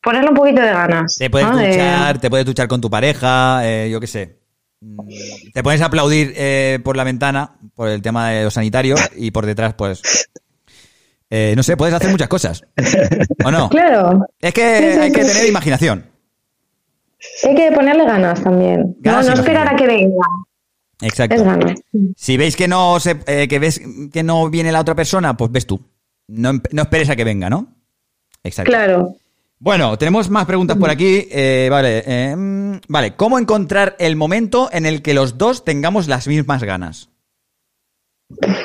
ponerle 0.02 0.28
un 0.30 0.36
poquito 0.36 0.60
de 0.60 0.68
ganas. 0.68 1.16
Te 1.18 1.30
puedes 1.30 1.48
¿no? 1.48 1.56
De- 1.56 1.68
duchar, 1.68 2.18
te 2.20 2.30
puedes 2.30 2.46
duchar 2.46 2.68
con 2.68 2.80
tu 2.80 2.90
pareja, 2.90 3.60
eh, 3.68 3.88
yo 3.90 4.00
qué 4.00 4.06
sé. 4.06 4.38
Mm, 4.82 4.98
Te 5.52 5.62
puedes 5.62 5.80
aplaudir 5.82 6.32
eh, 6.36 6.78
por 6.82 6.96
la 6.96 7.04
ventana 7.04 7.56
por 7.74 7.88
el 7.88 8.00
tema 8.02 8.30
de 8.30 8.44
lo 8.44 8.50
sanitario 8.50 8.94
y 9.16 9.30
por 9.30 9.44
detrás, 9.46 9.74
pues. 9.74 10.00
eh, 11.30 11.52
no 11.56 11.62
sé, 11.62 11.76
puedes 11.76 11.94
hacer 11.94 12.10
muchas 12.10 12.28
cosas. 12.28 12.62
¿O 13.44 13.50
no? 13.50 13.68
Claro. 13.68 14.26
Es 14.40 14.52
que 14.54 14.78
Sí, 14.78 14.92
sí, 14.94 14.98
hay 14.98 15.12
que 15.12 15.24
sí, 15.24 15.32
tener 15.32 15.48
imaginación. 15.48 16.06
Hay 17.46 17.54
que 17.54 17.70
ponerle 17.72 18.04
ganas 18.06 18.42
también. 18.42 18.96
Ganas 19.00 19.26
no, 19.26 19.34
no 19.34 19.40
esperar 19.40 19.68
a 19.68 19.76
que 19.76 19.86
venga. 19.86 20.26
Exacto. 21.02 21.34
Es 21.36 21.42
ganas. 21.42 21.80
Si 22.16 22.36
veis 22.38 22.56
que 22.56 22.66
no 22.68 22.98
se, 23.00 23.16
eh, 23.26 23.46
que 23.48 23.58
ves 23.58 23.80
que 24.12 24.22
no 24.22 24.48
viene 24.50 24.72
la 24.72 24.80
otra 24.80 24.94
persona, 24.94 25.36
pues 25.36 25.50
ves 25.52 25.66
tú. 25.66 25.80
No, 26.31 26.52
no 26.73 26.82
esperes 26.82 27.09
a 27.11 27.16
que 27.16 27.24
venga, 27.24 27.51
¿no? 27.51 27.66
Exacto. 28.44 28.70
Claro. 28.70 29.16
Bueno, 29.59 29.98
tenemos 29.98 30.31
más 30.31 30.47
preguntas 30.47 30.77
por 30.78 30.89
aquí. 30.89 31.27
Eh, 31.31 31.69
vale, 31.70 32.02
eh, 32.07 32.81
vale. 32.89 33.15
¿Cómo 33.16 33.39
encontrar 33.39 33.94
el 33.98 34.16
momento 34.16 34.70
en 34.73 34.86
el 34.86 35.02
que 35.02 35.12
los 35.12 35.36
dos 35.36 35.65
tengamos 35.65 36.09
las 36.09 36.27
mismas 36.27 36.62
ganas? 36.62 37.11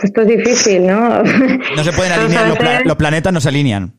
Esto 0.03 0.21
es 0.21 0.27
difícil, 0.27 0.85
¿no? 0.87 1.23
No 1.23 1.83
se 1.83 1.91
pueden 1.91 2.11
alinear, 2.19 2.47
los, 2.47 2.57
pla- 2.57 2.81
los 2.85 2.95
planetas 2.95 3.33
no 3.33 3.41
se 3.41 3.49
alinean. 3.49 3.93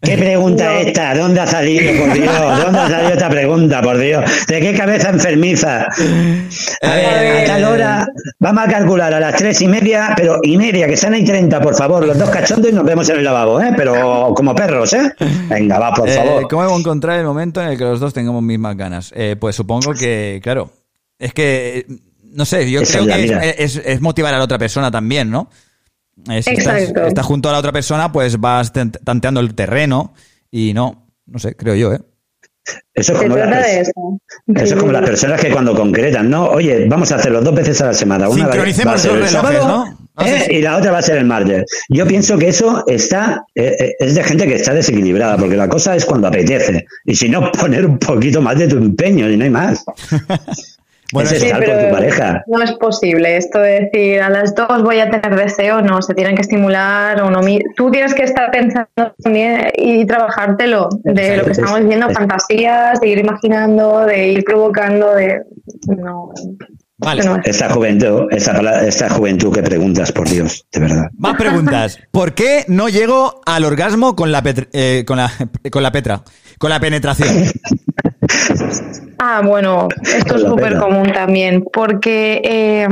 ¿Qué 0.00 0.16
pregunta 0.16 0.78
es 0.80 0.86
esta? 0.88 1.12
¿Dónde 1.16 1.40
ha 1.40 1.46
salido, 1.46 1.92
por 2.00 2.12
Dios? 2.14 2.32
¿Dónde 2.64 2.78
ha 2.78 2.88
salido 2.88 3.12
esta 3.14 3.28
pregunta, 3.28 3.82
por 3.82 3.98
Dios? 3.98 4.24
¿De 4.46 4.60
qué 4.60 4.72
cabeza 4.74 5.10
enfermiza? 5.10 5.86
A 6.82 6.94
ver, 6.94 7.42
a 7.42 7.44
tal 7.46 7.64
hora, 7.64 8.06
vamos 8.38 8.64
a 8.64 8.68
calcular 8.70 9.12
a 9.12 9.18
las 9.18 9.34
tres 9.34 9.60
y 9.60 9.66
media, 9.66 10.12
pero 10.16 10.38
y 10.44 10.56
media, 10.56 10.86
que 10.86 10.96
sean 10.96 11.16
y 11.16 11.24
treinta, 11.24 11.60
por 11.60 11.74
favor, 11.74 12.06
los 12.06 12.16
dos 12.16 12.30
cachondos 12.30 12.70
y 12.70 12.74
nos 12.74 12.84
vemos 12.84 13.08
en 13.08 13.16
el 13.18 13.24
lavabo, 13.24 13.60
¿eh? 13.60 13.72
Pero 13.76 14.32
como 14.36 14.54
perros, 14.54 14.92
¿eh? 14.92 15.12
Venga, 15.48 15.80
va, 15.80 15.92
por 15.92 16.08
Eh, 16.08 16.12
favor. 16.14 16.48
¿Cómo 16.48 16.78
encontrar 16.78 17.18
el 17.18 17.24
momento 17.24 17.60
en 17.60 17.68
el 17.70 17.76
que 17.78 17.84
los 17.84 17.98
dos 17.98 18.14
tengamos 18.14 18.42
mismas 18.42 18.76
ganas? 18.76 19.12
Eh, 19.16 19.34
pues 19.38 19.56
supongo 19.56 19.94
que, 19.94 20.38
claro, 20.42 20.70
es 21.18 21.34
que, 21.34 21.78
eh, 21.78 21.86
no 22.22 22.44
sé, 22.44 22.70
yo 22.70 22.82
Esa 22.82 23.00
creo 23.00 23.16
que 23.16 23.24
es, 23.58 23.76
es- 23.76 23.82
es 23.84 24.00
motivar 24.00 24.32
a 24.32 24.38
la 24.38 24.44
otra 24.44 24.58
persona 24.58 24.92
también, 24.92 25.28
¿no? 25.28 25.50
Eh, 26.30 26.42
si 26.42 26.50
estás, 26.50 27.26
junto 27.26 27.48
a 27.48 27.52
la 27.52 27.58
otra 27.58 27.72
persona, 27.72 28.12
pues 28.12 28.38
vas 28.38 28.72
tanteando 28.72 29.40
el 29.40 29.54
terreno 29.54 30.12
y 30.50 30.74
no, 30.74 31.08
no 31.26 31.38
sé, 31.38 31.54
creo 31.54 31.74
yo, 31.74 31.92
¿eh? 31.92 32.00
Eso 32.94 33.12
es 33.12 33.18
como 33.18 33.36
las 33.36 33.68
eso. 33.68 33.92
Eso 34.54 34.74
es 34.74 34.74
como 34.74 34.92
las 34.92 35.02
personas 35.02 35.40
que 35.40 35.50
cuando 35.50 35.74
concretan, 35.74 36.28
¿no? 36.28 36.48
Oye, 36.48 36.86
vamos 36.86 37.10
a 37.12 37.16
hacerlo 37.16 37.40
dos 37.40 37.54
veces 37.54 37.80
a 37.80 37.86
la 37.86 37.94
semana. 37.94 38.28
Una 38.28 38.44
Sincronicemos 38.44 38.92
va 38.92 38.96
a 38.96 38.98
ser 38.98 39.12
los 39.12 39.20
el 39.20 39.26
relojes, 39.28 39.58
sábado, 39.58 39.98
¿eh? 40.20 40.46
Y 40.50 40.62
la 40.62 40.76
otra 40.76 40.90
va 40.92 40.98
a 40.98 41.02
ser 41.02 41.18
el 41.18 41.24
martes. 41.24 41.64
Yo 41.88 42.06
pienso 42.06 42.36
que 42.38 42.48
eso 42.48 42.84
está 42.86 43.44
eh, 43.54 43.76
eh, 43.78 43.96
es 44.00 44.14
de 44.14 44.24
gente 44.24 44.46
que 44.46 44.56
está 44.56 44.74
desequilibrada, 44.74 45.36
porque 45.36 45.56
la 45.56 45.68
cosa 45.68 45.94
es 45.96 46.04
cuando 46.04 46.28
apetece. 46.28 46.86
Y 47.04 47.14
si 47.14 47.28
no, 47.28 47.50
poner 47.58 47.86
un 47.86 47.98
poquito 47.98 48.42
más 48.42 48.58
de 48.58 48.68
tu 48.68 48.76
empeño 48.76 49.30
y 49.30 49.36
no 49.36 49.44
hay 49.44 49.50
más. 49.50 49.84
Bueno, 51.12 51.30
es 51.30 51.38
Sí, 51.40 51.46
estar 51.46 51.64
con 51.64 51.78
tu 51.86 51.90
pareja. 51.90 52.42
No 52.46 52.62
es 52.62 52.72
posible 52.72 53.36
esto 53.36 53.58
de 53.60 53.80
decir 53.90 54.20
a 54.20 54.28
las 54.28 54.54
dos 54.54 54.82
voy 54.82 55.00
a 55.00 55.10
tener 55.10 55.36
deseo, 55.36 55.80
no, 55.80 56.02
se 56.02 56.12
tienen 56.14 56.34
que 56.34 56.42
estimular 56.42 57.20
o 57.22 57.30
no. 57.30 57.40
mi- 57.40 57.60
Tú 57.76 57.90
tienes 57.90 58.12
que 58.14 58.24
estar 58.24 58.50
pensando 58.50 58.88
también 59.22 59.70
y 59.76 60.04
trabajártelo 60.04 60.88
de 61.04 61.38
lo 61.38 61.44
que 61.44 61.52
estamos 61.52 61.82
viendo, 61.86 62.10
fantasías, 62.10 63.00
de 63.00 63.08
ir 63.08 63.18
imaginando, 63.18 64.04
de 64.04 64.28
ir 64.28 64.44
provocando, 64.44 65.14
de. 65.14 65.40
No. 65.96 66.30
Vale. 67.00 67.22
no. 67.24 67.38
Esta 67.44 67.70
juventud, 67.70 68.26
esta 68.30 69.08
juventud 69.08 69.54
que 69.54 69.62
preguntas, 69.62 70.10
por 70.12 70.28
Dios, 70.28 70.66
de 70.72 70.80
verdad. 70.80 71.04
Más 71.16 71.36
preguntas. 71.36 71.98
¿Por 72.10 72.34
qué 72.34 72.64
no 72.68 72.88
llego 72.88 73.40
al 73.46 73.64
orgasmo 73.64 74.14
con 74.16 74.30
la, 74.32 74.42
petr- 74.42 74.68
eh, 74.72 75.04
con 75.06 75.16
la, 75.16 75.30
con 75.70 75.82
la 75.82 75.92
petra? 75.92 76.22
Con 76.58 76.70
la 76.70 76.80
penetración. 76.80 77.44
Ah, 79.18 79.42
bueno, 79.44 79.88
esto 80.02 80.36
es 80.36 80.42
súper 80.42 80.78
común 80.78 81.12
también, 81.12 81.64
porque 81.72 82.40
eh, 82.44 82.88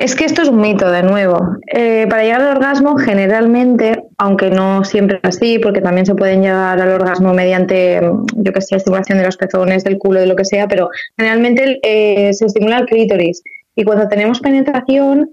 es 0.00 0.14
que 0.14 0.24
esto 0.24 0.40
es 0.40 0.48
un 0.48 0.60
mito, 0.60 0.90
de 0.90 1.02
nuevo. 1.02 1.56
Eh, 1.66 2.06
para 2.08 2.22
llegar 2.22 2.40
al 2.40 2.56
orgasmo, 2.56 2.96
generalmente, 2.96 4.02
aunque 4.16 4.50
no 4.50 4.82
siempre 4.82 5.20
es 5.22 5.36
así, 5.36 5.58
porque 5.58 5.82
también 5.82 6.06
se 6.06 6.14
pueden 6.14 6.40
llegar 6.40 6.80
al 6.80 6.88
orgasmo 6.88 7.34
mediante, 7.34 8.00
yo 8.36 8.52
que 8.52 8.60
sé, 8.62 8.76
estimulación 8.76 9.18
de 9.18 9.24
los 9.24 9.36
pezones, 9.36 9.84
del 9.84 9.98
culo, 9.98 10.20
de 10.20 10.26
lo 10.26 10.36
que 10.36 10.46
sea, 10.46 10.68
pero 10.68 10.88
generalmente 11.18 11.80
eh, 11.82 12.32
se 12.32 12.46
estimula 12.46 12.78
el 12.78 12.86
clítoris. 12.86 13.42
Y 13.76 13.84
cuando 13.84 14.08
tenemos 14.08 14.40
penetración, 14.40 15.28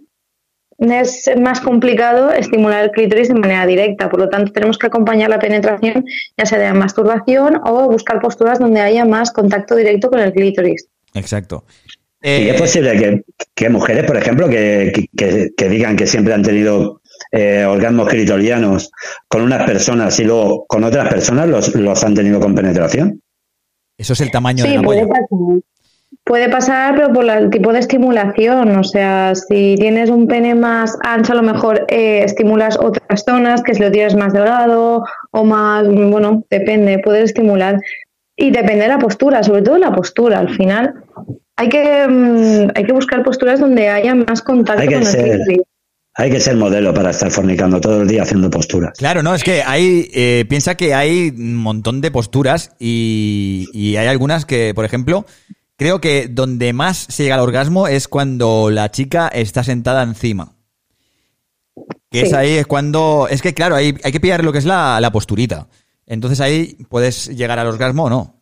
es 0.79 1.29
más 1.39 1.59
complicado 1.61 2.31
estimular 2.31 2.83
el 2.85 2.91
clítoris 2.91 3.29
de 3.29 3.33
manera 3.33 3.65
directa, 3.65 4.09
por 4.09 4.19
lo 4.19 4.29
tanto 4.29 4.51
tenemos 4.51 4.77
que 4.77 4.87
acompañar 4.87 5.29
la 5.29 5.39
penetración 5.39 6.05
ya 6.37 6.45
sea 6.45 6.59
de 6.59 6.73
masturbación 6.73 7.59
o 7.65 7.89
buscar 7.89 8.19
posturas 8.21 8.59
donde 8.59 8.81
haya 8.81 9.03
más 9.05 9.31
contacto 9.31 9.75
directo 9.75 10.09
con 10.09 10.19
el 10.19 10.31
clítoris. 10.33 10.87
Exacto. 11.15 11.65
y 12.21 12.27
Eh, 12.29 12.49
es 12.51 12.61
posible 12.61 12.91
que, 12.97 13.23
que 13.55 13.69
mujeres, 13.69 14.05
por 14.05 14.17
ejemplo, 14.17 14.47
que, 14.49 15.07
que- 15.17 15.69
digan 15.69 15.95
que 15.95 16.05
siempre 16.05 16.33
han 16.33 16.43
tenido 16.43 17.01
eh, 17.31 17.65
orgasmos 17.65 18.07
clitorianos 18.09 18.91
con 19.27 19.41
unas 19.41 19.65
personas 19.65 20.19
y 20.19 20.25
luego 20.25 20.65
con 20.67 20.83
otras 20.83 21.09
personas 21.09 21.47
los, 21.47 21.73
los 21.75 22.03
han 22.03 22.13
tenido 22.13 22.39
con 22.39 22.53
penetración. 22.53 23.21
Eso 23.97 24.13
es 24.13 24.21
el 24.21 24.29
tamaño 24.29 24.63
Sí, 24.63 24.69
de 24.71 24.75
la 24.77 24.83
puede. 24.83 25.07
Puede 26.27 26.49
pasar, 26.49 26.95
pero 26.95 27.13
por 27.13 27.23
el 27.29 27.49
tipo 27.49 27.71
de 27.71 27.79
estimulación. 27.79 28.75
O 28.77 28.83
sea, 28.83 29.33
si 29.33 29.75
tienes 29.79 30.09
un 30.09 30.27
pene 30.27 30.55
más 30.55 30.97
ancho, 31.03 31.31
a 31.33 31.35
lo 31.37 31.43
mejor 31.43 31.85
eh, 31.87 32.21
estimulas 32.25 32.77
otras 32.77 33.23
zonas, 33.25 33.63
que 33.63 33.73
si 33.73 33.81
lo 33.81 33.91
tienes 33.91 34.13
más 34.15 34.33
delgado 34.33 35.03
o 35.31 35.43
más, 35.45 35.87
bueno, 35.87 36.43
depende, 36.49 36.99
puedes 37.03 37.25
estimular. 37.25 37.79
Y 38.35 38.51
depende 38.51 38.81
de 38.83 38.87
la 38.89 38.99
postura, 38.99 39.41
sobre 39.41 39.61
todo 39.61 39.77
la 39.77 39.93
postura. 39.93 40.39
Al 40.39 40.49
final, 40.49 40.93
hay 41.55 41.69
que, 41.69 42.07
mm, 42.07 42.71
hay 42.75 42.83
que 42.83 42.93
buscar 42.93 43.23
posturas 43.23 43.59
donde 43.59 43.87
haya 43.89 44.13
más 44.13 44.41
contacto 44.41 44.81
Hay 44.81 44.87
que 44.89 44.93
con 44.95 45.03
el 45.03 45.09
ser- 45.09 45.23
clítoris. 45.37 45.61
Hay 46.19 46.31
que 46.31 46.39
ser 46.39 46.55
modelo 46.55 46.95
para 46.95 47.11
estar 47.11 47.29
fornicando 47.29 47.79
todo 47.79 48.01
el 48.01 48.07
día 48.07 48.23
haciendo 48.23 48.49
posturas. 48.49 48.97
Claro, 48.97 49.21
no, 49.21 49.35
es 49.35 49.43
que 49.43 49.61
hay, 49.63 50.09
eh, 50.15 50.45
piensa 50.49 50.73
que 50.75 50.95
hay 50.95 51.29
un 51.29 51.55
montón 51.55 52.01
de 52.01 52.09
posturas 52.09 52.71
y, 52.79 53.67
y 53.71 53.97
hay 53.97 54.07
algunas 54.07 54.43
que, 54.47 54.73
por 54.73 54.83
ejemplo, 54.83 55.27
creo 55.77 56.01
que 56.01 56.27
donde 56.27 56.73
más 56.73 56.97
se 56.97 57.23
llega 57.23 57.35
al 57.35 57.41
orgasmo 57.41 57.87
es 57.87 58.07
cuando 58.07 58.69
la 58.69 58.91
chica 58.91 59.27
está 59.29 59.63
sentada 59.63 60.03
encima. 60.03 60.53
Que 62.09 62.21
es 62.21 62.33
ahí, 62.33 62.53
es 62.53 62.65
cuando, 62.67 63.27
es 63.29 63.41
que 63.41 63.53
claro, 63.53 63.75
hay, 63.75 63.93
hay 64.03 64.11
que 64.11 64.19
pillar 64.19 64.43
lo 64.43 64.51
que 64.51 64.57
es 64.59 64.65
la, 64.65 64.99
la 65.01 65.11
posturita. 65.11 65.67
Entonces 66.05 66.39
ahí 66.39 66.77
puedes 66.89 67.27
llegar 67.35 67.59
al 67.59 67.67
orgasmo 67.67 68.05
o 68.05 68.09
no. 68.09 68.33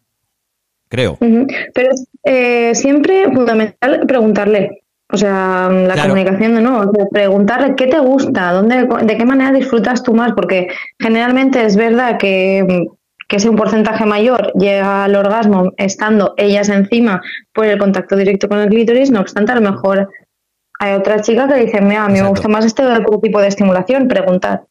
Creo. 0.88 1.18
Pero 1.20 1.92
es 1.92 2.08
eh, 2.24 2.76
siempre 2.76 3.26
fundamental 3.34 4.06
preguntarle. 4.08 4.84
O 5.12 5.18
sea, 5.18 5.68
la 5.70 5.94
Claro. 5.94 6.10
comunicación 6.10 6.56
de 6.56 6.62
nuevo, 6.62 6.80
o 6.90 6.92
sea, 6.96 7.06
preguntarle 7.12 7.76
qué 7.76 7.88
te 7.88 8.00
gusta, 8.00 8.52
dónde, 8.54 8.88
de 9.04 9.18
qué 9.18 9.26
manera 9.26 9.52
disfrutas 9.52 10.04
tú 10.04 10.14
más, 10.14 10.34
porque 10.34 10.68
generalmente 11.00 11.64
es 11.66 11.76
verdad 11.76 12.18
que, 12.18 12.88
que 13.28 13.40
si 13.40 13.48
un 13.48 13.56
porcentaje 13.56 14.06
mayor 14.06 14.52
llega 14.54 15.06
al 15.06 15.16
orgasmo 15.16 15.72
estando 15.78 16.34
ellas 16.38 16.70
encima 16.70 17.22
por 17.54 17.66
el 17.66 17.80
contacto 17.80 18.16
directo 18.16 18.48
con 18.48 18.60
el 18.60 18.70
clítoris, 18.70 19.10
no 19.12 19.20
obstante, 19.22 19.52
a 19.52 19.56
lo 19.60 19.72
mejor 19.72 20.10
hay 20.80 20.94
otra 20.94 21.22
chica 21.22 21.48
que 21.48 21.66
dice, 21.66 21.82
mira, 21.82 22.06
a 22.06 22.10
mí 22.10 22.20
me 22.22 22.28
gusta 22.28 22.48
más 22.48 22.66
este 22.66 22.84
otro 22.86 23.20
tipo 23.20 23.40
de 23.42 23.48
estimulación, 23.48 24.08
preguntar. 24.08 24.66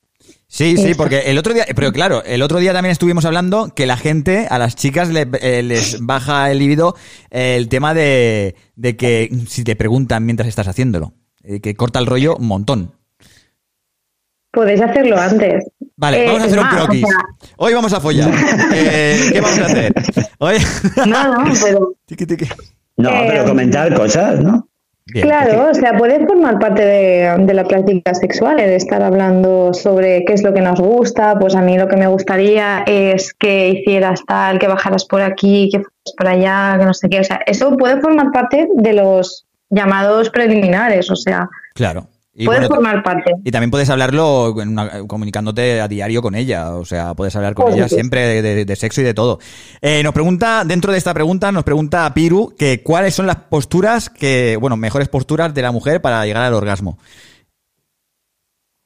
Sí, 0.46 0.76
sí, 0.76 0.94
porque 0.94 1.20
el 1.30 1.38
otro 1.38 1.52
día, 1.52 1.64
pero 1.74 1.90
claro, 1.92 2.22
el 2.24 2.40
otro 2.42 2.58
día 2.58 2.72
también 2.72 2.92
estuvimos 2.92 3.24
hablando 3.24 3.72
que 3.74 3.86
la 3.86 3.96
gente, 3.96 4.46
a 4.48 4.58
las 4.58 4.76
chicas 4.76 5.08
le- 5.08 5.26
eh, 5.40 5.62
les 5.64 6.00
baja 6.00 6.48
el 6.50 6.58
libido 6.60 6.94
eh, 7.30 7.56
el 7.56 7.68
tema 7.68 7.92
de, 7.92 8.54
de 8.76 8.96
que 8.96 9.30
si 9.48 9.64
te 9.64 9.74
preguntan 9.74 10.24
mientras 10.24 10.48
estás 10.48 10.68
haciéndolo, 10.68 11.14
eh, 11.42 11.60
que 11.60 11.74
corta 11.74 11.98
el 11.98 12.06
rollo 12.06 12.36
un 12.36 12.46
montón. 12.46 12.92
Podéis 14.52 14.80
hacerlo 14.82 15.18
antes. 15.18 15.64
Vale, 15.96 16.24
Eh, 16.24 16.26
vamos 16.26 16.42
a 16.42 16.46
hacer 16.46 16.58
un 16.58 16.64
más, 16.64 16.74
o 16.74 16.78
croquis. 16.84 17.06
sea, 17.06 17.18
Hoy 17.56 17.74
vamos 17.74 17.92
a 17.92 18.00
follar. 18.00 18.30
Eh, 18.74 19.30
¿Qué 19.32 19.40
vamos 19.40 19.58
a 19.58 19.64
hacer? 19.66 19.94
Hoy... 20.38 20.56
No, 21.06 21.44
no, 21.44 21.52
pero... 21.62 21.94
No, 22.96 23.10
pero 23.28 23.44
comentar 23.44 23.94
cosas, 23.94 24.40
¿no? 24.40 24.68
Claro, 25.06 25.68
o 25.70 25.74
sea, 25.74 25.98
puede 25.98 26.26
formar 26.26 26.58
parte 26.58 26.82
de, 26.82 27.36
de 27.40 27.54
la 27.54 27.64
práctica 27.64 28.14
sexual, 28.14 28.58
el 28.58 28.70
estar 28.70 29.02
hablando 29.02 29.74
sobre 29.74 30.24
qué 30.24 30.32
es 30.32 30.42
lo 30.42 30.54
que 30.54 30.62
nos 30.62 30.80
gusta, 30.80 31.38
pues 31.38 31.54
a 31.54 31.60
mí 31.60 31.76
lo 31.76 31.88
que 31.88 31.96
me 31.98 32.06
gustaría 32.06 32.84
es 32.86 33.34
que 33.34 33.68
hicieras 33.68 34.20
tal, 34.26 34.58
que 34.58 34.66
bajaras 34.66 35.04
por 35.04 35.20
aquí, 35.20 35.68
que 35.70 35.80
fueras 35.80 36.14
por 36.16 36.26
allá, 36.28 36.76
que 36.78 36.86
no 36.86 36.94
sé 36.94 37.08
qué, 37.10 37.20
o 37.20 37.24
sea, 37.24 37.40
eso 37.44 37.76
puede 37.76 38.00
formar 38.00 38.32
parte 38.32 38.66
de 38.74 38.92
los 38.94 39.46
llamados 39.68 40.30
preliminares, 40.30 41.10
o 41.10 41.16
sea, 41.16 41.48
Claro. 41.74 42.06
Y, 42.36 42.46
puede 42.46 42.60
bueno, 42.60 42.74
formar 42.74 43.02
parte. 43.04 43.32
y 43.44 43.50
también 43.52 43.70
puedes 43.70 43.88
hablarlo 43.90 44.60
en 44.60 44.70
una- 44.70 45.06
comunicándote 45.06 45.80
a 45.80 45.86
diario 45.86 46.20
con 46.20 46.34
ella. 46.34 46.74
O 46.74 46.84
sea, 46.84 47.14
puedes 47.14 47.36
hablar 47.36 47.54
con 47.54 47.72
ella 47.72 47.88
siempre 47.88 48.22
de, 48.26 48.42
de- 48.42 48.64
de 48.64 48.76
sexo 48.76 49.02
y 49.02 49.04
de 49.04 49.14
todo. 49.14 49.38
Eh, 49.80 50.02
nos 50.02 50.12
pregunta, 50.12 50.64
dentro 50.66 50.90
de 50.90 50.98
esta 50.98 51.14
pregunta, 51.14 51.52
nos 51.52 51.62
pregunta 51.62 52.12
Piru 52.12 52.52
que 52.58 52.82
cuáles 52.82 53.14
son 53.14 53.28
las 53.28 53.36
posturas 53.36 54.10
que, 54.10 54.56
bueno, 54.60 54.76
mejores 54.76 55.08
posturas 55.08 55.54
de 55.54 55.62
la 55.62 55.70
mujer 55.70 56.00
para 56.00 56.26
llegar 56.26 56.42
al 56.42 56.54
orgasmo. 56.54 56.98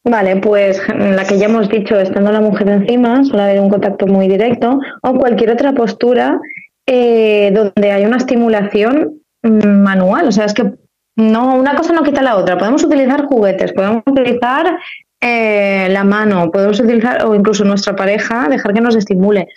Vale, 0.04 0.36
pues 0.36 0.80
la 0.88 1.24
que 1.24 1.38
ya 1.38 1.46
hemos 1.46 1.68
dicho, 1.68 1.98
estando 1.98 2.32
la 2.32 2.40
mujer 2.40 2.68
encima, 2.68 3.24
suele 3.24 3.42
haber 3.42 3.60
un 3.60 3.68
contacto 3.68 4.06
muy 4.06 4.26
directo, 4.28 4.78
o 5.02 5.14
cualquier 5.14 5.50
otra 5.50 5.72
postura 5.74 6.40
eh, 6.86 7.50
donde 7.54 7.92
hay 7.92 8.04
una 8.06 8.16
estimulación 8.16 9.20
mm, 9.42 9.66
manual. 9.82 10.28
O 10.28 10.32
sea, 10.32 10.46
es 10.46 10.54
que 10.54 10.72
no, 11.18 11.54
una 11.54 11.74
cosa 11.76 11.92
no 11.92 12.02
quita 12.02 12.22
la 12.22 12.36
otra. 12.36 12.56
Podemos 12.56 12.82
utilizar 12.84 13.26
juguetes, 13.26 13.72
podemos 13.72 14.02
utilizar 14.06 14.78
eh, 15.20 15.88
la 15.90 16.04
mano, 16.04 16.50
podemos 16.50 16.78
utilizar, 16.80 17.26
o 17.26 17.34
incluso 17.34 17.64
nuestra 17.64 17.94
pareja, 17.94 18.48
dejar 18.48 18.72
que 18.72 18.80
nos 18.80 18.96
estimule. 18.96 19.48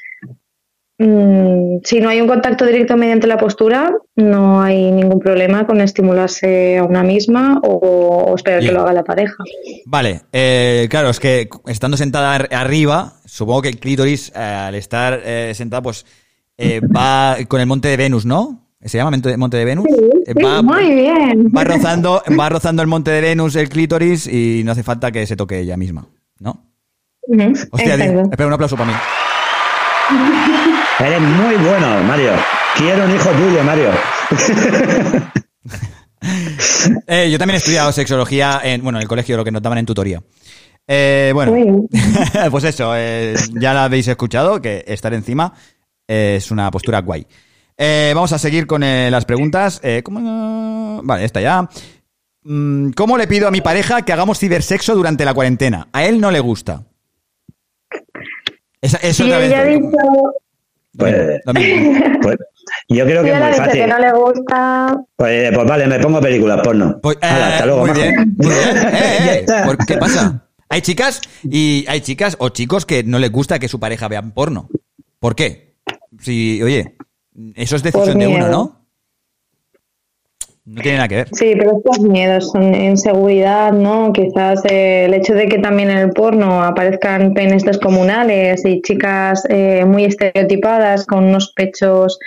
Mm, 0.97 1.77
si 1.83 1.99
no 1.99 2.09
hay 2.09 2.21
un 2.21 2.27
contacto 2.27 2.63
directo 2.63 2.95
mediante 2.95 3.25
la 3.25 3.37
postura, 3.37 3.91
no 4.15 4.61
hay 4.61 4.91
ningún 4.91 5.19
problema 5.19 5.65
con 5.65 5.81
estimularse 5.81 6.77
a 6.77 6.83
una 6.83 7.01
misma 7.01 7.59
o, 7.63 8.27
o 8.31 8.35
esperar 8.35 8.59
que 8.61 8.71
lo 8.71 8.81
haga 8.81 8.93
la 8.93 9.03
pareja. 9.03 9.43
Vale, 9.85 10.21
eh, 10.31 10.85
claro, 10.91 11.09
es 11.09 11.19
que 11.19 11.49
estando 11.65 11.97
sentada 11.97 12.35
ar- 12.35 12.49
arriba, 12.51 13.13
supongo 13.25 13.63
que 13.63 13.69
el 13.69 13.79
clítoris, 13.79 14.31
eh, 14.35 14.39
al 14.39 14.75
estar 14.75 15.19
eh, 15.25 15.53
sentada, 15.55 15.81
pues 15.81 16.05
va 16.95 17.35
con 17.47 17.59
el 17.59 17.65
monte 17.65 17.87
de 17.87 17.97
Venus, 17.97 18.23
¿no? 18.23 18.60
¿Se 18.83 18.97
llama 18.97 19.11
monte 19.11 19.37
monte 19.37 19.57
de 19.57 19.65
Venus? 19.65 19.85
Eh, 19.87 20.33
Sí, 20.35 20.43
va, 20.43 20.61
muy 20.61 20.93
bien. 20.93 21.51
va 21.55 21.63
rozando, 21.63 22.21
va 22.39 22.49
rozando 22.49 22.81
el 22.81 22.87
monte 22.87 23.11
de 23.11 23.21
Venus 23.21 23.55
el 23.55 23.69
clítoris 23.69 24.27
y 24.27 24.63
no 24.65 24.71
hace 24.71 24.83
falta 24.83 25.11
que 25.11 25.25
se 25.27 25.35
toque 25.35 25.59
ella 25.59 25.77
misma, 25.77 26.07
¿no? 26.39 26.65
Ujú, 27.27 27.53
Hostia, 27.71 27.95
espera, 27.95 28.47
un 28.47 28.53
aplauso 28.53 28.75
para 28.75 28.91
mí. 28.91 28.97
Eres 30.99 31.21
muy 31.21 31.55
bueno, 31.55 32.03
Mario. 32.03 32.31
Quiero 32.75 33.05
un 33.05 33.11
hijo 33.15 33.29
tuyo, 33.29 33.63
Mario. 33.63 33.89
Eh, 37.07 37.29
yo 37.31 37.39
también 37.39 37.55
he 37.55 37.57
estudiado 37.57 37.91
sexología 37.91 38.61
en, 38.63 38.83
bueno, 38.83 38.99
en 38.99 39.01
el 39.01 39.07
colegio, 39.07 39.37
lo 39.37 39.43
que 39.43 39.49
nos 39.51 39.61
daban 39.61 39.79
en 39.79 39.87
tutoría. 39.87 40.21
Eh, 40.87 41.31
bueno, 41.33 41.87
pues 42.51 42.63
eso, 42.63 42.93
eh, 42.95 43.33
ya 43.53 43.73
la 43.73 43.85
habéis 43.85 44.07
escuchado, 44.07 44.61
que 44.61 44.83
estar 44.87 45.13
encima 45.15 45.51
es 46.07 46.51
una 46.51 46.69
postura 46.69 47.01
guay. 47.01 47.25
Eh, 47.83 48.11
vamos 48.13 48.31
a 48.31 48.37
seguir 48.37 48.67
con 48.67 48.83
eh, 48.83 49.09
las 49.09 49.25
preguntas. 49.25 49.79
Eh, 49.81 50.03
¿cómo? 50.03 51.01
Vale, 51.03 51.25
esta 51.25 51.41
ya. 51.41 51.67
Mm, 52.43 52.91
¿Cómo 52.91 53.17
le 53.17 53.25
pido 53.25 53.47
a 53.47 53.51
mi 53.51 53.61
pareja 53.61 54.03
que 54.03 54.13
hagamos 54.13 54.37
cibersexo 54.37 54.93
durante 54.93 55.25
la 55.25 55.33
cuarentena? 55.33 55.87
A 55.91 56.05
él 56.05 56.21
no 56.21 56.29
le 56.29 56.39
gusta. 56.39 56.83
Esa, 58.79 58.97
eso 58.97 59.25
otra 59.25 59.39
vez. 59.39 59.47
ella 59.47 59.61
ha 59.61 59.63
dicho, 59.65 59.87
Pues, 60.95 61.41
pues, 62.21 62.37
yo 62.87 63.03
creo 63.05 63.23
que 63.23 63.29
es 63.31 63.35
ella 63.35 63.39
muy 63.39 63.47
dice 63.49 63.63
fácil. 63.65 63.81
que 63.81 63.87
no 63.87 63.97
le 63.99 64.11
gusta, 64.13 64.97
Pues, 65.15 65.51
pues 65.55 65.67
vale, 65.67 65.87
me 65.87 65.99
pongo 65.99 66.21
películas 66.21 66.61
porno. 66.63 66.99
Hala, 67.21 67.47
hasta 67.47 67.65
luego, 67.65 67.81
Pues, 67.87 67.93
Muy 67.97 68.01
bien, 68.03 68.35
muy 68.37 68.47
bien. 68.47 68.77
Eh, 68.77 69.17
Ya 69.25 69.33
eh, 69.33 69.39
está. 69.39 69.65
¿por 69.65 69.77
¿Qué 69.87 69.97
pasa? 69.97 70.45
Hay 70.69 70.81
chicas 70.81 71.19
y 71.43 71.83
hay 71.87 72.01
chicas 72.01 72.35
o 72.39 72.49
chicos 72.49 72.85
que 72.85 73.03
no 73.03 73.17
les 73.17 73.31
gusta 73.31 73.57
que 73.57 73.67
su 73.67 73.79
pareja 73.79 74.07
vea 74.07 74.21
porno. 74.21 74.69
¿Por 75.19 75.35
qué? 75.35 75.73
Si, 76.19 76.61
oye, 76.61 76.95
eso 77.55 77.75
es 77.75 77.83
decisión 77.83 78.17
de 78.17 78.27
uno. 78.27 78.47
¿no? 78.49 78.81
No 80.63 80.81
tiene 80.81 80.97
nada 80.97 81.07
que 81.07 81.15
ver. 81.15 81.27
sí, 81.33 81.53
pero 81.57 81.77
estos 81.77 81.99
miedos 82.01 82.51
son 82.51 82.75
inseguridad, 82.75 83.73
¿no? 83.73 84.13
Quizás 84.13 84.63
eh, 84.65 85.05
el 85.05 85.13
hecho 85.15 85.33
de 85.33 85.47
que 85.47 85.57
también 85.57 85.89
en 85.89 85.97
el 85.97 86.11
porno 86.11 86.63
aparezcan 86.63 87.33
penes 87.33 87.63
descomunales 87.63 88.63
y 88.63 88.79
chicas 88.81 89.43
eh, 89.49 89.83
muy 89.85 90.05
estereotipadas 90.05 91.07
con 91.07 91.23
unos 91.25 91.51
pechos 91.55 92.19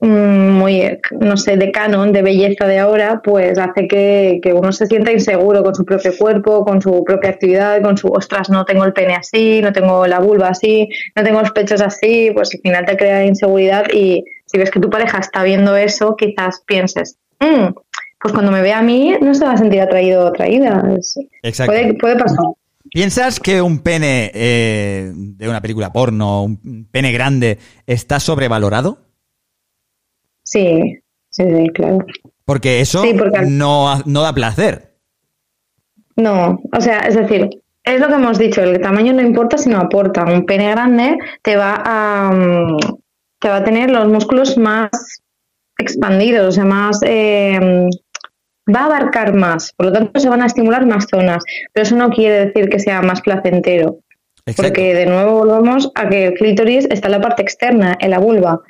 mm, 0.00 0.50
muy, 0.50 0.82
eh, 0.82 1.00
no 1.18 1.38
sé, 1.38 1.56
de 1.56 1.72
canon, 1.72 2.12
de 2.12 2.20
belleza 2.20 2.66
de 2.66 2.78
ahora, 2.78 3.22
pues 3.24 3.58
hace 3.58 3.88
que, 3.88 4.40
que 4.42 4.52
uno 4.52 4.70
se 4.70 4.86
sienta 4.86 5.10
inseguro 5.10 5.64
con 5.64 5.74
su 5.74 5.86
propio 5.86 6.12
cuerpo, 6.18 6.66
con 6.66 6.82
su 6.82 7.02
propia 7.04 7.30
actividad, 7.30 7.80
con 7.80 7.96
su, 7.96 8.08
ostras, 8.08 8.50
no 8.50 8.66
tengo 8.66 8.84
el 8.84 8.92
pene 8.92 9.14
así, 9.14 9.62
no 9.62 9.72
tengo 9.72 10.06
la 10.06 10.18
vulva 10.18 10.48
así, 10.48 10.90
no 11.16 11.24
tengo 11.24 11.40
los 11.40 11.52
pechos 11.52 11.80
así, 11.80 12.30
pues 12.34 12.54
al 12.54 12.60
final 12.60 12.84
te 12.84 12.98
crea 12.98 13.24
inseguridad 13.24 13.86
y 13.90 14.22
si 14.52 14.58
ves 14.58 14.70
que 14.70 14.78
tu 14.80 14.90
pareja 14.90 15.18
está 15.18 15.42
viendo 15.42 15.74
eso, 15.76 16.14
quizás 16.16 16.62
pienses, 16.66 17.16
"Mm, 17.40 17.72
pues 18.20 18.32
cuando 18.34 18.52
me 18.52 18.60
vea 18.62 18.78
a 18.78 18.82
mí 18.82 19.16
no 19.20 19.34
se 19.34 19.44
va 19.44 19.52
a 19.52 19.56
sentir 19.56 19.80
atraído 19.80 20.24
o 20.24 20.26
atraída. 20.28 20.82
Exacto. 21.42 21.72
Puede, 21.72 21.94
puede 21.94 22.16
pasar. 22.16 22.44
¿Piensas 22.90 23.40
que 23.40 23.62
un 23.62 23.78
pene 23.80 24.30
eh, 24.34 25.10
de 25.14 25.48
una 25.48 25.60
película 25.62 25.92
porno, 25.92 26.42
un 26.44 26.86
pene 26.90 27.10
grande, 27.10 27.58
está 27.86 28.20
sobrevalorado? 28.20 28.98
Sí, 30.44 30.98
sí, 31.30 31.44
sí, 31.44 31.68
claro. 31.74 31.98
Porque 32.44 32.80
eso 32.80 33.02
Sí, 33.02 33.14
porque 33.14 33.38
al- 33.38 33.56
no, 33.56 34.02
no 34.04 34.22
da 34.22 34.32
placer. 34.34 34.96
No, 36.16 36.60
o 36.76 36.80
sea, 36.80 36.98
es 37.00 37.14
decir, 37.14 37.48
es 37.84 38.00
lo 38.00 38.08
que 38.08 38.14
hemos 38.14 38.38
dicho, 38.38 38.62
el 38.62 38.80
tamaño 38.80 39.12
no 39.14 39.22
importa 39.22 39.56
sino 39.56 39.78
aporta. 39.78 40.24
Un 40.24 40.44
pene 40.44 40.70
grande 40.70 41.16
te 41.42 41.56
va 41.56 41.82
a 41.84 42.30
te 43.42 43.48
va 43.48 43.56
a 43.56 43.64
tener 43.64 43.90
los 43.90 44.08
músculos 44.08 44.56
más 44.56 44.88
expandidos, 45.76 46.46
o 46.46 46.52
sea, 46.52 46.64
más 46.64 47.00
eh, 47.04 47.88
va 48.72 48.80
a 48.82 48.84
abarcar 48.86 49.34
más, 49.34 49.72
por 49.76 49.86
lo 49.86 49.92
tanto 49.92 50.20
se 50.20 50.28
van 50.28 50.42
a 50.42 50.46
estimular 50.46 50.86
más 50.86 51.06
zonas, 51.10 51.42
pero 51.72 51.82
eso 51.82 51.96
no 51.96 52.10
quiere 52.10 52.46
decir 52.46 52.70
que 52.70 52.78
sea 52.78 53.02
más 53.02 53.20
placentero. 53.20 53.98
Porque 54.56 54.94
de 54.94 55.06
nuevo 55.06 55.44
volvemos 55.44 55.92
a 55.94 56.08
que 56.08 56.26
el 56.26 56.34
clítoris 56.34 56.86
está 56.90 57.06
en 57.06 57.12
la 57.12 57.20
parte 57.20 57.42
externa, 57.42 57.96
en 58.00 58.10
la 58.10 58.18
vulva, 58.18 58.60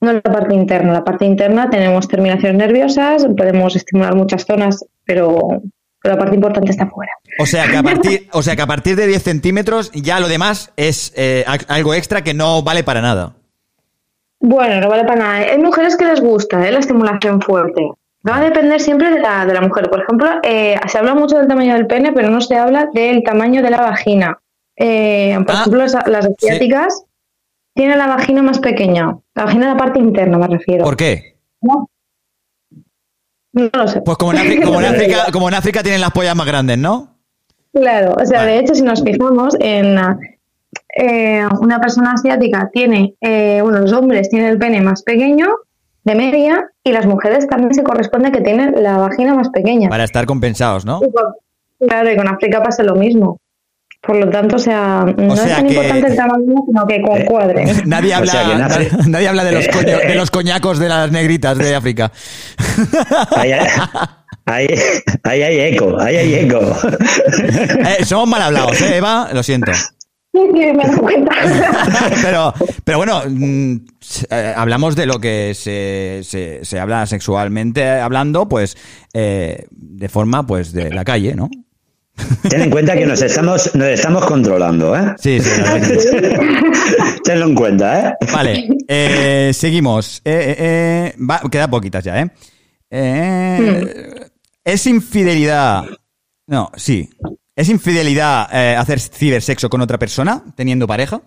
no 0.00 0.10
en 0.10 0.20
la 0.22 0.32
parte 0.32 0.54
interna. 0.54 0.92
La 0.92 1.04
parte 1.04 1.24
interna 1.24 1.70
tenemos 1.70 2.06
terminaciones 2.06 2.58
nerviosas, 2.58 3.26
podemos 3.34 3.74
estimular 3.76 4.14
muchas 4.14 4.44
zonas, 4.44 4.84
pero, 5.06 5.62
pero 6.02 6.14
la 6.14 6.18
parte 6.18 6.34
importante 6.34 6.70
está 6.70 6.86
fuera. 6.90 7.12
O 7.38 7.46
sea 7.46 7.66
que 7.66 7.78
a 7.78 7.82
partir, 7.82 8.28
o 8.30 8.42
sea 8.42 8.56
que 8.56 8.62
a 8.62 8.66
partir 8.66 8.94
de 8.94 9.06
10 9.06 9.22
centímetros 9.22 9.90
ya 9.92 10.20
lo 10.20 10.28
demás 10.28 10.72
es 10.76 11.14
eh, 11.16 11.46
algo 11.68 11.94
extra 11.94 12.22
que 12.22 12.34
no 12.34 12.62
vale 12.62 12.84
para 12.84 13.00
nada. 13.00 13.36
Bueno, 14.40 14.80
no 14.80 14.88
vale 14.88 15.04
para 15.04 15.18
nada. 15.18 15.34
Hay 15.52 15.58
mujeres 15.58 15.96
que 15.96 16.04
les 16.04 16.20
gusta 16.20 16.66
¿eh? 16.66 16.72
la 16.72 16.80
estimulación 16.80 17.40
fuerte. 17.40 17.90
Va 18.26 18.38
a 18.38 18.40
depender 18.40 18.80
siempre 18.80 19.10
de 19.10 19.20
la, 19.20 19.46
de 19.46 19.54
la 19.54 19.60
mujer. 19.60 19.88
Por 19.88 20.02
ejemplo, 20.02 20.28
eh, 20.42 20.78
se 20.88 20.98
habla 20.98 21.14
mucho 21.14 21.38
del 21.38 21.46
tamaño 21.46 21.74
del 21.74 21.86
pene, 21.86 22.12
pero 22.12 22.28
no 22.28 22.40
se 22.40 22.56
habla 22.56 22.88
del 22.92 23.22
tamaño 23.22 23.62
de 23.62 23.70
la 23.70 23.80
vagina. 23.80 24.38
Eh, 24.76 25.38
por 25.46 25.54
ejemplo, 25.54 25.80
las, 25.80 25.94
las 26.06 26.26
asiáticas 26.26 27.04
tienen 27.74 27.98
la 27.98 28.08
vagina 28.08 28.42
más 28.42 28.58
pequeña. 28.58 29.16
La 29.34 29.44
vagina 29.44 29.66
en 29.66 29.72
la 29.72 29.78
parte 29.78 30.00
interna, 30.00 30.38
me 30.38 30.48
refiero. 30.48 30.84
¿Por 30.84 30.96
qué? 30.96 31.38
No, 31.60 31.88
no 33.52 33.70
lo 33.72 33.88
sé. 33.88 34.02
Pues 34.02 34.18
como 34.18 34.32
en, 34.32 34.38
África, 34.38 34.64
como, 34.66 34.80
en 34.80 34.86
África, 34.94 35.26
como 35.32 35.48
en 35.48 35.54
África 35.54 35.82
tienen 35.82 36.00
las 36.00 36.10
pollas 36.10 36.36
más 36.36 36.46
grandes, 36.46 36.78
¿no? 36.78 37.16
Claro, 37.72 38.14
o 38.20 38.24
sea, 38.24 38.44
de 38.44 38.58
hecho, 38.58 38.74
si 38.74 38.82
nos 38.82 39.02
fijamos 39.02 39.54
en 39.60 39.98
eh, 40.96 41.46
una 41.60 41.80
persona 41.80 42.12
asiática 42.12 42.70
tiene, 42.72 43.14
eh, 43.20 43.60
bueno, 43.62 43.80
los 43.80 43.92
hombres 43.92 44.28
tienen 44.30 44.48
el 44.48 44.58
pene 44.58 44.80
más 44.80 45.02
pequeño 45.02 45.46
de 46.04 46.14
media 46.14 46.68
y 46.84 46.92
las 46.92 47.04
mujeres 47.06 47.46
también 47.48 47.74
se 47.74 47.82
corresponde 47.82 48.30
que 48.32 48.40
tienen 48.40 48.74
la 48.82 48.96
vagina 48.98 49.34
más 49.34 49.48
pequeña. 49.50 49.88
Para 49.88 50.04
estar 50.04 50.24
compensados, 50.26 50.84
¿no? 50.84 51.00
Y 51.06 51.12
con- 51.12 51.34
Claro, 51.88 52.10
y 52.10 52.16
con 52.16 52.26
África 52.26 52.62
pasa 52.62 52.82
lo 52.82 52.94
mismo. 52.94 53.38
Por 54.00 54.16
lo 54.16 54.30
tanto, 54.30 54.56
o 54.56 54.58
sea, 54.58 55.04
no 55.04 55.34
es 55.34 55.40
sea 55.40 55.56
tan 55.56 55.66
que- 55.66 55.74
importante 55.74 56.06
el 56.08 56.16
tamaño, 56.16 56.54
sino 56.66 56.86
que 56.86 57.02
concuadre. 57.02 57.64
Nadie 57.86 58.14
O 58.14 58.16
habla, 58.18 58.32
sea, 58.32 58.44
que 58.46 58.52
en 58.52 58.58
nadie, 58.60 58.88
nadie 59.08 59.28
habla 59.28 59.44
de 59.44 59.52
los, 59.52 59.68
coño- 59.68 59.98
de 59.98 60.14
los 60.14 60.30
coñacos 60.30 60.78
de 60.78 60.88
las 60.88 61.10
negritas 61.12 61.58
de 61.58 61.74
África. 61.74 62.12
Ahí 63.36 63.52
hay, 63.52 63.66
ahí, 64.46 64.68
ahí 65.24 65.42
hay 65.42 65.74
eco, 65.74 65.98
ahí 66.00 66.16
hay 66.16 66.34
eco. 66.34 66.60
Eh, 67.98 68.04
somos 68.04 68.28
mal 68.28 68.42
hablados, 68.42 68.80
¿eh, 68.80 68.96
Eva? 68.98 69.28
Lo 69.32 69.42
siento. 69.42 69.72
Me 70.52 70.86
doy 70.86 70.96
cuenta. 70.98 71.32
pero, 72.22 72.54
pero 72.84 72.98
bueno, 72.98 73.22
mm, 73.28 73.76
eh, 74.30 74.54
hablamos 74.56 74.96
de 74.96 75.06
lo 75.06 75.18
que 75.18 75.52
se, 75.54 76.20
se, 76.22 76.64
se 76.64 76.78
habla 76.78 77.06
sexualmente 77.06 77.88
hablando, 77.88 78.48
pues 78.48 78.76
eh, 79.12 79.66
de 79.70 80.08
forma 80.08 80.46
pues 80.46 80.72
de 80.72 80.90
la 80.90 81.04
calle, 81.04 81.34
¿no? 81.34 81.50
Ten 82.48 82.62
en 82.62 82.70
cuenta 82.70 82.94
que 82.96 83.04
nos 83.06 83.20
estamos, 83.20 83.74
nos 83.74 83.88
estamos 83.88 84.24
controlando, 84.24 84.96
¿eh? 84.96 85.14
Sí, 85.18 85.38
sí. 85.38 85.50
Tenlo 87.24 87.46
en 87.46 87.54
cuenta, 87.54 88.08
¿eh? 88.08 88.14
Vale, 88.32 88.68
eh, 88.88 89.50
seguimos. 89.52 90.22
Eh, 90.24 90.30
eh, 90.32 90.56
eh, 90.58 91.14
va, 91.18 91.42
queda 91.50 91.68
poquitas 91.68 92.02
ya, 92.04 92.20
¿eh? 92.22 92.30
Eh, 92.90 93.58
Hmm. 93.58 94.22
¿Es 94.64 94.86
infidelidad? 94.86 95.84
No, 96.48 96.70
sí. 96.76 97.08
¿Es 97.56 97.68
infidelidad 97.70 98.48
eh, 98.52 98.76
hacer 98.76 99.00
cibersexo 99.00 99.70
con 99.70 99.80
otra 99.80 99.98
persona 99.98 100.42
teniendo 100.54 100.86
pareja? 100.86 101.22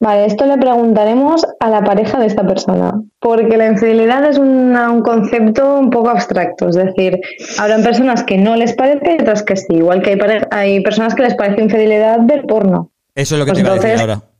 Vale, 0.00 0.26
esto 0.26 0.46
le 0.46 0.56
preguntaremos 0.58 1.44
a 1.58 1.70
la 1.70 1.82
pareja 1.82 2.20
de 2.20 2.26
esta 2.26 2.46
persona, 2.46 2.92
porque 3.18 3.56
la 3.56 3.66
infidelidad 3.66 4.24
es 4.30 4.38
una- 4.38 4.92
un 4.92 5.02
concepto 5.02 5.76
un 5.80 5.90
poco 5.90 6.10
abstracto, 6.10 6.68
es 6.68 6.76
decir, 6.76 7.18
habrán 7.58 7.82
personas 7.82 8.22
que 8.22 8.38
no 8.38 8.54
les 8.54 8.74
parece 8.74 9.16
y 9.18 9.22
otras 9.22 9.42
que 9.42 9.56
sí, 9.56 9.74
igual 9.74 10.02
que 10.02 10.10
hay, 10.12 10.18
hay 10.52 10.80
personas 10.84 11.16
que 11.16 11.22
les 11.22 11.34
parece 11.34 11.62
infidelidad 11.62 12.18
ver 12.22 12.44
porno. 12.46 12.92
Eso 13.14 13.34
es 13.34 13.38
lo 13.40 13.44
que 13.44 13.52
Pues 13.52 13.62
te 13.64 13.66
iba 13.66 13.72
a 13.72 13.74
decir 13.74 13.90
entonces- 13.90 14.00
ahora. 14.16 14.30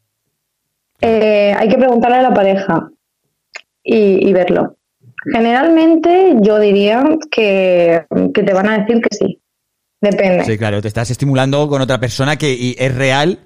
Eh, 1.01 1.55
hay 1.59 1.69
que 1.69 1.79
preguntarle 1.79 2.19
a 2.19 2.23
la 2.23 2.35
pareja 2.35 2.91
y, 3.83 4.29
y 4.29 4.33
verlo. 4.33 4.77
Generalmente 5.33 6.35
yo 6.41 6.61
diría 6.61 7.05
que, 7.33 8.05
que 8.33 8.43
te 8.45 8.53
van 8.53 8.69
a 8.69 8.79
decir 8.79 9.01
que 9.01 9.15
sí, 9.17 9.38
depende. 10.01 10.45
Sí, 10.45 10.59
claro, 10.59 10.81
te 10.83 10.89
estás 10.89 11.11
estimulando 11.11 11.69
con 11.69 11.81
otra 11.83 11.99
persona 11.99 12.37
que 12.37 12.53
y 12.53 12.77
es 12.79 12.95
real 12.95 13.41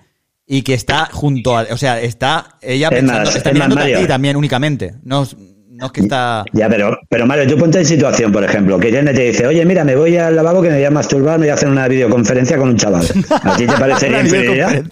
y 0.47 0.63
que 0.63 0.75
está 0.75 1.07
junto 1.13 1.57
a. 1.57 1.67
O 1.71 1.77
sea, 1.77 2.01
está 2.01 2.59
ella 2.61 2.89
Es 2.89 2.95
pensando, 2.99 3.25
más, 3.27 3.37
está 3.37 3.51
es 3.51 3.61
a 3.97 4.01
ti 4.01 4.07
también 4.07 4.37
únicamente. 4.37 4.95
No, 5.03 5.23
es- 5.23 5.37
no 5.75 5.87
es 5.87 5.93
que 5.93 6.03
está. 6.03 6.45
Ya, 6.53 6.69
pero, 6.69 6.97
pero 7.09 7.27
Mario, 7.27 7.47
tú 7.49 7.57
ponte 7.59 7.79
en 7.79 7.87
situación, 7.87 8.31
por 8.31 8.45
ejemplo, 8.45 8.79
que 8.79 8.89
Irene 8.89 9.13
te 9.15 9.23
dice, 9.23 9.47
oye, 9.47 9.65
mira, 9.65 9.83
me 9.83 9.97
voy 9.97 10.17
al 10.17 10.37
lavabo 10.37 10.63
que 10.63 10.69
me 10.69 10.75
voy 10.77 10.85
a 10.85 10.91
masturbar, 10.91 11.39
me 11.41 11.47
voy 11.47 11.51
a 11.51 11.55
hacer 11.55 11.69
una 11.69 11.89
videoconferencia 11.89 12.57
con 12.59 12.69
un 12.69 12.77
chaval. 12.77 13.05
¿A 13.43 13.57
ti 13.57 13.67
te 13.67 13.73
parecería 13.79 14.19
Una 14.19 14.27
infidelidad? 14.29 14.83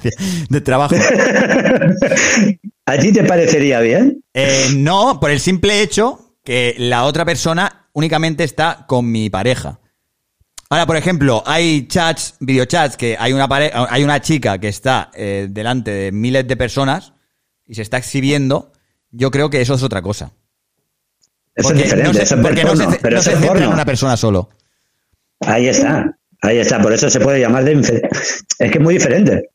de 0.48 0.60
trabajo. 0.62 0.94
¿A 2.86 2.98
ti 2.98 3.12
te 3.12 3.22
parecería 3.24 3.80
bien? 3.80 4.22
Eh, 4.34 4.68
no, 4.76 5.20
por 5.20 5.30
el 5.30 5.40
simple 5.40 5.82
hecho 5.82 6.34
que 6.44 6.74
la 6.78 7.04
otra 7.04 7.24
persona 7.24 7.86
únicamente 7.92 8.44
está 8.44 8.84
con 8.88 9.10
mi 9.10 9.30
pareja. 9.30 9.80
Ahora, 10.72 10.86
por 10.86 10.96
ejemplo, 10.96 11.42
hay 11.46 11.88
chats, 11.88 12.36
videochats, 12.38 12.96
que 12.96 13.16
hay 13.18 13.32
una 13.32 13.48
pare- 13.48 13.72
hay 13.74 14.04
una 14.04 14.20
chica 14.20 14.58
que 14.58 14.68
está 14.68 15.10
eh, 15.14 15.48
delante 15.50 15.90
de 15.90 16.12
miles 16.12 16.46
de 16.46 16.56
personas 16.56 17.12
y 17.66 17.74
se 17.74 17.82
está 17.82 17.96
exhibiendo. 17.98 18.72
Yo 19.10 19.32
creo 19.32 19.50
que 19.50 19.60
eso 19.60 19.74
es 19.74 19.82
otra 19.82 20.00
cosa. 20.00 20.30
Eso 21.56 21.68
Porque 21.68 21.80
es 21.82 21.84
diferente, 21.86 22.08
no 22.08 22.14
se, 22.14 22.22
eso 22.22 22.34
es 22.36 22.40
porque 22.40 22.62
no 22.64 22.76
se, 22.76 22.84
porno, 22.84 22.98
pero 23.02 23.16
no 23.16 23.22
se 23.22 23.30
es 23.32 23.38
centra 23.38 23.52
en 23.52 23.58
porno. 23.62 23.74
una 23.74 23.84
persona 23.84 24.16
solo. 24.16 24.48
Ahí 25.40 25.66
está, 25.66 26.16
ahí 26.42 26.58
está, 26.58 26.80
por 26.80 26.92
eso 26.92 27.10
se 27.10 27.18
puede 27.18 27.40
llamar 27.40 27.64
de 27.64 27.72
Es 28.58 28.70
que 28.70 28.78
es 28.78 28.80
muy 28.80 28.94
diferente. 28.94 29.50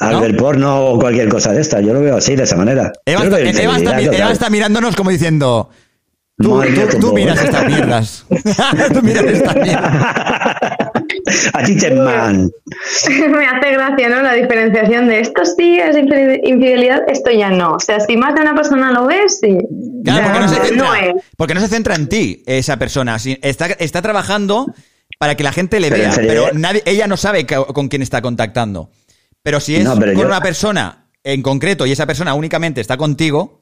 Al 0.00 0.12
¿No? 0.14 0.20
ver 0.22 0.36
porno 0.36 0.86
o 0.90 0.98
cualquier 0.98 1.28
cosa 1.28 1.52
de 1.52 1.60
esta, 1.60 1.80
yo 1.80 1.92
lo 1.94 2.00
veo 2.00 2.16
así, 2.16 2.34
de 2.34 2.42
esa 2.44 2.56
manera. 2.56 2.92
Eva, 3.04 4.32
está 4.32 4.50
mirándonos 4.50 4.96
como 4.96 5.10
diciendo. 5.10 5.70
Tú, 6.40 6.54
Madre 6.54 6.70
mía, 6.70 6.84
tú- 6.86 6.96
tú 6.96 7.00
todo. 7.00 7.12
miras 7.14 7.42
estas 7.42 7.66
mierdas. 7.66 8.24
tú 8.94 9.02
miras 9.02 9.24
estas 9.24 9.54
mierdas. 9.56 10.06
A 11.52 11.62
ti 11.64 11.76
te 11.76 11.90
man. 11.94 12.50
Me 13.30 13.46
hace 13.46 13.72
gracia, 13.72 14.08
¿no? 14.08 14.22
La 14.22 14.34
diferenciación 14.34 15.08
de 15.08 15.20
esto 15.20 15.44
sí 15.44 15.78
es 15.78 15.96
infide- 15.96 16.40
infidelidad, 16.44 17.02
esto 17.08 17.30
ya 17.32 17.50
no. 17.50 17.72
O 17.72 17.80
sea, 17.80 17.98
si 18.00 18.16
más 18.16 18.34
de 18.34 18.42
una 18.42 18.54
persona 18.54 18.92
lo 18.92 19.06
ve, 19.06 19.28
sí. 19.28 19.58
Claro, 20.04 20.24
porque 20.24 20.40
no 20.40 20.48
se 20.48 20.54
centra, 20.68 20.76
no 20.86 20.94
es. 20.94 21.14
porque 21.36 21.54
no 21.54 21.60
se 21.60 21.68
centra 21.68 21.94
en 21.96 22.08
ti, 22.08 22.42
esa 22.46 22.76
persona. 22.76 23.18
Si- 23.18 23.38
Está, 23.42 23.66
está 23.66 24.00
trabajando 24.02 24.66
para 25.18 25.34
que 25.34 25.42
la 25.42 25.52
gente 25.52 25.80
le 25.80 25.90
Pero 25.90 26.02
vea, 26.02 26.14
pero 26.16 26.50
nadie, 26.54 26.82
ella 26.86 27.06
no 27.08 27.16
sabe 27.16 27.46
con 27.46 27.88
quién 27.88 28.02
está 28.02 28.22
contactando. 28.22 28.90
Pero 29.42 29.58
si 29.60 29.76
es 29.76 29.84
No, 29.84 29.96
pero 29.98 30.12
con 30.12 30.22
yo- 30.22 30.28
una 30.28 30.40
persona 30.40 31.06
en 31.24 31.42
concreto 31.42 31.84
y 31.84 31.92
esa 31.92 32.06
persona 32.06 32.34
únicamente 32.34 32.80
está 32.80 32.96
contigo, 32.96 33.57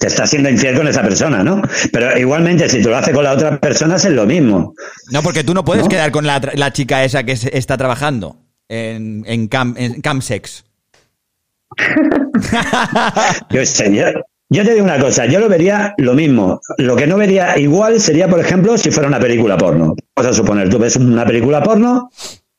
Te 0.00 0.06
estás 0.06 0.30
siendo 0.30 0.48
infiel 0.48 0.74
con 0.76 0.88
esa 0.88 1.02
persona, 1.02 1.44
¿no? 1.44 1.60
Pero 1.92 2.16
igualmente, 2.18 2.68
si 2.70 2.82
tú 2.82 2.88
lo 2.88 2.96
haces 2.96 3.14
con 3.14 3.22
la 3.22 3.32
otra 3.32 3.60
persona, 3.60 3.96
es 3.96 4.04
lo 4.06 4.24
mismo. 4.26 4.74
no, 5.12 5.22
porque 5.22 5.44
tú 5.44 5.52
no 5.54 5.62
puedes 5.64 5.84
¿No? 5.84 5.88
quedar 5.90 6.10
con 6.10 6.26
la, 6.26 6.40
la 6.54 6.72
chica 6.72 7.04
esa 7.04 7.22
que 7.22 7.36
se- 7.36 7.56
está 7.56 7.76
trabajando 7.76 8.36
en, 8.68 9.22
en, 9.26 9.46
cam, 9.48 9.74
en 9.76 10.00
Camsex. 10.00 10.64
Yo 13.50 13.66
sé, 13.66 13.94
yo, 13.94 14.04
yo 14.48 14.64
te 14.64 14.72
digo 14.72 14.84
una 14.84 14.98
cosa, 14.98 15.26
yo 15.26 15.38
lo 15.40 15.48
vería 15.48 15.94
lo 15.98 16.14
mismo. 16.14 16.60
Lo 16.78 16.96
que 16.96 17.06
no 17.06 17.16
vería 17.16 17.58
igual 17.58 18.00
sería, 18.00 18.26
por 18.28 18.40
ejemplo, 18.40 18.76
si 18.78 18.90
fuera 18.90 19.08
una 19.08 19.20
película 19.20 19.56
porno. 19.56 19.94
Vamos 20.16 20.32
a 20.32 20.34
suponer, 20.34 20.68
tú 20.68 20.78
ves 20.78 20.96
una 20.96 21.24
película 21.24 21.62
porno, 21.62 22.10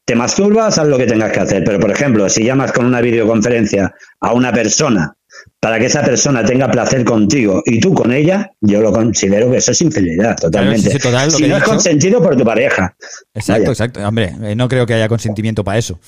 te 0.05 0.15
masturbas, 0.15 0.77
haz 0.77 0.87
lo 0.87 0.97
que 0.97 1.05
tengas 1.07 1.31
que 1.31 1.39
hacer. 1.39 1.63
Pero, 1.65 1.79
por 1.79 1.91
ejemplo, 1.91 2.29
si 2.29 2.43
llamas 2.43 2.71
con 2.71 2.85
una 2.85 3.01
videoconferencia 3.01 3.93
a 4.19 4.33
una 4.33 4.53
persona 4.53 5.15
para 5.61 5.77
que 5.79 5.85
esa 5.85 6.01
persona 6.03 6.43
tenga 6.43 6.69
placer 6.71 7.05
contigo 7.05 7.61
y 7.65 7.79
tú 7.79 7.93
con 7.93 8.11
ella, 8.11 8.51
yo 8.61 8.81
lo 8.81 8.91
considero 8.91 9.51
que 9.51 9.57
eso 9.57 9.71
es 9.71 9.81
infidelidad, 9.81 10.35
totalmente. 10.35 10.89
sí, 10.89 10.97
sí, 10.97 10.99
total, 10.99 11.25
lo 11.31 11.37
si 11.37 11.43
no 11.47 11.55
es 11.55 11.61
dicho. 11.61 11.71
consentido 11.71 12.21
por 12.21 12.35
tu 12.35 12.43
pareja. 12.43 12.95
Exacto, 13.33 13.61
Vaya. 13.61 13.71
exacto. 13.71 13.99
Hombre, 14.07 14.33
eh, 14.41 14.55
no 14.55 14.67
creo 14.67 14.87
que 14.87 14.95
haya 14.95 15.07
consentimiento 15.07 15.63
para 15.63 15.77
eso. 15.77 15.99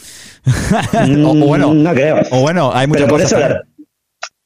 o, 0.93 1.05
Mm, 1.07 1.25
o 1.25 1.45
bueno, 1.45 1.73
no 1.73 1.93
creo. 1.93 2.21
o 2.31 2.41
bueno, 2.41 2.71
hay 2.73 2.87
muchas 2.87 3.03
Pero 3.03 3.13
por, 3.13 3.21
cosas. 3.21 3.39
eso 3.39 3.47
la, 3.49 3.61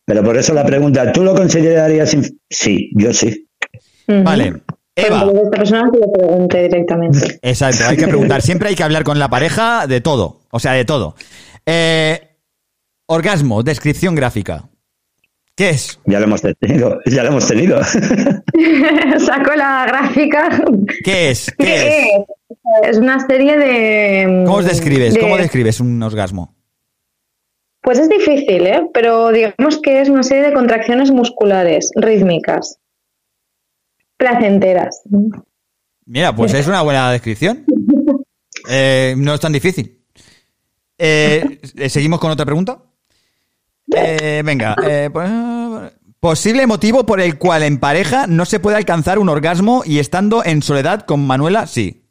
pero 0.05 0.23
por 0.23 0.37
eso 0.37 0.53
la 0.53 0.65
pregunta, 0.65 1.11
¿tú 1.13 1.23
lo 1.23 1.33
considerarías? 1.33 2.15
Sí, 2.49 2.89
yo 2.93 3.13
sí. 3.13 3.47
Vale. 4.07 4.61
Eva. 4.95 5.25
Pero 5.25 5.31
esta 5.43 5.49
persona 5.51 5.89
que 5.91 5.99
lo 5.99 6.11
pregunte 6.11 6.63
directamente. 6.63 7.39
Exacto, 7.43 7.83
hay 7.87 7.95
que 7.97 8.07
preguntar. 8.07 8.41
Siempre 8.41 8.69
hay 8.69 8.75
que 8.75 8.83
hablar 8.83 9.03
con 9.03 9.19
la 9.19 9.29
pareja 9.29 9.85
de 9.87 10.01
todo. 10.01 10.41
O 10.51 10.59
sea, 10.59 10.71
de 10.73 10.85
todo. 10.85 11.15
Eh, 11.65 12.19
orgasmo, 13.05 13.63
descripción 13.63 14.15
gráfica. 14.15 14.69
¿Qué 15.57 15.69
es? 15.71 15.99
Ya 16.05 16.19
lo 16.19 16.25
hemos 16.25 16.41
tenido, 16.41 16.99
ya 17.07 17.23
lo 17.23 17.29
hemos 17.29 17.47
tenido. 17.47 17.83
Saco 19.19 19.55
la 19.55 19.85
gráfica. 19.87 20.49
¿Qué 21.03 21.31
es? 21.31 21.51
¿Qué 21.57 21.75
es? 21.75 21.81
¿Qué 21.83 21.99
es? 22.83 22.89
Es 22.91 22.97
una 22.97 23.25
serie 23.25 23.57
de. 23.57 24.43
¿Cómo 24.45 24.57
os 24.57 24.65
describes? 24.65 25.15
de- 25.15 25.19
¿Cómo 25.19 25.35
describes 25.35 25.79
un 25.79 26.01
orgasmo? 26.03 26.55
Pues 27.81 27.97
es 27.99 28.07
difícil, 28.07 28.67
¿eh? 28.67 28.87
Pero 28.93 29.31
digamos 29.31 29.79
que 29.81 30.01
es 30.01 30.09
una 30.09 30.21
serie 30.21 30.43
de 30.43 30.53
contracciones 30.53 31.09
musculares, 31.09 31.91
rítmicas, 31.95 32.77
placenteras. 34.17 35.01
Mira, 36.05 36.35
pues 36.35 36.53
es 36.53 36.67
una 36.67 36.81
buena 36.83 37.11
descripción. 37.11 37.65
Eh, 38.69 39.13
no 39.17 39.33
es 39.35 39.39
tan 39.39 39.53
difícil. 39.53 40.01
Eh, 40.97 41.59
¿Seguimos 41.87 42.19
con 42.19 42.31
otra 42.31 42.43
pregunta? 42.45 42.81
Eh, 43.95 44.41
venga. 44.43 44.75
eh, 44.87 45.09
posible 46.19 46.67
motivo 46.67 47.05
por 47.05 47.21
el 47.21 47.37
cual 47.37 47.63
en 47.63 47.79
pareja 47.79 48.27
no 48.27 48.45
se 48.45 48.59
puede 48.59 48.77
alcanzar 48.77 49.19
un 49.19 49.29
orgasmo 49.29 49.83
y 49.85 49.99
estando 49.99 50.43
en 50.43 50.61
soledad 50.61 51.01
con 51.01 51.25
Manuela, 51.25 51.67
sí. 51.67 52.03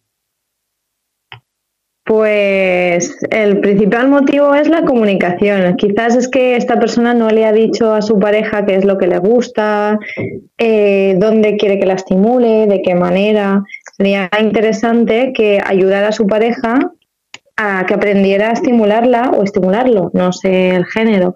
Pues 2.06 3.18
el 3.30 3.58
principal 3.58 4.08
motivo 4.08 4.55
es 4.55 4.68
la 4.68 4.84
comunicación. 4.84 5.76
Quizás 5.76 6.14
es 6.14 6.28
que 6.28 6.55
esta 6.55 6.78
persona 6.78 7.14
no 7.14 7.30
le 7.30 7.44
ha 7.44 7.52
dicho 7.52 7.92
a 7.92 8.00
su 8.00 8.20
pareja 8.20 8.64
qué 8.64 8.76
es 8.76 8.84
lo 8.84 8.96
que 8.96 9.08
le 9.08 9.18
gusta, 9.18 9.98
eh, 10.56 11.16
dónde 11.18 11.56
quiere 11.56 11.80
que 11.80 11.86
la 11.86 11.94
estimule, 11.94 12.68
de 12.68 12.80
qué 12.80 12.94
manera. 12.94 13.64
Sería 13.96 14.30
interesante 14.40 15.32
que 15.34 15.60
ayudara 15.66 16.08
a 16.08 16.12
su 16.12 16.28
pareja 16.28 16.78
a 17.57 17.86
que 17.86 17.94
aprendiera 17.94 18.51
a 18.51 18.52
estimularla 18.52 19.31
o 19.31 19.43
estimularlo, 19.43 20.10
no 20.12 20.33
sé 20.33 20.70
el 20.70 20.85
género. 20.86 21.35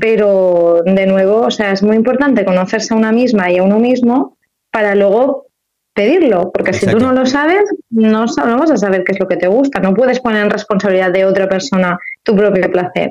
Pero 0.00 0.82
de 0.84 1.06
nuevo, 1.06 1.42
o 1.42 1.50
sea, 1.50 1.72
es 1.72 1.82
muy 1.82 1.96
importante 1.96 2.44
conocerse 2.44 2.94
a 2.94 2.96
una 2.96 3.12
misma 3.12 3.50
y 3.50 3.58
a 3.58 3.62
uno 3.62 3.78
mismo 3.78 4.36
para 4.70 4.94
luego 4.94 5.46
pedirlo, 5.94 6.50
porque 6.52 6.72
si 6.72 6.86
tú 6.86 6.98
no 7.00 7.12
lo 7.12 7.26
sabes, 7.26 7.64
no, 7.90 8.24
no 8.24 8.58
vas 8.58 8.70
a 8.70 8.76
saber 8.76 9.02
qué 9.04 9.12
es 9.12 9.20
lo 9.20 9.26
que 9.26 9.36
te 9.36 9.48
gusta, 9.48 9.80
no 9.80 9.94
puedes 9.94 10.20
poner 10.20 10.44
en 10.44 10.50
responsabilidad 10.50 11.12
de 11.12 11.24
otra 11.24 11.48
persona 11.48 11.98
tu 12.22 12.36
propio 12.36 12.70
placer. 12.70 13.10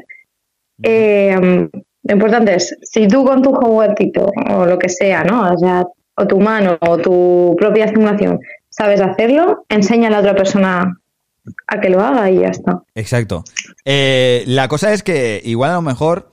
Eh, 0.81 1.67
Lo 2.03 2.13
importante 2.13 2.55
es, 2.55 2.77
si 2.81 3.07
tú 3.07 3.25
con 3.25 3.41
tu 3.41 3.53
juguetito 3.53 4.31
o 4.49 4.65
lo 4.65 4.79
que 4.79 4.87
sea, 4.87 5.23
¿no? 5.25 5.51
O 5.51 5.57
sea, 5.57 5.85
o 6.15 6.25
tu 6.25 6.39
mano 6.39 6.77
o 6.79 6.97
tu 6.97 7.55
propia 7.59 7.85
estimulación 7.85 8.39
sabes 8.69 9.01
hacerlo, 9.01 9.65
enseña 9.69 10.07
a 10.07 10.11
la 10.11 10.19
otra 10.19 10.35
persona 10.35 10.97
a 11.67 11.79
que 11.79 11.89
lo 11.89 12.01
haga 12.01 12.29
y 12.29 12.39
ya 12.39 12.47
está. 12.47 12.83
Exacto. 12.95 13.43
Eh, 13.85 14.43
la 14.47 14.67
cosa 14.67 14.93
es 14.93 15.03
que 15.03 15.41
igual 15.43 15.71
a 15.71 15.75
lo 15.75 15.81
mejor 15.81 16.31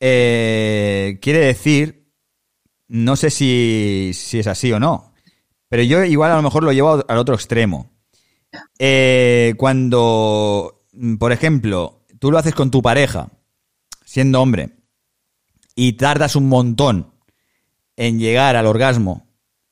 eh, 0.00 1.18
quiere 1.20 1.40
decir, 1.40 2.08
no 2.88 3.16
sé 3.16 3.30
si, 3.30 4.12
si 4.14 4.38
es 4.38 4.46
así 4.46 4.72
o 4.72 4.80
no, 4.80 5.12
pero 5.68 5.82
yo 5.82 6.04
igual 6.04 6.32
a 6.32 6.36
lo 6.36 6.42
mejor 6.42 6.64
lo 6.64 6.72
llevo 6.72 7.04
al 7.06 7.18
otro 7.18 7.34
extremo. 7.34 7.90
Eh, 8.78 9.54
cuando, 9.56 10.82
por 11.18 11.32
ejemplo, 11.32 12.04
tú 12.18 12.30
lo 12.30 12.38
haces 12.38 12.54
con 12.54 12.70
tu 12.70 12.82
pareja, 12.82 13.28
siendo 14.04 14.42
hombre, 14.42 14.70
y 15.76 15.92
tardas 15.92 16.34
un 16.34 16.48
montón 16.48 17.12
en 17.96 18.18
llegar 18.18 18.56
al 18.56 18.66
orgasmo 18.66 19.26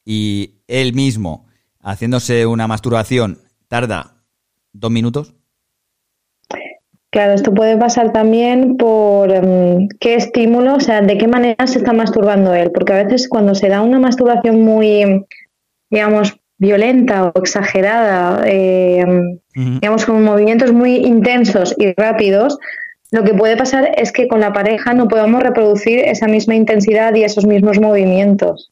y 0.05 0.63
él 0.69 0.95
mismo 0.95 1.47
haciéndose 1.83 2.47
una 2.47 2.67
masturbación 2.67 3.41
tarda 3.69 4.18
dos 4.79 4.91
minutos. 4.91 5.35
Claro, 7.11 7.33
esto 7.33 7.55
puede 7.55 7.77
pasar 7.79 8.13
también 8.13 8.77
por 8.77 9.31
em, 9.33 9.89
qué 9.99 10.15
estímulo, 10.15 10.75
o 10.75 10.81
sea, 10.81 11.01
de 11.01 11.17
qué 11.17 11.27
manera 11.27 11.67
se 11.67 11.79
está 11.79 11.95
masturbando 11.95 12.55
él, 12.55 12.71
porque 12.71 12.93
a 12.93 13.03
veces 13.03 13.29
cuando 13.29 13.55
se 13.55 13.69
da 13.69 13.81
una 13.81 13.99
masturbación 13.99 14.61
muy, 14.61 15.25
digamos, 15.91 16.39
violenta 16.59 17.25
o 17.25 17.39
exagerada, 17.39 18.43
em, 18.47 19.39
digamos, 19.55 20.05
con 20.05 20.23
movimientos 20.23 20.73
muy 20.73 20.97
intensos 20.97 21.75
y 21.79 21.95
rápidos, 21.95 22.59
lo 23.11 23.25
que 23.25 23.33
puede 23.33 23.57
pasar 23.57 23.91
es 23.97 24.13
que 24.13 24.29
con 24.29 24.41
la 24.41 24.53
pareja 24.53 24.93
no 24.93 25.09
podamos 25.09 25.43
reproducir 25.43 26.01
esa 26.01 26.27
misma 26.27 26.57
intensidad 26.57 27.15
y 27.15 27.25
esos 27.25 27.47
mismos 27.47 27.81
movimientos. 27.81 28.71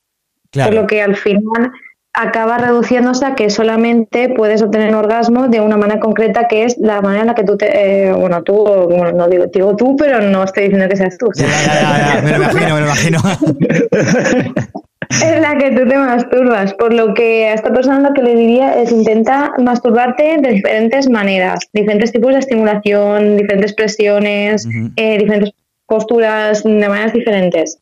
Por 0.52 0.74
lo 0.74 0.86
que 0.86 1.00
al 1.00 1.16
final 1.16 1.72
acaba 2.16 2.56
reduciéndose 2.56 3.26
a 3.26 3.34
que 3.34 3.50
solamente 3.50 4.30
puedes 4.30 4.62
obtener 4.62 4.88
un 4.88 4.94
orgasmo 4.96 5.48
de 5.48 5.60
una 5.60 5.76
manera 5.76 6.00
concreta 6.00 6.48
que 6.48 6.64
es 6.64 6.76
la 6.78 7.02
manera 7.02 7.20
en 7.20 7.26
la 7.28 7.34
que 7.34 7.44
tú 7.44 7.56
te, 7.58 8.08
eh, 8.08 8.12
bueno 8.12 8.42
tú 8.42 8.54
bueno, 8.54 9.12
no 9.12 9.28
digo, 9.28 9.46
digo, 9.52 9.76
tú 9.76 9.96
pero 9.96 10.22
no 10.22 10.42
estoy 10.42 10.64
diciendo 10.64 10.88
que 10.88 10.96
seas 10.96 11.18
tú. 11.18 11.28
Ya, 11.34 11.46
ya, 11.46 12.14
ya, 12.14 12.22
me 12.22 12.30
lo 12.30 12.36
imagino, 12.38 12.74
me 12.74 12.80
lo 12.80 12.86
imagino. 12.86 13.18
es 15.10 15.40
la 15.40 15.56
que 15.58 15.70
tú 15.72 15.86
te 15.86 15.98
masturbas 15.98 16.74
por 16.74 16.92
lo 16.92 17.14
que 17.14 17.48
a 17.48 17.54
esta 17.54 17.72
persona 17.72 18.00
lo 18.00 18.14
que 18.14 18.22
le 18.22 18.34
diría 18.34 18.80
es 18.80 18.90
intenta 18.90 19.52
masturbarte 19.58 20.38
de 20.40 20.52
diferentes 20.54 21.08
maneras 21.08 21.60
diferentes 21.72 22.12
tipos 22.12 22.32
de 22.32 22.40
estimulación 22.40 23.36
diferentes 23.36 23.74
presiones 23.74 24.66
eh, 24.96 25.18
diferentes 25.18 25.52
posturas 25.86 26.64
de 26.64 26.88
maneras 26.88 27.12
diferentes 27.12 27.78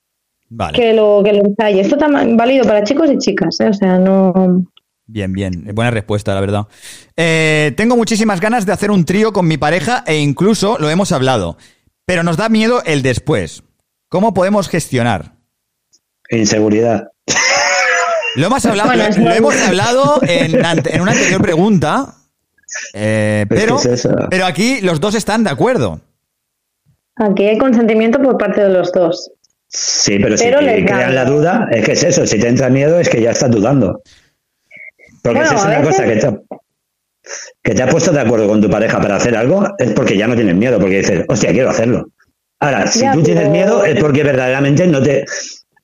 Vale. 0.56 0.78
que 0.78 0.92
lo 0.94 1.20
que 1.24 1.32
lo 1.32 1.44
ensaye. 1.44 1.80
Esto 1.80 1.96
está 1.96 2.06
válido 2.08 2.64
para 2.64 2.84
chicos 2.84 3.10
y 3.10 3.18
chicas, 3.18 3.58
¿eh? 3.60 3.68
o 3.68 3.72
sea, 3.74 3.98
no. 3.98 4.64
Bien, 5.06 5.32
bien. 5.32 5.68
Buena 5.74 5.90
respuesta, 5.90 6.32
la 6.34 6.40
verdad. 6.40 6.66
Eh, 7.16 7.72
tengo 7.76 7.96
muchísimas 7.96 8.40
ganas 8.40 8.64
de 8.64 8.72
hacer 8.72 8.90
un 8.90 9.04
trío 9.04 9.32
con 9.32 9.46
mi 9.48 9.56
pareja 9.58 10.02
e 10.06 10.18
incluso 10.18 10.76
lo 10.78 10.88
hemos 10.90 11.12
hablado. 11.12 11.56
Pero 12.06 12.22
nos 12.22 12.36
da 12.36 12.48
miedo 12.48 12.82
el 12.84 13.02
después. 13.02 13.62
¿Cómo 14.08 14.32
podemos 14.32 14.68
gestionar? 14.68 15.32
Inseguridad. 16.30 17.08
Lo 18.36 18.46
hemos 18.46 18.64
hablado, 18.66 18.88
Bueno, 18.90 19.04
lo- 19.18 19.34
hemos 19.34 19.54
hablado 19.60 20.20
en, 20.22 20.64
ante- 20.64 20.94
en 20.94 21.02
una 21.02 21.12
anterior 21.12 21.40
pregunta. 21.42 22.14
eh, 22.94 23.46
pero, 23.48 23.78
es 23.78 24.08
pero 24.30 24.46
aquí 24.46 24.80
los 24.80 25.00
dos 25.00 25.14
están 25.14 25.44
de 25.44 25.50
acuerdo. 25.50 26.00
Aquí 27.16 27.44
hay 27.44 27.58
consentimiento 27.58 28.20
por 28.20 28.36
parte 28.38 28.62
de 28.62 28.70
los 28.70 28.90
dos. 28.92 29.30
Sí, 29.76 30.18
pero 30.20 30.36
si 30.38 30.44
te 30.44 30.84
crean 30.84 31.14
la 31.16 31.24
duda, 31.24 31.66
es 31.72 31.84
que 31.84 31.92
es 31.92 32.04
eso. 32.04 32.24
Si 32.26 32.38
te 32.38 32.46
entra 32.48 32.68
miedo, 32.68 33.00
es 33.00 33.08
que 33.08 33.20
ya 33.20 33.32
estás 33.32 33.50
dudando. 33.50 34.02
Porque 35.22 35.38
Bueno, 35.40 35.50
si 35.50 35.54
es 35.56 35.64
una 35.64 35.78
veces- 35.80 35.86
cosa 35.96 36.04
que 36.04 36.16
te, 36.16 36.38
que 37.62 37.74
te 37.74 37.82
has 37.82 37.90
puesto 37.90 38.12
de 38.12 38.20
acuerdo 38.20 38.46
con 38.46 38.60
tu 38.60 38.70
pareja 38.70 39.00
para 39.00 39.16
hacer 39.16 39.36
algo, 39.36 39.66
es 39.78 39.90
porque 39.92 40.16
ya 40.16 40.28
no 40.28 40.36
tienes 40.36 40.54
miedo, 40.54 40.78
porque 40.78 40.98
dices, 40.98 41.24
hostia, 41.28 41.50
quiero 41.50 41.70
hacerlo. 41.70 42.06
Ahora, 42.60 42.86
si 42.86 43.00
Ya, 43.00 43.12
tú 43.14 43.22
tienes 43.24 43.42
pero- 43.44 43.52
miedo, 43.52 43.84
es 43.84 43.98
porque 44.00 44.22
verdaderamente 44.22 44.86
no 44.86 45.02
te, 45.02 45.24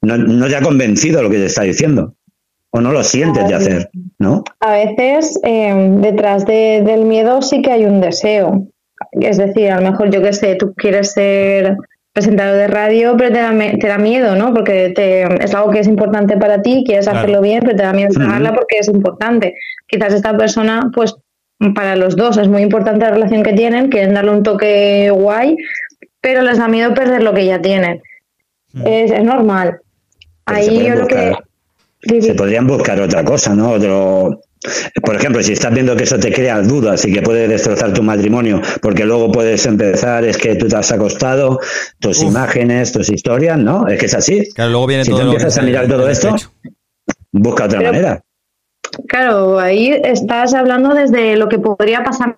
no, 0.03 0.17
no 0.17 0.47
te 0.47 0.55
ha 0.57 0.63
convencido 0.63 1.21
lo 1.23 1.29
que 1.31 1.39
te 1.39 1.47
está 1.47 1.63
diciendo. 1.63 2.15
O 2.71 2.81
no 2.81 2.93
lo 2.93 3.03
sientes 3.03 3.49
de 3.49 3.55
hacer, 3.57 3.91
¿no? 4.21 4.45
A 4.61 4.73
veces 4.73 5.37
eh, 5.43 5.75
detrás 6.01 6.47
de- 6.47 6.83
del 6.87 7.05
miedo 7.07 7.43
sí 7.43 7.61
que 7.63 7.73
hay 7.73 7.85
un 7.87 8.01
deseo. 8.01 8.69
Es 9.21 9.39
decir, 9.39 9.73
a 9.73 9.81
lo 9.81 9.91
mejor 9.91 10.11
yo 10.11 10.23
que 10.23 10.33
sé, 10.33 10.55
tú 10.55 10.73
quieres 10.75 11.11
ser 11.11 11.75
presentador 12.13 12.57
de 12.57 12.67
radio, 12.67 13.15
pero 13.17 13.33
te 13.33 13.39
da, 13.41 13.53
te 13.79 13.87
da 13.87 13.99
miedo, 13.99 14.35
¿no? 14.35 14.53
Porque 14.53 14.93
te, 14.95 15.23
es 15.45 15.55
algo 15.55 15.71
que 15.71 15.81
es 15.81 15.87
importante 15.87 16.37
para 16.37 16.61
ti, 16.63 16.83
quieres 16.85 17.05
Claro. 17.07 17.19
hacerlo 17.21 17.41
bien, 17.41 17.61
pero 17.61 17.77
te 17.77 17.83
da 17.85 17.93
miedo 17.93 18.11
Ujú. 18.11 18.21
pagarla 18.25 18.53
porque 18.55 18.79
es 18.79 18.89
importante. 18.89 19.55
Quizás 19.87 20.13
esta 20.13 20.37
persona, 20.37 20.91
pues 20.95 21.15
para 21.75 21.95
los 21.97 22.17
dos 22.17 22.37
es 22.39 22.49
muy 22.49 22.63
importante 22.63 23.05
la 23.05 23.13
relación 23.13 23.43
que 23.43 23.53
tienen, 23.53 23.91
quieren 23.91 24.15
darle 24.15 24.33
un 24.33 24.43
toque 24.43 25.11
guay, 25.11 25.57
pero 26.21 26.43
les 26.43 26.59
da 26.59 26.69
miedo 26.69 26.93
perder 26.95 27.23
lo 27.23 27.33
que 27.35 27.47
ya 27.47 27.61
tienen. 27.61 28.01
Es, 28.85 29.11
es 29.11 29.23
normal. 29.25 29.79
Pero 30.45 30.59
Ahí 30.59 30.87
yo 30.87 30.95
lo 30.95 31.07
que... 31.07 31.17
buscar- 31.17 32.23
Se 32.23 32.35
podrían 32.35 32.67
buscar 32.67 33.01
otra 33.01 33.23
cosa, 33.25 33.55
¿no? 33.55 33.71
Otro, 33.73 34.41
por 35.03 35.17
ejemplo, 35.17 35.43
si 35.43 35.53
estás 35.53 35.73
viendo 35.73 35.97
que 35.97 36.05
eso 36.05 36.19
te 36.19 36.33
crea 36.33 36.61
dudas 36.61 37.05
y 37.05 37.13
que 37.13 37.23
puede 37.23 37.49
destrozar 37.49 37.93
tu 37.93 38.03
matrimonio, 38.03 38.61
porque 38.83 39.05
luego 39.05 39.33
puedes 39.33 39.65
empezar, 39.67 40.25
es 40.25 40.37
que 40.37 40.57
tú 40.57 40.69
te 40.69 40.77
has 40.77 40.93
acostado, 40.93 41.59
tus 41.99 42.23
imágenes, 42.23 42.93
tus 42.93 43.09
historias, 43.11 43.59
¿no? 43.59 43.87
Es 43.89 43.99
que 43.99 44.07
es 44.07 44.15
así. 44.15 44.49
Claro, 44.55 44.71
luego 44.71 44.87
viene 44.87 45.05
si 45.05 45.11
todo 45.11 45.21
tú 45.21 45.27
empiezas 45.27 45.57
a 45.57 45.63
mirar 45.63 45.89
todo 45.89 46.09
esto, 46.09 46.35
busca 47.33 47.65
otra 47.65 47.79
Pero- 47.79 47.93
manera. 47.93 48.23
Claro, 49.07 49.59
ahí 49.59 49.93
estás 50.03 50.53
hablando 50.53 50.95
desde 50.95 51.37
lo 51.37 51.49
que 51.49 51.59
podría 51.59 52.03
pasar 52.03 52.37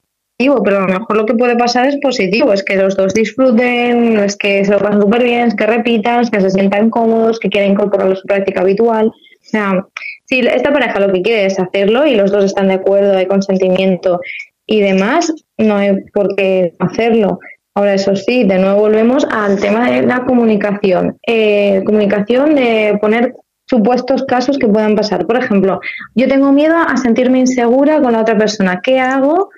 pero 0.64 0.78
a 0.78 0.80
lo 0.80 0.88
mejor 0.88 1.16
lo 1.16 1.26
que 1.26 1.34
puede 1.34 1.56
pasar 1.56 1.86
es 1.86 1.96
positivo, 2.02 2.52
es 2.52 2.62
que 2.64 2.76
los 2.76 2.96
dos 2.96 3.14
disfruten, 3.14 4.18
es 4.18 4.36
que 4.36 4.64
se 4.64 4.72
lo 4.72 4.78
pasen 4.78 5.00
súper 5.00 5.22
bien, 5.22 5.48
es 5.48 5.54
que 5.54 5.66
repitan, 5.66 6.20
es 6.20 6.30
que 6.30 6.40
se 6.40 6.50
sientan 6.50 6.90
cómodos, 6.90 7.38
que 7.38 7.48
quieran 7.48 7.72
incorporarlo 7.72 8.14
a 8.14 8.16
su 8.16 8.26
práctica 8.26 8.60
habitual. 8.60 9.06
O 9.08 9.12
sea, 9.44 9.86
si 10.32 10.40
esta 10.40 10.72
pareja 10.72 10.98
lo 10.98 11.12
que 11.12 11.20
quiere 11.20 11.44
es 11.44 11.58
hacerlo 11.58 12.06
y 12.06 12.14
los 12.14 12.30
dos 12.32 12.44
están 12.44 12.68
de 12.68 12.74
acuerdo, 12.74 13.18
hay 13.18 13.26
consentimiento 13.26 14.18
y 14.66 14.80
demás, 14.80 15.30
no 15.58 15.76
hay 15.76 16.04
por 16.14 16.34
qué 16.36 16.72
hacerlo. 16.78 17.38
Ahora, 17.74 17.92
eso 17.92 18.16
sí, 18.16 18.44
de 18.44 18.58
nuevo 18.58 18.80
volvemos 18.80 19.26
al 19.30 19.60
tema 19.60 19.90
de 19.90 20.02
la 20.02 20.24
comunicación. 20.24 21.18
Eh, 21.26 21.82
comunicación 21.84 22.54
de 22.54 22.96
poner 22.98 23.34
supuestos 23.66 24.24
casos 24.24 24.56
que 24.56 24.68
puedan 24.68 24.96
pasar. 24.96 25.26
Por 25.26 25.36
ejemplo, 25.36 25.80
yo 26.14 26.26
tengo 26.28 26.50
miedo 26.50 26.76
a 26.76 26.96
sentirme 26.96 27.38
insegura 27.38 28.00
con 28.00 28.12
la 28.12 28.22
otra 28.22 28.38
persona. 28.38 28.80
¿Qué 28.82 29.00
hago 29.00 29.50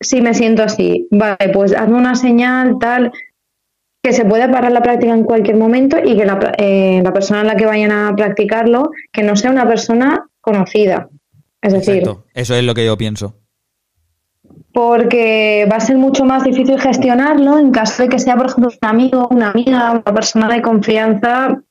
si 0.00 0.22
me 0.22 0.32
siento 0.32 0.62
así? 0.62 1.06
Vale, 1.10 1.50
pues 1.52 1.76
hazme 1.76 1.98
una 1.98 2.14
señal 2.14 2.76
tal 2.80 3.12
que 4.04 4.12
se 4.12 4.26
puede 4.26 4.46
parar 4.50 4.70
la 4.70 4.82
práctica 4.82 5.14
en 5.14 5.24
cualquier 5.24 5.56
momento 5.56 5.96
y 6.04 6.14
que 6.14 6.26
la, 6.26 6.52
eh, 6.58 7.00
la 7.02 7.10
persona 7.14 7.40
en 7.40 7.46
la 7.46 7.56
que 7.56 7.64
vayan 7.64 7.90
a 7.90 8.14
practicarlo, 8.14 8.90
que 9.10 9.22
no 9.22 9.34
sea 9.34 9.50
una 9.50 9.66
persona 9.66 10.26
conocida. 10.42 11.08
Es 11.62 11.72
decir, 11.72 12.00
Exacto. 12.00 12.24
Eso 12.34 12.54
es 12.54 12.64
lo 12.64 12.74
que 12.74 12.84
yo 12.84 12.98
pienso. 12.98 13.34
porque 14.72 15.66
va 15.70 15.76
a 15.76 15.80
ser 15.80 15.96
mucho 15.96 16.24
más 16.24 16.44
difícil 16.44 16.78
gestionarlo 16.80 17.58
en 17.58 17.70
caso 17.70 18.02
de 18.02 18.08
que 18.10 18.18
sea, 18.18 18.36
por 18.36 18.46
ejemplo, 18.46 18.70
un 18.82 18.88
amigo, 18.88 19.28
una 19.30 19.50
amiga, 19.52 19.92
una 19.92 20.02
persona 20.14 20.48
de 20.48 20.60
confianza, 20.60 21.62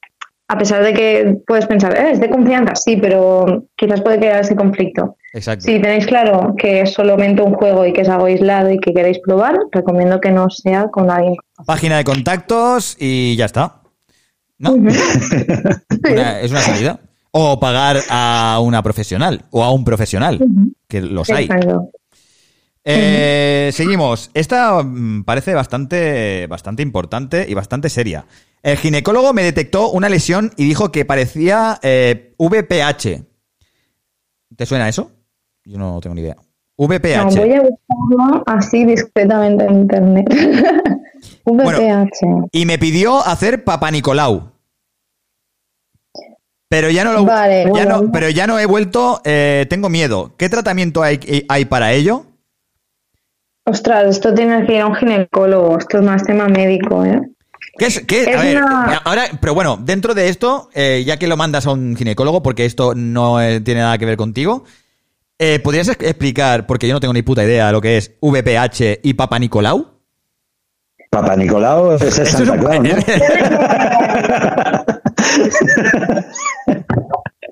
a 0.48 0.58
pesar 0.58 0.84
de 0.84 0.94
que 0.94 1.38
puedes 1.46 1.66
pensar, 1.68 1.96
"Eh, 1.96 2.12
es 2.12 2.20
de 2.20 2.30
confianza, 2.30 2.76
sí, 2.76 2.98
pero 2.98 3.66
quizás 3.76 4.02
puede 4.02 4.20
quedar 4.20 4.42
ese 4.42 4.56
conflicto. 4.56 5.18
Exacto. 5.34 5.66
Si 5.66 5.80
tenéis 5.80 6.06
claro 6.08 6.56
que 6.58 6.82
es 6.82 6.94
solamente 6.94 7.42
un 7.42 7.54
juego 7.54 7.86
y 7.86 7.92
que 7.94 8.02
es 8.02 8.10
algo 8.10 8.26
aislado 8.26 8.72
y 8.72 8.80
que 8.80 8.94
queréis 8.94 9.20
probar, 9.20 9.60
recomiendo 9.72 10.20
que 10.22 10.32
no 10.32 10.50
sea 10.50 10.88
con 10.90 11.12
alguien. 11.12 11.36
Página 11.66 11.98
de 11.98 12.04
contactos 12.04 12.98
y 13.00 13.36
ya 13.36 13.46
está. 13.46 13.82
¿No? 14.58 14.74
Una- 14.74 16.40
es 16.42 16.52
una 16.52 16.62
salida. 16.62 17.00
O 17.32 17.60
pagar 17.60 17.98
a 18.10 18.60
una 18.62 18.84
profesional 18.84 19.46
o 19.50 19.64
a 19.64 19.72
un 19.72 19.84
profesional, 19.84 20.40
que 20.88 21.02
los 21.02 21.30
hay. 21.32 21.50
Eh, 22.86 23.72
seguimos. 23.74 24.30
Esta 24.34 24.84
mm, 24.84 25.24
parece 25.24 25.54
bastante, 25.54 26.46
bastante 26.48 26.84
importante 26.84 27.46
y 27.50 27.54
bastante 27.54 27.90
seria. 27.90 28.26
El 28.62 28.78
ginecólogo 28.78 29.34
me 29.34 29.44
detectó 29.44 29.90
una 29.92 30.10
lesión 30.10 30.52
y 30.58 30.66
dijo 30.66 30.92
que 30.92 31.06
parecía 31.06 31.80
eh, 31.82 32.36
VPH. 32.38 33.24
¿Te 34.56 34.66
suena 34.66 34.88
eso? 34.88 35.12
Yo 35.66 35.78
no 35.78 36.00
tengo 36.02 36.16
ni 36.16 36.22
idea. 36.22 36.36
VPH. 36.78 37.36
No, 37.36 37.42
voy 37.42 37.54
a 37.54 37.62
buscarlo 37.62 38.44
así 38.46 38.86
discretamente 38.86 39.66
en 39.66 39.74
internet. 39.74 40.26
VPH. 41.46 42.48
Y 42.52 42.66
me 42.66 42.78
pidió 42.78 43.26
hacer 43.26 43.64
Papa 43.64 43.92
Nicolau. 43.92 44.52
Pero 46.70 46.90
ya 46.90 47.04
no 47.04 47.14
lo 47.14 47.26
Vale, 47.26 47.66
ya 47.66 47.70
bueno. 47.70 48.02
no, 48.02 48.12
pero 48.12 48.30
ya 48.30 48.48
no 48.48 48.58
he 48.58 48.66
vuelto, 48.66 49.22
eh, 49.26 49.68
tengo 49.70 49.90
miedo. 49.90 50.34
¿Qué 50.38 50.50
tratamiento 50.50 51.04
hay, 51.04 51.20
hay 51.48 51.66
para 51.66 51.94
ello? 51.94 52.26
Ostras, 53.66 54.06
esto 54.08 54.34
tiene 54.34 54.66
que 54.66 54.76
ir 54.76 54.82
a 54.82 54.88
un 54.88 54.96
ginecólogo, 54.96 55.78
esto 55.78 55.98
es 56.00 56.04
más 56.04 56.24
tema 56.24 56.48
médico, 56.50 57.06
¿eh? 57.06 57.22
¿Qué 57.78 57.86
es, 57.86 58.00
qué- 58.06 58.24
Es 58.24 58.38
a 58.38 58.42
ver, 58.42 58.58
una- 58.58 58.94
eh, 58.96 59.00
ahora, 59.06 59.24
pero 59.40 59.54
bueno, 59.54 59.78
dentro 59.82 60.14
de 60.16 60.30
esto, 60.30 60.70
eh, 60.74 61.04
ya 61.06 61.18
que 61.18 61.28
lo 61.28 61.38
mandas 61.38 61.66
a 61.68 61.72
un 61.72 61.96
ginecólogo, 61.96 62.42
porque 62.44 62.66
esto 62.66 62.94
no 62.96 63.40
eh, 63.42 63.62
tiene 63.62 63.82
nada 63.82 63.98
que 64.00 64.06
ver 64.06 64.18
contigo, 64.18 64.64
eh, 65.40 65.60
¿podrías 65.60 65.88
ex- 65.90 66.04
explicar, 66.04 66.66
porque 66.68 66.88
yo 66.88 66.94
no 66.94 67.00
tengo 67.00 67.14
ni 67.14 67.22
puta 67.22 67.44
idea 67.44 67.72
lo 67.72 67.82
que 67.82 67.98
es 67.98 68.12
VPH 68.20 69.00
y 69.04 69.14
Papa 69.14 69.38
Nicolau? 69.40 69.93
Papá 71.14 71.36
Nicolau 71.36 71.94
es 71.94 72.02
es 72.20 72.30
Santa 72.30 72.54
un- 72.54 72.60
Claus, 72.60 72.80
¿no? 72.82 72.90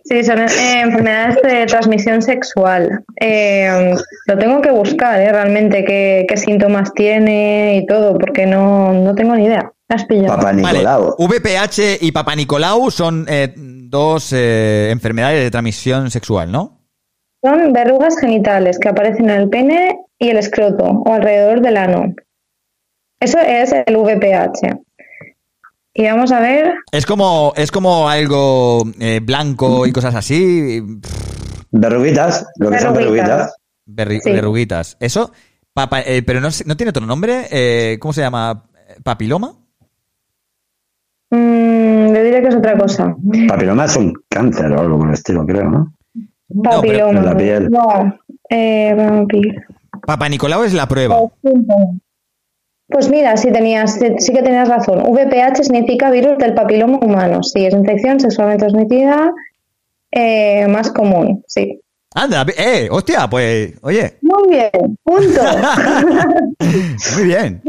Sí, 0.04 0.24
son 0.24 0.40
eh, 0.40 0.82
enfermedades 0.82 1.38
de 1.44 1.66
transmisión 1.68 2.22
sexual. 2.22 3.04
Eh, 3.20 3.94
lo 4.28 4.38
tengo 4.38 4.62
que 4.62 4.72
buscar, 4.72 5.22
eh, 5.22 5.32
realmente, 5.32 5.86
qué, 5.86 6.26
qué 6.28 6.38
síntomas 6.38 6.92
tiene 6.94 7.78
y 7.78 7.86
todo, 7.86 8.18
porque 8.18 8.46
no, 8.46 8.92
no 8.94 9.16
tengo 9.16 9.36
ni 9.36 9.46
idea. 9.46 9.72
Has 9.88 10.06
pillado. 10.06 10.38
Vale, 10.38 10.64
VPH 11.18 11.98
y 12.02 12.12
Papa 12.12 12.36
Nicolau 12.36 12.90
son 12.92 13.26
eh, 13.30 13.54
dos 13.56 14.32
eh, 14.34 14.90
enfermedades 14.92 15.44
de 15.44 15.52
transmisión 15.52 16.10
sexual, 16.10 16.52
¿no? 16.52 16.80
Son 17.44 17.74
verrugas 17.74 18.18
genitales 18.20 18.80
que 18.80 18.90
aparecen 18.90 19.30
en 19.30 19.42
el 19.42 19.50
pene 19.50 19.98
y 20.20 20.30
el 20.30 20.38
escroto 20.38 20.84
o 21.06 21.14
alrededor 21.14 21.62
del 21.62 21.78
ano. 21.78 22.14
Eso 23.22 23.40
es 23.40 23.72
el 23.86 23.96
VPH. 23.96 24.78
Y 25.94 26.06
vamos 26.06 26.32
a 26.32 26.40
ver, 26.40 26.74
Es 26.92 27.06
como, 27.06 27.54
es 27.56 27.72
como 27.72 28.10
algo 28.10 28.84
eh, 29.00 29.20
blanco 29.22 29.86
y 29.86 29.92
cosas 29.92 30.16
así. 30.16 30.82
Verruguitas, 31.72 32.46
lo 32.58 32.70
que 32.72 32.80
son 32.80 32.94
verruguitas. 32.96 33.54
Berri- 33.86 34.22
Sí. 34.22 34.32
Verruguitas. 34.32 34.98
Eso, 35.00 35.32
papa- 35.74 36.02
eh, 36.02 36.24
pero 36.24 36.40
no, 36.42 36.50
no 36.66 36.78
tiene 36.78 36.90
otro 36.90 37.06
nombre. 37.06 37.46
eh, 37.52 37.98
¿Cómo 38.00 38.14
se 38.14 38.22
llama? 38.22 38.64
¿Papiloma? 39.04 39.54
mm, 41.30 42.08
yo 42.14 42.24
diría 42.24 42.42
que 42.42 42.48
es 42.50 42.56
otra 42.56 42.78
cosa. 42.78 43.16
Papiloma 43.48 43.86
es 43.86 43.96
un 43.98 44.14
cáncer 44.30 44.72
o 44.72 44.80
algo 44.82 44.98
por 44.98 45.08
el 45.10 45.14
estilo, 45.14 45.46
creo, 45.46 45.70
¿no? 45.70 45.94
Papiloma. 46.64 47.20
En 47.20 47.26
la 47.26 47.38
piel. 47.38 47.70
No, 47.70 48.18
eh, 48.50 48.94
papi- 48.98 49.64
Papa 50.06 50.30
Nicolau 50.30 50.64
es 50.64 50.74
la 50.74 50.88
prueba. 50.88 51.20
Pues 52.92 53.10
mira, 53.10 53.38
sí, 53.38 53.52
tenías, 53.52 54.00
sí, 54.18 54.34
que 54.34 54.42
tenías 54.42 54.68
razón. 54.68 55.02
VPH 55.08 55.64
significa 55.64 56.12
virus 56.12 56.38
del 56.38 56.54
papiloma 56.54 57.00
humano. 57.02 57.42
Sí, 57.44 57.66
es 57.66 57.74
infección 57.74 58.20
sexualmente 58.20 58.66
transmitida 58.66 59.32
eh, 60.12 60.68
más 60.68 60.92
común. 60.92 61.44
Sí. 61.48 61.80
Anda, 62.14 62.46
eh, 62.58 62.90
hostia, 62.92 63.30
pues, 63.30 63.74
oye, 63.82 64.18
Muy 64.22 64.50
bien, 64.50 64.98
punto. 65.04 65.42
muy 67.16 67.24
bien. 67.24 67.62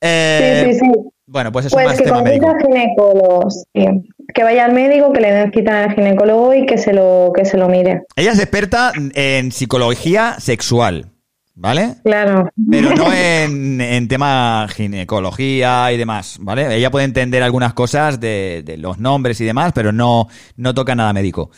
Eh, 0.00 0.66
sí, 0.66 0.72
sí, 0.74 0.78
sí. 0.80 0.92
Bueno, 1.26 1.50
pues 1.50 1.66
eso 1.66 1.74
Pues 1.74 1.86
más 1.86 1.96
que 1.98 2.04
tema 2.04 2.22
médico. 2.22 2.48
al 2.50 2.60
ginecólogo. 2.62 3.50
sí. 3.50 3.86
Que 4.32 4.42
vaya 4.42 4.64
al 4.64 4.72
médico, 4.72 5.12
que 5.12 5.20
le 5.20 5.32
den 5.32 5.52
cita 5.52 5.84
al 5.84 5.94
ginecólogo 5.94 6.54
y 6.54 6.66
que 6.66 6.76
se 6.76 6.92
lo, 6.92 7.32
que 7.34 7.44
se 7.44 7.56
lo 7.56 7.68
mire. 7.68 8.02
Ella 8.16 8.32
es 8.32 8.38
experta 8.38 8.92
en 9.14 9.52
psicología 9.52 10.36
sexual, 10.38 11.06
¿vale? 11.54 11.96
Claro. 12.04 12.50
Pero 12.70 12.94
no 12.94 13.12
en, 13.12 13.80
en 13.80 14.08
tema 14.08 14.66
ginecología 14.68 15.92
y 15.92 15.96
demás, 15.96 16.36
¿vale? 16.40 16.74
Ella 16.76 16.90
puede 16.90 17.04
entender 17.04 17.42
algunas 17.42 17.74
cosas 17.74 18.20
de, 18.20 18.62
de 18.64 18.76
los 18.76 18.98
nombres 18.98 19.40
y 19.40 19.44
demás, 19.44 19.72
pero 19.74 19.92
no, 19.92 20.28
no 20.56 20.74
toca 20.74 20.94
nada 20.94 21.12
médico. 21.12 21.50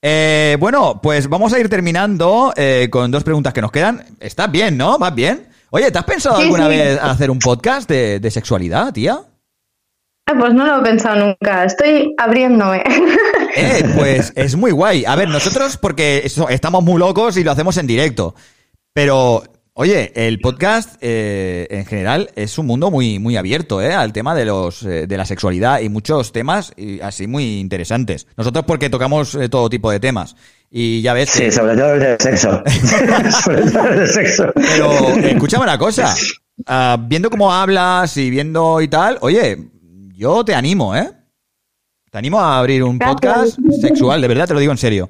Eh, 0.00 0.56
bueno, 0.60 1.00
pues 1.02 1.28
vamos 1.28 1.52
a 1.52 1.58
ir 1.58 1.68
terminando 1.68 2.52
eh, 2.56 2.88
con 2.90 3.10
dos 3.10 3.24
preguntas 3.24 3.52
que 3.52 3.60
nos 3.62 3.72
quedan. 3.72 4.04
Estás 4.20 4.50
bien, 4.50 4.76
¿no? 4.76 4.98
¿Vas 4.98 5.14
bien? 5.14 5.48
Oye, 5.70 5.90
¿te 5.90 5.98
has 5.98 6.04
pensado 6.04 6.36
Sí, 6.36 6.44
alguna 6.44 6.64
sí. 6.64 6.76
vez 6.76 6.98
hacer 7.02 7.30
un 7.30 7.38
podcast 7.40 7.88
de, 7.90 8.20
de 8.20 8.30
sexualidad, 8.30 8.92
tía? 8.92 9.18
Ah, 10.26 10.34
pues 10.38 10.52
no 10.54 10.64
lo 10.66 10.78
he 10.80 10.82
pensado 10.82 11.16
nunca. 11.26 11.64
Estoy 11.64 12.14
abriéndome. 12.18 12.82
Eh, 13.56 13.82
pues 13.96 14.32
es 14.36 14.54
muy 14.54 14.70
guay. 14.70 15.04
A 15.04 15.16
ver, 15.16 15.28
nosotros 15.28 15.78
porque 15.78 16.30
estamos 16.50 16.84
muy 16.84 16.98
locos 16.98 17.36
y 17.38 17.42
lo 17.42 17.50
hacemos 17.50 17.76
en 17.78 17.86
directo. 17.88 18.34
Pero, 18.98 19.44
oye, 19.74 20.10
el 20.16 20.40
podcast 20.40 20.96
eh, 21.00 21.68
en 21.70 21.86
general 21.86 22.32
es 22.34 22.58
un 22.58 22.66
mundo 22.66 22.90
muy, 22.90 23.20
muy 23.20 23.36
abierto 23.36 23.80
¿eh? 23.80 23.94
al 23.94 24.12
tema 24.12 24.34
de, 24.34 24.44
los, 24.44 24.82
eh, 24.82 25.06
de 25.06 25.16
la 25.16 25.24
sexualidad 25.24 25.78
y 25.78 25.88
muchos 25.88 26.32
temas 26.32 26.72
y 26.76 27.00
así 27.00 27.28
muy 27.28 27.60
interesantes. 27.60 28.26
Nosotros 28.36 28.64
porque 28.66 28.90
tocamos 28.90 29.36
eh, 29.36 29.48
todo 29.48 29.70
tipo 29.70 29.88
de 29.92 30.00
temas. 30.00 30.34
Y 30.68 31.00
ya 31.00 31.12
ves 31.12 31.30
que... 31.30 31.44
Sí, 31.44 31.52
sobre 31.52 31.76
todo 31.76 31.94
el 31.94 32.00
de 32.00 32.16
sexo. 32.18 32.60
sobre 33.44 33.70
todo 33.70 33.86
el 33.86 33.98
de 34.00 34.08
sexo. 34.08 34.52
Pero 34.52 35.10
escúchame 35.18 35.62
una 35.62 35.78
cosa. 35.78 36.12
Ah, 36.66 36.98
viendo 37.00 37.30
cómo 37.30 37.54
hablas 37.54 38.16
y 38.16 38.30
viendo 38.30 38.80
y 38.80 38.88
tal, 38.88 39.18
oye, 39.20 39.58
yo 40.16 40.44
te 40.44 40.56
animo, 40.56 40.96
¿eh? 40.96 41.08
Te 42.10 42.18
animo 42.18 42.40
a 42.40 42.58
abrir 42.58 42.82
un 42.82 42.98
podcast 42.98 43.60
sexual, 43.80 44.20
de 44.20 44.26
verdad, 44.26 44.48
te 44.48 44.54
lo 44.54 44.60
digo 44.60 44.72
en 44.72 44.78
serio. 44.78 45.08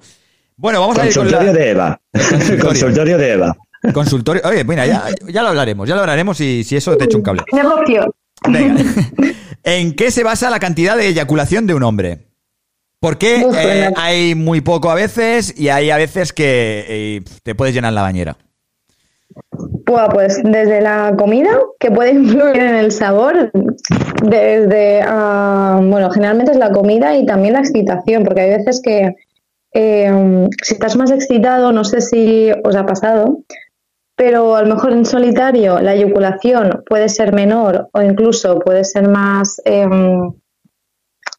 Bueno, 0.58 0.80
vamos 0.80 0.98
a 0.98 1.06
ir 1.06 1.14
con 1.14 1.22
Consultorio 1.22 1.52
la... 1.52 1.58
de 1.58 1.70
Eva. 1.70 2.00
Consultorio 2.60 3.16
de 3.16 3.32
Eva. 3.32 3.56
Consultorio. 3.92 4.42
Oye, 4.44 4.64
mira, 4.64 4.86
ya, 4.86 5.04
ya 5.28 5.42
lo 5.42 5.48
hablaremos, 5.48 5.88
ya 5.88 5.94
lo 5.94 6.00
hablaremos 6.00 6.40
y 6.40 6.64
si 6.64 6.76
eso 6.76 6.96
te 6.96 7.04
echo 7.04 7.18
un 7.18 7.22
cable. 7.22 7.42
Negocio. 7.52 8.14
Venga. 8.48 8.82
¿En 9.62 9.94
qué 9.94 10.10
se 10.10 10.24
basa 10.24 10.50
la 10.50 10.60
cantidad 10.60 10.96
de 10.96 11.08
eyaculación 11.08 11.66
de 11.66 11.74
un 11.74 11.82
hombre? 11.82 12.28
Porque 13.00 13.46
eh, 13.56 13.90
hay 13.96 14.34
muy 14.34 14.60
poco 14.60 14.90
a 14.90 14.94
veces 14.94 15.54
y 15.58 15.68
hay 15.68 15.90
a 15.90 15.96
veces 15.96 16.32
que 16.32 16.84
eh, 16.88 17.22
te 17.44 17.54
puedes 17.54 17.74
llenar 17.74 17.92
la 17.92 18.02
bañera. 18.02 18.36
Pues 20.12 20.40
desde 20.42 20.80
la 20.80 21.14
comida, 21.16 21.50
que 21.78 21.90
puede 21.90 22.12
influir 22.12 22.56
en 22.56 22.74
el 22.74 22.90
sabor, 22.90 23.50
desde, 24.22 25.00
ah, 25.02 25.80
bueno, 25.82 26.10
generalmente 26.10 26.52
es 26.52 26.58
la 26.58 26.72
comida 26.72 27.16
y 27.16 27.24
también 27.24 27.54
la 27.54 27.60
excitación, 27.60 28.24
porque 28.24 28.42
hay 28.42 28.50
veces 28.50 28.80
que 28.82 29.14
eh, 29.72 30.48
si 30.62 30.74
estás 30.74 30.96
más 30.96 31.10
excitado, 31.10 31.72
no 31.72 31.84
sé 31.84 32.00
si 32.00 32.50
os 32.64 32.74
ha 32.74 32.84
pasado, 32.84 33.38
pero 34.18 34.56
a 34.56 34.62
lo 34.62 34.74
mejor 34.74 34.92
en 34.92 35.04
solitario 35.06 35.78
la 35.78 35.94
eyaculación 35.94 36.82
puede 36.86 37.08
ser 37.08 37.32
menor 37.32 37.88
o 37.92 38.02
incluso 38.02 38.58
puede 38.58 38.84
ser 38.84 39.08
más... 39.08 39.62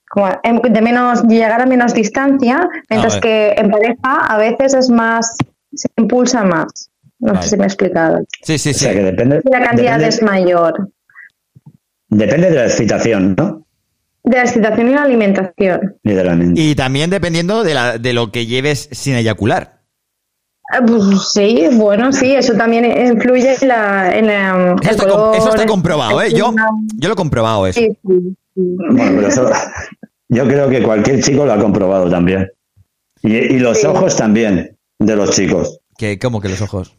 como 0.09 0.27
em- 0.43 0.61
de 0.61 0.81
menos 0.81 1.23
llegar 1.23 1.61
a 1.61 1.65
menos 1.67 1.93
distancia, 1.93 2.67
mientras 2.89 3.19
que 3.19 3.51
en 3.57 3.69
pareja 3.69 4.25
a 4.27 4.37
veces 4.37 4.73
es 4.73 4.89
más, 4.89 5.35
se 5.73 5.87
impulsa 5.97 6.43
más. 6.43 6.89
No 7.19 7.33
Vale. 7.33 7.43
sé 7.43 7.49
si 7.49 7.57
me 7.57 7.63
he 7.63 7.67
explicado. 7.67 8.19
Sí, 8.41 8.57
sí, 8.57 8.69
O 8.71 8.73
sea 8.73 8.93
que 8.93 9.03
depende, 9.03 9.41
La 9.43 9.61
cantidad 9.61 9.99
depende, 9.99 10.07
es 10.07 10.21
mayor. 10.23 10.89
depende 12.07 12.49
de 12.49 12.55
la 12.55 12.65
excitación, 12.65 13.35
¿no? 13.37 13.65
De 14.23 14.37
la 14.37 14.43
excitación 14.43 14.89
y 14.89 14.93
la 14.93 15.03
alimentación. 15.03 15.97
Literalmente. 16.03 16.59
Y 16.61 16.75
también 16.75 17.09
dependiendo 17.09 17.63
de, 17.63 17.73
la, 17.73 17.97
de 17.97 18.13
lo 18.13 18.31
que 18.31 18.45
lleves 18.45 18.87
sin 18.93 19.15
eyacular. 19.15 19.78
Ah, 20.71 20.81
pues 20.85 21.03
sí, 21.33 21.67
bueno, 21.73 22.11
sí, 22.13 22.35
eso 22.35 22.53
también 22.53 22.85
influye 22.85 23.55
en 23.61 23.67
la. 23.67 24.15
En 24.15 24.27
la 24.27 24.75
Eso 24.81 24.89
el 24.91 24.95
está, 24.95 25.03
com- 25.07 25.13
color, 25.19 25.35
eso 25.35 25.49
está 25.49 25.65
comprobado, 25.65 26.21
¿eh? 26.21 26.31
Yo, 26.31 26.53
yo 26.95 27.07
lo 27.09 27.13
he 27.13 27.17
comprobado 27.17 27.65
eso. 27.65 27.79
Sí, 27.79 27.87
sí, 28.05 28.35
sí. 28.53 28.61
Bueno, 28.91 29.11
pero 29.15 29.27
eso, 29.27 29.49
yo 30.27 30.45
creo 30.47 30.69
que 30.69 30.83
cualquier 30.83 31.23
chico 31.23 31.45
lo 31.45 31.53
ha 31.53 31.57
comprobado 31.59 32.09
también. 32.09 32.51
Y, 33.23 33.35
y 33.35 33.59
los 33.59 33.79
Sí. 33.79 33.87
ojos 33.87 34.15
también, 34.15 34.77
de 34.99 35.15
los 35.15 35.31
chicos. 35.31 35.79
¿Qué, 35.97 36.19
¿Cómo 36.19 36.39
que 36.39 36.49
los 36.49 36.61
ojos? 36.61 36.95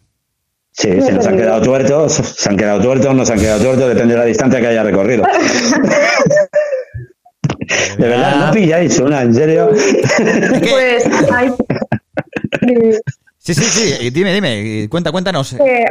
Sí, 0.72 1.00
si 1.02 1.12
nos 1.12 1.26
han 1.26 1.36
quedado 1.36 1.62
tuertos, 1.62 2.12
se 2.12 2.48
han 2.48 2.56
quedado 2.56 2.80
tuertos, 2.80 3.14
no 3.14 3.24
se 3.24 3.32
han 3.34 3.38
quedado 3.40 3.60
tuertos, 3.62 3.88
depende 3.88 4.14
de 4.14 4.20
la 4.20 4.26
distancia 4.26 4.60
que 4.60 4.66
haya 4.66 4.82
recorrido. 4.82 5.24
De 7.98 8.08
verdad, 8.08 8.46
no 8.46 8.52
pilláis 8.52 8.98
una, 8.98 9.22
en 9.22 9.34
serio. 9.34 9.70
Pues 9.70 11.04
hay. 11.32 11.52
Sí, 13.40 13.54
sí, 13.54 13.64
sí. 13.64 14.10
Dime, 14.10 14.34
dime. 14.34 14.86
Cuenta, 14.90 15.10
cuéntanos. 15.10 15.54
Eh, 15.54 15.86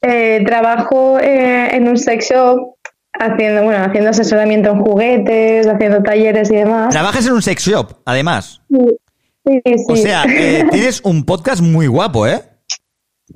eh, 0.00 0.42
trabajo 0.46 1.20
eh, 1.20 1.76
en 1.76 1.86
un 1.88 1.98
sex 1.98 2.30
shop 2.30 2.76
haciendo, 3.12 3.62
bueno, 3.64 3.84
haciendo 3.84 4.10
asesoramiento 4.10 4.70
en 4.70 4.80
juguetes, 4.80 5.66
haciendo 5.66 6.02
talleres 6.02 6.50
y 6.50 6.56
demás. 6.56 6.90
Trabajas 6.90 7.26
en 7.26 7.34
un 7.34 7.42
sex 7.42 7.62
shop, 7.62 7.92
además. 8.04 8.62
Sí, 8.70 9.60
sí. 9.64 9.74
O 9.88 9.96
sea, 9.96 10.24
eh, 10.24 10.64
tienes 10.70 11.02
un 11.04 11.24
podcast 11.24 11.60
muy 11.60 11.86
guapo, 11.86 12.26
¿eh? 12.26 12.40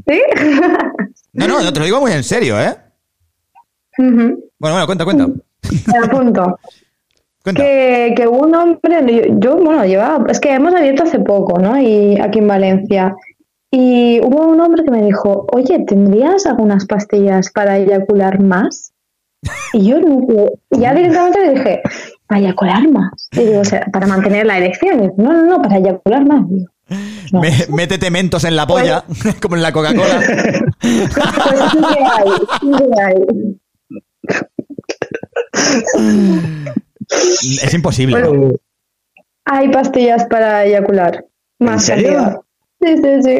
¿Sí? 0.06 0.20
No, 1.34 1.46
no, 1.46 1.62
no 1.62 1.72
te 1.72 1.78
lo 1.78 1.84
digo 1.84 2.00
muy 2.00 2.12
en 2.12 2.24
serio, 2.24 2.58
¿eh? 2.58 2.74
Bueno, 3.98 4.38
bueno, 4.58 4.86
cuenta, 4.86 5.04
cuenta. 5.04 5.26
Me 5.26 5.98
apunto. 6.02 6.58
Que, 7.54 8.12
que 8.16 8.26
un 8.28 8.54
hombre, 8.54 9.34
yo, 9.38 9.56
bueno, 9.56 9.84
llevaba, 9.84 10.24
es 10.30 10.40
que 10.40 10.52
hemos 10.54 10.74
abierto 10.74 11.04
hace 11.04 11.18
poco, 11.20 11.58
¿no? 11.60 11.80
Y 11.80 12.18
aquí 12.20 12.38
en 12.38 12.48
Valencia. 12.48 13.14
Y 13.70 14.20
hubo 14.22 14.46
un 14.48 14.60
hombre 14.60 14.82
que 14.84 14.90
me 14.90 15.02
dijo, 15.02 15.46
oye, 15.52 15.84
¿tendrías 15.86 16.46
algunas 16.46 16.86
pastillas 16.86 17.50
para 17.52 17.76
eyacular 17.76 18.40
más? 18.40 18.92
Y 19.72 19.88
yo 19.90 19.98
ya 20.70 20.94
directamente 20.94 21.40
le 21.40 21.50
dije, 21.54 21.80
¿para 22.26 22.40
eyacular 22.40 22.88
más? 22.90 23.28
Y 23.32 23.40
digo, 23.44 23.60
o 23.60 23.64
sea, 23.64 23.86
para 23.92 24.06
mantener 24.06 24.46
la 24.46 24.56
erección. 24.58 25.04
Y 25.04 25.08
no, 25.22 25.32
no, 25.32 25.42
no, 25.44 25.62
para 25.62 25.76
eyacular 25.76 26.24
más. 26.26 26.44
Y 26.50 26.66
Me- 27.36 27.66
métete 27.76 28.10
mentos 28.10 28.44
en 28.44 28.56
la 28.56 28.66
polla, 28.66 29.04
como 29.42 29.56
en 29.56 29.62
la 29.62 29.72
Coca-Cola. 29.72 30.20
pues 30.80 31.14
sí 31.72 31.78
que 31.78 32.04
hay, 32.04 32.30
sí 32.60 32.70
que 32.78 33.02
hay. 33.02 33.14
Es 37.10 37.74
imposible. 37.74 38.20
¿no? 38.20 38.28
Bueno, 38.28 38.54
hay 39.44 39.68
pastillas 39.70 40.26
para 40.26 40.64
eyacular. 40.64 41.24
Más 41.58 41.84
serio? 41.84 42.14
cantidad. 42.14 42.40
Sí, 42.80 42.96
sí, 42.96 43.22
sí. 43.22 43.38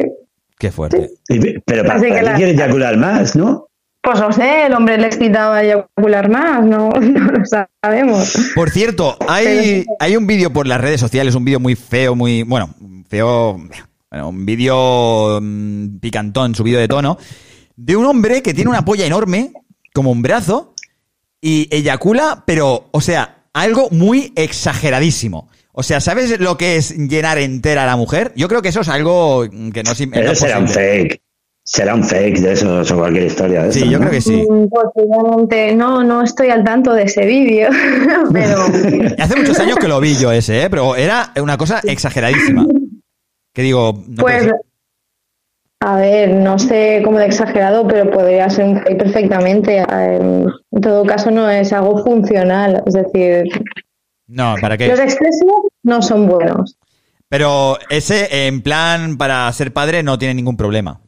Qué 0.57 0.71
fuerte. 0.71 1.11
Y- 1.29 1.59
Pero 1.65 1.85
para, 1.85 1.99
que 2.01 2.07
¿para 2.09 2.19
qué 2.19 2.25
la- 2.25 2.35
quieres 2.35 2.55
eyacular 2.55 2.97
más, 2.97 3.35
¿no? 3.35 3.67
Pues 4.01 4.19
no 4.19 4.31
sé, 4.31 4.65
el 4.65 4.73
hombre 4.73 4.97
le 4.97 5.07
excitaba 5.07 5.61
eyacular 5.61 6.29
más, 6.29 6.63
no, 6.65 6.89
no 7.01 7.31
lo 7.31 7.43
sabemos. 7.45 8.33
Por 8.55 8.69
cierto, 8.69 9.17
hay, 9.27 9.85
hay 9.99 10.15
un 10.17 10.25
vídeo 10.25 10.51
por 10.51 10.67
las 10.67 10.79
redes 10.81 10.99
sociales, 11.01 11.35
un 11.35 11.45
vídeo 11.45 11.59
muy 11.59 11.75
feo, 11.75 12.15
muy. 12.15 12.43
Bueno, 12.43 12.69
feo. 13.09 13.57
Bueno, 14.11 14.29
un 14.29 14.45
vídeo 14.45 15.39
mm, 15.41 15.99
picantón, 15.99 16.55
subido 16.55 16.79
de 16.79 16.87
tono, 16.87 17.17
de 17.75 17.95
un 17.95 18.05
hombre 18.05 18.41
que 18.41 18.53
tiene 18.55 18.69
una 18.69 18.83
polla 18.83 19.05
enorme, 19.05 19.53
como 19.93 20.11
un 20.11 20.21
brazo, 20.23 20.73
y 21.41 21.67
eyacula, 21.73 22.43
pero, 22.47 22.87
o 22.91 23.01
sea, 23.01 23.38
algo 23.61 23.89
muy 23.91 24.31
exageradísimo. 24.35 25.49
O 25.71 25.83
sea, 25.83 26.01
¿sabes 26.01 26.39
lo 26.39 26.57
que 26.57 26.75
es 26.75 26.95
llenar 26.97 27.37
entera 27.37 27.83
a 27.83 27.85
la 27.85 27.95
mujer? 27.95 28.33
Yo 28.35 28.47
creo 28.47 28.61
que 28.61 28.69
eso 28.69 28.81
es 28.81 28.89
algo 28.89 29.47
que 29.49 29.83
no 29.83 29.91
es, 29.91 30.07
Pero 30.11 30.35
será 30.35 30.59
un 30.59 30.67
fake. 30.67 31.21
Será 31.63 31.93
un 31.93 32.03
fake 32.03 32.39
de 32.39 32.53
eso 32.53 32.81
o 32.81 32.97
cualquier 32.97 33.25
historia. 33.25 33.63
De 33.63 33.71
Sí, 33.71 33.81
eso, 33.81 33.91
yo 33.91 33.99
¿no? 33.99 33.99
creo 33.99 34.11
que 34.11 34.21
sí. 34.21 34.43
Mm, 34.49 34.67
Posiblemente, 34.69 35.75
no, 35.75 36.03
no 36.03 36.23
estoy 36.23 36.49
al 36.49 36.63
tanto 36.63 36.93
de 36.93 37.03
ese 37.03 37.25
vídeo, 37.25 37.69
pero 38.33 38.63
Hace 39.19 39.35
muchos 39.35 39.59
años 39.59 39.77
que 39.77 39.87
lo 39.87 39.99
vi 39.99 40.15
yo 40.15 40.31
ese, 40.31 40.63
¿eh? 40.63 40.69
pero 40.69 40.95
era 40.95 41.31
una 41.39 41.57
cosa 41.57 41.79
exageradísima. 41.83 42.65
Que 43.53 43.61
digo, 43.61 44.03
no 44.07 44.23
puede 44.23 44.37
pues, 44.37 44.43
ser. 44.47 44.55
A 45.81 45.95
ver, 45.95 46.33
no 46.33 46.59
sé 46.59 47.01
cómo 47.03 47.19
de 47.19 47.25
exagerado, 47.25 47.87
pero 47.87 48.09
podría 48.11 48.49
ser 48.49 48.65
un 48.65 48.81
fake 48.81 48.97
perfectamente. 48.97 49.77
Eh, 49.79 50.45
En 50.71 50.81
todo 50.81 51.05
caso, 51.05 51.31
no 51.31 51.49
es 51.49 51.71
algo 51.73 52.03
funcional, 52.03 52.83
es 52.85 52.93
decir, 52.93 53.45
No, 54.27 54.55
¿para 54.61 54.77
qué? 54.77 54.87
los 54.87 54.99
excesos 54.99 55.61
no 55.83 56.01
son 56.01 56.27
buenos. 56.27 56.77
Pero 57.29 57.77
ese, 57.89 58.47
en 58.47 58.61
plan, 58.61 59.17
para 59.17 59.51
ser 59.53 59.71
padre 59.71 60.03
no 60.03 60.17
tiene 60.17 60.33
ningún 60.33 60.57
problema. 60.57 60.99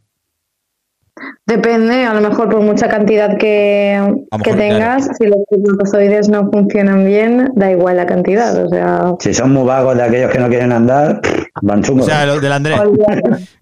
Depende, 1.45 2.05
a 2.05 2.13
lo 2.13 2.21
mejor 2.21 2.49
por 2.49 2.61
mucha 2.61 2.87
cantidad 2.87 3.37
que, 3.37 3.99
que 4.43 4.53
tengas, 4.53 5.09
si 5.17 5.27
los 5.27 5.37
espermatozoides 5.49 6.29
no 6.29 6.49
funcionan 6.49 7.05
bien, 7.05 7.49
da 7.55 7.71
igual 7.71 7.97
la 7.97 8.05
cantidad, 8.05 8.63
o 8.63 8.69
sea... 8.69 9.13
Si 9.19 9.33
son 9.33 9.51
muy 9.53 9.65
vagos 9.65 9.97
de 9.97 10.03
aquellos 10.03 10.31
que 10.31 10.39
no 10.39 10.47
quieren 10.49 10.71
andar, 10.71 11.19
O 11.53 12.03
sea, 12.03 12.25
los 12.25 12.41
del 12.41 12.51
Andrés. 12.51 12.79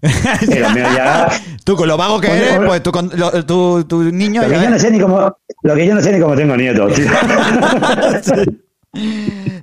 Ya- 0.96 1.28
Tú 1.64 1.74
con 1.76 1.88
lo 1.88 1.96
vago 1.96 2.20
que 2.20 2.28
Oye, 2.28 2.54
eres, 2.54 2.66
pues 2.66 2.82
tu, 2.82 2.92
con- 2.92 3.10
lo- 3.14 3.44
tu, 3.44 3.84
tu 3.84 4.02
niño 4.04 4.42
Lo 4.42 4.48
que 4.48 4.54
ya 4.54 4.64
yo 4.64 4.70
no 4.70 4.78
sé 4.78 4.90
ni 4.90 5.00
cómo, 5.00 5.36
lo 5.62 5.74
que 5.74 5.86
yo 5.86 5.94
no 5.94 6.00
sé 6.00 6.12
ni 6.12 6.20
cómo 6.20 6.34
tengo 6.36 6.56
nietos, 6.56 6.92
tío. 6.94 7.06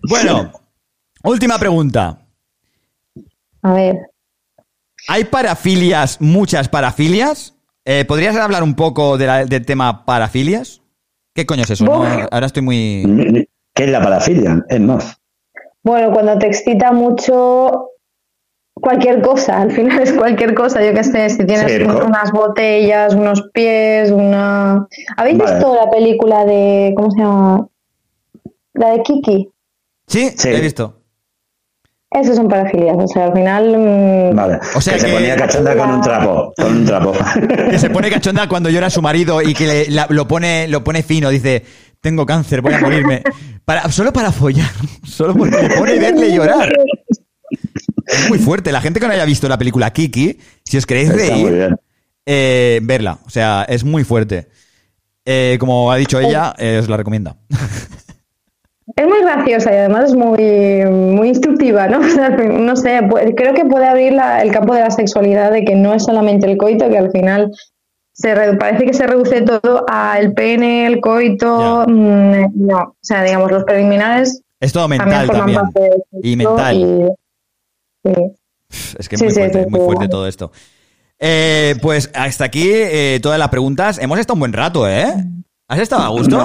Bueno, 0.09 0.51
última 1.23 1.57
pregunta. 1.57 2.19
A 3.61 3.73
ver, 3.73 3.95
¿Hay 5.09 5.23
parafilias, 5.25 6.19
muchas 6.19 6.67
parafilias? 6.69 7.55
Eh, 7.85 8.03
¿Podrías 8.05 8.35
hablar 8.35 8.61
un 8.63 8.75
poco 8.75 9.17
de 9.17 9.25
la- 9.25 9.45
del 9.45 9.65
tema 9.65 10.03
parafilias? 10.05 10.81
¿Qué 11.33 11.45
coño 11.45 11.63
es 11.63 11.69
eso? 11.69 11.85
No, 11.85 12.03
ahora 12.31 12.45
estoy 12.47 12.61
muy... 12.63 13.47
¿Qué 13.73 13.83
es 13.85 13.89
la 13.89 14.01
parafilia? 14.01 14.65
Es 14.69 14.79
más. 14.81 15.17
bueno, 15.83 16.11
cuando 16.11 16.37
te 16.39 16.47
excita 16.47 16.91
mucho 16.91 17.89
cualquier 18.81 19.21
cosa, 19.21 19.61
al 19.61 19.71
final 19.71 19.99
es 20.01 20.13
cualquier 20.13 20.53
cosa, 20.53 20.83
yo 20.83 20.93
qué 20.93 21.03
sé, 21.03 21.29
si 21.29 21.45
tienes 21.45 21.71
Sí, 21.71 21.83
unas 21.83 22.31
botellas, 22.31 23.13
unos 23.13 23.43
pies, 23.53 24.11
una... 24.11 24.87
¿Habéis 25.15 25.37
Vale. 25.37 25.53
visto 25.55 25.75
la 25.75 25.89
película 25.89 26.45
de... 26.45 26.93
¿cómo 26.95 27.11
se 27.11 27.19
llama? 27.19 27.67
La 28.73 28.89
de 28.91 29.03
Kiki. 29.03 29.49
Sí, 30.07 30.33
he 30.45 30.61
visto. 30.61 30.93
Esos 32.09 32.37
son 32.37 32.47
parafilias, 32.47 32.95
o 32.97 33.07
sea, 33.07 33.25
al 33.25 33.33
final... 33.33 33.77
mm, 33.77 34.35
Vale. 34.35 34.59
O 34.75 34.79
sea 34.81 34.93
que, 34.93 34.99
se 34.99 35.07
que- 35.07 35.13
ponía 35.13 35.35
cachonda 35.35 35.75
con 35.75 35.89
un 35.91 36.01
trapo. 36.01 36.53
Con 36.55 36.77
un 36.77 36.85
trapo. 36.85 37.13
Que 37.69 37.77
se 37.77 37.89
pone 37.89 38.09
cachonda 38.09 38.47
cuando 38.47 38.69
llora 38.69 38.89
su 38.89 39.01
marido 39.01 39.41
y 39.41 39.53
que 39.53 39.67
le- 39.67 39.89
la- 39.89 40.07
lo, 40.09 40.25
pone, 40.27 40.67
lo 40.69 40.83
pone 40.83 41.03
fino. 41.03 41.29
Dice, 41.29 41.63
tengo 41.99 42.25
cáncer, 42.25 42.61
voy 42.61 42.73
a 42.73 42.79
morirme. 42.79 43.23
Para, 43.65 43.91
solo 43.91 44.13
para 44.13 44.31
follar. 44.31 44.69
Solo 45.03 45.33
porque 45.35 45.57
pone 45.77 45.99
verle 45.99 46.31
llorar. 46.33 46.69
Es 48.07 48.29
muy 48.29 48.39
fuerte. 48.39 48.71
La 48.71 48.81
gente 48.81 48.99
que 48.99 49.07
no 49.07 49.13
haya 49.13 49.25
visto 49.25 49.47
la 49.49 49.57
película 49.57 49.91
Kiki, 49.91 50.39
si 50.63 50.77
os 50.77 50.85
queréis 50.85 51.09
Está 51.09 51.33
reír, 51.35 51.75
eh, 52.25 52.79
verla. 52.83 53.19
O 53.25 53.29
sea, 53.29 53.65
es 53.67 53.83
muy 53.83 54.03
fuerte. 54.03 54.47
Eh, 55.25 55.57
como 55.59 55.91
ha 55.91 55.97
dicho 55.97 56.19
ella, 56.19 56.53
eh, 56.57 56.77
os 56.81 56.87
la 56.89 56.97
recomienda. 56.97 57.35
Es 58.95 59.05
muy 59.05 59.21
graciosa 59.21 59.71
y 59.73 59.75
además 59.75 60.05
es 60.11 60.15
muy, 60.15 60.85
muy 60.89 61.27
instructiva, 61.29 61.87
¿no? 61.87 61.99
O 62.05 62.09
sea, 62.09 62.29
no 62.29 62.75
sé, 62.75 62.99
creo 63.35 63.53
que 63.53 63.65
puede 63.65 63.85
abrir 63.87 64.13
la- 64.13 64.41
el 64.41 64.51
campo 64.51 64.73
de 64.73 64.79
la 64.81 64.91
sexualidad, 64.91 65.51
de 65.51 65.65
que 65.65 65.75
no 65.75 65.93
es 65.93 66.03
solamente 66.03 66.49
el 66.49 66.57
coito, 66.57 66.89
que 66.89 66.97
al 66.97 67.11
final 67.11 67.51
se 68.13 68.33
re- 68.33 68.55
parece 68.57 68.85
que 68.85 68.93
se 68.93 69.05
reduce 69.05 69.41
todo 69.41 69.85
al 69.87 70.33
pene, 70.33 70.87
el 70.87 71.01
coito, 71.01 71.85
mm, 71.87 72.65
no, 72.65 72.77
o 72.77 72.95
sea, 73.01 73.23
digamos, 73.23 73.51
los 73.51 73.63
preliminares 73.65 74.41
Es 74.59 74.71
todo 74.73 74.83
también 74.87 75.03
mental 75.07 75.27
forman 75.27 75.53
también. 75.73 75.93
Y 76.23 76.35
mental. 76.37 76.75
y- 76.77 77.07
sí. 78.15 78.95
Es 78.99 79.09
que 79.09 79.15
es 79.15 79.19
Sí, 79.19 79.25
muy 79.25 79.33
sí, 79.33 79.39
fuerte, 79.39 79.67
muy 79.67 80.09
todo 80.09 80.27
esto. 80.27 80.51
Eh, 81.19 81.75
pues 81.81 82.11
hasta 82.13 82.45
aquí 82.45 82.69
eh, 82.69 83.19
todas 83.21 83.39
las 83.39 83.49
preguntas. 83.49 83.97
Hemos 83.97 84.19
estado 84.19 84.35
un 84.35 84.41
buen 84.41 84.53
rato, 84.53 84.87
¿eh? 84.87 85.13
¿Has 85.67 85.79
estado 85.79 86.03
a 86.03 86.09
gusto? 86.09 86.39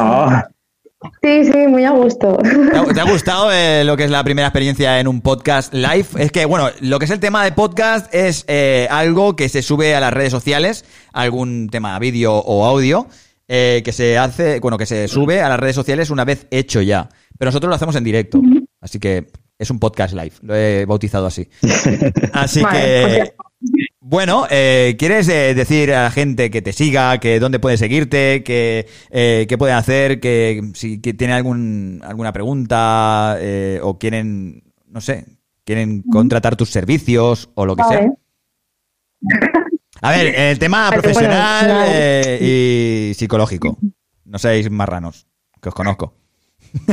Sí, 1.20 1.44
sí, 1.44 1.66
muy 1.66 1.84
a 1.84 1.90
gusto. 1.90 2.38
¿Te 2.38 2.76
ha, 2.78 2.84
te 2.84 3.00
ha 3.00 3.10
gustado 3.10 3.50
eh, 3.52 3.82
lo 3.84 3.96
que 3.96 4.04
es 4.04 4.10
la 4.10 4.22
primera 4.22 4.48
experiencia 4.48 5.00
en 5.00 5.08
un 5.08 5.20
podcast 5.20 5.74
live? 5.74 6.06
Es 6.16 6.30
que, 6.30 6.44
bueno, 6.44 6.70
lo 6.80 6.98
que 6.98 7.06
es 7.06 7.10
el 7.10 7.20
tema 7.20 7.44
de 7.44 7.52
podcast 7.52 8.12
es 8.14 8.46
algo 8.88 9.34
que 9.36 9.48
se 9.48 9.62
sube 9.62 9.94
a 9.94 10.00
las 10.00 10.12
redes 10.12 10.30
sociales, 10.30 10.84
algún 11.12 11.68
tema 11.68 11.98
vídeo 11.98 12.34
o 12.34 12.64
audio, 12.64 13.08
que 13.48 13.92
se 13.92 14.16
hace, 14.16 14.60
bueno, 14.60 14.78
que 14.78 14.86
se 14.86 15.08
sube 15.08 15.42
a 15.42 15.48
las 15.48 15.58
redes 15.58 15.74
sociales 15.74 16.10
una 16.10 16.24
vez 16.24 16.46
hecho 16.50 16.80
ya. 16.80 17.08
Pero 17.36 17.48
nosotros 17.48 17.68
lo 17.68 17.74
hacemos 17.74 17.96
en 17.96 18.04
directo. 18.04 18.40
Así 18.80 18.98
que 19.00 19.26
es 19.62 19.70
un 19.70 19.78
podcast 19.78 20.12
live. 20.12 20.32
Lo 20.42 20.54
he 20.54 20.84
bautizado 20.84 21.26
así. 21.26 21.48
Así 22.32 22.60
Vale, 22.62 22.78
que. 22.80 23.32
pues. 23.36 23.78
Bueno, 24.00 24.46
eh, 24.50 24.96
¿quieres 24.98 25.28
eh, 25.28 25.54
decir 25.54 25.92
a 25.94 26.02
la 26.02 26.10
gente 26.10 26.50
que 26.50 26.60
te 26.60 26.72
siga, 26.72 27.18
que 27.18 27.38
dónde 27.38 27.60
puede 27.60 27.76
seguirte, 27.76 28.42
que 28.42 28.88
eh, 29.10 29.46
qué 29.48 29.56
pueden 29.56 29.76
hacer, 29.76 30.18
que 30.18 30.72
si 30.74 31.00
que 31.00 31.14
tienen 31.14 31.36
algún, 31.36 32.00
alguna 32.04 32.32
pregunta 32.32 33.36
eh, 33.38 33.78
o 33.82 33.98
quieren, 33.98 34.64
no 34.86 35.00
sé, 35.00 35.24
quieren 35.64 36.02
contratar 36.02 36.56
tus 36.56 36.70
servicios 36.70 37.50
o 37.54 37.64
lo 37.64 37.76
que 37.76 37.84
sea? 37.84 38.12
A 40.00 40.10
ver, 40.10 40.34
el 40.34 40.58
tema 40.58 40.90
Vale, 40.90 41.00
profesional 41.00 41.66
bueno, 41.66 41.84
eh, 41.86 43.10
y 43.10 43.14
psicológico. 43.14 43.78
No 44.24 44.38
seáis 44.38 44.68
marranos, 44.68 45.28
que 45.60 45.68
os 45.68 45.74
conozco. 45.74 46.21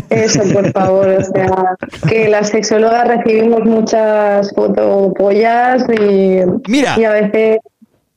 Eso, 0.09 0.41
por 0.53 0.71
favor, 0.71 1.07
o 1.09 1.23
sea, 1.23 1.75
que 2.07 2.27
las 2.29 2.49
sexólogas 2.49 3.07
recibimos 3.07 3.61
muchas 3.63 4.51
fotopollas 4.53 5.83
y, 5.89 6.39
Mira. 6.69 6.95
y 6.99 7.03
a 7.05 7.11
veces... 7.11 7.57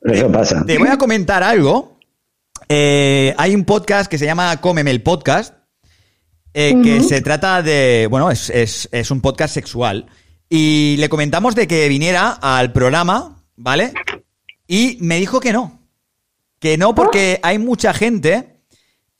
Eso 0.03 0.31
pasa. 0.33 0.65
Te 0.67 0.79
voy 0.79 0.89
a 0.89 0.99
comentar 0.99 1.43
algo. 1.45 1.97
Eh, 2.69 3.35
hay 3.39 3.55
un 3.55 3.65
podcast 3.65 4.11
que 4.11 4.19
se 4.19 4.25
llama 4.25 4.61
Cómeme 4.61 4.91
el 4.91 5.03
Podcast, 5.03 5.55
eh, 6.55 6.75
que 6.83 7.01
se 7.03 7.21
trata 7.21 7.63
de, 7.63 8.09
bueno, 8.11 8.31
es, 8.31 8.51
es- 8.51 8.89
es 8.91 9.11
un 9.11 9.21
podcast 9.21 9.55
sexual. 9.55 10.07
Y 10.49 10.97
le 10.99 11.09
comentamos 11.09 11.55
de 11.55 11.67
que 11.69 11.89
viniera 11.89 12.31
al 12.31 12.73
programa, 12.73 13.43
¿vale? 13.57 13.93
Y 14.67 14.99
me 15.01 15.19
dijo 15.19 15.39
que 15.41 15.53
no. 15.53 15.81
Que 16.59 16.77
no 16.77 16.95
porque 16.95 17.39
hay 17.43 17.59
mucha 17.59 17.95
gente 17.95 18.52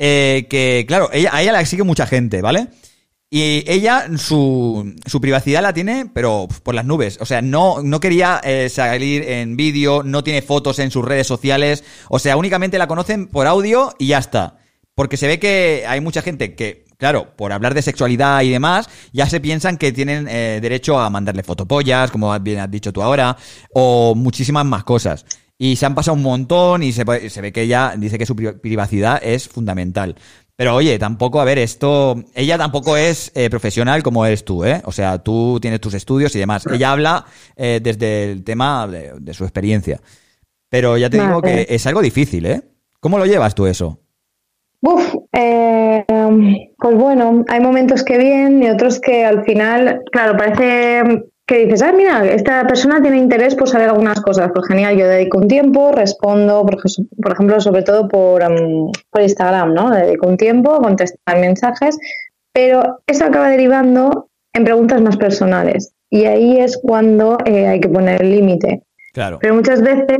eh, 0.05 0.49
que, 0.51 0.85
claro, 0.89 1.11
ella, 1.13 1.31
a 1.33 1.43
ella 1.43 1.53
la 1.53 1.65
sigue 1.65 1.85
mucha 1.85 2.09
gente, 2.09 2.43
¿vale? 2.43 2.67
Y 3.31 3.63
ella, 3.71 4.09
su, 4.19 4.97
su 5.07 5.21
privacidad 5.21 5.63
la 5.63 5.73
tiene, 5.73 6.11
pero 6.13 6.49
por 6.65 6.75
las 6.75 6.85
nubes. 6.85 7.19
O 7.21 7.25
sea, 7.25 7.41
no, 7.41 7.85
no 7.85 8.01
quería 8.01 8.41
eh, 8.43 8.69
salir 8.69 9.23
en 9.23 9.57
vídeo, 9.57 10.03
no 10.03 10.25
tiene 10.25 10.43
fotos 10.43 10.81
en 10.81 10.91
sus 10.91 11.05
redes 11.05 11.29
sociales. 11.29 11.85
O 12.09 12.19
sea, 12.19 12.37
únicamente 12.37 12.79
la 12.79 12.89
conocen 12.89 13.29
por 13.29 13.47
audio 13.47 13.95
y 13.97 14.09
ya 14.09 14.19
está. 14.19 14.59
Porque 14.97 15.17
se 15.17 15.29
ve 15.29 15.39
que 15.39 15.85
hay 15.87 16.01
mucha 16.01 16.21
gente 16.21 16.57
que, 16.57 16.85
claro, 16.99 17.37
por 17.37 17.53
hablar 17.53 17.73
de 17.73 17.83
sexualidad 17.83 18.43
y 18.43 18.51
demás, 18.51 18.91
ya 19.13 19.27
se 19.27 19.41
piensan 19.41 19.79
que 19.79 19.93
tienen 19.93 20.27
eh, 20.29 20.59
derecho 20.61 20.99
a 20.99 21.09
mandarle 21.11 21.45
fotopollas, 21.45 22.11
como 22.11 22.37
bien 22.41 22.59
has 22.59 22.71
dicho 22.73 22.93
tú 22.93 23.03
ahora, 23.03 23.37
o 23.73 24.17
muchísimas 24.17 24.65
más 24.65 24.83
cosas. 24.83 25.25
Y 25.65 25.77
se 25.77 25.87
han 25.87 25.95
pasado 25.95 26.17
un 26.17 26.25
montón 26.25 26.83
y 26.83 26.91
se, 26.91 27.05
se 27.31 27.41
ve 27.41 27.53
que 27.53 27.63
ella 27.63 27.95
dice 27.97 28.19
que 28.19 28.27
su 28.27 28.35
pri- 28.35 28.59
privacidad 28.61 29.21
es 29.23 29.49
fundamental. 29.49 30.17
Pero 30.57 30.75
oye, 30.75 30.99
tampoco, 30.99 31.41
a 31.41 31.45
ver, 31.45 31.59
esto, 31.59 32.17
ella 32.35 32.59
tampoco 32.59 32.97
es 32.97 33.31
eh, 33.37 33.49
profesional 33.49 34.03
como 34.03 34.27
eres 34.27 34.45
tú, 34.45 34.65
¿eh? 34.65 34.83
O 34.87 34.91
sea, 34.91 35.23
tú 35.23 35.61
tienes 35.63 35.81
tus 35.81 35.95
estudios 35.95 36.35
y 36.35 36.41
demás. 36.41 36.67
Ella 36.67 36.91
habla 36.91 37.27
eh, 37.55 37.79
desde 37.81 38.33
el 38.33 38.43
tema 38.43 38.89
de, 38.89 39.13
de 39.21 39.35
su 39.35 39.45
experiencia. 39.45 40.01
Pero 40.69 40.97
ya 40.97 41.09
te 41.09 41.21
digo 41.21 41.41
que 41.41 41.65
es 41.69 41.87
algo 41.87 42.03
difícil, 42.03 42.45
¿eh? 42.47 42.63
¿Cómo 42.99 43.19
lo 43.19 43.27
llevas 43.27 43.55
tú 43.55 43.67
eso? 43.67 44.01
Uf, 44.81 45.15
eh, 45.33 46.05
pues 46.77 46.97
bueno, 46.97 47.45
hay 47.47 47.61
momentos 47.61 48.03
que 48.03 48.19
bien 48.19 48.65
y 48.65 48.69
otros 48.69 48.99
que 48.99 49.25
al 49.25 49.45
final, 49.45 50.03
claro, 50.11 50.37
parece 50.37 51.31
que 51.47 51.65
dices, 51.67 51.83
ah, 51.83 51.93
mira, 51.93 52.25
esta 52.25 52.67
persona 52.67 53.03
tiene 53.03 53.19
interés 53.19 53.55
por 53.55 53.69
saber 53.69 53.89
algunas 53.89 54.21
cosas. 54.21 54.51
Pues 54.55 54.67
genial, 54.69 54.97
yo 54.97 55.07
dedico 55.07 55.39
un 55.39 55.49
tiempo, 55.49 55.91
respondo, 55.93 56.63
por, 56.65 56.77
ej- 56.77 57.07
por 57.21 57.33
ejemplo, 57.33 57.61
sobre 57.61 57.83
todo 57.83 58.09
por, 58.09 58.43
em, 58.43 58.91
por 59.11 59.23
Instagram, 59.23 59.75
¿no? 59.75 59.91
Dedico 59.91 60.29
un 60.29 60.37
tiempo, 60.37 60.79
contestar 60.81 61.39
mensajes, 61.41 61.99
pero 62.53 63.01
eso 63.07 63.25
acaba 63.25 63.49
derivando 63.51 64.29
en 64.55 64.65
preguntas 64.65 65.01
más 65.01 65.17
personales. 65.17 65.93
Y 66.11 66.27
ahí 66.27 66.59
es 66.61 66.79
cuando 66.79 67.39
eh, 67.45 67.67
hay 67.67 67.81
que 67.81 67.89
poner 67.89 68.23
el 68.23 68.31
límite. 68.31 68.83
Claro. 69.13 69.39
Pero 69.41 69.55
muchas 69.55 69.83
veces, 69.83 70.19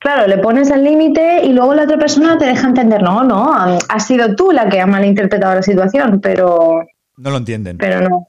claro, 0.00 0.26
le 0.26 0.38
pones 0.38 0.70
el 0.70 0.84
límite 0.84 1.44
y 1.44 1.52
luego 1.52 1.74
la 1.74 1.84
otra 1.84 1.96
persona 1.98 2.36
te 2.36 2.46
deja 2.46 2.66
entender, 2.68 3.02
no, 3.02 3.24
no, 3.24 3.52
has 3.88 4.06
sido 4.06 4.34
tú 4.36 4.50
la 4.52 4.68
que 4.68 4.80
ha 4.80 4.86
malinterpretado 4.86 5.54
la 5.54 5.62
situación, 5.62 6.20
pero, 6.20 6.84
No 7.16 7.30
lo 7.30 7.36
entienden. 7.38 7.78
pero 7.78 8.00
no. 8.08 8.26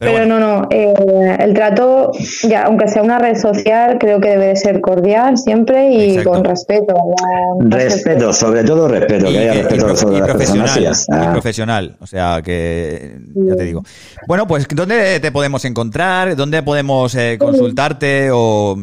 Pero 0.00 0.12
Pero, 0.12 0.26
no, 0.26 0.38
no, 0.38 0.68
eh, 0.70 0.94
el 1.40 1.54
trato, 1.54 2.12
ya, 2.48 2.66
aunque 2.66 2.86
sea 2.86 3.02
una 3.02 3.18
red 3.18 3.36
social, 3.36 3.96
creo 3.98 4.20
que 4.20 4.28
debe 4.28 4.46
de 4.46 4.56
ser 4.56 4.80
cordial 4.80 5.36
siempre 5.36 5.90
y 5.92 6.10
Exacto. 6.10 6.30
con 6.30 6.44
respeto. 6.44 6.94
Respeto, 7.62 8.32
sobre 8.32 8.62
todo 8.62 8.86
respeto, 8.86 9.26
que 9.26 9.38
haya 9.40 9.54
y- 9.56 9.62
respeto 9.62 9.92
y 9.92 9.96
sobre 9.96 10.18
y 10.18 10.20
profesional, 11.32 11.96
y 11.98 12.02
o 12.04 12.06
sea 12.06 12.40
que 12.44 13.18
ya 13.34 13.56
te 13.56 13.64
digo. 13.64 13.82
Bueno, 14.28 14.46
pues 14.46 14.68
¿dónde 14.72 15.18
te 15.18 15.32
podemos 15.32 15.64
encontrar? 15.64 16.36
¿Dónde 16.36 16.62
podemos 16.62 17.12
eh, 17.16 17.36
consultarte 17.36 18.28
o 18.32 18.76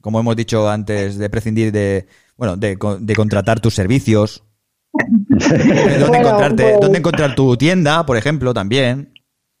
como 0.00 0.18
hemos 0.18 0.34
dicho 0.34 0.68
antes 0.68 1.16
de 1.16 1.30
prescindir 1.30 1.70
de 1.70 2.06
bueno, 2.36 2.56
de, 2.56 2.76
co- 2.76 2.96
de 2.98 3.14
contratar 3.14 3.60
tus 3.60 3.72
servicios? 3.72 4.42
¿Dónde 5.28 6.06
Bueno, 6.08 6.26
encontrarte? 6.26 6.62
pues- 6.64 6.80
¿Dónde 6.80 6.98
encontrar 6.98 7.36
tu 7.36 7.56
tienda, 7.56 8.04
por 8.04 8.16
ejemplo, 8.16 8.52
también? 8.52 9.12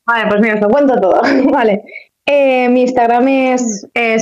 Vale, 0.06 0.28
pues 0.28 0.40
mira, 0.40 0.54
os 0.54 0.60
lo 0.60 0.68
cuento 0.68 1.00
todo. 1.00 1.20
vale. 1.52 1.82
Eh, 2.28 2.68
mi 2.70 2.82
Instagram 2.82 3.28
es 3.28 3.86
eh, 3.94 4.16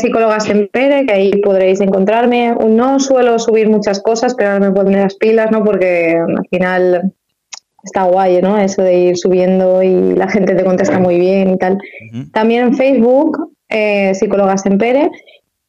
Pere, 0.72 1.06
que 1.06 1.12
ahí 1.12 1.30
podréis 1.42 1.80
encontrarme. 1.80 2.54
No 2.68 3.00
suelo 3.00 3.38
subir 3.38 3.68
muchas 3.68 4.00
cosas, 4.02 4.34
pero 4.34 4.50
ahora 4.50 4.68
me 4.68 4.74
pondré 4.74 5.00
las 5.00 5.14
pilas, 5.14 5.50
¿no? 5.50 5.64
Porque 5.64 6.16
al 6.16 6.46
final 6.50 7.14
está 7.82 8.04
guay, 8.04 8.42
¿no? 8.42 8.58
Eso 8.58 8.82
de 8.82 8.94
ir 8.94 9.16
subiendo 9.16 9.82
y 9.82 10.14
la 10.14 10.28
gente 10.28 10.54
te 10.54 10.64
contesta 10.64 10.98
muy 10.98 11.18
bien 11.18 11.50
y 11.50 11.58
tal. 11.58 11.78
También 12.32 12.68
en 12.68 12.74
Facebook, 12.74 13.52
eh, 13.70 14.12
Pere. 14.78 15.10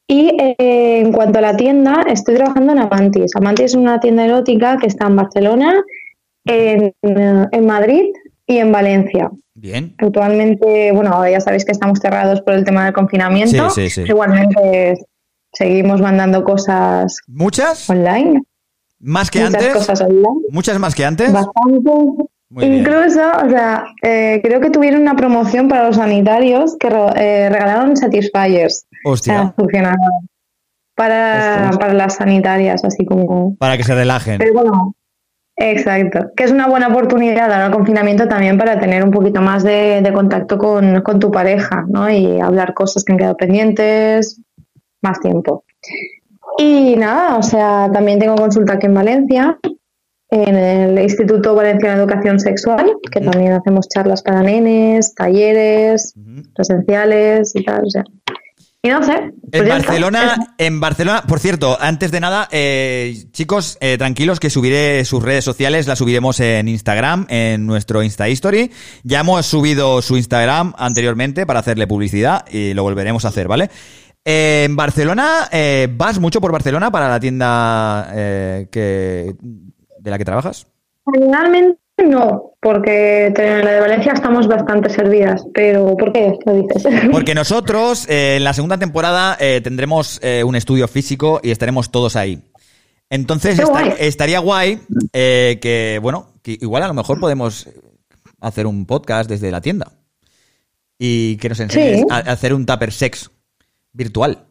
Y 0.07 0.37
eh, 0.39 0.99
en 0.99 1.11
cuanto 1.13 1.39
a 1.39 1.41
la 1.41 1.55
tienda, 1.55 2.05
estoy 2.07 2.35
trabajando 2.35 2.73
en 2.73 2.79
Amantis. 2.79 3.35
Amantis 3.35 3.65
es 3.65 3.75
una 3.75 3.99
tienda 3.99 4.25
erótica 4.25 4.77
que 4.77 4.87
está 4.87 5.07
en 5.07 5.15
Barcelona, 5.15 5.83
en, 6.45 6.93
en 7.01 7.65
Madrid 7.65 8.11
y 8.45 8.57
en 8.57 8.71
Valencia. 8.71 9.31
Bien. 9.65 9.95
Actualmente, 9.97 10.91
bueno, 10.91 11.27
ya 11.27 11.41
sabéis 11.41 11.65
que 11.65 11.71
estamos 11.71 11.97
cerrados 11.97 12.39
por 12.41 12.53
el 12.53 12.63
tema 12.63 12.85
del 12.85 12.93
confinamiento. 12.93 13.71
Sí, 13.71 13.89
sí, 13.89 14.03
sí. 14.03 14.07
Igualmente 14.07 14.99
seguimos 15.51 16.01
mandando 16.01 16.43
cosas 16.43 17.17
¿Muchas? 17.25 17.89
online. 17.89 18.43
¿Más 18.99 19.31
que 19.31 19.39
Muchas 19.39 19.55
antes? 19.55 19.73
cosas 19.73 20.01
online. 20.01 20.41
¿Muchas 20.51 20.77
más 20.77 20.93
que 20.93 21.03
antes? 21.03 21.33
Bastante. 21.33 21.91
Muy 22.49 22.69
bien. 22.69 22.73
Incluso, 22.75 23.21
o 23.43 23.49
sea, 23.49 23.85
eh, 24.03 24.39
creo 24.43 24.61
que 24.61 24.69
tuvieron 24.69 25.01
una 25.01 25.15
promoción 25.15 25.67
para 25.67 25.87
los 25.87 25.95
sanitarios 25.95 26.77
que 26.79 26.87
eh, 26.87 27.49
regalaron 27.49 27.97
Satisfiers. 27.97 28.85
Hostia. 29.03 29.33
O 29.33 29.37
sea, 29.45 29.53
funcionaba 29.57 29.95
para, 30.95 31.71
para 31.79 31.93
las 31.95 32.17
sanitarias, 32.17 32.83
así 32.83 33.03
como... 33.03 33.55
Para 33.55 33.77
que 33.77 33.83
se 33.83 33.95
relajen. 33.95 34.37
Pero 34.37 34.53
bueno, 34.53 34.95
exacto. 35.57 36.31
Que 36.35 36.43
es 36.43 36.51
una 36.51 36.67
buena 36.67 36.87
oportunidad 36.87 37.51
ahora 37.51 37.67
el 37.67 37.71
confinamiento 37.71 38.27
también 38.27 38.57
para 38.57 38.79
tener 38.79 39.03
un 39.03 39.11
poquito 39.11 39.41
más 39.41 39.63
de, 39.63 40.01
de 40.01 40.13
contacto 40.13 40.57
con, 40.57 41.01
con 41.01 41.19
tu 41.19 41.31
pareja, 41.31 41.85
¿no? 41.87 42.09
Y 42.09 42.39
hablar 42.39 42.73
cosas 42.73 43.03
que 43.03 43.13
han 43.13 43.19
quedado 43.19 43.37
pendientes, 43.37 44.41
más 45.01 45.19
tiempo. 45.19 45.63
Y 46.57 46.95
nada, 46.95 47.37
o 47.37 47.43
sea, 47.43 47.89
también 47.91 48.19
tengo 48.19 48.35
consulta 48.35 48.73
aquí 48.73 48.85
en 48.85 48.93
Valencia, 48.93 49.59
en 50.29 50.55
el 50.55 50.99
Instituto 50.99 51.53
Valenciano 51.53 51.97
de 51.97 52.03
Educación 52.03 52.39
Sexual, 52.39 52.93
que 53.11 53.19
también 53.21 53.53
hacemos 53.53 53.87
charlas 53.89 54.21
para 54.23 54.41
nenes, 54.41 55.13
talleres, 55.13 56.13
presenciales 56.55 57.55
y 57.55 57.63
tal, 57.63 57.85
o 57.85 57.89
sea. 57.89 58.03
Y 58.85 58.89
no 58.89 59.01
sé. 59.01 59.33
pues 59.49 59.63
En. 59.63 59.67
Barcelona, 59.67 60.53
en 60.59 60.79
Barcelona, 60.79 61.23
por 61.27 61.39
cierto, 61.39 61.75
antes 61.81 62.11
de 62.11 62.19
nada, 62.19 62.47
eh, 62.51 63.25
chicos, 63.31 63.79
eh, 63.81 63.97
tranquilos 63.97 64.39
que 64.39 64.51
subiré 64.51 65.03
sus 65.05 65.23
redes 65.23 65.43
sociales, 65.43 65.87
las 65.87 65.97
subiremos 65.97 66.39
en 66.39 66.67
Instagram, 66.67 67.25
en 67.29 67.65
nuestro 67.65 68.03
Insta 68.03 68.29
History. 68.29 68.69
Ya 69.03 69.21
hemos 69.21 69.43
subido 69.47 70.03
su 70.03 70.17
Instagram 70.17 70.75
anteriormente 70.77 71.47
para 71.47 71.61
hacerle 71.61 71.87
publicidad 71.87 72.45
y 72.47 72.75
lo 72.75 72.83
volveremos 72.83 73.25
a 73.25 73.29
hacer, 73.29 73.47
¿vale? 73.47 73.71
Eh, 74.23 74.65
en 74.65 74.75
Barcelona, 74.75 75.49
eh, 75.51 75.87
¿vas 75.91 76.19
mucho 76.19 76.39
por 76.39 76.51
Barcelona 76.51 76.91
para 76.91 77.09
la 77.09 77.19
tienda 77.19 78.07
eh, 78.13 78.67
que, 78.71 79.35
de 79.99 80.11
la 80.11 80.19
que 80.19 80.25
trabajas? 80.25 80.67
Generalmente 81.11 81.84
no, 81.97 82.51
porque 82.61 83.27
en 83.27 83.65
la 83.65 83.71
de 83.71 83.79
Valencia 83.79 84.13
estamos 84.13 84.47
bastante 84.47 84.89
servidas. 84.89 85.45
Pero, 85.53 85.95
¿por 85.97 86.11
qué 86.13 86.33
lo 86.45 86.53
dices? 86.53 86.83
Porque 87.11 87.33
nosotros 87.35 88.07
eh, 88.09 88.35
en 88.37 88.43
la 88.43 88.53
segunda 88.53 88.77
temporada 88.77 89.37
eh, 89.39 89.61
tendremos 89.61 90.19
eh, 90.21 90.43
un 90.43 90.55
estudio 90.55 90.87
físico 90.87 91.39
y 91.41 91.51
estaremos 91.51 91.91
todos 91.91 92.15
ahí. 92.15 92.41
Entonces 93.09 93.57
esta- 93.59 93.71
guay. 93.71 93.93
estaría 93.99 94.39
guay 94.39 94.79
eh, 95.13 95.59
que, 95.61 95.99
bueno, 96.01 96.33
que 96.41 96.57
igual 96.59 96.83
a 96.83 96.87
lo 96.87 96.93
mejor 96.93 97.19
podemos 97.19 97.69
hacer 98.41 98.67
un 98.67 98.85
podcast 98.85 99.29
desde 99.29 99.51
la 99.51 99.61
tienda 99.61 99.91
y 100.99 101.37
que 101.37 101.49
nos 101.49 101.59
enseñes 101.59 101.99
Sí. 101.99 102.05
a, 102.09 102.15
a 102.15 102.19
hacer 102.19 102.53
un 102.53 102.65
tupper 102.65 102.91
sex 102.91 103.29
virtual. 103.93 104.45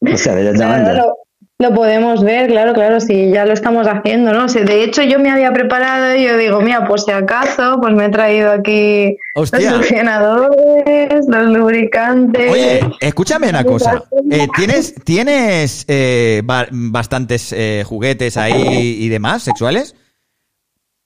O 0.00 0.16
sea, 0.16 0.34
Claro, 0.52 1.16
lo 1.60 1.74
podemos 1.74 2.22
ver, 2.22 2.46
claro, 2.48 2.72
claro, 2.72 3.00
sí, 3.00 3.30
ya 3.32 3.44
lo 3.44 3.52
estamos 3.52 3.84
haciendo, 3.88 4.32
¿no? 4.32 4.44
O 4.44 4.48
sea, 4.48 4.62
de 4.62 4.84
hecho, 4.84 5.02
yo 5.02 5.18
me 5.18 5.28
había 5.28 5.52
preparado 5.52 6.14
y 6.14 6.22
yo 6.24 6.36
digo, 6.36 6.60
mira, 6.60 6.86
pues 6.86 7.02
si 7.04 7.10
acaso, 7.10 7.78
pues 7.80 7.94
me 7.94 8.04
he 8.04 8.08
traído 8.10 8.52
aquí 8.52 9.16
Hostia. 9.34 9.72
los 9.72 9.80
succionadores, 9.86 11.26
los 11.26 11.46
lubricantes. 11.48 12.52
Oye, 12.52 12.80
escúchame 13.00 13.48
una 13.48 13.64
cosa. 13.64 14.04
Eh, 14.30 14.46
¿Tienes, 14.54 14.94
tienes 15.04 15.84
eh, 15.88 16.42
ba- 16.44 16.68
bastantes 16.70 17.52
eh, 17.56 17.82
juguetes 17.86 18.36
ahí 18.36 18.96
y 19.00 19.08
demás 19.08 19.42
sexuales? 19.42 19.96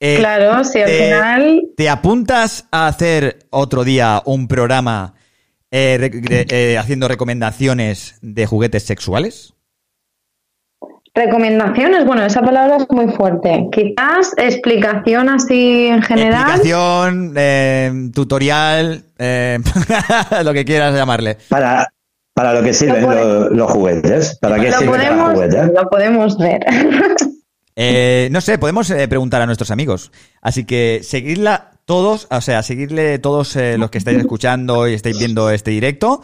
Eh, 0.01 0.17
Claro, 0.19 0.61
sí, 0.65 0.79
al 0.79 0.85
te- 0.85 1.03
final. 1.05 1.61
¿Te 1.77 1.89
apuntas 1.89 2.67
a 2.69 2.87
hacer 2.87 3.39
otro 3.49 3.85
día 3.85 4.21
un 4.25 4.49
programa 4.49 5.13
eh, 5.71 6.45
eh, 6.49 6.77
haciendo 6.77 7.07
recomendaciones 7.07 8.15
de 8.21 8.45
juguetes 8.45 8.83
sexuales? 8.83 9.53
Recomendaciones, 11.15 12.05
bueno, 12.05 12.25
esa 12.25 12.41
palabra 12.41 12.77
es 12.77 12.85
muy 12.89 13.07
fuerte. 13.13 13.67
Quizás 13.71 14.33
explicación 14.37 15.29
así 15.29 15.85
en 15.87 16.01
general. 16.01 16.41
Explicación, 16.41 17.33
eh, 17.35 18.09
tutorial, 18.13 19.03
eh, 19.19 19.59
lo 20.43 20.53
que 20.53 20.65
quieras 20.65 20.95
llamarle. 20.95 21.37
Para, 21.49 21.87
para 22.33 22.53
lo 22.55 22.63
que 22.63 22.73
sirven 22.73 23.03
Lo 23.03 23.13
los, 23.13 23.51
los 23.51 23.71
juguetes. 23.71 24.39
¿Para 24.41 24.59
qué 24.59 24.71
Lo 24.71 24.79
sirven 24.79 25.17
los 25.17 25.31
juguetes? 25.33 25.71
lo 25.71 25.89
podemos 25.89 26.37
ver. 26.39 26.65
Eh, 27.75 28.29
no 28.31 28.41
sé, 28.41 28.57
podemos 28.57 28.89
eh, 28.89 29.07
preguntar 29.07 29.41
a 29.41 29.45
nuestros 29.45 29.69
amigos. 29.71 30.11
Así 30.41 30.63
que 30.65 31.01
seguidla 31.03 31.71
todos, 31.85 32.27
o 32.31 32.41
sea, 32.41 32.63
seguirle 32.63 33.19
todos 33.19 33.55
eh, 33.55 33.77
los 33.77 33.89
que 33.91 33.97
estáis 33.99 34.17
escuchando 34.19 34.87
y 34.87 34.93
estáis 34.93 35.17
viendo 35.19 35.49
este 35.51 35.71
directo. 35.71 36.21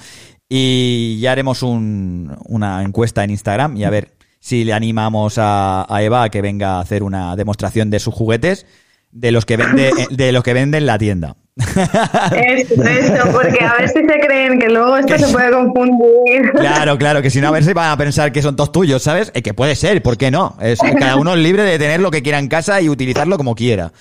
Y 0.48 1.20
ya 1.20 1.32
haremos 1.32 1.62
un- 1.62 2.36
una 2.46 2.82
encuesta 2.84 3.24
en 3.24 3.30
Instagram 3.32 3.78
y 3.78 3.84
a 3.84 3.90
ver 3.92 4.14
si 4.40 4.64
le 4.64 4.74
animamos 4.74 5.38
a, 5.38 5.86
a 5.94 6.04
Eva 6.04 6.24
a 6.24 6.30
que 6.30 6.42
venga 6.42 6.78
a 6.78 6.80
hacer 6.82 7.04
una 7.04 7.36
demostración 7.36 7.90
de 7.90 8.00
sus 8.00 8.14
juguetes 8.14 8.66
de 9.12 9.32
los 9.32 9.46
que 9.46 9.58
vende, 9.58 9.92
de 10.10 10.32
los 10.32 10.44
que 10.44 10.54
vende 10.54 10.78
en 10.78 10.86
la 10.86 10.98
tienda. 10.98 11.36
Eso, 11.58 12.82
eso, 12.84 13.32
porque 13.34 13.66
a 13.66 13.74
ver 13.80 13.90
si 13.90 14.00
se 14.00 14.20
creen 14.26 14.60
que 14.60 14.70
luego 14.70 14.96
esto 14.96 15.18
se 15.18 15.28
puede 15.28 15.52
confundir. 15.52 16.52
Claro, 16.54 16.98
claro, 16.98 17.22
que 17.22 17.30
si 17.30 17.42
no, 17.42 17.50
a 17.50 17.52
ver 17.52 17.66
si 17.66 17.74
van 17.74 17.92
a 17.92 17.98
pensar 17.98 18.32
que 18.32 18.42
son 18.42 18.56
todos 18.56 18.72
tuyos, 18.72 19.04
¿sabes? 19.04 19.32
Eh, 19.34 19.42
que 19.42 19.54
puede 19.54 19.76
ser, 19.76 20.02
¿por 20.02 20.18
qué 20.18 20.32
no? 20.32 20.56
Es, 20.62 20.80
cada 20.80 21.18
uno 21.18 21.34
es 21.34 21.40
libre 21.40 21.64
de 21.64 21.78
tener 21.78 22.00
lo 22.00 22.12
que 22.12 22.24
quiera 22.24 22.40
en 22.40 22.48
casa 22.48 22.80
y 22.80 22.88
utilizarlo 22.88 23.36
como 23.38 23.56
quiera. 23.56 23.92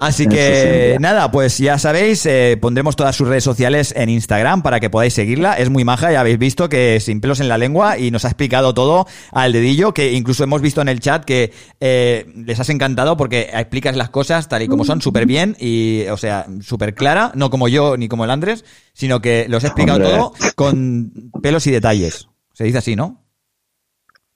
Así 0.00 0.26
que 0.26 0.96
nada, 0.98 1.30
pues 1.30 1.58
ya 1.58 1.78
sabéis, 1.78 2.24
eh, 2.24 2.56
pondremos 2.58 2.96
todas 2.96 3.14
sus 3.14 3.28
redes 3.28 3.44
sociales 3.44 3.92
en 3.94 4.08
Instagram 4.08 4.62
para 4.62 4.80
que 4.80 4.88
podáis 4.88 5.12
seguirla. 5.12 5.54
Es 5.54 5.68
muy 5.68 5.84
maja, 5.84 6.10
ya 6.10 6.20
habéis 6.20 6.38
visto 6.38 6.70
que 6.70 7.00
sin 7.00 7.20
pelos 7.20 7.38
en 7.40 7.48
la 7.48 7.58
lengua 7.58 7.98
y 7.98 8.10
nos 8.10 8.24
ha 8.24 8.28
explicado 8.28 8.72
todo 8.72 9.06
al 9.30 9.52
dedillo, 9.52 9.92
que 9.92 10.12
incluso 10.12 10.42
hemos 10.42 10.62
visto 10.62 10.80
en 10.80 10.88
el 10.88 11.00
chat 11.00 11.26
que 11.26 11.52
eh, 11.80 12.32
les 12.34 12.58
has 12.58 12.70
encantado 12.70 13.18
porque 13.18 13.50
explicas 13.52 13.94
las 13.94 14.08
cosas 14.08 14.48
tal 14.48 14.62
y 14.62 14.68
como 14.68 14.86
son 14.86 15.02
súper 15.02 15.26
bien 15.26 15.54
y, 15.60 16.06
o 16.10 16.16
sea, 16.16 16.46
súper 16.62 16.94
clara, 16.94 17.32
no 17.34 17.50
como 17.50 17.68
yo 17.68 17.98
ni 17.98 18.08
como 18.08 18.24
el 18.24 18.30
Andrés, 18.30 18.64
sino 18.94 19.20
que 19.20 19.46
los 19.50 19.64
he 19.64 19.66
explicado 19.66 19.98
Hombre. 19.98 20.12
todo 20.12 20.32
con 20.54 21.12
pelos 21.42 21.66
y 21.66 21.72
detalles. 21.72 22.28
Se 22.54 22.64
dice 22.64 22.78
así, 22.78 22.96
¿no? 22.96 23.22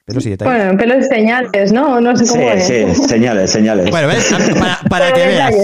Pero 0.06 0.20
sí, 0.20 0.30
detalles. 0.30 0.54
Bueno, 0.66 0.76
pelos 0.78 1.06
señales, 1.06 1.72
¿no? 1.72 1.98
No 2.00 2.14
sé 2.16 2.26
Sí, 2.26 2.32
cómo 2.32 2.50
es. 2.50 2.66
sí, 2.66 2.84
señales, 3.08 3.50
señales. 3.50 3.90
Bueno, 3.90 4.08
¿ves? 4.08 4.26
Para, 4.58 4.78
para 4.90 5.12
que 5.12 5.26
veas. 5.26 5.54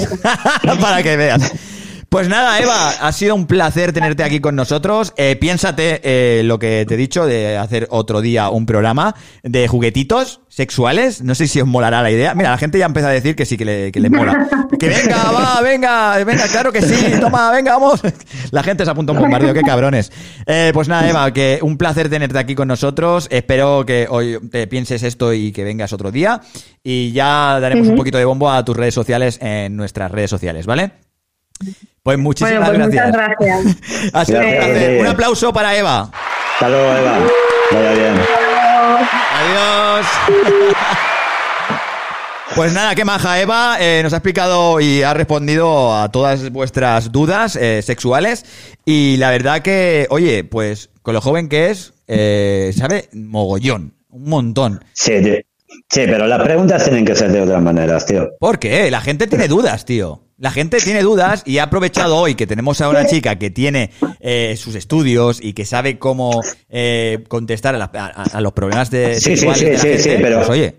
para 0.80 1.02
que 1.02 1.16
veas. 1.16 1.52
Pues 2.10 2.28
nada, 2.28 2.58
Eva, 2.58 2.90
ha 3.00 3.12
sido 3.12 3.36
un 3.36 3.46
placer 3.46 3.92
tenerte 3.92 4.24
aquí 4.24 4.40
con 4.40 4.56
nosotros. 4.56 5.12
Eh, 5.16 5.36
piénsate 5.36 6.00
eh, 6.02 6.42
lo 6.42 6.58
que 6.58 6.84
te 6.84 6.94
he 6.94 6.96
dicho 6.96 7.24
de 7.24 7.56
hacer 7.56 7.86
otro 7.88 8.20
día 8.20 8.50
un 8.50 8.66
programa 8.66 9.14
de 9.44 9.68
juguetitos 9.68 10.40
sexuales. 10.48 11.22
No 11.22 11.36
sé 11.36 11.46
si 11.46 11.60
os 11.60 11.68
molará 11.68 12.02
la 12.02 12.10
idea. 12.10 12.34
Mira, 12.34 12.50
la 12.50 12.58
gente 12.58 12.80
ya 12.80 12.86
empieza 12.86 13.10
a 13.10 13.12
decir 13.12 13.36
que 13.36 13.46
sí, 13.46 13.56
que 13.56 13.64
le, 13.64 13.92
que 13.92 14.00
le 14.00 14.10
mola. 14.10 14.48
Que 14.80 14.88
venga, 14.88 15.30
va, 15.30 15.60
venga, 15.60 16.24
venga, 16.24 16.48
claro 16.48 16.72
que 16.72 16.82
sí, 16.82 16.96
toma, 17.20 17.52
venga, 17.52 17.74
vamos. 17.78 18.00
La 18.50 18.64
gente 18.64 18.84
se 18.84 18.90
apunta 18.90 19.12
a 19.12 19.14
un 19.14 19.20
bombardeo, 19.20 19.54
qué 19.54 19.62
cabrones. 19.62 20.10
Eh, 20.46 20.72
pues 20.74 20.88
nada, 20.88 21.08
Eva, 21.08 21.32
que 21.32 21.60
un 21.62 21.76
placer 21.76 22.10
tenerte 22.10 22.38
aquí 22.38 22.56
con 22.56 22.66
nosotros. 22.66 23.28
Espero 23.30 23.86
que 23.86 24.08
hoy 24.10 24.36
te 24.50 24.66
pienses 24.66 25.04
esto 25.04 25.32
y 25.32 25.52
que 25.52 25.62
vengas 25.62 25.92
otro 25.92 26.10
día. 26.10 26.40
Y 26.82 27.12
ya 27.12 27.60
daremos 27.60 27.86
un 27.86 27.94
poquito 27.94 28.18
de 28.18 28.24
bombo 28.24 28.50
a 28.50 28.64
tus 28.64 28.76
redes 28.76 28.94
sociales 28.94 29.38
en 29.40 29.76
nuestras 29.76 30.10
redes 30.10 30.30
sociales, 30.30 30.66
¿vale? 30.66 31.09
Pues 32.02 32.18
muchísimas 32.18 32.66
Bueno, 32.68 32.84
pues 32.86 32.94
gracias. 32.94 33.06
muchas 33.06 33.36
gracias. 33.38 34.10
Ha 34.14 34.24
sido 34.24 34.38
un 34.40 34.44
Gracias, 34.46 34.66
placer. 34.70 34.92
sí. 34.94 35.00
Un 35.00 35.06
aplauso 35.06 35.52
para 35.52 35.76
Eva. 35.76 36.10
Hasta 36.54 36.68
luego, 36.68 36.96
Eva. 36.96 37.18
Vaya 37.72 37.92
bien. 37.92 38.14
Adiós. 39.34 40.06
Pues 42.56 42.72
nada, 42.72 42.96
qué 42.96 43.04
maja 43.04 43.40
Eva, 43.40 43.76
eh, 43.80 44.00
nos 44.02 44.12
ha 44.12 44.16
explicado 44.16 44.80
y 44.80 45.04
ha 45.04 45.14
respondido 45.14 45.94
a 45.96 46.10
todas 46.10 46.50
vuestras 46.50 47.12
dudas 47.12 47.54
eh, 47.54 47.80
sexuales 47.80 48.44
y 48.84 49.16
la 49.18 49.30
verdad 49.30 49.62
que, 49.62 50.08
oye, 50.10 50.42
pues 50.42 50.90
con 51.02 51.14
lo 51.14 51.20
joven 51.20 51.48
que 51.48 51.70
es, 51.70 51.94
eh, 52.08 52.72
sabe 52.76 53.08
mogollón, 53.12 53.94
un 54.08 54.24
montón. 54.28 54.84
Sí. 54.94 55.44
Sí, 55.88 56.02
pero 56.06 56.26
las 56.26 56.42
preguntas 56.42 56.82
tienen 56.84 57.04
que 57.04 57.14
ser 57.14 57.30
de 57.32 57.40
otras 57.42 57.62
maneras, 57.62 58.06
tío. 58.06 58.30
¿Por 58.38 58.58
qué? 58.58 58.90
La 58.90 59.00
gente 59.00 59.26
tiene 59.26 59.48
dudas, 59.48 59.84
tío. 59.84 60.22
La 60.38 60.50
gente 60.50 60.78
tiene 60.78 61.02
dudas 61.02 61.42
y 61.44 61.58
ha 61.58 61.64
aprovechado 61.64 62.16
hoy 62.16 62.34
que 62.34 62.46
tenemos 62.46 62.80
a 62.80 62.88
una 62.88 63.06
chica 63.06 63.36
que 63.38 63.50
tiene 63.50 63.90
eh, 64.20 64.54
sus 64.56 64.74
estudios 64.74 65.38
y 65.42 65.52
que 65.52 65.64
sabe 65.66 65.98
cómo 65.98 66.40
eh, 66.68 67.24
contestar 67.28 67.74
a, 67.74 67.78
la- 67.78 67.90
a- 67.92 68.24
a 68.38 68.40
los 68.40 68.52
problemas 68.52 68.90
de 68.90 69.20
Sí, 69.20 69.36
sí, 69.36 69.46
sí, 69.54 69.64
de 69.66 69.72
la 69.74 69.78
sí, 69.78 69.86
gente. 69.88 69.98
sí, 69.98 70.10
pero, 70.22 70.36
Pues, 70.38 70.48
oye, 70.48 70.76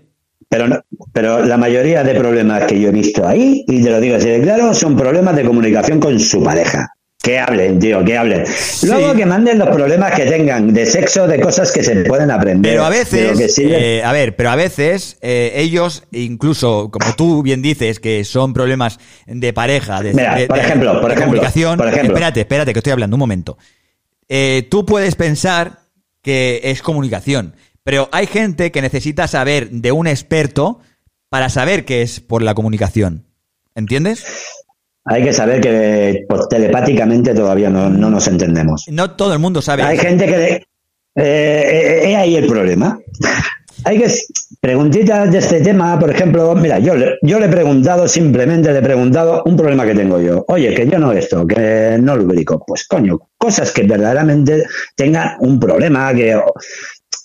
pero, 0.48 0.66
no- 0.68 0.80
pero 1.12 1.44
la 1.44 1.56
mayoría 1.56 2.02
de 2.02 2.14
problemas 2.16 2.64
que 2.64 2.80
yo 2.80 2.88
he 2.88 2.92
visto 2.92 3.26
ahí, 3.26 3.64
y 3.68 3.82
te 3.82 3.90
lo 3.90 4.00
digo 4.00 4.16
así 4.16 4.28
de 4.28 4.40
claro, 4.42 4.74
son 4.74 4.96
problemas 4.96 5.36
de 5.36 5.44
comunicación 5.44 6.00
con 6.00 6.18
su 6.18 6.42
pareja. 6.42 6.88
Que 7.22 7.38
hablen, 7.38 7.78
tío, 7.78 8.04
que 8.04 8.18
hablen. 8.18 8.44
Luego 8.82 9.14
que 9.14 9.24
manden 9.24 9.58
los 9.60 9.68
problemas 9.68 10.12
que 10.12 10.26
tengan 10.26 10.74
de 10.74 10.84
sexo, 10.86 11.28
de 11.28 11.40
cosas 11.40 11.70
que 11.70 11.84
se 11.84 12.04
pueden 12.04 12.32
aprender. 12.32 12.72
Pero 12.72 12.84
a 12.84 12.88
veces, 12.90 13.38
que 13.38 13.48
sirve. 13.48 13.98
eh, 13.98 14.02
a 14.04 14.10
ver, 14.12 14.34
pero 14.34 14.50
a 14.50 14.56
veces 14.56 15.18
eh, 15.22 15.52
ellos, 15.54 16.02
incluso 16.10 16.90
como 16.90 17.14
tú 17.14 17.44
bien 17.44 17.62
dices, 17.62 18.00
que 18.00 18.24
son 18.24 18.52
problemas 18.52 18.98
de 19.26 19.52
pareja, 19.52 20.02
de, 20.02 20.14
Mira, 20.14 20.34
de- 20.34 20.46
por 20.48 20.56
de- 20.56 20.62
ejemplo, 20.64 20.92
por 20.94 21.00
de 21.02 21.06
ejemplo, 21.14 21.24
comunicación. 21.26 21.76
por 21.78 21.86
ejemplo. 21.86 22.08
Espérate, 22.14 22.40
espérate, 22.40 22.72
que 22.72 22.78
estoy 22.80 22.92
hablando 22.92 23.14
un 23.14 23.20
momento. 23.20 23.56
Eh, 24.28 24.66
tú 24.68 24.84
puedes 24.84 25.14
pensar 25.14 25.78
que 26.22 26.60
es 26.64 26.82
comunicación, 26.82 27.54
pero 27.84 28.08
hay 28.10 28.26
gente 28.26 28.72
que 28.72 28.82
necesita 28.82 29.28
saber 29.28 29.70
de 29.70 29.92
un 29.92 30.08
experto 30.08 30.80
para 31.28 31.50
saber 31.50 31.84
que 31.84 32.02
es 32.02 32.18
por 32.18 32.42
la 32.42 32.54
comunicación. 32.54 33.26
¿Entiendes? 33.74 34.24
Hay 35.04 35.24
que 35.24 35.32
saber 35.32 35.60
que 35.60 36.24
pues, 36.28 36.48
telepáticamente 36.48 37.34
todavía 37.34 37.70
no, 37.70 37.88
no 37.90 38.08
nos 38.10 38.26
entendemos. 38.28 38.84
No 38.90 39.10
todo 39.16 39.32
el 39.32 39.38
mundo 39.40 39.60
sabe. 39.62 39.82
Hay 39.82 39.98
gente 39.98 40.26
que... 40.26 40.36
le- 40.38 40.66
eh, 41.14 42.00
eh, 42.10 42.16
ahí 42.16 42.36
el 42.36 42.46
problema. 42.46 42.98
Hay 43.84 43.98
que... 43.98 44.08
Preguntitas 44.60 45.32
de 45.32 45.38
este 45.38 45.60
tema, 45.60 45.98
por 45.98 46.08
ejemplo, 46.08 46.54
mira, 46.54 46.78
yo, 46.78 46.94
le- 46.94 47.16
yo 47.22 47.40
le 47.40 47.46
he 47.46 47.48
preguntado, 47.48 48.06
simplemente 48.06 48.70
le 48.72 48.78
he 48.78 48.82
preguntado 48.82 49.42
un 49.44 49.56
problema 49.56 49.84
que 49.84 49.94
tengo 49.94 50.20
yo. 50.20 50.44
Oye, 50.46 50.72
que 50.72 50.86
yo 50.86 51.00
no 51.00 51.10
esto, 51.10 51.44
que 51.44 51.98
no 52.00 52.14
lubrico. 52.16 52.62
Pues 52.64 52.86
coño, 52.86 53.18
cosas 53.36 53.72
que 53.72 53.82
verdaderamente 53.82 54.62
tengan 54.94 55.32
un 55.40 55.58
problema 55.58 56.14
que, 56.14 56.36
o, 56.36 56.44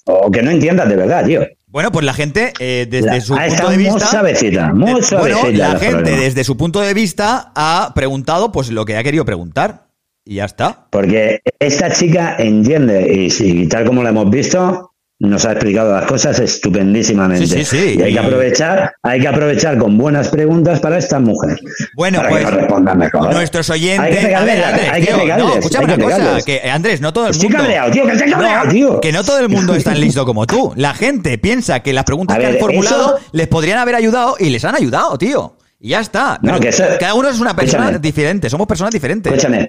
o 0.06 0.32
que 0.32 0.42
no 0.42 0.50
entiendas 0.50 0.90
de 0.90 0.96
verdad, 0.96 1.26
tío. 1.26 1.46
Bueno, 1.70 1.92
pues 1.92 2.06
la 2.06 2.14
gente, 2.14 2.54
eh, 2.60 2.88
desde 2.90 3.08
La- 3.08 3.22
su 3.22 3.36
punto 3.36 3.70
de 3.70 3.78
vista. 3.78 4.00
suavecita, 4.00 4.74
muy 4.74 4.92
eh, 4.92 5.04
bueno, 5.20 5.38
la 5.52 5.72
gente, 5.78 5.90
problema. 5.96 6.18
desde 6.22 6.44
su 6.46 6.56
punto 6.56 6.80
de 6.80 6.94
vista, 6.94 7.52
ha 7.56 7.92
preguntado 7.94 8.52
pues 8.54 8.70
lo 8.70 8.86
que 8.86 8.96
ha 8.98 9.04
querido 9.04 9.26
preguntar. 9.26 9.88
Y 10.26 10.36
ya 10.36 10.46
está. 10.46 10.88
Porque 10.92 11.40
esta 11.60 11.92
chica 11.92 12.36
entiende, 12.38 13.14
y, 13.14 13.44
y 13.44 13.68
tal 13.68 13.86
como 13.86 14.04
la 14.04 14.10
hemos 14.10 14.30
visto, 14.30 14.92
nos 15.20 15.46
ha 15.46 15.54
explicado 15.54 15.94
las 15.94 16.06
cosas 16.06 16.40
estupendísimamente. 16.40 17.48
Sí, 17.48 17.66
sí, 17.66 17.66
sí, 17.66 17.96
Y 18.00 18.02
hay 18.04 18.14
que 18.14 18.20
aprovechar, 18.20 18.94
hay 19.02 19.20
que 19.20 19.28
aprovechar 19.28 19.78
con 19.78 19.98
buenas 19.98 20.30
preguntas 20.30 20.80
para 20.80 20.98
esta 21.00 21.20
mujer. 21.20 21.60
Bueno, 21.96 22.20
para 22.20 22.30
pues 22.30 22.46
que 22.46 22.52
nos 22.52 22.60
respondan 22.62 22.98
mejor. 23.00 23.34
nuestros 23.34 23.70
oyentes. 23.72 24.00
Hay 24.00 24.14
que 24.16 24.22
pegarle, 24.28 24.52
a 24.52 24.56
ver, 24.56 24.64
Andrés, 24.66 24.90
hay 24.92 25.02
que 25.06 25.14
pegarles, 25.14 25.46
no, 25.48 25.54
hay 25.54 25.60
que 25.62 25.78
una 25.78 25.98
cosa, 25.98 26.18
pegarles. 26.18 26.46
que 26.46 26.70
Andrés, 26.70 27.02
no 27.02 27.14
todo 27.14 27.26
el 27.26 27.32
Estoy 27.32 27.50
mundo. 27.50 27.64
cabreado, 27.64 27.92
tío, 27.92 28.06
que 28.06 28.12
estoy 28.12 28.32
cabreado, 28.32 28.66
No, 28.66 28.72
tío. 28.72 29.00
Que 29.02 29.12
no 29.12 29.24
todo 29.24 29.40
el 29.40 29.50
mundo 29.50 29.74
es 29.76 29.84
tan 29.84 30.00
listo 30.00 30.26
como 30.26 30.46
tú. 30.46 30.74
La 30.76 30.94
gente 30.94 31.38
piensa 31.40 31.80
que 31.82 31.94
las 31.94 32.04
preguntas 32.04 32.36
A 32.38 32.40
que 32.40 32.46
ver, 32.46 32.56
han 32.56 32.60
formulado 32.62 33.18
eso- 33.18 33.26
les 33.32 33.48
podrían 33.48 33.80
haber 33.80 33.96
ayudado 33.96 34.36
y 34.40 34.50
les 34.52 34.64
han 34.66 34.76
ayudado, 34.76 35.18
tío. 35.18 35.58
Y 35.80 35.90
ya 35.90 36.00
está. 36.00 36.40
No, 36.44 36.60
que 36.60 36.70
eso- 36.70 36.84
cada 37.00 37.16
uno 37.16 37.30
es 37.30 37.40
una 37.40 37.56
persona 37.56 37.86
Escúchame. 37.86 38.00
diferente. 38.00 38.50
Somos 38.52 38.68
personas 38.68 38.94
diferentes. 38.94 39.32
Escúchame, 39.34 39.68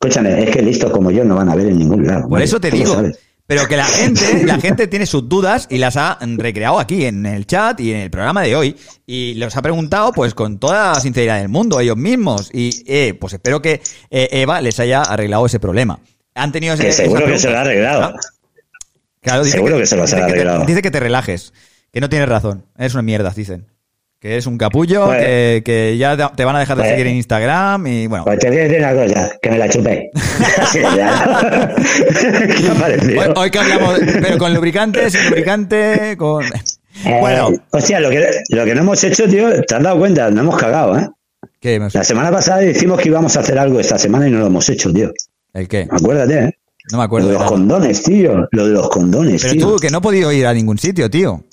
escúchame, 0.00 0.42
es 0.44 0.50
que 0.50 0.60
listos 0.62 0.90
como 0.90 1.10
yo 1.10 1.24
no 1.24 1.36
van 1.36 1.48
a 1.48 1.54
ver 1.54 1.68
en 1.68 1.78
ningún 1.78 2.06
lado. 2.06 2.28
Por 2.28 2.42
eso 2.42 2.60
te 2.60 2.70
digo. 2.70 2.92
sabes. 2.94 3.18
Pero 3.54 3.68
que 3.68 3.76
la 3.76 3.84
gente, 3.86 4.44
la 4.46 4.58
gente 4.58 4.86
tiene 4.86 5.04
sus 5.04 5.28
dudas 5.28 5.66
y 5.68 5.76
las 5.76 5.98
ha 5.98 6.18
recreado 6.22 6.78
aquí 6.78 7.04
en 7.04 7.26
el 7.26 7.46
chat 7.46 7.78
y 7.80 7.92
en 7.92 8.00
el 8.00 8.10
programa 8.10 8.40
de 8.40 8.56
hoy. 8.56 8.76
Y 9.06 9.34
los 9.34 9.54
ha 9.56 9.60
preguntado 9.60 10.10
pues 10.12 10.32
con 10.32 10.58
toda 10.58 10.94
la 10.94 11.00
sinceridad 11.00 11.38
del 11.38 11.50
mundo, 11.50 11.78
ellos 11.78 11.98
mismos. 11.98 12.48
Y 12.52 12.82
eh, 12.86 13.12
pues 13.12 13.34
espero 13.34 13.60
que 13.60 13.82
eh, 14.10 14.28
Eva 14.32 14.62
les 14.62 14.80
haya 14.80 15.02
arreglado 15.02 15.44
ese 15.44 15.60
problema. 15.60 15.98
Han 16.34 16.50
tenido 16.50 16.72
ese, 16.72 16.84
Que 16.84 16.92
seguro 16.92 17.26
que 17.26 17.38
se 17.38 17.50
lo 17.50 17.58
ha 17.58 17.60
arreglado. 17.60 18.14
Claro, 19.20 19.44
dice 19.44 19.56
Seguro 19.58 19.76
que 19.76 19.84
se 19.86 19.96
dice 20.00 20.16
ha 20.16 20.18
te- 20.18 20.32
arreglado. 20.32 20.64
dice 20.64 20.80
que 20.80 20.90
te 20.90 20.98
relajes, 21.00 21.52
que 21.92 22.00
no 22.00 22.08
tienes 22.08 22.28
razón. 22.30 22.64
Eres 22.78 22.94
una 22.94 23.02
mierda, 23.02 23.30
dicen. 23.36 23.66
Que 24.22 24.34
eres 24.34 24.46
un 24.46 24.56
capullo, 24.56 25.06
Pues- 25.06 25.18
que, 25.18 25.62
que 25.64 25.96
ya 25.98 26.16
te- 26.36 26.44
van 26.44 26.54
a 26.54 26.60
dejar 26.60 26.76
de 26.76 26.82
pues- 26.84 26.90
seguir 26.92 27.08
en 27.08 27.16
Instagram 27.16 27.84
y 27.88 28.06
bueno. 28.06 28.24
Pues 28.24 28.38
te 28.38 28.50
voy 28.50 28.58
a 28.58 28.62
decir 28.62 28.78
una 28.78 28.94
cosa, 28.94 29.32
que 29.42 29.50
me 29.50 29.58
la 29.58 29.68
chupé. 29.68 30.10
Hoy, 33.18 33.32
hoy 33.36 33.50
que 33.50 33.58
hablamos, 33.58 33.98
pero 34.20 34.38
con 34.38 34.54
lubricante, 34.54 35.10
sin 35.10 35.28
lubricante, 35.28 36.16
con... 36.16 36.44
Eh, 36.44 37.18
Bueno. 37.20 37.50
Hostia, 37.70 37.98
lo 38.00 38.10
que, 38.10 38.24
lo 38.50 38.64
que 38.64 38.74
no 38.76 38.82
hemos 38.82 39.02
hecho, 39.02 39.28
tío, 39.28 39.50
te 39.64 39.74
has 39.74 39.82
dado 39.82 39.98
cuenta, 39.98 40.30
no 40.30 40.42
hemos 40.42 40.56
cagado, 40.56 40.96
¿eh? 40.98 41.08
¿Qué 41.60 41.74
hemos- 41.74 41.92
La 41.94 42.04
semana 42.04 42.30
pasada 42.30 42.60
dijimos 42.60 43.00
que 43.00 43.08
íbamos 43.08 43.36
a 43.36 43.40
hacer 43.40 43.58
algo 43.58 43.80
esta 43.80 43.98
semana 43.98 44.28
y 44.28 44.30
no 44.30 44.38
lo 44.38 44.46
hemos 44.46 44.68
hecho, 44.68 44.92
tío. 44.92 45.12
¿El 45.52 45.66
qué? 45.68 45.88
Acuérdate, 45.90 46.38
¿eh? 46.44 46.52
No 46.92 46.98
me 46.98 47.04
acuerdo. 47.04 47.28
Lo 47.28 47.32
de 47.34 47.38
los 47.40 47.48
condones, 47.48 48.02
tío. 48.02 48.48
Lo 48.50 48.66
de 48.66 48.72
los 48.72 48.88
condones, 48.88 49.42
Pero 49.42 49.54
tío. 49.54 49.66
tú, 49.68 49.76
que 49.80 49.90
no 49.90 49.98
he 49.98 50.00
podido 50.00 50.32
ir 50.32 50.46
a 50.46 50.54
ningún 50.54 50.78
sitio, 50.78 51.08
tío. 51.10 51.44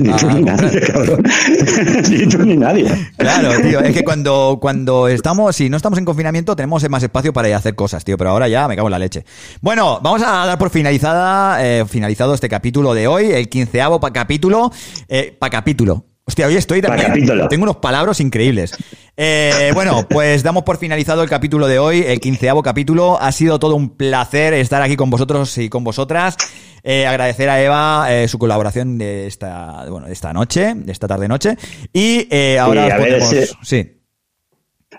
Ni 0.00 0.12
tú 0.16 0.28
Ah, 0.28 0.34
ni 0.34 0.42
nadie, 0.42 0.80
cabrón. 0.80 1.22
ni 2.10 2.26
tú 2.26 2.38
ni 2.38 2.56
nadie. 2.56 2.86
Claro, 3.16 3.50
tío. 3.60 3.80
Es 3.80 3.94
que 3.94 4.04
cuando, 4.04 4.58
cuando 4.60 5.08
estamos, 5.08 5.54
si 5.54 5.68
no 5.68 5.76
estamos 5.76 5.98
en 5.98 6.04
confinamiento, 6.04 6.56
tenemos 6.56 6.88
más 6.88 7.02
espacio 7.02 7.32
para 7.32 7.48
ir 7.48 7.54
a 7.54 7.58
hacer 7.58 7.74
cosas, 7.74 8.04
tío. 8.04 8.16
Pero 8.16 8.30
ahora 8.30 8.48
ya 8.48 8.66
me 8.66 8.76
cago 8.76 8.88
en 8.88 8.92
la 8.92 8.98
leche. 8.98 9.24
Bueno, 9.60 10.00
vamos 10.02 10.22
a 10.22 10.46
dar 10.46 10.58
por 10.58 10.70
finalizada, 10.70 11.64
eh, 11.64 11.84
finalizado 11.86 12.34
este 12.34 12.48
capítulo 12.48 12.94
de 12.94 13.06
hoy, 13.06 13.26
el 13.32 13.48
quinceavo 13.48 14.00
pa 14.00 14.12
capítulo, 14.12 14.72
eh, 15.08 15.36
pa 15.38 15.50
capítulo. 15.50 16.04
Hostia, 16.28 16.46
hoy 16.46 16.56
estoy 16.56 16.82
también. 16.82 17.26
Tengo 17.48 17.62
unos 17.62 17.76
palabras 17.76 18.20
increíbles. 18.20 18.76
Eh, 19.16 19.70
bueno, 19.72 20.06
pues 20.08 20.42
damos 20.42 20.62
por 20.62 20.76
finalizado 20.76 21.22
el 21.22 21.28
capítulo 21.30 21.66
de 21.66 21.78
hoy, 21.78 22.04
el 22.06 22.20
quinceavo 22.20 22.62
capítulo. 22.62 23.18
Ha 23.18 23.32
sido 23.32 23.58
todo 23.58 23.74
un 23.74 23.96
placer 23.96 24.52
estar 24.52 24.82
aquí 24.82 24.94
con 24.94 25.08
vosotros 25.08 25.56
y 25.56 25.70
con 25.70 25.84
vosotras. 25.84 26.36
Eh, 26.82 27.06
agradecer 27.06 27.48
a 27.48 27.62
Eva 27.62 28.06
eh, 28.12 28.28
su 28.28 28.38
colaboración 28.38 28.98
de 28.98 29.26
esta, 29.26 29.86
bueno, 29.88 30.06
de 30.06 30.12
esta 30.12 30.34
noche, 30.34 30.74
de 30.76 30.92
esta 30.92 31.08
tarde 31.08 31.28
noche. 31.28 31.56
Y 31.94 32.28
eh, 32.30 32.58
ahora 32.58 32.84
Sí, 32.84 32.90
a 32.92 32.96
os 32.96 33.02
ver 33.02 33.12
ponemos- 33.22 33.28
si- 33.30 33.54
sí. 33.62 33.94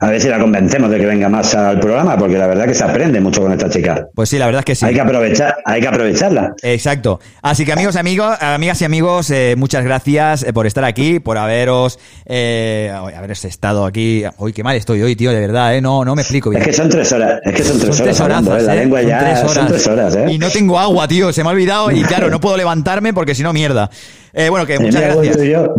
A 0.01 0.11
ver 0.11 0.21
si 0.21 0.29
la 0.29 0.39
convencemos 0.39 0.91
de 0.91 0.99
que 0.99 1.05
venga 1.07 1.27
más 1.29 1.55
al 1.55 1.79
programa, 1.79 2.15
porque 2.15 2.37
la 2.37 2.45
verdad 2.45 2.65
que 2.67 2.75
se 2.75 2.83
aprende 2.83 3.19
mucho 3.19 3.41
con 3.41 3.51
esta 3.51 3.69
chica. 3.69 4.07
Pues 4.13 4.29
sí, 4.29 4.37
la 4.37 4.45
verdad 4.45 4.59
es 4.59 4.65
que 4.65 4.75
sí. 4.75 4.85
Hay 4.85 4.93
que 4.93 5.01
aprovechar, 5.01 5.57
hay 5.65 5.81
que 5.81 5.87
aprovecharla. 5.87 6.53
Exacto. 6.61 7.19
Así 7.41 7.65
que 7.65 7.73
amigos, 7.73 7.95
amigos, 7.95 8.37
amigas 8.39 8.79
y 8.81 8.85
amigos, 8.85 9.31
eh, 9.31 9.55
muchas 9.57 9.83
gracias 9.83 10.43
eh, 10.43 10.53
por 10.53 10.67
estar 10.67 10.83
aquí, 10.85 11.19
por 11.19 11.39
haberos, 11.39 11.97
eh, 12.27 12.93
haberos 12.93 13.43
estado 13.45 13.83
aquí. 13.83 14.23
Uy, 14.37 14.53
qué 14.53 14.63
mal 14.63 14.75
estoy 14.75 15.01
hoy, 15.01 15.15
tío, 15.15 15.31
de 15.31 15.39
verdad, 15.39 15.75
eh. 15.75 15.81
No, 15.81 16.05
no 16.05 16.15
me 16.15 16.21
explico 16.21 16.51
bien. 16.51 16.61
Es 16.61 16.67
que 16.67 16.73
son 16.73 16.87
tres 16.87 17.11
horas, 17.11 17.41
es 17.43 17.53
que 17.53 17.63
son 17.63 17.79
tres 17.79 17.95
Son 17.95 18.03
horas 18.03 18.03
tres 18.03 18.21
hablando, 18.21 18.51
horas, 18.51 18.63
¿eh? 18.63 18.67
La 18.67 18.75
¿eh? 18.75 18.79
lengua 18.79 18.99
Son 18.99 19.09
ya 19.09 19.19
tres 19.19 19.51
son 19.51 19.67
tres 19.67 19.87
horas, 19.87 20.15
¿eh? 20.15 20.25
Y 20.29 20.37
no 20.37 20.49
tengo 20.51 20.79
agua, 20.79 21.07
tío, 21.07 21.33
se 21.33 21.43
me 21.43 21.49
ha 21.49 21.53
olvidado 21.53 21.89
y 21.91 22.03
claro, 22.03 22.29
no 22.29 22.39
puedo 22.39 22.55
levantarme 22.55 23.11
porque 23.11 23.33
si 23.33 23.41
no, 23.41 23.53
mierda. 23.53 23.89
Eh, 24.33 24.49
bueno, 24.49 24.65
que 24.65 24.77
muchas 24.77 25.01
gracias. 25.01 25.37
yo. 25.41 25.73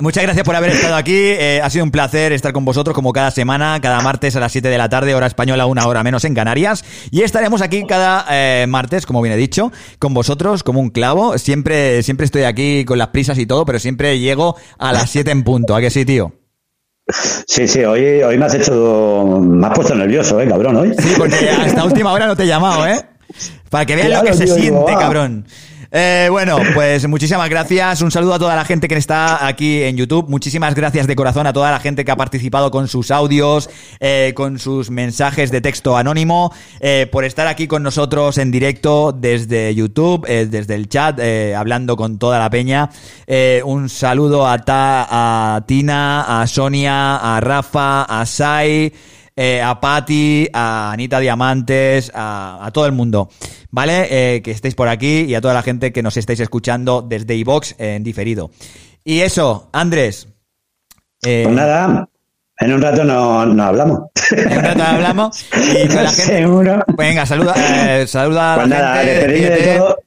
Muchas 0.00 0.22
gracias 0.22 0.44
por 0.44 0.56
haber 0.56 0.70
estado 0.70 0.96
aquí. 0.96 1.14
eh, 1.14 1.60
ha 1.62 1.70
sido 1.70 1.84
un 1.84 1.90
placer 1.90 2.32
estar 2.32 2.52
con 2.52 2.64
vosotros 2.64 2.94
como 2.94 3.12
cada 3.12 3.30
semana. 3.30 3.78
cada 3.80 4.00
martes 4.00 4.34
a 4.36 4.40
las 4.40 4.52
7 4.52 4.68
de 4.68 4.78
la 4.78 4.88
tarde, 4.88 5.14
hora 5.14 5.26
española, 5.26 5.66
una 5.66 5.86
hora 5.86 6.02
menos 6.02 6.24
en 6.24 6.34
Canarias. 6.34 6.84
Y 7.10 7.22
estaremos 7.22 7.62
aquí 7.62 7.84
cada 7.86 8.26
eh, 8.30 8.66
martes, 8.68 9.06
como 9.06 9.22
bien 9.22 9.34
he 9.34 9.38
dicho, 9.38 9.72
con 9.98 10.14
vosotros 10.14 10.62
como 10.62 10.80
un 10.80 10.90
clavo. 10.90 11.38
Siempre, 11.38 12.02
siempre 12.02 12.24
estoy 12.26 12.42
aquí 12.44 12.84
con 12.84 12.98
las 12.98 13.08
prisas 13.08 13.38
y 13.38 13.46
todo, 13.46 13.64
pero 13.64 13.78
siempre 13.78 14.18
llego 14.18 14.56
a 14.78 14.92
las 14.92 15.10
7 15.10 15.30
en 15.30 15.42
punto. 15.44 15.74
¿A 15.76 15.80
que 15.80 15.90
sí, 15.90 16.04
tío? 16.04 16.32
Sí, 17.46 17.68
sí, 17.68 17.84
hoy, 17.84 18.22
hoy 18.22 18.38
me 18.38 18.46
has 18.46 18.54
hecho. 18.54 19.40
Me 19.42 19.66
has 19.66 19.74
puesto 19.74 19.94
nervioso, 19.94 20.40
eh, 20.40 20.48
cabrón, 20.48 20.76
hoy. 20.76 20.94
Sí, 20.98 21.14
porque 21.18 21.50
hasta 21.50 21.84
última 21.84 22.12
hora 22.12 22.26
no 22.26 22.34
te 22.34 22.44
he 22.44 22.46
llamado, 22.46 22.86
¿eh? 22.86 23.00
Para 23.68 23.84
que 23.84 23.96
vean 23.96 24.12
lo 24.12 24.22
que 24.22 24.34
se 24.34 24.44
tío, 24.44 24.54
siente, 24.54 24.92
ah. 24.92 24.98
Eh, 25.96 26.26
bueno, 26.28 26.58
pues 26.74 27.06
muchísimas 27.06 27.48
gracias. 27.48 28.02
Un 28.02 28.10
saludo 28.10 28.34
a 28.34 28.38
toda 28.40 28.56
la 28.56 28.64
gente 28.64 28.88
que 28.88 28.96
está 28.96 29.46
aquí 29.46 29.84
en 29.84 29.96
YouTube. 29.96 30.28
Muchísimas 30.28 30.74
gracias 30.74 31.06
de 31.06 31.14
corazón 31.14 31.46
a 31.46 31.52
toda 31.52 31.70
la 31.70 31.78
gente 31.78 32.04
que 32.04 32.10
ha 32.10 32.16
participado 32.16 32.72
con 32.72 32.88
sus 32.88 33.12
audios, 33.12 33.70
eh, 34.00 34.32
con 34.34 34.58
sus 34.58 34.90
mensajes 34.90 35.52
de 35.52 35.60
texto 35.60 35.96
anónimo, 35.96 36.52
eh, 36.80 37.08
por 37.12 37.24
estar 37.24 37.46
aquí 37.46 37.68
con 37.68 37.84
nosotros 37.84 38.38
en 38.38 38.50
directo 38.50 39.12
desde 39.12 39.72
YouTube, 39.72 40.26
eh, 40.26 40.48
desde 40.50 40.74
el 40.74 40.88
chat, 40.88 41.20
eh, 41.20 41.54
hablando 41.54 41.96
con 41.96 42.18
toda 42.18 42.40
la 42.40 42.50
peña. 42.50 42.90
Eh, 43.28 43.62
un 43.64 43.88
saludo 43.88 44.48
a, 44.48 44.56
a 44.66 45.64
Tina, 45.64 46.42
a 46.42 46.44
Sonia, 46.48 47.18
a 47.18 47.38
Rafa, 47.38 48.02
a 48.02 48.26
Sai. 48.26 48.92
Eh, 49.36 49.60
a 49.62 49.80
Patti, 49.80 50.48
a 50.52 50.92
Anita 50.92 51.18
Diamantes, 51.20 52.10
a, 52.14 52.64
a 52.64 52.70
todo 52.70 52.86
el 52.86 52.92
mundo, 52.92 53.28
¿vale? 53.70 54.06
Eh, 54.36 54.42
que 54.42 54.50
estéis 54.52 54.74
por 54.74 54.88
aquí 54.88 55.20
y 55.22 55.34
a 55.34 55.40
toda 55.40 55.54
la 55.54 55.62
gente 55.62 55.92
que 55.92 56.02
nos 56.02 56.16
estáis 56.16 56.40
escuchando 56.40 57.02
desde 57.02 57.34
iVox 57.36 57.74
en 57.78 58.02
diferido. 58.04 58.50
Y 59.04 59.20
eso, 59.20 59.68
Andrés. 59.72 60.28
eh, 61.24 61.42
Pues 61.44 61.54
nada, 61.56 62.08
en 62.58 62.72
un 62.72 62.80
rato 62.80 63.04
no, 63.04 63.44
no 63.46 63.62
hablamos. 63.64 64.00
En 64.30 64.56
un 64.58 64.64
rato 64.64 64.82
hablamos 64.82 65.46
y 65.52 65.88
con 65.88 66.04
la 66.04 66.10
gente. 66.12 66.22
Seguro. 66.38 66.84
Venga, 66.96 67.26
saluda, 67.26 67.54
eh, 67.56 68.06
saluda 68.06 68.54
a 68.54 68.56
Pues 68.56 68.68
la 68.68 68.78
nada, 68.78 69.02
gente. 69.02 69.28
de 69.50 69.76
todo. 69.78 69.98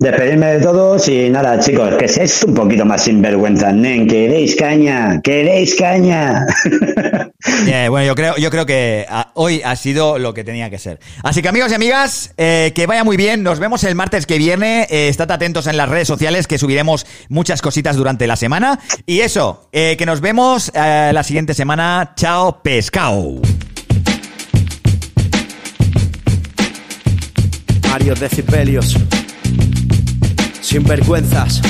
Despedirme 0.00 0.46
de 0.46 0.60
todos 0.60 1.08
y 1.08 1.28
nada, 1.28 1.58
chicos, 1.58 1.96
que 1.96 2.06
seáis 2.06 2.44
un 2.44 2.54
poquito 2.54 2.84
más 2.84 3.02
sinvergüenza, 3.02 3.72
nen, 3.72 4.06
queréis 4.06 4.54
caña, 4.54 5.20
queréis 5.22 5.74
caña. 5.74 6.46
Eh, 7.66 7.88
bueno, 7.88 8.04
yo 8.04 8.14
creo, 8.16 8.36
yo 8.36 8.50
creo 8.50 8.66
que 8.66 9.06
ah, 9.08 9.30
hoy 9.34 9.62
ha 9.64 9.76
sido 9.76 10.18
lo 10.18 10.34
que 10.34 10.42
tenía 10.42 10.70
que 10.70 10.78
ser. 10.78 10.98
Así 11.22 11.40
que 11.40 11.48
amigos 11.48 11.70
y 11.70 11.74
amigas, 11.74 12.34
eh, 12.36 12.72
que 12.74 12.86
vaya 12.86 13.04
muy 13.04 13.16
bien. 13.16 13.42
Nos 13.42 13.60
vemos 13.60 13.84
el 13.84 13.94
martes 13.94 14.26
que 14.26 14.38
viene. 14.38 14.86
Eh, 14.90 15.08
estad 15.08 15.30
atentos 15.30 15.68
en 15.68 15.76
las 15.76 15.88
redes 15.88 16.08
sociales 16.08 16.48
que 16.48 16.58
subiremos 16.58 17.06
muchas 17.28 17.62
cositas 17.62 17.96
durante 17.96 18.26
la 18.26 18.36
semana. 18.36 18.80
Y 19.06 19.20
eso, 19.20 19.68
eh, 19.72 19.94
que 19.96 20.04
nos 20.04 20.20
vemos 20.20 20.72
eh, 20.74 21.10
la 21.14 21.22
siguiente 21.22 21.54
semana. 21.54 22.12
Chao, 22.16 22.60
pescao. 22.60 23.40
Mario 27.88 28.14
Decibelios. 28.16 28.96
Sinvergüenzas. 30.68 31.62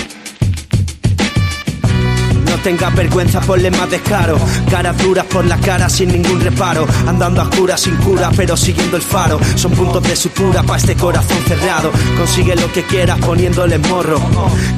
No 2.47 2.57
tengas 2.65 2.93
vergüenza, 2.97 3.41
ponle 3.41 3.70
más 3.70 3.89
descaro. 3.89 4.36
Caras 4.68 4.99
duras 4.99 5.25
por 5.27 5.44
la 5.44 5.57
cara 5.59 5.89
sin 5.89 6.09
ningún 6.09 6.41
reparo. 6.41 6.85
Andando 7.07 7.41
a 7.41 7.44
oscuras 7.44 7.81
sin 7.81 7.94
cura, 7.99 8.33
pero 8.36 8.57
siguiendo 8.57 8.97
el 8.97 9.02
faro. 9.05 9.39
Son 9.55 9.70
puntos 9.70 10.02
de 10.02 10.17
sutura 10.17 10.65
para 10.65 10.81
este 10.81 10.97
corazón 10.97 11.39
cerrado. 11.47 11.93
Consigue 12.17 12.57
lo 12.57 12.73
que 12.73 12.83
quieras 12.83 13.20
poniéndole 13.20 13.78
morro. 13.78 14.20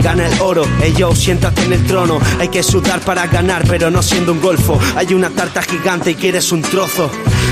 Gana 0.03 0.27
el 0.27 0.39
oro, 0.43 0.67
ey 0.83 0.93
yo, 0.93 1.15
siéntate 1.15 1.65
en 1.65 1.73
el 1.73 1.87
trono. 1.87 2.19
Hay 2.39 2.49
que 2.49 2.63
sudar 2.63 3.01
para 3.01 3.27
ganar, 3.27 3.65
pero 3.67 3.91
no 3.91 4.03
siendo 4.03 4.33
un 4.33 4.43
golfo. 4.43 4.79
Hay 4.97 5.15
una 5.15 5.31
tarta 5.31 5.63
gigante 5.63 6.11
y 6.11 6.15
quieres 6.15 6.53
un 6.53 6.61
trozo. 6.61 7.11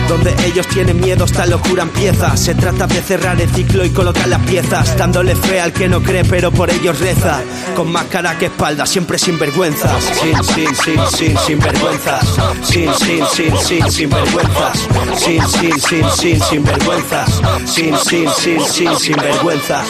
Donde 0.09 0.35
ellos 0.47 0.67
tienen 0.69 1.01
miedo, 1.01 1.27
esta 1.27 1.47
locura 1.47 1.83
empieza. 1.83 2.37
Se 2.37 2.55
trata 2.55 2.87
de 2.87 3.03
cerrar 3.03 3.41
el 3.41 3.49
ciclo 3.51 3.85
y 3.85 3.91
colocar 3.91 4.27
las 4.27 4.41
piezas. 4.43 4.97
Dándole 4.97 5.37
fe 5.37 5.61
al 5.61 5.73
que 5.73 5.89
no 5.89 6.03
cree, 6.03 6.25
pero 6.25 6.51
por 6.51 6.71
ellos 6.71 6.99
reza. 6.99 7.41
Con 7.77 7.93
más 7.93 8.07
cara 8.07 8.39
que 8.39 8.47
espalda, 8.47 8.87
siempre 8.87 9.19
sin 9.19 9.39
vergüenzas. 9.39 10.03
Sin, 10.03 10.43
sin, 10.45 10.75
sin, 10.75 11.01
sin, 11.11 11.39
sin 11.39 11.59
vergüenzas. 11.59 12.25
Sin, 12.63 12.93
sin, 12.95 13.27
sin, 13.27 13.59
sin, 13.59 13.91
sin 13.91 14.11
vergüenzas. 14.11 14.89
Sin, 15.17 15.43
sin, 15.49 15.81
sin, 15.81 16.11
sin, 16.11 16.41
sin 16.43 16.65
vergüenzas. 16.65 17.41
Sin, 17.67 17.97
sin, 17.99 18.29
sin, 18.31 18.65
sin, 18.65 18.99
sin 18.99 19.17
vergüenzas. 19.17 19.87